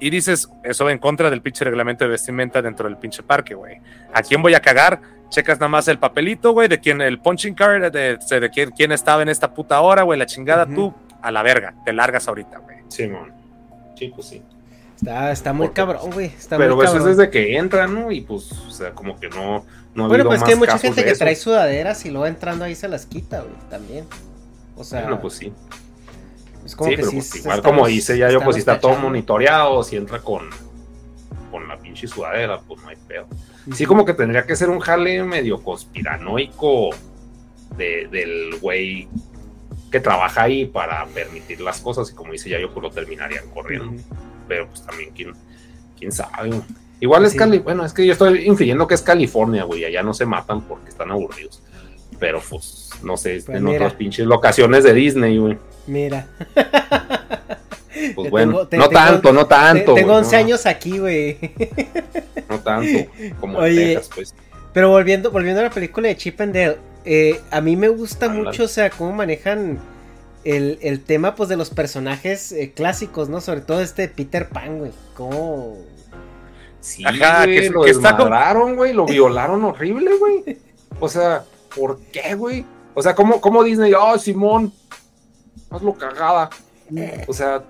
y 0.06 0.10
dices, 0.10 0.50
eso 0.64 0.86
va 0.86 0.92
en 0.92 1.00
contra 1.00 1.30
del 1.30 1.42
pinche 1.42 1.64
reglamento 1.64 2.04
de 2.04 2.12
vestimenta 2.12 2.62
dentro 2.62 2.88
del 2.90 2.98
pinche 2.98 3.24
parque, 3.24 3.56
güey. 3.56 3.78
¿A 4.14 4.22
quién 4.22 4.42
voy 4.42 4.54
a 4.54 4.60
cagar? 4.60 5.00
checas 5.30 5.60
nada 5.60 5.70
más 5.70 5.88
el 5.88 5.98
papelito, 5.98 6.52
güey, 6.52 6.68
de 6.68 6.80
quién, 6.80 7.02
el 7.02 7.20
punching 7.20 7.56
card, 7.56 7.92
de, 7.92 8.18
de, 8.18 8.72
quién, 8.76 8.92
estaba 8.92 9.24
en 9.24 9.30
esta 9.30 9.54
puta 9.54 9.82
hora, 9.82 10.04
güey, 10.04 10.20
la 10.20 10.26
chingada, 10.26 10.66
tú 10.66 10.94
a 11.22 11.32
la 11.32 11.42
verga, 11.42 11.74
te 11.84 11.92
largas 11.92 12.28
ahorita, 12.28 12.60
güey. 12.60 12.78
Sí, 12.88 13.08
man. 13.08 13.34
Sí, 13.98 14.12
pues 14.14 14.28
sí. 14.28 14.44
Está, 14.96 15.32
está 15.32 15.54
muy 15.54 15.70
cabrón, 15.70 16.12
güey. 16.12 16.32
Pero 16.50 16.82
eso 16.84 16.98
es 16.98 17.06
desde 17.06 17.30
que 17.30 17.58
entran, 17.58 17.94
¿no? 17.94 18.12
Y 18.12 18.22
pues, 18.22 18.52
o 18.52 18.72
sea, 18.72 18.92
como 18.92 19.20
que 19.20 19.30
no. 19.30 19.66
no 19.96 20.08
bueno, 20.08 20.26
pues 20.26 20.40
es 20.40 20.44
que 20.44 20.52
hay 20.52 20.60
mucha 20.60 20.78
gente 20.78 21.04
que 21.04 21.14
trae 21.14 21.36
sudaderas 21.36 22.06
y 22.06 22.12
luego 22.12 22.28
entrando 22.28 22.64
ahí 22.64 22.76
se 22.76 22.88
las 22.88 23.06
quita, 23.06 23.42
güey, 23.42 23.56
también. 23.70 24.06
O 24.76 24.84
sea. 24.84 25.02
Bueno, 25.02 25.20
pues 25.20 25.34
sí. 25.34 25.52
Es 26.66 26.76
como 26.76 26.90
que 26.92 27.04
sí, 27.04 27.16
pues, 27.16 27.36
igual 27.36 27.62
como 27.62 27.88
dice 27.88 28.18
ya 28.18 28.32
yo, 28.32 28.42
pues 28.42 28.56
si 28.56 28.60
está 28.60 28.80
todo 28.80 28.96
monitoreado, 28.96 29.84
si 29.84 29.98
entra 29.98 30.20
con, 30.20 30.50
con 31.52 31.68
la 31.68 31.78
pinche 31.78 32.08
sudadera, 32.08 32.60
pues 32.60 32.82
no 32.82 32.90
hay 32.90 32.98
pedo. 33.08 33.28
Sí, 33.74 33.86
como 33.86 34.06
que 34.06 34.14
tendría 34.14 34.46
que 34.46 34.56
ser 34.56 34.70
un 34.70 34.80
jale 34.80 35.24
medio 35.24 35.62
conspiranoico 35.62 36.90
del 37.78 38.58
güey 38.60 39.08
que 39.92 40.00
trabaja 40.00 40.44
ahí 40.44 40.66
para 40.66 41.06
permitir 41.08 41.62
las 41.62 41.80
cosas 41.80 42.10
y 42.12 42.16
como 42.16 42.32
dice 42.32 42.50
ya 42.50 42.60
yo 42.60 42.74
pues 42.74 42.84
lo 42.84 42.92
terminarían 42.92 43.50
corriendo. 43.50 44.02
Pero 44.48 44.68
pues 44.68 44.86
también 44.86 45.12
quién, 45.16 45.34
quién 45.98 46.12
sabe. 46.12 46.62
Igual 47.00 47.26
es 47.26 47.36
Cali, 47.36 47.60
bueno, 47.60 47.86
es 47.86 47.94
que 47.94 48.06
yo 48.06 48.14
estoy 48.14 48.48
infiriendo 48.48 48.88
que 48.88 48.96
es 48.96 49.02
California, 49.02 49.64
güey, 49.64 49.86
allá 49.86 50.04
no 50.04 50.14
se 50.14 50.26
matan 50.26 50.62
porque 50.62 50.90
están 50.90 51.12
aburridos. 51.12 51.62
Pero 52.24 52.42
pues, 52.50 52.90
no 53.04 53.18
sé, 53.18 53.42
pues 53.46 53.58
en 53.58 53.68
otras 53.68 53.96
pinches 53.96 54.26
locaciones 54.26 54.86
de 54.86 54.94
Disney, 54.94 55.38
güey. 55.38 55.58
Mira. 55.88 56.26
Pues 58.16 58.32
bueno, 58.32 58.66
no 58.72 58.90
tanto, 58.90 59.34
no 59.34 59.46
tanto. 59.46 59.94
Tengo 59.94 60.14
11 60.14 60.36
años 60.38 60.66
aquí, 60.66 61.00
güey. 61.00 61.38
No 62.50 62.60
tanto 62.60 63.12
como 63.42 63.62
en 63.66 63.76
Texas, 63.76 64.10
pues. 64.16 64.36
Pero 64.72 64.90
volviendo, 64.90 65.32
volviendo 65.32 65.60
a 65.60 65.66
la 65.66 65.70
película 65.70 66.08
de 66.08 66.16
Chip 66.16 66.40
and 66.40 66.54
Dale, 66.54 66.78
eh, 67.04 67.42
a 67.52 67.60
mí 67.60 67.76
me 67.76 67.90
gusta 67.90 68.30
mucho, 68.30 68.64
o 68.64 68.68
sea, 68.70 68.90
cómo 68.90 69.12
manejan 69.12 69.80
el, 70.46 71.02
tema, 71.06 71.36
pues, 71.36 71.50
de 71.50 71.58
los 71.58 71.72
personajes 71.72 72.54
eh, 72.54 72.72
clásicos, 72.74 73.28
¿no? 73.28 73.42
Sobre 73.42 73.60
todo 73.60 73.82
este 73.82 74.08
Peter 74.08 74.48
Pan, 74.48 74.80
güey. 74.80 74.92
Cómo... 75.14 75.78
Sí, 76.80 77.04
Ajá, 77.06 77.46
que, 77.46 77.70
lo 77.70 77.84
desmadraron, 77.84 78.78
güey, 78.78 78.94
lo 78.94 79.06
violaron 79.08 79.64
horrible, 79.66 80.12
güey. 80.18 80.58
O 81.00 81.10
sea, 81.10 81.44
¿por 81.76 82.00
qué, 82.12 82.36
güey? 82.36 82.66
O 82.94 83.02
sea, 83.02 83.16
¿cómo, 83.16 83.42
cómo 83.42 83.64
Disney, 83.64 83.94
oh, 83.94 84.18
Simón, 84.18 84.72
hazlo 85.70 85.94
cagada? 85.94 86.50
O 87.28 87.34
sea, 87.34 87.64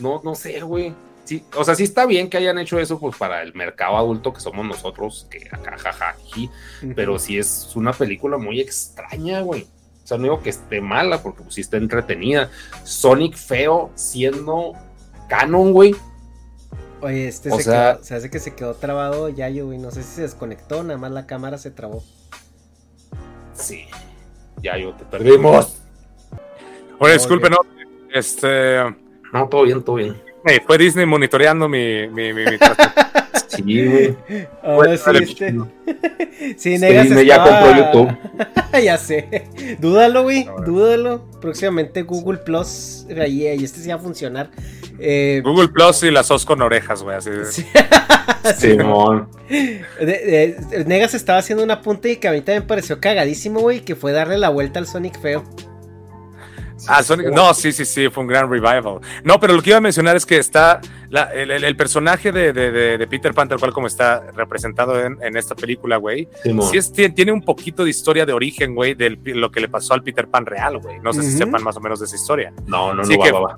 no, 0.00 0.20
no 0.24 0.34
sé, 0.34 0.60
güey. 0.60 0.94
Sí, 1.24 1.42
o 1.56 1.64
sea, 1.64 1.74
sí 1.74 1.84
está 1.84 2.04
bien 2.04 2.28
que 2.28 2.36
hayan 2.36 2.58
hecho 2.58 2.78
eso 2.78 3.00
pues 3.00 3.16
para 3.16 3.42
el 3.42 3.54
mercado 3.54 3.96
adulto 3.96 4.34
que 4.34 4.40
somos 4.40 4.66
nosotros, 4.66 5.26
que 5.30 5.48
acá, 5.50 5.78
jaja, 5.78 6.16
pero 6.94 7.18
sí 7.18 7.38
es 7.38 7.74
una 7.76 7.94
película 7.94 8.36
muy 8.36 8.60
extraña, 8.60 9.40
güey. 9.40 9.66
O 10.04 10.06
sea, 10.06 10.18
no 10.18 10.24
digo 10.24 10.42
que 10.42 10.50
esté 10.50 10.82
mala, 10.82 11.22
porque 11.22 11.42
pues 11.42 11.54
sí 11.54 11.62
está 11.62 11.78
entretenida. 11.78 12.50
Sonic 12.82 13.36
feo 13.36 13.90
siendo 13.94 14.74
canon, 15.30 15.72
güey. 15.72 15.96
Oye, 17.00 17.28
este 17.28 17.50
se, 17.50 17.62
sea, 17.62 17.98
se 18.02 18.14
hace 18.14 18.30
que 18.30 18.38
se 18.38 18.54
quedó 18.54 18.74
trabado 18.74 19.30
ya 19.30 19.48
yo, 19.48 19.64
güey. 19.66 19.78
No 19.78 19.90
sé 19.90 20.02
si 20.02 20.16
se 20.16 20.22
desconectó, 20.22 20.82
nada 20.82 20.98
más 20.98 21.10
la 21.10 21.26
cámara 21.26 21.56
se 21.56 21.70
trabó. 21.70 22.04
Sí, 23.54 23.86
ya 24.62 24.76
yo 24.76 24.92
te 24.94 25.04
perdimos. 25.04 25.80
Oye, 26.98 27.14
disculpe, 27.14 27.48
no, 27.50 27.58
este. 28.12 28.80
No, 29.32 29.48
todo 29.48 29.62
bien, 29.62 29.82
todo 29.82 29.96
bien. 29.96 30.20
Fue 30.66 30.78
Disney 30.78 31.06
monitoreando 31.06 31.68
mi. 31.68 32.06
mi, 32.08 32.32
mi, 32.32 32.44
sí, 33.48 33.62
güey. 33.62 34.16
Ahora 34.62 34.96
sí, 34.96 35.10
este... 35.22 35.54
sí, 36.56 36.78
Negas 36.78 37.04
Disney 37.04 37.26
ya 37.26 37.42
compró 37.42 37.76
YouTube. 37.76 38.18
ya 38.84 38.98
sé. 38.98 39.46
Dúdalo, 39.80 40.24
güey. 40.24 40.46
Dúdalo. 40.64 41.24
Próximamente 41.40 42.02
Google 42.02 42.38
Plus. 42.38 43.06
Ahí, 43.10 43.46
ahí 43.46 43.64
este 43.64 43.80
sí 43.80 43.88
va 43.88 43.94
a 43.94 43.98
funcionar. 43.98 44.50
Eh... 44.98 45.40
Google 45.44 45.68
Plus 45.68 46.02
y 46.02 46.10
las 46.10 46.30
os 46.30 46.44
con 46.44 46.60
orejas, 46.62 47.02
güey. 47.02 47.16
Así 47.16 47.30
de... 47.30 47.44
Sí. 47.46 47.66
Simón. 48.56 49.28
Negas 50.86 51.14
estaba 51.14 51.38
haciendo 51.38 51.64
una 51.64 51.80
punta 51.80 52.08
y 52.08 52.16
que 52.16 52.28
a 52.28 52.32
mí 52.32 52.38
también 52.40 52.62
me 52.62 52.68
pareció 52.68 53.00
cagadísimo, 53.00 53.60
güey. 53.60 53.80
Que 53.80 53.96
fue 53.96 54.12
darle 54.12 54.36
la 54.36 54.50
vuelta 54.50 54.78
al 54.78 54.86
Sonic 54.86 55.18
feo. 55.20 55.44
Ah, 56.88 57.02
no, 57.32 57.54
sí, 57.54 57.72
sí, 57.72 57.84
sí, 57.84 58.08
fue 58.10 58.22
un 58.22 58.28
gran 58.28 58.50
revival. 58.50 59.00
No, 59.22 59.40
pero 59.40 59.54
lo 59.54 59.62
que 59.62 59.70
iba 59.70 59.78
a 59.78 59.80
mencionar 59.80 60.16
es 60.16 60.26
que 60.26 60.38
está 60.38 60.80
el, 61.10 61.76
personaje 61.76 62.32
de, 62.32 63.06
Peter 63.08 63.32
Pan, 63.34 63.48
tal 63.48 63.58
cual 63.58 63.72
como 63.72 63.86
está 63.86 64.30
representado 64.32 65.00
en, 65.00 65.36
esta 65.36 65.54
película, 65.54 65.96
güey. 65.96 66.28
Sí, 66.70 67.08
tiene 67.10 67.32
un 67.32 67.42
poquito 67.42 67.84
de 67.84 67.90
historia 67.90 68.26
de 68.26 68.32
origen, 68.32 68.74
güey, 68.74 68.94
de 68.94 69.18
lo 69.24 69.50
que 69.50 69.60
le 69.60 69.68
pasó 69.68 69.94
al 69.94 70.02
Peter 70.02 70.28
Pan 70.28 70.46
real, 70.46 70.78
güey. 70.78 71.00
No 71.00 71.12
sé 71.12 71.22
si 71.22 71.32
sepan 71.32 71.62
más 71.62 71.76
o 71.76 71.80
menos 71.80 72.00
de 72.00 72.06
esa 72.06 72.16
historia. 72.16 72.52
No, 72.66 72.94
no, 72.94 73.02
no. 73.02 73.54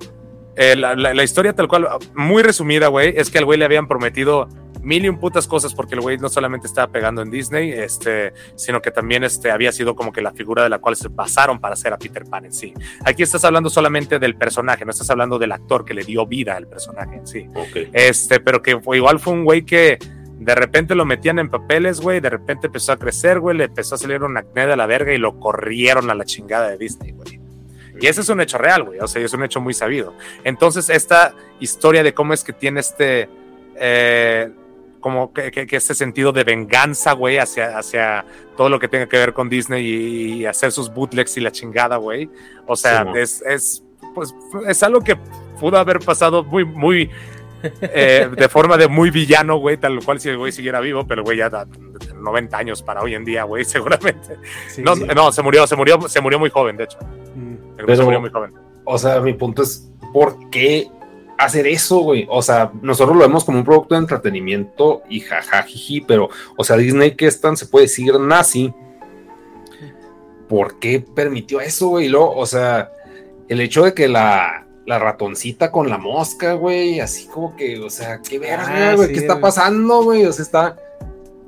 Eh, 0.59 0.75
la, 0.75 1.23
historia 1.23 1.53
tal 1.53 1.67
cual, 1.67 1.87
muy 2.15 2.41
resumida, 2.41 2.87
güey, 2.87 3.13
es 3.15 3.29
que 3.29 3.37
al 3.37 3.45
güey 3.45 3.59
le 3.59 3.65
habían 3.65 3.87
prometido 3.87 4.49
mil 4.87 5.03
y 5.03 5.09
un 5.09 5.19
putas 5.19 5.47
cosas 5.47 5.75
porque 5.75 5.95
el 5.95 6.01
güey 6.01 6.17
no 6.17 6.29
solamente 6.29 6.65
estaba 6.65 6.89
pegando 6.89 7.21
en 7.21 7.29
Disney, 7.29 7.73
este, 7.73 8.31
sino 8.55 8.81
que 8.81 8.89
también 8.89 9.25
este, 9.25 9.51
había 9.51 9.73
sido 9.73 9.95
como 9.95 10.13
que 10.13 10.21
la 10.21 10.31
figura 10.31 10.63
de 10.63 10.69
la 10.69 10.79
cual 10.79 10.95
se 10.95 11.09
basaron 11.09 11.59
para 11.59 11.73
hacer 11.73 11.91
a 11.91 11.97
Peter 11.97 12.23
Pan 12.23 12.45
en 12.45 12.53
sí. 12.53 12.73
Aquí 13.03 13.21
estás 13.21 13.43
hablando 13.43 13.69
solamente 13.69 14.17
del 14.17 14.37
personaje, 14.37 14.85
no 14.85 14.91
estás 14.91 15.09
hablando 15.09 15.37
del 15.37 15.51
actor 15.51 15.83
que 15.83 15.93
le 15.93 16.05
dio 16.05 16.25
vida 16.25 16.55
al 16.55 16.67
personaje 16.67 17.17
en 17.17 17.27
sí. 17.27 17.47
Este, 17.91 18.39
pero 18.39 18.61
que 18.61 18.79
fue, 18.79 18.95
igual 18.95 19.19
fue 19.19 19.33
un 19.33 19.43
güey 19.43 19.65
que 19.65 19.99
de 20.39 20.55
repente 20.55 20.95
lo 20.95 21.03
metían 21.03 21.39
en 21.39 21.49
papeles, 21.49 21.99
güey, 21.99 22.21
de 22.21 22.29
repente 22.29 22.67
empezó 22.67 22.93
a 22.93 22.97
crecer, 22.97 23.41
güey, 23.41 23.57
le 23.57 23.65
empezó 23.65 23.95
a 23.95 23.97
salir 23.97 24.23
un 24.23 24.37
acné 24.37 24.67
de 24.67 24.77
la 24.77 24.85
verga 24.85 25.13
y 25.13 25.17
lo 25.17 25.37
corrieron 25.37 26.09
a 26.09 26.15
la 26.15 26.23
chingada 26.23 26.69
de 26.69 26.77
Disney, 26.77 27.11
güey. 27.11 27.41
Y 27.99 28.07
ese 28.07 28.21
es 28.21 28.29
un 28.29 28.39
hecho 28.39 28.57
real, 28.57 28.83
güey, 28.83 28.99
o 28.99 29.07
sea, 29.07 29.21
es 29.21 29.33
un 29.33 29.43
hecho 29.43 29.59
muy 29.59 29.73
sabido. 29.73 30.13
Entonces, 30.45 30.89
esta 30.89 31.33
historia 31.59 32.03
de 32.03 32.13
cómo 32.13 32.33
es 32.33 32.45
que 32.45 32.53
tiene 32.53 32.79
este... 32.79 33.27
Eh, 33.79 34.49
como 35.07 35.31
que, 35.31 35.51
que, 35.51 35.75
ese 35.77 35.95
sentido 35.95 36.33
de 36.33 36.43
venganza, 36.43 37.13
güey, 37.13 37.37
hacia, 37.37 37.77
hacia 37.77 38.25
todo 38.57 38.67
lo 38.67 38.77
que 38.77 38.89
tenga 38.89 39.05
que 39.05 39.15
ver 39.15 39.31
con 39.31 39.47
Disney 39.47 39.85
y, 40.41 40.45
hacer 40.45 40.73
sus 40.73 40.93
bootlegs 40.93 41.37
y 41.37 41.39
la 41.39 41.49
chingada, 41.49 41.95
güey. 41.95 42.29
O 42.65 42.75
sea, 42.75 43.05
es, 43.15 43.41
es, 43.43 43.85
pues, 44.13 44.35
es 44.67 44.83
algo 44.83 44.99
que 44.99 45.15
pudo 45.61 45.77
haber 45.77 45.99
pasado 45.99 46.43
muy, 46.43 46.65
muy, 46.65 47.09
eh, 47.63 48.29
de 48.35 48.49
forma 48.49 48.75
de 48.75 48.89
muy 48.89 49.11
villano, 49.11 49.55
güey, 49.59 49.77
tal 49.77 50.03
cual 50.03 50.19
si 50.19 50.27
el 50.27 50.37
güey 50.37 50.51
siguiera 50.51 50.81
vivo, 50.81 51.07
pero 51.07 51.23
güey 51.23 51.37
ya 51.37 51.49
da 51.49 51.65
90 52.17 52.57
años 52.57 52.83
para 52.83 53.01
hoy 53.01 53.15
en 53.15 53.23
día, 53.23 53.43
güey, 53.43 53.63
seguramente. 53.65 54.37
no, 54.79 54.93
no, 54.97 55.31
se 55.31 55.41
murió, 55.41 55.65
se 55.67 55.77
murió, 55.77 56.01
se 56.09 56.19
murió 56.19 56.37
muy 56.37 56.49
joven, 56.49 56.75
de 56.75 56.83
hecho. 56.83 56.97
Mm. 57.33 57.95
se 57.95 58.03
murió 58.03 58.19
muy 58.19 58.29
joven. 58.29 58.51
O 58.83 58.97
sea, 58.97 59.21
mi 59.21 59.33
punto 59.33 59.63
es, 59.63 59.89
¿por 60.11 60.49
qué 60.49 60.89
hacer 61.37 61.67
eso, 61.67 61.99
güey. 61.99 62.27
O 62.29 62.41
sea, 62.41 62.71
nosotros 62.81 63.15
lo 63.15 63.23
vemos 63.23 63.45
como 63.45 63.59
un 63.59 63.65
producto 63.65 63.95
de 63.95 64.01
entretenimiento 64.01 65.03
y 65.09 65.19
jajajiji, 65.19 66.01
pero, 66.01 66.29
o 66.57 66.63
sea, 66.63 66.77
Disney 66.77 67.15
que 67.15 67.27
es 67.27 67.39
tan, 67.39 67.55
se 67.57 67.67
puede 67.67 67.85
decir 67.85 68.19
nazi. 68.19 68.73
¿Por 70.49 70.79
qué 70.79 70.99
permitió 70.99 71.59
eso, 71.59 71.89
güey? 71.89 72.07
luego, 72.07 72.35
o 72.35 72.45
sea, 72.45 72.91
el 73.49 73.59
hecho 73.59 73.83
de 73.83 73.93
que 73.93 74.07
la, 74.07 74.65
la 74.85 74.97
ratoncita 74.97 75.71
con 75.71 75.89
la 75.89 75.97
mosca, 75.97 76.53
güey, 76.53 77.01
así 77.01 77.27
como 77.27 77.55
que, 77.55 77.79
o 77.79 77.89
sea, 77.89 78.21
qué 78.21 78.39
verga, 78.39 78.91
ah, 78.91 78.95
güey, 78.95 79.11
¿qué 79.11 79.19
está 79.19 79.39
pasando, 79.41 80.03
güey? 80.03 80.25
O 80.25 80.31
sea, 80.31 80.43
está, 80.43 80.77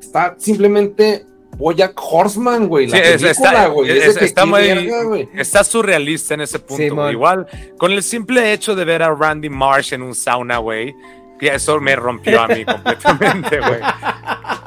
está 0.01 0.35
simplemente 0.37 1.25
Boyack 1.59 1.93
Horseman, 2.01 2.69
güey. 2.69 2.87
La 2.87 3.01
película, 3.01 3.67
güey. 3.67 3.91
está, 4.21 4.45
muy, 4.45 5.29
está 5.35 5.61
surrealista 5.65 6.33
en 6.33 6.41
ese 6.41 6.57
punto. 6.57 7.11
Igual, 7.11 7.45
con 7.77 7.91
el 7.91 8.01
simple 8.01 8.53
hecho 8.53 8.75
de 8.75 8.85
ver 8.85 9.03
a 9.03 9.13
Randy 9.13 9.49
Marsh 9.49 9.93
en 9.93 10.01
un 10.01 10.15
sauna, 10.15 10.59
güey, 10.59 10.95
ya 11.41 11.55
eso 11.55 11.81
me 11.81 11.97
rompió 11.97 12.41
a 12.41 12.47
mí 12.47 12.63
completamente, 12.85 13.59
güey. 13.59 13.81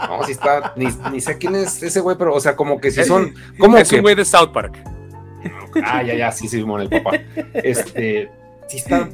No, 0.07 0.23
si 0.27 0.33
está, 0.33 0.75
ni, 0.77 0.89
ni, 1.11 1.21
sé 1.23 1.39
quién 1.39 1.55
es 1.55 1.83
ese 1.83 2.01
güey, 2.01 2.19
pero, 2.19 2.35
o 2.35 2.41
sea, 2.41 2.55
como 2.55 2.79
que 2.79 2.91
si 2.91 3.03
son. 3.05 3.35
Como 3.59 3.79
es 3.79 3.91
un 3.91 4.03
güey 4.03 4.15
de 4.15 4.27
South 4.27 4.51
Park. 4.53 4.77
Ah, 5.83 6.03
ya, 6.03 6.15
ya, 6.15 6.31
sí, 6.31 6.47
sí, 6.47 6.61
el 6.61 6.89
papá. 6.91 7.19
Este, 7.55 8.31
sí 8.69 8.77
está. 8.77 9.09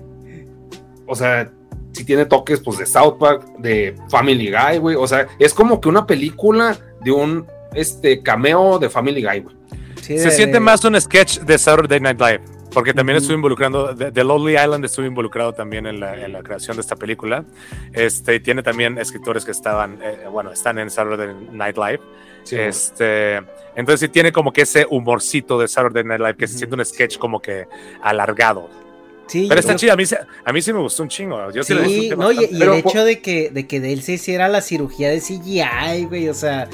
O 1.07 1.15
sea, 1.15 1.49
si 1.93 2.05
tiene 2.05 2.27
toques, 2.27 2.59
pues, 2.59 2.79
de 2.79 2.87
South 2.87 3.19
Park, 3.21 3.45
de 3.59 3.95
Family 4.11 4.51
Guy, 4.51 4.79
güey. 4.79 4.97
O 4.97 5.07
sea, 5.07 5.29
es 5.39 5.55
como 5.55 5.81
que 5.81 5.89
una 5.89 6.09
película 6.09 6.77
de 7.03 7.13
un 7.13 7.47
este 7.75 8.23
cameo 8.23 8.79
de 8.79 8.89
Family 8.89 9.23
Guy, 9.23 9.41
güey. 9.41 9.57
Se 10.01 10.31
siente 10.31 10.59
más 10.59 10.85
un 10.85 10.99
sketch 11.01 11.41
de 11.41 11.59
Saturday 11.59 12.01
Night 12.01 12.21
Live. 12.21 12.41
Porque 12.73 12.93
también 12.93 13.17
estuve 13.17 13.35
involucrando, 13.35 13.95
The 13.97 14.25
Lonely 14.25 14.57
Island 14.57 14.85
estuve 14.85 15.07
involucrado 15.07 15.55
también 15.55 15.87
en 15.87 16.01
la, 16.01 16.23
en 16.23 16.33
la, 16.33 16.43
creación 16.43 16.77
de 16.77 16.83
esta 16.83 16.97
película. 16.97 17.45
Este, 17.93 18.41
tiene 18.41 18.63
también 18.63 18.99
escritores 18.99 19.45
que 19.45 19.53
estaban, 19.53 19.99
eh, 20.03 20.27
bueno, 20.31 20.53
están 20.53 20.79
en 20.79 20.91
Saturday 20.91 21.35
Night 21.51 21.77
Live. 21.77 22.01
este, 22.51 23.37
entonces 23.75 24.01
sí 24.01 24.09
tiene 24.09 24.33
como 24.33 24.53
que 24.53 24.63
ese 24.63 24.87
humorcito 24.89 25.59
de 25.59 25.67
Saturday 25.67 26.05
Night 26.05 26.21
Live 26.21 26.37
que 26.37 26.47
se 26.47 26.59
siente 26.59 26.77
un 26.77 26.85
sketch 26.85 27.19
como 27.19 27.41
que 27.41 27.67
alargado. 28.03 28.69
Sí, 29.27 29.47
pero 29.49 29.61
está 29.61 29.77
chido, 29.77 29.93
a 29.93 29.97
mí, 29.97 30.05
a 30.45 30.53
mí 30.53 30.63
sí 30.63 30.73
me 30.73 30.81
gustó 30.81 31.03
un 31.03 31.09
chingo. 31.09 31.51
Yo 31.51 31.63
sí, 31.63 32.11
no, 32.17 32.33
y, 32.33 32.45
el 32.45 32.73
hecho 32.75 33.05
de 33.05 33.21
que, 33.21 33.51
de 33.51 33.67
que 33.67 33.79
de 33.81 33.93
él 33.93 34.03
se 34.03 34.13
hiciera 34.13 34.49
la 34.49 34.63
cirugía 34.63 35.11
de 35.11 35.21
CGI, 35.21 36.05
güey, 36.07 36.29
o 36.29 36.35
sea, 36.35 36.69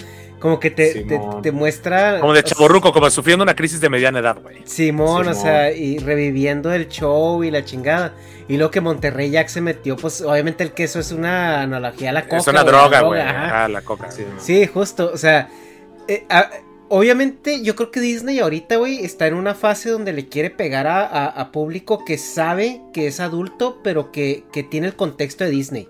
como 0.45 0.61
que 0.61 0.71
te, 0.71 1.07
te, 1.43 1.53
muestra. 1.53 2.21
Como 2.21 2.35
de 2.35 2.43
chaborruco, 2.43 2.93
como 2.93 3.09
sufriendo 3.09 3.43
una 3.45 3.57
crisis 3.57 3.81
de 3.81 3.89
mediana 3.89 4.19
edad, 4.19 4.37
güey. 4.43 4.59
Simón, 4.67 5.27
o 5.27 5.33
sea, 5.33 5.73
y 5.73 5.97
reviviendo 5.97 6.71
el 6.71 6.89
show 6.89 7.43
y 7.43 7.51
la 7.51 7.65
chingada. 7.65 8.13
Y 8.47 8.59
lo 8.59 8.71
que 8.71 8.83
Monterrey 8.83 9.31
Jack 9.31 9.49
se 9.49 9.63
metió, 9.63 9.97
pues 9.97 10.21
obviamente 10.21 10.63
el 10.63 10.73
queso 10.73 11.01
es 11.01 11.13
una 11.13 11.63
analogía 11.63 12.11
a 12.11 12.13
la 12.13 12.25
coca. 12.25 12.37
Es 12.37 12.47
una 12.47 12.63
droga, 12.63 13.01
güey. 13.01 13.23
Ah, 13.23 13.69
la 13.71 13.81
coca. 13.81 14.11
Sí, 14.37 14.67
justo, 14.67 15.11
o 15.15 15.17
sea. 15.17 15.49
Eh, 16.09 16.27
obviamente, 16.91 17.63
yo 17.63 17.75
creo 17.75 17.91
que 17.91 18.01
Disney 18.01 18.39
ahorita, 18.39 18.77
güey, 18.77 19.03
está 19.03 19.27
en 19.27 19.33
una 19.33 19.55
fase 19.55 19.89
donde 19.89 20.13
le 20.13 20.29
quiere 20.29 20.51
pegar 20.51 20.87
a, 20.87 21.53
público 21.53 22.05
que 22.05 22.19
sabe 22.19 22.83
que 22.93 23.07
es 23.07 23.19
adulto, 23.19 23.81
pero 23.83 24.13
que, 24.13 24.45
que 24.53 24.63
tiene 24.63 24.89
el 24.89 24.95
contexto 24.95 25.45
de 25.45 25.49
Disney. 25.49 25.89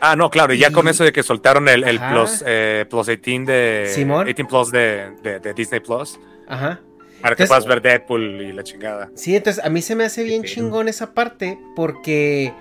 Ah, 0.00 0.16
no, 0.16 0.30
claro, 0.30 0.54
y 0.54 0.58
ya 0.58 0.72
con 0.72 0.88
eso 0.88 1.04
de 1.04 1.12
que 1.12 1.22
soltaron 1.22 1.68
el, 1.68 1.84
el 1.84 2.00
Plus, 2.00 2.42
eh, 2.46 2.86
Plus 2.88 3.06
18 3.06 3.44
de. 3.44 3.92
18 3.94 4.48
Plus 4.48 4.70
de, 4.72 5.10
de, 5.22 5.54
Disney 5.54 5.80
Plus. 5.80 6.18
Ajá. 6.48 6.80
Para 7.20 7.36
que 7.36 7.46
puedas 7.46 7.66
ver 7.66 7.82
Deadpool 7.82 8.40
y 8.40 8.52
la 8.52 8.64
chingada. 8.64 9.10
Sí, 9.14 9.36
entonces 9.36 9.62
a 9.62 9.68
mí 9.68 9.82
se 9.82 9.94
me 9.94 10.04
hace 10.04 10.24
bien 10.24 10.42
chingón 10.42 10.88
esa 10.88 11.12
parte 11.12 11.58
porque. 11.76 12.54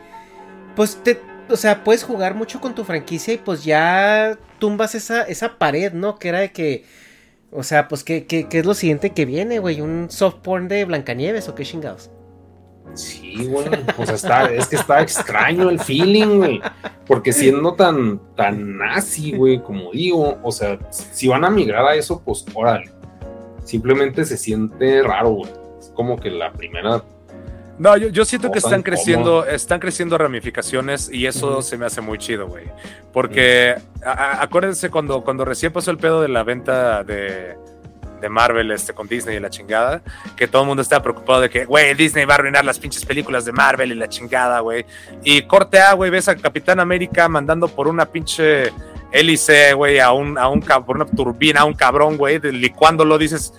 Pues 0.76 1.02
te. 1.02 1.22
O 1.50 1.56
sea, 1.56 1.84
puedes 1.84 2.04
jugar 2.04 2.36
mucho 2.36 2.60
con 2.60 2.76
tu 2.76 2.84
franquicia 2.84 3.34
y 3.34 3.38
pues 3.38 3.64
ya 3.64 4.38
tumbas 4.60 4.94
esa, 4.94 5.24
esa 5.24 5.58
pared, 5.58 5.94
¿no? 5.94 6.20
Que 6.20 6.28
era 6.28 6.40
de 6.40 6.52
que. 6.52 6.84
O 7.52 7.64
sea, 7.64 7.88
pues, 7.88 8.04
¿qué, 8.04 8.26
qué, 8.28 8.48
qué 8.48 8.60
es 8.60 8.66
lo 8.66 8.74
siguiente 8.74 9.12
que 9.12 9.26
viene, 9.26 9.60
güey? 9.60 9.82
¿Un 9.82 10.12
soft 10.12 10.36
porn 10.44 10.68
de 10.68 10.86
Blancanieves 10.86 11.48
o 11.48 11.56
qué 11.56 11.64
chingados? 11.64 12.12
Sí, 12.94 13.48
güey. 13.48 13.68
O 13.98 14.06
sea, 14.06 14.16
está, 14.16 14.46
es 14.46 14.68
que 14.68 14.76
está 14.76 15.02
extraño 15.02 15.70
el 15.70 15.80
feeling, 15.80 16.38
güey. 16.38 16.62
Porque 17.08 17.32
siendo 17.32 17.74
tan, 17.74 18.20
tan 18.36 18.78
nazi, 18.78 19.32
güey, 19.32 19.62
como 19.62 19.92
digo, 19.92 20.38
o 20.44 20.52
sea, 20.52 20.78
si 20.90 21.28
van 21.28 21.46
a 21.46 21.50
migrar 21.50 21.86
a 21.86 21.96
eso, 21.96 22.22
pues 22.24 22.46
órale. 22.54 22.92
Simplemente 23.64 24.26
se 24.26 24.38
siente 24.38 25.02
raro, 25.04 25.30
güey. 25.30 25.52
Es 25.80 25.92
como 25.96 26.18
que 26.18 26.30
la 26.30 26.52
primera. 26.52 27.04
No, 27.78 27.96
yo, 27.96 28.26
siento 28.26 28.52
que 28.52 28.60
están 28.60 28.84
creciendo, 28.84 29.46
están 29.46 29.80
creciendo 29.80 30.18
ramificaciones 30.18 31.10
y 31.10 31.28
eso 31.28 31.62
se 31.62 31.78
me 31.78 31.86
hace 31.86 32.02
muy 32.02 32.18
chido, 32.18 32.48
güey. 32.48 32.66
Porque 33.14 33.76
acuérdense 34.04 34.90
cuando, 34.90 35.24
cuando 35.24 35.46
recién 35.46 35.72
pasó 35.72 35.90
el 35.92 35.98
pedo 35.98 36.22
de 36.22 36.28
la 36.28 36.44
venta 36.44 37.06
de, 37.06 37.56
de 38.20 38.30
Marvel 38.30 38.72
este, 38.72 38.94
con 38.94 39.08
Disney 39.08 39.38
y 39.38 39.40
la 39.40 39.50
chingada, 39.50 40.02
que 40.36 40.48
todo 40.48 40.64
el 40.64 40.68
mundo 40.68 40.82
estaba 40.82 41.04
preocupado 41.04 41.42
de 41.42 41.50
que, 41.50 41.66
güey, 41.66 41.94
Disney 41.94 42.26
va 42.26 42.34
a 42.34 42.38
arruinar 42.38 42.66
las 42.66 42.80
pinches 42.80 43.06
películas 43.06 43.46
de 43.46 43.52
Marvel 43.52 43.92
y 43.92 43.96
la 43.96 44.10
chingada, 44.10 44.60
güey. 44.60 44.86
Y 45.24 45.44
corte 45.44 45.80
A, 45.80 45.94
güey, 45.94 46.12
ves 46.12 46.28
a 46.28 46.36
Capitán 46.36 46.80
América 46.80 47.28
mandando 47.28 47.68
por 47.68 47.88
una 47.88 48.06
pinche 48.06 48.72
hélice, 49.12 49.74
güey, 49.74 50.00
a 50.00 50.12
un, 50.12 50.38
a 50.38 50.48
un, 50.48 50.62
por 50.62 50.96
una 50.96 51.06
turbina 51.06 51.62
a 51.62 51.66
un 51.66 51.74
cabrón, 51.74 52.18
güey, 52.18 52.40
licuándolo, 52.40 53.18
dices, 53.18 53.54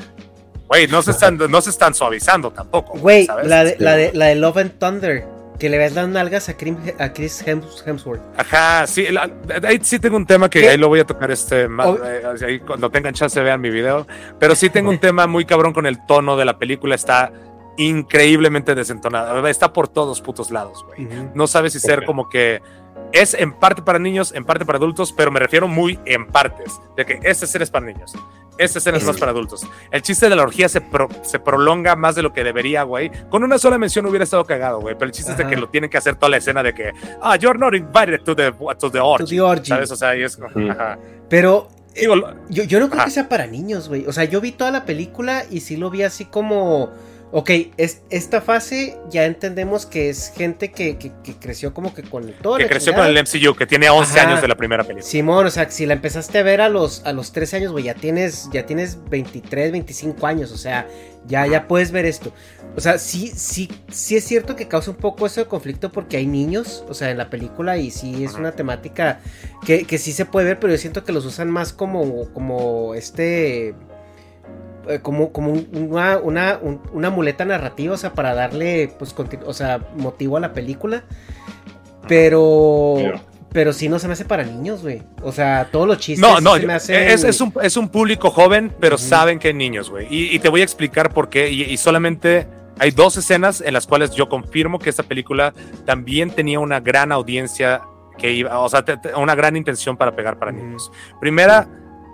güey, 0.69 0.87
no 0.87 1.03
se 1.03 1.11
están, 1.11 1.37
no 1.37 1.61
se 1.61 1.70
están 1.70 1.95
suavizando 1.95 2.51
tampoco. 2.51 2.99
Güey, 2.99 3.27
la 3.27 3.65
de, 3.65 3.77
la, 3.78 3.97
de, 3.97 4.12
la 4.12 4.27
de 4.27 4.35
Love 4.37 4.57
and 4.59 4.78
Thunder 4.78 5.39
que 5.61 5.69
le 5.69 5.78
ves 5.78 5.95
las 5.95 6.09
nalgas 6.09 6.49
a, 6.49 6.57
Chris 6.57 7.45
Hemsworth. 7.47 8.23
Ajá, 8.37 8.87
sí, 8.87 9.07
ahí 9.62 9.78
sí 9.82 9.99
tengo 10.01 10.16
un 10.16 10.27
tema 10.27 10.49
que 10.49 10.69
ahí 10.69 10.78
lo 10.78 10.89
voy 10.89 11.01
a 11.01 11.07
tocar 11.07 11.31
este, 11.31 11.65
eh, 11.65 12.23
ahí 12.45 12.59
cuando 12.61 12.91
tengan 12.91 13.12
chance 13.12 13.39
vean 13.41 13.61
mi 13.61 13.69
video, 13.69 14.07
pero 14.41 14.57
sí 14.57 14.70
tengo 14.70 14.89
un 14.91 14.99
tema 14.99 15.27
muy 15.27 15.45
cabrón 15.45 15.74
con 15.74 15.87
el 15.87 16.05
tono 16.07 16.37
de 16.37 16.47
la 16.47 16.59
película, 16.59 16.95
está 16.95 17.31
increíblemente 17.77 18.74
desentonada, 18.74 19.49
está 19.51 19.73
por 19.73 19.87
todos 19.87 20.20
putos 20.23 20.51
lados, 20.51 20.85
güey. 20.87 21.07
No 21.35 21.47
sabes 21.47 21.74
si 21.74 21.78
ser 21.78 22.07
como 22.07 22.31
que 22.31 22.62
es 23.12 23.35
en 23.35 23.53
parte 23.53 23.82
para 23.82 23.99
niños, 23.99 24.32
en 24.35 24.45
parte 24.45 24.65
para 24.65 24.78
adultos, 24.78 25.12
pero 25.12 25.31
me 25.31 25.41
refiero 25.41 25.69
muy 25.69 25.99
en 26.07 26.27
partes, 26.27 26.81
de 26.97 27.05
que 27.05 27.20
este 27.23 27.47
ser 27.47 27.61
es 27.61 27.70
para 27.70 27.85
niños, 27.85 28.15
esta 28.61 28.78
escena 28.78 28.99
es 28.99 29.05
más 29.05 29.16
para 29.16 29.32
adultos. 29.32 29.66
El 29.91 30.03
chiste 30.03 30.28
de 30.28 30.37
la 30.37 30.43
orgía 30.43 30.69
se, 30.69 30.82
se 31.23 31.39
prolonga 31.39 31.97
más 31.97 32.15
de 32.15 32.23
lo 32.23 32.32
que 32.32 32.45
debería, 32.45 32.82
güey. 32.82 33.11
Con 33.28 33.43
una 33.43 33.59
sola 33.59 33.78
mención 33.78 34.07
hubiera 34.07 34.24
estado 34.24 34.45
cagado, 34.45 34.81
güey. 34.81 34.95
Pero 34.95 35.07
el 35.07 35.12
chiste 35.12 35.32
es 35.32 35.39
de 35.39 35.47
que 35.47 35.57
lo 35.57 35.69
tienen 35.69 35.89
que 35.89 35.99
hacer 35.99 36.16
toda 36.16 36.31
la 36.31 36.37
escena 36.37 36.62
de 36.62 36.74
que, 36.74 36.93
ah, 37.23 37.37
you're 37.37 37.59
not 37.59 37.74
invited 37.74 38.20
to 38.23 38.37
the, 38.37 38.53
to 38.78 38.91
the 38.91 39.01
orgy. 39.01 39.39
¿Sabes? 39.65 39.91
O 39.91 39.97
sea, 39.97 40.16
y 40.16 40.23
es 40.23 40.39
ajá. 40.70 40.99
Pero 41.28 41.69
eh, 41.95 42.07
yo, 42.49 42.65
yo 42.65 42.81
no 42.81 42.91
creo 42.91 43.05
que 43.05 43.11
sea 43.11 43.28
para 43.28 43.47
niños, 43.47 43.89
güey. 43.89 44.07
O 44.07 44.12
sea, 44.12 44.24
yo 44.24 44.41
vi 44.41 44.53
toda 44.53 44.70
la 44.70 44.85
película 44.85 45.45
y 45.51 45.61
sí 45.61 45.77
lo 45.77 45.91
vi 45.91 46.03
así 46.03 46.24
como 46.27 46.91
Ok, 47.32 47.51
es, 47.77 48.02
esta 48.11 48.40
fase 48.40 48.98
ya 49.09 49.24
entendemos 49.24 49.86
que 49.86 50.09
es 50.09 50.32
gente 50.36 50.73
que, 50.73 50.98
creció 51.40 51.73
como 51.73 51.94
que 51.94 52.02
con 52.02 52.32
todo. 52.32 52.57
Que 52.57 52.66
creció 52.66 52.93
con 52.93 53.07
el 53.07 53.15
MCU, 53.15 53.55
que 53.55 53.66
tiene 53.66 53.89
11 53.89 54.19
años 54.19 54.43
de 54.43 54.48
la 54.48 54.57
primera 54.57 54.82
película. 54.82 55.09
Simón, 55.09 55.47
o 55.47 55.51
sea, 55.51 55.70
si 55.70 55.86
la 55.86 55.94
empezaste 55.94 56.39
a 56.39 56.43
ver 56.43 56.61
a 56.61 56.69
los, 56.69 57.05
a 57.05 57.12
los 57.12 57.31
13 57.31 57.59
años, 57.59 57.73
güey, 57.73 57.85
ya 57.85 57.94
tienes, 57.94 58.48
ya 58.52 58.66
tienes 58.66 58.98
23, 59.09 59.70
25 59.70 60.27
años, 60.27 60.51
o 60.51 60.59
sea, 60.59 60.89
ya, 61.27 61.47
ya 61.47 61.69
puedes 61.69 61.93
ver 61.93 62.05
esto. 62.05 62.32
O 62.77 62.81
sea, 62.81 62.98
sí, 62.98 63.32
sí, 63.32 63.70
sí 63.93 64.16
es 64.16 64.24
cierto 64.24 64.57
que 64.57 64.66
causa 64.66 64.90
un 64.90 64.97
poco 64.97 65.24
eso 65.27 65.40
de 65.40 65.47
conflicto 65.47 65.93
porque 65.93 66.16
hay 66.16 66.27
niños, 66.27 66.85
o 66.89 66.94
sea, 66.94 67.11
en 67.11 67.19
la 67.19 67.31
película 67.31 67.78
y 67.78 67.93
sí 67.93 68.24
es 68.24 68.35
una 68.35 68.52
temática 68.52 69.20
que, 69.65 69.85
que 69.85 69.98
sí 69.98 70.12
se 70.12 70.24
puede 70.24 70.47
ver, 70.47 70.59
pero 70.59 70.73
yo 70.73 70.78
siento 70.78 71.05
que 71.05 71.12
los 71.12 71.24
usan 71.24 71.48
más 71.48 71.73
como, 71.73 72.32
como 72.32 72.94
este 72.97 73.74
eh, 74.90 75.00
como, 75.00 75.32
como 75.32 75.52
una, 75.52 76.18
una, 76.18 77.10
muleta 77.10 77.44
narrativa, 77.44 77.94
o 77.94 77.96
sea, 77.96 78.12
para 78.12 78.34
darle, 78.34 78.92
pues, 78.98 79.14
o 79.46 79.52
sea, 79.52 79.80
motivo 79.96 80.36
a 80.36 80.40
la 80.40 80.52
película. 80.52 81.04
Pero, 82.08 82.96
pero, 83.52 83.72
sí 83.72 83.88
no 83.88 83.98
se 84.00 84.08
me 84.08 84.14
hace 84.14 84.24
para 84.24 84.42
niños, 84.42 84.82
güey. 84.82 85.02
O 85.22 85.30
sea, 85.30 85.68
todos 85.70 85.86
los 85.86 85.98
chistes. 85.98 86.28
No, 86.28 86.40
no, 86.40 86.56
es, 86.56 87.40
un, 87.40 87.52
es, 87.62 87.76
un, 87.76 87.88
público 87.88 88.30
joven, 88.30 88.72
pero 88.80 88.98
saben 88.98 89.38
que 89.38 89.48
hay 89.48 89.54
niños, 89.54 89.90
güey. 89.90 90.06
Y, 90.10 90.38
te 90.40 90.48
voy 90.48 90.62
a 90.62 90.64
explicar 90.64 91.12
por 91.12 91.28
qué. 91.28 91.50
Y, 91.50 91.76
solamente 91.76 92.48
hay 92.78 92.90
dos 92.90 93.16
escenas 93.16 93.60
en 93.60 93.74
las 93.74 93.86
cuales 93.86 94.10
yo 94.12 94.28
confirmo 94.28 94.78
que 94.78 94.90
esta 94.90 95.04
película 95.04 95.54
también 95.84 96.30
tenía 96.30 96.58
una 96.58 96.80
gran 96.80 97.12
audiencia 97.12 97.82
que 98.18 98.32
iba, 98.32 98.58
o 98.58 98.68
sea, 98.68 98.84
una 99.16 99.34
gran 99.34 99.56
intención 99.56 99.96
para 99.96 100.16
pegar 100.16 100.38
para 100.38 100.50
niños. 100.50 100.90
Primera 101.20 101.68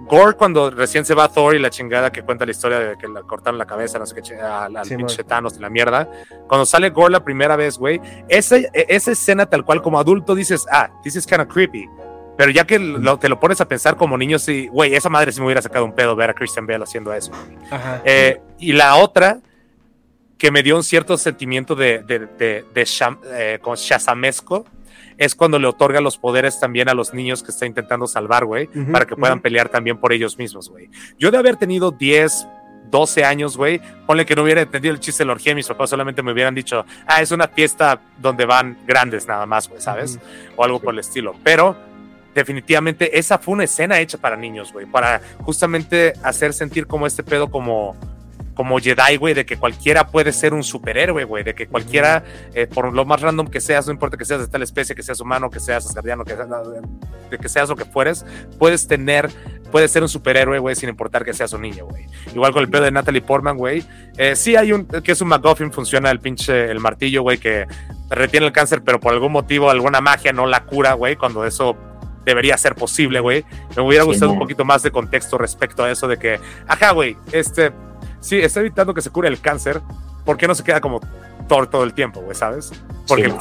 Gore 0.07 0.37
cuando 0.37 0.71
recién 0.71 1.05
se 1.05 1.15
va 1.15 1.29
Thor 1.29 1.55
y 1.55 1.59
la 1.59 1.71
chingada 1.71 2.13
que 2.13 2.23
cuenta 2.23 2.45
la 2.45 2.53
historia 2.53 2.79
de 2.79 2.97
que 2.97 3.09
le 3.09 3.23
cortaron 3.23 3.59
la 3.59 3.67
cabeza, 3.67 3.99
no 3.99 4.07
sé 4.07 4.15
qué, 4.15 4.41
al, 4.41 4.77
al 4.77 4.89
pinche 4.89 5.25
Thanos 5.25 5.55
de 5.55 5.61
la 5.61 5.69
mierda. 5.69 6.09
Cuando 6.47 6.65
sale 6.65 6.91
Gore 6.91 7.13
la 7.13 7.25
primera 7.25 7.57
vez, 7.57 7.77
güey, 7.77 8.01
esa, 8.29 8.57
e, 8.57 8.71
esa 8.73 9.11
escena 9.11 9.47
tal 9.47 9.65
cual 9.65 9.83
como 9.83 9.99
adulto 9.99 10.35
dices, 10.35 10.67
ah, 10.71 10.91
this 11.03 11.17
is 11.17 11.27
kind 11.27 11.41
of 11.41 11.49
creepy. 11.49 11.89
Pero 12.37 12.51
ya 12.51 12.67
que 12.67 12.79
te 13.21 13.29
lo 13.29 13.41
pones 13.41 13.61
a 13.61 13.67
pensar 13.67 13.97
como 13.97 14.17
niño, 14.19 14.39
sí, 14.39 14.69
güey, 14.69 14.95
esa 14.95 15.09
madre 15.09 15.33
sí 15.33 15.41
me 15.41 15.47
hubiera 15.47 15.63
sacado 15.63 15.85
un 15.85 15.93
pedo 15.93 16.15
ver 16.15 16.31
a 16.31 16.35
Christian 16.35 16.67
Bale 16.67 16.85
haciendo 16.85 17.13
eso. 17.13 17.33
Eh, 18.05 18.41
y 18.59 18.73
la 18.73 18.97
otra, 18.97 19.39
que 20.37 20.51
me 20.51 20.63
dio 20.63 20.77
un 20.77 20.85
cierto 20.85 21.17
sentimiento 21.17 21.75
de, 21.75 22.03
de, 22.03 22.21
de, 22.21 22.65
de 22.75 22.87
eh, 23.33 23.59
shazamesco, 23.77 24.67
es 25.19 25.35
cuando 25.35 25.59
le 25.59 25.67
otorga 25.67 26.01
los 26.01 26.19
poderes 26.19 26.61
también 26.61 26.89
a 26.89 26.95
los 26.95 27.15
niños 27.15 27.43
que 27.43 27.51
está 27.51 27.67
intentando 27.67 28.07
salvar, 28.07 28.45
güey, 28.45 28.69
para 28.93 29.07
que 29.07 29.17
puedan 29.17 29.41
pelear 29.41 29.69
también 29.69 29.99
por 29.99 30.13
ellos 30.13 30.39
mismos, 30.39 30.69
güey. 30.69 30.91
Yo 31.19 31.31
de 31.31 31.39
haber 31.39 31.57
tenido 31.57 31.91
10, 31.91 32.47
12 32.91 33.25
años, 33.25 33.57
güey, 33.57 33.81
ponle 34.07 34.27
que 34.27 34.35
no 34.35 34.43
hubiera 34.43 34.61
entendido 34.61 34.95
el 34.95 35.01
chiste 35.01 35.23
de 35.23 35.27
la 35.27 35.33
orgía, 35.33 35.55
mis 35.55 35.67
papás 35.67 35.91
solamente 35.91 36.23
me 36.23 36.33
hubieran 36.33 36.55
dicho, 36.55 36.85
ah, 37.07 37.23
es 37.23 37.31
una 37.31 37.49
fiesta 37.49 38.01
donde 38.19 38.45
van 38.45 38.79
grandes 38.87 39.27
nada 39.27 39.47
más, 39.47 39.69
güey, 39.69 39.81
¿sabes? 39.81 40.19
O 40.57 40.65
algo 40.65 40.81
por 40.81 40.95
el 40.95 41.01
estilo. 41.01 41.35
Pero 41.43 41.77
definitivamente 42.35 43.19
esa 43.19 43.39
fue 43.39 43.55
una 43.55 43.65
escena 43.65 43.99
hecha 43.99 44.19
para 44.19 44.37
niños, 44.37 44.73
güey, 44.73 44.87
para 44.87 45.21
justamente 45.39 46.13
hacer 46.23 46.53
sentir 46.53 46.87
como 46.87 47.07
este 47.07 47.23
pedo 47.23 47.51
como 47.51 47.97
como 48.57 48.79
Jedi, 48.81 49.19
güey, 49.19 49.35
de 49.35 49.45
que 49.45 49.59
cualquiera 49.59 50.09
puede 50.09 50.33
ser 50.33 50.55
un 50.55 50.65
superhéroe, 50.65 51.25
güey, 51.25 51.45
de 51.45 51.55
que 51.55 51.69
cualquiera, 51.69 52.25
eh, 52.55 52.67
por 52.67 52.93
lo 52.93 53.05
más 53.05 53.21
random 53.21 53.49
que 53.49 53.61
seas, 53.61 53.87
no 53.87 53.93
importa 53.93 54.17
que 54.17 54.25
seas 54.25 54.41
de 54.41 54.49
tal 54.49 54.63
especie, 54.63 54.97
que 54.97 55.03
seas 55.03 55.21
humano, 55.21 55.51
que 55.51 55.61
seas 55.61 55.85
asgardiano, 55.85 56.25
que 56.25 56.35
seas, 56.35 56.49
de 57.31 57.39
que 57.39 57.49
seas 57.51 57.69
lo 57.69 57.77
que 57.77 57.85
fueres, 57.85 58.25
puedes 58.59 58.89
tener, 58.89 59.29
puedes 59.71 59.91
ser 59.91 60.03
un 60.03 60.09
superhéroe, 60.09 60.59
güey, 60.59 60.75
sin 60.75 60.89
importar 60.89 61.23
que 61.23 61.35
seas 61.35 61.53
un 61.53 61.61
niño, 61.61 61.85
güey. 61.85 62.07
Igual 62.35 62.55
con 62.55 62.63
el 62.63 62.71
pedo 62.71 62.85
de 62.85 62.91
Natalie 62.91 63.21
Portman, 63.21 63.59
güey. 63.59 63.85
Eh, 64.17 64.35
sí 64.35 64.57
hay 64.57 64.73
un, 64.73 64.87
que 64.87 65.13
es 65.13 65.21
un 65.21 65.29
McGuffin, 65.29 65.71
funciona 65.71 66.11
el 66.11 66.21
pinche, 66.21 66.71
el 66.71 66.81
martillo, 66.81 67.21
güey, 67.23 67.37
que 67.37 67.67
retiene 68.09 68.47
el 68.47 68.53
cáncer, 68.53 68.81
pero 68.83 68.99
por 68.99 69.13
algún 69.13 69.33
motivo, 69.33 69.69
alguna 69.69 70.01
magia 70.01 70.33
no 70.33 70.47
la 70.47 70.65
cura, 70.65 70.95
güey, 70.95 71.17
cuando 71.17 71.45
eso 71.45 71.77
debería 72.25 72.57
ser 72.57 72.75
posible, 72.75 73.21
güey. 73.21 73.45
Me 73.77 73.83
hubiera 73.83 74.05
gustado 74.05 74.33
un 74.33 74.39
poquito 74.39 74.65
más 74.65 74.83
de 74.83 74.91
contexto 74.91 75.37
respecto 75.37 75.85
a 75.85 75.91
eso 75.91 76.09
de 76.09 76.17
que, 76.17 76.41
ajá, 76.67 76.93
güey, 76.93 77.19
este, 77.33 77.71
sí, 78.27 78.39
está 78.39 78.61
evitando 78.61 78.93
que 78.93 79.01
se 79.01 79.11
cure 79.11 79.29
el 79.29 79.41
cáncer, 79.41 79.81
¿por 80.25 80.37
qué 80.37 80.47
no 80.47 80.55
se 80.55 80.65
queda 80.65 80.81
como 80.81 81.01
Thor 81.49 81.69
todo 81.69 81.85
el 81.85 81.95
tiempo, 81.95 82.21
güey, 82.21 82.35
sabes? 82.35 82.73
Porque 83.07 83.27
el, 83.27 83.37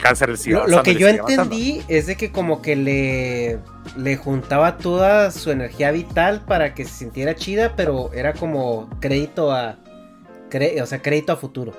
cáncer 0.00 0.36
sigue 0.36 0.56
Lo, 0.56 0.66
lo 0.66 0.82
que 0.82 0.96
yo 0.96 1.06
entendí 1.06 1.82
es 1.86 2.08
de 2.08 2.16
que 2.16 2.32
como 2.32 2.60
que 2.60 2.74
le, 2.74 3.58
le 3.96 4.16
juntaba 4.16 4.76
toda 4.76 5.30
su 5.30 5.52
energía 5.52 5.92
vital 5.92 6.42
para 6.46 6.74
que 6.74 6.84
se 6.84 6.90
sintiera 6.90 7.36
chida, 7.36 7.74
pero 7.76 8.12
era 8.12 8.32
como 8.32 8.90
crédito 9.00 9.52
a... 9.52 9.76
o 10.82 10.86
sea, 10.86 11.00
crédito 11.00 11.32
a 11.32 11.36
futuro. 11.36 11.72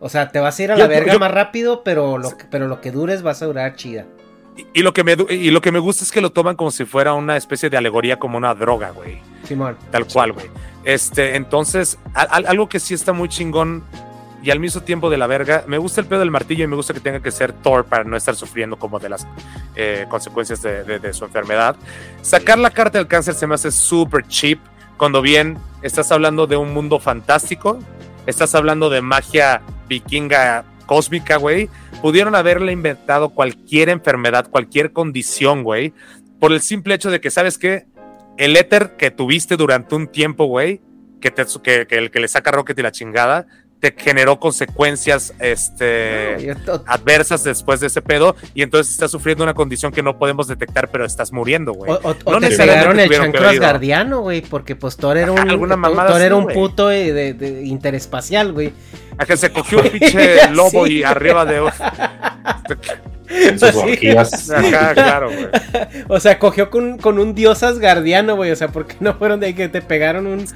O 0.00 0.08
sea, 0.08 0.30
te 0.30 0.40
vas 0.40 0.58
a 0.58 0.62
ir 0.62 0.72
a 0.72 0.76
la 0.76 0.86
verga 0.86 1.18
más 1.18 1.30
rápido, 1.30 1.84
pero 1.84 2.16
lo, 2.16 2.32
pero 2.50 2.66
lo 2.68 2.80
que 2.80 2.90
dures 2.90 3.22
vas 3.22 3.42
a 3.42 3.46
durar 3.46 3.76
chida. 3.76 4.06
Y, 4.74 4.82
lo 4.82 4.92
que 4.92 5.04
me, 5.04 5.16
y 5.30 5.50
lo 5.50 5.60
que 5.60 5.72
me 5.72 5.78
gusta 5.78 6.04
es 6.04 6.10
que 6.10 6.20
lo 6.20 6.30
toman 6.30 6.56
como 6.56 6.70
si 6.70 6.84
fuera 6.84 7.14
una 7.14 7.36
especie 7.36 7.70
de 7.70 7.76
alegoría, 7.76 8.18
como 8.18 8.38
una 8.38 8.54
droga, 8.54 8.90
güey. 8.90 9.20
Tal 9.90 10.06
cual, 10.06 10.32
güey. 10.32 10.46
Este, 10.84 11.36
entonces, 11.36 11.98
algo 12.14 12.68
que 12.68 12.80
sí 12.80 12.94
está 12.94 13.12
muy 13.12 13.28
chingón 13.28 13.84
y 14.42 14.50
al 14.50 14.58
mismo 14.58 14.80
tiempo 14.80 15.08
de 15.08 15.16
la 15.16 15.28
verga, 15.28 15.64
me 15.68 15.78
gusta 15.78 16.00
el 16.00 16.08
pedo 16.08 16.20
del 16.20 16.32
martillo 16.32 16.64
y 16.64 16.66
me 16.66 16.74
gusta 16.74 16.92
que 16.92 17.00
tenga 17.00 17.20
que 17.20 17.30
ser 17.30 17.52
Thor 17.52 17.84
para 17.84 18.02
no 18.02 18.16
estar 18.16 18.34
sufriendo 18.34 18.76
como 18.76 18.98
de 18.98 19.08
las 19.08 19.26
eh, 19.76 20.06
consecuencias 20.08 20.60
de, 20.62 21.12
su 21.12 21.24
enfermedad. 21.24 21.76
Sacar 22.22 22.58
la 22.58 22.70
carta 22.70 22.98
del 22.98 23.06
cáncer 23.06 23.34
se 23.34 23.46
me 23.46 23.54
hace 23.54 23.70
súper 23.70 24.26
cheap, 24.26 24.58
cuando 24.96 25.22
bien 25.22 25.58
estás 25.82 26.10
hablando 26.10 26.46
de 26.48 26.56
un 26.56 26.74
mundo 26.74 26.98
fantástico, 26.98 27.78
estás 28.26 28.54
hablando 28.56 28.90
de 28.90 29.00
magia 29.00 29.62
vikinga 29.88 30.64
cósmica, 30.86 31.36
güey. 31.36 31.70
Pudieron 32.00 32.34
haberle 32.34 32.72
inventado 32.72 33.30
cualquier 33.30 33.88
enfermedad, 33.90 34.48
cualquier 34.50 34.92
condición, 34.92 35.62
güey, 35.62 35.92
por 36.40 36.52
el 36.52 36.60
simple 36.60 36.94
hecho 36.94 37.12
de 37.12 37.20
que, 37.20 37.30
¿sabes 37.30 37.58
qué? 37.58 37.86
El 38.36 38.56
éter 38.56 38.96
que 38.96 39.10
tuviste 39.10 39.56
durante 39.56 39.94
un 39.94 40.08
tiempo, 40.08 40.46
güey, 40.46 40.80
que, 41.20 41.30
te, 41.30 41.44
que, 41.62 41.86
que, 41.86 41.98
el 41.98 42.10
que 42.10 42.20
le 42.20 42.28
saca 42.28 42.50
Rocket 42.50 42.78
y 42.78 42.82
la 42.82 42.92
chingada, 42.92 43.46
te 43.82 43.92
generó 43.98 44.38
consecuencias 44.38 45.34
este, 45.40 46.54
adversas 46.86 47.42
después 47.42 47.80
de 47.80 47.88
ese 47.88 48.00
pedo 48.00 48.36
y 48.54 48.62
entonces 48.62 48.92
estás 48.92 49.10
sufriendo 49.10 49.42
una 49.42 49.54
condición 49.54 49.90
que 49.90 50.04
no 50.04 50.20
podemos 50.20 50.46
detectar, 50.46 50.88
pero 50.92 51.04
estás 51.04 51.32
muriendo, 51.32 51.72
güey. 51.72 51.90
O, 51.90 52.14
no 52.30 52.38
te 52.38 52.56
pegaron 52.56 53.00
el 53.00 53.10
chancro 53.10 53.48
asgardiano, 53.48 54.20
güey, 54.20 54.40
porque 54.40 54.76
pues 54.76 54.96
Thor 54.96 55.16
era 55.16 55.32
un, 55.32 55.36
Thor 56.06 56.20
era 56.20 56.36
un 56.36 56.46
puto 56.46 56.86
de, 56.86 57.34
de, 57.34 57.62
interespacial, 57.64 58.52
güey. 58.52 58.72
A 59.18 59.26
que 59.26 59.36
se 59.36 59.50
cogió 59.50 59.80
un 59.80 59.88
pinche 59.90 60.48
lobo 60.50 60.86
y 60.86 61.02
arriba 61.02 61.44
de... 61.44 61.60
En 63.32 63.58
sus 63.58 63.72
claro, 64.94 65.30
güey. 65.30 65.48
O 66.08 66.20
sea, 66.20 66.38
cogió 66.38 66.70
con, 66.70 66.98
con, 66.98 67.18
un 67.18 67.34
dios 67.34 67.62
asgardiano, 67.62 68.36
güey. 68.36 68.50
O 68.50 68.56
sea, 68.56 68.68
¿por 68.68 68.86
qué 68.86 68.96
no 69.00 69.14
fueron 69.14 69.40
de 69.40 69.46
ahí 69.46 69.54
que 69.54 69.68
te 69.68 69.80
pegaron 69.80 70.26
un. 70.26 70.46
Sí, 70.46 70.54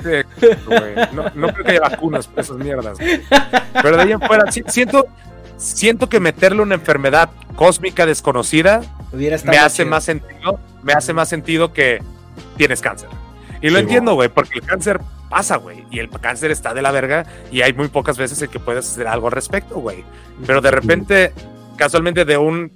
no, 1.13 1.25
no, 1.35 1.53
creo 1.53 1.65
que 1.65 1.71
haya 1.73 1.81
vacunas 1.81 2.27
por 2.27 2.41
esas 2.41 2.57
mierdas, 2.57 2.99
Pero 3.83 3.97
de 3.97 4.03
ahí 4.03 4.13
en 4.13 4.21
fuera, 4.21 4.51
siento, 4.51 5.07
siento 5.57 6.09
que 6.09 6.21
meterle 6.21 6.63
una 6.63 6.75
enfermedad 6.75 7.31
cósmica 7.55 8.05
desconocida 8.07 8.83
me 9.13 9.59
hace 9.59 9.85
más 9.85 10.05
sentido. 10.05 10.61
Me 10.83 10.93
hace 10.93 11.13
más 11.13 11.29
sentido 11.29 11.73
que 11.73 12.03
tienes 12.57 12.81
cáncer. 12.81 13.09
Y 13.61 13.71
lo 13.71 13.79
entiendo, 13.79 14.15
güey, 14.15 14.29
porque 14.29 14.59
el 14.59 14.67
cáncer 14.67 15.01
pasa, 15.29 15.57
güey. 15.57 15.85
Y 15.91 15.99
el 15.99 16.11
cáncer 16.11 16.51
está 16.51 16.75
de 16.75 16.83
la 16.83 16.91
verga 16.91 17.27
y 17.51 17.63
hay 17.63 17.73
muy 17.73 17.89
pocas 17.89 18.17
veces 18.17 18.41
en 18.43 18.51
que 18.51 18.61
puedes 18.61 18.87
hacer 18.87 19.09
algo 19.09 19.27
al 19.27 19.33
respecto, 19.33 19.77
güey. 19.77 20.05
Pero 20.47 20.61
de 20.61 20.71
repente 20.71 21.33
casualmente 21.77 22.25
de 22.25 22.37
un 22.37 22.71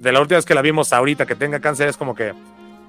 de 0.00 0.12
la 0.12 0.20
última 0.20 0.36
vez 0.38 0.44
que 0.44 0.54
la 0.54 0.62
vimos 0.62 0.92
ahorita 0.92 1.26
que 1.26 1.34
tenga 1.34 1.60
cáncer 1.60 1.88
es 1.88 1.96
como 1.96 2.14
que 2.14 2.32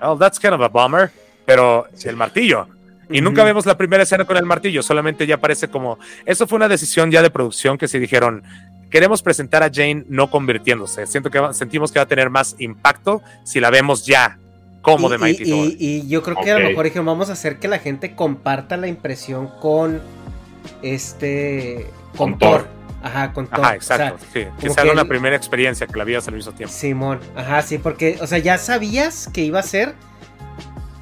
oh 0.01 0.17
that's 0.17 0.39
kind 0.39 0.53
of 0.53 0.61
a 0.61 0.67
bummer 0.67 1.11
pero 1.45 1.87
el 2.03 2.15
martillo. 2.15 2.67
Y 3.09 3.19
nunca 3.19 3.43
vemos 3.43 3.65
la 3.65 3.77
primera 3.77 4.03
escena 4.03 4.25
con 4.25 4.37
el 4.37 4.45
martillo 4.45 4.81
solamente 4.81 5.27
ya 5.27 5.37
parece 5.37 5.67
como 5.67 5.99
eso 6.25 6.47
fue 6.47 6.55
una 6.55 6.67
decisión 6.67 7.11
ya 7.11 7.21
de 7.21 7.29
producción 7.29 7.77
que 7.77 7.87
se 7.87 7.99
dijeron 7.99 8.43
queremos 8.89 9.21
presentar 9.21 9.61
a 9.61 9.69
Jane 9.71 10.05
no 10.07 10.31
convirtiéndose 10.31 11.05
siento 11.05 11.29
que 11.29 11.39
sentimos 11.53 11.91
que 11.91 11.99
va 11.99 12.03
a 12.03 12.07
tener 12.07 12.29
más 12.29 12.55
impacto 12.59 13.21
si 13.43 13.59
la 13.59 13.69
vemos 13.69 14.05
ya 14.05 14.39
como 14.81 15.09
de 15.09 15.17
Mighty 15.17 15.43
y, 15.43 15.77
y, 15.79 16.07
yo 16.07 16.23
creo 16.23 16.37
que 16.37 16.51
a 16.51 16.59
lo 16.59 16.69
mejor 16.69 16.85
dijeron 16.85 17.05
vamos 17.05 17.29
a 17.29 17.33
hacer 17.33 17.59
que 17.59 17.67
la 17.67 17.79
gente 17.79 18.15
comparta 18.15 18.77
la 18.77 18.87
impresión 18.87 19.49
con 19.61 20.01
este 20.81 21.87
con, 22.17 22.37
Thor 22.37 22.67
Ajá, 23.03 23.33
con 23.33 23.47
todo. 23.47 23.63
Ajá, 23.63 23.75
exacto. 23.75 24.25
sí, 24.33 24.45
que 24.59 24.69
sea 24.69 24.91
una 24.91 25.05
primera 25.05 25.35
experiencia 25.35 25.85
que 25.85 25.97
la 25.97 26.05
vieras 26.05 26.27
al 26.29 26.35
mismo 26.35 26.53
tiempo. 26.53 26.73
Simón, 26.73 27.19
ajá, 27.35 27.61
sí, 27.61 27.77
porque, 27.77 28.17
o 28.21 28.27
sea, 28.27 28.37
ya 28.37 28.57
sabías 28.57 29.29
que 29.31 29.41
iba 29.41 29.59
a 29.59 29.63
ser, 29.63 29.93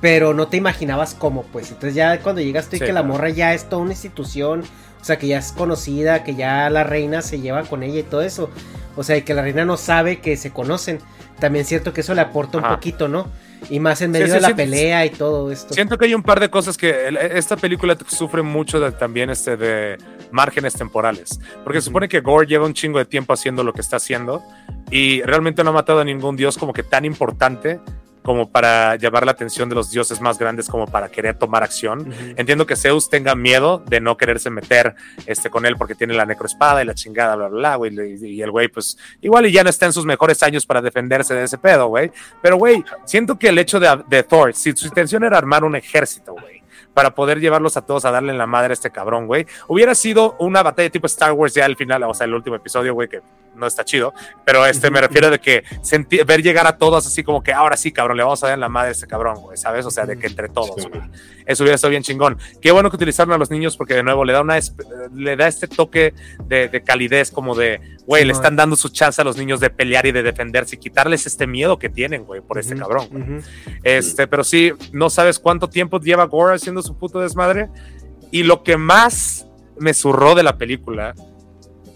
pero 0.01 0.33
no 0.33 0.47
te 0.47 0.57
imaginabas 0.57 1.13
cómo, 1.13 1.43
pues. 1.43 1.69
Entonces 1.69 1.93
ya 1.93 2.19
cuando 2.19 2.41
llegas 2.41 2.67
tú 2.67 2.77
y 2.77 2.79
que 2.79 2.91
la 2.91 3.03
morra 3.03 3.29
ya 3.29 3.53
es 3.53 3.69
toda 3.69 3.83
una 3.83 3.91
institución, 3.91 4.63
o 4.99 5.03
sea, 5.03 5.19
que 5.19 5.27
ya 5.27 5.37
es 5.37 5.51
conocida, 5.51 6.23
que 6.23 6.33
ya 6.33 6.69
la 6.71 6.83
reina 6.83 7.21
se 7.21 7.39
lleva 7.39 7.63
con 7.63 7.83
ella 7.83 7.99
y 7.99 8.03
todo 8.03 8.23
eso. 8.23 8.49
O 8.95 9.03
sea, 9.03 9.17
y 9.17 9.21
que 9.21 9.35
la 9.35 9.43
reina 9.43 9.63
no 9.63 9.77
sabe 9.77 10.19
que 10.19 10.37
se 10.37 10.51
conocen. 10.51 10.99
También 11.39 11.61
es 11.61 11.69
cierto 11.69 11.93
que 11.93 12.01
eso 12.01 12.13
le 12.15 12.21
aporta 12.21 12.57
un 12.57 12.63
poquito, 12.63 13.07
¿no? 13.07 13.27
Y 13.69 13.79
más 13.79 14.01
en 14.01 14.11
medio 14.11 14.33
de 14.33 14.41
la 14.41 14.55
pelea 14.55 15.05
y 15.05 15.11
todo 15.11 15.51
esto. 15.51 15.73
Siento 15.73 15.97
que 15.97 16.05
hay 16.05 16.13
un 16.13 16.23
par 16.23 16.39
de 16.39 16.49
cosas 16.49 16.77
que 16.77 17.13
esta 17.33 17.55
película 17.55 17.97
sufre 18.07 18.41
mucho 18.41 18.79
de, 18.79 18.91
también 18.91 19.29
este 19.29 19.55
de 19.57 19.97
márgenes 20.31 20.73
temporales. 20.73 21.39
Porque 21.63 21.79
se 21.79 21.85
supone 21.85 22.09
que 22.09 22.21
Gore 22.21 22.47
lleva 22.47 22.65
un 22.65 22.73
chingo 22.73 22.97
de 22.97 23.05
tiempo 23.05 23.33
haciendo 23.33 23.63
lo 23.63 23.73
que 23.73 23.81
está 23.81 23.97
haciendo 23.97 24.43
y 24.89 25.21
realmente 25.21 25.63
no 25.63 25.69
ha 25.69 25.73
matado 25.73 25.99
a 25.99 26.03
ningún 26.03 26.35
dios 26.35 26.57
como 26.57 26.73
que 26.73 26.83
tan 26.83 27.05
importante 27.05 27.79
como 28.23 28.49
para 28.49 28.95
llamar 28.95 29.25
la 29.25 29.31
atención 29.31 29.69
de 29.69 29.75
los 29.75 29.91
dioses 29.91 30.21
más 30.21 30.37
grandes 30.37 30.67
como 30.67 30.85
para 30.85 31.09
querer 31.09 31.35
tomar 31.37 31.63
acción. 31.63 32.13
Entiendo 32.37 32.65
que 32.65 32.75
Zeus 32.75 33.09
tenga 33.09 33.35
miedo 33.35 33.83
de 33.87 33.99
no 33.99 34.17
quererse 34.17 34.49
meter 34.49 34.95
este, 35.25 35.49
con 35.49 35.65
él 35.65 35.75
porque 35.77 35.95
tiene 35.95 36.13
la 36.13 36.25
necroespada 36.25 36.81
y 36.81 36.85
la 36.85 36.93
chingada, 36.93 37.35
bla, 37.35 37.47
bla, 37.47 37.77
bla, 37.77 37.89
Y, 37.89 38.41
el 38.41 38.51
güey, 38.51 38.67
pues, 38.67 38.97
igual 39.21 39.47
y 39.47 39.51
ya 39.51 39.63
no 39.63 39.69
está 39.69 39.85
en 39.85 39.93
sus 39.93 40.05
mejores 40.05 40.43
años 40.43 40.65
para 40.65 40.81
defenderse 40.81 41.33
de 41.33 41.43
ese 41.43 41.57
pedo, 41.57 41.87
güey. 41.87 42.11
Pero, 42.41 42.57
güey, 42.57 42.83
siento 43.05 43.37
que 43.37 43.49
el 43.49 43.57
hecho 43.57 43.79
de, 43.79 44.03
de 44.07 44.23
Thor, 44.23 44.53
si 44.53 44.71
su 44.73 44.87
intención 44.87 45.23
era 45.23 45.37
armar 45.37 45.63
un 45.63 45.75
ejército, 45.75 46.33
güey, 46.33 46.61
para 46.93 47.15
poder 47.15 47.39
llevarlos 47.39 47.77
a 47.77 47.85
todos 47.85 48.05
a 48.05 48.11
darle 48.11 48.31
en 48.31 48.37
la 48.37 48.47
madre 48.47 48.71
a 48.71 48.73
este 48.73 48.91
cabrón, 48.91 49.27
güey. 49.27 49.45
Hubiera 49.67 49.95
sido 49.95 50.35
una 50.39 50.63
batalla 50.63 50.89
tipo 50.89 51.07
Star 51.07 51.31
Wars 51.31 51.53
ya 51.53 51.65
al 51.65 51.75
final, 51.75 52.03
o 52.03 52.13
sea, 52.13 52.25
el 52.25 52.33
último 52.33 52.55
episodio, 52.55 52.93
güey, 52.93 53.07
que 53.07 53.21
no 53.55 53.67
está 53.67 53.83
chido, 53.83 54.13
pero 54.45 54.65
este 54.65 54.89
me 54.89 55.01
refiero 55.01 55.29
de 55.29 55.39
que 55.39 55.63
ver 56.25 56.41
llegar 56.41 56.67
a 56.67 56.77
todos 56.77 57.05
así 57.05 57.23
como 57.23 57.43
que 57.43 57.53
ahora 57.53 57.77
sí, 57.77 57.91
cabrón, 57.91 58.17
le 58.17 58.23
vamos 58.23 58.43
a 58.43 58.47
dar 58.47 58.53
en 58.55 58.59
la 58.59 58.69
madre 58.69 58.89
a 58.89 58.91
este 58.91 59.07
cabrón, 59.07 59.35
güey, 59.41 59.57
¿sabes? 59.57 59.85
O 59.85 59.91
sea, 59.91 60.05
de 60.05 60.17
que 60.17 60.27
entre 60.27 60.49
todos, 60.49 60.87
güey. 60.87 61.01
Eso 61.45 61.63
hubiera 61.63 61.75
estado 61.75 61.89
bien 61.89 62.03
chingón. 62.03 62.37
Qué 62.61 62.71
bueno 62.71 62.89
que 62.89 62.95
utilizaron 62.95 63.33
a 63.33 63.37
los 63.37 63.51
niños 63.51 63.75
porque 63.75 63.93
de 63.95 64.03
nuevo 64.03 64.23
le 64.23 64.33
da 64.33 64.41
una 64.41 64.57
le 65.13 65.35
da 65.35 65.47
este 65.47 65.67
toque 65.67 66.13
de, 66.45 66.83
calidez 66.83 67.31
como 67.31 67.55
de, 67.55 67.81
güey, 68.05 68.25
le 68.25 68.33
están 68.33 68.55
dando 68.55 68.75
su 68.75 68.89
chance 68.89 69.21
a 69.21 69.23
los 69.25 69.37
niños 69.37 69.59
de 69.59 69.69
pelear 69.69 70.05
y 70.05 70.11
de 70.11 70.23
defenderse 70.23 70.75
y 70.75 70.79
quitarles 70.79 71.25
este 71.25 71.47
miedo 71.47 71.77
que 71.77 71.89
tienen, 71.89 72.23
güey, 72.23 72.41
por 72.41 72.57
este 72.59 72.75
cabrón. 72.75 73.43
Este, 73.83 74.27
pero 74.27 74.43
sí, 74.43 74.71
no 74.91 75.09
sabes 75.09 75.39
cuánto 75.39 75.69
tiempo 75.69 75.99
lleva 75.99 76.25
Gore 76.25 76.55
haciendo 76.55 76.81
su 76.81 76.97
puto 76.97 77.19
desmadre 77.19 77.69
y 78.31 78.43
lo 78.43 78.63
que 78.63 78.77
más 78.77 79.47
me 79.77 79.93
zurró 79.93 80.35
de 80.35 80.43
la 80.43 80.57
película 80.57 81.13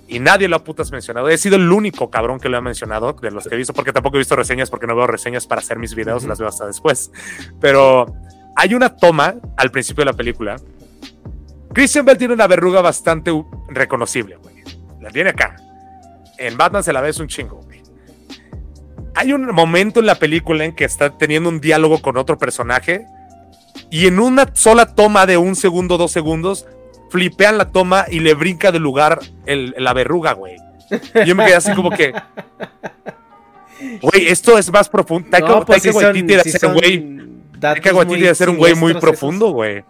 y 0.07 0.19
nadie 0.19 0.48
lo 0.48 0.56
ha 0.56 0.64
putas 0.64 0.91
mencionado. 0.91 1.30
He 1.30 1.38
sido 1.38 1.56
el 1.56 1.72
único 1.72 2.10
cabrón 2.10 2.40
que 2.40 2.49
lo 2.49 2.57
ha 2.57 2.61
mencionado 2.61 3.14
de 3.14 3.32
los 3.32 3.48
que 3.48 3.56
he 3.56 3.57
visto, 3.57 3.73
porque 3.73 3.91
tampoco 3.91 4.18
he 4.18 4.19
visto 4.19 4.36
reseñas, 4.36 4.69
porque 4.69 4.88
no 4.88 4.95
veo 4.95 5.07
reseñas 5.07 5.48
para 5.48 5.60
hacer 5.61 5.80
mis 5.80 5.95
videos, 5.95 6.23
las 6.26 6.40
veo 6.40 6.48
hasta 6.48 6.65
después. 6.68 7.11
Pero 7.60 8.14
hay 8.56 8.73
una 8.73 8.95
toma 8.95 9.36
al 9.57 9.72
principio 9.72 10.02
de 10.02 10.11
la 10.11 10.18
película. 10.18 10.57
Christian 11.73 12.06
Bell 12.06 12.18
tiene 12.18 12.34
una 12.34 12.48
verruga 12.48 12.82
bastante 12.82 13.32
reconocible, 13.69 14.38
güey. 14.38 14.56
La 15.02 15.10
tiene 15.10 15.32
acá. 15.32 15.56
En 16.38 16.57
Batman 16.57 16.84
se 16.84 16.94
la 16.94 17.02
ves 17.02 17.19
un 17.19 17.27
chingo, 17.27 17.61
güey. 17.64 17.82
Hay 19.15 19.34
un 19.34 19.45
momento 19.48 20.02
en 20.02 20.06
la 20.06 20.15
película 20.15 20.65
en 20.65 20.76
que 20.76 20.86
está 20.86 21.18
teniendo 21.18 21.49
un 21.49 21.61
diálogo 21.61 22.02
con 22.02 22.18
otro 22.18 22.38
personaje 22.38 23.06
y 23.90 24.07
en 24.07 24.19
una 24.19 24.49
sola 24.53 24.94
toma 24.94 25.26
de 25.26 25.38
un 25.38 25.56
segundo, 25.56 25.98
dos 25.98 26.11
segundos, 26.11 26.68
flipean 27.10 27.57
la 27.57 27.72
toma 27.72 28.06
y 28.10 28.19
le 28.19 28.34
brinca 28.34 28.72
del 28.72 28.84
lugar 28.84 29.19
la 29.45 29.94
verruga, 29.94 30.34
güey. 30.34 30.57
Yo 31.26 31.36
me 31.36 31.45
quedé 31.45 31.56
así 31.56 31.73
como 31.73 31.90
que. 31.91 32.14
Güey, 34.02 34.27
esto 34.27 34.57
es 34.57 34.72
más 34.72 34.90
profundo. 34.90 35.30
Taika, 35.30 35.48
no, 35.48 35.65
pues 35.65 35.84
debe 35.84 36.44
ser 36.44 36.69
un 36.69 36.73
güey. 36.73 37.15
Taika 37.60 37.94
Waititi 37.94 38.36
ser 38.36 38.49
un 38.49 38.57
güey 38.57 38.76
muy 38.76 38.94
profundo, 38.95 39.49
güey. 39.49 39.84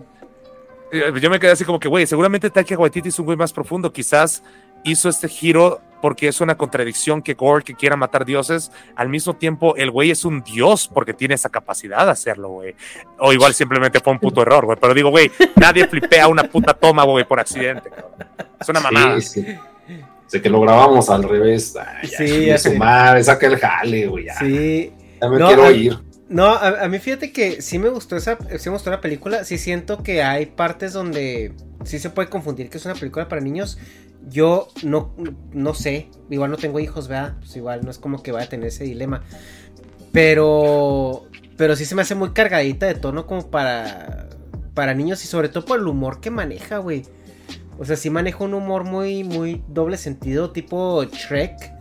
Eh, 0.92 1.12
yo 1.20 1.30
me 1.30 1.40
quedé 1.40 1.52
así 1.52 1.66
como 1.66 1.80
que, 1.80 1.88
güey, 1.88 2.06
seguramente 2.06 2.50
Taika 2.50 2.78
Waititi 2.78 3.10
es 3.10 3.20
un 3.20 3.26
güey 3.26 3.38
más 3.38 3.54
profundo. 3.54 3.92
Quizás 3.92 4.44
hizo 4.86 5.10
este 5.10 5.28
giro 5.28 5.82
porque 6.02 6.28
es 6.28 6.40
una 6.40 6.56
contradicción 6.56 7.22
que 7.22 7.34
Gore 7.34 7.64
que 7.64 7.74
quiera 7.74 7.96
matar 7.96 8.26
dioses, 8.26 8.72
al 8.96 9.10
mismo 9.10 9.36
tiempo 9.36 9.76
el 9.76 9.90
güey 9.90 10.12
es 10.12 10.24
un 10.24 10.44
dios 10.44 10.88
porque 10.88 11.14
tiene 11.14 11.34
esa 11.34 11.50
capacidad 11.50 12.06
de 12.06 12.12
hacerlo, 12.12 12.50
güey. 12.50 12.76
O 13.18 13.34
igual 13.34 13.54
simplemente 13.56 14.00
fue 14.00 14.14
un 14.14 14.20
puto 14.20 14.44
error, 14.44 14.66
güey. 14.66 14.78
Pero 14.80 14.94
digo, 14.94 15.10
güey, 15.10 15.32
nadie 15.56 15.88
flipea 15.88 16.28
una 16.28 16.44
puta 16.44 16.74
toma, 16.74 17.04
güey, 17.06 17.26
por 17.26 17.40
accidente. 17.40 17.90
Es 18.60 18.70
una 18.70 18.82
mamada. 18.82 19.20
Sí, 19.20 19.42
sí. 19.42 19.58
Sé 20.28 20.42
que 20.42 20.50
lo 20.50 20.62
grabamos 20.62 21.10
al 21.10 21.24
revés. 21.24 21.76
Ay, 21.76 22.08
sí, 22.08 22.46
ya 22.46 22.58
sumar, 22.58 23.24
saca 23.24 23.48
el 23.48 23.58
jale, 23.58 24.08
güey. 24.08 24.26
Ya. 24.26 24.36
Sí. 24.36 24.94
Ya 25.22 25.30
me 25.30 25.38
quiero 25.38 25.72
ir. 25.72 26.00
No, 26.28 26.54
a, 26.54 26.88
mí 26.88 26.98
fíjate 26.98 27.32
que 27.32 27.62
sí 27.62 27.78
me 27.78 27.90
gustó 27.90 28.16
esa, 28.16 28.38
sí 28.58 28.70
me 28.70 28.74
gustó 28.74 28.90
la 28.90 29.02
película. 29.02 29.44
Sí 29.44 29.58
siento 29.58 30.02
que 30.02 30.24
hay 30.24 30.48
partes 30.48 30.94
donde 30.94 31.54
sí 31.84 32.00
se 32.00 32.10
puede 32.10 32.30
confundir 32.30 32.70
que 32.70 32.78
es 32.78 32.86
una 32.86 32.96
película 32.96 33.28
para 33.28 33.42
niños. 33.42 33.78
Yo 34.28 34.70
no, 34.84 35.14
no 35.52 35.74
sé, 35.74 36.10
igual 36.30 36.52
no 36.52 36.58
tengo 36.58 36.80
hijos, 36.80 37.08
¿verdad? 37.08 37.36
Pues 37.40 37.56
igual 37.56 37.82
no 37.84 37.92
es 37.92 38.00
como 38.00 38.24
que 38.24 38.32
vaya 38.32 38.46
a 38.46 38.50
tener 38.50 38.68
ese 38.68 38.84
dilema. 38.84 39.22
Pero, 40.12 41.26
pero 41.58 41.76
sí 41.76 41.86
se 41.86 41.96
me 41.96 42.02
hace 42.02 42.16
muy 42.16 42.32
cargadita 42.32 42.86
de 42.86 42.96
tono 42.96 43.28
como 43.28 43.50
para, 43.52 44.30
para 44.74 44.94
niños 44.94 45.24
y 45.24 45.28
sobre 45.28 45.50
todo 45.50 45.66
por 45.66 45.80
el 45.80 45.88
humor 45.88 46.22
que 46.22 46.32
maneja, 46.32 46.78
güey. 46.78 47.04
O 47.78 47.86
sea, 47.86 47.96
sí 47.96 48.10
maneja 48.10 48.44
un 48.44 48.54
humor 48.54 48.84
muy, 48.84 49.24
muy 49.24 49.64
doble 49.68 49.98
sentido, 49.98 50.52
tipo 50.52 51.04
Shrek. 51.04 51.74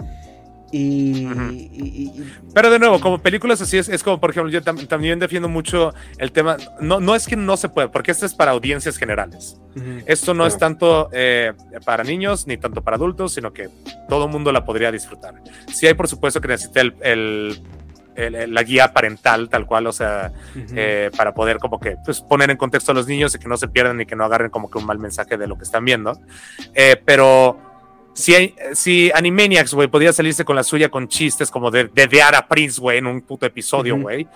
Y, 0.76 2.10
Pero 2.52 2.68
de 2.68 2.80
nuevo, 2.80 3.00
como 3.00 3.18
películas 3.18 3.60
así 3.60 3.78
es, 3.78 3.88
es 3.88 4.02
como, 4.02 4.18
por 4.18 4.30
ejemplo, 4.30 4.50
yo 4.50 4.60
también 4.60 5.20
defiendo 5.20 5.48
mucho 5.48 5.94
el 6.18 6.32
tema, 6.32 6.56
no, 6.80 6.98
no 6.98 7.14
es 7.14 7.28
que 7.28 7.36
no 7.36 7.56
se 7.56 7.68
pueda, 7.68 7.92
porque 7.92 8.10
esto 8.10 8.26
es 8.26 8.34
para 8.34 8.50
audiencias 8.50 8.96
generales. 8.96 9.56
Esto 10.06 10.34
no 10.34 10.46
es 10.46 10.58
tanto 10.58 11.10
eh, 11.12 11.52
para 11.84 12.02
niños 12.02 12.48
ni 12.48 12.56
tanto 12.56 12.82
para 12.82 12.96
adultos, 12.96 13.34
sino 13.34 13.52
que 13.52 13.68
todo 14.08 14.24
el 14.24 14.32
mundo 14.32 14.50
la 14.50 14.64
podría 14.64 14.90
disfrutar. 14.90 15.34
Sí 15.72 15.86
hay, 15.86 15.94
por 15.94 16.08
supuesto, 16.08 16.40
que 16.40 16.48
necesita 16.48 16.80
el, 16.80 17.62
la 18.16 18.62
guía 18.64 18.92
parental, 18.92 19.48
tal 19.48 19.66
cual, 19.66 19.86
o 19.86 19.92
sea, 19.92 20.32
eh, 20.74 21.12
para 21.16 21.34
poder 21.34 21.58
como 21.58 21.78
que 21.78 21.96
pues, 22.04 22.20
poner 22.20 22.50
en 22.50 22.56
contexto 22.56 22.90
a 22.90 22.96
los 22.96 23.06
niños 23.06 23.32
y 23.36 23.38
que 23.38 23.48
no 23.48 23.56
se 23.56 23.68
pierdan 23.68 24.00
y 24.00 24.06
que 24.06 24.16
no 24.16 24.24
agarren 24.24 24.50
como 24.50 24.68
que 24.68 24.78
un 24.78 24.86
mal 24.86 24.98
mensaje 24.98 25.36
de 25.36 25.46
lo 25.46 25.56
que 25.56 25.62
están 25.62 25.84
viendo. 25.84 26.18
Eh, 26.74 27.00
pero 27.04 27.73
si, 28.14 28.54
si 28.72 29.10
Animaniacs, 29.12 29.74
güey, 29.74 29.88
podía 29.88 30.12
salirse 30.12 30.44
con 30.44 30.56
la 30.56 30.62
suya 30.62 30.88
con 30.88 31.08
chistes 31.08 31.50
como 31.50 31.70
de, 31.70 31.84
de 31.84 32.06
Deara 32.06 32.46
Prince, 32.46 32.80
güey, 32.80 32.98
en 32.98 33.06
un 33.06 33.20
puto 33.20 33.44
episodio, 33.44 33.96
güey, 33.98 34.26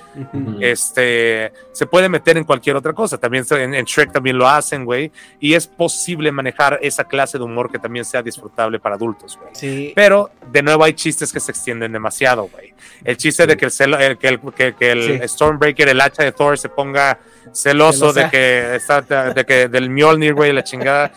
este, 0.61 1.53
se 1.73 1.87
puede 1.87 2.09
meter 2.09 2.37
en 2.37 2.45
cualquier 2.45 2.77
otra 2.77 2.93
cosa. 2.93 3.19
También 3.19 3.45
en, 3.51 3.75
en 3.75 3.85
Shrek 3.85 4.13
también 4.13 4.37
lo 4.37 4.49
hacen, 4.49 4.85
güey, 4.85 5.13
y 5.41 5.55
es 5.55 5.67
posible 5.67 6.33
manejar 6.33 6.79
esa 6.83 7.05
clase 7.05 7.39
de 7.39 7.45
humor 7.45 7.71
que 7.71 7.79
también 7.79 8.05
sea 8.05 8.23
disfrutable 8.23 8.79
para 8.81 8.97
adultos, 8.97 9.39
güey. 9.41 9.55
Sí. 9.55 9.93
Pero, 9.95 10.31
de 10.51 10.63
nuevo, 10.63 10.85
hay 10.85 10.95
chistes 10.95 11.33
que 11.33 11.41
se 11.41 11.53
extienden 11.53 11.93
demasiado, 11.93 12.49
güey. 12.49 12.75
El 13.05 13.17
chiste 13.17 13.47
de 13.47 13.57
que 13.57 13.67
el, 13.67 14.19
que 14.19 14.29
el, 14.29 14.75
que, 14.75 14.91
el 14.91 15.29
Stormbreaker, 15.29 15.89
el 15.89 16.01
hacha 16.01 16.25
de 16.25 16.33
Thor, 16.33 16.59
se 16.59 16.69
ponga 16.69 17.19
celoso 17.53 18.13
de 18.13 18.29
que 18.31 18.77
está, 18.77 19.03
de 19.03 19.45
que 19.45 19.69
del 19.69 19.91
Mjolnir, 19.91 20.35
güey, 20.35 20.53
la 20.53 20.65
chingada. 20.65 21.13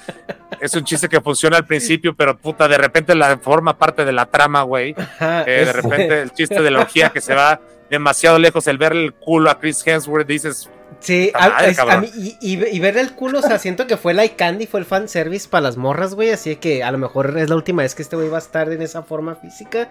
Es 0.60 0.74
un 0.76 0.84
chiste 0.84 1.10
que 1.10 1.22
funciona 1.22 1.58
al 1.58 1.66
principio, 1.66 2.14
pero 2.14 2.38
puta, 2.52 2.68
de 2.68 2.78
repente 2.78 3.16
la 3.16 3.38
forma 3.38 3.78
parte 3.78 4.06
de 4.06 4.12
la 4.12 4.26
trama, 4.26 4.64
güey. 4.64 4.96
Eh, 5.20 5.64
de 5.66 5.74
repente 5.74 6.22
el 6.22 6.32
chiste 6.32 6.62
de 6.62 6.72
la 6.72 6.82
orgía 6.82 7.10
que 7.10 7.22
se 7.22 7.34
va 7.34 7.60
demasiado 7.90 8.40
lejos, 8.40 8.68
el 8.68 8.78
ver 8.78 8.94
el 8.94 9.14
culo 9.14 9.50
a 9.50 9.60
Chris 9.60 9.86
Hemsworth, 9.86 10.28
dices. 10.28 10.70
Sí, 11.00 11.32
a, 11.34 11.98
mí, 11.98 12.12
y, 12.16 12.64
y, 12.64 12.80
ver 12.80 12.98
el 12.98 13.14
culo, 13.14 13.40
o 13.40 13.42
sea, 13.42 13.58
siento 13.58 13.88
que 13.88 13.98
fue 13.98 14.14
like 14.14 14.36
candy, 14.36 14.68
fue 14.68 14.82
el 14.82 14.86
fan 14.86 15.08
service 15.08 15.48
para 15.50 15.62
las 15.62 15.78
morras, 15.78 16.14
güey. 16.14 16.30
Así 16.30 16.56
que 16.58 16.84
a 16.84 16.92
lo 16.92 16.98
mejor 16.98 17.38
es 17.38 17.50
la 17.50 17.56
última 17.56 17.82
vez 17.82 17.96
que 17.96 18.04
este 18.04 18.16
güey 18.16 18.30
va 18.30 18.38
a 18.38 18.42
estar 18.42 18.72
en 18.72 18.82
esa 18.82 19.02
forma 19.02 19.36
física. 19.36 19.90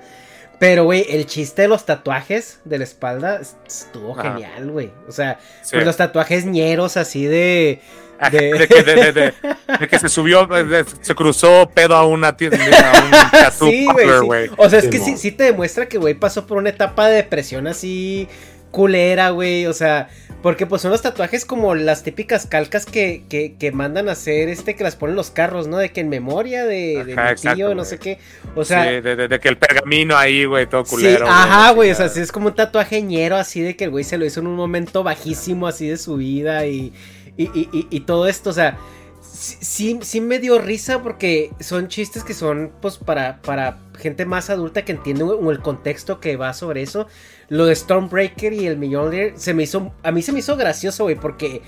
Pero, 0.60 0.84
güey, 0.84 1.06
el 1.08 1.24
chiste 1.24 1.62
de 1.62 1.68
los 1.68 1.86
tatuajes 1.86 2.60
de 2.64 2.76
la 2.76 2.84
espalda 2.84 3.40
estuvo 3.66 4.14
genial, 4.14 4.70
güey. 4.70 4.92
O 5.08 5.12
sea, 5.12 5.38
pues 5.70 5.86
los 5.86 5.96
tatuajes 5.96 6.44
ñeros 6.44 6.98
así 6.98 7.24
de... 7.24 7.80
De... 8.30 9.32
que 9.88 9.98
se 9.98 10.08
subió, 10.08 10.48
se 11.00 11.14
cruzó 11.14 11.70
pedo 11.72 11.96
a 11.96 12.06
una 12.06 12.36
tienda, 12.36 12.58
a 12.58 13.50
un 13.50 13.70
sí, 13.70 13.86
güey. 14.22 14.50
O 14.56 14.68
sea, 14.68 14.78
es 14.78 14.88
que 14.88 14.98
sí, 14.98 15.16
sí 15.16 15.32
te 15.32 15.44
demuestra 15.44 15.86
que, 15.86 15.98
güey, 15.98 16.14
pasó 16.14 16.46
por 16.46 16.58
una 16.58 16.70
etapa 16.70 17.08
de 17.08 17.16
depresión 17.16 17.66
así 17.66 18.28
culera, 18.70 19.30
güey. 19.30 19.66
O 19.66 19.72
sea, 19.72 20.08
porque 20.42 20.66
pues 20.66 20.82
son 20.82 20.90
los 20.90 21.02
tatuajes 21.02 21.44
como 21.44 21.74
las 21.74 22.02
típicas 22.02 22.46
calcas 22.46 22.86
que, 22.86 23.22
que, 23.28 23.72
mandan 23.72 24.08
a 24.08 24.12
hacer, 24.12 24.48
este, 24.48 24.74
que 24.74 24.84
las 24.84 24.96
ponen 24.96 25.16
los 25.16 25.30
carros, 25.30 25.66
¿no? 25.66 25.78
De 25.78 25.90
que 25.90 26.00
en 26.00 26.08
memoria 26.08 26.64
de, 26.64 27.04
de 27.04 27.16
mi 27.16 27.54
tío, 27.54 27.74
no 27.74 27.84
sé 27.84 27.98
qué. 27.98 28.18
O 28.54 28.64
sea. 28.64 28.84
Sí, 28.84 29.00
de, 29.00 29.40
que 29.40 29.48
el 29.48 29.58
pergamino 29.58 30.16
ahí, 30.16 30.44
güey, 30.44 30.66
todo 30.66 30.84
culero. 30.84 31.26
Sí, 31.26 31.32
ajá, 31.32 31.72
güey. 31.72 31.90
O 31.90 31.94
sea, 31.94 32.06
es 32.06 32.32
como 32.32 32.48
un 32.48 32.54
tatuaje 32.54 33.02
ñero 33.02 33.36
así 33.36 33.60
de 33.60 33.76
que 33.76 33.84
el 33.84 33.90
güey 33.90 34.04
se 34.04 34.18
lo 34.18 34.24
hizo 34.24 34.40
en 34.40 34.46
un 34.46 34.56
momento 34.56 35.02
bajísimo 35.02 35.66
así 35.66 35.88
de 35.88 35.96
su 35.96 36.16
vida 36.16 36.66
y, 36.66 36.92
y, 37.36 37.44
y, 37.44 37.86
y 37.90 38.00
todo 38.00 38.26
esto. 38.26 38.50
O 38.50 38.52
sea, 38.52 38.78
sí, 39.20 39.98
sí 40.02 40.20
me 40.20 40.38
dio 40.38 40.58
risa 40.58 41.02
porque 41.02 41.50
son 41.60 41.88
chistes 41.88 42.24
que 42.24 42.34
son, 42.34 42.72
pues, 42.80 42.98
para, 42.98 43.40
para 43.42 43.78
gente 43.98 44.24
más 44.26 44.50
adulta 44.50 44.84
que 44.84 44.92
entiende 44.92 45.24
el 45.50 45.60
contexto 45.60 46.20
que 46.20 46.36
va 46.36 46.52
sobre 46.52 46.82
eso 46.82 47.06
lo 47.50 47.66
de 47.66 47.74
Stormbreaker 47.74 48.52
y 48.52 48.66
el 48.66 48.78
Mjolnir 48.78 49.34
se 49.36 49.52
me 49.52 49.64
hizo, 49.64 49.92
a 50.02 50.12
mí 50.12 50.22
se 50.22 50.32
me 50.32 50.38
hizo 50.38 50.56
gracioso, 50.56 51.02
güey, 51.02 51.16
porque, 51.16 51.62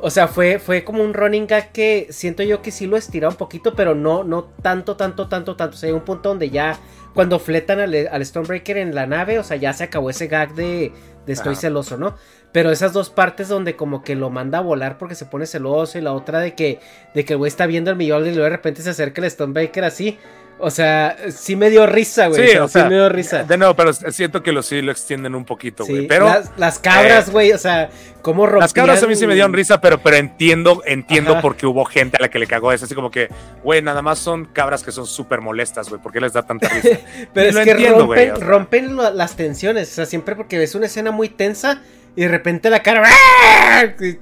o 0.00 0.10
sea, 0.10 0.28
fue, 0.28 0.58
fue 0.58 0.82
como 0.82 1.04
un 1.04 1.12
running 1.12 1.46
gag 1.46 1.72
que 1.72 2.08
siento 2.10 2.42
yo 2.42 2.62
que 2.62 2.70
sí 2.70 2.86
lo 2.86 2.96
estiró 2.96 3.28
un 3.28 3.36
poquito, 3.36 3.74
pero 3.74 3.94
no, 3.94 4.24
no 4.24 4.44
tanto, 4.44 4.96
tanto, 4.96 5.28
tanto, 5.28 5.54
tanto. 5.54 5.76
O 5.76 5.78
sea, 5.78 5.88
hay 5.88 5.94
un 5.94 6.00
punto 6.00 6.30
donde 6.30 6.48
ya, 6.48 6.78
cuando 7.14 7.38
fletan 7.38 7.80
al, 7.80 8.24
Stormbreaker 8.24 8.78
en 8.78 8.94
la 8.94 9.06
nave, 9.06 9.38
o 9.38 9.44
sea, 9.44 9.58
ya 9.58 9.74
se 9.74 9.84
acabó 9.84 10.08
ese 10.08 10.26
gag 10.26 10.54
de, 10.54 10.90
de 11.26 11.32
estoy 11.32 11.56
celoso, 11.56 11.96
¿no? 11.96 12.14
Pero 12.52 12.70
esas 12.70 12.92
dos 12.92 13.10
partes 13.10 13.48
donde 13.48 13.76
como 13.76 14.02
que 14.02 14.14
lo 14.14 14.30
manda 14.30 14.58
a 14.58 14.62
volar 14.62 14.96
porque 14.96 15.14
se 15.14 15.26
pone 15.26 15.46
celoso 15.46 15.98
y 15.98 16.00
la 16.00 16.12
otra 16.12 16.40
de 16.40 16.54
que, 16.54 16.80
de 17.14 17.24
que 17.24 17.34
el 17.34 17.38
güey 17.38 17.48
está 17.48 17.66
viendo 17.66 17.90
el 17.90 17.96
Mjolnir 17.96 18.32
y 18.32 18.36
luego 18.36 18.44
de 18.44 18.56
repente 18.56 18.82
se 18.82 18.90
acerca 18.90 19.20
el 19.20 19.30
Stormbreaker 19.30 19.84
así. 19.84 20.18
O 20.58 20.70
sea, 20.70 21.16
sí 21.30 21.54
me 21.54 21.68
dio 21.68 21.86
risa, 21.86 22.28
güey. 22.28 22.48
Sí, 22.48 22.56
o 22.56 22.66
sea, 22.66 22.84
sí 22.84 22.88
me 22.88 22.94
dio 22.94 23.08
risa. 23.10 23.44
De 23.44 23.58
nuevo, 23.58 23.74
pero 23.74 23.92
siento 23.92 24.42
que 24.42 24.52
lo 24.52 24.62
sí 24.62 24.80
lo 24.80 24.90
extienden 24.90 25.34
un 25.34 25.44
poquito, 25.44 25.84
güey. 25.84 26.06
pero 26.06 26.32
las, 26.56 26.78
cabras, 26.78 27.28
eh, 27.28 27.30
güey, 27.30 27.52
o 27.52 27.58
sea, 27.58 27.90
cómo 28.22 28.46
rompían... 28.46 28.60
Las 28.60 28.72
cabras 28.72 29.02
a 29.02 29.06
mí 29.06 29.16
sí 29.16 29.26
me 29.26 29.34
dieron 29.34 29.52
risa, 29.52 29.82
pero, 29.82 29.98
pero 29.98 30.16
entiendo, 30.16 30.82
entiendo 30.86 31.40
por 31.42 31.56
qué 31.56 31.66
hubo 31.66 31.84
gente 31.84 32.16
a 32.16 32.22
la 32.22 32.30
que 32.30 32.38
le 32.38 32.46
cagó 32.46 32.72
eso. 32.72 32.86
Así 32.86 32.94
como 32.94 33.10
que, 33.10 33.28
güey, 33.62 33.82
nada 33.82 34.00
más 34.00 34.18
son 34.18 34.46
cabras 34.46 34.82
que 34.82 34.92
son 34.92 35.06
súper 35.06 35.42
molestas, 35.42 35.90
güey. 35.90 36.00
¿Por 36.00 36.10
qué 36.10 36.20
les 36.22 36.32
da 36.32 36.42
tanta 36.42 36.68
risa? 36.68 37.00
pero 37.34 37.58
es 37.58 37.64
que 37.64 37.90
rompen, 37.90 38.40
rompen 38.40 38.96
las 38.96 39.36
tensiones. 39.36 39.92
O 39.92 39.94
sea, 39.94 40.06
siempre 40.06 40.36
porque 40.36 40.58
ves 40.58 40.74
una 40.74 40.86
escena 40.86 41.10
muy 41.10 41.28
tensa 41.28 41.82
y 42.16 42.22
de 42.22 42.28
repente 42.28 42.70
la 42.70 42.82
cara. 42.82 43.02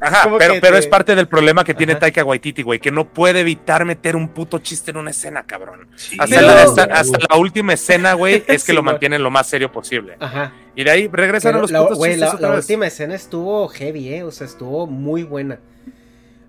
Ajá, 0.00 0.30
pero, 0.36 0.54
pero 0.60 0.76
es 0.76 0.86
parte 0.88 1.14
del 1.14 1.28
problema 1.28 1.62
que 1.62 1.74
tiene 1.74 1.94
Taika 1.94 2.24
Waititi, 2.24 2.62
güey, 2.62 2.80
que 2.80 2.90
no 2.90 3.08
puede 3.08 3.40
evitar 3.40 3.84
meter 3.84 4.16
un 4.16 4.28
puto 4.28 4.58
chiste 4.58 4.90
en 4.90 4.96
una 4.96 5.10
escena, 5.10 5.44
cabrón. 5.44 5.86
hasta, 6.18 6.88
la, 7.30 7.36
última 7.36 7.72
escena, 7.72 8.14
güey, 8.14 8.42
es 8.48 8.64
que 8.64 8.72
lo 8.72 8.82
mantienen 8.82 9.22
lo 9.22 9.30
más 9.30 9.46
serio 9.46 9.70
posible. 9.70 10.16
Ajá. 10.18 10.52
Y 10.74 10.82
de 10.82 10.90
ahí 10.90 11.08
regresan 11.10 11.54
a 11.54 11.58
los 11.58 11.70
putos 11.70 12.00
chistes 12.00 12.40
La, 12.40 12.50
última 12.50 12.88
escena 12.88 13.14
estuvo 13.14 13.68
heavy, 13.68 14.12
eh, 14.12 14.24
o 14.24 14.32
sea, 14.32 14.48
estuvo 14.48 14.88
muy 14.88 15.22
buena. 15.22 15.60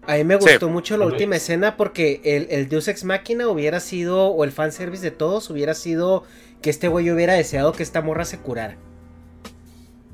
A 0.08 0.16
mí 0.16 0.24
me 0.24 0.36
gustó 0.36 0.70
mucho 0.70 0.98
la 0.98 1.06
última 1.06 1.36
escena 1.36 1.78
porque 1.78 2.22
el, 2.24 2.48
el 2.50 2.70
Deus 2.70 2.88
Ex 2.88 3.04
Máquina 3.04 3.48
hubiera 3.48 3.80
sido, 3.80 4.28
o 4.28 4.44
el 4.44 4.52
fanservice 4.52 5.04
de 5.04 5.12
todos, 5.12 5.50
hubiera 5.52 5.76
sido 5.76 6.24
que 6.62 6.72
este 6.72 6.88
güey 6.88 7.12
hubiera 7.12 7.34
deseado 7.34 7.72
que 7.74 7.84
esta 7.84 8.02
morra 8.02 8.26
se 8.26 8.40
curara. 8.40 8.78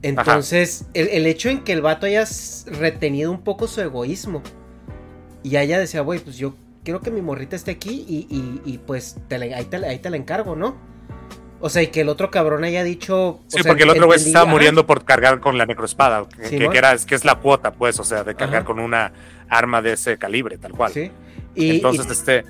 Entonces, 0.01 0.85
el, 0.93 1.27
hecho 1.27 1.49
en 1.49 1.63
que 1.63 1.73
el 1.73 1.81
vato 1.81 2.05
haya 2.05 2.25
retenido 2.65 3.31
un 3.31 3.43
poco 3.43 3.67
su 3.67 3.81
egoísmo 3.81 4.41
y 5.43 5.57
haya 5.57 5.79
decía, 5.79 6.01
güey, 6.01 6.19
pues 6.19 6.37
yo 6.37 6.55
quiero 6.83 7.01
que 7.01 7.11
mi 7.11 7.21
morrita 7.21 7.55
esté 7.55 7.71
aquí 7.71 8.05
y, 8.07 8.77
pues 8.79 9.17
ahí, 9.29 9.65
te, 9.65 10.09
la 10.09 10.17
encargo, 10.17 10.55
¿no? 10.55 10.75
O 11.63 11.69
sea, 11.69 11.83
y 11.83 11.87
que 11.87 12.01
el 12.01 12.09
otro 12.09 12.31
cabrón 12.31 12.63
haya 12.63 12.83
dicho. 12.83 13.39
Sí, 13.47 13.61
porque 13.61 13.83
el 13.83 13.91
otro 13.91 14.07
güey 14.07 14.19
estaba 14.19 14.45
muriendo 14.45 14.87
por 14.87 15.05
cargar 15.05 15.39
con 15.39 15.59
la 15.59 15.67
necroespada, 15.67 16.27
que, 16.27 16.57
que, 16.57 16.77
era, 16.77 16.97
que 16.97 17.13
es 17.13 17.23
la 17.23 17.35
cuota, 17.35 17.71
pues, 17.71 17.99
o 17.99 18.03
sea, 18.03 18.23
de 18.23 18.33
cargar 18.33 18.63
con 18.63 18.79
una 18.79 19.13
arma 19.47 19.83
de 19.83 19.93
ese 19.93 20.17
calibre, 20.17 20.57
tal 20.57 20.71
cual. 20.71 20.91
Sí. 20.91 21.11
Y, 21.53 21.75
Entonces, 21.75 22.09
este 22.09 22.43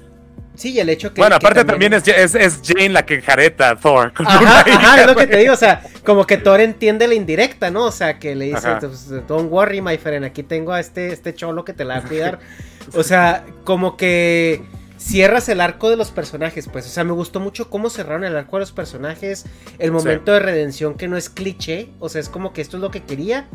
Sí, 0.55 0.71
y 0.73 0.79
el 0.79 0.89
hecho 0.89 1.13
que. 1.13 1.21
Bueno, 1.21 1.37
aparte 1.37 1.63
también, 1.63 1.93
es, 1.93 2.07
es, 2.07 2.61
Jane 2.63 2.89
la 2.89 3.05
que 3.05 3.21
jareta 3.21 3.69
a 3.69 3.75
Thor. 3.75 4.11
Ajá, 4.15 4.95
es 5.01 5.07
lo 5.07 5.15
que 5.15 5.27
te 5.27 5.37
digo, 5.37 5.53
o 5.53 5.57
sea, 5.57 5.83
como 6.05 6.27
que 6.27 6.37
Thor 6.37 6.59
entiende 6.59 7.07
la 7.07 7.15
indirecta, 7.15 7.71
¿no? 7.71 7.85
O 7.85 7.91
sea, 7.91 8.19
que 8.19 8.35
le 8.35 8.45
dice, 8.45 8.67
pues, 8.79 9.09
don't 9.27 9.51
worry, 9.51 9.81
my 9.81 9.97
friend, 9.97 10.25
aquí 10.25 10.43
tengo 10.43 10.73
a 10.73 10.79
este, 10.79 11.13
este 11.13 11.33
cholo 11.33 11.63
que 11.63 11.73
te 11.73 11.85
la 11.85 11.99
va 11.99 12.05
a 12.05 12.07
cuidar. 12.07 12.39
o 12.93 13.03
sea, 13.03 13.45
como 13.63 13.97
que 13.97 14.61
cierras 14.97 15.49
el 15.49 15.61
arco 15.61 15.89
de 15.89 15.97
los 15.97 16.11
personajes, 16.11 16.69
pues, 16.71 16.85
o 16.85 16.89
sea, 16.89 17.03
me 17.03 17.13
gustó 17.13 17.39
mucho 17.39 17.69
cómo 17.69 17.89
cerraron 17.89 18.23
el 18.23 18.35
arco 18.35 18.57
de 18.57 18.61
los 18.61 18.71
personajes, 18.71 19.45
el 19.79 19.91
momento 19.91 20.31
de 20.31 20.39
redención 20.39 20.95
que 20.95 21.07
no 21.07 21.17
es 21.17 21.29
cliché, 21.29 21.89
o 21.99 22.09
sea, 22.09 22.21
es 22.21 22.29
como 22.29 22.53
que 22.53 22.61
esto 22.61 22.77
es 22.77 22.81
lo 22.81 22.91
que 22.91 23.03
quería, 23.03 23.47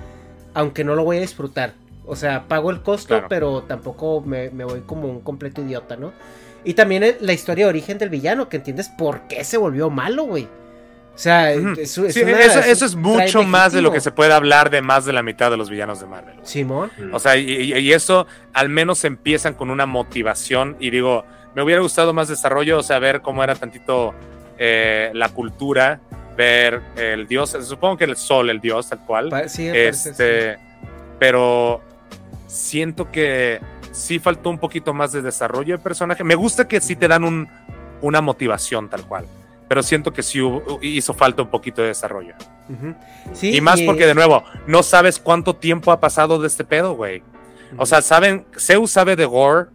aunque 0.55 0.83
no 0.83 0.95
lo 0.95 1.05
voy 1.05 1.19
a 1.19 1.21
disfrutar. 1.21 1.75
O 2.07 2.15
sea, 2.15 2.47
pago 2.47 2.71
el 2.71 2.83
costo, 2.83 3.25
pero 3.29 3.65
tampoco 3.65 4.21
me, 4.21 4.49
voy 4.49 4.83
como 4.83 5.09
un 5.09 5.21
completo 5.21 5.61
idiota, 5.61 5.97
¿no? 5.97 6.13
Y 6.67 6.75
también 6.75 7.17
la 7.21 7.33
historia 7.33 7.67
de 7.67 7.69
origen 7.69 7.97
del 7.97 8.11
villano, 8.11 8.49
que 8.49 8.57
entiendes 8.57 8.89
por 8.89 9.21
qué 9.29 9.45
se 9.45 9.57
volvió 9.57 9.89
malo, 9.89 10.25
güey. 10.25 10.49
O 11.15 11.19
sea, 11.19 11.53
eso, 11.53 12.05
es 12.05 12.97
mucho 12.97 13.45
más 13.45 13.73
de 13.73 13.81
lo 13.81 13.93
que 13.93 14.01
se 14.01 14.11
puede 14.11 14.35
hablar 14.35 14.69
de 14.69 14.83
más 14.83 15.05
de 15.05 15.13
la 15.13 15.23
mitad 15.23 15.49
de 15.49 15.57
los 15.57 15.71
villanos 15.71 16.01
de 16.01 16.07
Marvel. 16.07 16.35
Simón. 16.43 16.91
O 17.13 17.21
sea, 17.21 17.37
y, 17.37 17.93
eso 17.93 18.27
al 18.53 18.69
menos 18.69 19.05
empiezan 19.05 19.55
con 19.55 19.71
una 19.71 19.87
motivación. 19.87 20.77
Y 20.81 20.91
digo, 20.91 21.25
me 21.55 21.63
hubiera 21.63 21.81
gustado 21.81 22.13
más 22.13 22.27
desarrollo, 22.27 22.81
o 22.81 22.83
sea, 22.83 22.99
ver 22.99 23.23
cómo 23.23 23.45
era 23.45 23.55
tantito 23.55 24.13
eh, 24.59 25.13
la 25.15 25.29
cultura, 25.29 26.01
ver 26.37 26.83
el 26.97 27.29
dios, 27.29 27.57
supongo 27.63 27.97
que 27.97 28.05
el 28.05 28.17
sol, 28.17 28.51
el 28.51 28.61
dios, 28.61 28.89
tal 28.89 29.05
cual. 29.07 29.49
Sí, 29.49 29.69
este, 29.69 30.59
pero 31.21 31.81
siento 32.47 33.11
que 33.11 33.61
sí 33.93 34.19
faltó 34.19 34.51
un 34.51 34.59
poquito 34.59 34.95
más 34.95 35.13
de 35.13 35.23
desarrollo 35.23 35.77
de 35.77 35.83
personaje. 35.83 36.25
Me 36.25 36.35
gusta 36.35 36.69
que 36.69 36.81
sí 36.81 36.97
te 36.97 37.09
dan 37.09 37.25
un, 37.25 37.49
una 38.03 38.21
motivación 38.21 38.89
tal 38.89 39.07
cual 39.07 39.27
pero 39.69 39.83
siento 39.83 40.13
que 40.13 40.23
sí 40.23 40.41
hizo 40.83 41.15
falta 41.15 41.43
un 41.43 41.51
poquito 41.51 41.83
de 41.83 41.89
desarrollo. 41.89 42.35
y 43.43 43.61
más 43.61 43.81
porque, 43.83 44.07
de 44.07 44.15
nuevo, 44.15 44.45
no 44.67 44.83
sabes 44.83 45.19
cuánto 45.19 45.57
tiempo 45.57 45.93
ha 45.93 46.01
pasado 46.01 46.41
de 46.41 46.47
este 46.47 46.65
pedo, 46.65 46.95
güey. 46.95 47.23
O 47.77 47.87
sea, 47.87 48.01
saben, 48.01 48.47
Zeus 48.57 48.93
sabe 48.93 49.17
de 49.17 49.25
Gore, 49.25 49.71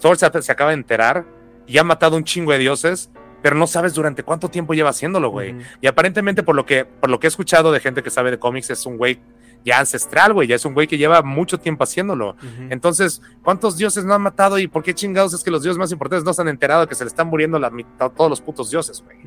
Thor 0.00 0.16
se, 0.16 0.26
acaba 0.26 0.70
de 0.70 0.76
enterar 0.76 1.24
y 1.66 1.78
ha 1.78 1.84
matado 1.84 2.16
un 2.16 2.24
chingo 2.24 2.52
de 2.52 2.58
dioses, 2.58 3.10
pero 3.42 3.56
no 3.56 3.66
sabes 3.66 3.94
durante 3.94 4.22
cuánto 4.22 4.48
tiempo 4.48 4.74
lleva 4.74 4.90
haciéndolo, 4.90 5.30
güey. 5.30 5.56
Y 5.80 5.88
aparentemente, 5.88 6.44
por 6.44 6.54
lo, 6.54 6.64
que, 6.64 6.84
por 6.84 7.10
lo 7.10 7.18
que 7.18 7.26
he 7.26 7.28
escuchado 7.28 7.72
de 7.72 7.80
gente 7.80 8.02
que 8.02 8.10
sabe 8.10 8.30
de 8.30 8.38
cómics, 8.38 8.70
es 8.70 8.86
un 8.86 8.96
güey 8.96 9.18
ya 9.66 9.80
ancestral, 9.80 10.32
güey, 10.32 10.46
ya 10.46 10.54
es 10.54 10.64
un 10.64 10.74
güey 10.74 10.86
que 10.86 10.96
lleva 10.96 11.20
mucho 11.22 11.58
tiempo 11.58 11.82
haciéndolo. 11.82 12.36
Entonces, 12.70 13.20
¿cuántos 13.42 13.76
dioses 13.76 14.04
no 14.04 14.14
han 14.14 14.22
matado 14.22 14.60
y 14.60 14.68
por 14.68 14.84
qué 14.84 14.94
chingados 14.94 15.34
es 15.34 15.42
que 15.42 15.50
los 15.50 15.64
dioses 15.64 15.76
más 15.76 15.90
importantes 15.90 16.24
no 16.24 16.32
se 16.32 16.40
han 16.40 16.48
enterado 16.48 16.82
de 16.82 16.86
que 16.86 16.94
se 16.94 17.02
le 17.02 17.08
están 17.08 17.26
muriendo 17.26 17.58
la 17.58 17.68
mitad, 17.68 18.12
todos 18.12 18.30
los 18.30 18.40
putos 18.40 18.70
dioses, 18.70 19.02
güey? 19.04 19.18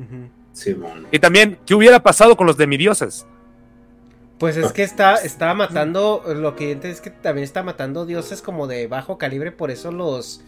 sí, 0.52 0.74
Y 1.12 1.18
también, 1.18 1.58
¿qué 1.66 1.74
hubiera 1.74 2.02
pasado 2.02 2.38
con 2.38 2.46
los 2.46 2.56
demidioses? 2.56 3.26
Pues 4.38 4.56
es 4.56 4.72
que 4.72 4.82
está, 4.82 5.16
está 5.16 5.52
matando, 5.52 6.24
lo 6.34 6.56
que 6.56 6.72
es 6.82 7.02
que 7.02 7.10
también 7.10 7.44
está 7.44 7.62
matando 7.62 8.06
dioses 8.06 8.40
como 8.40 8.66
de 8.66 8.86
bajo 8.86 9.18
calibre, 9.18 9.52
por 9.52 9.70
eso 9.70 9.92
los, 9.92 10.40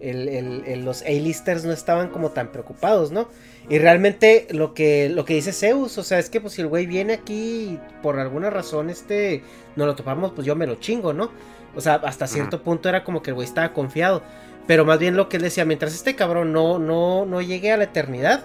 los 0.00 1.02
A-listers 1.02 1.64
no 1.64 1.72
estaban 1.72 2.08
como 2.08 2.30
tan 2.30 2.52
preocupados, 2.52 3.12
¿no? 3.12 3.28
Y 3.68 3.78
realmente 3.78 4.48
lo 4.50 4.74
que, 4.74 5.08
lo 5.08 5.24
que 5.24 5.34
dice 5.34 5.52
Zeus, 5.52 5.98
o 5.98 6.02
sea, 6.02 6.18
es 6.18 6.30
que 6.30 6.40
pues 6.40 6.54
si 6.54 6.62
el 6.62 6.68
güey 6.68 6.86
viene 6.86 7.12
aquí 7.12 7.34
y 7.34 7.80
por 8.02 8.18
alguna 8.18 8.50
razón 8.50 8.90
este 8.90 9.42
no 9.76 9.86
lo 9.86 9.94
topamos, 9.94 10.32
pues 10.32 10.46
yo 10.46 10.56
me 10.56 10.66
lo 10.66 10.76
chingo, 10.76 11.12
¿no? 11.12 11.30
O 11.76 11.80
sea, 11.80 11.94
hasta 11.94 12.26
cierto 12.26 12.62
punto 12.62 12.88
era 12.88 13.04
como 13.04 13.22
que 13.22 13.30
el 13.30 13.34
güey 13.34 13.46
estaba 13.46 13.72
confiado. 13.72 14.22
Pero 14.66 14.84
más 14.84 14.98
bien 14.98 15.16
lo 15.16 15.28
que 15.28 15.36
él 15.36 15.42
decía, 15.42 15.64
mientras 15.64 15.94
este 15.94 16.16
cabrón 16.16 16.52
no, 16.52 16.78
no, 16.78 17.26
no 17.26 17.40
llegue 17.40 17.72
a 17.72 17.76
la 17.76 17.84
eternidad, 17.84 18.44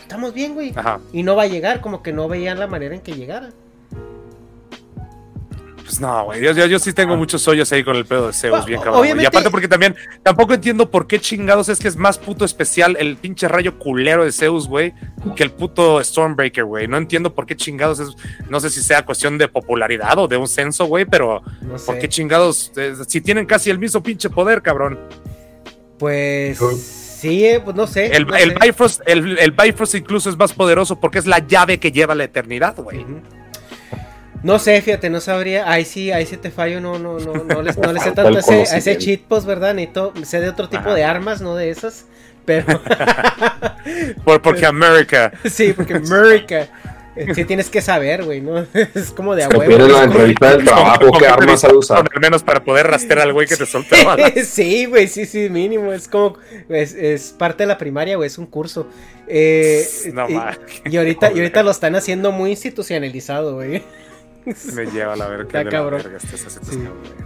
estamos 0.00 0.34
bien, 0.34 0.54
güey. 0.54 0.74
Y 1.12 1.22
no 1.22 1.36
va 1.36 1.44
a 1.44 1.46
llegar, 1.46 1.80
como 1.80 2.02
que 2.02 2.12
no 2.12 2.28
veían 2.28 2.58
la 2.58 2.66
manera 2.66 2.94
en 2.94 3.00
que 3.00 3.12
llegara. 3.12 3.50
Pues 5.84 6.00
no, 6.00 6.24
güey. 6.24 6.42
Yo, 6.42 6.52
yo, 6.52 6.78
sí 6.78 6.94
tengo 6.94 7.14
muchos 7.16 7.46
hoyos 7.46 7.70
ahí 7.72 7.84
con 7.84 7.94
el 7.96 8.06
pedo 8.06 8.28
de 8.28 8.32
Zeus, 8.32 8.64
bien 8.64 8.80
cabrón. 8.80 9.20
Y 9.20 9.24
aparte, 9.24 9.50
porque 9.50 9.68
también 9.68 9.94
tampoco 10.22 10.54
entiendo 10.54 10.90
por 10.90 11.06
qué 11.06 11.20
chingados 11.20 11.68
es 11.68 11.78
que 11.78 11.88
es 11.88 11.96
más 11.96 12.16
puto 12.16 12.44
especial 12.44 12.96
el 12.98 13.16
pinche 13.16 13.48
rayo 13.48 13.78
culero 13.78 14.24
de 14.24 14.32
Zeus, 14.32 14.66
güey, 14.66 14.94
que 15.36 15.42
el 15.42 15.50
puto 15.50 16.02
Stormbreaker, 16.02 16.64
güey. 16.64 16.88
No 16.88 16.96
entiendo 16.96 17.34
por 17.34 17.44
qué 17.44 17.54
chingados 17.54 18.00
es. 18.00 18.08
No 18.48 18.60
sé 18.60 18.70
si 18.70 18.82
sea 18.82 19.04
cuestión 19.04 19.36
de 19.36 19.46
popularidad 19.48 20.18
o 20.18 20.26
de 20.26 20.38
un 20.38 20.48
censo, 20.48 20.86
güey, 20.86 21.04
pero 21.04 21.42
por 21.84 21.98
qué 21.98 22.08
chingados. 22.08 22.72
Eh, 22.76 22.94
si 23.06 23.20
tienen 23.20 23.44
casi 23.44 23.68
el 23.68 23.78
mismo 23.78 24.02
pinche 24.02 24.30
poder, 24.30 24.62
cabrón. 24.62 24.98
Pues. 25.98 26.58
Sí, 27.24 27.44
eh, 27.46 27.60
pues 27.60 27.76
no 27.76 27.86
sé. 27.86 28.14
El, 28.14 28.26
Bifrost, 28.26 29.00
el, 29.06 29.50
Bifrost 29.52 29.94
incluso 29.94 30.28
es 30.28 30.36
más 30.36 30.52
poderoso 30.52 31.00
porque 31.00 31.18
es 31.18 31.26
la 31.26 31.38
llave 31.38 31.78
que 31.78 31.90
lleva 31.90 32.14
la 32.14 32.24
eternidad, 32.24 32.76
güey. 32.76 33.06
No 34.44 34.58
sé, 34.58 34.82
fíjate, 34.82 35.08
no 35.08 35.20
sabría. 35.20 35.70
Ahí 35.70 35.86
sí, 35.86 36.12
ahí 36.12 36.26
sí 36.26 36.36
te 36.36 36.50
fallo, 36.50 36.78
no, 36.78 36.98
no, 36.98 37.18
no, 37.18 37.32
no 37.32 37.62
les, 37.62 37.78
no 37.78 37.98
sé 37.98 38.12
tanto 38.12 38.38
ese, 38.38 38.60
a 38.70 38.76
ese 38.76 38.98
cheat 38.98 39.22
post, 39.22 39.46
¿verdad? 39.46 39.72
Necesito, 39.72 40.12
sé 40.22 40.40
de 40.40 40.50
otro 40.50 40.68
tipo 40.68 40.92
de 40.92 41.02
armas, 41.02 41.40
no 41.40 41.56
de 41.56 41.70
esas. 41.70 42.04
Pero. 42.44 42.66
Por, 44.24 44.42
porque 44.42 44.66
América. 44.66 45.32
Sí, 45.50 45.72
porque 45.72 45.94
América. 45.94 46.68
Sí 47.34 47.44
tienes 47.44 47.70
que 47.70 47.80
saber, 47.80 48.24
güey, 48.24 48.42
¿no? 48.42 48.66
Es 48.94 49.12
como 49.12 49.34
de 49.34 49.44
a 49.44 49.48
huevo. 49.48 49.86
la 49.86 50.04
entrevista 50.04 50.56
del 50.56 50.64
trabajo, 50.66 51.12
¿qué 51.18 51.26
armas 51.26 51.64
a 51.64 51.72
usar? 51.72 52.04
Al 52.12 52.20
menos 52.20 52.42
para 52.42 52.62
poder 52.62 52.86
rastrear 52.88 53.20
al 53.20 53.32
güey 53.32 53.46
que 53.46 53.56
te 53.56 53.64
soltaba. 53.64 54.16
sí, 54.44 54.84
güey, 54.84 55.08
sí, 55.08 55.24
sí, 55.24 55.48
mínimo. 55.48 55.90
Es 55.92 56.06
como, 56.06 56.36
es, 56.68 56.92
es 56.92 57.32
parte 57.38 57.62
de 57.62 57.68
la 57.68 57.78
primaria, 57.78 58.16
güey, 58.16 58.26
es 58.26 58.36
un 58.36 58.46
curso. 58.46 58.88
Eh, 59.26 59.86
no, 60.12 60.28
y, 60.28 60.38
y, 60.90 60.96
ahorita, 60.98 61.32
y 61.32 61.38
ahorita 61.38 61.62
lo 61.62 61.70
están 61.70 61.94
haciendo 61.94 62.30
muy 62.30 62.50
institucionalizado, 62.50 63.54
güey. 63.54 63.82
Me 64.74 64.86
lleva 64.86 65.14
a 65.14 65.16
la 65.16 65.28
verga. 65.28 65.60
Está 65.60 65.70
cabrón. 65.70 66.02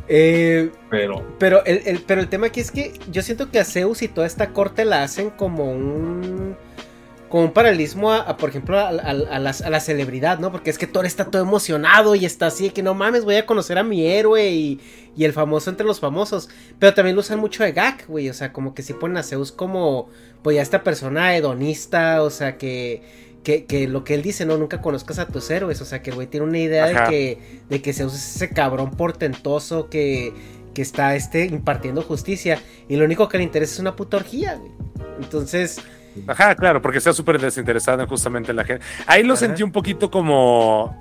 Eh, 0.08 0.70
pero, 0.90 1.24
pero 1.38 1.64
el, 1.64 2.02
pero 2.06 2.20
el 2.20 2.28
tema 2.28 2.46
aquí 2.46 2.60
es 2.60 2.70
que 2.70 2.98
yo 3.10 3.22
siento 3.22 3.50
que 3.50 3.58
a 3.58 3.64
Zeus 3.64 4.02
y 4.02 4.08
toda 4.08 4.26
esta 4.26 4.50
corte 4.52 4.84
la 4.84 5.02
hacen 5.02 5.30
como 5.30 5.70
un 5.70 6.56
como 7.28 7.44
un 7.44 7.52
paralelismo 7.52 8.12
a, 8.12 8.36
por 8.36 8.48
ejemplo, 8.48 8.78
a, 8.78 8.92
la, 8.92 9.80
celebridad, 9.80 10.38
¿no? 10.38 10.50
Porque 10.50 10.70
es 10.70 10.78
que 10.78 10.86
Thor 10.86 11.04
está 11.04 11.26
todo 11.26 11.42
emocionado 11.42 12.14
y 12.14 12.24
está 12.24 12.46
así, 12.46 12.70
que 12.70 12.82
no 12.82 12.94
mames, 12.94 13.24
voy 13.24 13.36
a 13.36 13.46
conocer 13.46 13.78
a 13.78 13.82
mi 13.82 14.06
héroe 14.06 14.48
y, 14.50 14.80
y 15.14 15.24
el 15.24 15.32
famoso 15.32 15.68
entre 15.68 15.86
los 15.86 16.00
famosos. 16.00 16.48
Pero 16.78 16.94
también 16.94 17.16
lo 17.16 17.20
usan 17.20 17.38
mucho 17.38 17.62
de 17.64 17.72
gag, 17.72 18.06
güey, 18.06 18.30
o 18.30 18.34
sea, 18.34 18.52
como 18.52 18.74
que 18.74 18.82
si 18.82 18.94
ponen 18.94 19.18
a 19.18 19.22
Zeus 19.22 19.52
como, 19.52 20.08
pues 20.42 20.56
ya 20.56 20.62
esta 20.62 20.82
persona 20.82 21.36
hedonista, 21.36 22.22
o 22.22 22.30
sea, 22.30 22.56
que 22.56 23.02
que, 23.66 23.88
lo 23.88 24.04
que 24.04 24.14
él 24.14 24.22
dice, 24.22 24.44
no, 24.44 24.58
nunca 24.58 24.80
conozcas 24.80 25.18
a 25.18 25.26
tus 25.26 25.50
héroes. 25.50 25.80
O 25.80 25.84
sea, 25.84 26.02
que 26.02 26.10
el 26.10 26.16
güey 26.16 26.26
tiene 26.26 26.46
una 26.46 26.58
idea 26.58 26.86
de 26.86 27.10
que, 27.10 27.38
de 27.68 27.82
que 27.82 27.92
Zeus 27.92 28.14
es 28.14 28.36
ese 28.36 28.50
cabrón 28.50 28.90
portentoso 28.90 29.88
que, 29.88 30.32
que 30.74 30.82
está 30.82 31.14
este, 31.16 31.46
impartiendo 31.46 32.02
justicia. 32.02 32.60
Y 32.88 32.96
lo 32.96 33.04
único 33.04 33.28
que 33.28 33.38
le 33.38 33.44
interesa 33.44 33.74
es 33.74 33.80
una 33.80 33.96
puta 33.96 34.18
orgía, 34.18 34.56
güey. 34.56 34.72
Entonces. 35.20 35.80
Ajá, 36.26 36.54
claro, 36.54 36.82
porque 36.82 36.98
está 36.98 37.12
súper 37.12 37.40
desinteresado 37.40 38.02
en 38.02 38.08
justamente 38.08 38.52
la 38.52 38.64
gente. 38.64 38.84
Ahí 39.06 39.22
lo 39.22 39.36
sentí 39.36 39.62
un 39.62 39.72
poquito 39.72 40.10
como 40.10 40.96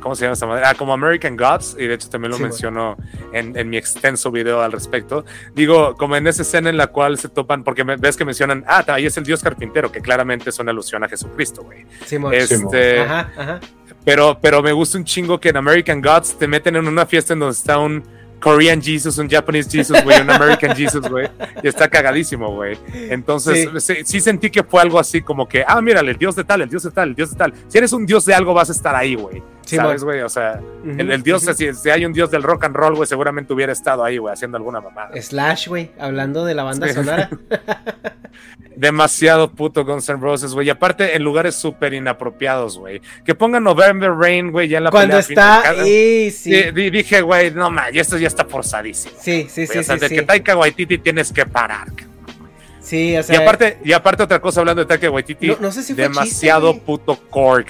¿Cómo 0.00 0.14
se 0.14 0.22
llama 0.22 0.32
esta 0.32 0.46
madre? 0.46 0.62
Ah, 0.64 0.74
como 0.74 0.92
American 0.92 1.36
Gods, 1.36 1.76
y 1.78 1.86
de 1.86 1.94
hecho 1.94 2.08
también 2.08 2.32
lo 2.32 2.38
menciono 2.38 2.96
en, 3.32 3.68
mi 3.68 3.76
extenso 3.76 4.30
video 4.30 4.62
al 4.62 4.72
respecto. 4.72 5.24
Digo, 5.54 5.94
como 5.94 6.16
en 6.16 6.26
esa 6.26 6.42
escena 6.42 6.70
en 6.70 6.76
la 6.76 6.88
cual 6.88 7.18
se 7.18 7.28
topan, 7.28 7.62
porque 7.62 7.84
ves 7.84 8.16
que 8.16 8.24
mencionan, 8.24 8.64
ah, 8.66 8.84
ahí 8.88 9.06
es 9.06 9.16
el 9.16 9.24
dios 9.24 9.42
carpintero, 9.42 9.92
que 9.92 10.00
claramente 10.00 10.50
es 10.50 10.58
una 10.58 10.70
alusión 10.70 11.04
a 11.04 11.08
Jesucristo, 11.08 11.62
güey. 11.62 11.86
este, 12.32 13.00
ajá, 13.00 13.32
ajá. 13.36 13.60
Pero, 14.04 14.38
pero 14.40 14.62
me 14.62 14.72
gusta 14.72 14.96
un 14.96 15.04
chingo 15.04 15.38
que 15.38 15.50
en 15.50 15.58
American 15.58 16.00
Gods 16.00 16.38
te 16.38 16.48
meten 16.48 16.76
en 16.76 16.88
una 16.88 17.04
fiesta 17.04 17.34
en 17.34 17.40
donde 17.40 17.52
está 17.52 17.78
un 17.78 18.02
Korean 18.40 18.80
Jesus, 18.82 19.18
un 19.18 19.28
Japanese 19.28 19.68
Jesus, 19.70 20.02
güey, 20.02 20.20
un 20.20 20.30
American 20.30 20.74
Jesus, 20.74 21.08
güey. 21.08 21.28
Y 21.62 21.68
está 21.68 21.88
cagadísimo, 21.88 22.54
güey. 22.54 22.78
Entonces, 22.92 23.68
sí. 24.04 24.20
sentí 24.20 24.50
que 24.50 24.62
fue 24.64 24.80
algo 24.80 24.98
así 24.98 25.20
como 25.22 25.46
que, 25.46 25.64
ah, 25.66 25.80
mira, 25.80 26.00
el 26.00 26.16
dios 26.16 26.34
de 26.34 26.44
tal, 26.44 26.62
el 26.62 26.68
dios 26.68 26.82
de 26.82 26.90
tal, 26.90 27.10
el 27.10 27.14
dios 27.14 27.30
de 27.30 27.36
tal. 27.36 27.52
Si 27.68 27.78
eres 27.78 27.92
un 27.92 28.06
dios 28.06 28.24
de 28.24 28.34
algo, 28.34 28.54
vas 28.54 28.70
a 28.70 28.72
estar 28.72 28.96
ahí, 28.96 29.14
güey. 29.14 29.42
¿Sabes, 29.76 30.04
güey? 30.04 30.20
O 30.20 30.28
sea, 30.28 30.60
el, 30.84 31.22
dios, 31.22 31.44
si, 31.56 31.90
hay 31.90 32.04
un 32.04 32.12
dios 32.12 32.30
del 32.30 32.42
rock 32.42 32.64
and 32.64 32.76
roll, 32.76 32.94
güey, 32.94 33.06
seguramente 33.06 33.52
hubiera 33.52 33.72
estado 33.72 34.04
ahí, 34.04 34.18
güey, 34.18 34.32
haciendo 34.32 34.56
alguna 34.56 34.80
mamada. 34.80 35.20
Slash, 35.20 35.68
güey, 35.68 35.90
hablando 35.98 36.44
de 36.44 36.54
la 36.54 36.62
banda 36.62 36.92
sonora. 36.92 37.30
Demasiado 38.76 39.50
puto 39.52 39.84
Guns 39.84 40.08
N' 40.08 40.20
Roses, 40.20 40.54
güey. 40.54 40.68
Y 40.68 40.70
aparte, 40.70 41.14
en 41.14 41.22
lugares 41.22 41.54
súper 41.54 41.92
inapropiados, 41.92 42.78
güey. 42.78 43.02
Que 43.24 43.34
pongan 43.34 43.62
November 43.62 44.10
Rain, 44.12 44.50
güey, 44.52 44.68
ya 44.68 44.78
en 44.78 44.84
la 44.84 44.90
Cuando 44.90 45.18
está, 45.18 45.74
y, 45.86 46.30
sí. 46.30 46.70
Dije, 46.72 47.20
güey, 47.20 47.50
no, 47.50 47.70
man, 47.70 47.86
esto 47.92 48.16
ya 48.16 48.28
está 48.28 48.44
forzadísimo. 48.44 49.14
Sí, 49.20 49.46
sí, 49.50 49.66
sí. 49.66 49.78
O 49.78 49.82
sea, 49.82 49.96
de 49.96 50.08
que 50.08 50.22
Taika 50.22 50.56
Waititi 50.56 50.98
tienes 50.98 51.32
que 51.32 51.44
parar. 51.44 51.88
Sí, 52.80 53.16
o 53.16 53.22
sea. 53.22 53.36
Y 53.36 53.38
aparte, 53.42 53.78
y 53.84 53.92
aparte 53.92 54.22
otra 54.22 54.40
cosa 54.40 54.60
hablando 54.60 54.82
de 54.82 54.88
Taika 54.88 55.10
Waititi. 55.10 55.56
No, 55.60 55.70
sé 55.70 55.82
si 55.82 55.94
fue 55.94 56.04
Demasiado 56.04 56.78
puto 56.78 57.18
Korg. 57.28 57.66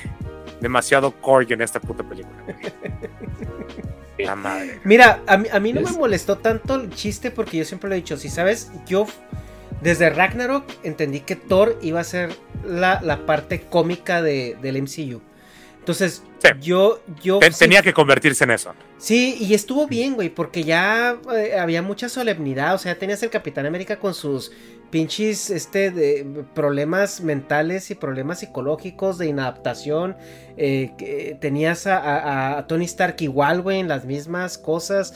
Demasiado 0.60 1.12
Korg 1.20 1.52
en 1.52 1.62
esta 1.62 1.80
puta 1.80 2.02
película. 2.02 2.36
La 4.18 4.36
madre. 4.36 4.80
Mira, 4.84 5.22
a 5.26 5.36
mí, 5.38 5.48
a 5.50 5.60
mí 5.60 5.72
no 5.72 5.80
me 5.80 5.92
molestó 5.92 6.38
tanto 6.38 6.74
el 6.74 6.90
chiste 6.90 7.30
porque 7.30 7.56
yo 7.56 7.64
siempre 7.64 7.88
lo 7.88 7.94
he 7.94 7.98
dicho. 7.98 8.16
Si 8.16 8.28
sabes, 8.28 8.70
yo 8.86 9.06
desde 9.80 10.10
Ragnarok 10.10 10.64
entendí 10.82 11.20
que 11.20 11.36
Thor 11.36 11.78
iba 11.80 12.00
a 12.00 12.04
ser 12.04 12.30
la, 12.64 13.00
la 13.02 13.24
parte 13.24 13.62
cómica 13.62 14.20
de, 14.22 14.56
del 14.60 14.82
MCU. 14.82 15.22
Entonces, 15.78 16.22
yo, 16.60 17.02
yo. 17.22 17.40
tenía 17.58 17.82
que 17.82 17.94
convertirse 17.94 18.44
en 18.44 18.50
eso. 18.50 18.74
Sí, 18.98 19.36
y 19.40 19.54
estuvo 19.54 19.86
bien, 19.86 20.14
güey, 20.14 20.28
porque 20.28 20.62
ya 20.62 21.18
eh, 21.34 21.58
había 21.58 21.80
mucha 21.80 22.08
solemnidad. 22.10 22.74
O 22.74 22.78
sea, 22.78 22.98
tenías 22.98 23.22
el 23.22 23.30
Capitán 23.30 23.64
América 23.64 23.98
con 23.98 24.12
sus 24.12 24.52
pinches 24.90 25.50
este, 25.50 25.90
de, 25.90 26.44
problemas 26.54 27.20
mentales 27.20 27.90
y 27.90 27.94
problemas 27.94 28.40
psicológicos 28.40 29.18
de 29.18 29.28
inadaptación. 29.28 30.16
Eh, 30.56 31.36
tenías 31.40 31.86
a, 31.86 32.64
Tony 32.68 32.84
Stark 32.84 33.16
igual, 33.20 33.62
güey, 33.62 33.80
en 33.80 33.88
las 33.88 34.04
mismas 34.04 34.58
cosas. 34.58 35.14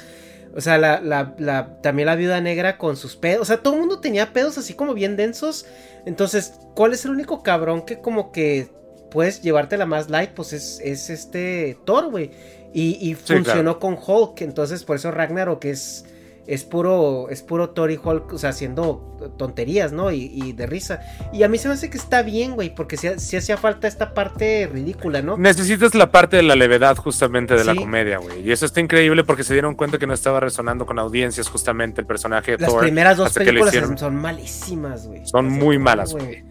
O 0.57 0.61
sea, 0.61 0.79
la, 0.79 1.01
la, 1.01 1.81
también 1.83 2.07
la 2.07 2.15
viuda 2.15 2.41
negra 2.41 2.79
con 2.79 2.97
sus 2.97 3.17
pedos. 3.17 3.43
O 3.43 3.45
sea, 3.45 3.59
todo 3.59 3.75
el 3.75 3.81
mundo 3.81 4.01
tenía 4.01 4.33
pedos 4.33 4.57
así 4.57 4.75
como 4.75 4.95
bien 4.95 5.17
densos. 5.17 5.67
Entonces, 6.07 6.55
¿cuál 6.75 6.93
es 6.93 7.05
el 7.05 7.11
único 7.11 7.43
cabrón 7.43 7.83
que 7.83 7.99
como 7.99 8.31
que 8.31 8.69
puedes 9.11 9.43
llevártela 9.43 9.87
más 9.87 10.11
light? 10.11 10.31
Pues 10.31 10.53
es, 10.53 10.81
es 10.85 11.11
este 11.11 11.77
Thor, 11.85 12.11
güey. 12.11 12.31
Y, 12.73 13.15
funcionó 13.15 13.79
con 13.79 13.97
Hulk. 14.05 14.41
Entonces, 14.41 14.83
por 14.83 14.97
eso 14.97 15.13
Ragnarok 15.13 15.65
es 15.65 16.05
es 16.47 16.65
puro, 16.65 17.29
es 17.31 17.43
puro 17.43 17.71
Tori 17.71 17.99
Hulk, 18.03 18.35
o 18.35 18.39
sea, 18.39 18.51
haciendo 18.51 19.17
tonterías, 19.39 19.93
¿no? 19.93 20.11
Y, 20.13 20.53
de 20.53 20.67
risa. 20.67 21.01
Y 21.33 21.43
a 21.43 21.49
mí 21.49 21.59
se 21.59 21.69
me 21.69 21.75
hace 21.75 21.89
que 21.91 21.97
está 21.97 22.23
bien, 22.23 22.53
güey, 22.53 22.75
porque 22.75 22.97
si, 22.97 23.37
hacía 23.37 23.57
falta 23.57 23.89
esta 23.89 24.13
parte 24.13 24.69
ridícula, 24.71 25.23
¿no? 25.23 25.37
Necesitas 25.37 25.95
la 25.95 26.11
parte 26.11 26.37
de 26.37 26.43
la 26.43 26.55
levedad 26.55 26.97
justamente 26.97 27.55
de 27.55 27.65
la 27.65 27.75
comedia, 27.75 28.19
güey. 28.19 28.43
Y 28.47 28.53
eso 28.53 28.67
está 28.67 28.81
increíble 28.81 29.25
porque 29.25 29.45
se 29.45 29.55
dieron 29.55 29.75
cuenta 29.75 29.99
que 29.99 30.07
no 30.07 30.15
estaba 30.15 30.41
resonando 30.41 30.87
con 30.87 30.99
audiencias 30.99 31.49
justamente 31.49 32.01
el 32.01 32.07
personaje 32.07 32.53
de 32.53 32.59
Las 32.59 32.71
Thor. 32.71 32.83
Las 32.83 32.87
primeras 32.87 33.17
dos 33.17 33.33
películas 33.33 33.75
son 33.99 34.17
malísimas, 34.17 35.07
güey. 35.07 35.27
Son 35.27 35.49
muy 35.49 35.79
malas, 35.79 36.13
güey. 36.13 36.45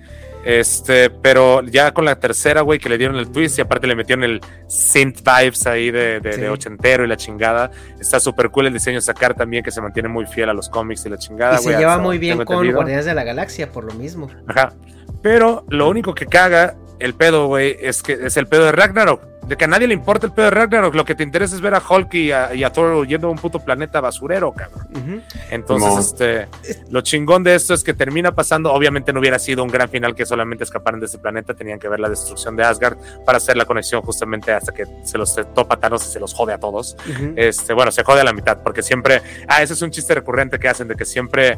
Este, 0.43 1.09
pero 1.09 1.61
ya 1.63 1.93
con 1.93 2.03
la 2.03 2.19
tercera, 2.19 2.61
güey, 2.61 2.77
que 2.77 2.89
le 2.89 2.97
dieron 2.97 3.15
el 3.15 3.31
twist 3.31 3.57
y 3.57 3.61
aparte 3.61 3.87
le 3.87 3.95
metieron 3.95 4.23
el 4.25 4.41
synth 4.67 5.21
vibes 5.23 5.65
ahí 5.67 5.89
de, 5.89 6.19
de, 6.19 6.49
ochentero 6.49 7.05
y 7.05 7.07
la 7.07 7.15
chingada. 7.15 7.71
Está 7.99 8.19
súper 8.19 8.49
cool 8.49 8.67
el 8.67 8.73
diseño 8.73 8.97
de 8.97 9.01
sacar 9.01 9.33
también, 9.33 9.63
que 9.63 9.71
se 9.71 9.81
mantiene 9.81 10.09
muy 10.09 10.25
fiel 10.25 10.49
a 10.49 10.53
los 10.53 10.69
cómics 10.69 11.05
y 11.05 11.09
la 11.09 11.17
chingada, 11.17 11.59
Y 11.59 11.63
se 11.63 11.77
lleva 11.77 11.97
muy 11.97 12.17
bien 12.17 12.43
con 12.43 12.69
Guardianes 12.71 13.05
de 13.05 13.13
la 13.13 13.23
Galaxia, 13.23 13.71
por 13.71 13.85
lo 13.85 13.93
mismo. 13.93 14.29
Ajá. 14.47 14.73
Pero 15.21 15.65
lo 15.69 15.89
único 15.89 16.13
que 16.13 16.25
caga 16.25 16.75
el 16.99 17.13
pedo, 17.13 17.47
güey, 17.47 17.77
es 17.79 18.03
que 18.03 18.13
es 18.13 18.35
el 18.35 18.47
pedo 18.47 18.65
de 18.65 18.73
Ragnarok 18.73 19.32
de 19.47 19.57
que 19.57 19.65
a 19.65 19.67
nadie 19.67 19.87
le 19.87 19.93
importa 19.93 20.25
el 20.25 20.33
pedo 20.33 20.45
de 20.45 20.51
Ragnarok, 20.51 20.95
lo 20.95 21.05
que 21.05 21.15
te 21.15 21.23
interesa 21.23 21.55
es 21.55 21.61
ver 21.61 21.75
a 21.75 21.81
Hulk 21.87 22.13
y 22.13 22.31
a, 22.31 22.69
Thor 22.71 23.05
yendo 23.07 23.27
a 23.27 23.31
un 23.31 23.37
puto 23.37 23.59
planeta 23.59 24.01
basurero, 24.01 24.51
cabrón. 24.53 25.23
Entonces, 25.49 25.97
este, 25.97 26.47
lo 26.89 27.01
chingón 27.01 27.43
de 27.43 27.55
esto 27.55 27.73
es 27.73 27.83
que 27.83 27.93
termina 27.93 28.33
pasando, 28.33 28.73
obviamente 28.73 29.11
no 29.11 29.19
hubiera 29.19 29.39
sido 29.39 29.63
un 29.63 29.69
gran 29.69 29.89
final 29.89 30.15
que 30.15 30.25
solamente 30.25 30.63
escaparan 30.63 30.99
de 30.99 31.07
ese 31.07 31.19
planeta, 31.19 31.53
tenían 31.53 31.79
que 31.79 31.89
ver 31.89 31.99
la 31.99 32.09
destrucción 32.09 32.55
de 32.55 32.63
Asgard 32.63 32.97
para 33.25 33.37
hacer 33.37 33.57
la 33.57 33.65
conexión 33.65 34.01
justamente 34.01 34.51
hasta 34.51 34.73
que 34.73 34.85
se 35.03 35.17
los 35.17 35.35
topa 35.53 35.77
Thanos 35.77 36.07
y 36.07 36.11
se 36.11 36.19
los 36.19 36.33
jode 36.33 36.53
a 36.53 36.59
todos. 36.59 36.95
Este, 37.35 37.73
bueno, 37.73 37.91
se 37.91 38.03
jode 38.03 38.21
a 38.21 38.23
la 38.23 38.33
mitad, 38.33 38.59
porque 38.63 38.81
siempre, 38.81 39.21
ah, 39.47 39.61
ese 39.61 39.73
es 39.73 39.81
un 39.81 39.91
chiste 39.91 40.13
recurrente 40.15 40.59
que 40.59 40.67
hacen 40.67 40.87
de 40.87 40.95
que 40.95 41.05
siempre 41.05 41.57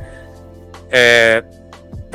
eh, 0.92 1.44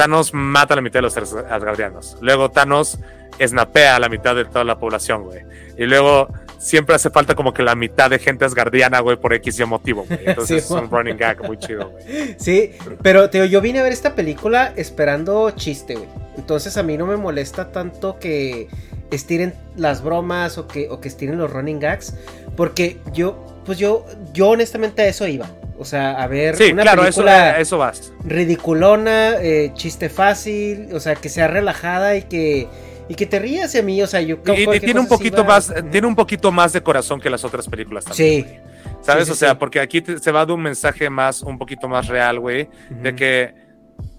Thanos 0.01 0.33
mata 0.33 0.73
a 0.73 0.77
la 0.77 0.81
mitad 0.81 1.01
de 1.01 1.03
los 1.03 1.17
Asgardianos. 1.19 2.17
Luego 2.23 2.51
Thanos 2.51 2.99
snapea 3.39 3.97
a 3.97 3.99
la 3.99 4.09
mitad 4.09 4.35
de 4.35 4.47
toda 4.47 4.65
la 4.65 4.79
población, 4.79 5.25
güey. 5.25 5.43
Y 5.77 5.85
luego 5.85 6.29
siempre 6.57 6.95
hace 6.95 7.11
falta 7.11 7.35
como 7.35 7.53
que 7.53 7.63
la 7.63 7.75
mitad 7.75 8.09
de 8.09 8.19
gente 8.19 8.47
asgardiana, 8.47 9.01
güey, 9.01 9.19
por 9.19 9.35
X 9.35 9.61
y 9.61 9.65
motivo, 9.67 10.07
güey. 10.09 10.21
Entonces 10.25 10.65
es 10.65 10.71
un 10.71 10.91
running 10.91 11.19
gag 11.19 11.45
muy 11.45 11.59
chido, 11.59 11.91
güey. 11.91 12.35
Sí, 12.39 12.73
pero 13.03 13.29
tío, 13.29 13.45
yo 13.45 13.61
vine 13.61 13.81
a 13.81 13.83
ver 13.83 13.93
esta 13.93 14.15
película 14.15 14.73
esperando 14.75 15.51
chiste, 15.51 15.97
güey. 15.97 16.09
Entonces 16.39 16.79
a 16.79 16.83
mí 16.83 16.97
no 16.97 17.05
me 17.05 17.19
molesta 17.19 17.71
tanto 17.71 18.19
que 18.19 18.69
estiren 19.11 19.53
las 19.77 20.03
bromas 20.03 20.57
o 20.57 20.67
que, 20.67 20.89
o 20.89 20.99
que 20.99 21.09
estiren 21.09 21.37
los 21.37 21.53
running 21.53 21.79
gags. 21.79 22.15
Porque 22.57 22.97
yo, 23.13 23.45
pues 23.67 23.77
yo, 23.77 24.07
yo 24.33 24.49
honestamente 24.49 25.03
a 25.03 25.09
eso 25.09 25.27
iba. 25.27 25.47
O 25.81 25.85
sea, 25.87 26.23
a 26.23 26.27
ver 26.27 26.57
sí, 26.57 26.73
una 26.73 26.83
claro, 26.83 27.03
película 27.03 27.53
eso, 27.53 27.61
eso 27.61 27.79
vas. 27.79 28.13
ridiculona, 28.23 29.37
eh, 29.41 29.71
chiste 29.73 30.11
fácil, 30.11 30.91
o 30.93 31.01
sea, 31.01 31.15
que 31.15 31.31
sea 31.31 31.49
relajada 31.49 32.17
y 32.17 32.25
que 32.25 32.69
y 33.09 33.15
que 33.15 33.25
te 33.25 33.39
rías 33.39 33.75
a 33.75 33.81
mí, 33.83 34.01
o 34.03 34.07
sea, 34.07 34.21
yo 34.21 34.37
y, 34.55 34.79
tiene 34.79 35.01
un 35.01 35.09
poquito 35.09 35.43
más, 35.43 35.73
tiene 35.91 36.07
un 36.07 36.15
poquito 36.15 36.53
más 36.53 36.75
de 36.75 36.83
corazón 36.83 37.19
que 37.19 37.31
las 37.31 37.43
otras 37.45 37.67
películas 37.67 38.05
también. 38.05 38.45
Sí. 38.45 38.57
¿Sabes? 39.01 39.31
o 39.31 39.35
sea, 39.35 39.59
porque 39.59 39.81
aquí 39.81 40.05
se 40.21 40.31
va 40.31 40.45
de 40.45 40.53
un 40.53 40.63
mensaje 40.63 41.09
más, 41.09 41.43
un 41.43 41.57
poquito 41.57 41.89
más 41.89 42.07
real, 42.09 42.39
güey, 42.39 42.69
de 42.91 43.17
que, 43.17 43.55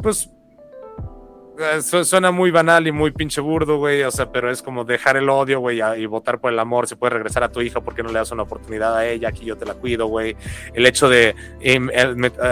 pues, 0.02 0.32
suena 1.82 2.32
muy 2.32 2.52
banal 2.52 2.88
y 2.88 2.92
muy 2.92 3.12
pinche 3.12 3.42
burdo, 3.42 3.78
güey, 3.78 4.04
o 4.04 4.12
sea, 4.12 4.32
pero 4.32 4.52
es 4.52 4.62
como 4.62 4.84
dejar 4.84 5.18
el 5.18 5.30
odio, 5.30 5.60
güey, 5.60 5.82
y 5.98 6.06
votar 6.06 6.40
por 6.40 6.52
el 6.52 6.60
amor. 6.60 6.88
Se 6.88 6.96
puede 6.96 7.12
regresar 7.12 7.44
a 7.44 7.50
tu 7.50 7.62
hija 7.62 7.82
porque 7.82 8.04
no 8.04 8.10
le 8.10 8.20
das 8.20 8.32
una 8.32 8.44
oportunidad 8.44 8.96
a 8.96 9.08
ella, 9.08 9.30
aquí 9.30 9.46
yo 9.46 9.58
te 9.58 9.66
la 9.66 9.74
cuido, 9.74 10.08
güey. 10.08 10.36
El 10.74 10.86
hecho 10.86 11.10
de, 11.10 11.36
em, 11.62 11.90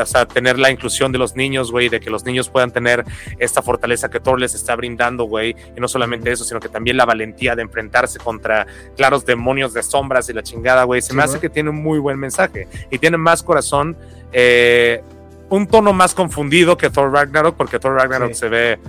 o 0.01 0.05
sea, 0.05 0.25
tener 0.25 0.59
la 0.59 0.71
inclusión 0.71 1.11
de 1.11 1.17
los 1.17 1.35
niños, 1.35 1.71
güey, 1.71 1.89
de 1.89 1.99
que 1.99 2.09
los 2.09 2.25
niños 2.25 2.49
puedan 2.49 2.71
tener 2.71 3.03
esta 3.37 3.61
fortaleza 3.61 4.09
que 4.09 4.19
Thor 4.19 4.39
les 4.39 4.53
está 4.53 4.75
brindando, 4.75 5.25
güey, 5.25 5.55
y 5.75 5.79
no 5.79 5.87
solamente 5.87 6.31
eso, 6.31 6.43
sino 6.43 6.59
que 6.59 6.69
también 6.69 6.97
la 6.97 7.05
valentía 7.05 7.55
de 7.55 7.61
enfrentarse 7.61 8.19
contra 8.19 8.67
claros 8.95 9.25
demonios 9.25 9.73
de 9.73 9.83
sombras 9.83 10.29
y 10.29 10.33
la 10.33 10.43
chingada, 10.43 10.83
güey. 10.83 11.01
Se 11.01 11.13
me 11.13 11.23
hace 11.23 11.39
que 11.39 11.49
tiene 11.49 11.69
un 11.69 11.81
muy 11.81 11.99
buen 11.99 12.17
mensaje 12.17 12.67
y 12.89 12.97
tiene 12.97 13.17
más 13.17 13.43
corazón. 13.43 13.97
Eh, 14.31 15.01
un 15.49 15.67
tono 15.67 15.93
más 15.93 16.13
confundido 16.13 16.77
que 16.77 16.89
Thor 16.89 17.11
Ragnarok, 17.11 17.55
porque 17.55 17.79
Thor 17.79 17.95
Ragnarok 17.95 18.33
se 18.33 18.49
ve, 18.49 18.79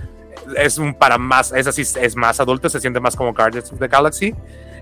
es 0.57 0.77
un 0.77 0.93
para 0.93 1.17
más, 1.17 1.51
es 1.51 1.67
así, 1.67 1.81
es 1.81 2.15
más 2.15 2.39
adulto, 2.39 2.69
se 2.69 2.79
siente 2.79 2.99
más 2.99 3.15
como 3.15 3.33
Guardians 3.33 3.71
of 3.71 3.79
the 3.79 3.87
Galaxy. 3.87 4.35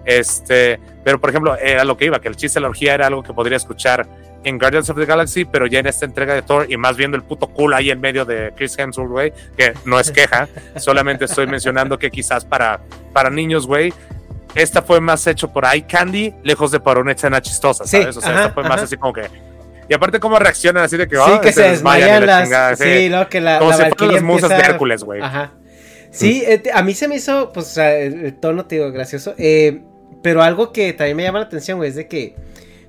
Este, 0.06 0.80
pero 1.04 1.20
por 1.20 1.30
ejemplo, 1.30 1.58
era 1.58 1.84
lo 1.84 1.98
que 1.98 2.06
iba, 2.06 2.20
que 2.20 2.30
el 2.30 2.36
chiste 2.36 2.60
de 2.60 2.62
la 2.62 2.70
orgía 2.70 2.94
era 2.94 3.08
algo 3.08 3.22
que 3.22 3.34
podría 3.34 3.58
escuchar 3.58 4.08
en 4.44 4.58
Guardians 4.58 4.90
of 4.90 4.98
the 4.98 5.06
Galaxy, 5.06 5.46
pero 5.46 5.68
ya 5.68 5.80
en 5.80 5.88
esta 5.88 6.06
entrega 6.06 6.34
de 6.34 6.42
Thor 6.42 6.66
y 6.70 6.78
más 6.78 6.96
viendo 6.96 7.18
el 7.18 7.24
puto 7.24 7.48
cool 7.48 7.74
ahí 7.74 7.92
en 7.92 8.00
medio 8.00 8.26
de 8.26 8.54
Chris 8.56 8.78
Hemsworth, 8.80 9.10
güey, 9.10 9.34
que 9.58 9.74
no 9.86 10.00
es 10.00 10.12
queja, 10.12 10.48
solamente 10.78 11.26
estoy 11.26 11.48
mencionando 11.48 12.00
que 12.00 12.10
quizás 12.10 12.46
para, 12.46 12.80
para 13.14 13.30
niños, 13.30 13.68
güey, 13.68 13.94
esta 14.56 14.82
fue 14.82 15.00
más 15.02 15.28
hecho 15.28 15.52
por 15.52 15.66
eye 15.66 15.86
candy, 15.86 16.34
lejos 16.44 16.72
de 16.72 16.80
por 16.80 16.98
una 16.98 17.12
escena 17.12 17.42
chistosa, 17.42 17.86
¿sabes? 17.86 18.18
o 18.18 18.22
sea, 18.22 18.36
esta 18.36 18.52
fue 18.52 18.64
más 18.64 18.82
así 18.82 18.98
como 18.98 19.14
que 19.14 19.30
y 19.90 19.94
aparte 19.94 20.20
cómo 20.20 20.38
reaccionan 20.38 20.84
así 20.84 20.98
de 20.98 21.08
que, 21.08 21.16
sí, 21.16 21.22
oh, 21.26 21.42
que 21.42 21.52
se, 21.52 21.64
desmayan, 21.64 22.26
las... 22.26 22.78
sí, 22.78 23.10
lo 23.10 23.28
que 23.28 23.42
la, 23.42 23.58
como 23.58 23.74
si 23.74 23.84
fueran 23.84 24.14
las 24.14 24.24
musas 24.24 24.50
de 24.50 24.58
Hércules, 24.58 25.04
güey. 25.04 25.20
Ajá. 25.20 25.54
Sí, 26.12 26.44
eh, 26.46 26.64
a 26.74 26.84
mí 26.84 26.94
se 26.94 27.08
me 27.08 27.16
hizo, 27.16 27.52
pues, 27.52 27.78
el, 27.78 28.36
tono, 28.40 28.66
te 28.66 28.76
digo, 28.76 28.92
gracioso. 28.92 29.34
Eh, 29.38 29.82
pero 30.22 30.44
algo 30.44 30.72
que 30.72 30.94
también 30.94 31.18
me 31.18 31.24
llama 31.24 31.40
la 31.40 31.46
atención, 31.46 31.78
güey, 31.78 31.90
es 31.90 31.96
de 31.96 32.08
que 32.08 32.36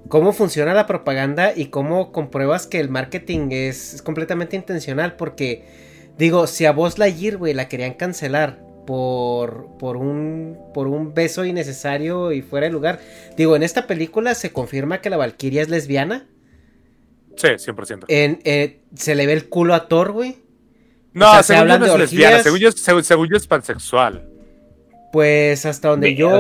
cómo 0.09 0.33
funciona 0.33 0.75
la 0.75 0.87
propaganda 0.87 1.53
y 1.55 1.67
cómo 1.67 2.13
compruebas 2.13 2.67
que 2.67 2.81
el 2.81 2.89
marketing 2.89 3.49
es, 3.51 4.03
completamente 4.03 4.57
intencional. 4.57 5.17
Porque, 5.17 5.65
digo, 6.19 6.47
si 6.47 6.67
a 6.67 6.73
vos 6.73 6.99
la 6.99 7.07
Lightyear, 7.07 7.37
güey, 7.37 7.55
la 7.55 7.69
querían 7.69 7.95
cancelar 7.95 8.59
por, 8.87 9.69
por, 9.79 9.97
un, 9.97 10.59
por 10.75 10.89
un 10.89 11.15
beso 11.15 11.45
innecesario 11.45 12.33
y 12.33 12.43
fuera 12.43 12.67
de 12.67 12.73
lugar. 12.73 13.01
Digo, 13.37 13.55
en 13.55 13.63
esta 13.63 13.87
película 13.87 14.35
se 14.35 14.53
confirma 14.53 15.01
que 15.01 15.11
la 15.11 15.17
Valkyria 15.17 15.63
es 15.63 15.69
lesbiana. 15.69 16.27
Sí, 17.37 17.49
100%. 17.49 18.05
En, 18.09 18.41
eh, 18.45 18.81
se 18.95 19.15
le 19.15 19.27
ve 19.27 19.33
el 19.33 19.49
culo 19.49 19.75
a 19.75 19.89
Thor, 19.89 20.13
güey. 20.13 20.37
No, 21.13 21.43
según 21.43 21.69
yo 21.69 21.79
no 21.79 21.87
es 21.87 21.99
lesbiana, 21.99 22.43
según 22.43 22.59
yo, 22.59 22.73
según, 22.73 23.29
yo, 23.29 23.37
es 23.37 23.47
pansexual. 23.47 24.29
Pues 25.13 25.67
hasta 25.67 25.89
donde 25.89 26.15
yo. 26.15 26.31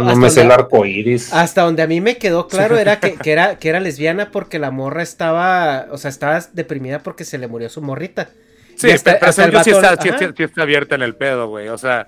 No, 0.00 0.16
me 0.16 0.30
sé 0.30 0.42
el 0.42 0.52
arco 0.52 0.86
iris. 0.86 1.32
Hasta 1.32 1.62
donde 1.62 1.82
a 1.82 1.88
mí 1.88 2.00
me 2.00 2.18
quedó 2.18 2.46
claro 2.46 2.78
era 2.78 3.00
que, 3.00 3.16
era 3.24 3.58
que 3.58 3.68
era 3.68 3.80
lesbiana 3.80 4.30
porque 4.30 4.60
la 4.60 4.70
morra 4.70 5.02
estaba. 5.02 5.86
O 5.90 5.98
sea, 5.98 6.08
estaba 6.08 6.40
deprimida 6.52 7.00
porque 7.00 7.24
se 7.24 7.38
le 7.38 7.48
murió 7.48 7.68
su 7.68 7.82
morrita. 7.82 8.30
Sí, 8.76 8.88
pero 9.02 9.32
según 9.32 9.52
yo 9.52 9.64
sí 9.64 9.70
está, 9.70 9.94
está, 9.94 10.62
abierta 10.62 10.94
en 10.94 11.02
el 11.02 11.16
pedo, 11.16 11.48
güey. 11.48 11.68
O 11.68 11.78
sea, 11.78 12.06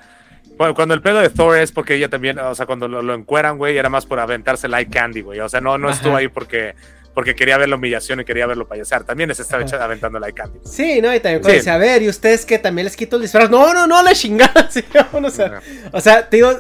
cuando 0.57 0.95
el 0.95 1.03
pedo 1.03 1.19
de 1.19 1.31
Thor 1.31 1.59
es 1.59 1.73
porque 1.73 1.97
ella 1.97 2.09
también, 2.09 2.39
o 2.39 2.55
sea, 2.55 2.67
cuando 2.67 2.87
lo, 2.87 3.03
lo 3.03 3.15
encueran, 3.15 3.59
güey, 3.59 3.77
era 3.77 3.89
más 3.89 4.07
por 4.07 4.21
aventarse 4.21 4.69
like 4.69 4.91
candy, 4.91 5.21
güey. 5.21 5.41
O 5.41 5.49
sea, 5.49 5.61
no, 5.61 5.79
no 5.79 5.91
estuvo 5.91 6.17
ahí 6.17 6.29
porque 6.29 6.75
porque 7.15 7.35
quería 7.35 7.57
ver 7.57 7.69
la 7.69 7.77
humillación 7.77 8.21
y 8.21 8.25
quería 8.25 8.47
verlo 8.47 8.67
payasar. 8.67 9.05
También 9.05 9.29
les 9.29 9.39
estaba 9.39 9.65
aventando 9.81 10.19
la 10.19 10.33
candy. 10.33 10.59
Sí, 10.65 11.01
no, 11.01 11.15
y 11.15 11.21
también 11.21 11.41
cuando 11.41 11.57
dice, 11.57 11.71
a 11.71 11.79
ver, 11.79 12.03
¿y 12.03 12.09
ustedes 12.09 12.45
que 12.45 12.59
también 12.59 12.85
les 12.85 12.97
quito 12.97 13.17
el 13.17 13.23
disfraz? 13.23 13.49
No, 13.49 13.73
no, 13.73 13.87
no, 13.87 14.03
la 14.03 14.15
chingada. 14.15 14.69
Sí, 14.75 14.83
o 15.13 15.31
sea, 15.31 15.63
o 15.93 16.01
sea, 16.01 16.29
te 16.29 16.39
digo, 16.39 16.51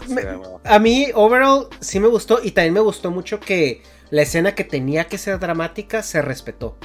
a 0.62 0.78
mí, 0.78 1.08
overall, 1.14 1.68
sí 1.80 1.98
me 1.98 2.06
gustó 2.06 2.38
y 2.42 2.52
también 2.52 2.74
me 2.74 2.80
gustó 2.80 3.10
mucho 3.10 3.40
que 3.40 3.82
la 4.10 4.22
escena 4.22 4.54
que 4.54 4.62
tenía 4.62 5.04
que 5.04 5.18
ser 5.18 5.40
dramática 5.40 6.02
se 6.02 6.22
respetó. 6.22 6.76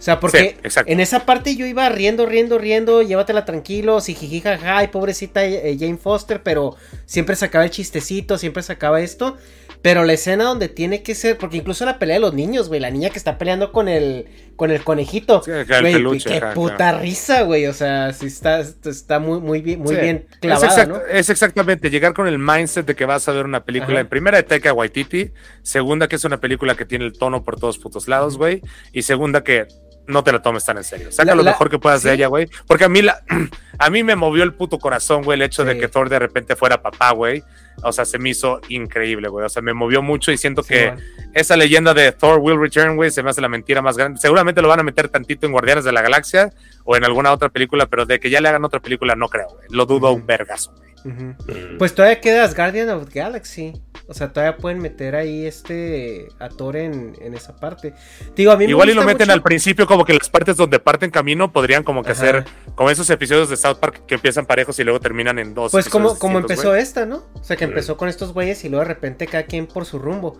O 0.00 0.02
sea, 0.02 0.18
porque 0.18 0.56
en 0.86 0.98
esa 1.00 1.26
parte 1.26 1.54
yo 1.56 1.66
iba 1.66 1.86
riendo, 1.90 2.24
riendo, 2.24 2.56
riendo, 2.56 3.02
llévatela 3.02 3.44
tranquilo, 3.44 4.00
si 4.00 4.14
jajaja, 4.14 4.78
ay, 4.78 4.88
pobrecita 4.88 5.44
eh, 5.44 5.76
Jane 5.78 5.98
Foster, 5.98 6.42
pero 6.42 6.74
siempre 7.04 7.36
sacaba 7.36 7.64
el 7.64 7.70
chistecito, 7.70 8.38
siempre 8.38 8.62
sacaba 8.62 9.02
esto. 9.02 9.36
Pero 9.82 10.04
la 10.04 10.12
escena 10.12 10.44
donde 10.44 10.68
tiene 10.68 11.02
que 11.02 11.14
ser, 11.14 11.38
porque 11.38 11.56
incluso 11.56 11.86
la 11.86 11.98
pelea 11.98 12.16
de 12.16 12.20
los 12.20 12.34
niños, 12.34 12.68
güey, 12.68 12.80
la 12.80 12.90
niña 12.90 13.08
que 13.08 13.16
está 13.16 13.38
peleando 13.38 13.72
con 13.72 13.88
el, 13.88 14.26
con 14.56 14.70
el 14.70 14.84
conejito. 14.84 15.42
Sí, 15.42 15.52
qué 15.66 16.42
puta 16.54 16.98
risa, 16.98 17.42
güey. 17.42 17.66
O 17.66 17.72
sea, 17.72 18.12
sí 18.12 18.26
está, 18.26 18.60
está 18.60 19.18
muy, 19.18 19.40
muy 19.40 19.62
bien, 19.62 19.80
muy 19.80 19.96
bien 19.96 20.26
clavada, 20.40 20.82
es, 20.82 20.88
¿no? 20.88 21.00
es, 21.10 21.30
exactamente 21.30 21.88
llegar 21.88 22.12
con 22.12 22.26
el 22.26 22.38
mindset 22.38 22.84
de 22.84 22.94
que 22.94 23.06
vas 23.06 23.26
a 23.28 23.32
ver 23.32 23.46
una 23.46 23.64
película 23.64 24.00
en 24.00 24.08
primera 24.08 24.36
de 24.36 24.42
Taika 24.42 24.72
Waititi, 24.74 25.30
segunda 25.62 26.08
que 26.08 26.16
es 26.16 26.24
una 26.24 26.40
película 26.40 26.74
que 26.74 26.84
tiene 26.84 27.06
el 27.06 27.14
tono 27.14 27.42
por 27.42 27.58
todos 27.58 27.78
putos 27.78 28.06
lados, 28.06 28.36
güey, 28.36 28.60
y 28.92 29.02
segunda 29.02 29.42
que 29.42 29.66
no 30.10 30.22
te 30.24 30.32
la 30.32 30.42
tomes 30.42 30.64
tan 30.64 30.76
en 30.76 30.84
serio. 30.84 31.10
Saca 31.12 31.34
lo 31.34 31.42
mejor 31.42 31.70
que 31.70 31.78
puedas 31.78 32.02
de 32.02 32.12
ella, 32.12 32.26
güey. 32.26 32.48
Porque 32.66 32.84
a 32.84 32.88
mí, 32.88 33.02
la, 33.02 33.22
a 33.78 33.90
mí 33.90 34.02
me 34.02 34.16
movió 34.16 34.42
el 34.42 34.52
puto 34.52 34.78
corazón, 34.78 35.22
güey, 35.22 35.36
el 35.36 35.42
hecho 35.42 35.64
de 35.64 35.78
que 35.78 35.88
Thor 35.88 36.08
de 36.08 36.18
repente 36.18 36.56
fuera 36.56 36.82
papá, 36.82 37.12
güey. 37.12 37.42
O 37.82 37.92
sea, 37.92 38.04
se 38.04 38.18
me 38.18 38.30
hizo 38.30 38.60
increíble, 38.68 39.28
güey. 39.28 39.46
O 39.46 39.48
sea, 39.48 39.62
me 39.62 39.72
movió 39.72 40.02
mucho 40.02 40.32
y 40.32 40.36
siento 40.36 40.62
que 40.62 40.92
esa 41.32 41.56
leyenda 41.56 41.94
de 41.94 42.12
Thor 42.12 42.38
will 42.40 42.60
return, 42.60 42.96
güey, 42.96 43.10
se 43.10 43.22
me 43.22 43.30
hace 43.30 43.40
la 43.40 43.48
mentira 43.48 43.80
más 43.80 43.96
grande. 43.96 44.20
Seguramente 44.20 44.60
lo 44.60 44.68
van 44.68 44.80
a 44.80 44.82
meter 44.82 45.08
tantito 45.08 45.46
en 45.46 45.52
Guardianes 45.52 45.84
de 45.84 45.92
la 45.92 46.02
Galaxia 46.02 46.50
o 46.84 46.96
en 46.96 47.04
alguna 47.04 47.32
otra 47.32 47.48
película, 47.48 47.86
pero 47.86 48.04
de 48.04 48.20
que 48.20 48.28
ya 48.28 48.40
le 48.40 48.48
hagan 48.48 48.64
otra 48.64 48.80
película 48.80 49.14
no 49.14 49.28
creo, 49.28 49.48
güey. 49.48 49.68
Lo 49.70 49.86
dudo 49.86 50.12
un 50.12 50.26
vergazo, 50.26 50.72
güey. 50.76 50.89
Pues 51.78 51.94
todavía 51.94 52.20
quedas 52.20 52.54
Guardian 52.54 52.90
of 52.90 53.08
the 53.08 53.18
Galaxy. 53.18 53.80
O 54.06 54.14
sea, 54.14 54.32
todavía 54.32 54.56
pueden 54.56 54.80
meter 54.80 55.14
ahí 55.14 55.46
este 55.46 56.28
actor 56.38 56.76
en, 56.76 57.14
esa 57.34 57.56
parte. 57.56 57.94
Digo, 58.34 58.50
a 58.50 58.56
mí 58.56 58.64
Igual 58.64 58.90
y 58.90 58.94
lo 58.94 59.04
meten 59.04 59.30
al 59.30 59.42
principio 59.42 59.86
como 59.86 60.04
que 60.04 60.14
las 60.14 60.28
partes 60.28 60.56
donde 60.56 60.80
parten 60.80 61.10
camino 61.10 61.52
podrían 61.52 61.84
como 61.84 62.02
que 62.02 62.10
hacer 62.10 62.44
como 62.74 62.90
esos 62.90 63.08
episodios 63.10 63.48
de 63.48 63.56
South 63.56 63.76
Park 63.76 64.06
que 64.06 64.16
empiezan 64.16 64.46
parejos 64.46 64.78
y 64.78 64.84
luego 64.84 65.00
terminan 65.00 65.38
en 65.38 65.54
dos. 65.54 65.72
Pues 65.72 65.88
como, 65.88 66.18
como 66.18 66.38
empezó 66.38 66.74
esta, 66.74 67.06
¿no? 67.06 67.24
O 67.34 67.44
sea, 67.44 67.56
que 67.56 67.64
empezó 67.64 67.96
con 67.96 68.08
estos 68.08 68.32
güeyes 68.32 68.64
y 68.64 68.68
luego 68.68 68.84
de 68.84 68.88
repente 68.88 69.26
cada 69.26 69.44
quien 69.44 69.66
por 69.66 69.84
su 69.84 69.98
rumbo. 69.98 70.38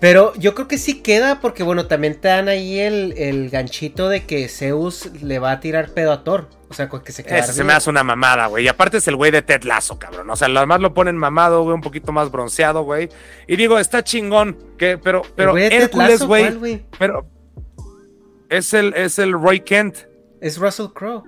Pero 0.00 0.34
yo 0.34 0.54
creo 0.54 0.68
que 0.68 0.78
sí 0.78 1.00
queda 1.00 1.40
porque, 1.40 1.62
bueno, 1.62 1.86
también 1.86 2.20
te 2.20 2.28
dan 2.28 2.48
ahí 2.48 2.78
el, 2.78 3.48
ganchito 3.50 4.08
de 4.08 4.24
que 4.24 4.48
Zeus 4.48 5.06
le 5.22 5.38
va 5.38 5.52
a 5.52 5.60
tirar 5.60 5.90
pedo 5.90 6.12
a 6.12 6.24
Thor. 6.24 6.48
O 6.68 6.74
sea, 6.74 6.88
que 6.88 7.12
se 7.12 7.22
queda. 7.22 7.38
Ese 7.38 7.52
se 7.52 7.62
me 7.62 7.72
hace 7.72 7.88
una 7.88 8.02
mamada, 8.02 8.48
güey. 8.48 8.64
Y 8.64 8.68
aparte 8.68 8.96
es 8.96 9.06
el 9.06 9.16
güey 9.16 9.30
de 9.30 9.42
Ted 9.42 9.62
Lasso, 9.62 9.98
cabrón. 9.98 10.28
O 10.28 10.36
sea, 10.36 10.48
además 10.48 10.80
lo 10.80 10.92
ponen 10.92 11.16
mamado, 11.16 11.62
güey, 11.62 11.74
un 11.74 11.80
poquito 11.80 12.10
más 12.10 12.30
bronceado, 12.30 12.82
güey. 12.82 13.08
Y 13.46 13.56
digo, 13.56 13.78
está 13.78 14.02
chingón. 14.02 14.58
Que, 14.76 14.98
pero, 14.98 15.22
pero 15.36 15.56
Hércules, 15.56 16.22
güey. 16.22 16.84
Pero 16.98 17.26
es 18.48 18.74
el, 18.74 18.92
es 18.94 19.18
el 19.18 19.32
Roy 19.32 19.60
Kent. 19.60 19.98
Es 20.40 20.58
Russell 20.58 20.88
Crowe. 20.92 21.22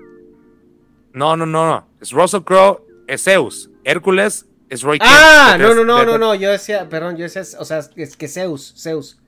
No, 1.12 1.36
no, 1.36 1.46
no, 1.46 1.66
no. 1.66 1.88
Es 2.00 2.10
Russell 2.10 2.42
Crowe, 2.42 2.84
es 3.06 3.24
Zeus. 3.24 3.70
Hércules 3.84 4.46
es 4.68 4.82
Roy 4.82 4.98
Ah, 5.00 5.56
no, 5.58 5.74
no, 5.74 5.84
no, 5.84 6.04
no, 6.04 6.18
no, 6.18 6.34
yo 6.34 6.50
decía, 6.50 6.88
perdón, 6.88 7.16
yo 7.16 7.24
decía, 7.24 7.42
o 7.58 7.64
sea, 7.64 7.80
es 7.96 8.16
que 8.16 8.28
Zeus, 8.28 8.74
Zeus. 8.76 9.18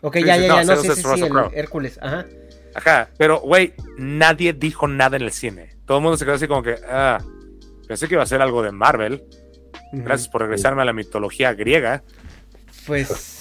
Ok, 0.00 0.18
ya, 0.18 0.36
ya, 0.36 0.46
ya, 0.46 0.64
no, 0.64 0.76
sí, 0.76 0.88
sí, 0.88 1.02
sí, 1.02 1.22
el 1.22 1.32
Hércules, 1.54 1.98
ajá. 2.02 2.26
Ajá, 2.74 3.10
pero, 3.18 3.40
güey, 3.40 3.74
nadie 3.98 4.52
dijo 4.52 4.88
nada 4.88 5.16
en 5.16 5.22
el 5.22 5.32
cine. 5.32 5.76
Todo 5.86 5.98
el 5.98 6.02
mundo 6.02 6.16
se 6.16 6.24
quedó 6.24 6.34
así 6.34 6.48
como 6.48 6.62
que, 6.62 6.76
ah, 6.88 7.18
pensé 7.86 8.08
que 8.08 8.14
iba 8.14 8.22
a 8.22 8.26
ser 8.26 8.42
algo 8.42 8.62
de 8.62 8.72
Marvel. 8.72 9.24
Gracias 9.92 10.28
por 10.28 10.40
regresarme 10.42 10.82
a 10.82 10.84
la 10.86 10.92
mitología 10.92 11.52
griega. 11.52 12.02
Pues, 12.86 13.31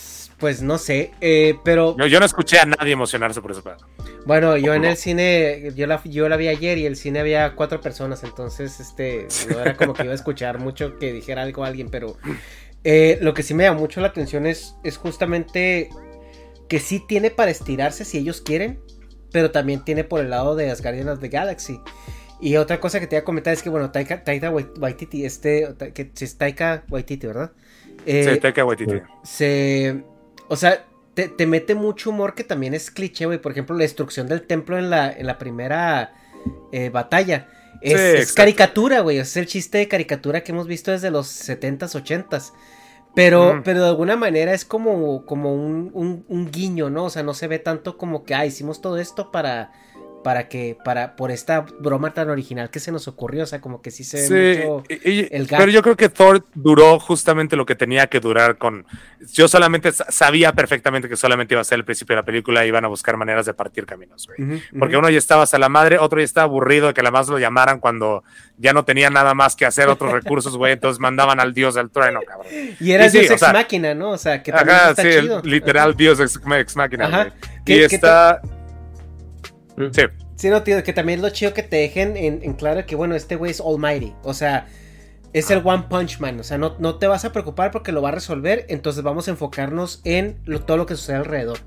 pues 0.42 0.64
no 0.64 0.80
sé, 0.80 1.12
eh, 1.22 1.56
pero... 1.64 1.96
Yo, 1.98 2.08
yo, 2.08 2.20
no 2.20 2.26
escuché 2.26 2.58
a 2.60 2.66
nadie 2.66 2.94
emocionarse 2.94 3.42
por 3.42 3.52
eso. 3.52 3.62
Bueno, 4.26 4.58
yo 4.58 4.74
en 4.74 4.86
el 4.86 4.98
cine, 4.98 5.72
yo 5.76 5.86
la, 5.86 6.02
yo 6.04 6.28
la 6.28 6.36
vi 6.36 6.48
ayer 6.48 6.80
y 6.80 6.88
el 6.88 6.96
cine 6.96 7.20
había 7.20 7.54
cuatro 7.56 7.80
personas, 7.80 8.24
entonces 8.24 8.80
este 8.80 9.28
no 9.50 9.60
era 9.60 9.78
como 9.78 9.94
que 9.94 10.02
iba 10.04 10.12
a 10.12 10.16
escuchar 10.16 10.58
mucho 10.58 10.98
que 10.98 11.14
dijera 11.14 11.44
algo 11.44 11.64
a 11.64 11.68
alguien, 11.68 11.90
pero 11.90 12.18
eh, 12.84 13.20
lo 13.22 13.36
que 13.36 13.44
sí 13.44 13.54
me 13.54 13.66
da 13.66 13.74
mucho 13.74 14.02
la 14.02 14.08
atención 14.08 14.48
es, 14.48 14.76
es 14.84 14.98
justamente 14.98 15.90
que 16.68 16.80
sí 16.80 17.00
tiene 17.08 17.30
para 17.30 17.52
estirarse 17.52 18.04
si 18.04 18.18
ellos 18.18 18.42
quieren, 18.42 18.80
pero 19.32 19.52
también 19.52 19.86
tiene 19.86 20.04
por 20.04 20.22
el 20.22 20.32
lado 20.32 20.56
de 20.56 20.72
Asgardian 20.72 21.08
of 21.10 21.20
the 21.20 21.30
Galaxy. 21.30 21.80
Y 22.40 22.56
otra 22.56 22.80
cosa 22.80 23.00
que 23.00 23.06
te 23.06 23.16
voy 23.16 23.22
a 23.22 23.26
comentar 23.26 23.54
es 23.54 23.62
que, 23.62 23.70
bueno, 23.70 23.92
Taika, 23.92 24.24
Taika 24.24 24.50
Waititi, 24.50 25.24
este, 25.24 25.76
que 25.94 26.12
es 26.20 26.38
Taika 26.40 26.84
Waititi, 26.90 27.28
¿verdad? 27.28 27.52
Eh, 28.08 28.28
sí, 28.34 28.40
Taika 28.40 28.66
Waititi. 28.66 29.02
Se, 29.22 30.04
o 30.52 30.58
sea, 30.58 30.86
te, 31.14 31.48
mete 31.48 31.76
mucho 31.76 32.10
humor 32.10 32.36
que 32.36 32.44
también 32.44 32.74
es 32.74 32.92
cliché, 32.92 33.26
güey. 33.26 33.42
Por 33.42 33.54
ejemplo, 33.54 33.74
la 33.74 33.84
destrucción 33.84 34.28
del 34.28 34.42
templo 34.42 34.78
en 34.78 34.90
la, 34.90 35.10
en 35.10 35.26
la 35.26 35.38
primera 35.38 36.14
eh, 36.74 36.90
batalla. 36.90 37.48
Es, 37.80 38.34
caricatura, 38.34 39.00
güey. 39.00 39.18
Es 39.18 39.38
el 39.38 39.46
chiste 39.46 39.78
de 39.78 39.88
caricatura 39.88 40.44
que 40.44 40.52
hemos 40.52 40.68
visto 40.68 40.92
desde 40.92 41.10
los 41.10 41.28
70s, 41.28 41.96
80s. 41.96 42.52
Pero, 43.16 43.62
pero 43.64 43.82
de 43.82 43.88
alguna 43.88 44.18
manera 44.18 44.54
es 44.54 44.66
como, 44.66 45.26
como 45.26 45.56
un, 45.56 46.26
un, 46.28 46.52
guiño, 46.52 46.90
¿no? 46.90 47.06
O 47.06 47.10
sea, 47.10 47.24
no 47.24 47.34
se 47.34 47.48
ve 47.48 47.60
tanto 47.60 47.98
como 47.98 48.26
que, 48.26 48.36
ah, 48.36 48.46
hicimos 48.46 48.82
todo 48.82 48.98
esto 48.98 49.32
para, 49.32 49.72
para 50.24 50.48
que, 50.48 50.78
para, 50.84 51.16
por 51.16 51.32
esta 51.32 51.62
broma 51.80 52.14
tan 52.14 52.30
original 52.30 52.70
que 52.70 52.80
se 52.80 52.92
nos 52.92 53.08
ocurrió, 53.08 53.44
o 53.44 53.46
sea, 53.46 53.62
como 53.62 53.82
que 53.82 53.92
sí 53.92 54.04
se 54.04 54.30
ve 54.30 54.66
mucho 54.66 54.84
el 54.90 55.48
Pero 55.48 55.68
yo 55.68 55.82
creo 55.82 55.98
que 55.98 56.10
Thor 56.10 56.46
duró 56.54 57.00
justamente 57.00 57.56
lo 57.56 57.66
que 57.66 57.76
tenía 57.76 58.08
que 58.08 58.20
durar 58.20 58.58
con, 58.58 58.86
yo 59.34 59.48
solamente 59.48 59.92
sabía 59.92 60.54
perfectamente 60.54 61.10
que 61.10 61.16
solamente 61.16 61.54
iba 61.54 61.62
a 61.62 61.64
ser 61.64 61.80
el 61.80 61.86
principio 61.86 62.16
de 62.16 62.22
la 62.22 62.26
película 62.26 62.66
y 62.66 62.68
iban 62.68 62.86
a 62.86 62.88
buscar 62.88 63.18
maneras 63.18 63.46
de 63.46 63.54
partir 63.54 63.86
caminos, 63.86 64.28
güey. 64.28 64.62
Porque 64.78 64.98
uno 64.98 65.10
ya 65.10 65.18
estaba 65.18 65.44
hasta 65.44 65.58
la 65.58 65.70
madre, 65.70 65.98
otro 65.98 66.20
ya 66.20 66.26
estaba 66.26 66.46
aburrido 66.46 66.88
de 66.88 66.94
que 66.94 67.02
la 67.02 67.12
más 67.12 67.28
lo 67.28 67.40
llamaran 67.40 67.80
cuando 67.80 68.24
ya 68.58 68.74
no 68.74 68.86
tenía 68.86 69.10
nada 69.10 69.34
más 69.34 69.56
que 69.56 69.66
hacer 69.66 69.90
otros 69.90 70.12
recursos, 70.12 70.56
güey, 70.58 70.74
entonces 70.74 71.00
mandaban 71.00 71.40
al 71.40 71.54
dios 71.54 71.76
del 71.76 71.90
trueno, 71.90 72.20
cabrón. 72.26 72.48
Y 72.80 72.92
era 72.92 73.10
Dios 73.10 73.32
ex 73.32 73.42
máquina, 73.54 73.96
¿no? 73.96 74.12
O 74.12 74.18
sea, 74.18 74.44
que 74.44 74.52
está 74.52 74.96
chido. 74.96 75.42
literal 75.44 75.96
Dios 75.96 76.20
ex, 76.20 76.76
máquina, 76.76 77.34
y 77.66 77.80
está... 77.80 78.42
Sí. 79.92 80.02
Sí, 80.36 80.50
no, 80.50 80.64
tío, 80.64 80.84
que 80.84 80.94
también 80.94 81.20
es 81.20 81.24
lo 81.24 81.30
chido 81.30 81.54
que 81.54 81.64
te 81.64 81.78
dejen 81.78 82.18
en, 82.18 82.54
claro 82.54 82.86
que, 82.86 82.96
bueno, 82.96 83.16
este 83.16 83.36
güey 83.36 83.52
es 83.52 83.62
Almighty. 83.62 84.14
O 84.24 84.34
sea, 84.34 84.68
es 85.34 85.50
el. 85.52 85.62
One 85.64 85.86
Punch 85.90 86.20
Man. 86.20 86.40
O 86.40 86.44
sea, 86.44 86.58
no, 86.58 86.76
no 86.80 86.96
te 86.96 87.08
vas 87.08 87.26
a 87.26 87.32
preocupar 87.32 87.72
porque 87.72 87.92
lo 87.92 88.02
va 88.02 88.10
a 88.10 88.14
resolver. 88.14 88.66
Entonces 88.70 89.04
vamos 89.04 89.28
a 89.28 89.32
enfocarnos 89.32 90.02
en 90.04 90.42
todo 90.66 90.78
lo 90.78 90.86
que 90.86 90.96
sucede 90.96 91.18
alrededor. 91.18 91.60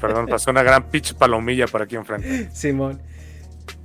Perdón, 0.00 0.26
pasó 0.26 0.50
una 0.50 0.62
gran 0.62 0.88
pitch 0.88 1.14
palomilla 1.14 1.66
por 1.66 1.82
aquí 1.82 1.96
enfrente. 1.96 2.50
Simón. 2.52 3.00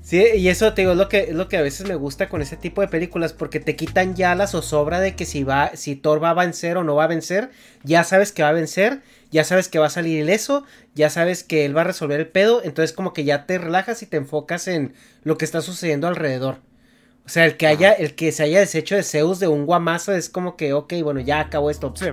Sí, 0.01 0.23
y 0.35 0.49
eso 0.49 0.71
te 0.73 0.83
digo, 0.83 0.91
es 0.91 0.99
lo 0.99 1.09
que, 1.09 1.21
es 1.21 1.33
lo 1.33 1.47
que 1.47 1.57
a 1.57 1.63
veces 1.63 1.87
me 1.87 1.95
gusta 1.95 2.29
con 2.29 2.39
ese 2.43 2.57
tipo 2.57 2.81
de 2.81 2.87
películas, 2.87 3.33
porque 3.33 3.59
te 3.59 3.75
quitan 3.75 4.15
ya 4.15 4.35
la 4.35 4.45
zozobra 4.45 4.99
de 4.99 5.15
que 5.15 5.25
si 5.25 5.43
va, 5.43 5.71
si 5.73 5.95
Thor 5.95 6.23
va 6.23 6.29
a 6.29 6.33
vencer 6.35 6.77
o 6.77 6.83
no 6.83 6.93
va 6.93 7.05
a 7.05 7.07
vencer, 7.07 7.49
ya 7.83 8.03
sabes 8.03 8.31
que 8.31 8.43
va 8.43 8.49
a 8.49 8.51
vencer, 8.51 9.01
ya 9.31 9.43
sabes 9.43 9.69
que 9.69 9.79
va 9.79 9.87
a 9.87 9.89
salir 9.89 10.19
ileso, 10.19 10.65
ya 10.93 11.09
sabes 11.09 11.43
que 11.43 11.65
él 11.65 11.75
va 11.75 11.81
a 11.81 11.85
resolver 11.85 12.19
el 12.19 12.27
pedo, 12.27 12.61
entonces 12.63 12.93
como 12.93 13.13
que 13.13 13.23
ya 13.23 13.45
te 13.45 13.57
relajas 13.57 14.01
y 14.01 14.05
te 14.05 14.17
enfocas 14.17 14.67
en 14.67 14.93
lo 15.23 15.37
que 15.37 15.45
está 15.45 15.61
sucediendo 15.61 16.07
alrededor. 16.07 16.57
O 17.25 17.29
sea, 17.29 17.45
el 17.45 17.57
que 17.57 17.65
haya, 17.65 17.91
el 17.91 18.13
que 18.13 18.31
se 18.31 18.43
haya 18.43 18.59
deshecho 18.59 18.95
de 18.95 19.01
Zeus 19.01 19.39
de 19.39 19.47
un 19.47 19.65
guamazo 19.65 20.13
es 20.13 20.29
como 20.29 20.55
que, 20.55 20.73
ok, 20.73 20.93
bueno, 21.01 21.21
ya 21.21 21.39
acabó 21.39 21.71
esto. 21.71 21.91
Sí. 21.95 22.05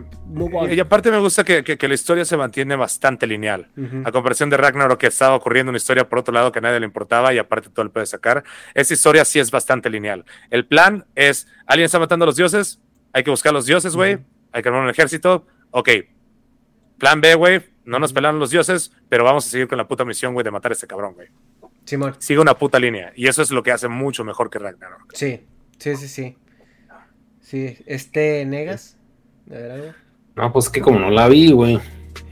Y, 0.70 0.80
aparte 0.80 1.10
me 1.10 1.18
gusta 1.18 1.44
que, 1.44 1.62
que, 1.62 1.88
la 1.88 1.92
historia 1.92 2.24
se 2.24 2.34
mantiene 2.38 2.76
bastante 2.76 3.26
lineal. 3.26 3.68
A 4.06 4.10
comparación 4.10 4.48
de 4.48 4.56
Ragnarok, 4.56 4.98
que 4.98 5.08
estaba 5.08 5.36
ocurriendo 5.36 5.68
una 5.68 5.76
historia 5.76 6.08
por 6.08 6.20
otro 6.20 6.32
lado 6.32 6.50
que 6.50 6.60
a 6.60 6.62
nadie 6.62 6.80
le 6.80 6.86
importaba 6.86 7.34
y 7.34 7.38
aparte 7.38 7.68
todo 7.68 7.82
el 7.84 7.90
puede 7.90 8.06
sacar. 8.06 8.42
Esa 8.72 8.94
historia 8.94 9.26
sí 9.26 9.38
es 9.38 9.50
bastante 9.50 9.90
lineal. 9.90 10.24
El 10.48 10.66
plan 10.66 11.04
es, 11.14 11.46
alguien 11.66 11.84
está 11.84 11.98
matando 11.98 12.24
a 12.24 12.26
los 12.26 12.36
dioses, 12.36 12.80
hay 13.12 13.22
que 13.22 13.30
buscar 13.30 13.50
a 13.50 13.52
los 13.52 13.66
dioses, 13.66 13.94
güey, 13.94 14.18
hay 14.50 14.62
que 14.62 14.68
armar 14.70 14.82
un 14.82 14.90
ejército. 14.90 15.46
Ok, 15.72 15.90
plan 17.02 17.20
B, 17.20 17.34
güey, 17.34 17.60
no 17.84 17.98
nos 17.98 18.12
pelaron 18.12 18.38
los 18.38 18.50
dioses, 18.50 18.92
pero 19.08 19.24
vamos 19.24 19.44
a 19.44 19.50
seguir 19.50 19.66
con 19.66 19.76
la 19.76 19.88
puta 19.88 20.04
misión, 20.04 20.34
güey, 20.34 20.44
de 20.44 20.52
matar 20.52 20.70
a 20.70 20.74
este 20.74 20.86
cabrón, 20.86 21.14
güey. 21.14 21.26
Simón. 21.84 22.14
Sigue 22.20 22.38
una 22.38 22.56
puta 22.56 22.78
línea. 22.78 23.12
Y 23.16 23.26
eso 23.26 23.42
es 23.42 23.50
lo 23.50 23.64
que 23.64 23.72
hace 23.72 23.88
mucho 23.88 24.22
mejor 24.22 24.48
que 24.48 24.60
Ragnarok. 24.60 25.12
Sí, 25.12 25.40
sí, 25.78 25.96
sí, 25.96 26.06
sí. 26.06 26.36
Sí, 27.40 27.76
este, 27.86 28.44
¿negas? 28.44 28.96
No, 30.36 30.52
pues 30.52 30.68
que 30.70 30.80
como 30.80 31.00
no 31.00 31.10
la 31.10 31.28
vi, 31.28 31.50
güey. 31.50 31.80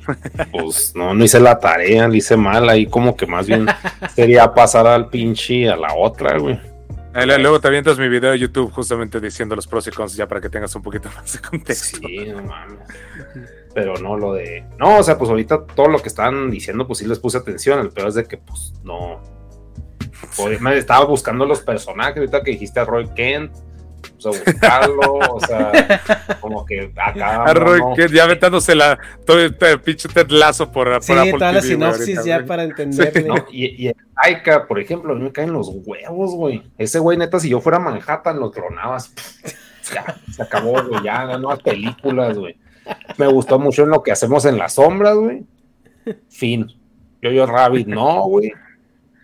Pues 0.53 0.95
no, 0.95 1.15
no 1.15 1.25
hice 1.25 1.41
la 1.41 1.59
tarea, 1.59 2.09
le 2.09 2.19
hice 2.19 2.37
mal 2.37 2.69
ahí, 2.69 2.87
como 2.87 3.17
que 3.17 3.27
más 3.27 3.47
bien 3.47 3.67
sería 4.15 4.53
pasar 4.53 4.87
al 4.87 5.09
pinche 5.09 5.69
a 5.69 5.77
la 5.77 5.95
otra, 5.95 6.39
güey. 6.39 6.59
Luego 7.13 7.61
te 7.61 7.69
avientas 7.69 7.99
mi 7.99 8.09
video 8.09 8.31
de 8.31 8.39
YouTube 8.39 8.71
justamente 8.73 9.21
diciendo 9.21 9.57
los 9.57 9.67
pros 9.67 9.87
y 9.89 9.91
cons 9.91 10.15
ya 10.15 10.27
para 10.27 10.41
que 10.41 10.49
tengas 10.49 10.75
un 10.75 10.83
poquito 10.83 11.11
más 11.15 11.33
de 11.33 11.41
contexto. 11.41 11.99
Sí, 12.07 12.27
no 12.27 12.43
mames. 12.43 12.79
Pero 13.75 13.95
no 13.99 14.17
lo 14.17 14.33
de. 14.33 14.65
No, 14.79 14.99
o 14.99 15.03
sea, 15.03 15.17
pues 15.17 15.31
ahorita 15.31 15.65
todo 15.67 15.89
lo 15.89 16.01
que 16.01 16.09
están 16.09 16.51
diciendo, 16.51 16.87
pues 16.87 16.99
sí 17.01 17.07
les 17.07 17.19
puse 17.19 17.39
atención. 17.39 17.79
El 17.81 17.91
peor 17.91 18.09
es 18.09 18.15
de 18.15 18.25
que, 18.25 18.37
pues 18.37 18.73
no. 18.83 19.21
Pues, 20.37 20.61
me 20.61 20.77
estaba 20.77 21.05
buscando 21.05 21.47
los 21.47 21.61
personajes. 21.61 22.17
Ahorita 22.17 22.43
que 22.43 22.53
dijiste 22.53 22.81
a 22.81 22.85
Roy 22.85 23.09
Kent, 23.15 23.53
o 24.19 24.21
sea, 24.21 24.43
buscarlo, 24.45 25.15
o 25.15 25.41
sea, 25.41 26.01
como 26.41 26.65
que 26.65 26.93
acá. 26.97 27.45
A 27.45 27.55
Roy 27.55 27.81
Kent 27.95 28.13
ya 28.13 28.27
metándose 28.27 28.75
la, 28.75 28.99
todo 29.25 29.41
el 29.41 29.55
pinche 29.55 30.09
Lazo 30.29 30.71
por, 30.71 31.03
sí, 31.03 31.13
por 31.13 31.39
toda 31.39 31.53
la 31.53 31.63
sinopsis 31.63 32.25
ya 32.25 32.45
para 32.45 32.65
entenderle. 32.65 33.29
y, 33.51 33.87
y 33.87 33.89
en 33.89 33.97
por 34.69 34.79
ejemplo, 34.81 35.13
a 35.13 35.17
mí 35.17 35.23
me 35.23 35.33
caen 35.33 35.53
los 35.53 35.71
huevos, 35.73 36.35
güey. 36.35 36.63
Ese 36.77 36.99
güey, 36.99 37.17
neta, 37.17 37.41
si 37.41 37.49
yo 37.49 37.61
fuera 37.61 37.79
Manhattan, 37.79 38.39
lo 38.39 38.51
tronabas. 38.51 39.13
se 39.83 40.43
acabó, 40.43 40.83
güey, 40.83 41.03
ya, 41.05 41.39
no 41.39 41.57
películas, 41.59 42.37
güey. 42.37 42.57
Me 43.19 43.27
gustó 43.27 43.59
mucho 43.59 43.83
en 43.85 43.91
lo 43.91 44.03
que 44.03 44.13
hacemos 44.13 44.45
en 44.45 44.59
las 44.59 44.75
sombras, 44.75 45.17
güey. 45.17 45.45
Fin. 46.29 46.67
Yo, 47.23 47.31
yo, 47.31 47.47
Rabbit, 47.47 47.87
no, 47.87 48.25
güey. 48.25 48.53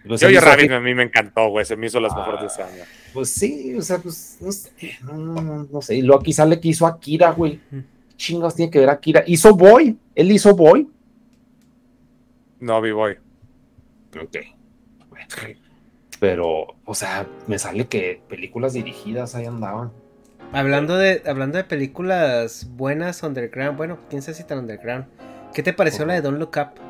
Pues 0.06 0.20
yo, 0.20 0.30
yo, 0.30 0.40
Rabbit 0.40 0.70
a 0.70 0.80
mí 0.80 0.94
me 0.94 1.04
encantó, 1.04 1.48
güey. 1.48 1.64
Se 1.64 1.76
me 1.76 1.86
hizo 1.86 1.98
las 1.98 2.14
mejores 2.14 2.40
de 2.40 2.46
ese 2.46 2.62
año. 2.62 2.84
Pues 3.12 3.30
sí, 3.30 3.74
o 3.74 3.82
sea, 3.82 3.98
pues, 3.98 4.38
no 4.40 4.52
sé, 4.52 4.72
no, 5.02 5.16
no, 5.16 5.82
sé. 5.82 5.96
Y 5.96 6.02
luego 6.02 6.20
aquí 6.20 6.32
sale 6.32 6.60
que 6.60 6.68
hizo 6.68 6.86
Akira, 6.86 7.32
güey. 7.32 7.60
Chingados 8.16 8.54
tiene 8.54 8.70
que 8.70 8.78
ver 8.78 8.90
Akira. 8.90 9.24
Hizo 9.26 9.54
Boy, 9.54 9.98
él 10.14 10.30
hizo 10.30 10.54
Boy. 10.54 10.88
No 12.60 12.80
vi 12.80 12.92
Boy. 12.92 13.16
Ok. 14.22 14.36
Pero, 16.20 16.76
o 16.84 16.94
sea, 16.94 17.26
me 17.46 17.58
sale 17.58 17.88
que 17.88 18.20
películas 18.28 18.72
dirigidas 18.72 19.34
ahí 19.34 19.46
andaban. 19.46 19.92
Hablando 20.52 20.96
de, 20.96 21.22
hablando 21.26 21.58
de 21.58 21.64
películas 21.64 22.66
buenas 22.70 23.22
underground, 23.22 23.76
bueno, 23.76 23.98
quién 24.08 24.22
sabe 24.22 24.34
si 24.34 24.44
tan 24.44 24.58
underground. 24.58 25.06
¿Qué 25.52 25.62
te 25.62 25.72
pareció 25.72 26.06
la 26.06 26.14
de 26.14 26.20
Don't 26.22 26.38
Look 26.38 26.56
Up? 26.56 26.80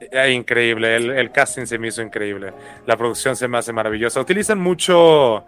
Eh, 0.00 0.32
increíble, 0.32 0.96
el, 0.96 1.10
el, 1.10 1.30
casting 1.30 1.66
se 1.66 1.78
me 1.78 1.88
hizo 1.88 2.02
increíble. 2.02 2.52
La 2.86 2.96
producción 2.96 3.36
se 3.36 3.46
me 3.48 3.58
hace 3.58 3.72
maravillosa. 3.72 4.20
Utilizan 4.20 4.58
mucho 4.58 5.44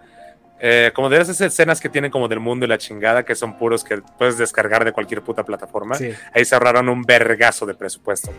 eh, 0.64 0.92
como 0.94 1.10
de 1.10 1.20
esas 1.20 1.40
escenas 1.40 1.80
que 1.80 1.88
tienen 1.88 2.12
como 2.12 2.28
del 2.28 2.38
mundo 2.38 2.64
y 2.64 2.68
la 2.68 2.78
chingada, 2.78 3.24
que 3.24 3.34
son 3.34 3.58
puros 3.58 3.82
que 3.82 4.00
puedes 4.16 4.38
descargar 4.38 4.84
de 4.84 4.92
cualquier 4.92 5.20
puta 5.20 5.42
plataforma. 5.42 5.98
Ahí 6.32 6.44
se 6.44 6.54
ahorraron 6.54 6.88
un 6.88 7.02
vergazo 7.02 7.66
de 7.66 7.74
presupuesto. 7.74 8.32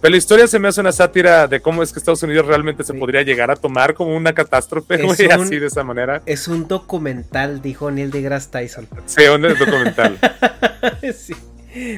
Pero 0.00 0.10
la 0.10 0.16
historia 0.16 0.48
se 0.48 0.58
me 0.58 0.66
hace 0.66 0.80
una 0.80 0.90
sátira 0.90 1.46
de 1.46 1.60
cómo 1.60 1.84
es 1.84 1.92
que 1.92 2.00
Estados 2.00 2.24
Unidos 2.24 2.46
realmente 2.46 2.82
se 2.82 2.92
podría 2.92 3.22
llegar 3.22 3.52
a 3.52 3.56
tomar 3.56 3.94
como 3.94 4.16
una 4.16 4.32
catástrofe, 4.32 4.96
güey, 4.96 5.30
así 5.30 5.60
de 5.60 5.66
esa 5.68 5.84
manera. 5.84 6.22
Es 6.26 6.48
un 6.48 6.66
documental, 6.66 7.62
dijo 7.62 7.88
Neil 7.92 8.10
deGrasse 8.10 8.50
Tyson. 8.50 8.88
Sí, 9.06 9.22
un 9.32 9.42
documental. 9.42 10.18
sí. 11.16 11.36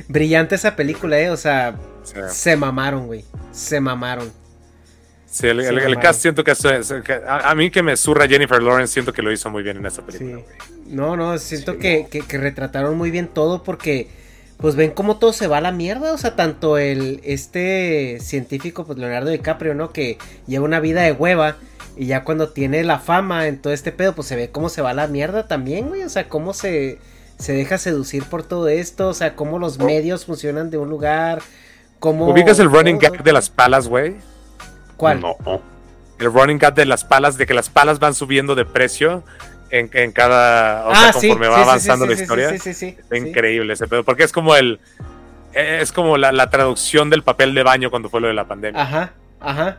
Brillante 0.07 0.55
esa 0.55 0.77
película, 0.77 1.19
eh. 1.19 1.31
O 1.31 1.39
sea, 1.39 1.77
se 2.29 2.57
mamaron, 2.57 3.07
güey. 3.07 3.25
Se 3.53 3.81
mamaron. 3.81 4.31
Sí, 5.33 5.47
el, 5.47 5.99
cast 5.99 6.21
siento 6.21 6.45
que, 6.45 6.53
a, 7.27 7.55
mí 7.55 7.71
que 7.71 7.83
me 7.83 7.97
surra 7.97 8.29
Jennifer 8.29 8.63
Lawrence, 8.63 8.93
siento 8.93 9.15
que 9.15 9.23
lo 9.23 9.33
hizo 9.33 9.49
muy 9.49 9.63
bien 9.63 9.79
en 9.79 9.87
esa 9.87 10.03
película. 10.03 10.43
No, 10.87 11.17
no, 11.17 11.39
siento 11.39 11.79
que, 11.79 12.07
retrataron 12.29 12.99
muy 12.99 13.11
bien 13.11 13.29
todo 13.29 13.63
porque 13.63 14.09
pues 14.59 14.77
ven 14.77 14.91
cómo 14.91 15.17
todo 15.17 15.33
se 15.33 15.47
va 15.47 15.57
a 15.57 15.61
la 15.63 15.73
mierda, 15.73 16.13
o 16.13 16.19
sea, 16.19 16.37
tanto 16.37 16.77
el 16.77 17.21
este 17.25 18.19
científico 18.21 18.85
pues 18.85 18.99
Leonardo 18.99 19.31
DiCaprio, 19.31 19.75
¿no? 19.75 19.91
Que 19.91 20.19
lleva 20.47 20.67
una 20.67 20.81
vida 20.81 21.01
de 21.01 21.13
hueva 21.13 21.57
y 21.97 22.05
ya 22.05 22.25
cuando 22.25 22.51
tiene 22.51 22.85
la 22.85 22.99
fama 22.99 23.49
en 23.49 23.59
todo 23.59 23.73
este 23.73 23.91
pedo 23.91 24.15
pues 24.15 24.29
se 24.29 24.37
ve 24.37 24.51
cómo 24.51 24.69
se 24.69 24.83
va 24.83 24.91
a 24.91 24.95
la 24.95 25.07
mierda 25.07 25.49
también, 25.49 25.89
güey, 25.89 26.03
o 26.03 26.11
sea, 26.11 26.29
cómo 26.29 26.53
se 26.53 26.99
se 27.39 27.55
deja 27.55 27.79
seducir 27.79 28.25
por 28.25 28.43
todo 28.43 28.69
esto, 28.69 29.09
o 29.09 29.15
sea, 29.15 29.35
cómo 29.35 29.59
los 29.59 29.79
medios 29.79 30.27
funcionan 30.27 30.71
de 30.71 30.77
un 30.77 30.91
lugar, 30.91 31.41
cómo 32.01 32.29
¿Ubicas 32.29 32.59
el 32.59 32.71
running 32.71 32.99
gag 32.99 33.25
de 33.25 33.33
las 33.33 33.49
palas, 33.49 33.89
güey? 33.89 34.17
¿Cuál? 34.97 35.21
No. 35.21 35.37
El 36.19 36.33
running 36.33 36.59
gap 36.59 36.75
de 36.75 36.87
las 36.87 37.05
palas, 37.05 37.37
de 37.37 37.47
que 37.47 37.55
las 37.55 37.69
palas 37.69 37.99
van 37.99 38.15
subiendo 38.15 38.55
de 38.55 38.65
precio 38.65 39.25
en, 39.71 39.91
en 39.93 40.13
cada. 40.13 40.87
O 40.87 40.95
sea, 40.95 41.09
ah, 41.09 41.13
conforme 41.13 41.49
va 41.49 41.63
avanzando 41.63 42.07
la 42.07 42.13
historia. 42.13 42.57
Sí, 42.59 42.75
sí, 42.75 42.97
increíble 43.13 43.73
ese 43.73 43.89
pedo. 43.89 44.05
Porque 44.05 44.23
es 44.23 44.33
como 44.33 44.55
el. 44.55 44.79
Es 45.55 45.93
como 45.93 46.17
la, 46.17 46.49
traducción 46.51 47.11
del 47.11 47.23
papel 47.23 47.55
de 47.55 47.63
baño 47.63 47.91
cuando 47.91 48.09
fue 48.09 48.21
lo 48.21 48.29
de 48.29 48.35
la 48.35 48.47
pandemia. 48.47 48.81
Ajá, 48.81 49.13
ajá. 49.41 49.79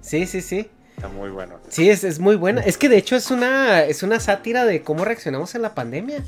Sí, 0.00 0.26
sí, 0.26 0.40
sí. 0.40 0.70
Está 0.96 1.08
muy 1.08 1.30
bueno. 1.30 1.58
Sí, 1.68 1.88
es, 1.88 2.04
es 2.04 2.18
muy 2.18 2.36
buena. 2.36 2.60
Es 2.60 2.76
que 2.76 2.88
de 2.88 2.98
hecho 2.98 3.16
es 3.16 3.30
una, 3.30 3.82
es 3.84 4.02
una 4.02 4.20
sátira 4.20 4.66
de 4.66 4.82
cómo 4.82 5.04
reaccionamos 5.04 5.54
en 5.54 5.62
la 5.62 5.74
pandemia. 5.74 6.22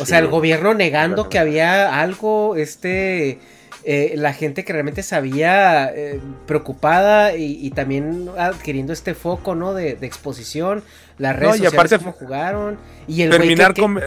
O 0.00 0.06
sea, 0.06 0.18
el 0.18 0.28
gobierno 0.28 0.74
negando 0.74 1.28
que 1.28 1.38
había 1.38 2.00
algo, 2.00 2.56
este 2.56 3.40
eh, 3.86 4.14
la 4.16 4.32
gente 4.32 4.64
que 4.64 4.72
realmente 4.72 5.02
sabía 5.02 5.92
eh, 5.94 6.18
preocupada 6.46 7.36
y, 7.36 7.70
también 7.70 8.30
adquiriendo 8.38 8.94
este 8.94 9.14
foco, 9.14 9.54
¿no? 9.54 9.74
De, 9.74 9.98
exposición, 10.00 10.82
las 11.18 11.36
redes 11.36 11.58
no, 11.58 11.64
y 11.64 11.66
aparte, 11.66 11.98
jugaron 11.98 12.78
y 13.06 13.22
el 13.22 13.30
terminar 13.30 13.74
con 13.74 14.00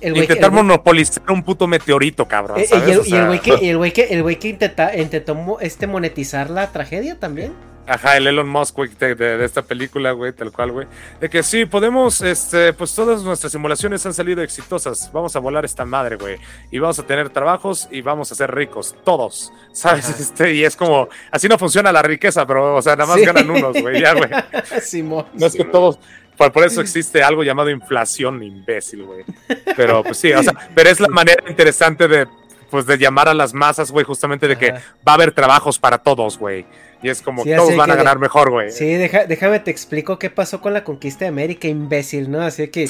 intentar 0.00 0.50
monopolizar 0.50 1.22
un 1.30 1.42
puto 1.42 1.66
meteorito, 1.66 2.26
cabrón. 2.26 2.58
Eh, 2.60 2.66
y 3.04 3.14
el, 3.14 3.26
güey 3.26 3.40
que 3.40 3.50
el 3.70 3.76
güey 3.76 3.92
que 3.92 4.04
el 4.04 4.22
güey 4.22 4.38
que 4.38 4.48
intenta, 4.48 4.96
intentó 4.96 5.58
este 5.60 5.86
monetizar 5.86 6.48
la 6.48 6.72
tragedia 6.72 7.18
también. 7.18 7.52
Ajá, 7.86 8.16
el 8.16 8.28
Elon 8.28 8.48
Musk, 8.48 8.76
güey, 8.76 8.90
de, 8.90 9.44
esta 9.44 9.62
película, 9.62 10.12
güey, 10.12 10.32
tal 10.32 10.52
cual, 10.52 10.70
güey. 10.70 10.86
De 11.20 11.28
que 11.28 11.42
sí, 11.42 11.66
podemos, 11.66 12.20
este, 12.20 12.72
pues 12.72 12.94
todas 12.94 13.22
nuestras 13.22 13.50
simulaciones 13.52 14.06
han 14.06 14.14
salido 14.14 14.42
exitosas. 14.42 15.10
Vamos 15.12 15.34
a 15.34 15.40
volar 15.40 15.64
esta 15.64 15.84
madre, 15.84 16.16
güey. 16.16 16.38
Y 16.70 16.78
vamos 16.78 16.98
a 17.00 17.02
tener 17.02 17.30
trabajos 17.30 17.88
y 17.90 18.00
vamos 18.00 18.30
a 18.30 18.34
ser 18.36 18.54
ricos, 18.54 18.94
todos, 19.04 19.52
¿sabes? 19.72 20.08
Este, 20.20 20.54
y 20.54 20.64
es 20.64 20.76
como, 20.76 21.08
así 21.30 21.48
no 21.48 21.58
funciona 21.58 21.90
la 21.90 22.02
riqueza, 22.02 22.46
pero, 22.46 22.76
o 22.76 22.82
sea, 22.82 22.94
nada 22.94 23.14
más 23.14 23.24
ganan 23.24 23.50
unos, 23.50 23.80
güey, 23.80 24.00
ya, 24.00 24.14
güey. 24.14 24.30
no 25.34 25.46
es 25.46 25.54
que 25.54 25.64
todos, 25.64 25.98
por, 26.36 26.64
eso 26.64 26.80
existe 26.80 27.22
algo 27.22 27.42
llamado 27.42 27.70
inflación, 27.70 28.42
imbécil, 28.42 29.04
güey. 29.04 29.24
Pero, 29.76 30.02
pues 30.02 30.18
sí, 30.18 30.32
o 30.32 30.42
sea, 30.42 30.52
pero 30.74 30.90
es 30.90 31.00
la 31.00 31.08
manera 31.08 31.42
interesante 31.48 32.08
de, 32.08 32.26
pues, 32.70 32.86
de 32.86 32.98
llamar 32.98 33.28
a 33.28 33.34
las 33.34 33.54
masas, 33.54 33.90
güey, 33.90 34.04
justamente 34.04 34.48
de 34.48 34.56
que 34.56 34.72
va 34.72 35.12
a 35.12 35.14
haber 35.14 35.32
trabajos 35.32 35.78
para 35.78 35.98
todos, 35.98 36.38
güey. 36.38 36.66
Y 37.02 37.08
es 37.08 37.20
como, 37.20 37.44
todos 37.44 37.76
van 37.76 37.90
a 37.90 37.96
ganar 37.96 38.20
mejor, 38.20 38.50
güey. 38.50 38.70
Sí, 38.70 38.86
déjame 38.94 39.58
te 39.58 39.72
explico 39.72 40.18
qué 40.18 40.30
pasó 40.30 40.60
con 40.60 40.72
la 40.72 40.84
conquista 40.84 41.24
de 41.24 41.30
América, 41.30 41.66
imbécil, 41.66 42.30
¿no? 42.30 42.40
Así 42.40 42.68
que, 42.68 42.88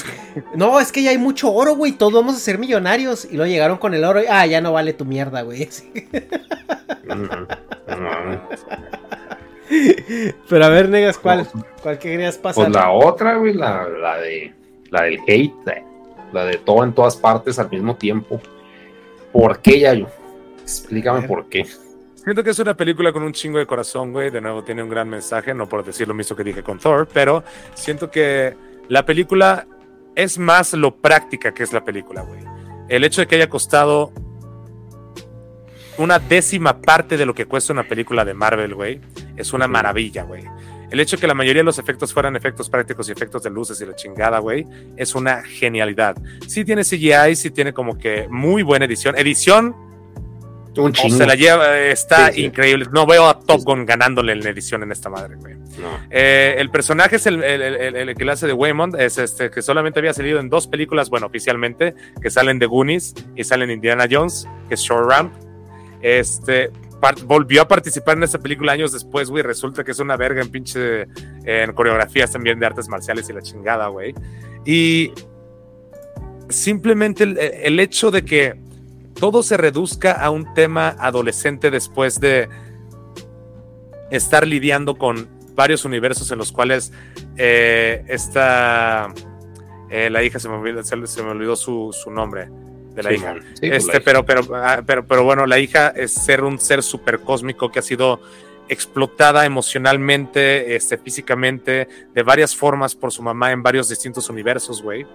no, 0.55 0.79
es 0.79 0.91
que 0.91 1.01
ya 1.01 1.09
hay 1.09 1.17
mucho 1.17 1.51
oro, 1.51 1.75
güey, 1.75 1.93
todos 1.93 2.13
vamos 2.13 2.35
a 2.35 2.39
ser 2.39 2.59
millonarios. 2.59 3.25
Y 3.25 3.37
luego 3.37 3.51
llegaron 3.51 3.79
con 3.79 3.95
el 3.95 4.03
oro 4.03 4.21
y, 4.21 4.25
ah, 4.29 4.45
ya 4.45 4.61
no 4.61 4.71
vale 4.71 4.93
tu 4.93 5.03
mierda, 5.03 5.41
güey. 5.41 5.67
Pero 10.49 10.65
a 10.65 10.69
ver, 10.69 10.89
negas, 10.89 11.17
¿cuál, 11.17 11.47
cuál 11.81 11.97
querías 11.97 12.37
pasar? 12.37 12.65
Pues 12.65 12.75
la 12.75 12.91
otra, 12.91 13.37
güey, 13.37 13.53
la, 13.53 13.87
la, 13.89 14.17
de, 14.17 14.53
la 14.91 15.03
del 15.03 15.19
hate, 15.27 15.83
la 16.31 16.45
de 16.45 16.57
todo 16.57 16.83
en 16.83 16.93
todas 16.93 17.15
partes 17.15 17.57
al 17.57 17.71
mismo 17.71 17.95
tiempo. 17.95 18.39
¿Por 19.31 19.59
qué, 19.59 19.79
Yayo? 19.79 20.07
Explícame 20.61 21.27
por 21.27 21.49
qué. 21.49 21.65
Siento 22.23 22.41
que 22.43 22.51
es 22.51 22.59
una 22.59 22.75
película 22.75 23.11
con 23.11 23.23
un 23.23 23.33
chingo 23.33 23.59
de 23.59 23.65
corazón, 23.65 24.13
güey. 24.13 24.29
De 24.29 24.39
nuevo, 24.39 24.63
tiene 24.63 24.81
un 24.81 24.89
gran 24.89 25.09
mensaje, 25.09 25.53
no 25.53 25.67
por 25.67 25.83
decir 25.83 26.07
lo 26.07 26.13
mismo 26.13 26.37
que 26.37 26.43
dije 26.43 26.63
con 26.63 26.79
Thor, 26.79 27.07
pero 27.13 27.43
siento 27.73 28.09
que 28.09 28.55
la 28.87 29.05
película 29.05 29.67
es 30.15 30.37
más 30.37 30.73
lo 30.73 30.95
práctica 30.95 31.53
que 31.53 31.63
es 31.63 31.73
la 31.73 31.83
película, 31.83 32.21
güey. 32.21 32.39
El 32.87 33.03
hecho 33.03 33.21
de 33.21 33.27
que 33.27 33.35
haya 33.35 33.49
costado 33.49 34.13
una 35.97 36.17
décima 36.19 36.81
parte 36.81 37.17
de 37.17 37.25
lo 37.25 37.33
que 37.33 37.45
cuesta 37.45 37.73
una 37.73 37.87
película 37.87 38.23
de 38.23 38.33
Marvel, 38.33 38.73
güey, 38.73 39.01
es 39.35 39.51
una 39.51 39.67
maravilla, 39.67 40.23
güey. 40.23 40.43
El 40.91 40.99
hecho 40.99 41.17
de 41.17 41.21
que 41.21 41.27
la 41.27 41.33
mayoría 41.33 41.61
de 41.61 41.65
los 41.65 41.79
efectos 41.79 42.13
fueran 42.13 42.35
efectos 42.35 42.69
prácticos 42.69 43.09
y 43.09 43.11
efectos 43.11 43.43
de 43.43 43.49
luces 43.49 43.81
y 43.81 43.85
la 43.85 43.95
chingada, 43.95 44.39
güey, 44.39 44.65
es 44.95 45.15
una 45.15 45.41
genialidad. 45.43 46.15
Sí 46.47 46.63
tiene 46.63 46.83
CGI, 46.83 47.35
sí 47.35 47.49
tiene 47.49 47.73
como 47.73 47.97
que 47.97 48.27
muy 48.29 48.63
buena 48.63 48.85
edición. 48.85 49.17
Edición 49.17 49.75
un 50.77 50.93
se 50.95 51.25
la 51.25 51.35
lleva, 51.35 51.77
está 51.79 52.35
increíble. 52.35 52.87
No 52.91 53.05
veo 53.05 53.27
a 53.27 53.39
Top 53.39 53.61
Gun 53.63 53.85
ganándole 53.85 54.33
en 54.33 54.43
la 54.43 54.49
edición 54.49 54.83
en 54.83 54.91
esta 54.91 55.09
madre, 55.09 55.35
güey. 55.35 55.55
Eh, 56.09 56.55
el 56.57 56.69
personaje 56.69 57.17
es 57.17 57.25
el, 57.27 57.43
el, 57.43 58.15
que 58.15 58.25
le 58.25 58.31
hace 58.31 58.47
de 58.47 58.53
Waymond, 58.53 58.99
es 58.99 59.17
este 59.17 59.49
que 59.49 59.61
solamente 59.61 59.99
había 59.99 60.13
salido 60.13 60.39
en 60.39 60.49
dos 60.49 60.67
películas, 60.67 61.09
bueno, 61.09 61.27
oficialmente, 61.27 61.93
que 62.21 62.29
salen 62.29 62.59
de 62.59 62.65
Goonies 62.65 63.13
y 63.35 63.43
salen 63.43 63.71
Indiana 63.71 64.07
Jones, 64.09 64.47
que 64.67 64.75
es 64.75 64.81
Short 64.81 65.09
Ramp. 65.09 65.33
Este 66.01 66.71
volvió 67.25 67.63
a 67.63 67.67
participar 67.67 68.17
en 68.17 68.23
esta 68.23 68.39
película 68.39 68.71
años 68.71 68.91
después, 68.91 69.29
güey. 69.29 69.43
Resulta 69.43 69.83
que 69.83 69.91
es 69.91 69.99
una 69.99 70.15
verga 70.15 70.41
en 70.41 70.49
pinche 70.49 71.07
en 71.43 71.73
coreografías 71.73 72.31
también 72.31 72.59
de 72.59 72.65
artes 72.65 72.87
marciales 72.87 73.29
y 73.29 73.33
la 73.33 73.41
chingada, 73.41 73.87
güey. 73.87 74.13
Y 74.65 75.11
simplemente 76.49 77.23
el 77.23 77.79
hecho 77.79 78.11
de 78.11 78.23
que 78.23 78.55
todo 79.19 79.43
se 79.43 79.57
reduzca 79.57 80.11
a 80.13 80.29
un 80.29 80.53
tema 80.53 80.95
adolescente 80.99 81.71
después 81.71 82.19
de 82.19 82.49
estar 84.11 84.47
lidiando 84.47 84.95
con 84.95 85.27
varios 85.55 85.85
universos 85.85 86.31
en 86.31 86.37
los 86.37 86.51
cuales 86.51 86.91
eh, 87.37 88.03
está 88.07 89.13
eh, 89.93 90.09
la 90.09 90.23
hija 90.23 90.39
se 90.39 90.49
me 90.49 90.55
olvidó, 90.55 90.83
se, 90.83 90.95
me 90.95 91.29
olvidó 91.29 91.55
su, 91.55 91.93
nombre 92.09 92.49
de 92.95 93.03
la 93.03 93.13
hija. 93.13 93.35
Este, 93.61 94.01
pero, 94.01 94.25
pero, 94.25 94.41
ah, 94.55 94.81
pero, 94.83 95.05
pero 95.05 95.23
bueno, 95.23 95.45
la 95.45 95.59
hija 95.59 95.89
es 95.89 96.11
ser 96.11 96.43
un 96.43 96.59
ser 96.59 96.81
super 96.81 97.19
cósmico 97.19 97.71
que 97.71 97.77
ha 97.77 97.83
sido 97.83 98.19
explotada 98.69 99.45
emocionalmente, 99.45 100.75
este, 100.75 100.97
físicamente, 100.97 101.87
de 102.11 102.23
varias 102.23 102.55
formas 102.55 102.95
por 102.95 103.11
su 103.11 103.21
mamá 103.21 103.51
en 103.51 103.61
varios 103.61 103.87
distintos 103.87 104.31
universos, 104.31 104.81
güey. 104.81 105.05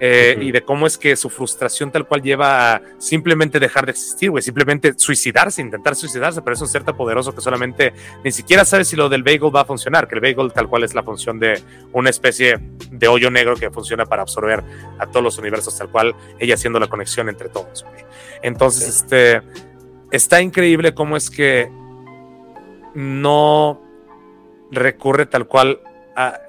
Eh, 0.00 0.36
y 0.40 0.52
de 0.52 0.62
cómo 0.62 0.86
es 0.86 0.98
que 0.98 1.14
su 1.16 1.30
frustración 1.30 1.90
tal 1.90 2.06
cual 2.06 2.22
lleva 2.22 2.74
a 2.74 2.82
simplemente 2.98 3.60
dejar 3.60 3.86
de 3.86 3.92
existir, 3.92 4.30
güey, 4.30 4.42
simplemente 4.42 4.94
suicidarse, 4.96 5.60
intentar 5.60 5.94
suicidarse, 5.94 6.42
pero 6.42 6.54
es 6.54 6.60
un 6.60 6.68
ser 6.68 6.84
tan 6.84 6.96
poderoso 6.96 7.34
que 7.34 7.40
solamente 7.40 7.92
ni 8.24 8.32
siquiera 8.32 8.64
sabe 8.64 8.84
si 8.84 8.96
lo 8.96 9.08
del 9.08 9.22
bagel 9.22 9.54
va 9.54 9.60
a 9.60 9.64
funcionar, 9.64 10.08
que 10.08 10.14
el 10.14 10.20
bagel 10.20 10.52
tal 10.52 10.68
cual 10.68 10.84
es 10.84 10.94
la 10.94 11.02
función 11.02 11.38
de 11.38 11.60
una 11.92 12.10
especie 12.10 12.58
de 12.90 13.08
hoyo 13.08 13.30
negro 13.30 13.56
que 13.56 13.70
funciona 13.70 14.06
para 14.06 14.22
absorber 14.22 14.62
a 14.98 15.06
todos 15.06 15.22
los 15.22 15.38
universos 15.38 15.76
tal 15.76 15.90
cual, 15.90 16.14
ella 16.38 16.54
haciendo 16.54 16.78
la 16.78 16.88
conexión 16.88 17.28
entre 17.28 17.48
todos, 17.48 17.84
güey. 17.84 18.04
Entonces, 18.42 18.88
este, 18.88 19.42
está 20.10 20.40
increíble 20.40 20.94
cómo 20.94 21.16
es 21.16 21.30
que 21.30 21.70
no 22.94 23.80
recurre 24.70 25.26
tal 25.26 25.46
cual 25.46 25.80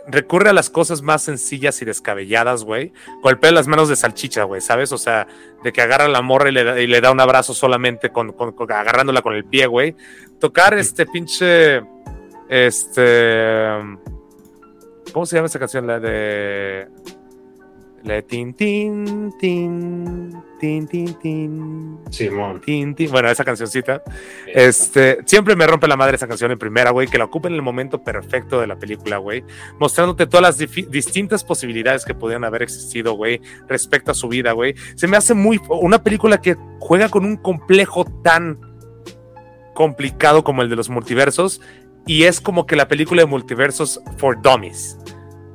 recurre 0.07 0.49
a 0.49 0.53
las 0.53 0.69
cosas 0.69 1.01
más 1.01 1.21
sencillas 1.23 1.81
y 1.81 1.85
descabelladas, 1.85 2.63
güey. 2.63 2.91
Golpea 3.21 3.51
las 3.51 3.67
manos 3.67 3.89
de 3.89 3.95
salchicha, 3.95 4.43
güey, 4.43 4.61
¿sabes? 4.61 4.91
O 4.91 4.97
sea, 4.97 5.27
de 5.63 5.71
que 5.71 5.81
agarra 5.81 6.05
a 6.05 6.09
la 6.09 6.21
morra 6.21 6.49
y 6.49 6.51
le, 6.51 6.63
da, 6.63 6.79
y 6.79 6.87
le 6.87 7.01
da 7.01 7.11
un 7.11 7.19
abrazo 7.19 7.53
solamente 7.53 8.09
con, 8.09 8.35
agarrándola 8.69 9.21
con 9.21 9.33
el 9.33 9.45
pie, 9.45 9.67
güey. 9.67 9.95
Tocar 10.39 10.73
este 10.73 11.05
pinche. 11.05 11.81
Este. 12.49 13.67
¿Cómo 15.13 15.25
se 15.25 15.35
llama 15.35 15.47
esa 15.47 15.59
canción? 15.59 15.87
La 15.87 15.99
de. 15.99 16.87
Le 18.03 18.21
tin, 18.23 18.53
tin, 18.53 19.33
tin, 19.39 20.43
tin, 20.63 20.87
tin, 20.87 21.13
tin. 21.15 21.99
Simón. 22.09 22.61
Tin, 22.61 22.95
tin. 22.95 23.11
Bueno, 23.11 23.29
esa 23.29 23.43
cancioncita. 23.43 24.01
Este, 24.47 25.17
siempre 25.25 25.57
me 25.57 25.67
rompe 25.67 25.89
la 25.89 25.97
madre 25.97 26.15
esa 26.15 26.25
canción 26.25 26.51
en 26.51 26.57
primera, 26.57 26.91
güey, 26.91 27.09
que 27.09 27.17
la 27.17 27.25
ocupa 27.25 27.49
en 27.49 27.55
el 27.55 27.61
momento 27.61 28.01
perfecto 28.01 28.61
de 28.61 28.67
la 28.67 28.77
película, 28.77 29.17
güey, 29.17 29.43
mostrándote 29.77 30.25
todas 30.25 30.41
las 30.41 30.69
distintas 30.89 31.43
posibilidades 31.43 32.05
que 32.05 32.15
podían 32.15 32.45
haber 32.45 32.63
existido, 32.63 33.11
güey, 33.15 33.41
respecto 33.67 34.11
a 34.11 34.13
su 34.13 34.29
vida, 34.29 34.53
güey. 34.53 34.73
Se 34.95 35.05
me 35.05 35.17
hace 35.17 35.33
muy 35.33 35.59
una 35.67 36.01
película 36.01 36.39
que 36.39 36.55
juega 36.79 37.09
con 37.09 37.25
un 37.25 37.35
complejo 37.35 38.05
tan 38.23 38.57
complicado 39.73 40.45
como 40.45 40.61
el 40.61 40.69
de 40.69 40.77
los 40.77 40.87
multiversos 40.87 41.59
y 42.07 42.23
es 42.23 42.39
como 42.39 42.65
que 42.67 42.77
la 42.77 42.87
película 42.87 43.21
de 43.21 43.25
multiversos 43.25 43.99
for 44.15 44.41
dummies. 44.41 44.97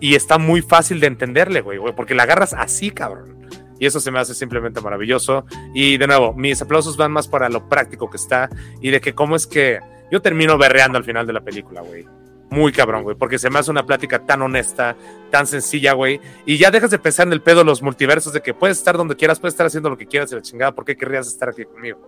Y 0.01 0.17
está 0.17 0.37
muy 0.37 0.61
fácil 0.61 1.01
de 1.01 1.07
entenderle, 1.07 1.63
güey, 1.63 1.79
porque 1.97 2.15
la 2.15 2.25
agarras 2.25 2.53
así, 2.53 2.91
cabrón. 2.91 3.38
Y 3.79 3.87
eso 3.87 4.01
se 4.01 4.11
me 4.11 4.19
hace 4.19 4.35
simplemente 4.35 4.81
maravilloso. 4.81 5.45
Y 5.75 5.97
de 5.97 6.07
nuevo, 6.07 6.35
mis 6.35 6.61
aplausos 6.61 6.97
van 6.97 7.13
más 7.13 7.29
para 7.29 7.49
lo 7.49 7.69
práctico 7.69 8.11
que 8.11 8.17
está 8.17 8.49
y 8.81 8.91
de 8.91 9.01
que 9.01 9.15
cómo 9.15 9.37
es 9.37 9.47
que 9.47 9.81
yo 10.11 10.21
termino 10.23 10.59
berreando 10.59 10.99
al 10.99 11.05
final 11.05 11.27
de 11.27 11.33
la 11.33 11.41
película, 11.41 11.81
güey. 11.81 12.07
Muy 12.51 12.73
cabrón, 12.73 13.03
güey, 13.03 13.15
porque 13.15 13.39
se 13.39 13.51
me 13.51 13.59
hace 13.59 13.71
una 13.71 13.85
plática 13.85 14.25
tan 14.25 14.41
honesta, 14.41 14.97
tan 15.31 15.47
sencilla, 15.47 15.93
güey. 15.93 16.19
Y 16.47 16.57
ya 16.57 16.71
dejas 16.71 16.91
de 16.91 16.99
pensar 16.99 17.27
en 17.27 17.35
el 17.35 17.43
pedo 17.43 17.59
de 17.59 17.67
los 17.67 17.83
multiversos, 17.83 18.33
de 18.33 18.41
que 18.41 18.55
puedes 18.55 18.79
estar 18.79 18.97
donde 18.97 19.17
quieras, 19.17 19.39
puedes 19.39 19.53
estar 19.53 19.67
haciendo 19.67 19.91
lo 19.91 19.99
que 19.99 20.07
quieras 20.07 20.33
y 20.33 20.37
la 20.37 20.43
chingada, 20.43 20.75
¿por 20.75 20.87
qué 20.87 20.97
querrías 20.97 21.29
estar 21.29 21.51
aquí 21.51 21.67
conmigo? 21.67 22.01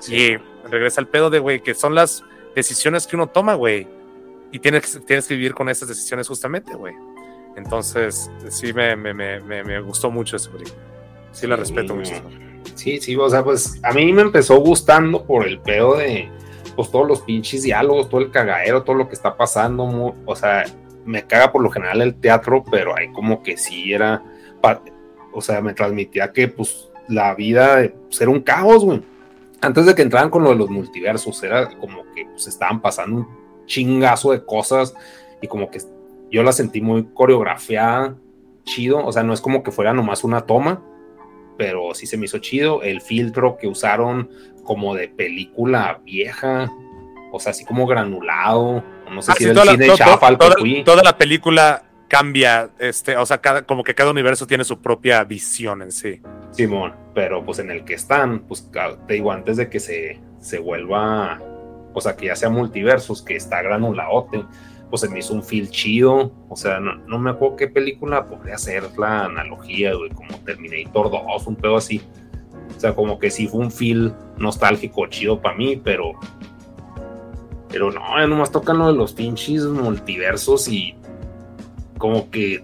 Sí. 0.00 0.16
Y 0.16 0.36
regresa 0.68 1.00
al 1.00 1.06
pedo 1.06 1.30
de, 1.30 1.38
güey, 1.38 1.60
que 1.60 1.74
son 1.74 1.94
las 1.94 2.24
decisiones 2.56 3.06
que 3.06 3.14
uno 3.14 3.28
toma, 3.28 3.54
güey 3.54 3.86
y 4.52 4.58
tienes, 4.58 5.00
tienes 5.06 5.26
que 5.26 5.34
vivir 5.34 5.54
con 5.54 5.68
esas 5.70 5.88
decisiones 5.88 6.28
justamente, 6.28 6.74
güey. 6.74 6.94
Entonces, 7.56 8.30
sí 8.48 8.72
me, 8.72 8.96
me, 8.96 9.12
me, 9.12 9.40
me, 9.40 9.80
gustó 9.80 10.10
mucho 10.10 10.36
ese 10.36 10.50
película. 10.50 10.76
Sí 11.32 11.46
la 11.46 11.56
respeto 11.56 11.94
mucho. 11.94 12.14
Sí, 12.74 13.00
sí, 13.00 13.16
o 13.16 13.28
sea, 13.28 13.44
pues 13.44 13.80
a 13.82 13.92
mí 13.92 14.12
me 14.12 14.22
empezó 14.22 14.58
gustando 14.60 15.24
por 15.24 15.46
el 15.46 15.60
pedo 15.60 15.96
de, 15.96 16.30
pues 16.76 16.90
todos 16.90 17.06
los 17.06 17.20
pinches 17.22 17.62
diálogos, 17.62 18.08
todo 18.08 18.20
el 18.20 18.30
cagadero, 18.30 18.82
todo 18.82 18.96
lo 18.96 19.08
que 19.08 19.14
está 19.14 19.36
pasando, 19.36 20.14
o 20.24 20.36
sea, 20.36 20.64
me 21.04 21.26
caga 21.26 21.52
por 21.52 21.62
lo 21.62 21.70
general 21.70 22.00
el 22.00 22.14
teatro, 22.14 22.64
pero 22.70 22.96
ahí 22.96 23.10
como 23.12 23.42
que 23.42 23.56
sí 23.56 23.92
era, 23.92 24.22
o 25.32 25.40
sea, 25.40 25.60
me 25.60 25.74
transmitía 25.74 26.32
que 26.32 26.48
pues 26.48 26.90
la 27.08 27.34
vida 27.34 27.82
pues, 28.08 28.20
era 28.20 28.30
un 28.30 28.40
caos, 28.40 28.84
güey. 28.84 29.02
Antes 29.60 29.86
de 29.86 29.94
que 29.94 30.02
entraran 30.02 30.30
con 30.30 30.42
lo 30.42 30.50
de 30.50 30.56
los 30.56 30.70
multiversos, 30.70 31.42
era 31.42 31.68
como 31.78 32.02
que 32.14 32.24
pues 32.26 32.46
estaban 32.48 32.80
pasando 32.80 33.18
un 33.18 33.28
chingazo 33.66 34.32
de 34.32 34.44
cosas 34.44 34.94
y 35.40 35.46
como 35.46 35.70
que 35.70 35.80
yo 36.32 36.42
la 36.42 36.52
sentí 36.52 36.80
muy 36.80 37.04
coreografiada, 37.14 38.16
chido, 38.64 39.04
o 39.04 39.12
sea, 39.12 39.22
no 39.22 39.34
es 39.34 39.40
como 39.40 39.62
que 39.62 39.70
fuera 39.70 39.92
nomás 39.92 40.24
una 40.24 40.40
toma, 40.40 40.82
pero 41.58 41.94
sí 41.94 42.06
se 42.06 42.16
me 42.16 42.24
hizo 42.24 42.38
chido, 42.38 42.82
el 42.82 43.02
filtro 43.02 43.58
que 43.58 43.68
usaron 43.68 44.30
como 44.64 44.94
de 44.94 45.08
película 45.08 46.00
vieja, 46.04 46.72
o 47.30 47.38
sea, 47.38 47.50
así 47.50 47.64
como 47.66 47.86
granulado, 47.86 48.82
no 49.10 49.20
sé 49.20 49.32
ah, 49.32 49.34
si 49.36 49.44
el 49.44 49.58
cine 49.58 49.86
la, 49.86 49.94
chafa 49.94 50.36
toda, 50.38 50.54
toda, 50.84 51.02
la 51.02 51.18
película 51.18 51.84
cambia, 52.08 52.70
este, 52.78 53.16
o 53.16 53.26
sea, 53.26 53.38
cada, 53.38 53.62
como 53.62 53.84
que 53.84 53.94
cada 53.94 54.10
universo 54.10 54.46
tiene 54.46 54.64
su 54.64 54.80
propia 54.80 55.22
visión 55.24 55.82
en 55.82 55.92
sí. 55.92 56.22
Simón, 56.50 56.94
pero 57.14 57.44
pues 57.44 57.58
en 57.58 57.70
el 57.70 57.84
que 57.84 57.94
están, 57.94 58.40
pues 58.40 58.70
te 59.06 59.14
digo, 59.14 59.32
antes 59.32 59.58
de 59.58 59.68
que 59.68 59.80
se, 59.80 60.18
se 60.40 60.58
vuelva 60.58 61.40
o 61.94 62.00
sea, 62.00 62.16
que 62.16 62.26
ya 62.26 62.36
sea 62.36 62.48
multiversos, 62.48 63.22
que 63.22 63.36
está 63.36 63.62
granulaote, 63.62 64.44
pues 64.92 65.00
se 65.00 65.08
me 65.08 65.20
hizo 65.20 65.32
un 65.32 65.42
feel 65.42 65.70
chido, 65.70 66.30
o 66.50 66.54
sea, 66.54 66.78
no, 66.78 67.18
me 67.18 67.30
acuerdo 67.30 67.56
qué 67.56 67.66
película 67.66 68.26
podría 68.26 68.58
ser 68.58 68.90
la 68.98 69.24
analogía, 69.24 69.94
güey, 69.94 70.10
como 70.10 70.36
Terminator 70.44 71.10
2, 71.10 71.46
un 71.46 71.56
pedo 71.56 71.78
así. 71.78 72.02
O 72.76 72.78
sea, 72.78 72.94
como 72.94 73.18
que 73.18 73.30
sí 73.30 73.46
fue 73.46 73.60
un 73.60 73.70
feel 73.70 74.12
nostálgico 74.36 75.06
chido 75.06 75.40
para 75.40 75.56
mí, 75.56 75.80
pero. 75.82 76.12
Pero 77.70 77.90
no, 77.90 78.02
ya 78.18 78.26
nomás 78.26 78.52
tocan 78.52 78.76
lo 78.76 78.88
de 78.88 78.92
los 78.92 79.14
pinches 79.14 79.64
multiversos 79.64 80.68
y. 80.68 80.94
Como 81.96 82.28
que 82.30 82.62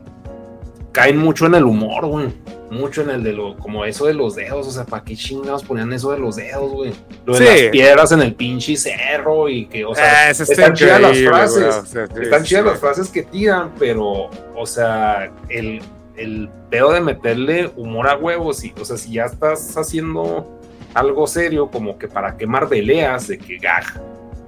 caen 0.92 1.16
mucho 1.16 1.46
en 1.46 1.54
el 1.54 1.64
humor, 1.64 2.04
güey 2.04 2.28
mucho 2.70 3.02
en 3.02 3.10
el 3.10 3.22
de 3.22 3.32
lo, 3.32 3.56
como 3.56 3.84
eso 3.84 4.06
de 4.06 4.14
los 4.14 4.34
dedos, 4.34 4.66
o 4.66 4.70
sea, 4.70 4.84
¿para 4.84 5.04
qué 5.04 5.16
chingados 5.16 5.64
ponían 5.64 5.92
eso 5.92 6.12
de 6.12 6.18
los 6.18 6.36
dedos, 6.36 6.70
güey? 6.70 6.92
Lo 7.24 7.38
de 7.38 7.44
las 7.44 7.70
piedras 7.70 8.12
en 8.12 8.22
el 8.22 8.34
pinche 8.34 8.76
cerro 8.76 9.48
y 9.48 9.66
que, 9.66 9.84
o 9.84 9.94
sea, 9.94 10.28
ah, 10.28 10.30
están 10.30 10.74
chidas 10.74 11.00
las 11.00 11.18
frases, 11.18 11.96
están 12.20 12.44
chidas 12.44 12.64
las 12.64 12.78
frases 12.78 13.08
que 13.08 13.22
tiran, 13.22 13.72
pero, 13.78 14.30
o 14.54 14.66
sea, 14.66 15.32
el, 15.48 15.80
el 16.16 16.48
pedo 16.70 16.92
de 16.92 17.00
meterle 17.00 17.70
humor 17.76 18.08
a 18.08 18.16
huevos, 18.16 18.62
y, 18.64 18.74
o 18.80 18.84
sea, 18.84 18.96
si 18.96 19.12
ya 19.12 19.24
estás 19.24 19.76
haciendo 19.76 20.58
algo 20.94 21.26
serio, 21.26 21.70
como 21.70 21.98
que 21.98 22.08
para 22.08 22.36
quemar 22.36 22.68
peleas 22.68 23.28
de 23.28 23.38
que 23.38 23.58
gag, 23.58 23.84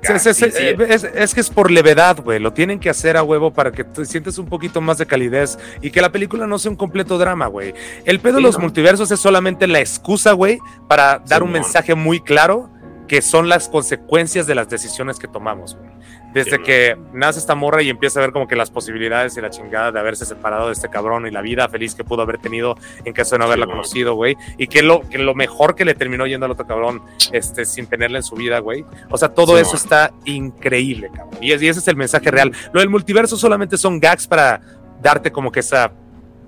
es, 0.03 1.35
que 1.35 1.41
es 1.41 1.51
por 1.51 1.71
levedad, 1.71 2.23
güey. 2.23 2.39
Lo 2.39 2.53
tienen 2.53 2.79
que 2.79 2.91
hacer 2.91 3.17
a 3.17 3.23
huevo 3.23 3.53
para 3.53 3.73
que 3.73 3.85
te 3.85 4.05
sientes 4.05 4.39
un 4.39 4.47
poquito 4.47 4.81
más 4.81 4.99
de 4.99 5.07
calidez 5.07 5.59
y 5.83 5.91
que 5.91 6.01
la 6.01 6.11
película 6.13 6.47
no 6.47 6.59
sea 6.59 6.71
un 6.71 6.77
completo 6.77 7.19
drama, 7.19 7.47
güey. 7.47 7.75
El 8.05 8.21
pedo 8.21 8.37
de 8.37 8.43
los 8.43 8.59
multiversos 8.59 9.11
es 9.11 9.21
solamente 9.21 9.67
la 9.67 9.81
excusa, 9.81 10.33
güey, 10.33 10.59
para 10.89 11.19
dar 11.21 11.43
un 11.43 11.53
mensaje 11.53 11.95
muy 11.95 12.21
claro 12.21 12.71
que 13.09 13.23
son 13.23 13.49
las 13.49 13.69
consecuencias 13.69 14.47
de 14.47 14.55
las 14.55 14.69
decisiones 14.69 15.19
que 15.19 15.27
tomamos, 15.27 15.77
güey 15.77 15.91
desde 16.33 16.63
que 16.63 16.97
nace 17.13 17.39
esta 17.39 17.55
morra 17.55 17.83
y 17.83 17.89
empieza 17.89 18.21
a 18.21 18.23
ver 18.23 18.33
como 18.33 18.47
que 18.47 18.57
las 18.57 18.71
posibilidades 18.71 19.37
y 19.37 19.41
la 19.41 19.51
chingada 19.51 19.93
de 19.93 19.99
haberse 19.99 20.25
separado 20.25 20.67
de 20.67 20.73
este 20.73 20.89
cabrón 20.89 21.27
y 21.27 21.31
la 21.31 21.43
vida 21.43 21.69
feliz 21.69 21.95
que 21.95 22.05
pudo 22.05 22.23
haber 22.23 22.39
tenido 22.39 22.77
en 23.05 23.13
caso 23.13 23.35
de 23.35 23.41
no 23.41 23.45
haberla 23.47 23.67
conocido, 23.67 24.15
güey. 24.15 24.37
Y 24.57 24.69
que 24.69 24.83
lo, 24.83 25.03
que 25.09 25.19
lo 25.19 25.35
mejor 25.35 25.75
que 25.75 25.85
le 25.85 25.95
terminó 25.95 26.27
yendo 26.27 26.47
al 26.47 26.53
otro 26.53 26.67
cabrón 26.67 27.03
este, 27.33 27.65
sin 27.65 27.87
tenerla 27.87 28.19
en 28.19 28.25
su 28.25 28.37
vida, 28.37 28.59
güey. 28.61 28.85
O 29.11 29.19
sea, 29.19 29.31
todo 29.31 29.59
eso 29.59 29.77
está 29.77 30.13
increíble, 30.25 31.11
cabrón. 31.15 31.39
Y, 31.41 31.53
ese 31.53 31.69
es 31.69 31.89
el 31.89 31.97
mensaje 31.97 32.31
real. 32.31 32.53
Lo 32.73 32.81
del 32.81 32.89
multiverso 32.89 33.37
solamente 33.37 33.77
son 33.77 33.99
gags 34.01 34.27
para 34.27 34.61
darte 35.01 35.33
como 35.33 35.51
que 35.51 35.61
esa 35.61 35.93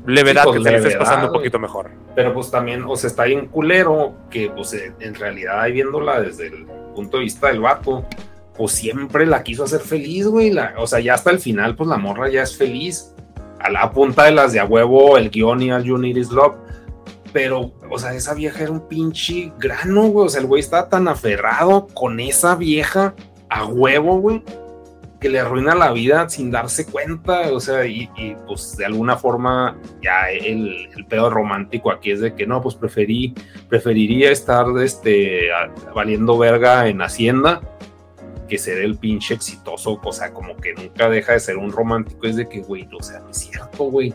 levedad 0.07 0.45
pues, 0.45 0.63
que 0.63 0.71
te 0.71 0.77
estés 0.77 0.97
pasando 0.97 1.27
un 1.27 1.33
poquito 1.33 1.59
mejor. 1.59 1.91
Pero 2.15 2.35
pues 2.35 2.51
también, 2.51 2.85
o 2.87 2.97
sea, 2.97 3.09
está 3.09 3.25
bien 3.25 3.47
culero 3.47 4.15
que 4.31 4.51
pues 4.51 4.75
en 4.75 5.15
realidad 5.15 5.61
ahí 5.61 5.73
viéndola 5.73 6.21
desde 6.21 6.49
el 6.49 6.67
punto 6.95 7.19
de 7.19 7.25
vista 7.25 7.49
del 7.49 7.61
vato 7.61 8.05
pues 8.63 8.75
siempre 8.75 9.27
la 9.27 9.43
quiso 9.43 9.65
hacer 9.65 9.81
feliz, 9.81 10.29
güey. 10.29 10.57
o 10.79 10.87
sea, 10.87 11.01
ya 11.01 11.15
hasta 11.15 11.33
el 11.33 11.41
final, 11.41 11.75
pues 11.75 11.89
la 11.89 11.97
morra 11.97 12.29
ya 12.31 12.45
es 12.45 12.57
feliz. 12.57 13.13
A 13.59 13.69
la 13.69 13.91
punta 13.91 14.27
de 14.27 14.31
las 14.31 14.53
de 14.53 14.61
a 14.61 14.65
huevo, 14.65 15.19
el 15.19 15.31
guion 15.31 15.63
y 15.63 15.73
al 15.73 15.83
You 15.83 16.01
Is 16.01 16.31
Love. 16.31 16.55
Pero, 17.33 17.73
o 17.91 17.99
sea, 17.99 18.15
esa 18.15 18.35
vieja 18.35 18.63
era 18.63 18.71
un 18.71 18.87
pinche 18.87 19.53
grano, 19.59 20.07
güey. 20.07 20.27
O 20.27 20.29
sea, 20.29 20.43
el 20.43 20.47
güey 20.47 20.61
estaba 20.61 20.89
tan 20.89 21.09
aferrado 21.09 21.89
con 21.89 22.21
esa 22.21 22.55
vieja 22.55 23.17
a 23.49 23.67
huevo, 23.67 24.21
güey, 24.21 24.45
que 25.21 25.29
le 25.29 25.41
arruina 25.41 25.75
la 25.75 25.91
vida 25.91 26.29
sin 26.29 26.53
darse 26.53 26.87
cuenta. 26.87 27.51
O 27.51 27.59
sea, 27.59 27.85
y, 27.85 28.09
pues 28.47 28.77
de 28.77 28.87
alguna 28.87 29.17
forma 29.17 29.77
ya 30.05 30.31
el, 30.31 30.89
el, 30.97 31.05
pedo 31.07 31.31
romántico 31.31 31.91
aquí 31.91 32.13
es 32.13 32.21
de 32.21 32.37
que 32.37 32.47
no, 32.47 32.63
pues 32.63 32.77
preferí, 32.77 33.35
preferiría 33.69 34.31
estar 34.31 34.67
este, 34.81 35.49
valiendo 35.93 36.39
verga 36.39 36.87
en 36.87 37.03
Hacienda 37.03 37.61
que 38.53 38.59
ser 38.59 38.83
el 38.83 38.97
pinche 38.97 39.33
exitoso, 39.33 39.99
o 40.05 40.13
sea, 40.13 40.31
como 40.31 40.55
que 40.59 40.75
nunca 40.75 41.09
deja 41.09 41.33
de 41.33 41.41
ser 41.41 41.57
un 41.57 41.73
romántico, 41.73 42.27
es 42.27 42.37
de 42.37 42.47
que, 42.47 42.61
güey, 42.61 42.87
o 42.93 43.03
sea, 43.03 43.21
no 43.21 43.31
es 43.31 43.39
cierto, 43.39 43.85
güey. 43.85 44.13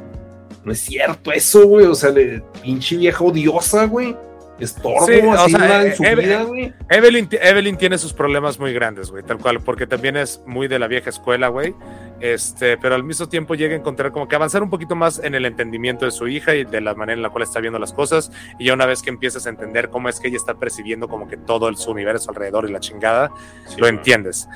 No 0.64 0.72
es 0.74 0.80
cierto 0.80 1.32
eso, 1.32 1.66
güey. 1.66 1.88
O 1.88 1.96
sea, 1.96 2.12
le, 2.12 2.44
pinche 2.62 2.98
vieja 2.98 3.24
odiosa, 3.24 3.86
güey. 3.86 4.16
Estorbo 4.60 5.06
sí, 5.06 5.20
o 5.24 5.50
sea, 5.50 5.84
en 5.84 5.96
su 5.96 6.04
vida, 6.04 6.44
güey. 6.44 6.74
Evelyn, 6.90 7.30
Evelyn 7.32 7.78
tiene 7.78 7.98
sus 7.98 8.14
problemas 8.14 8.60
muy 8.60 8.74
grandes, 8.74 9.12
güey, 9.12 9.24
tal 9.24 9.38
cual, 9.38 9.62
porque 9.62 9.88
también 9.88 10.18
es 10.18 10.42
muy 10.46 10.68
de 10.68 10.80
la 10.80 10.88
vieja 10.88 11.10
escuela, 11.10 11.48
güey. 11.50 11.76
Este, 12.20 12.78
pero 12.78 12.96
al 12.96 13.04
mismo 13.04 13.30
tiempo 13.30 13.54
llega 13.54 13.76
a 13.76 13.78
encontrar 13.78 14.12
como 14.12 14.28
que 14.28 14.36
avanzar 14.36 14.64
un 14.64 14.70
poquito 14.70 14.96
más 14.96 15.20
en 15.20 15.36
el 15.36 15.46
entendimiento 15.46 16.06
de 16.06 16.12
su 16.12 16.28
hija 16.28 16.56
y 16.56 16.64
de 16.64 16.82
la 16.82 16.96
manera 16.96 17.16
en 17.16 17.22
la 17.22 17.30
cual 17.30 17.44
está 17.44 17.60
viendo 17.60 17.78
las 17.80 17.94
cosas. 17.94 18.32
Y 18.58 18.66
ya 18.66 18.74
una 18.74 18.86
vez 18.86 19.02
que 19.02 19.10
empiezas 19.10 19.46
a 19.46 19.50
entender 19.50 19.90
cómo 19.90 20.10
es 20.10 20.20
que 20.20 20.30
ella 20.30 20.38
está 20.38 20.56
percibiendo 20.56 21.08
como 21.08 21.28
que 21.28 21.38
todo 21.38 21.70
el, 21.70 21.78
su 21.78 21.92
universo 21.92 22.32
alrededor 22.32 22.68
y 22.68 22.74
la 22.74 22.80
chingada, 22.80 23.32
lo 23.78 23.88
entiendes. 23.88 24.48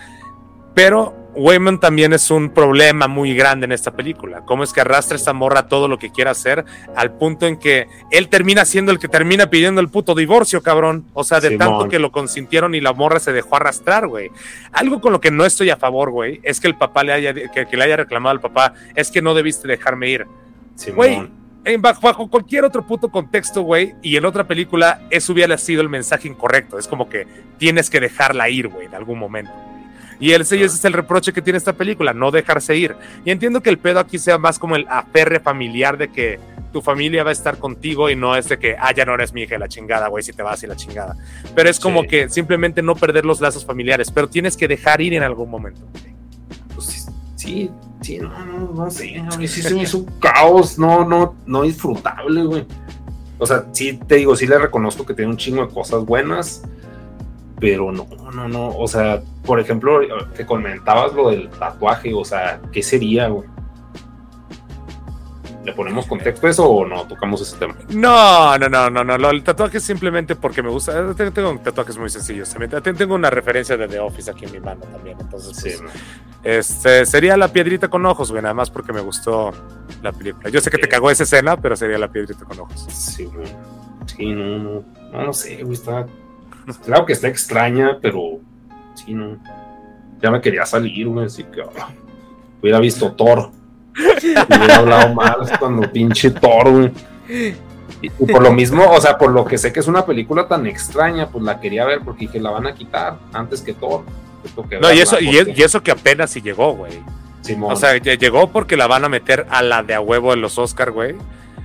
Pero 0.73 1.21
Wayman 1.33 1.79
también 1.79 2.11
es 2.13 2.29
un 2.29 2.49
problema 2.49 3.07
muy 3.07 3.33
grande 3.33 3.65
en 3.65 3.71
esta 3.71 3.91
película. 3.91 4.41
Cómo 4.41 4.63
es 4.63 4.73
que 4.73 4.81
arrastra 4.81 5.15
esta 5.15 5.33
morra 5.33 5.67
todo 5.67 5.87
lo 5.87 5.97
que 5.97 6.11
quiera 6.11 6.31
hacer 6.31 6.65
al 6.95 7.13
punto 7.13 7.47
en 7.47 7.57
que 7.57 7.87
él 8.11 8.27
termina 8.27 8.65
siendo 8.65 8.91
el 8.91 8.99
que 8.99 9.07
termina 9.07 9.49
pidiendo 9.49 9.79
el 9.81 9.89
puto 9.89 10.13
divorcio, 10.13 10.61
cabrón. 10.61 11.05
O 11.13 11.23
sea, 11.23 11.39
de 11.39 11.57
tanto 11.57 11.87
que 11.87 11.99
lo 11.99 12.11
consintieron 12.11 12.75
y 12.75 12.81
la 12.81 12.93
morra 12.93 13.19
se 13.19 13.31
dejó 13.31 13.55
arrastrar, 13.55 14.07
güey. 14.07 14.29
Algo 14.71 14.99
con 14.99 15.13
lo 15.13 15.21
que 15.21 15.31
no 15.31 15.45
estoy 15.45 15.69
a 15.69 15.77
favor, 15.77 16.11
güey, 16.11 16.41
es 16.43 16.59
que 16.59 16.67
el 16.67 16.75
papá 16.75 17.03
le 17.03 17.13
haya, 17.13 17.33
que, 17.33 17.65
le 17.71 17.83
haya 17.83 17.97
reclamado 17.97 18.31
al 18.31 18.41
papá, 18.41 18.73
es 18.95 19.09
que 19.09 19.21
no 19.21 19.33
debiste 19.33 19.67
dejarme 19.67 20.09
ir. 20.09 20.27
Güey, 20.95 21.29
bajo, 21.79 22.01
bajo, 22.01 22.29
cualquier 22.29 22.65
otro 22.65 22.85
puto 22.85 23.09
contexto, 23.09 23.61
güey, 23.61 23.93
y 24.01 24.17
en 24.17 24.25
otra 24.25 24.47
película, 24.47 25.01
eso 25.11 25.31
hubiera 25.31 25.57
sido 25.57 25.81
el 25.81 25.89
mensaje 25.89 26.27
incorrecto. 26.27 26.77
Es 26.77 26.87
como 26.87 27.07
que 27.07 27.27
tienes 27.57 27.89
que 27.89 27.99
dejarla 27.99 28.49
ir, 28.49 28.67
güey, 28.67 28.87
en 28.87 28.95
algún 28.95 29.19
momento. 29.19 29.51
Y 30.21 30.31
ese, 30.31 30.55
ese 30.55 30.75
es 30.75 30.85
el 30.85 30.93
reproche 30.93 31.33
que 31.33 31.41
tiene 31.41 31.57
esta 31.57 31.73
película, 31.73 32.13
no 32.13 32.31
dejarse 32.31 32.77
ir. 32.77 32.95
Y 33.25 33.31
entiendo 33.31 33.61
que 33.61 33.71
el 33.71 33.79
pedo 33.79 33.99
aquí 33.99 34.19
sea 34.19 34.37
más 34.37 34.59
como 34.59 34.77
el 34.77 34.87
aferre 34.87 35.39
familiar 35.39 35.97
de 35.97 36.09
que 36.09 36.39
tu 36.71 36.81
familia 36.81 37.23
va 37.23 37.31
a 37.31 37.33
estar 37.33 37.57
contigo 37.57 38.09
y 38.09 38.15
no 38.15 38.35
es 38.35 38.47
de 38.47 38.57
que, 38.57 38.75
ah, 38.79 38.93
ya 38.93 39.03
no 39.03 39.13
eres 39.13 39.33
mi 39.33 39.41
hija 39.41 39.57
la 39.57 39.67
chingada, 39.67 40.07
güey, 40.07 40.23
si 40.23 40.31
te 40.31 40.43
vas 40.43 40.63
y 40.63 40.67
la 40.67 40.75
chingada. 40.75 41.17
Pero 41.55 41.69
es 41.69 41.79
como 41.79 42.03
que 42.03 42.29
simplemente 42.29 42.81
no 42.81 42.95
perder 42.95 43.25
los 43.25 43.41
lazos 43.41 43.65
familiares, 43.65 44.09
pero 44.11 44.29
tienes 44.29 44.55
que 44.55 44.67
dejar 44.67 45.01
ir 45.01 45.13
en 45.13 45.23
algún 45.23 45.49
momento. 45.49 45.81
Pues 46.73 47.07
sí, 47.35 47.69
sí, 48.01 48.19
no, 48.19 48.45
no, 48.45 48.71
no 48.73 48.91
sé, 48.91 49.21
sí 49.47 49.61
se 49.61 49.73
me 49.73 49.81
hizo 49.81 49.99
un 49.99 50.05
caos, 50.19 50.79
no, 50.79 51.03
no, 51.03 51.35
no 51.45 51.63
disfrutable, 51.63 52.43
güey. 52.43 52.65
O 53.37 53.45
sea, 53.45 53.65
sí 53.71 53.99
te 54.07 54.15
digo, 54.15 54.35
sí 54.35 54.45
le 54.45 54.59
reconozco 54.59 55.05
que 55.05 55.15
tiene 55.15 55.31
un 55.31 55.37
chingo 55.37 55.65
de 55.65 55.73
cosas 55.73 56.05
buenas, 56.05 56.61
pero 57.61 57.91
no, 57.91 58.07
no, 58.33 58.47
no, 58.47 58.69
o 58.75 58.87
sea, 58.87 59.21
por 59.45 59.59
ejemplo, 59.59 59.99
que 60.35 60.47
comentabas 60.47 61.13
lo 61.13 61.29
del 61.29 61.47
tatuaje, 61.51 62.11
o 62.11 62.25
sea, 62.25 62.59
¿qué 62.71 62.81
sería, 62.81 63.27
güey? 63.27 63.47
¿Le 65.63 65.71
ponemos 65.73 66.07
contexto 66.07 66.47
a 66.47 66.49
eso 66.49 66.67
o 66.67 66.87
no 66.87 67.05
tocamos 67.05 67.39
ese 67.39 67.55
tema? 67.57 67.75
No, 67.89 68.57
no, 68.57 68.67
no, 68.67 68.89
no, 68.89 69.03
no. 69.03 69.29
El 69.29 69.43
tatuaje 69.43 69.77
es 69.77 69.83
simplemente 69.83 70.35
porque 70.35 70.63
me 70.63 70.69
gusta. 70.69 71.13
Tengo 71.13 71.55
tatuajes 71.59 71.99
muy 71.99 72.09
sencillos 72.09 72.49
también. 72.49 72.81
Tengo 72.97 73.13
una 73.13 73.29
referencia 73.29 73.77
de 73.77 73.87
The 73.87 73.99
Office 73.99 74.31
aquí 74.31 74.45
en 74.45 74.53
mi 74.53 74.59
mano 74.59 74.81
también. 74.81 75.17
Entonces, 75.19 75.55
sí, 75.55 75.69
pues, 76.41 76.67
este 76.67 77.05
sería 77.05 77.37
la 77.37 77.49
piedrita 77.49 77.89
con 77.89 78.03
ojos, 78.07 78.31
güey, 78.31 78.41
nada 78.41 78.55
más 78.55 78.71
porque 78.71 78.91
me 78.91 79.01
gustó 79.01 79.51
la 80.01 80.11
película. 80.11 80.49
Yo 80.49 80.61
sé 80.61 80.71
que 80.71 80.79
te 80.79 80.87
cagó 80.87 81.11
esa 81.11 81.23
escena, 81.23 81.55
pero 81.61 81.75
sería 81.75 81.99
la 81.99 82.11
piedrita 82.11 82.43
con 82.43 82.59
ojos. 82.61 82.87
Sí, 82.89 83.25
güey. 83.25 83.47
Sí, 84.07 84.33
no, 84.33 84.57
no. 84.57 84.83
No, 85.11 85.25
no 85.25 85.33
sé, 85.33 85.61
güey, 85.61 85.73
está 85.75 86.07
Claro 86.83 87.05
que 87.05 87.13
está 87.13 87.27
extraña, 87.27 87.97
pero 88.01 88.39
sí, 88.95 89.13
no. 89.13 89.37
Ya 90.21 90.29
me 90.29 90.41
quería 90.41 90.65
salir, 90.65 91.07
güey, 91.07 91.25
así 91.25 91.43
que 91.43 91.61
ah, 91.61 91.89
hubiera 92.61 92.79
visto 92.79 93.11
Thor. 93.13 93.51
hubiera 93.97 94.77
hablado 94.77 95.13
mal 95.13 95.37
cuando 95.59 95.91
pinche 95.91 96.31
Thor, 96.31 96.69
güey. 96.69 96.91
Y, 98.01 98.09
por 98.09 98.41
lo 98.41 98.51
mismo, 98.51 98.89
o 98.89 98.99
sea, 98.99 99.17
por 99.17 99.31
lo 99.31 99.45
que 99.45 99.57
sé 99.57 99.71
que 99.71 99.79
es 99.79 99.87
una 99.87 100.05
película 100.05 100.47
tan 100.47 100.65
extraña, 100.65 101.27
pues 101.29 101.43
la 101.43 101.59
quería 101.59 101.85
ver 101.85 102.01
porque 102.01 102.25
dije, 102.25 102.39
la 102.39 102.49
van 102.49 102.67
a 102.67 102.73
quitar 102.73 103.17
antes 103.33 103.61
que 103.61 103.73
Thor. 103.73 104.03
no, 104.81 104.93
y 104.93 104.99
eso, 104.99 105.19
y, 105.19 105.37
eso 105.37 105.81
que 105.83 105.91
apenas 105.91 106.31
si 106.31 106.41
llegó, 106.41 106.73
güey. 106.73 106.93
O 107.63 107.75
sea, 107.75 107.97
llegó 107.97 108.51
porque 108.51 108.77
la 108.77 108.87
van 108.87 109.03
a 109.03 109.09
meter 109.09 109.47
a 109.49 109.61
la 109.61 109.83
de 109.83 109.95
a 109.95 110.01
huevo 110.01 110.33
en 110.33 110.41
los 110.41 110.57
Oscar, 110.57 110.91
güey 110.91 111.15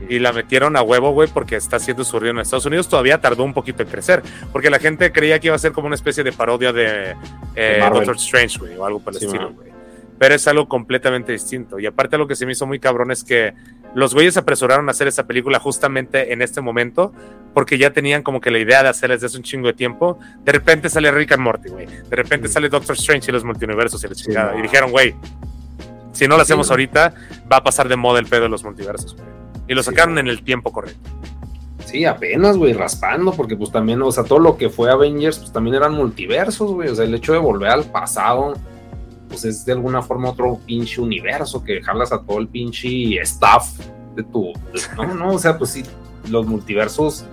y 0.08 0.18
la 0.18 0.32
metieron 0.32 0.76
a 0.76 0.82
huevo, 0.82 1.10
güey, 1.12 1.28
porque 1.28 1.56
está 1.56 1.78
siendo 1.78 2.04
su 2.04 2.16
en 2.18 2.38
Estados 2.38 2.66
Unidos. 2.66 2.88
Todavía 2.88 3.20
tardó 3.20 3.44
un 3.44 3.54
poquito 3.54 3.82
en 3.82 3.88
crecer, 3.88 4.22
porque 4.52 4.70
la 4.70 4.78
gente 4.78 5.12
creía 5.12 5.38
que 5.38 5.48
iba 5.48 5.56
a 5.56 5.58
ser 5.58 5.72
como 5.72 5.86
una 5.86 5.96
especie 5.96 6.24
de 6.24 6.32
parodia 6.32 6.72
de 6.72 7.14
eh, 7.54 7.80
Doctor 7.92 8.16
Strange, 8.16 8.58
güey, 8.58 8.76
o 8.76 8.84
algo 8.84 9.00
por 9.00 9.14
el 9.14 9.22
estilo, 9.22 9.52
güey. 9.52 9.70
Pero 10.18 10.34
es 10.34 10.48
algo 10.48 10.66
completamente 10.66 11.32
distinto. 11.32 11.78
Y 11.78 11.84
aparte, 11.84 12.16
lo 12.16 12.26
que 12.26 12.34
se 12.36 12.46
me 12.46 12.52
hizo 12.52 12.66
muy 12.66 12.78
cabrón 12.78 13.10
es 13.10 13.22
que 13.22 13.52
los 13.94 14.14
güeyes 14.14 14.36
apresuraron 14.36 14.88
a 14.88 14.92
hacer 14.92 15.08
esa 15.08 15.26
película 15.26 15.58
justamente 15.58 16.32
en 16.32 16.40
este 16.40 16.62
momento, 16.62 17.12
porque 17.52 17.76
ya 17.76 17.92
tenían 17.92 18.22
como 18.22 18.40
que 18.40 18.50
la 18.50 18.58
idea 18.58 18.82
de 18.82 18.88
hacerles 18.88 19.20
desde 19.20 19.32
hace 19.32 19.38
un 19.38 19.42
chingo 19.42 19.66
de 19.66 19.74
tiempo. 19.74 20.18
De 20.42 20.52
repente 20.52 20.88
sale 20.88 21.10
Rick 21.10 21.32
and 21.32 21.42
Morty, 21.42 21.68
güey. 21.68 21.86
De 21.86 22.16
repente 22.16 22.48
sale 22.48 22.70
Doctor 22.70 22.96
Strange 22.96 23.30
y 23.30 23.32
los 23.32 23.44
multiversos 23.44 24.02
y 24.04 24.08
la 24.08 24.14
chingada. 24.14 24.58
y 24.58 24.62
dijeron, 24.62 24.90
güey, 24.90 25.14
si 26.12 26.26
no 26.26 26.36
lo 26.36 26.42
hacemos 26.42 26.70
ahorita, 26.70 27.14
va 27.52 27.58
a 27.58 27.62
pasar 27.62 27.88
de 27.88 27.96
moda 27.96 28.18
el 28.18 28.26
pedo 28.26 28.44
de 28.44 28.48
los 28.48 28.64
multiversos, 28.64 29.14
güey. 29.14 29.36
Y 29.68 29.74
lo 29.74 29.82
sacaron 29.82 30.18
en 30.18 30.28
el 30.28 30.42
tiempo 30.42 30.72
correcto. 30.72 31.10
Sí, 31.84 32.04
apenas, 32.04 32.56
güey, 32.56 32.72
raspando, 32.72 33.32
porque 33.32 33.56
pues 33.56 33.70
también, 33.70 34.02
o 34.02 34.10
sea, 34.10 34.24
todo 34.24 34.40
lo 34.40 34.56
que 34.56 34.68
fue 34.68 34.90
Avengers, 34.90 35.38
pues 35.38 35.52
también 35.52 35.76
eran 35.76 35.92
multiversos, 35.92 36.72
güey. 36.72 36.88
O 36.88 36.94
sea, 36.94 37.04
el 37.04 37.14
hecho 37.14 37.32
de 37.32 37.38
volver 37.38 37.70
al 37.70 37.84
pasado, 37.84 38.54
pues 39.28 39.44
es 39.44 39.64
de 39.64 39.72
alguna 39.72 40.02
forma 40.02 40.30
otro 40.30 40.58
pinche 40.66 41.00
universo 41.00 41.62
que 41.62 41.80
jalas 41.80 42.12
a 42.12 42.22
todo 42.22 42.38
el 42.38 42.48
pinche 42.48 43.20
staff 43.20 43.78
de 44.16 44.24
tu. 44.24 44.52
no, 44.96 45.14
no, 45.14 45.32
o 45.34 45.38
sea, 45.38 45.56
pues 45.56 45.70
sí, 45.70 45.84
los 46.28 46.46
multiversos, 46.46 47.24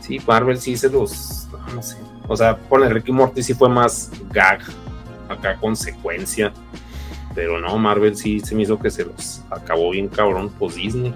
sí, 0.00 0.20
Marvel 0.26 0.58
sí 0.58 0.76
se 0.76 0.88
los. 0.88 1.48
No, 1.74 1.82
sé. 1.82 1.96
O 2.28 2.36
sea, 2.36 2.56
pone 2.56 2.88
Ricky 2.88 3.12
Morty 3.12 3.42
sí 3.42 3.54
fue 3.54 3.68
más 3.68 4.10
gag, 4.30 4.60
acá 5.28 5.56
consecuencia. 5.56 6.52
Pero 7.34 7.60
no, 7.60 7.76
Marvel 7.76 8.16
sí 8.16 8.38
se 8.38 8.54
me 8.54 8.62
hizo 8.62 8.78
que 8.78 8.90
se 8.90 9.04
los 9.04 9.42
acabó 9.50 9.90
bien 9.90 10.08
cabrón, 10.08 10.50
pues 10.58 10.76
Disney. 10.76 11.12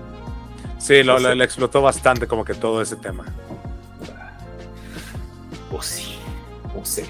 Sí, 0.78 1.02
lo, 1.02 1.18
le 1.18 1.44
explotó 1.44 1.82
bastante 1.82 2.26
como 2.26 2.44
que 2.44 2.54
todo 2.54 2.80
ese 2.80 2.96
tema. 2.96 3.24
Pues 5.70 5.86
sí, 5.86 6.18
no 6.74 6.84
sé. 6.84 7.04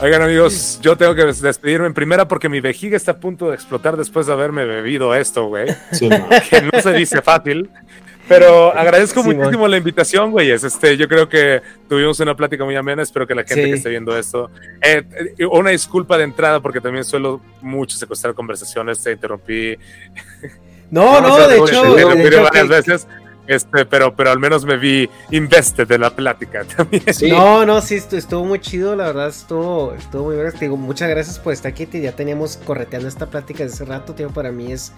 Oigan 0.00 0.22
amigos, 0.22 0.80
yo 0.80 0.96
tengo 0.96 1.14
que 1.14 1.26
despedirme 1.26 1.86
en 1.86 1.92
primera 1.92 2.26
porque 2.26 2.48
mi 2.48 2.60
vejiga 2.60 2.96
está 2.96 3.12
a 3.12 3.20
punto 3.20 3.50
de 3.50 3.54
explotar 3.54 3.98
después 3.98 4.26
de 4.26 4.32
haberme 4.32 4.64
bebido 4.64 5.14
esto, 5.14 5.46
güey. 5.46 5.68
Sí, 5.92 6.08
que 6.50 6.62
no 6.62 6.80
se 6.80 6.92
dice 6.94 7.20
fácil. 7.20 7.68
Pero 8.26 8.72
agradezco 8.72 9.24
muchísimo 9.24 9.66
la 9.66 9.76
invitación, 9.76 10.30
güeyes. 10.30 10.62
Este, 10.62 10.96
yo 10.96 11.08
creo 11.08 11.28
que 11.28 11.60
tuvimos 11.88 12.18
una 12.20 12.34
plática 12.34 12.64
muy 12.64 12.76
amena. 12.76 13.02
Espero 13.02 13.26
que 13.26 13.34
la 13.34 13.42
gente 13.42 13.64
que 13.64 13.72
esté 13.72 13.88
viendo 13.90 14.16
esto. 14.16 14.50
Eh, 14.80 15.02
eh, 15.36 15.44
una 15.46 15.70
disculpa 15.70 16.16
de 16.16 16.24
entrada 16.24 16.60
porque 16.60 16.80
también 16.80 17.04
suelo 17.04 17.40
mucho 17.60 17.98
secuestrar 17.98 18.32
conversaciones. 18.32 19.02
Te 19.02 19.12
interrumpí. 19.12 19.76
No, 20.90 21.20
no, 21.20 21.48
de 21.48 21.58
hecho, 21.58 22.42
varias 22.42 22.68
veces. 22.68 23.06
Este, 23.46 23.84
pero, 23.84 24.14
pero 24.14 24.30
al 24.30 24.38
menos 24.38 24.64
me 24.64 24.76
vi 24.76 25.10
invested 25.32 25.88
de 25.88 25.98
la 25.98 26.10
plática 26.10 26.62
también. 26.76 27.02
No, 27.30 27.66
no, 27.66 27.80
sí, 27.80 27.96
estuvo 27.96 28.44
muy 28.44 28.60
chido, 28.60 28.94
la 28.94 29.06
verdad, 29.06 29.28
estuvo, 29.28 29.92
estuvo 29.94 30.26
muy 30.26 30.36
bueno. 30.36 30.52
digo, 30.60 30.76
muchas 30.76 31.08
gracias 31.08 31.40
por 31.40 31.52
estar 31.52 31.72
aquí, 31.72 31.88
ya 32.00 32.12
teníamos 32.12 32.58
correteando 32.58 33.08
esta 33.08 33.26
plática 33.26 33.64
desde 33.64 33.74
hace 33.74 33.84
rato, 33.86 34.14
tío, 34.14 34.30
para 34.30 34.52
mí 34.52 34.70
es 34.70 34.92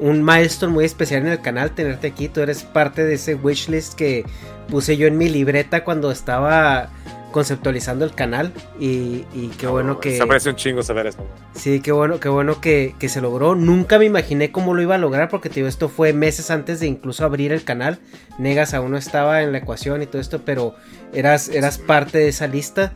un 0.00 0.24
milestone 0.24 0.72
muy 0.72 0.84
especial 0.84 1.22
en 1.22 1.28
el 1.28 1.40
canal 1.40 1.76
tenerte 1.76 2.08
aquí, 2.08 2.28
tú 2.28 2.40
eres 2.40 2.64
parte 2.64 3.04
de 3.04 3.14
ese 3.14 3.36
wishlist 3.36 3.94
que 3.94 4.24
puse 4.68 4.96
yo 4.96 5.06
en 5.06 5.16
mi 5.16 5.28
libreta 5.28 5.84
cuando 5.84 6.10
estaba 6.10 6.90
conceptualizando 7.32 8.04
el 8.04 8.14
canal 8.14 8.52
y, 8.78 9.24
qué 9.58 9.66
bueno 9.66 9.98
que... 9.98 10.16
Se 10.16 10.26
parece 10.26 10.50
un 10.50 10.56
chingo 10.56 10.82
saber 10.82 11.08
eso. 11.08 11.26
Sí, 11.54 11.80
qué 11.80 11.90
bueno, 11.90 12.20
qué 12.20 12.28
bueno 12.28 12.60
que, 12.60 12.94
se 13.00 13.20
logró. 13.20 13.54
Nunca 13.54 13.98
me 13.98 14.04
imaginé 14.04 14.52
cómo 14.52 14.74
lo 14.74 14.82
iba 14.82 14.94
a 14.94 14.98
lograr 14.98 15.28
porque 15.28 15.48
te 15.48 15.56
digo, 15.56 15.68
esto 15.68 15.88
fue 15.88 16.12
meses 16.12 16.50
antes 16.50 16.78
de 16.80 16.86
incluso 16.86 17.24
abrir 17.24 17.52
el 17.52 17.64
canal. 17.64 17.98
Negas 18.38 18.74
aún 18.74 18.92
no 18.92 18.96
estaba 18.96 19.42
en 19.42 19.52
la 19.52 19.58
ecuación 19.58 20.02
y 20.02 20.06
todo 20.06 20.20
esto, 20.20 20.42
pero 20.44 20.76
eras, 21.12 21.48
eras 21.48 21.78
parte 21.78 22.18
de 22.18 22.28
esa 22.28 22.46
lista 22.46 22.92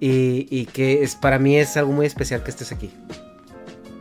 y, 0.00 0.46
y 0.50 0.66
que 0.66 1.02
es, 1.02 1.16
para 1.16 1.38
mí 1.38 1.56
es 1.56 1.76
algo 1.76 1.92
muy 1.92 2.06
especial 2.06 2.42
que 2.42 2.50
estés 2.50 2.72
aquí. 2.72 2.90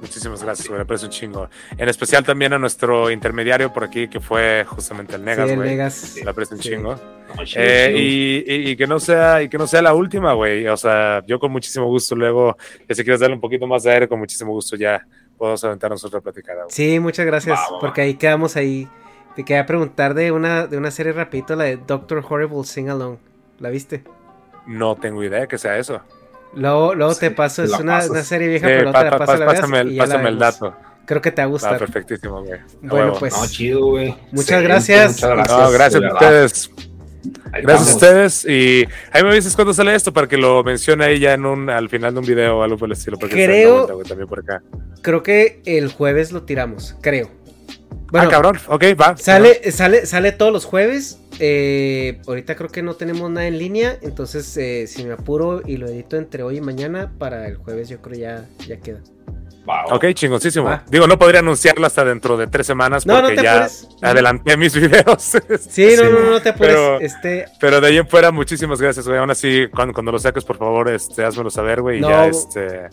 Muchísimas 0.05 0.43
gracias, 0.43 0.67
güey. 0.67 0.79
Me 0.79 0.85
parece 0.85 1.05
un 1.05 1.11
chingo. 1.11 1.49
En 1.75 1.89
especial 1.89 2.23
también 2.23 2.53
a 2.53 2.59
nuestro 2.59 3.09
intermediario 3.09 3.73
por 3.73 3.83
aquí, 3.83 4.07
que 4.07 4.19
fue 4.19 4.63
justamente 4.67 5.15
el 5.15 5.25
Negas, 5.25 5.55
güey. 5.55 5.89
Sí, 5.89 6.23
Me 6.23 6.31
parece 6.31 6.53
un 6.53 6.59
chingo. 6.61 6.95
Eh, 7.55 7.93
y, 7.97 8.75
que 8.75 8.85
no 8.85 8.99
sea, 8.99 9.41
y 9.41 9.49
que 9.49 9.57
no 9.57 9.65
sea 9.65 9.81
la 9.81 9.95
última, 9.95 10.33
güey. 10.33 10.67
O 10.67 10.77
sea, 10.77 11.23
yo 11.25 11.39
con 11.39 11.51
muchísimo 11.51 11.87
gusto 11.87 12.15
luego, 12.15 12.55
que 12.87 12.93
si 12.93 13.03
quieres 13.03 13.19
darle 13.19 13.33
un 13.35 13.41
poquito 13.41 13.65
más 13.65 13.81
de 13.81 13.93
aire, 13.93 14.07
con 14.07 14.19
muchísimo 14.19 14.51
gusto 14.51 14.75
ya 14.75 15.05
podemos 15.37 15.63
aventarnos 15.63 16.05
otra 16.05 16.21
platicada. 16.21 16.65
Sí, 16.69 16.99
muchas 16.99 17.25
gracias, 17.25 17.59
porque 17.81 18.01
ahí 18.01 18.13
quedamos 18.13 18.55
ahí. 18.55 18.87
Te 19.35 19.43
quería 19.43 19.65
preguntar 19.65 20.13
de 20.13 20.31
una, 20.31 20.67
de 20.67 20.77
una 20.77 20.91
serie 20.91 21.13
rapidito, 21.13 21.55
la 21.55 21.65
de 21.65 21.77
Doctor 21.77 22.23
Horrible 22.29 22.63
Sing 22.63 22.89
Along. 22.89 23.17
¿La 23.59 23.69
viste? 23.69 24.03
No 24.67 24.95
tengo 24.95 25.23
idea 25.23 25.47
que 25.47 25.57
sea 25.57 25.77
eso. 25.77 26.01
Luego, 26.55 26.95
luego 26.95 27.15
te 27.15 27.31
paso, 27.31 27.63
es 27.63 27.71
una, 27.71 28.05
una, 28.05 28.23
serie 28.23 28.47
vieja, 28.47 28.67
pero 28.67 28.85
no 28.85 28.91
te 28.93 29.03
la 29.03 29.17
paso 29.17 29.37
la 29.37 29.45
Pásame, 29.45 29.79
el, 29.81 29.97
pásame 29.97 30.29
el 30.29 30.39
dato. 30.39 30.75
Creo 31.05 31.21
que 31.21 31.31
te 31.31 31.41
va 31.41 31.45
a 31.45 31.49
gustar. 31.49 31.75
Ah, 31.75 31.77
perfectísimo, 31.77 32.43
güey. 32.43 32.59
Bueno, 32.81 33.13
pues. 33.19 33.33
No, 33.33 33.47
chido, 33.47 33.85
güey. 33.85 34.15
Muchas 34.31 34.63
gracias. 34.63 35.13
Muchas 35.13 35.29
gracias. 35.29 35.59
No, 35.59 35.71
gracias 35.71 36.03
a 36.03 36.13
ustedes. 36.13 36.71
Gracias 37.61 37.89
a 37.89 37.93
ustedes. 37.93 38.45
Y 38.45 38.87
ahí 39.11 39.23
me 39.23 39.33
dices 39.33 39.55
cuándo 39.55 39.73
sale 39.73 39.93
esto 39.93 40.11
para 40.11 40.27
que 40.27 40.37
lo 40.37 40.63
mencione 40.63 41.05
ahí 41.05 41.19
ya 41.19 41.33
en 41.33 41.45
un, 41.45 41.69
al 41.69 41.89
final 41.89 42.13
de 42.13 42.19
un 42.19 42.25
video 42.25 42.57
o 42.57 42.63
algo 42.63 42.77
por 42.77 42.87
el 42.87 42.93
estilo. 42.93 43.17
creo, 43.17 43.85
también 44.03 44.27
por 44.27 44.39
acá. 44.39 44.63
creo 45.01 45.21
que 45.23 45.61
el 45.65 45.91
jueves 45.91 46.31
lo 46.31 46.43
tiramos, 46.43 46.95
creo. 47.01 47.29
Ah, 48.13 48.27
cabrón, 48.29 48.57
ok, 48.67 48.83
va. 48.99 49.17
Sale, 49.17 49.71
sale, 49.71 50.05
sale 50.05 50.31
todos 50.31 50.51
los 50.51 50.65
jueves. 50.65 51.19
Eh, 51.39 52.21
ahorita 52.27 52.55
creo 52.55 52.69
que 52.69 52.81
no 52.81 52.95
tenemos 52.95 53.29
nada 53.29 53.47
en 53.47 53.57
línea. 53.57 53.97
Entonces, 54.01 54.55
eh, 54.57 54.87
si 54.87 55.03
me 55.05 55.13
apuro 55.13 55.61
y 55.65 55.77
lo 55.77 55.87
edito 55.87 56.17
entre 56.17 56.43
hoy 56.43 56.57
y 56.57 56.61
mañana, 56.61 57.11
para 57.17 57.47
el 57.47 57.57
jueves 57.57 57.89
yo 57.89 58.01
creo 58.01 58.17
ya, 58.17 58.45
ya 58.67 58.77
queda. 58.77 59.01
Ok, 59.91 60.05
chingoncísimo. 60.13 60.79
Digo, 60.89 61.07
no 61.07 61.17
podría 61.17 61.39
anunciarlo 61.39 61.85
hasta 61.87 62.05
dentro 62.05 62.37
de 62.37 62.47
tres 62.47 62.67
semanas 62.67 63.03
porque 63.03 63.35
ya 63.35 63.67
adelanté 64.01 64.57
mis 64.57 64.75
videos. 64.79 65.37
Sí, 65.69 65.95
no, 65.97 66.09
no, 66.09 66.31
no, 66.31 66.41
te 66.41 66.49
apures. 66.49 66.75
Pero, 66.75 66.99
este... 66.99 67.45
pero 67.59 67.81
de 67.81 67.87
ahí 67.87 67.97
en 67.97 68.07
fuera, 68.07 68.31
muchísimas 68.31 68.79
gracias, 68.79 69.07
güey. 69.07 69.19
Aún 69.19 69.31
así, 69.31 69.67
cuando, 69.73 69.93
cuando 69.93 70.11
lo 70.11 70.19
saques, 70.19 70.43
por 70.45 70.57
favor, 70.57 70.89
este, 70.89 71.23
házmelo 71.25 71.49
saber, 71.49 71.81
güey. 71.81 71.99
Y 71.99 72.01
ya, 72.01 72.27
este. 72.27 72.89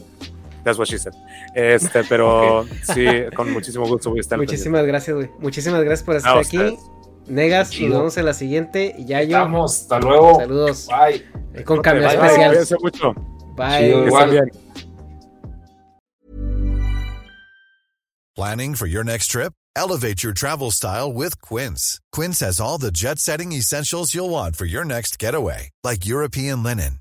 That's 0.65 0.79
what 0.79 0.89
she 0.89 0.99
said. 0.99 1.15
Este, 1.55 2.05
pero 2.05 2.65
sí, 2.95 3.07
con 3.35 3.53
muchísimo 3.53 3.87
gusto 3.87 4.11
voy 4.11 4.19
a 4.19 4.23
estar. 4.23 4.39
Muchísimas 4.39 4.85
gracias, 4.85 5.17
güey. 5.17 5.31
Muchísimas 5.39 5.83
gracias 5.83 6.05
por 6.05 6.17
estar 6.17 6.39
aquí. 6.39 6.79
Negas, 7.27 7.71
nos 7.81 7.91
vemos 7.91 8.17
en 8.17 8.25
la 8.25 8.35
siguiente. 8.35 8.95
Y 8.99 9.07
ya 9.07 9.23
yo. 9.23 9.39
Vamos, 9.39 9.83
hasta 9.83 10.01
luego. 10.01 10.37
Saludos. 10.37 10.89
Bye. 10.89 11.65
Con 11.65 11.83
cambio 11.83 12.09
especial. 12.09 12.55
Bye. 12.55 12.77
mucho. 12.83 13.15
Bye. 13.57 14.51
Planning 18.35 18.75
for 18.75 18.87
your 18.87 19.05
next 19.05 19.27
trip? 19.27 19.53
Elevate 19.77 20.23
your 20.23 20.33
travel 20.33 20.71
style 20.71 21.13
with 21.13 21.41
Quince. 21.43 22.01
Quince 22.13 22.41
has 22.41 22.61
all 22.61 22.79
the 22.79 22.91
jet 22.91 23.19
setting 23.19 23.53
essentials 23.53 24.15
you'll 24.15 24.31
want 24.31 24.57
for 24.57 24.65
your 24.65 24.85
next 24.85 25.19
getaway, 25.19 25.69
like 25.85 26.07
European 26.07 26.63
linen, 26.63 27.01